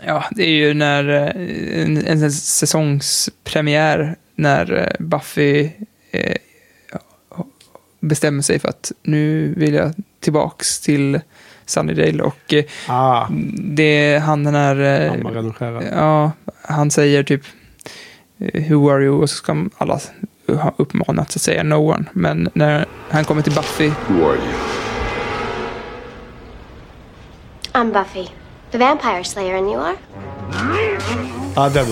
Ja, 0.06 0.24
det 0.30 0.42
är 0.42 0.50
ju 0.50 0.74
när 0.74 1.08
eh, 1.08 1.82
en, 1.82 2.06
en 2.06 2.32
säsongspremiär 2.32 4.16
när 4.34 4.96
Buffy 4.98 5.68
eh, 6.10 6.36
bestämmer 8.00 8.42
sig 8.42 8.58
för 8.58 8.68
att 8.68 8.92
nu 9.02 9.54
vill 9.56 9.74
jag 9.74 9.92
tillbaks 10.20 10.80
till 10.80 11.20
Sunnydale 11.66 12.22
och 12.22 12.54
eh, 12.54 12.64
Ah, 12.88 13.26
det 13.58 13.82
är 14.12 14.18
han 14.20 14.44
den 14.44 14.54
här... 14.54 14.80
eh, 14.80 15.12
och 15.46 15.56
skäran. 15.56 15.84
Ja, 15.92 16.32
han 16.62 16.90
säger 16.90 17.22
typ 17.22 17.42
eh, 18.38 18.72
Who 18.72 18.90
are 18.90 19.04
you? 19.04 19.22
Och 19.22 19.30
så 19.30 19.36
ska 19.36 19.66
alla 19.78 20.00
ha 20.46 20.74
uppmanats 20.76 21.36
att 21.36 21.42
säga 21.42 21.62
No 21.62 21.74
one. 21.94 22.04
Men 22.12 22.50
när 22.54 22.86
han 23.10 23.24
kommer 23.24 23.42
till 23.42 23.52
Buffy 23.54 23.88
Who 24.08 24.24
are 24.28 24.36
you? 24.36 24.54
I'm 27.72 27.92
Buffy, 27.92 28.28
the 28.70 28.78
vampire 28.78 29.24
slayer, 29.24 29.54
and 29.58 29.66
you 29.66 29.76
are? 29.80 29.94
Ja, 31.56 31.68
den 31.68 31.86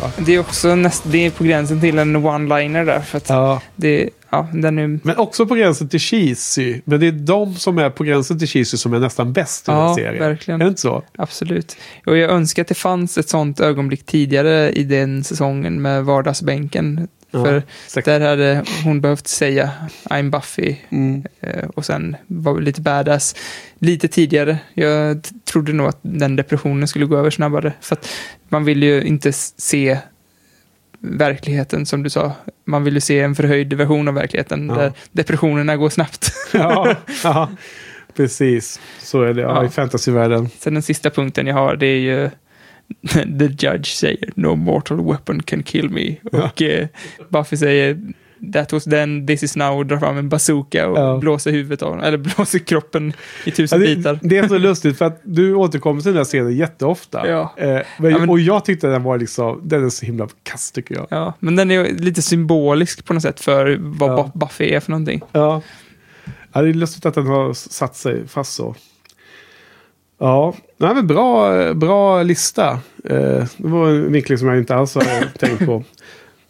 jag? 0.00 0.26
Det 0.26 0.34
är 0.34 0.38
också 0.40 0.74
näst, 0.74 1.02
det 1.06 1.26
är 1.26 1.30
på 1.30 1.44
gränsen 1.44 1.80
till 1.80 1.98
en 1.98 2.16
one-liner 2.16 2.84
där. 2.84 3.00
För 3.00 3.16
att 3.18 3.28
Ja. 3.28 3.60
det, 3.76 4.10
ja, 4.32 4.48
den 4.52 4.78
är... 4.78 5.00
Men 5.02 5.16
också 5.16 5.46
på 5.46 5.54
gränsen 5.54 5.88
till 5.88 6.00
cheesy. 6.00 6.80
Men 6.84 7.00
det 7.00 7.06
är 7.06 7.12
de 7.12 7.54
som 7.54 7.78
är 7.78 7.90
på 7.90 8.04
gränsen 8.04 8.38
till 8.38 8.48
cheesy 8.48 8.76
som 8.76 8.94
är 8.94 8.98
nästan 8.98 9.32
bäst 9.32 9.68
i 9.68 9.70
Ja, 9.70 9.84
den 9.86 9.94
serien. 9.94 10.18
verkligen. 10.18 10.60
Är 10.60 10.64
det 10.64 10.68
inte 10.68 10.80
så? 10.80 11.02
Absolut. 11.18 11.76
Och 12.06 12.16
jag 12.16 12.30
önskar 12.30 12.62
att 12.62 12.68
det 12.68 12.74
fanns 12.74 13.18
ett 13.18 13.28
sånt 13.28 13.60
ögonblick 13.60 14.06
tidigare 14.06 14.72
i 14.72 14.84
den 14.84 15.24
säsongen 15.24 15.82
med 15.82 16.04
vardagsbänken. 16.04 17.08
Ja, 17.34 17.44
För 17.44 17.62
säkert. 17.86 18.04
där 18.04 18.20
hade 18.20 18.64
hon 18.84 19.00
behövt 19.00 19.28
säga 19.28 19.70
I'm 20.04 20.30
Buffy 20.30 20.76
Mm. 20.90 21.24
eh, 21.40 21.64
och 21.74 21.84
sen 21.84 22.16
var 22.26 22.60
lite 22.60 22.80
badass 22.80 23.34
lite 23.78 24.08
tidigare. 24.08 24.58
Jag 24.74 25.20
trodde 25.44 25.72
nog 25.72 25.86
att 25.86 25.98
den 26.02 26.36
depressionen 26.36 26.88
skulle 26.88 27.06
gå 27.06 27.16
över 27.16 27.30
snabbare. 27.30 27.72
För 27.80 27.96
att 27.96 28.08
man 28.48 28.64
vill 28.64 28.82
ju 28.82 29.02
inte 29.02 29.32
se 29.32 29.98
verkligheten 31.02 31.86
som 31.86 32.02
du 32.02 32.10
sa. 32.10 32.32
Man 32.64 32.84
vill 32.84 32.94
ju 32.94 33.00
se 33.00 33.20
en 33.20 33.34
förhöjd 33.34 33.72
version 33.72 34.08
av 34.08 34.14
verkligheten 34.14 34.68
Ja. 34.68 34.74
där 34.74 34.92
depressionerna 35.12 35.76
går 35.76 35.90
snabbt. 35.90 36.32
Ja, 36.54 36.96
ja, 37.24 37.50
precis. 38.16 38.80
Så 39.00 39.22
är 39.22 39.34
det 39.34 39.42
ja, 39.42 39.64
i 39.64 39.68
fantasyvärlden. 39.68 40.48
Sen 40.58 40.74
den 40.74 40.82
sista 40.82 41.10
punkten 41.10 41.46
jag 41.46 41.54
har, 41.54 41.76
det 41.76 41.86
är 41.86 41.98
ju 41.98 42.30
The 43.38 43.66
Judge 43.66 43.86
säger 43.86 44.30
No 44.36 44.56
mortal 44.56 45.04
weapon 45.06 45.42
can 45.42 45.62
kill 45.62 45.90
me. 45.90 46.16
Och 46.32 46.62
eh, 46.62 46.86
Buffy 47.28 47.56
säger 47.56 47.98
That 48.52 48.72
was 48.72 48.84
then, 48.84 49.26
this 49.26 49.42
is 49.42 49.56
now 49.56 49.78
och 49.78 49.86
drar 49.86 49.98
fram 49.98 50.16
en 50.18 50.28
bazooka 50.28 50.88
och 50.88 50.98
Ja. 50.98 51.18
blåser 51.18 51.50
huvudet 51.50 51.82
av 51.82 51.88
honom, 51.88 52.04
eller 52.04 52.18
blåser 52.18 52.58
kroppen 52.58 53.08
i 53.10 53.14
Ja, 53.44 53.52
tusen 53.56 53.80
det, 53.80 53.96
bitar. 53.96 54.18
det 54.22 54.38
är 54.38 54.48
så 54.48 54.58
lustigt 54.58 54.98
för 54.98 55.04
att 55.04 55.20
du 55.24 55.54
återkommer 55.54 56.00
till 56.00 56.10
den 56.10 56.16
här 56.16 56.24
scenen 56.24 56.56
jätteofta. 56.56 57.28
Ja. 57.28 57.54
Eh, 57.56 57.66
men, 57.98 58.10
Ja, 58.12 58.18
men- 58.18 58.30
Och 58.30 58.40
jag 58.40 58.64
tyckte 58.64 58.86
den 58.86 59.02
var 59.02 59.18
liksom, 59.18 59.60
den 59.64 59.84
är 59.84 59.88
så 59.90 60.06
himla 60.06 60.28
kass 60.42 60.72
tycker 60.72 60.94
jag. 60.94 61.06
Ja, 61.10 61.32
men 61.38 61.56
den 61.56 61.70
är 61.70 61.84
lite 61.84 62.22
symbolisk 62.22 63.04
på 63.04 63.14
något 63.14 63.22
sätt 63.22 63.40
för 63.40 63.76
vad 63.80 64.10
Ja. 64.10 64.30
Bu- 64.34 64.38
Buffy 64.38 64.64
är 64.74 64.80
för 64.80 64.90
någonting. 64.90 65.20
Ja. 65.32 65.62
ja, 66.52 66.62
det 66.62 66.68
är 66.68 66.74
lustigt 66.74 67.06
att 67.06 67.14
den 67.14 67.26
har 67.26 67.52
satt 67.52 67.96
sig 67.96 68.28
fast 68.28 68.52
så. 68.54 68.74
Ja, 70.18 70.54
Nej, 70.76 70.94
men 70.94 71.06
bra, 71.06 71.74
bra 71.74 72.22
lista. 72.22 72.70
Eh, 73.04 73.44
det 73.56 73.68
var 73.68 73.88
en 73.88 74.12
vinkling 74.12 74.38
som 74.38 74.48
jag 74.48 74.58
inte 74.58 74.74
alls 74.74 74.94
har 74.94 75.38
tänkt 75.38 75.66
på. 75.66 75.84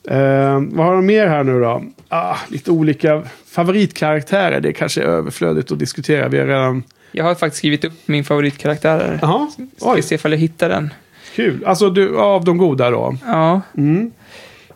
Eh, 0.09 0.61
vad 0.61 0.87
har 0.87 0.95
de 0.95 1.07
mer 1.07 1.27
här 1.27 1.45
nu 1.45 1.61
då? 1.61 1.85
Ah, 2.09 2.37
lite 2.49 2.71
olika 2.71 3.23
favoritkaraktärer. 3.47 4.61
Det 4.61 4.73
kanske 4.73 5.01
är 5.03 5.07
överflödigt 5.07 5.73
att 5.73 5.79
diskutera. 5.79 6.29
Vi 6.29 6.39
har 6.39 6.47
redan... 6.47 6.83
Jag 7.13 7.25
har 7.25 7.35
faktiskt 7.35 7.59
skrivit 7.59 7.85
upp 7.85 7.93
min 8.07 8.25
favoritkaraktär 8.25 8.99
här. 8.99 9.19
Jaha, 9.23 9.51
Ska 9.51 9.93
oj, 9.93 10.03
se 10.03 10.15
ifall 10.15 10.33
jag 10.33 10.39
hittar 10.39 10.69
den. 10.69 10.95
kul. 11.35 11.65
Alltså 11.65 11.91
du, 11.91 12.19
av 12.19 12.45
de 12.45 12.59
goda 12.59 12.91
då? 12.91 13.17
Ja, 13.27 13.61
Mm. 13.77 14.11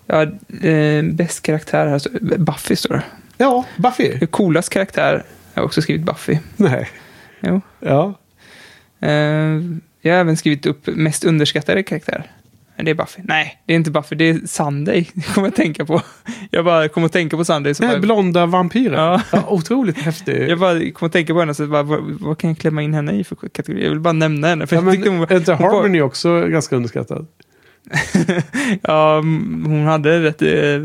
ja 0.07 0.23
eh, 0.69 1.03
bäst 1.05 1.43
karaktär 1.43 1.87
här, 1.87 2.01
Buffy 2.39 2.77
står 2.77 2.95
det. 2.95 3.03
Ja, 3.39 3.65
Buffy. 3.77 4.27
Coolast 4.27 4.69
karaktär, 4.71 5.23
jag 5.55 5.63
har 5.63 5.67
också 5.67 5.83
skrivit 5.83 6.03
Buffy. 6.07 6.39
Nej. 6.57 6.89
Jo. 7.41 7.61
Ja. 7.81 8.15
Eh, 9.01 9.11
jag 10.01 10.13
har 10.15 10.21
även 10.21 10.37
skrivit 10.37 10.67
upp 10.67 10.87
mest 10.87 11.25
underskattade 11.25 11.83
karaktär. 11.83 12.31
Det 12.77 12.91
är 12.91 12.95
Buffy. 12.95 13.23
Nej, 13.25 13.63
det 13.67 13.73
är 13.73 13.77
inte 13.77 13.91
Buffy, 13.91 14.17
det 14.17 14.25
är 14.29 14.41
Sunday. 14.47 15.11
Det 15.15 15.23
kommer 15.35 15.47
jag 15.47 15.53
att 15.53 15.57
tänka 15.57 15.85
på. 15.85 16.03
Jag 16.51 16.65
bara 16.65 16.89
kommer 16.89 17.07
att 17.07 17.13
tänka 17.13 17.37
på 17.37 17.45
Sunday. 17.45 17.75
Så 17.75 17.83
Den 17.83 17.93
bara, 17.93 18.01
blonda 18.01 18.47
vampyren. 18.47 18.95
Ja. 18.95 19.23
Ja, 19.33 19.45
otroligt 19.49 19.99
häftig. 19.99 20.49
jag 20.49 20.59
bara 20.59 20.73
kommer 20.73 21.07
att 21.07 21.13
tänka 21.13 21.33
på 21.35 21.41
henne, 21.41 21.55
så 21.55 21.67
bara, 21.67 21.83
vad, 21.83 22.01
vad 22.21 22.39
kan 22.39 22.51
jag 22.51 22.59
klämma 22.59 22.83
in 22.83 22.95
henne 22.95 23.13
i 23.13 23.25
för 23.25 23.37
kategori? 23.37 23.83
Jag 23.83 23.91
vill 23.91 24.01
bara 24.01 24.13
nämna 24.13 24.49
henne. 24.49 24.67
För 24.67 24.77
Ja, 24.77 24.83
jag 24.83 24.99
men, 24.99 25.19
hon, 25.19 25.27
är 25.31 25.37
inte 25.37 25.55
Harmony 25.55 26.01
också 26.01 26.41
ganska 26.47 26.77
underskattad? 26.77 27.27
Ja, 28.83 29.17
hon 29.17 29.85
hade 29.85 30.23
rätt 30.23 30.43
eh, 30.43 30.81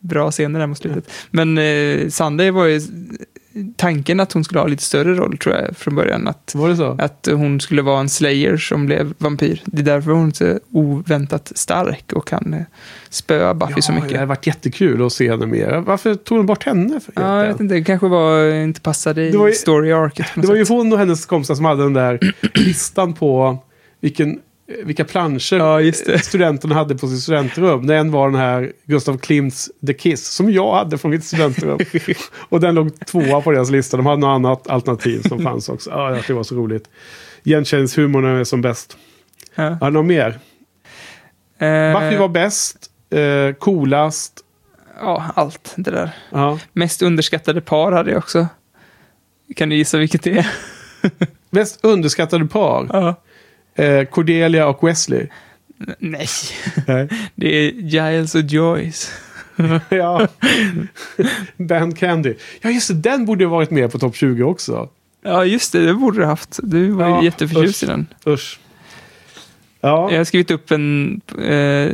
bra 0.00 0.30
scener 0.30 0.60
där 0.60 0.66
mot 0.66 0.78
slutet. 0.78 1.10
Men 1.30 1.58
eh, 1.58 2.08
Sunday 2.08 2.50
var 2.50 2.64
ju 2.64 2.80
tanken 3.76 4.20
att 4.20 4.32
hon 4.32 4.44
skulle 4.44 4.60
ha 4.60 4.66
lite 4.66 4.82
större 4.82 5.14
roll 5.14 5.38
tror 5.38 5.54
jag 5.54 5.76
från 5.76 5.94
början. 5.94 6.28
Att, 6.28 6.52
Var 6.54 6.68
det 6.68 6.76
så? 6.76 6.96
att 6.98 7.28
hon 7.32 7.60
skulle 7.60 7.82
vara 7.82 8.00
en 8.00 8.08
slayer 8.08 8.56
som 8.56 8.86
blev 8.86 9.14
vampyr. 9.18 9.62
Det 9.64 9.78
är 9.82 9.84
därför 9.84 10.10
hon 10.10 10.28
är 10.28 10.32
så 10.32 10.58
oväntat 10.72 11.52
stark 11.54 12.12
och 12.12 12.26
kan 12.28 12.54
eh, 12.54 12.60
spöa 13.10 13.54
Buffy 13.54 13.82
så 13.82 13.92
Det 13.92 14.00
mycket. 14.00 14.12
hade 14.16 14.26
varit 14.26 14.46
jättekul 14.46 15.06
att 15.06 15.12
se 15.12 15.30
henne 15.30 15.46
mer. 15.46 15.82
Varför 15.86 16.14
tog 16.14 16.38
de 16.38 16.46
bort 16.46 16.64
henne? 16.64 17.00
För 17.00 17.12
Ja, 17.16 17.40
jag 17.44 17.52
vet 17.52 17.60
inte, 17.60 17.74
det 17.74 17.84
kanske 17.84 18.08
var, 18.08 18.52
inte 18.52 18.80
passade 18.80 19.22
i 19.26 19.30
Det 19.30 19.52
story 19.52 19.92
arket. 19.92 20.26
det 20.34 20.46
var 20.46 20.54
ju 20.54 20.64
hon 20.68 20.92
och 20.92 20.98
hennes 20.98 21.26
kompisar 21.26 21.54
som 21.54 21.64
hade 21.64 21.82
den 21.82 21.92
där 21.92 22.18
listan 22.54 23.12
på 23.14 23.58
vilken, 24.00 24.38
vilka 24.66 25.04
planscher 25.04 25.56
Ja, 25.56 25.92
studenterna 26.22 26.74
hade 26.74 26.96
på 26.96 27.08
sitt 27.08 27.22
studentrum. 27.22 27.86
Den 27.86 28.10
var 28.10 28.30
den 28.30 28.40
här 28.40 28.72
Gustav 28.84 29.18
Klimts 29.18 29.70
The 29.86 29.94
Kiss 29.94 30.26
som 30.26 30.52
jag 30.52 30.74
hade 30.74 30.98
från 30.98 31.10
mitt 31.10 31.24
studentrum. 31.24 31.78
och 32.48 32.60
den 32.60 32.74
låg 32.74 33.06
tvåa 33.06 33.40
på 33.40 33.52
deras 33.52 33.70
lista. 33.70 33.96
De 33.96 34.06
hade 34.06 34.20
något 34.20 34.34
annat 34.34 34.68
alternativ 34.68 35.22
som 35.28 35.42
fanns 35.42 35.68
också. 35.68 35.90
Ja, 35.90 36.18
det 36.26 36.32
var 36.32 36.42
så 36.42 36.54
roligt. 36.54 36.88
Igenkänningshumorn 37.42 38.24
är 38.24 38.44
som 38.44 38.62
bäst. 38.62 38.96
Ja. 39.54 39.78
Ja, 39.80 39.90
något 39.90 40.06
mer? 40.06 40.38
Eh, 41.58 42.00
Buffy 42.00 42.16
var 42.16 42.28
bäst, 42.28 42.90
eh, 43.10 43.54
coolast. 43.54 44.32
Ja, 45.00 45.24
allt 45.34 45.72
det 45.76 45.90
där. 45.90 46.10
Ja. 46.30 46.58
Mest 46.72 47.02
underskattade 47.02 47.60
par 47.60 47.92
hade 47.92 48.10
jag 48.10 48.18
också. 48.18 48.46
Kan 49.56 49.68
du 49.68 49.76
gissa 49.76 49.98
vilket 49.98 50.22
det 50.22 50.38
är? 50.38 50.46
Mest 51.50 51.84
underskattade 51.84 52.46
par. 52.46 52.88
Ja. 52.92 53.14
Eh, 53.76 54.04
Cordelia 54.04 54.66
och 54.66 54.88
Wesley. 54.88 55.26
Nej, 55.98 56.28
Nej. 56.86 57.08
det 57.34 57.54
är 57.56 57.70
Giles 57.72 58.34
och 58.34 58.40
Joyce. 58.40 59.10
ja. 59.88 60.28
Ben 61.56 61.94
Candy. 61.94 62.34
Ja, 62.60 62.70
just 62.70 62.88
det. 62.88 62.94
Den 62.94 63.24
borde 63.26 63.44
ha 63.44 63.50
varit 63.50 63.70
med 63.70 63.92
på 63.92 63.98
topp 63.98 64.16
20 64.16 64.42
också. 64.42 64.88
Ja, 65.22 65.44
just 65.44 65.72
det, 65.72 65.86
det 65.86 65.94
borde 65.94 66.18
du 66.20 66.24
haft. 66.24 66.60
Du 66.62 66.90
var 66.90 67.08
Ja, 67.08 67.18
ju 67.18 67.24
jätteförtjust 67.24 67.82
i 67.82 67.86
den. 67.86 68.06
Usch. 68.26 68.58
Ja. 69.80 70.10
Jag 70.10 70.18
har 70.18 70.24
skrivit 70.24 70.50
upp 70.50 70.70
en 70.70 71.20
eh, 71.42 71.92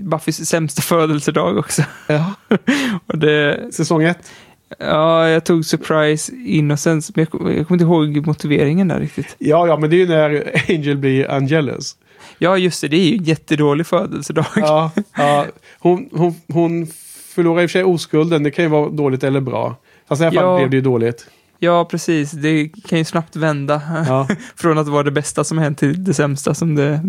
Buffys 0.00 0.48
sämsta 0.48 0.82
födelsedag 0.82 1.56
också. 1.58 1.82
ja. 2.06 2.34
Och 3.06 3.18
det, 3.18 3.68
Säsong 3.74 4.02
1. 4.02 4.30
Ja, 4.78 5.28
jag 5.28 5.44
tog 5.44 5.64
Surprise 5.64 6.32
Innocence, 6.46 7.12
men 7.16 7.26
jag, 7.32 7.56
jag 7.56 7.66
kommer 7.68 7.82
inte 7.82 7.84
ihåg 7.84 8.26
motiveringen 8.26 8.88
där 8.88 9.00
riktigt. 9.00 9.36
Ja, 9.38 9.66
ja, 9.66 9.76
men 9.76 9.90
det 9.90 9.96
är 9.96 9.98
ju 9.98 10.06
när 10.08 10.52
Angel 10.68 10.96
blir 10.96 11.30
Angelus. 11.30 11.96
Ja, 12.38 12.56
just 12.58 12.80
det. 12.80 12.88
Det 12.88 12.96
är 12.96 13.08
ju 13.10 13.16
en 13.16 13.24
jättedålig 13.24 13.86
födelsedag. 13.86 14.46
Ja, 14.56 14.90
ja. 15.16 15.46
Hon, 15.78 16.08
hon, 16.12 16.34
hon 16.52 16.86
förlorar 17.34 17.62
i 17.62 17.66
och 17.66 17.70
för 17.70 17.72
sig 17.78 17.84
oskulden. 17.84 18.42
Det 18.42 18.50
kan 18.50 18.64
ju 18.64 18.68
vara 18.70 18.88
dåligt 18.90 19.24
eller 19.24 19.40
bra. 19.40 19.76
Fast 20.08 20.22
i 20.22 20.24
alla 20.24 20.34
fall 20.34 20.44
Ja. 20.44 20.56
blev 20.58 20.70
det 20.70 20.76
ju 20.76 20.80
dåligt. 20.82 21.26
Ja, 21.58 21.84
precis. 21.84 22.30
Det 22.30 22.68
kan 22.68 22.98
ju 22.98 23.04
snabbt 23.04 23.36
vända. 23.36 23.82
Ja. 24.08 24.28
Från 24.56 24.78
att 24.78 24.88
vara 24.88 25.02
det 25.02 25.10
bästa 25.10 25.44
som 25.44 25.58
hänt 25.58 25.78
till 25.78 26.04
det 26.04 26.14
sämsta 26.14 26.54
som 26.54 26.74
det, 26.74 27.00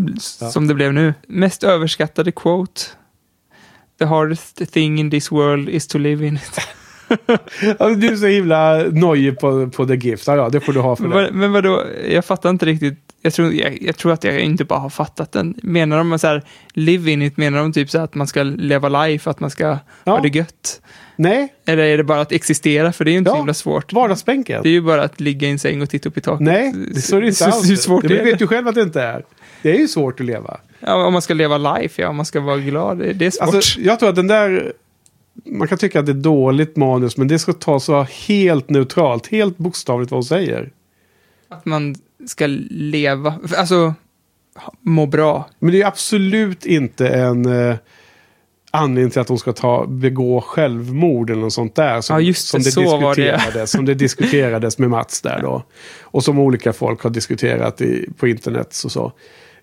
Ja. 0.41 0.49
som 0.51 0.67
det 0.67 0.73
blev 0.73 0.93
nu. 0.93 1.13
Mest 1.27 1.63
överskattade 1.63 2.31
quote. 2.31 2.81
The 3.99 4.05
hardest 4.05 4.71
thing 4.71 4.99
in 4.99 5.11
this 5.11 5.31
world 5.31 5.69
is 5.69 5.87
to 5.87 5.97
live 5.97 6.27
in 6.27 6.35
it. 6.35 6.59
Ja, 7.79 7.89
Du 7.89 8.07
är 8.07 8.15
så 8.15 8.25
himla 8.25 8.83
nojig 8.91 9.39
på, 9.39 9.69
på 9.69 9.85
The 9.85 9.95
Gift. 9.95 10.27
Ja, 10.27 10.35
ja, 10.35 10.49
det 10.49 10.59
får 10.59 10.73
du 10.73 10.79
ha 10.79 10.95
för 10.95 11.03
Men, 11.03 11.17
det. 11.23 11.29
men 11.31 11.51
vadå, 11.51 11.83
jag 12.09 12.25
fattar 12.25 12.49
inte 12.49 12.65
riktigt. 12.65 12.99
Jag 13.21 13.33
tror, 13.33 13.53
jag, 13.53 13.81
jag 13.81 13.97
tror 13.97 14.11
att 14.11 14.23
jag 14.23 14.39
inte 14.39 14.65
bara 14.65 14.79
har 14.79 14.89
fattat 14.89 15.31
den. 15.31 15.55
Menar 15.63 15.97
de 15.97 16.19
så 16.19 16.27
här, 16.27 16.43
live 16.73 17.11
in 17.11 17.21
it, 17.21 17.37
menar 17.37 17.59
de 17.59 17.73
typ 17.73 17.89
så 17.89 17.97
här 17.97 18.05
att 18.05 18.15
man 18.15 18.27
ska 18.27 18.43
leva 18.43 19.05
life, 19.05 19.29
att 19.29 19.39
man 19.39 19.49
ska 19.49 19.77
ha 20.05 20.19
det 20.21 20.35
gött? 20.35 20.81
Nej. 21.15 21.53
Eller 21.65 21.83
är 21.83 21.97
det 21.97 22.03
bara 22.03 22.21
att 22.21 22.31
existera? 22.31 22.91
För 22.91 23.05
det 23.05 23.11
är 23.11 23.13
ju 23.13 23.17
inte 23.17 23.31
så 23.31 23.37
himla 23.37 23.53
svårt. 23.53 23.93
Vardagsbänken. 23.93 24.63
Det 24.63 24.69
är 24.69 24.73
ju 24.73 24.81
bara 24.81 25.03
att 25.03 25.19
ligga 25.19 25.47
i 25.47 25.51
en 25.51 25.59
säng 25.59 25.81
och 25.81 25.89
titta 25.89 26.09
upp 26.09 26.17
i 26.17 26.21
taket. 26.21 26.45
Nej, 26.45 26.73
det 26.73 27.19
det 27.19 27.27
inte 27.27 27.45
alls. 27.45 27.69
Hur 27.69 27.75
svårt 27.75 28.07
det 28.07 28.19
är 28.19 28.23
vet 28.23 28.39
det? 28.39 28.45
du 28.45 28.47
själv 28.47 28.67
att 28.67 28.75
det 28.75 28.81
inte 28.81 29.01
är. 29.01 29.23
Det 29.61 29.71
är 29.71 29.79
ju 29.79 29.87
svårt 29.87 30.19
att 30.19 30.25
leva. 30.25 30.59
Ja, 30.79 31.05
om 31.05 31.13
man 31.13 31.21
ska 31.21 31.33
leva 31.33 31.57
life, 31.57 32.01
ja, 32.01 32.09
om 32.09 32.15
man 32.15 32.25
ska 32.25 32.39
vara 32.39 32.57
glad. 32.57 32.97
Det, 32.97 33.13
det 33.13 33.25
är 33.25 33.31
svårt. 33.31 33.55
Alltså, 33.55 33.79
jag 33.79 33.99
tror 33.99 34.09
att 34.09 34.15
den 34.15 34.27
där... 34.27 34.73
Man 35.45 35.67
kan 35.67 35.77
tycka 35.77 35.99
att 35.99 36.05
det 36.05 36.11
är 36.11 36.13
dåligt 36.13 36.75
manus, 36.75 37.17
men 37.17 37.27
det 37.27 37.39
ska 37.39 37.53
tas 37.53 37.83
så 37.83 38.03
helt 38.27 38.69
neutralt. 38.69 39.27
Helt 39.27 39.57
bokstavligt 39.57 40.11
vad 40.11 40.17
hon 40.17 40.25
säger. 40.25 40.71
Att 41.49 41.65
man 41.65 41.95
ska 42.27 42.45
leva, 42.69 43.39
alltså 43.57 43.93
må 44.81 45.05
bra. 45.05 45.49
Men 45.59 45.71
det 45.71 45.81
är 45.81 45.87
absolut 45.87 46.65
inte 46.65 47.07
en 47.07 47.45
eh, 47.45 47.75
anledning 48.71 49.11
till 49.11 49.21
att 49.21 49.29
hon 49.29 49.39
ska 49.39 49.53
ta, 49.53 49.85
begå 49.85 50.41
självmord 50.41 51.29
eller 51.29 51.41
något 51.41 51.53
sånt 51.53 51.75
där. 51.75 52.01
Som, 52.01 52.15
Ja, 52.15 52.21
just 52.21 52.53
det, 52.53 52.63
som 52.63 52.83
det. 52.83 52.83
diskuterades, 52.83 53.71
Som 53.71 53.85
det 53.85 53.93
diskuterades 54.05 54.77
med 54.77 54.89
Mats 54.89 55.21
där 55.21 55.41
då. 55.41 55.63
Och 56.01 56.23
som 56.23 56.39
olika 56.39 56.73
folk 56.73 57.03
har 57.03 57.09
diskuterat 57.09 57.81
i, 57.81 58.09
på 58.17 58.27
internet 58.27 58.81
och 58.85 58.91
så. 58.91 59.13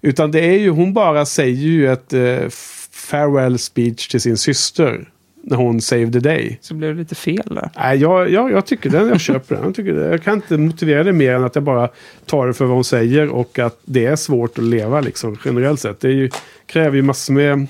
Utan 0.00 0.30
det 0.30 0.40
är 0.40 0.58
ju, 0.58 0.70
hon 0.70 0.92
bara 0.92 1.26
säger 1.26 1.56
ju 1.56 1.92
ett 1.92 2.12
eh, 2.12 2.48
farewell 2.90 3.58
speech 3.58 4.08
till 4.08 4.20
sin 4.20 4.36
syster. 4.36 5.08
När 5.48 5.56
hon 5.56 5.80
saved 5.80 6.12
the 6.12 6.18
day. 6.18 6.58
Så 6.60 6.74
blev 6.74 6.94
det 6.94 7.00
lite 7.00 7.14
fel 7.14 7.54
där. 7.54 7.70
Nej, 7.76 7.98
jag, 7.98 8.30
jag, 8.30 8.52
jag 8.52 8.66
tycker 8.66 8.90
den. 8.90 9.08
Jag 9.08 9.20
köper 9.20 9.54
den. 9.54 9.64
Jag, 9.64 9.74
tycker 9.74 9.92
det. 9.92 10.08
jag 10.08 10.22
kan 10.22 10.34
inte 10.34 10.56
motivera 10.56 11.04
det 11.04 11.12
mer 11.12 11.32
än 11.32 11.44
att 11.44 11.54
jag 11.54 11.64
bara 11.64 11.88
tar 12.26 12.46
det 12.46 12.54
för 12.54 12.64
vad 12.64 12.74
hon 12.74 12.84
säger. 12.84 13.28
Och 13.28 13.58
att 13.58 13.80
det 13.84 14.06
är 14.06 14.16
svårt 14.16 14.58
att 14.58 14.64
leva 14.64 15.00
liksom 15.00 15.38
generellt 15.44 15.80
sett. 15.80 16.00
Det 16.00 16.10
ju, 16.10 16.30
kräver 16.66 16.96
ju 16.96 17.02
massor 17.02 17.34
med... 17.34 17.66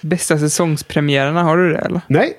Bästa 0.00 0.38
säsongspremiärerna, 0.38 1.42
har 1.42 1.56
du 1.56 1.72
det 1.72 1.78
eller? 1.78 2.00
Nej. 2.06 2.32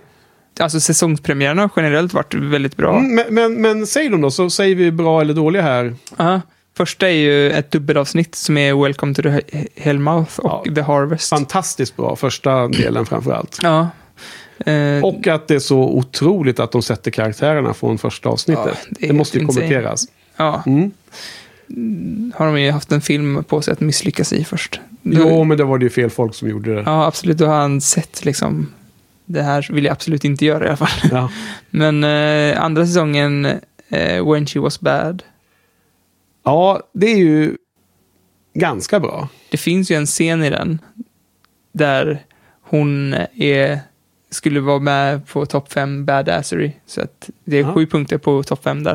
Alltså 0.60 0.80
säsongspremiärerna 0.80 1.62
har 1.62 1.72
generellt 1.76 2.14
varit 2.14 2.34
väldigt 2.34 2.78
bra. 2.78 2.98
Mm, 2.98 3.16
men, 3.16 3.34
men, 3.34 3.62
men 3.62 3.88
säg 3.88 4.10
dem 4.10 4.22
då, 4.22 4.32
så 4.32 4.50
säger 4.50 4.76
vi 4.76 4.92
bra 4.92 5.22
eller 5.22 5.34
dåliga 5.34 5.62
här. 5.62 5.96
Ja. 6.18 6.42
Första 6.78 7.08
är 7.10 7.14
ju 7.14 7.52
ett 7.52 7.72
dubbelavsnitt 7.72 8.36
som 8.36 8.58
är 8.58 8.84
Welcome 8.84 9.14
to 9.14 9.22
the 9.22 9.30
He- 9.30 9.68
Hellmouth 9.76 10.40
och 10.40 10.76
The 10.76 10.82
Harvest. 10.82 11.30
Fantastiskt 11.30 11.98
bra, 11.98 12.16
första 12.16 12.68
delen 12.68 13.06
framför 13.06 13.32
allt. 13.32 13.60
Ja. 13.64 13.90
Eh, 14.66 15.04
Och 15.06 15.28
att 15.28 15.48
det 15.48 15.56
är 15.56 15.60
så 15.60 15.78
otroligt 15.80 16.60
att 16.60 16.72
de 16.72 16.82
sätter 16.82 17.12
karaktärerna 17.12 17.74
från 17.74 17.98
första 17.98 18.30
avsnittet. 18.30 18.78
Ja, 18.90 18.96
det 19.00 19.08
det, 19.08 19.14
måste 19.14 19.40
ju 19.40 19.46
kommenteras. 19.46 20.06
Ja. 20.38 20.64
Mm. 20.66 20.92
Har 22.36 22.46
de 22.46 22.62
ju 22.62 22.72
haft 22.72 22.92
en 22.92 23.02
film 23.02 23.44
på 23.44 23.62
sig 23.62 23.72
att 23.72 23.80
misslyckas 23.80 24.34
i 24.34 24.44
först. 24.46 24.80
Jo, 25.02 25.44
men 25.44 25.58
det 25.58 25.64
var 25.64 25.78
det 25.78 25.84
ju 25.84 25.90
fel 25.90 26.10
folk 26.10 26.36
som 26.36 26.50
gjorde 26.50 26.76
det. 26.76 26.84
Ja, 26.86 27.06
absolut. 27.06 27.38
Då 27.38 27.46
har 27.46 27.56
han 27.56 27.82
sett 27.82 28.26
liksom, 28.26 28.74
det 29.26 29.42
här 29.42 29.68
vill 29.72 29.86
jag 29.86 29.92
absolut 29.92 30.26
inte 30.26 30.46
göra 30.46 30.66
i 30.66 30.68
alla 30.68 30.78
fall. 30.78 31.10
Ja. 31.12 31.30
Men 31.70 32.04
eh, 32.04 32.64
andra 32.64 32.86
säsongen, 32.86 33.46
eh, 33.90 34.32
When 34.32 34.46
She 34.46 34.60
Was 34.60 34.80
Bad. 34.80 35.24
Ja, 36.46 36.82
det 36.94 37.08
är 37.12 37.18
ju 37.18 37.58
ganska 38.54 39.00
bra. 39.00 39.30
Det 39.52 39.58
finns 39.58 39.92
ju 39.92 39.96
en 39.96 40.06
scen 40.06 40.44
i 40.44 40.50
den 40.50 40.80
där 41.72 42.24
hon 42.62 43.14
är, 43.36 43.80
skulle 44.30 44.60
vara 44.60 44.80
med 44.80 45.28
på 45.28 45.46
topp 45.46 45.74
5 45.74 46.06
badassery. 46.06 46.72
Så 46.86 47.02
att 47.02 47.30
det 47.46 47.58
är 47.58 47.62
Ja. 47.62 47.74
sju 47.74 47.86
punkter 47.88 48.18
på 48.18 48.44
topp 48.44 48.64
5 48.64 48.84
där. 48.84 48.94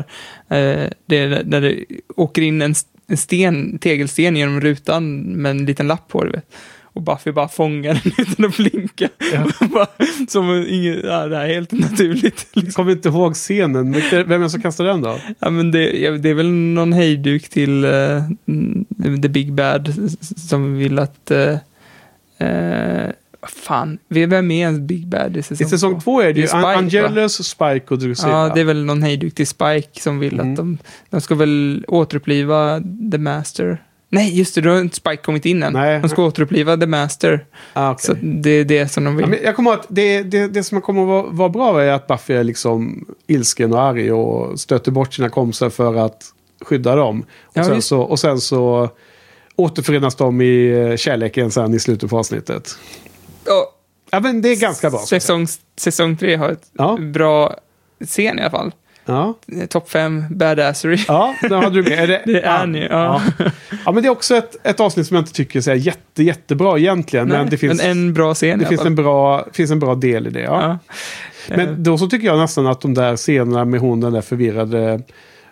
Eh, 0.49 0.89
det 1.05 1.17
är 1.17 1.43
där 1.43 1.61
det 1.61 1.85
åker 2.15 2.41
in 2.41 2.61
en, 2.61 2.73
en 3.07 3.17
sten, 3.17 3.79
tegelsten 3.79 4.35
genom 4.35 4.61
rutan 4.61 5.17
med 5.21 5.49
en 5.49 5.65
liten 5.65 5.87
lapp 5.87 6.07
på. 6.07 6.23
Du 6.23 6.31
vet. 6.31 6.45
Och 6.93 7.01
Buffy 7.01 7.31
bara 7.31 7.47
fångar 7.47 8.01
den 8.03 8.13
utan 8.27 8.45
att 8.45 8.57
blinka. 8.57 9.09
bara, 9.73 9.87
som 10.27 10.65
inget, 10.69 11.03
ja, 11.03 11.27
det 11.27 11.37
här 11.37 11.43
är 11.43 11.53
helt 11.53 11.71
naturligt. 11.71 12.47
Jag 12.53 12.69
kommer 12.73 12.91
inte 12.91 13.09
ihåg 13.09 13.33
scenen. 13.33 13.91
Vem 14.11 14.31
är 14.31 14.39
det 14.39 14.49
som 14.49 14.61
kastar 14.61 14.85
den 14.85 15.01
då? 15.01 15.19
Ja, 15.39 15.49
men 15.49 15.71
det, 15.71 15.99
ja, 15.99 16.11
det 16.11 16.29
är 16.29 16.33
väl 16.33 16.51
någon 16.51 16.93
hejduk 16.93 17.49
till 17.49 17.83
mm, 17.83 18.85
The 19.21 19.29
Big 19.29 19.53
Bad 19.53 19.93
som 20.49 20.77
vill 20.77 20.99
att... 20.99 21.31
Uh, 21.31 21.57
vad 23.41 23.51
fan, 23.51 23.97
vem 24.07 24.51
är 24.51 24.59
ens 24.59 24.79
Big 24.79 25.07
Bad 25.07 25.37
i 25.37 25.43
säsong 25.43 25.67
I 25.67 25.69
säsong 25.69 26.01
två 26.01 26.21
är 26.21 26.33
det 26.33 26.39
ju 26.39 26.47
Spike, 26.47 26.61
va? 26.61 26.75
Angelus, 26.75 27.47
Spike 27.47 27.85
och 27.87 27.99
Drusilla. 27.99 28.31
Ja, 28.31 28.51
det 28.53 28.61
är 28.61 28.65
väl 28.65 28.85
någon 28.85 29.03
hejduk 29.03 29.35
till 29.35 29.47
Spike 29.47 30.01
som 30.01 30.19
vill 30.19 30.33
Mm. 30.33 30.51
att 30.51 30.57
de... 30.57 30.77
De 31.09 31.21
ska 31.21 31.35
väl 31.35 31.85
återuppliva 31.87 32.81
The 33.11 33.17
Master. 33.17 33.83
Nej, 34.13 34.37
just 34.37 34.55
det, 34.55 34.61
då 34.61 34.69
har 34.69 34.79
inte 34.79 34.95
Spike 34.95 35.17
kommit 35.23 35.45
in 35.45 35.63
än. 35.63 35.73
Nej. 35.73 35.99
De 35.99 36.09
ska 36.09 36.23
återuppliva 36.25 36.77
The 36.77 36.85
Master. 36.85 37.45
Ah, 37.73 37.91
okej. 37.91 38.05
Så 38.05 38.13
det 38.21 38.49
är 38.49 38.65
det 38.65 38.87
som 38.87 39.03
de 39.03 39.15
vill. 39.15 39.25
Ja, 39.31 39.37
jag 39.43 39.55
kommer 39.55 39.73
att 39.73 39.85
det, 39.89 40.23
det, 40.23 40.47
det 40.47 40.63
som 40.63 40.81
kommer 40.81 41.01
att 41.01 41.07
vara, 41.07 41.23
vara 41.23 41.49
bra 41.49 41.81
är 41.83 41.91
att 41.91 42.07
Buffy 42.07 42.33
är 42.33 42.43
liksom 42.43 43.05
ilsken 43.27 43.73
och 43.73 43.81
arg 43.81 44.11
och 44.11 44.59
stöter 44.59 44.91
bort 44.91 45.13
sina 45.13 45.29
kompisar 45.29 45.69
för 45.69 45.95
att 45.95 46.23
skydda 46.61 46.95
dem. 46.95 47.21
Och, 47.41 47.57
Ja, 47.57 47.63
sen, 47.63 47.75
visst. 47.75 47.87
så, 47.87 48.01
och 48.01 48.19
sen 48.19 48.41
så 48.41 48.89
återförenas 49.55 50.15
de 50.15 50.41
i 50.41 50.71
eh, 50.89 50.95
kärleken 50.95 51.51
sen 51.51 51.73
i 51.73 51.79
slutet 51.79 52.09
på 52.09 52.17
avsnittet. 52.19 52.75
Ja, 53.45 53.73
Ja, 54.13 54.19
men 54.19 54.41
det 54.41 54.49
är 54.49 54.55
ganska 54.61 54.89
bra. 54.89 54.99
säsong, 54.99 55.47
säsong 55.77 56.17
tre 56.17 56.35
har 56.35 56.49
ett 56.49 56.63
Ja. 56.73 56.97
bra 57.13 57.55
scen 58.05 58.39
i 58.39 58.41
alla 58.41 58.51
fall. 58.51 58.71
Ja, 59.05 59.33
Topp 59.69 59.89
fem 59.89 60.25
badassery. 60.29 60.97
ja 61.07 61.35
den 61.41 61.63
hade 61.63 61.81
du 61.81 61.89
med. 61.89 61.99
Är 61.99 62.07
det, 62.07 62.21
Det 62.25 62.41
är 62.41 62.67
ni, 62.67 62.79
ja. 62.79 63.21
ja. 63.37 63.45
Ja, 63.85 63.91
men 63.91 64.03
det 64.03 64.09
är 64.09 64.11
också 64.11 64.35
ett, 64.35 64.67
ett 64.67 64.79
avsnitt 64.79 65.07
som 65.07 65.15
jag 65.15 65.21
inte 65.21 65.33
tycker 65.33 65.69
är 65.69 65.75
jätte, 65.75 66.23
jättebra 66.23 66.79
egentligen. 66.79 67.27
Nej, 67.27 67.37
men 67.37 67.49
det 67.49 67.57
finns, 67.57 67.81
men 67.81 67.91
en 67.91 68.13
bra 68.13 68.33
scen 68.33 68.59
det 68.59 68.65
finns, 68.65 68.85
en 68.85 68.95
bra, 68.95 69.45
finns 69.53 69.71
en 69.71 69.79
bra 69.79 69.95
del 69.95 70.27
i 70.27 70.29
det. 70.29 70.41
Ja. 70.41 70.79
Ja. 71.47 71.57
Men 71.57 71.83
då 71.83 71.97
så 71.97 72.09
tycker 72.09 72.27
jag 72.27 72.37
nästan 72.39 72.67
att 72.67 72.81
de 72.81 72.93
där 72.93 73.15
scenerna 73.15 73.65
med 73.65 73.79
hon, 73.79 73.99
den 73.99 74.13
där 74.13 74.21
förvirrade 74.21 75.01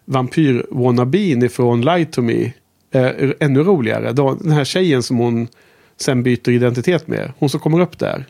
vampyr-wannabeen 0.05 1.45
ifrån 1.45 1.81
Lie 1.81 2.05
to 2.05 2.21
Me, 2.21 2.51
är 2.91 3.35
ännu 3.39 3.63
roligare. 3.63 4.13
Den 4.13 4.51
här 4.51 4.63
tjejen 4.63 5.03
som 5.03 5.17
hon 5.17 5.47
sen 5.97 6.23
byter 6.23 6.49
identitet 6.49 7.07
med, 7.07 7.31
hon 7.39 7.49
som 7.49 7.59
kommer 7.59 7.79
upp 7.79 7.99
där. 7.99 8.25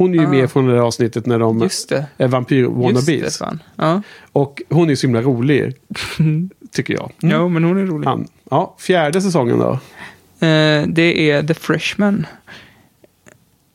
Hon 0.00 0.14
är 0.14 0.18
ju 0.18 0.26
Ah. 0.26 0.30
med 0.30 0.50
från 0.50 0.66
det 0.66 0.72
där 0.72 0.80
avsnittet 0.80 1.26
när 1.26 1.38
de 1.38 1.62
är 1.62 2.28
vampyr-wannabes. 2.28 3.58
Ja. 3.76 4.02
Och 4.32 4.62
hon 4.70 4.90
är 4.90 4.94
så 4.94 5.06
himla 5.06 5.22
rolig, 5.22 5.74
tycker 6.72 6.94
jag. 6.94 7.12
Mm. 7.22 7.36
Jo, 7.36 7.48
men 7.48 7.64
hon 7.64 7.78
är 7.78 7.86
rolig. 7.86 8.06
Han. 8.08 8.26
Ja, 8.50 8.74
fjärde 8.78 9.20
säsongen 9.20 9.58
då? 9.58 9.70
Eh, 10.46 10.86
det 10.88 11.30
är 11.30 11.42
The 11.42 11.54
Freshman. 11.54 12.26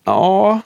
Ja, 0.03 0.61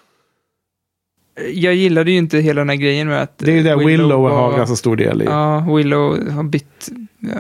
Jag 1.53 1.75
gillade 1.75 2.11
ju 2.11 2.17
inte 2.17 2.37
hela 2.37 2.61
den 2.61 2.69
här 2.69 2.75
grejen 2.75 3.07
med 3.07 3.21
att 3.21 3.37
det 3.37 3.51
är 3.51 3.55
ju 3.55 3.63
där 3.63 3.77
Willow, 3.77 4.29
har 4.29 4.49
var- 4.51 4.57
ganska 4.57 4.75
stor 4.75 4.95
del 4.95 5.21
i. 5.21 5.25
Ja, 5.25 5.59
Willow 5.75 6.29
har 6.29 6.43
bytt 6.43 6.89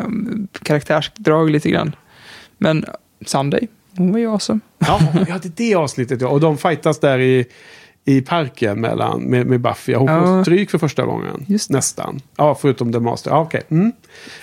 um, 0.05 0.47
karaktärsdrag 0.63 1.49
lite 1.49 1.69
grann. 1.69 1.95
Men 2.57 2.85
Sunday, 3.25 3.67
hon 3.97 4.11
var 4.11 4.19
ju 4.19 4.31
awesome. 4.31 4.59
Ja, 4.79 4.99
ja, 5.27 5.39
det 5.41 5.45
är 5.47 5.51
det 5.55 5.75
avsnittet 5.75 6.21
ja. 6.21 6.27
Och 6.27 6.39
de 6.39 6.57
fightas 6.57 6.99
där 6.99 7.19
i, 7.19 7.45
i 8.09 8.21
parken 8.21 8.81
mellan, 8.81 9.21
med, 9.21 9.47
med 9.47 9.61
Buffy. 9.61 9.93
Hon 9.93 10.07
får 10.07 10.15
Ja. 10.37 10.43
stryk 10.43 10.69
för 10.71 10.77
första 10.77 11.05
gången. 11.05 11.45
Nästan. 11.69 12.21
Ja, 12.37 12.55
förutom 12.61 12.93
The 12.93 12.99
Master. 12.99 13.31
Ja, 13.31 13.39
okej. 13.41 13.61
Mm. 13.69 13.91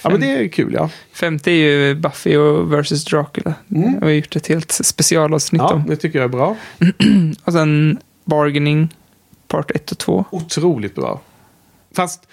Ja, 0.03 0.11
men 0.11 0.21
det 0.21 0.27
är 0.31 0.49
kul 0.49 0.73
ja. 0.75 0.91
Femte 1.13 1.51
är 1.51 1.55
ju 1.55 1.95
Buffy 1.95 2.37
och 2.37 2.73
versus 2.73 3.05
Dracula. 3.05 3.55
Mm. 3.71 3.95
Jag 3.95 4.01
har 4.01 4.11
gjort 4.11 4.37
ett 4.37 4.47
helt 4.47 4.73
specialavsnitt 4.73 5.63
Ja, 5.63 5.73
om. 5.75 5.85
det 5.87 5.97
tycker 5.97 6.19
jag 6.19 6.25
är 6.25 6.29
bra. 6.29 6.57
Och 7.45 7.53
sen 7.53 7.99
Bargaining, 8.25 8.95
part 9.49 9.71
1 9.71 9.93
och 9.93 9.99
2. 9.99 10.25
Otroligt 10.31 10.95
bra. 10.95 11.21
Fast 11.97 12.29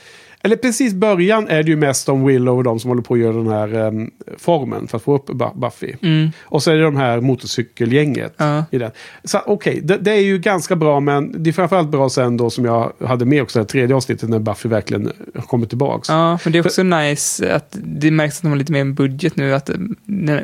Eller 0.45 0.55
precis 0.55 0.93
början 0.93 1.47
är 1.47 1.63
det 1.63 1.69
ju 1.69 1.75
mest 1.77 2.09
om 2.09 2.25
Willow 2.25 2.57
och 2.57 2.63
de 2.63 2.79
som 2.79 2.89
håller 2.89 3.01
på 3.01 3.13
att 3.13 3.19
göra 3.19 3.33
den 3.37 3.47
här 3.47 3.73
em, 3.87 4.11
formen 4.37 4.87
för 4.87 4.97
att 4.97 5.03
få 5.03 5.15
upp 5.15 5.29
Bu- 5.29 5.59
Buffy. 5.59 5.93
Mm. 6.01 6.29
Och 6.43 6.63
så 6.63 6.71
är 6.71 6.75
det 6.75 6.83
de 6.83 6.95
här 6.95 7.21
motorcykelgänget 7.21 8.33
Ja. 8.37 8.65
i 8.71 8.77
den. 8.77 8.91
Så 9.23 9.39
okej, 9.45 9.79
det, 9.83 9.97
det 9.97 10.11
är 10.11 10.19
ju 10.21 10.37
ganska 10.37 10.75
bra 10.75 10.99
men 10.99 11.43
det 11.43 11.49
är 11.49 11.51
framförallt 11.51 11.89
bra 11.89 12.09
sen 12.09 12.37
då 12.37 12.49
som 12.49 12.65
jag 12.65 12.91
hade 13.05 13.25
med 13.25 13.41
också 13.41 13.59
det 13.59 13.65
tredje 13.65 13.95
avsnittet 13.95 14.29
när 14.29 14.39
Buffy 14.39 14.69
verkligen 14.69 15.11
kommer 15.47 15.65
tillbaks. 15.65 16.09
Ja, 16.09 16.39
men 16.43 16.53
det 16.53 16.59
är 16.59 16.65
också 16.65 16.83
nice 16.83 17.55
att 17.55 17.77
det 17.83 18.11
märks 18.11 18.35
att 18.37 18.41
de 18.41 18.47
har 18.49 18.55
lite 18.55 18.71
mer 18.71 18.81
en 18.81 18.93
budget 18.93 19.35
nu. 19.35 19.53
Att 19.53 19.69
eh, 19.69 19.75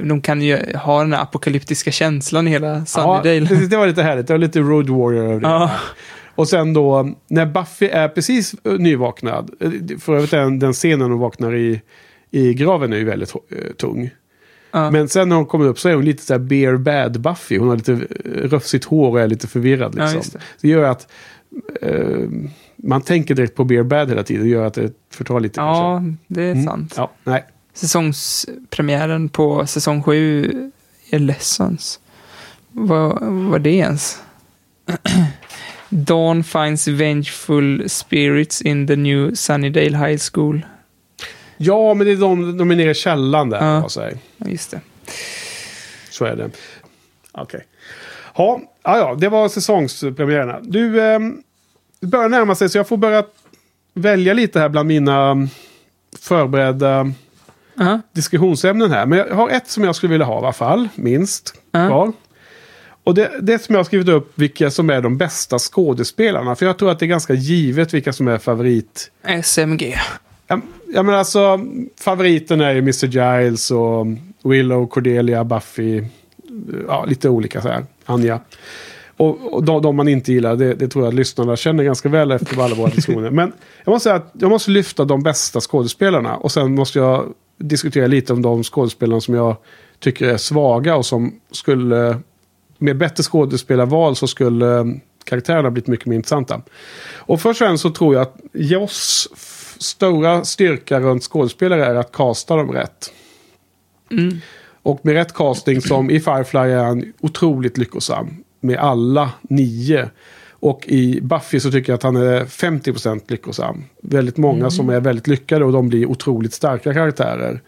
de 0.03 0.21
kan 0.21 0.41
ju 0.41 0.57
ha 0.75 0.99
den 1.01 1.13
här 1.13 1.21
apokalyptiska 1.21 1.91
känslan 1.91 2.47
i 2.47 2.51
hela 2.51 2.67
Ja, 2.67 2.85
Sunnydale. 2.85 3.39
det, 3.39 3.67
det 3.67 3.77
var 3.77 3.87
lite 3.87 4.03
härligt. 4.03 4.27
Det 4.27 4.33
var 4.33 4.37
lite 4.37 4.59
Road 4.59 4.89
Warrior 4.89 5.23
över 5.23 5.39
det. 5.39 5.47
Ja. 5.47 5.71
Och 6.39 6.47
sen 6.47 6.73
då, 6.73 7.09
när 7.27 7.45
Buffy 7.45 7.85
är 7.89 8.07
precis 8.07 8.55
eh, 8.63 8.73
nyvaknad. 8.73 9.51
eh, 9.59 9.97
För 9.99 10.15
övrigt 10.15 10.31
den, 10.31 10.59
den 10.59 10.73
scenen 10.73 11.11
hon 11.11 11.19
vaknar 11.19 11.55
i, 11.55 11.81
i 12.31 12.53
graven 12.53 12.93
är 12.93 12.97
ju 12.97 13.03
väldigt 13.03 13.35
eh, 13.35 13.73
tung. 13.77 14.09
Ja. 14.71 14.91
Men 14.91 15.09
sen 15.09 15.29
när 15.29 15.35
hon 15.35 15.45
kommer 15.45 15.65
upp 15.67 15.79
så 15.79 15.89
är 15.89 15.93
hon 15.95 16.05
lite 16.05 16.23
så 16.23 16.33
här 16.33 16.39
bear 16.39 16.77
bad 16.77 17.21
Buffy. 17.21 17.57
Hon 17.57 17.67
har 17.69 17.75
lite 17.75 17.93
rufsigt 18.25 18.85
hår 18.85 19.09
och 19.09 19.19
är 19.21 19.27
lite 19.27 19.47
förvirrad. 19.47 19.93
Ja, 19.97 20.01
Liksom. 20.03 20.17
just 20.17 20.33
det. 20.33 20.39
det 20.61 20.67
gör 20.67 20.83
att 20.83 21.11
eh, 21.81 22.27
man 22.75 23.01
tänker 23.01 23.35
direkt 23.35 23.55
på 23.55 23.63
bear 23.63 23.83
bad 23.83 24.09
hela 24.09 24.23
tiden. 24.23 24.43
Det 24.43 24.49
gör 24.49 24.65
att 24.65 24.73
det 24.73 24.91
förtar 25.13 25.39
lite. 25.39 25.59
Ja, 25.59 25.97
kanske. 25.97 26.17
det 26.27 26.43
är 26.43 26.51
Mm. 26.51 26.65
sant. 26.65 26.93
Ja, 26.97 27.11
nej. 27.23 27.45
Säsongspremiären 27.73 29.29
på 29.29 29.67
säsong 29.67 30.03
7 30.03 30.71
är 31.09 31.19
Lessons. 31.19 31.99
Vad 32.71 33.21
var 33.49 33.59
det 33.59 33.69
ens? 33.75 34.21
Dawn 35.89 36.43
finds 36.43 36.87
vengeful 36.87 37.89
spirits 37.89 38.61
in 38.61 38.87
the 38.87 38.95
new 38.95 39.35
Sunnydale 39.35 39.97
High 40.07 40.19
School. 40.33 40.65
ja, 41.57 41.93
men 41.93 42.07
det 42.07 42.13
är 42.13 42.17
de, 42.17 42.57
de 42.57 42.71
är 42.71 42.75
nere 42.75 42.91
i 42.91 42.93
källaren 42.93 43.49
där. 43.49 43.65
Ja. 43.65 43.89
Ja, 44.37 44.47
just 44.49 44.71
det. 44.71 44.81
Så 46.09 46.25
är 46.25 46.35
det. 46.35 46.49
Okej. 47.31 47.65
Ja, 48.35 48.61
ja, 48.83 48.97
ja, 48.97 49.15
det 49.19 49.29
var 49.29 49.49
säsongspremiärerna. 49.49 50.59
Du, 50.61 51.01
ehm, 51.01 51.43
det 51.99 52.07
börjar 52.07 52.29
närma 52.29 52.55
sig 52.55 52.69
så 52.69 52.77
jag 52.77 52.87
får 52.87 52.97
börja 52.97 53.23
välja 53.93 54.33
lite 54.33 54.59
här 54.59 54.69
bland 54.69 54.87
mina 54.87 55.29
mm, 55.31 55.47
förberedda 56.19 57.11
Ja. 57.75 58.01
diskussionsämnen 58.11 58.91
här. 58.91 59.05
Men 59.05 59.19
jag 59.19 59.35
har 59.35 59.49
ett 59.49 59.69
som 59.69 59.83
jag 59.83 59.95
skulle 59.95 60.11
vilja 60.11 60.25
ha 60.25 60.35
i 60.35 60.37
alla 60.37 60.53
fall, 60.53 60.89
minst. 60.95 61.53
Ja. 61.71 61.87
Kvar. 61.87 62.13
Och 63.03 63.13
det, 63.13 63.31
det 63.41 63.59
som 63.59 63.75
jag 63.75 63.79
har 63.79 63.83
skrivit 63.83 64.07
upp 64.07 64.31
vilka 64.35 64.71
som 64.71 64.89
är 64.89 65.01
de 65.01 65.17
bästa 65.17 65.59
skådespelarna. 65.59 66.55
För 66.55 66.65
jag 66.65 66.77
tror 66.77 66.91
att 66.91 66.99
det 66.99 67.05
är 67.05 67.07
ganska 67.07 67.33
givet 67.33 67.93
vilka 67.93 68.13
som 68.13 68.27
är 68.27 68.37
favorit. 68.37 69.11
SMG. 69.43 69.95
Ja, 70.47 70.61
ja 70.93 71.03
men 71.03 71.15
alltså, 71.15 71.59
favoriten 71.99 72.61
är 72.61 72.73
ju 72.73 72.79
Mr. 72.79 73.05
Giles 73.05 73.71
och 73.71 74.07
Willow, 74.43 74.87
Cordelia, 74.87 75.43
Buffy. 75.43 76.03
Ja, 76.87 77.05
lite 77.05 77.29
olika 77.29 77.61
så 77.61 77.67
här. 77.67 77.85
Anja. 78.05 78.39
Och, 79.17 79.53
och 79.53 79.63
de, 79.63 79.81
de 79.81 79.95
man 79.95 80.07
inte 80.07 80.33
gillar, 80.33 80.55
det, 80.55 80.73
det 80.73 80.87
tror 80.87 81.05
jag 81.05 81.09
att 81.09 81.15
lyssnarna 81.15 81.55
känner 81.55 81.83
ganska 81.83 82.09
väl 82.09 82.31
efter 82.31 82.63
alla 82.63 82.75
våra 82.75 82.89
diskussioner. 82.89 83.29
Men 83.29 83.51
jag 83.83 83.91
måste 83.91 84.03
säga 84.03 84.15
att 84.15 84.31
jag 84.33 84.49
måste 84.49 84.71
lyfta 84.71 85.05
de 85.05 85.23
bästa 85.23 85.61
skådespelarna. 85.61 86.35
Och 86.35 86.51
sen 86.51 86.75
måste 86.75 86.99
jag 86.99 87.33
diskutera 87.57 88.07
lite 88.07 88.33
om 88.33 88.41
de 88.41 88.63
skådespelarna 88.63 89.21
som 89.21 89.33
jag 89.33 89.55
tycker 89.99 90.29
är 90.29 90.37
svaga 90.37 90.95
och 90.95 91.05
som 91.05 91.39
skulle... 91.51 92.17
Med 92.81 92.97
bättre 92.97 93.23
skådespelarval 93.23 94.15
så 94.15 94.27
skulle 94.27 94.77
eh, 94.77 94.85
karaktärerna 95.23 95.71
blivit 95.71 95.87
mycket 95.87 96.05
mer 96.05 96.15
intressanta. 96.15 96.61
Och 97.15 97.41
först 97.41 97.61
och 97.61 97.67
främst 97.67 97.81
så 97.81 97.89
tror 97.89 98.13
jag 98.13 98.21
att 98.21 98.37
Joss 98.53 99.27
stora 99.79 100.43
styrka 100.43 100.99
runt 100.99 101.23
skådespelare 101.23 101.85
är 101.85 101.95
att 101.95 102.11
casta 102.11 102.55
dem 102.55 102.71
rätt. 102.71 103.11
Och 104.83 104.99
med 105.03 105.13
rätt 105.13 105.33
casting 105.33 105.81
som 105.81 106.09
i 106.09 106.19
Firefly 106.19 106.59
är 106.59 106.83
han 106.83 107.13
otroligt 107.19 107.77
lyckosam. 107.77 108.43
Med 108.59 108.77
alla 108.77 109.31
nio. 109.41 110.09
Och 110.51 110.87
i 110.87 111.21
Buffy 111.21 111.59
så 111.59 111.71
tycker 111.71 111.91
jag 111.91 111.97
att 111.97 112.03
han 112.03 112.15
är 112.15 112.45
50% 112.45 113.21
lyckosam. 113.27 113.83
Väldigt 114.01 114.37
många 114.37 114.69
som 114.69 114.89
är 114.89 114.99
väldigt 114.99 115.27
lyckade 115.27 115.65
och 115.65 115.71
de 115.71 115.89
blir 115.89 116.05
otroligt 116.05 116.53
starka 116.53 116.93
karaktärer 116.93 117.61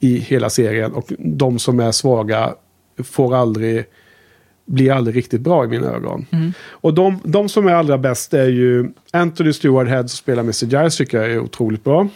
i 0.00 0.18
hela 0.18 0.50
serien. 0.50 0.92
Och 0.92 1.12
de 1.18 1.58
som 1.58 1.80
är 1.80 1.92
svaga 1.92 2.54
får 3.04 3.34
aldrig, 3.34 3.84
blir 4.66 4.92
aldrig 4.92 5.16
riktigt 5.16 5.40
bra 5.40 5.64
i 5.64 5.68
mina 5.68 5.86
ögon. 5.86 6.26
Och 6.68 6.94
de, 6.94 7.20
de 7.24 7.48
som 7.48 7.66
är 7.66 7.72
allra 7.72 7.98
bäst 7.98 8.34
är 8.34 8.48
ju 8.48 8.90
Anthony 9.12 9.52
Stewart 9.52 9.88
Head 9.88 10.08
som 10.08 10.16
spelar 10.16 10.42
Mr. 10.42 10.66
Giles 10.66 10.96
tycker 10.96 11.18
jag 11.18 11.30
är 11.30 11.38
otroligt 11.38 11.84
bra. 11.84 12.08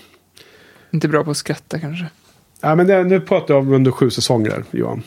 Inte 0.90 1.08
bra 1.08 1.24
på 1.24 1.30
att 1.30 1.36
skratta 1.36 1.78
kanske. 1.78 2.06
Ja, 2.60 2.74
men 2.74 2.86
det, 2.86 3.04
nu 3.04 3.20
pratar 3.20 3.54
jag 3.54 3.62
om 3.62 3.72
under 3.72 3.90
sju 3.90 4.10
säsonger, 4.10 4.64
Johan. 4.70 5.02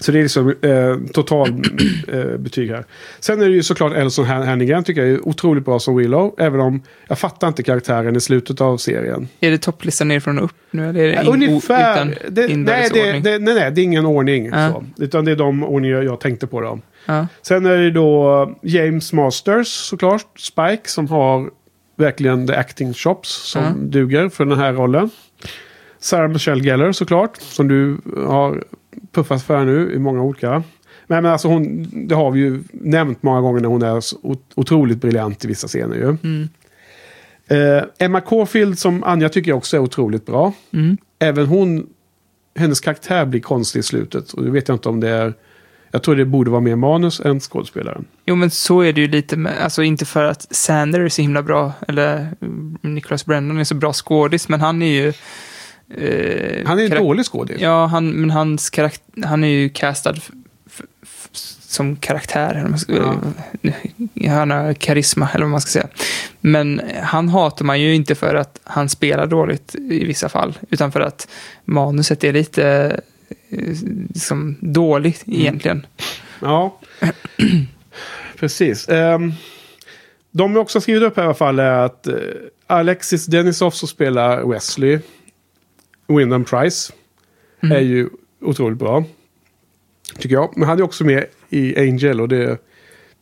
Så 0.00 0.12
det 0.12 0.18
är 0.18 0.22
liksom 0.22 0.54
eh, 0.62 1.12
total 1.12 1.48
eh, 2.08 2.24
betyg 2.38 2.70
här. 2.70 2.84
Sen 3.20 3.42
är 3.42 3.48
det 3.48 3.54
ju 3.54 3.62
såklart 3.62 3.92
Elson 3.92 4.24
Han- 4.24 4.42
Hannigan 4.46 4.84
tycker 4.84 5.00
jag 5.04 5.10
är 5.10 5.28
otroligt 5.28 5.64
bra 5.64 5.78
som 5.78 5.96
Willow. 5.96 6.34
Även 6.38 6.60
om 6.60 6.82
jag 7.08 7.18
fattar 7.18 7.48
inte 7.48 7.62
karaktären 7.62 8.16
i 8.16 8.20
slutet 8.20 8.60
av 8.60 8.76
serien. 8.76 9.28
Är 9.40 9.50
det 9.50 9.58
topplistan 9.58 10.08
nerifrån 10.08 10.38
och 10.38 10.44
upp 10.44 10.52
nu? 10.70 10.88
Eller 10.88 11.00
är 11.04 11.16
det 11.16 11.22
in- 11.22 11.28
Ungefär. 11.48 11.92
utan 11.94 12.14
Det, 12.34 12.56
nej, 12.56 12.90
det, 12.94 13.12
det, 13.12 13.38
nej, 13.38 13.54
nej, 13.54 13.70
det 13.72 13.80
är 13.80 13.84
ingen 13.84 14.06
ordning. 14.06 14.46
Ja. 14.46 14.70
Så, 14.96 15.02
utan 15.02 15.24
det 15.24 15.32
är 15.32 15.36
de 15.36 15.64
ordningar 15.64 16.02
jag, 16.02 16.20
tänkte 16.20 16.46
på. 16.46 16.60
Dem. 16.60 16.82
Ja. 17.06 17.26
Sen 17.42 17.66
är 17.66 17.76
det 17.76 17.90
då 17.90 18.54
James 18.62 19.12
Masters 19.12 19.68
såklart. 19.68 20.26
Spike 20.38 20.82
som 20.84 21.08
har 21.08 21.50
verkligen 21.96 22.46
the 22.46 22.54
acting 22.54 22.94
chops 22.94 23.28
som 23.28 23.62
Ja. 23.62 23.70
duger 23.76 24.28
för 24.28 24.44
den 24.44 24.58
här 24.58 24.72
rollen. 24.72 25.10
Sarah 26.00 26.28
Michelle 26.28 26.64
Gellar 26.64 26.92
såklart. 26.92 27.36
Som 27.40 27.68
du 27.68 27.96
har 28.26 28.64
puffat 29.22 29.42
för 29.42 29.64
nu 29.64 29.92
i 29.92 29.98
många 29.98 30.22
olika. 30.22 30.62
Men, 31.06 31.22
men 31.22 31.26
alltså 31.26 31.48
hon, 31.48 31.88
det 32.08 32.14
har 32.14 32.30
vi 32.30 32.40
ju 32.40 32.62
nämnt 32.72 33.22
många 33.22 33.40
gånger 33.40 33.60
när 33.60 33.68
hon 33.68 33.82
är 33.82 34.02
otroligt 34.54 35.00
briljant 35.00 35.44
i 35.44 35.48
vissa 35.48 35.68
scener 35.68 35.96
ju. 35.96 36.16
Mm. 36.22 36.48
Eh, 37.48 37.84
Emma 37.98 38.20
Caulfield 38.20 38.78
som 38.78 39.04
Anja 39.04 39.28
tycker 39.28 39.50
jag 39.50 39.58
också 39.58 39.76
är 39.76 39.80
otroligt 39.80 40.26
bra. 40.26 40.52
Mm. 40.72 40.96
Även 41.18 41.46
hon, 41.46 41.86
hennes 42.56 42.80
karaktär 42.80 43.26
blir 43.26 43.40
konstig 43.40 43.80
i 43.80 43.82
slutet. 43.82 44.32
Och 44.32 44.44
det 44.44 44.50
vet 44.50 44.68
jag 44.68 44.74
inte 44.74 44.88
om 44.88 45.00
det 45.00 45.08
är... 45.08 45.34
Jag 45.90 46.02
tror 46.02 46.16
det 46.16 46.24
borde 46.24 46.50
vara 46.50 46.60
mer 46.60 46.76
manus 46.76 47.20
än 47.20 47.40
skådespelaren. 47.40 48.04
Jo, 48.26 48.34
men 48.34 48.50
så 48.50 48.80
är 48.80 48.92
det 48.92 49.00
ju 49.00 49.08
lite 49.08 49.36
med, 49.36 49.52
alltså 49.62 49.82
inte 49.82 50.04
för 50.04 50.24
att 50.24 50.54
Sander 50.56 51.00
är 51.00 51.08
så 51.08 51.22
himla 51.22 51.42
bra, 51.42 51.72
eller 51.88 52.28
Nicholas 52.80 53.26
Brennan 53.26 53.58
är 53.58 53.64
så 53.64 53.74
bra 53.74 53.92
skådis, 53.92 54.48
men 54.48 54.60
han 54.60 54.82
är 54.82 55.02
ju... 55.02 55.12
eh, 55.96 56.66
Han 56.66 56.78
är 56.78 56.82
en 56.84 56.90
dålig 57.04 57.24
skådis. 57.26 57.60
Ja, 57.60 57.86
han, 57.86 58.10
men 58.10 58.30
hans 58.30 58.70
karaktär, 58.70 59.22
han 59.26 59.44
är 59.44 59.48
ju 59.48 59.68
castad 59.68 60.14
som 61.60 61.96
karaktär. 61.96 62.66
man 62.68 62.78
ska- 62.78 63.14
Han 64.28 64.50
har 64.50 64.74
karisma, 64.74 65.28
eller 65.34 65.44
vad 65.44 65.50
man 65.50 65.60
ska 65.60 65.70
säga. 65.70 65.88
Men 66.40 66.80
han 67.02 67.28
hatar 67.28 67.64
man 67.64 67.80
ju 67.80 67.94
inte 67.94 68.14
för 68.14 68.34
att 68.34 68.60
han 68.64 68.88
spelar 68.88 69.26
dåligt 69.26 69.74
i 69.74 70.04
vissa 70.04 70.28
fall, 70.28 70.58
utan 70.70 70.92
för 70.92 71.00
att 71.00 71.28
manuset 71.64 72.24
är 72.24 72.32
lite 72.32 72.66
eh, 73.50 73.58
liksom, 74.14 74.56
dåligt 74.60 75.22
egentligen. 75.26 75.86
Ja, 76.40 76.78
precis. 78.38 78.88
Um, 78.88 79.32
de 80.30 80.52
jag 80.52 80.62
också 80.62 80.80
skrivit 80.80 81.02
upp 81.02 81.16
här 81.16 81.22
i 81.22 81.26
alla 81.26 81.34
fall 81.34 81.58
är 81.58 81.72
att 81.72 82.06
eh, 82.06 82.14
Alexis 82.66 83.26
Denisov 83.26 83.70
som 83.70 83.88
spelar 83.88 84.42
Wesley, 84.52 84.98
Wyndham 86.08 86.44
Price, 86.44 86.92
Mm. 87.62 87.76
är 87.76 87.80
ju 87.80 88.08
otroligt 88.40 88.78
bra. 88.78 89.04
Tycker 90.18 90.34
jag. 90.34 90.52
Men 90.56 90.68
han 90.68 90.78
är 90.78 90.82
också 90.82 91.04
med 91.04 91.24
i 91.48 91.80
Angel 91.80 92.20
och 92.20 92.28
det, 92.28 92.58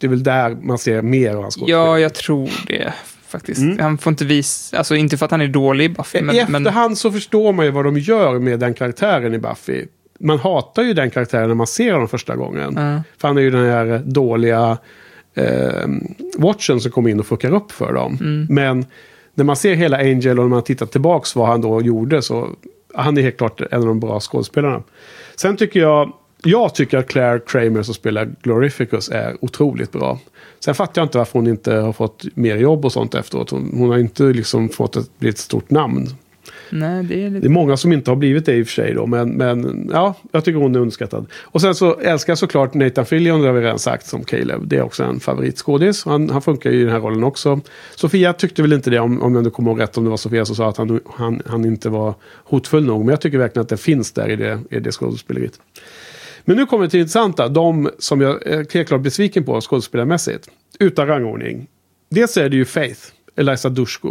det 0.00 0.06
är 0.06 0.08
väl 0.08 0.22
där 0.22 0.56
man 0.62 0.78
ser 0.78 1.02
mer 1.02 1.34
av 1.34 1.42
hans 1.42 1.54
skådespel. 1.54 1.72
Ja, 1.72 1.98
jag 1.98 2.14
tror 2.14 2.50
det 2.66 2.92
faktiskt. 3.26 3.60
Mm. 3.60 3.78
Han 3.78 3.98
får 3.98 4.10
inte 4.10 4.24
visa, 4.24 4.78
alltså 4.78 4.96
inte 4.96 5.16
för 5.16 5.24
att 5.24 5.30
han 5.30 5.40
är 5.40 5.48
dålig 5.48 5.84
i 5.84 5.88
Buffy, 5.88 6.20
men... 6.22 6.36
I 6.36 6.44
men 6.48 6.62
efterhand 6.66 6.98
så 6.98 7.12
förstår 7.12 7.52
man 7.52 7.64
ju 7.64 7.70
vad 7.70 7.84
de 7.84 7.98
gör 7.98 8.38
med 8.38 8.60
den 8.60 8.74
karaktären 8.74 9.34
i 9.34 9.38
Buffy. 9.38 9.84
Man 10.20 10.38
hatar 10.38 10.82
ju 10.82 10.94
den 10.94 11.10
karaktären 11.10 11.48
när 11.48 11.54
man 11.54 11.66
ser 11.66 11.92
honom 11.92 12.08
första 12.08 12.36
gången. 12.36 12.74
Ja. 12.76 13.02
För 13.18 13.28
han 13.28 13.38
är 13.38 13.42
ju 13.42 13.50
den 13.50 13.66
här 13.66 14.02
dåliga 14.04 14.78
eh, 15.34 15.88
watchen 16.38 16.80
som 16.80 16.90
kommer 16.92 17.10
in 17.10 17.20
och 17.20 17.26
fuckar 17.26 17.54
upp 17.54 17.72
för 17.72 17.92
dem. 17.92 18.18
Mm. 18.20 18.46
Men 18.50 18.86
när 19.34 19.44
man 19.44 19.56
ser 19.56 19.74
hela 19.74 19.96
Angel 19.96 20.38
och 20.38 20.44
när 20.44 20.50
man 20.50 20.62
tittar 20.64 20.86
tillbaks 20.86 21.36
vad 21.36 21.48
han 21.48 21.60
då 21.60 21.82
gjorde 21.82 22.22
så 22.22 22.48
han 22.96 23.18
är 23.18 23.22
helt 23.22 23.36
klart 23.36 23.60
en 23.60 23.80
av 23.80 23.86
de 23.86 24.00
bra 24.00 24.20
skådespelarna. 24.20 24.82
Sen 25.36 25.56
tycker 25.56 25.80
jag, 25.80 26.12
jag 26.42 26.74
tycker 26.74 26.98
att 26.98 27.08
Claire 27.08 27.40
Kramer 27.46 27.82
som 27.82 27.94
spelar 27.94 28.34
Glorificus 28.42 29.08
är 29.08 29.36
otroligt 29.40 29.92
bra. 29.92 30.18
Sen 30.60 30.74
fattar 30.74 31.00
jag 31.00 31.06
inte 31.06 31.18
varför 31.18 31.38
hon 31.38 31.46
inte 31.46 31.74
har 31.74 31.92
fått 31.92 32.24
mer 32.34 32.56
jobb 32.56 32.84
och 32.84 32.92
sånt 32.92 33.14
efteråt. 33.14 33.50
Hon, 33.50 33.72
hon 33.78 33.90
har 33.90 33.98
inte 33.98 34.22
liksom 34.22 34.68
fått 34.68 34.96
ett, 34.96 35.18
blivit 35.18 35.36
ett 35.36 35.40
stort 35.40 35.70
namn. 35.70 36.08
Nej, 36.70 37.04
det 37.04 37.14
är 37.14 37.24
Det 37.24 37.30
lite... 37.30 37.46
är 37.46 37.48
många 37.48 37.76
som 37.76 37.92
inte 37.92 38.10
har 38.10 38.16
blivit 38.16 38.46
det 38.46 38.54
i 38.56 38.62
och 38.62 38.66
för 38.66 38.72
sig 38.72 38.94
då, 38.94 39.06
men, 39.06 39.28
men 39.28 39.90
ja, 39.92 40.14
jag 40.32 40.44
tycker 40.44 40.58
hon 40.58 40.74
är 40.74 40.80
underskattad. 40.80 41.26
Och 41.42 41.60
sen 41.60 41.74
så 41.74 41.94
älskar 42.00 42.30
jag 42.30 42.38
såklart 42.38 42.74
Nathan 42.74 43.06
Fillion, 43.06 43.40
det 43.40 43.46
har 43.46 43.54
vi 43.54 43.60
redan 43.60 43.78
sagt, 43.78 44.06
som 44.06 44.24
Caleb. 44.24 44.68
Det 44.68 44.76
är 44.76 44.82
också 44.82 45.04
en 45.04 45.20
favoritskådis. 45.20 46.04
Han, 46.04 46.30
han 46.30 46.42
funkar 46.42 46.70
ju 46.70 46.80
i 46.80 46.82
den 46.82 46.92
här 46.92 47.00
rollen 47.00 47.24
också. 47.24 47.60
Sofia 47.94 48.32
tyckte 48.32 48.62
väl 48.62 48.72
inte 48.72 48.90
det, 48.90 48.98
om, 48.98 49.22
om 49.22 49.34
jag 49.34 49.44
nu 49.44 49.50
kommer 49.50 49.70
ihåg 49.70 49.80
rätt, 49.80 49.98
om 49.98 50.04
det 50.04 50.10
var 50.10 50.16
Sofia 50.16 50.44
som 50.44 50.56
sa 50.56 50.68
att 50.68 50.76
han, 50.76 51.00
han, 51.16 51.42
han 51.46 51.64
inte 51.64 51.88
var 51.88 52.14
hotfull 52.44 52.84
nog. 52.84 53.00
Men 53.00 53.08
jag 53.08 53.20
tycker 53.20 53.38
verkligen 53.38 53.62
att 53.62 53.68
det 53.68 53.76
finns 53.76 54.12
där 54.12 54.28
i 54.28 54.36
det, 54.36 54.60
i 54.70 54.80
det 54.80 54.92
skådespeleriet. 54.92 55.60
Men 56.44 56.56
nu 56.56 56.66
kommer 56.66 56.84
vi 56.84 56.90
till 56.90 56.98
det 56.98 57.02
intressanta, 57.02 57.48
de 57.48 57.90
som 57.98 58.20
jag 58.20 58.46
är 58.46 58.74
helt 58.74 58.88
klart 58.88 59.00
besviken 59.02 59.44
på 59.44 59.60
skådespelarmässigt. 59.60 60.48
Utan 60.78 61.06
rangordning. 61.06 61.66
Dels 62.10 62.36
är 62.36 62.48
det 62.48 62.56
ju 62.56 62.64
Faith, 62.64 63.00
Eliza 63.36 63.68
Dushku. 63.68 64.08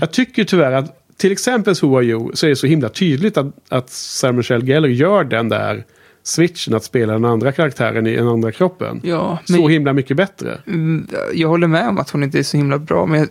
Jag 0.00 0.12
tycker 0.12 0.44
tyvärr 0.44 0.72
att 0.72 1.05
till 1.16 1.32
exempel 1.32 1.74
Who 1.82 1.96
Are 1.96 2.04
You 2.04 2.30
så 2.34 2.46
är 2.46 2.50
det 2.50 2.56
så 2.56 2.66
himla 2.66 2.88
tydligt 2.88 3.36
att, 3.36 3.46
att 3.68 3.90
Sarah 3.90 4.34
Michelle 4.34 4.66
Gellar 4.66 4.88
gör 4.88 5.24
den 5.24 5.48
där 5.48 5.84
switchen 6.22 6.74
att 6.74 6.84
spela 6.84 7.12
den 7.12 7.24
andra 7.24 7.52
karaktären 7.52 8.06
i 8.06 8.16
den 8.16 8.28
andra 8.28 8.52
kroppen. 8.52 9.00
Ja, 9.04 9.38
Så 9.44 9.68
himla 9.68 9.92
mycket 9.92 10.16
bättre. 10.16 10.58
Mm, 10.66 11.06
jag 11.34 11.48
håller 11.48 11.66
med 11.66 11.88
om 11.88 11.98
att 11.98 12.10
hon 12.10 12.22
inte 12.22 12.38
är 12.38 12.42
så 12.42 12.56
himla 12.56 12.78
bra, 12.78 13.06
men 13.06 13.18
jag 13.18 13.28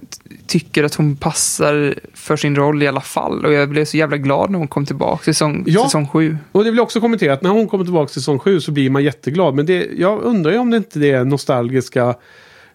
tycker 0.47 0.83
att 0.83 0.95
hon 0.95 1.15
passar 1.15 1.95
för 2.13 2.35
sin 2.35 2.55
roll 2.55 2.83
i 2.83 2.87
alla 2.87 3.01
fall. 3.01 3.45
Och 3.45 3.53
jag 3.53 3.69
blev 3.69 3.85
så 3.85 3.97
jävla 3.97 4.17
glad 4.17 4.49
när 4.49 4.59
hon 4.59 4.67
kom 4.67 4.85
tillbaka 4.85 5.23
till 5.23 5.33
säsong, 5.33 5.63
Ja. 5.67 5.83
säsong 5.83 6.07
sju. 6.07 6.37
Och 6.51 6.63
det 6.63 6.69
vill 6.69 6.77
jag 6.77 6.83
också 6.83 7.01
kommentera 7.01 7.33
att 7.33 7.41
när 7.41 7.49
hon 7.49 7.67
kommer 7.67 7.83
tillbaka 7.83 8.07
till 8.07 8.21
säsong 8.21 8.39
7 8.39 8.59
så 8.61 8.71
blir 8.71 8.89
man 8.89 9.03
jätteglad. 9.03 9.55
Men 9.55 9.65
det, 9.65 9.87
jag 9.97 10.21
undrar 10.21 10.51
ju 10.51 10.57
om 10.57 10.71
det 10.71 10.77
inte 10.77 10.99
är 11.07 11.25
nostalgiska 11.25 12.15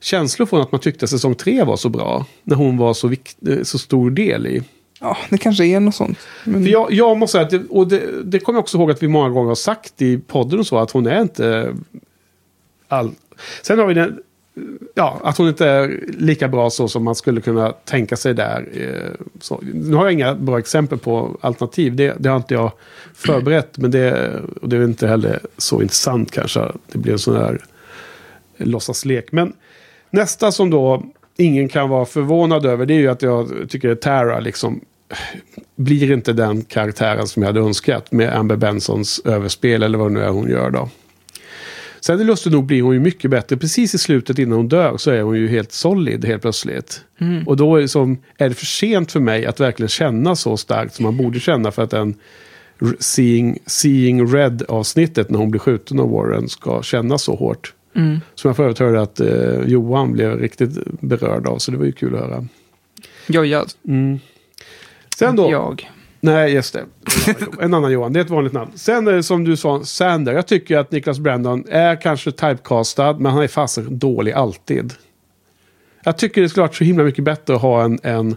känslor 0.01 0.47
från 0.47 0.61
att 0.61 0.73
man 0.73 0.81
tyckte 0.81 1.05
att 1.05 1.11
säsong 1.11 1.35
3 1.35 1.65
var 1.65 1.77
så 1.77 1.89
bra. 1.89 2.27
När 2.45 2.57
hon 2.57 2.77
var 2.77 2.95
så, 2.95 3.09
vikt, 3.09 3.37
eh, 3.49 3.63
så 3.63 3.79
stor 3.79 4.11
del 4.11 4.47
i. 4.47 4.63
Ja, 5.03 5.17
det 5.31 5.39
kanske 5.39 5.67
är 5.67 5.81
något 5.81 5.95
sånt. 5.95 6.19
Men... 6.45 6.65
För 6.65 6.71
jag, 6.71 6.93
jag 6.93 7.19
måste 7.19 7.33
säga 7.33 7.45
att, 7.45 7.51
det, 7.51 7.63
och 7.71 7.89
det, 7.89 8.23
det 8.25 8.39
kommer 8.39 8.57
jag 8.57 8.63
också 8.63 8.79
ihåg 8.79 8.91
att 8.91 9.03
vi 9.03 9.09
många 9.09 9.29
gånger 9.29 9.49
har 9.49 9.55
sagt 9.55 10.03
i 10.03 10.19
podden 10.19 10.59
och 10.59 10.67
så, 10.67 10.79
att 10.79 10.91
hon 10.91 11.07
är 11.07 11.23
inte 11.23 11.75
all... 12.89 13.11
Sen 13.63 13.79
har 13.79 13.87
vi 13.87 13.95
den, 13.95 14.23
ja, 14.95 15.21
att 15.25 15.39
hon 15.39 15.49
inte 15.49 15.67
är 15.67 16.01
lika 16.19 16.49
bra 16.49 16.71
så 16.71 16.89
som 16.89 17.05
man 17.05 17.15
skulle 17.15 17.41
kunna 17.41 17.73
tänka 17.73 18.17
sig 18.17 18.35
där. 18.35 18.69
Eh, 18.75 19.27
så, 19.41 19.61
nu 19.75 19.95
har 19.95 20.05
jag 20.05 20.13
inga 20.13 20.35
bra 20.35 20.59
exempel 20.59 20.99
på 20.99 21.39
alternativ, 21.41 21.97
det, 21.97 22.15
det 22.19 22.29
har 22.29 22.37
inte 22.37 22.55
jag 22.55 22.73
förberett, 23.15 23.79
men 23.79 23.91
det, 23.91 24.33
och 24.63 24.69
det 24.69 24.77
är 24.77 24.85
inte 24.85 25.09
heller 25.09 25.41
så 25.57 25.83
intressant 25.83 26.31
kanske. 26.31 26.73
Det 26.93 26.99
blir 26.99 27.13
en 27.13 27.19
sån 27.19 27.37
här 27.37 27.65
låtsaslek. 28.57 29.33
Men 29.33 29.53
nästa 30.11 30.53
som 30.53 30.71
då 30.71 31.03
ingen 31.37 31.69
kan 31.69 31.89
vara 31.89 32.05
förvånad 32.05 32.67
över, 32.67 32.87
det 32.87 32.95
är 32.95 32.99
ju 32.99 33.09
att 33.09 33.23
jag 33.23 33.51
tycker 33.69 33.93
att 33.93 34.01
Tara 34.01 34.41
liksom 34.41 34.81
blir 35.77 36.13
inte 36.13 36.33
den 36.33 36.65
karaktären 36.65 37.27
som 37.27 37.43
jag 37.43 37.49
hade 37.49 37.61
önskat 37.61 38.13
med 38.13 38.37
Amber 38.37 38.57
Bensons 38.57 39.21
överspel 39.25 39.83
eller 39.83 39.99
vad 39.99 40.13
nu 40.13 40.21
är 40.21 40.29
hon 40.29 40.51
gör 40.51 40.71
då. 40.71 40.89
Sen 42.01 42.27
lustigt 42.27 42.53
nog 42.53 42.65
blir 42.67 42.83
hon 42.83 42.95
ju 42.95 43.01
mycket 43.01 43.31
bättre. 43.31 43.57
Precis 43.57 43.95
i 43.95 43.99
slutet 43.99 44.39
innan 44.39 44.57
hon 44.57 44.69
dör 44.69 44.97
så 44.97 45.11
är 45.11 45.23
hon 45.23 45.37
ju 45.37 45.49
helt 45.49 45.73
solid 45.73 46.25
helt 46.25 46.43
plötsligt. 46.43 47.01
Mm. 47.21 47.49
Och 47.49 47.57
då 47.57 47.77
är 47.77 47.81
det, 47.81 47.89
som, 47.89 48.19
är 48.39 48.49
det 48.49 48.55
för 48.55 48.67
sent 48.67 49.13
för 49.13 49.21
mig 49.21 49.47
att 49.47 49.61
verkligen 49.61 49.89
känna 49.89 50.37
så 50.37 50.57
starkt 50.57 50.95
som 50.95 51.03
man 51.03 51.17
borde 51.17 51.41
känna 51.41 51.71
för 51.71 51.83
att 51.83 51.93
en 51.93 52.15
r- 52.83 52.97
Seeing, 52.99 53.59
seeing 53.67 54.27
Red 54.35 54.63
avsnittet 54.69 55.31
när 55.31 55.39
hon 55.39 55.51
blir 55.51 55.59
skjuten 55.61 56.01
av 56.01 56.11
Warren 56.11 56.49
ska 56.49 56.83
kännas 56.83 57.23
så 57.23 57.35
hårt. 57.35 57.75
Mm. 57.97 58.21
Som 58.35 58.49
jag 58.49 58.57
förut 58.57 58.79
hörde 58.79 59.03
att 59.03 59.21
eh, 59.21 59.61
Johan 59.67 60.13
blev 60.13 60.39
riktigt 60.39 60.71
berörd 61.01 61.47
av. 61.47 61.59
Så 61.59 61.71
det 61.71 61.77
var 61.77 61.85
ju 61.85 61.93
kul 61.93 62.15
att 62.15 62.21
höra. 62.21 62.47
Joja, 63.27 63.65
Mm. 63.89 64.19
Sen 65.21 65.37
då. 65.37 65.51
jag. 65.51 65.91
Nej, 66.21 66.53
just 66.53 66.75
det. 66.75 66.85
En 67.61 67.75
annan 67.75 67.93
Johan, 67.93 68.13
det 68.13 68.21
är 68.21 68.25
ett 68.25 68.31
vanligt 68.31 68.53
namn. 68.53 68.71
Sen 68.75 69.09
är 69.09 69.13
det 69.13 69.23
som 69.23 69.45
du 69.45 69.57
sa, 69.57 69.85
Sander. 69.85 70.33
Jag 70.33 70.47
tycker 70.47 70.79
att 70.79 70.91
Niklas 70.91 71.19
Brandon 71.19 71.65
är 71.69 72.01
kanske 72.01 72.33
typecastad, 72.33 73.13
men 73.13 73.33
han 73.33 73.43
är 73.43 73.49
fasen 73.49 73.99
dålig 73.99 74.33
alltid. 74.33 74.95
Jag 76.05 76.19
tycker 76.19 76.43
det 76.43 76.49
skulle 76.49 76.63
varit 76.63 76.75
så 76.75 76.85
himla 76.85 77.05
mycket 77.05 77.25
bättre 77.25 77.55
att 77.55 77.63
ha 77.63 77.83
en, 77.83 77.99
en, 78.03 78.37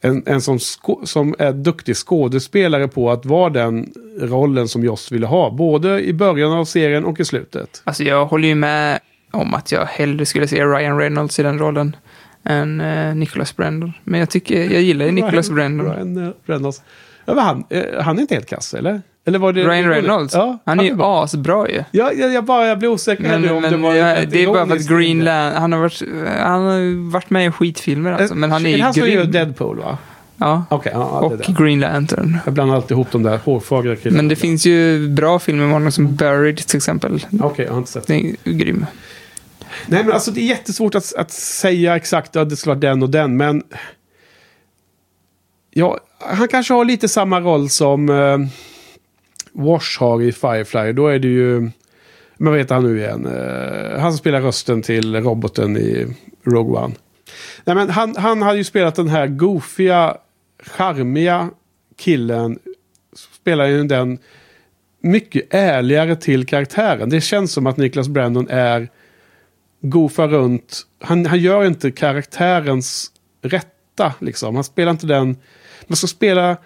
en, 0.00 0.22
en 0.26 0.40
som, 0.40 0.58
som 1.04 1.34
är 1.38 1.52
duktig 1.52 1.96
skådespelare 1.96 2.88
på 2.88 3.10
att 3.10 3.26
vara 3.26 3.50
den 3.50 3.92
rollen 4.20 4.68
som 4.68 4.84
Joss 4.84 5.12
ville 5.12 5.26
ha. 5.26 5.50
Både 5.50 6.00
i 6.00 6.12
början 6.12 6.52
av 6.52 6.64
serien 6.64 7.04
och 7.04 7.20
i 7.20 7.24
slutet. 7.24 7.82
Alltså 7.84 8.04
jag 8.04 8.26
håller 8.26 8.48
ju 8.48 8.54
med 8.54 9.00
om 9.30 9.54
att 9.54 9.72
jag 9.72 9.84
hellre 9.84 10.26
skulle 10.26 10.48
se 10.48 10.64
Ryan 10.64 10.98
Reynolds 10.98 11.38
i 11.38 11.42
den 11.42 11.58
rollen 11.58 11.96
än 12.44 12.80
uh, 12.80 13.14
Nicholas 13.14 13.56
Brandon. 13.56 13.92
Men 14.04 14.20
jag 14.20 14.30
tycker, 14.30 14.72
jag 14.72 14.82
gillar 14.82 15.06
ju 15.06 15.12
Nicholas 15.12 15.50
Brandon. 15.50 15.86
Ryan 15.86 16.26
eh, 16.26 16.32
Reynolds. 16.46 16.82
Ja, 17.24 17.34
men 17.34 17.44
han, 17.44 17.64
eh, 17.70 18.02
han 18.02 18.16
är 18.16 18.20
inte 18.20 18.34
helt 18.34 18.48
kass, 18.48 18.74
eller? 18.74 19.02
eller 19.24 19.38
var 19.38 19.52
det, 19.52 19.64
Ryan 19.64 19.88
Reynolds? 19.88 20.34
Ja, 20.34 20.58
han 20.64 20.80
är 20.80 20.84
ju 20.84 20.94
bra. 20.94 21.24
asbra 21.24 21.68
ju. 21.68 21.84
Ja, 21.90 22.12
jag, 22.12 22.32
jag, 22.32 22.44
bara, 22.44 22.66
jag 22.66 22.78
blir 22.78 22.88
osäker 22.88 23.22
Men, 23.22 23.42
nu 23.42 23.50
om 23.50 23.62
men 23.62 23.72
det 23.72 23.78
var 23.78 23.94
ett 23.94 24.30
det 24.30 24.42
är 24.42 24.46
bara 24.46 24.66
för 24.66 24.76
att 24.76 24.88
Green 24.88 25.22
Lan- 25.22 25.54
han 25.54 25.72
har 25.72 25.80
varit, 25.80 26.02
han 26.38 26.62
har 26.62 27.10
varit 27.10 27.30
med 27.30 27.46
i 27.46 27.50
skitfilmer 27.50 28.12
alltså, 28.12 28.34
men 28.34 28.50
han 28.50 28.66
är 28.66 28.70
det 28.70 28.76
ju 28.76 28.82
han 28.82 28.92
grym. 28.92 29.30
Deadpool 29.30 29.78
va? 29.78 29.98
Ja, 30.36 30.64
Okej, 30.68 30.92
ja, 30.94 31.04
och 31.04 31.32
är 31.32 31.36
det. 31.36 31.64
Green 31.64 31.80
Lantern. 31.80 32.38
Jag 32.44 32.54
blandar 32.54 32.76
alltid 32.76 32.90
ihop 32.90 33.12
de 33.12 33.22
där 33.22 33.38
hårfagra 33.44 33.96
killarna. 33.96 34.16
Men 34.16 34.28
det 34.28 34.36
finns 34.36 34.66
ju 34.66 35.08
bra 35.08 35.38
filmer 35.38 35.64
med 35.64 35.72
honom 35.72 35.92
som 35.92 36.16
Buried 36.16 36.56
till 36.56 36.76
exempel. 36.76 37.24
Okej, 37.40 37.64
jag 37.64 37.72
har 37.72 37.78
inte 37.78 37.90
sett. 37.90 38.06
Det 38.06 38.14
är 38.14 38.18
ju 38.18 38.36
grym. 38.44 38.86
Nej, 39.86 40.04
men 40.04 40.12
alltså 40.12 40.30
det 40.30 40.40
är 40.40 40.46
jättesvårt 40.46 40.94
att, 40.94 41.14
att 41.14 41.30
säga 41.30 41.96
exakt 41.96 42.36
att 42.36 42.50
det 42.50 42.56
ska 42.56 42.70
vara 42.70 42.78
den 42.78 43.02
och 43.02 43.10
den, 43.10 43.36
men... 43.36 43.62
Ja, 45.70 45.98
han 46.18 46.48
kanske 46.48 46.74
har 46.74 46.84
lite 46.84 47.08
samma 47.08 47.40
roll 47.40 47.70
som 47.70 48.08
eh, 48.08 48.38
Wash 49.52 50.00
har 50.00 50.22
i 50.22 50.32
Firefly. 50.32 50.92
Då 50.92 51.08
är 51.08 51.18
det 51.18 51.28
ju... 51.28 51.60
Men 52.36 52.52
vad 52.52 52.58
heter 52.58 52.74
han 52.74 52.84
nu 52.84 52.98
igen? 52.98 53.26
Eh, 53.26 54.00
han 54.00 54.12
som 54.12 54.18
spelar 54.18 54.40
rösten 54.40 54.82
till 54.82 55.16
roboten 55.16 55.76
i 55.76 56.06
Rogue 56.44 56.80
One. 56.80 56.94
Nej, 57.64 57.76
men 57.76 57.90
han, 57.90 58.16
han 58.16 58.42
hade 58.42 58.58
ju 58.58 58.64
spelat 58.64 58.94
den 58.94 59.08
här 59.08 59.26
goofiga, 59.26 60.16
charmiga 60.66 61.50
killen. 61.96 62.58
Spelar 63.40 63.66
ju 63.66 63.84
den 63.84 64.18
mycket 65.02 65.54
ärligare 65.54 66.16
till 66.16 66.46
karaktären. 66.46 67.10
Det 67.10 67.20
känns 67.20 67.52
som 67.52 67.66
att 67.66 67.76
Niklas 67.76 68.08
Brandon 68.08 68.48
är 68.50 68.88
goofar 69.80 70.28
runt. 70.28 70.86
Han, 71.00 71.26
han 71.26 71.38
gör 71.38 71.66
inte 71.66 71.90
karaktärens 71.90 73.12
rätta. 73.42 74.14
Liksom. 74.18 74.54
Han 74.54 74.64
spelar 74.64 74.90
inte 74.90 75.06
den... 75.06 75.36
Man 75.86 75.96
ska 75.96 76.06
spela 76.06 76.56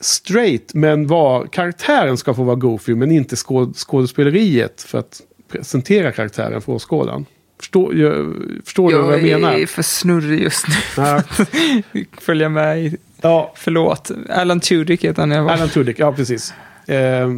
straight, 0.00 0.74
men 0.74 1.06
var, 1.06 1.46
karaktären 1.46 2.16
ska 2.16 2.34
få 2.34 2.42
vara 2.42 2.56
goofy, 2.56 2.94
men 2.94 3.10
inte 3.10 3.36
skåd, 3.36 3.76
skådespeleriet 3.76 4.82
för 4.82 4.98
att 4.98 5.20
presentera 5.48 6.12
karaktären 6.12 6.62
för 6.62 6.72
åskådaren. 6.72 7.26
Förstår, 7.58 7.96
jag, 7.96 8.34
förstår 8.64 8.90
du 8.90 8.98
vad 8.98 9.14
jag 9.14 9.22
menar? 9.22 9.52
är 9.52 9.66
för 9.66 9.82
snurrig 9.82 10.42
just 10.42 10.68
nu. 10.68 10.74
Ja. 10.96 11.22
Följa 12.20 12.48
med 12.48 12.84
i... 12.84 12.96
Ja. 13.20 13.52
Förlåt. 13.56 14.10
Alan 14.28 14.60
Tudyk 14.60 15.04
heter 15.04 15.22
han. 15.22 15.30
Jag. 15.30 15.50
Alan 15.50 15.68
Tudyk, 15.68 15.98
ja 15.98 16.12
precis. 16.12 16.54
Eh, 16.86 17.28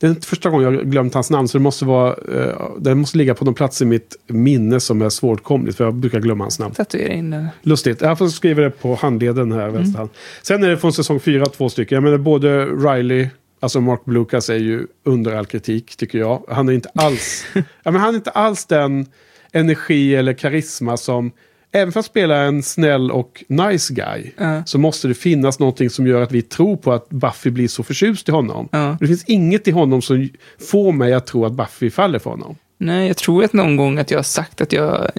det 0.00 0.06
är 0.06 0.10
inte 0.10 0.26
första 0.26 0.50
gången 0.50 0.72
jag 0.72 0.80
har 0.80 0.84
glömt 0.84 1.14
hans 1.14 1.30
namn, 1.30 1.48
så 1.48 1.58
det 1.58 1.62
måste, 1.62 1.84
vara, 1.84 2.08
eh, 2.10 2.70
det 2.78 2.94
måste 2.94 3.18
ligga 3.18 3.34
på 3.34 3.44
någon 3.44 3.54
plats 3.54 3.82
i 3.82 3.84
mitt 3.84 4.16
minne 4.26 4.80
som 4.80 5.02
är 5.02 5.08
svårtkomligt, 5.08 5.76
för 5.76 5.84
jag 5.84 5.94
brukar 5.94 6.20
glömma 6.20 6.44
hans 6.44 6.58
namn. 6.58 6.74
Tatuera 6.74 7.12
in 7.12 7.30
den. 7.30 7.48
Lustigt. 7.62 8.00
Jag 8.00 8.18
får 8.18 8.28
skriva 8.28 8.62
det 8.62 8.70
på 8.70 8.94
handleden 8.94 9.52
här, 9.52 9.68
vänster 9.68 9.98
hand. 9.98 10.10
Sen 10.42 10.64
är 10.64 10.68
det 10.68 10.76
från 10.76 10.92
säsong 10.92 11.20
fyra 11.20 11.46
två 11.46 11.68
stycken. 11.68 11.96
Jag 11.96 12.02
menar 12.02 12.18
både 12.18 12.66
Riley, 12.66 13.28
alltså 13.60 13.80
Mark 13.80 14.04
Blucas 14.04 14.50
är 14.50 14.56
ju 14.56 14.86
under 15.04 15.34
all 15.34 15.46
kritik 15.46 15.96
tycker 15.96 16.18
jag. 16.18 16.44
Han 16.48 16.68
är 16.68 16.72
inte 16.72 16.90
alls, 16.94 17.46
ja, 17.54 17.90
men 17.90 17.96
han 17.96 18.10
är 18.10 18.16
inte 18.16 18.30
alls 18.30 18.66
den 18.66 19.06
energi 19.52 20.14
eller 20.14 20.32
karisma 20.32 20.96
som, 20.96 21.32
även 21.72 21.92
för 21.92 22.00
att 22.00 22.06
spela 22.06 22.36
en 22.36 22.62
snäll 22.62 23.10
och 23.10 23.44
nice 23.48 23.94
guy, 23.94 24.30
Ja. 24.36 24.64
så 24.66 24.78
måste 24.78 25.08
det 25.08 25.14
finnas 25.14 25.58
någonting 25.58 25.90
som 25.90 26.06
gör 26.06 26.22
att 26.22 26.32
vi 26.32 26.42
tror 26.42 26.76
på 26.76 26.92
att 26.92 27.08
Buffy 27.08 27.50
blir 27.50 27.68
så 27.68 27.82
förtjust 27.82 28.28
i 28.28 28.32
honom. 28.32 28.68
Ja. 28.72 28.96
Det 29.00 29.06
finns 29.06 29.24
inget 29.24 29.68
i 29.68 29.70
honom 29.70 30.02
som 30.02 30.28
får 30.70 30.92
mig 30.92 31.12
att 31.14 31.26
tro 31.26 31.44
att 31.44 31.52
Buffy 31.52 31.90
faller 31.90 32.18
för 32.18 32.30
honom. 32.30 32.56
Nej, 32.78 33.06
jag 33.06 33.16
tror 33.16 33.44
att 33.44 33.52
någon 33.52 33.76
gång 33.76 33.98
att 33.98 34.10
jag 34.10 34.18
har 34.18 34.22
sagt 34.22 34.60
att 34.60 34.72
jag 34.72 35.10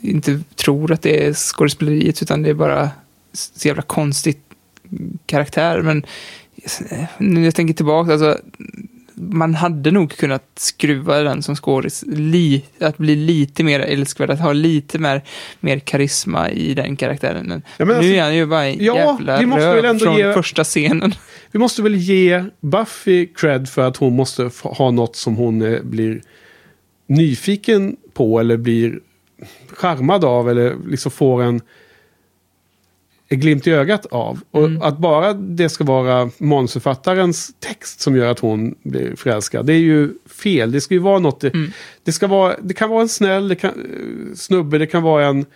inte 0.00 0.40
tror 0.56 0.92
att 0.92 1.02
det 1.02 1.26
är 1.26 1.32
skådespeleriet, 1.32 2.22
utan 2.22 2.42
det 2.42 2.50
är 2.50 2.54
bara 2.54 2.90
så 3.32 3.68
jävla 3.68 3.82
konstigt 3.82 4.40
karaktär. 5.26 5.82
Men 5.82 6.02
när 7.18 7.40
jag 7.44 7.54
tänker 7.54 7.74
tillbaka, 7.74 8.12
alltså, 8.12 8.38
man 9.20 9.54
hade 9.54 9.90
nog 9.90 10.10
kunnat 10.16 10.44
skruva 10.56 11.22
den 11.22 11.42
som 11.42 11.56
skådis, 11.56 12.04
att 12.80 12.98
bli 12.98 13.16
lite 13.16 13.64
mer 13.64 13.80
älskvärd, 13.80 14.30
att 14.30 14.40
ha 14.40 14.52
lite 14.52 14.98
mer, 14.98 15.22
mer 15.60 15.78
karisma 15.78 16.50
i 16.50 16.74
den 16.74 16.96
karaktären. 16.96 17.46
Men 17.46 17.62
Ja, 17.78 17.84
nu 17.84 17.94
alltså- 17.94 18.12
är 18.12 18.22
han 18.22 18.36
ju 18.36 18.46
bara 18.46 18.64
en 18.66 18.84
Ja, 18.84 18.96
jävla 18.96 19.38
vi 19.40 19.46
måste 19.46 19.72
väl 19.74 19.84
ändå 19.84 20.04
från 20.04 20.16
ge- 20.16 20.32
första 20.32 20.64
scenen. 20.64 21.14
Vi 21.52 21.58
måste 21.58 21.82
väl 21.82 21.94
ge 21.94 22.44
Buffy 22.60 23.26
cred 23.26 23.68
för 23.68 23.82
att 23.82 23.96
hon 23.96 24.16
måste 24.16 24.50
ha 24.62 24.90
något 24.90 25.16
som 25.16 25.36
hon 25.36 25.62
eh, 25.62 25.80
blir 25.82 26.22
nyfiken 27.06 27.96
på 28.14 28.40
eller 28.40 28.56
blir 28.56 29.00
charmad 29.72 30.24
av 30.24 30.50
eller 30.50 30.76
liksom 30.88 31.10
får 31.12 31.42
en... 31.42 31.60
glimt 33.36 33.66
i 33.66 33.70
ögat 33.70 34.06
av. 34.06 34.40
Och 34.50 34.64
Mm. 34.64 34.82
att 34.82 34.98
bara 34.98 35.32
det 35.34 35.68
ska 35.68 35.84
vara 35.84 36.30
manusförfattarens 36.38 37.50
text 37.60 38.00
som 38.00 38.16
gör 38.16 38.30
att 38.30 38.38
hon 38.38 38.74
blir 38.82 39.16
förälskad, 39.16 39.66
det 39.66 39.72
är 39.72 39.78
ju 39.78 40.10
fel. 40.42 40.72
Det 40.72 40.80
ska 40.80 40.94
ju 40.94 41.00
vara 41.00 41.18
något, 41.18 41.44
Mm. 41.44 41.70
det, 42.04 42.12
ska 42.12 42.26
vara, 42.26 42.54
det 42.62 42.74
kan 42.74 42.90
vara 42.90 43.02
en 43.02 43.08
snäll 43.08 43.48
det 43.48 43.54
kan, 43.54 43.72
snubbe, 44.36 44.78
det 44.78 44.86
kan 44.86 45.02
vara 45.02 45.26
en 45.26 45.46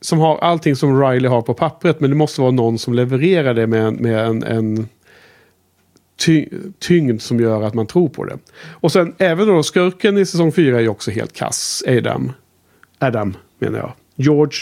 som 0.00 0.18
har 0.18 0.38
allting 0.38 0.76
som 0.76 1.02
Riley 1.02 1.28
har 1.30 1.42
på 1.42 1.54
pappret, 1.54 2.00
men 2.00 2.10
det 2.10 2.16
måste 2.16 2.40
vara 2.40 2.50
någon 2.50 2.78
som 2.78 2.94
levererar 2.94 3.54
det 3.54 3.66
med, 3.66 3.82
en- 3.86 3.94
med 3.94 4.26
en, 4.26 4.42
en 4.42 4.88
ty, 6.16 6.48
tyngd 6.78 7.20
som 7.22 7.40
gör 7.40 7.62
att 7.62 7.74
man 7.74 7.86
tror 7.86 8.08
på 8.08 8.24
det. 8.24 8.38
Och 8.70 8.92
sen 8.92 9.14
även 9.18 9.46
då 9.48 9.62
skurken 9.62 10.18
i 10.18 10.26
säsong 10.26 10.52
4 10.52 10.76
är 10.76 10.80
ju 10.80 10.88
också 10.88 11.10
helt 11.10 11.32
kass. 11.32 11.82
Adam. 11.88 12.32
Adam 12.98 13.36
menar 13.58 13.78
jag. 13.78 13.92
George 14.16 14.58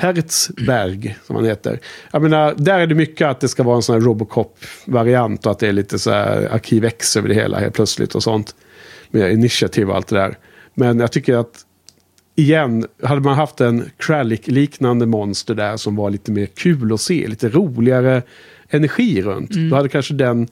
Hertzberg 0.00 1.16
som 1.26 1.36
han 1.36 1.44
heter. 1.44 1.80
Jag 2.12 2.22
menar, 2.22 2.54
där 2.56 2.78
är 2.78 2.86
det 2.86 2.94
mycket 2.94 3.28
att 3.28 3.40
det 3.40 3.48
ska 3.48 3.62
vara 3.62 3.76
en 3.76 3.82
sån 3.82 3.94
här 3.94 4.00
Robocop-variant 4.00 5.46
och 5.46 5.52
att 5.52 5.58
det 5.58 5.68
är 5.68 5.72
lite 5.72 5.98
så 5.98 6.10
här 6.10 6.48
Arkiv 6.52 6.84
X 6.84 7.16
över 7.16 7.28
det 7.28 7.34
hela 7.34 7.58
helt 7.58 7.74
plötsligt 7.74 8.14
och 8.14 8.22
sånt. 8.22 8.54
Med 9.10 9.32
initiativ 9.32 9.90
och 9.90 9.96
allt 9.96 10.06
det 10.06 10.16
där. 10.16 10.38
Men 10.74 11.00
jag 11.00 11.12
tycker 11.12 11.36
att 11.36 11.64
igen, 12.34 12.86
hade 13.02 13.20
man 13.20 13.34
haft 13.34 13.60
en 13.60 13.90
Krallick-liknande 13.96 15.06
monster 15.06 15.54
där 15.54 15.76
som 15.76 15.96
var 15.96 16.10
lite 16.10 16.32
mer 16.32 16.46
kul 16.46 16.92
att 16.92 17.00
se, 17.00 17.28
lite 17.28 17.48
roligare 17.48 18.22
energi 18.68 19.22
runt. 19.22 19.54
Mm. 19.54 19.70
Då 19.70 19.76
hade 19.76 19.88
kanske 19.88 20.14
den, 20.14 20.48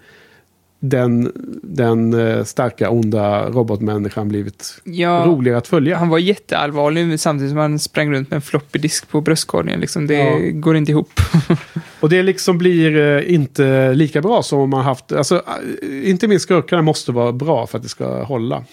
den, 0.81 1.33
den 1.63 2.15
eh, 2.15 2.45
starka 2.45 2.91
onda 2.91 3.49
robotmänniskan 3.51 4.29
blivit 4.29 4.81
Ja. 4.85 5.25
roligare 5.27 5.59
att 5.59 5.69
följa. 5.69 5.97
Han 5.97 6.09
var 6.09 6.19
jätteallvarlig 6.19 7.21
samtidigt 7.21 7.51
som 7.51 7.59
han 7.59 7.79
sprang 7.79 8.13
runt 8.13 8.31
med 8.31 8.37
en 8.37 8.43
floppy 8.43 8.79
disk 8.79 9.09
på 9.09 9.21
bröstkorgen. 9.21 9.81
Liksom. 9.81 10.07
Det 10.07 10.15
Ja. 10.15 10.39
går 10.53 10.77
inte 10.77 10.93
ihop. 10.93 11.11
Och 12.01 12.09
det 12.09 12.23
liksom 12.23 12.59
blir 12.59 12.97
eh, 13.19 13.35
inte 13.35 13.95
lika 13.95 14.21
bra 14.23 14.43
som 14.43 14.59
om 14.59 14.71
man 14.71 14.85
haft... 14.85 15.13
Alltså, 15.13 15.35
eh, 15.83 16.11
inte 16.11 16.29
minst 16.29 16.43
skurkarna 16.43 16.83
måste 16.83 17.13
vara 17.13 17.33
bra 17.33 17.67
för 17.67 17.77
att 17.79 17.83
det 17.83 17.89
ska 17.89 18.23
hålla. 18.23 18.65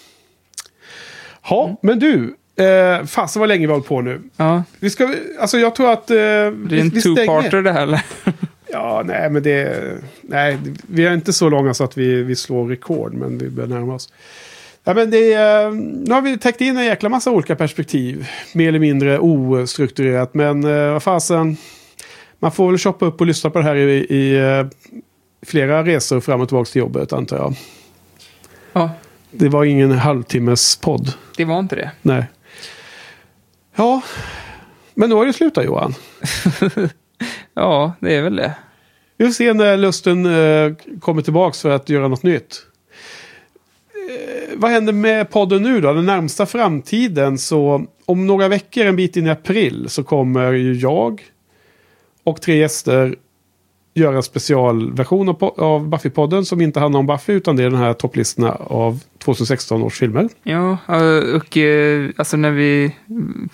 Ja, 1.50 1.64
Mm. 1.64 1.76
men 1.82 1.98
du. 1.98 2.36
Eh, 2.64 3.04
fasen 3.06 3.40
vad 3.40 3.48
länge 3.48 3.60
vi 3.60 3.66
har 3.66 3.72
hållit 3.72 3.88
på 3.88 4.00
nu. 4.00 4.20
Ja. 4.36 4.62
Vi 4.80 4.90
ska, 4.90 5.14
alltså 5.40 5.58
jag 5.58 5.74
tror 5.74 5.90
att... 5.92 6.10
Eh, 6.10 6.16
Det 6.16 6.20
är 6.20 6.80
en 6.80 6.90
two-parter 6.90 7.62
det 7.62 7.72
här 7.72 7.82
eller? 7.82 8.02
Ja, 8.76 9.02
nej 9.04 9.30
men 9.30 9.42
det... 9.42 9.82
Nej, 10.22 10.58
vi 10.88 11.06
är 11.06 11.14
inte 11.14 11.32
så 11.32 11.48
långa 11.48 11.74
så 11.74 11.84
att 11.84 11.98
vi, 11.98 12.22
vi 12.22 12.36
slår 12.36 12.68
rekord, 12.68 13.14
men 13.14 13.38
vi 13.38 13.48
börjar 13.50 13.68
närma 13.68 13.94
oss. 13.94 14.12
Ja, 14.84 14.94
men 14.94 15.10
det, 15.10 15.32
är, 15.32 15.66
eh, 15.66 15.72
nu 15.72 16.14
har 16.14 16.20
vi 16.22 16.38
täckt 16.38 16.60
in 16.60 16.76
en 16.76 16.84
jäkla 16.84 17.08
massa 17.08 17.30
olika 17.30 17.56
perspektiv. 17.56 18.28
Mer 18.54 18.68
eller 18.68 18.78
mindre 18.78 19.18
ostrukturerat, 19.18 20.34
men 20.34 20.64
eh, 20.64 20.92
vad 20.92 21.02
fasen. 21.02 21.56
Man 22.38 22.52
får 22.52 22.68
väl 22.70 22.78
shoppa 22.78 23.06
upp 23.06 23.20
och 23.20 23.26
lyssna 23.26 23.50
på 23.50 23.58
det 23.58 23.64
här 23.64 23.74
i, 23.76 23.96
i 23.98 24.36
eh, 24.36 24.66
flera 25.46 25.84
resor 25.84 26.20
fram 26.20 26.40
och 26.40 26.48
tillbaka 26.48 26.70
till 26.70 26.78
jobbet, 26.80 27.12
antar 27.12 27.36
jag. 27.36 27.54
Ja, 28.72 28.90
Det 29.30 29.48
var 29.48 29.64
ingen 29.64 29.92
halvtimmes 29.92 30.76
podd. 30.76 31.12
det 31.36 31.44
var 31.44 31.58
inte 31.58 31.76
det. 31.76 31.90
Nej. 32.02 32.24
Ja, 33.76 34.00
men 34.94 35.10
då 35.10 35.22
är 35.22 35.26
det 35.26 35.32
slut 35.32 35.54
då, 35.54 35.62
Johan. 35.62 35.94
Ja, 37.58 37.92
det 38.00 38.14
är 38.14 38.22
väl 38.22 38.36
det. 38.36 38.54
Vi 39.16 39.24
får 39.24 39.32
se 39.32 39.52
när 39.52 39.76
lusten 39.76 40.26
eh, 40.26 40.72
kommer 41.00 41.22
tillbaka 41.22 41.56
för 41.62 41.70
att 41.70 41.88
göra 41.88 42.08
något 42.08 42.22
nytt. 42.22 42.62
Eh, 44.10 44.58
vad 44.58 44.70
händer 44.70 44.92
med 44.92 45.30
podden 45.30 45.62
nu 45.62 45.80
då? 45.80 45.92
Den 45.92 46.06
närmsta 46.06 46.46
framtiden 46.46 47.38
så 47.38 47.86
om 48.04 48.26
några 48.26 48.48
veckor, 48.48 48.86
en 48.86 48.96
bit 48.96 49.16
in 49.16 49.26
i 49.26 49.30
april, 49.30 49.88
så 49.88 50.04
kommer 50.04 50.52
ju 50.52 50.74
jag 50.74 51.22
och 52.24 52.40
tre 52.40 52.56
gäster 52.56 53.16
göra 53.96 54.16
en 54.16 54.22
specialversion 54.22 55.28
av, 55.28 55.44
av 55.56 55.88
Buffy-podden 55.88 56.42
som 56.44 56.60
inte 56.60 56.80
handlar 56.80 57.00
om 57.00 57.06
Buffy 57.06 57.32
utan 57.32 57.56
det 57.56 57.62
är 57.64 57.70
den 57.70 57.78
här 57.78 57.92
topplistorna 57.92 58.52
av 58.52 59.00
2016 59.18 59.82
års 59.82 59.98
filmer. 59.98 60.28
Ja, 60.42 60.76
och 61.34 61.56
eh, 61.56 62.10
alltså 62.16 62.36
när 62.36 62.50
vi 62.50 62.94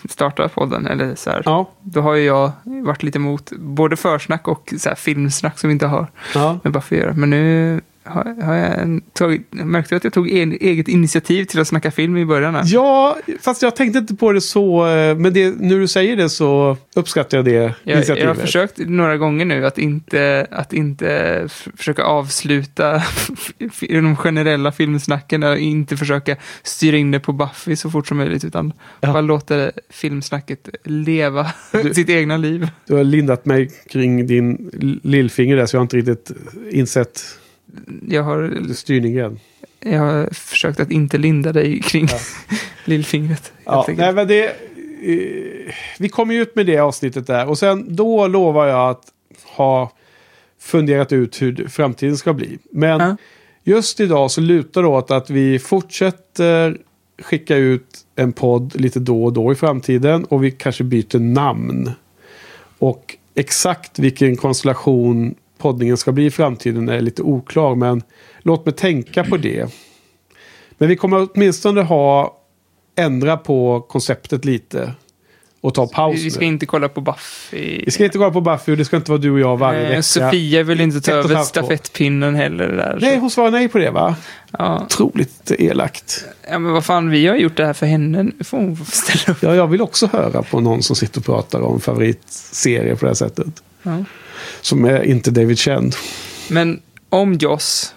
startade 0.08 0.48
podden, 0.48 0.86
eller 0.86 1.14
så 1.14 1.30
här, 1.30 1.42
Ja. 1.44 1.70
då 1.80 2.00
har 2.00 2.14
ju 2.14 2.24
jag 2.24 2.50
varit 2.64 3.02
lite 3.02 3.18
emot 3.18 3.52
både 3.58 3.96
försnack 3.96 4.48
och 4.48 4.74
så 4.78 4.88
här, 4.88 4.96
filmsnack 4.96 5.58
som 5.58 5.68
vi 5.68 5.72
inte 5.72 5.86
har 5.86 6.06
Ja. 6.34 6.58
med 6.64 6.72
Buffy 6.72 6.96
att 6.96 7.02
göra. 7.02 7.14
Men 7.14 7.30
nu 7.30 7.80
har, 8.04 8.42
har 8.42 8.54
jag 8.54 9.00
tagit, 9.12 9.42
jag 9.50 9.66
märkte 9.66 9.96
att 9.96 10.04
jag 10.04 10.12
tog 10.12 10.30
en, 10.30 10.52
eget 10.52 10.88
initiativ 10.88 11.44
till 11.44 11.60
att 11.60 11.68
snacka 11.68 11.90
film 11.90 12.16
i 12.16 12.24
början. 12.26 12.54
Här. 12.54 12.62
Ja, 12.66 13.18
fast 13.40 13.62
jag 13.62 13.76
tänkte 13.76 13.98
inte 13.98 14.14
på 14.14 14.32
det 14.32 14.40
så. 14.40 14.86
eh, 14.86 15.16
Men 15.16 15.32
det, 15.32 15.54
när 15.60 15.78
du 15.78 15.88
säger 15.88 16.16
det 16.16 16.28
så 16.28 16.76
uppskattar 16.96 17.38
jag 17.38 17.44
det 17.44 17.50
Jag, 17.52 17.72
jag 17.84 17.96
initiativet. 17.96 18.28
har 18.28 18.34
försökt 18.34 18.78
några 18.78 19.16
gånger 19.16 19.44
nu 19.44 19.66
att 19.66 19.78
inte, 19.78 20.46
att 20.50 20.72
inte 20.72 21.48
försöka 21.76 22.02
avsluta 22.04 23.02
de 23.88 24.16
generella 24.16 24.72
filmsnacken 24.72 25.42
och 25.42 25.58
inte 25.58 25.96
försöka 25.96 26.36
styra 26.62 26.96
in 26.96 27.10
det 27.10 27.20
på 27.20 27.32
Buffy 27.32 27.76
så 27.76 27.90
fort 27.90 28.06
som 28.06 28.16
möjligt 28.16 28.44
utan 28.44 28.72
bara 29.00 29.20
låta 29.20 29.70
filmsnacket 29.90 30.68
leva 30.84 31.46
sitt 31.94 32.08
egna 32.08 32.36
liv. 32.36 32.68
Du 32.86 32.94
har 32.94 33.04
lindat 33.04 33.44
mig 33.44 33.70
kring 33.90 34.26
din 34.26 34.70
lillfinger 35.02 35.56
där 35.56 35.66
så 35.66 35.76
jag 35.76 35.80
har 35.80 35.84
inte 35.84 35.96
riktigt 35.96 36.30
insett 36.70 37.20
Jag 38.08 38.22
har, 38.22 38.72
styrningen. 38.74 39.40
jag 39.80 39.98
har 40.00 40.28
försökt 40.34 40.80
att 40.80 40.90
inte 40.90 41.18
linda 41.18 41.52
dig 41.52 41.80
kring 41.80 42.08
lillfingret. 42.84 43.52
Ja, 43.64 43.72
helt 43.76 43.88
enkelt. 43.88 43.98
nej, 44.06 44.14
men 44.14 44.28
det, 44.28 44.44
eh, 44.46 45.74
vi 45.98 46.08
kommer 46.08 46.34
ju 46.34 46.42
ut 46.42 46.56
med 46.56 46.66
det 46.66 46.78
avsnittet 46.78 47.26
där 47.26 47.48
och 47.48 47.58
sen 47.58 47.94
då 47.96 48.26
lovar 48.26 48.66
jag 48.66 48.90
att 48.90 49.02
ha 49.56 49.92
funderat 50.60 51.12
ut 51.12 51.42
hur 51.42 51.68
framtiden 51.68 52.16
ska 52.16 52.32
bli. 52.32 52.58
Men 52.70 53.00
Ja. 53.00 53.16
just 53.64 54.00
idag 54.00 54.30
så 54.30 54.40
lutar 54.40 54.82
det 54.82 54.88
åt 54.88 55.10
att 55.10 55.30
vi 55.30 55.58
fortsätter 55.58 56.78
skicka 57.22 57.56
ut 57.56 57.86
en 58.16 58.32
podd 58.32 58.80
lite 58.80 59.00
då 59.00 59.24
och 59.24 59.32
då 59.32 59.52
i 59.52 59.54
framtiden 59.54 60.24
och 60.24 60.44
vi 60.44 60.50
kanske 60.50 60.84
byter 60.84 61.18
namn. 61.18 61.90
Och 62.78 63.16
exakt 63.34 63.98
vilken 63.98 64.36
konstellation 64.36 65.34
poddningen 65.62 65.96
ska 65.96 66.12
bli 66.12 66.24
i 66.26 66.30
framtiden 66.30 66.88
är 66.88 67.00
lite 67.00 67.22
oklar 67.22 67.74
men 67.74 68.02
låt 68.42 68.66
mig 68.66 68.74
tänka 68.74 69.24
på 69.24 69.36
det. 69.36 69.74
Men 70.78 70.88
vi 70.88 70.96
kommer 70.96 71.28
åtminstone 71.34 71.82
ha 71.82 72.38
ändra 72.96 73.36
på 73.36 73.80
konceptet 73.80 74.44
lite. 74.44 74.92
Och 75.60 75.74
ta 75.74 75.86
paus 75.86 76.16
Vi 76.16 76.30
ska 76.30 76.40
nu. 76.40 76.46
inte 76.46 76.66
kolla 76.66 76.88
på 76.88 77.00
Buffy. 77.00 77.82
Vi 77.84 77.90
ska 77.90 78.04
inte 78.04 78.18
kolla 78.18 78.30
på 78.30 78.40
Buffy 78.40 78.72
och 78.72 78.78
det 78.78 78.84
ska 78.84 78.96
inte 78.96 79.10
vara 79.10 79.20
du 79.20 79.30
och 79.30 79.40
jag 79.40 79.56
varje 79.56 79.88
vecka. 79.88 80.02
Sofia 80.02 80.62
vill 80.62 80.80
inte 80.80 81.00
ta 81.00 81.12
över 81.12 81.42
stafettpinnen 81.42 82.34
heller. 82.34 82.68
Där, 82.68 82.98
Nej, 83.00 83.14
så. 83.14 83.20
hon 83.20 83.30
svarar 83.30 83.50
nej 83.50 83.68
på 83.68 83.78
det 83.78 83.90
va? 83.90 84.16
Ja. 84.58 84.82
Otroligt 84.84 85.50
elakt. 85.58 86.24
ja, 86.50 86.58
men 86.58 86.72
vad 86.72 86.84
fan, 86.84 87.10
vi 87.10 87.26
har 87.26 87.36
gjort 87.36 87.56
det 87.56 87.66
här 87.66 87.72
för 87.72 87.86
henne. 87.86 88.22
Nu 88.22 88.32
får 88.44 88.58
hon 88.58 88.76
ställa 88.76 89.32
upp. 89.34 89.42
Ja, 89.42 89.54
jag 89.54 89.66
vill 89.66 89.80
också 89.82 90.06
höra 90.06 90.42
på 90.42 90.60
någon 90.60 90.82
som 90.82 90.96
sitter 90.96 91.18
och 91.20 91.24
pratar 91.24 91.60
om 91.60 91.80
favoritserie 91.80 92.96
på 92.96 93.04
det 93.04 93.10
här 93.10 93.14
sättet. 93.14 93.62
Ja. 93.82 94.04
Som 94.60 94.84
är 94.84 95.02
inte 95.02 95.30
David 95.30 95.58
Känd. 95.58 95.94
Men 96.50 96.80
om 97.08 97.34
Joss 97.34 97.94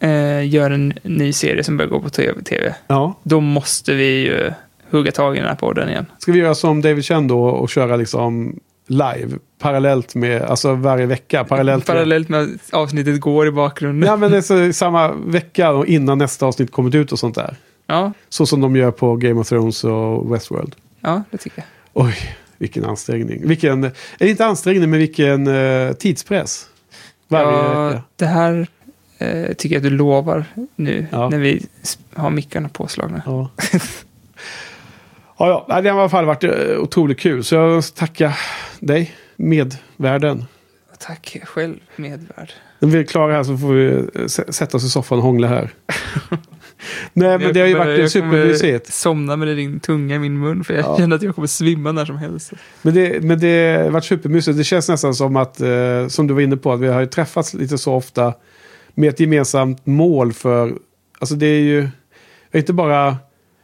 eh, 0.00 0.48
gör 0.48 0.70
en 0.70 0.92
ny 1.02 1.32
serie 1.32 1.64
som 1.64 1.76
börjar 1.76 1.90
gå 1.90 2.00
på 2.00 2.10
tv, 2.10 2.74
Ja. 2.86 3.14
då 3.22 3.40
måste 3.40 3.94
vi 3.94 4.04
ju 4.20 4.52
hugga 4.90 5.12
tag 5.12 5.36
i 5.36 5.38
den 5.38 5.48
här 5.48 5.54
podden 5.56 5.88
igen. 5.88 6.06
Ska 6.18 6.32
vi 6.32 6.38
göra 6.38 6.54
som 6.54 6.80
David 6.82 7.04
Känd 7.04 7.28
då 7.28 7.44
och 7.44 7.68
köra 7.70 7.96
liksom 7.96 8.58
live? 8.86 9.28
Parallellt 9.60 10.14
med, 10.14 10.42
alltså 10.42 10.74
varje 10.74 11.06
vecka. 11.06 11.44
Parallellt, 11.44 11.88
med- 11.88 11.94
Parallellt 11.96 12.28
med 12.28 12.40
att 12.42 12.72
avsnittet 12.74 13.20
går 13.20 13.46
i 13.46 13.50
bakgrunden. 13.50 14.08
Ja, 14.08 14.16
men 14.16 14.30
det 14.30 14.36
är 14.36 14.40
så, 14.40 14.72
samma 14.72 15.12
vecka 15.12 15.70
och 15.70 15.86
innan 15.86 16.18
nästa 16.18 16.46
avsnitt 16.46 16.72
kommit 16.72 16.94
ut 16.94 17.12
och 17.12 17.18
sånt 17.18 17.34
där. 17.34 17.56
Ja, 17.86 18.12
Så 18.28 18.46
som 18.46 18.60
de 18.60 18.76
gör 18.76 18.90
på 18.90 19.16
Game 19.16 19.40
of 19.40 19.48
Thrones 19.48 19.84
och 19.84 20.34
Westworld. 20.34 20.74
ja 21.00 21.22
det 21.30 21.38
tycker 21.38 21.58
jag. 21.94 22.06
Oj, 22.06 22.14
vilken 22.58 22.84
ansträngning. 22.84 23.48
Vilken, 23.48 23.84
eller 24.18 24.30
inte 24.30 24.46
ansträngning, 24.46 24.90
men 24.90 24.98
vilken 24.98 25.46
eh, 25.46 25.92
tidspress. 25.92 26.66
Varje 27.28 27.46
Ja, 27.46 27.88
vecka. 27.88 28.02
det 28.16 28.26
här 28.26 28.66
eh, 29.18 29.52
tycker 29.54 29.74
jag 29.74 29.80
att 29.80 29.90
du 29.90 29.96
lovar 29.96 30.44
nu 30.76 31.06
Ja. 31.12 31.28
när 31.30 31.38
vi 31.38 31.66
har 32.14 32.30
mickarna 32.30 32.68
påslagna. 32.68 33.22
Ja. 33.26 33.50
ja, 35.38 35.64
ja. 35.68 35.80
Det 35.80 35.88
har 35.90 35.96
i 35.98 36.00
alla 36.00 36.08
fall 36.08 36.24
varit 36.24 36.44
eh, 36.44 36.78
otroligt 36.78 37.20
kul. 37.20 37.44
Så 37.44 37.54
jag 37.54 37.94
tackar 37.94 38.38
dig, 38.80 39.14
medvärlden. 39.36 40.44
Tack 40.98 41.36
själv, 41.44 41.74
medvärd. 41.96 42.52
När 42.78 42.88
vi 42.88 42.98
är 42.98 43.04
klara 43.04 43.32
här 43.32 43.42
så 43.42 43.58
får 43.58 43.72
vi 43.72 43.86
eh, 43.92 44.00
sä- 44.14 44.50
sätta 44.52 44.76
oss 44.76 44.84
i 44.84 44.88
soffan 44.88 45.18
och 45.18 45.24
hångla 45.24 45.48
här. 45.48 45.70
Nej, 47.12 47.38
men 47.38 47.52
det 47.54 47.60
har 47.60 47.66
ju 47.66 47.74
varit 47.74 47.96
kommer 47.96 48.08
supermysigt. 48.08 48.92
somna 48.92 49.36
med 49.36 49.56
din 49.56 49.80
tunga 49.80 50.16
i 50.16 50.18
min 50.18 50.38
mun 50.38 50.64
för 50.64 50.74
jag 50.74 50.84
Ja. 50.84 50.96
känner 50.98 51.16
att 51.16 51.22
jag 51.22 51.34
kommer 51.34 51.48
svimma 51.48 51.92
när 51.92 52.04
som 52.04 52.16
helst. 52.16 52.52
Men 52.82 52.94
det, 52.94 53.22
men 53.24 53.40
det 53.40 53.80
har 53.84 53.90
varit 53.90 54.04
supermysigt. 54.04 54.58
Det 54.58 54.64
känns 54.64 54.88
nästan 54.88 55.14
som 55.14 55.36
att, 55.36 55.60
eh, 55.60 56.08
som 56.08 56.26
du 56.26 56.34
var 56.34 56.40
inne 56.40 56.56
på, 56.56 56.72
att 56.72 56.80
vi 56.80 56.88
har 56.88 57.00
ju 57.00 57.06
träffats 57.06 57.54
lite 57.54 57.78
så 57.78 57.94
ofta 57.94 58.34
med 58.94 59.08
ett 59.08 59.20
gemensamt 59.20 59.86
mål 59.86 60.32
för, 60.32 60.74
alltså 61.18 61.34
det 61.34 61.46
är 61.46 61.60
ju, 61.60 61.88
inte 62.54 62.72
bara 62.72 63.16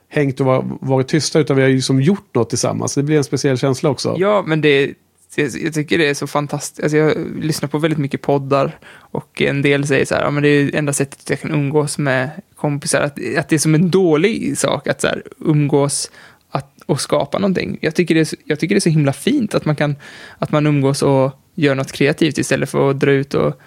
hängt 0.09 0.41
och 0.41 0.47
var, 0.47 0.65
varit 0.81 1.09
tysta 1.09 1.39
utan 1.39 1.57
vi 1.57 1.63
har 1.63 1.69
ju 1.69 1.75
liksom 1.77 2.01
gjort 2.01 2.35
något 2.35 2.49
tillsammans. 2.49 2.95
Det 2.95 3.03
blir 3.03 3.17
en 3.17 3.25
speciell 3.25 3.59
känsla 3.59 3.91
också. 3.91 4.15
Ja, 4.19 4.45
men 4.47 4.61
det 4.61 4.95
så 5.35 5.41
jag, 5.41 5.51
jag 5.63 5.75
tycker 5.75 5.99
det 5.99 6.07
är 6.09 6.15
så 6.15 6.27
fantastiskt. 6.27 6.83
Alltså 6.83 6.97
jag 6.97 7.17
lyssnar 7.41 7.69
på 7.69 7.79
väldigt 7.79 7.99
mycket 7.99 8.23
poddar 8.23 8.79
och 8.97 9.43
en 9.43 9.63
del 9.63 9.87
säger 9.87 10.05
så 10.05 10.15
här, 10.15 10.23
ja 10.23 10.31
men 10.31 10.43
det 10.43 10.49
är 10.49 10.75
enda 10.77 10.93
sättet 10.93 11.31
jag 11.31 11.41
kan 11.41 11.51
umgås 11.53 11.99
med 11.99 12.31
kompisar. 12.57 13.01
Att, 13.01 13.19
att 13.39 13.49
det 13.49 13.55
är 13.55 13.59
som 13.59 13.75
en 13.75 13.91
dålig 13.91 14.59
sak 14.59 14.89
att 14.89 15.01
så 15.01 15.07
här, 15.07 15.23
umgås 15.41 16.11
att, 16.51 16.75
och 16.87 17.01
skapa 17.01 17.39
någonting. 17.39 17.79
Jag 17.81 17.95
tycker, 17.95 18.15
det 18.15 18.21
är, 18.21 18.25
så- 18.25 18.37
jag 18.45 18.61
tycker 18.61 18.75
det 18.75 18.79
är 18.79 18.81
så 18.81 18.89
himla 18.89 19.13
fint 19.13 19.55
att 19.55 19.65
man 19.65 19.77
kan, 19.77 19.97
att 20.39 20.53
man 20.53 20.67
umgås 20.67 21.03
och 21.03 21.33
gör 21.55 21.75
något 21.75 21.93
kreativt 21.93 22.39
istället 22.39 22.71
för 22.71 22.91
att 22.91 23.01
dra 23.01 23.11
ut 23.11 23.35
och 23.35 23.61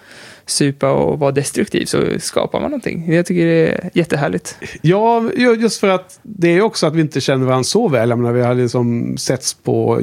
supa 0.46 0.90
och 0.92 1.18
vara 1.18 1.32
destruktiv 1.32 1.84
så 1.84 2.02
skapar 2.18 2.60
man 2.60 2.70
någonting. 2.70 3.12
Jag 3.12 3.26
tycker 3.26 3.46
det 3.46 3.68
är 3.68 3.90
jättehärligt. 3.94 4.56
Ja, 4.82 5.30
just 5.36 5.80
för 5.80 5.88
att 5.88 6.18
det 6.22 6.48
är 6.48 6.60
också 6.60 6.86
att 6.86 6.94
vi 6.94 7.00
inte 7.00 7.20
känner 7.20 7.46
varandra 7.46 7.64
så 7.64 7.88
väl. 7.88 8.08
Jag 8.08 8.18
menar, 8.18 8.32
vi 8.32 8.42
har 8.42 8.54
liksom 8.54 9.16
setts 9.18 9.54
på, 9.54 10.02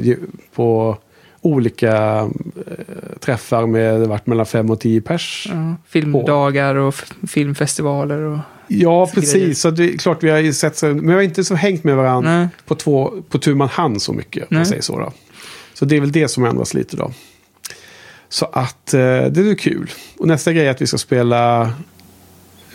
på 0.54 0.98
olika 1.46 2.16
eh, 2.66 3.18
träffar 3.20 3.66
med 3.66 4.00
det 4.00 4.06
varit 4.06 4.26
mellan 4.26 4.46
fem 4.46 4.70
och 4.70 4.80
tio 4.80 5.00
pers. 5.00 5.48
Ja, 5.50 5.74
filmdagar 5.88 6.74
och 6.74 6.94
filmfestivaler 7.28 8.18
och... 8.18 8.38
Ja, 8.68 9.06
precis. 9.06 9.32
grejer. 9.32 9.54
Så 9.54 9.70
det 9.70 9.94
är 9.94 9.98
klart 9.98 10.22
vi 10.22 10.30
har 10.30 10.38
ju 10.38 10.52
sett 10.52 10.82
men 10.82 11.06
vi 11.06 11.14
har 11.14 11.20
inte 11.20 11.44
så 11.44 11.54
hängt 11.54 11.84
med 11.84 11.96
varandra 11.96 12.48
på, 12.66 12.74
två, 12.74 13.12
på 13.28 13.38
tu 13.38 13.54
man 13.54 13.68
hand 13.68 14.02
så 14.02 14.12
mycket. 14.12 14.50
Om 14.50 14.56
man 14.56 14.66
säger 14.66 14.82
så, 14.82 14.98
då. 14.98 15.12
så 15.74 15.84
det 15.84 15.96
är 15.96 16.00
väl 16.00 16.12
det 16.12 16.28
som 16.28 16.44
ändras 16.44 16.74
lite 16.74 16.96
då. 16.96 17.12
Så 18.28 18.44
att 18.52 18.94
eh, 18.94 19.00
det 19.00 19.40
är 19.50 19.54
kul. 19.54 19.90
Och 20.18 20.26
nästa 20.26 20.52
grej 20.52 20.66
är 20.66 20.70
att 20.70 20.82
vi 20.82 20.86
ska 20.86 20.98
spela 20.98 21.72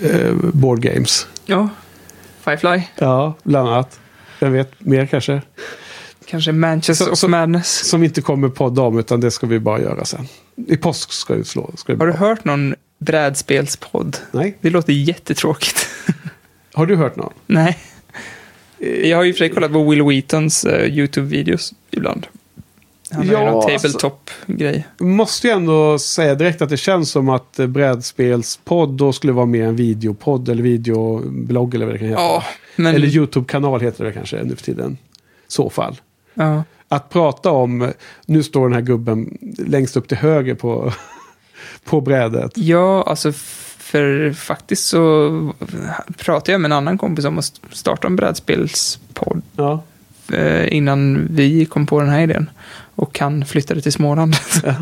eh, 0.01 0.33
board 0.53 0.81
games. 0.81 1.27
Ja, 1.45 1.69
Firefly. 2.43 2.81
Ja, 2.95 3.33
bland 3.43 3.69
annat. 3.69 3.99
Jag 4.39 4.49
vet 4.49 4.85
mer 4.85 5.05
kanske. 5.05 5.41
Kanske 6.31 6.51
Manchester 6.51 7.11
of 7.11 7.17
så- 7.17 7.27
Madness. 7.27 7.89
Som 7.89 8.01
vi 8.01 8.07
inte 8.07 8.21
kommer 8.21 8.49
podda 8.49 8.81
om, 8.81 8.99
utan 8.99 9.19
det 9.19 9.31
ska 9.31 9.47
vi 9.47 9.59
bara 9.59 9.81
göra 9.81 10.05
sen. 10.05 10.27
I 10.67 10.77
påsk 10.77 11.11
ska 11.11 11.35
det 11.35 11.43
slå. 11.45 11.71
Ska 11.75 11.93
det 11.93 11.99
Har 11.99 12.07
du 12.07 12.13
hört 12.13 12.45
någon 12.45 12.75
brädspelspodd? 12.99 14.17
Nej. 14.31 14.57
Det 14.61 14.69
låter 14.69 14.93
jättetråkigt. 14.93 15.87
Har 16.73 16.85
du 16.85 16.95
hört 16.95 17.15
någon? 17.15 17.33
Nej. 17.47 17.77
Jag 19.03 19.17
har 19.17 19.23
ju 19.23 19.33
för 19.33 19.37
sig 19.37 19.49
kollat 19.49 19.71
på 19.71 19.89
Will 19.89 20.01
Wheatons 20.03 20.65
eh, 20.65 20.89
YouTube-videos 20.93 21.73
ibland. 21.91 22.27
Han 23.11 23.27
har 23.29 23.33
Ja, 23.35 23.51
någon 23.51 23.71
alltså- 23.71 23.87
tabletop-grej. 23.87 24.87
Måste 24.99 25.47
ju 25.47 25.53
ändå 25.53 25.99
säga 25.99 26.35
direkt 26.35 26.61
att 26.61 26.69
det 26.69 26.77
känns 26.77 27.09
som 27.11 27.29
att 27.29 27.59
eh, 27.59 27.67
brädspelspodd 27.67 28.89
då 28.89 29.13
skulle 29.13 29.33
vara 29.33 29.45
mer 29.45 29.63
en 29.67 29.75
videopodd 29.75 30.49
eller 30.49 30.63
videoblogg 30.63 31.75
eller 31.75 31.85
vad 31.85 31.95
det 31.95 31.99
kan 31.99 32.07
heta. 32.07 32.21
Ja, 32.21 32.43
men... 32.75 32.95
Eller 32.95 33.07
YouTube-kanal 33.07 33.81
heter 33.81 34.05
det 34.05 34.11
kanske 34.11 34.43
nu 34.43 34.55
för 34.55 34.63
tiden. 34.63 34.97
I 35.03 35.07
så 35.47 35.69
fall. 35.69 35.99
Ja. 36.33 36.63
Att 36.87 37.09
prata 37.09 37.51
om, 37.51 37.91
nu 38.25 38.43
står 38.43 38.63
den 38.69 38.73
här 38.73 38.81
gubben 38.81 39.37
längst 39.57 39.97
upp 39.97 40.07
till 40.07 40.17
höger 40.17 40.55
på, 40.55 40.93
på 41.83 42.01
brädet. 42.01 42.51
Ja, 42.55 43.03
alltså 43.07 43.31
för 43.77 44.33
faktiskt 44.33 44.85
så 44.85 45.53
pratade 46.17 46.51
jag 46.51 46.61
med 46.61 46.69
en 46.71 46.77
annan 46.77 46.97
kompis 46.97 47.25
om 47.25 47.37
att 47.37 47.61
starta 47.71 48.07
en 48.07 48.15
brädspelspodd 48.15 49.41
Ja. 49.55 49.83
eh, 50.33 50.73
innan 50.73 51.27
vi 51.31 51.65
kom 51.65 51.85
på 51.85 51.99
den 51.99 52.09
här 52.09 52.21
idén. 52.21 52.49
Och 52.95 53.19
han 53.19 53.45
flyttade 53.45 53.81
till 53.81 53.91
Småland. 53.93 54.35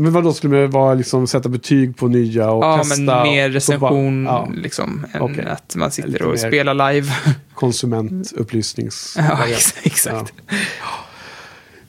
Men 0.00 0.12
vad 0.12 0.24
då 0.24 0.32
skulle 0.32 0.56
det 0.56 0.66
vara 0.66 0.94
liksom 0.94 1.26
sätta 1.26 1.48
betyg 1.48 1.96
på 1.96 2.08
nya 2.08 2.50
och 2.50 2.64
ja, 2.64 2.78
testa? 2.78 2.96
men 3.02 3.22
mer 3.22 3.50
recension 3.50 4.24
Ja, 4.24 4.48
liksom, 4.54 5.06
än 5.12 5.20
Okej. 5.20 5.44
att 5.46 5.76
man 5.76 5.90
sitter 5.90 6.08
Lite 6.10 6.24
och 6.24 6.38
spelar 6.38 6.92
live. 6.92 7.12
konsumentupplysnings... 7.54 9.14
ja, 9.18 9.46
ex- 9.46 9.74
exakt. 9.82 10.32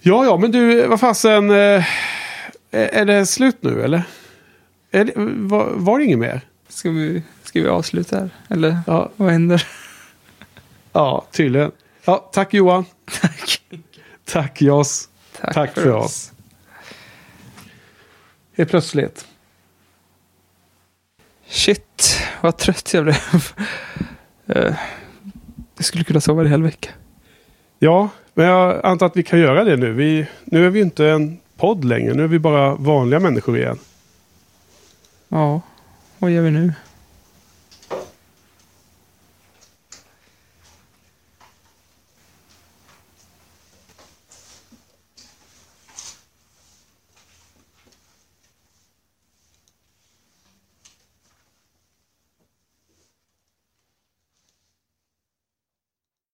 Ja, 0.01 0.25
ja, 0.25 0.37
men 0.37 0.51
du, 0.51 0.87
vad 0.87 0.99
fasen. 0.99 1.49
Eh, 1.49 1.83
är- 2.71 3.05
det 3.05 3.25
slut 3.25 3.57
nu 3.63 3.83
eller? 3.83 4.03
Det, 4.91 5.11
var, 5.15 5.69
var 5.73 5.99
det 5.99 6.05
inget 6.05 6.19
mer? 6.19 6.41
Ska 6.69 6.89
vi, 6.89 7.23
ska 7.43 7.61
vi 7.61 7.67
avsluta 7.67 8.19
här? 8.19 8.29
Eller 8.49 8.79
Ja. 8.87 9.11
vad 9.15 9.31
händer? 9.31 9.67
Ja, 10.93 11.25
tydligen. 11.31 11.71
Ja, 12.05 12.29
tack 12.33 12.53
Johan. 12.53 12.85
Tack. 13.21 13.61
Tack 14.25 14.61
Jos. 14.61 15.09
Tack 15.53 15.73
för 15.73 15.91
oss. 15.91 16.31
Helt 18.61 18.71
plötsligt. 18.71 19.25
Shit, 21.47 22.19
vad 22.41 22.57
trött 22.57 22.93
jag 22.93 23.03
blev. 23.03 23.15
Eh, 24.47 24.75
jag 25.75 25.85
skulle 25.85 26.03
kunna 26.03 26.21
sova 26.21 26.41
en 26.41 26.47
hel 26.47 26.63
vecka. 26.63 26.89
Ja, 27.79 28.09
men 28.33 28.45
jag 28.45 28.85
antar 28.85 29.05
att 29.05 29.17
vi 29.17 29.23
kan 29.23 29.39
göra 29.39 29.63
det 29.63 29.77
nu. 29.77 29.93
Vi, 29.93 30.27
nu 30.45 30.65
är 30.65 30.69
vi 30.69 30.79
inte 30.81 31.07
en 31.07 31.39
podd 31.57 31.85
längre. 31.85 32.13
Nu 32.13 32.23
är 32.23 32.27
vi 32.27 32.39
bara 32.39 32.75
vanliga 32.75 33.19
människor 33.19 33.57
igen. 33.57 33.79
Ja, 35.29 35.61
vad 36.19 36.31
gör 36.31 36.41
vi 36.41 36.51
nu? 36.51 36.73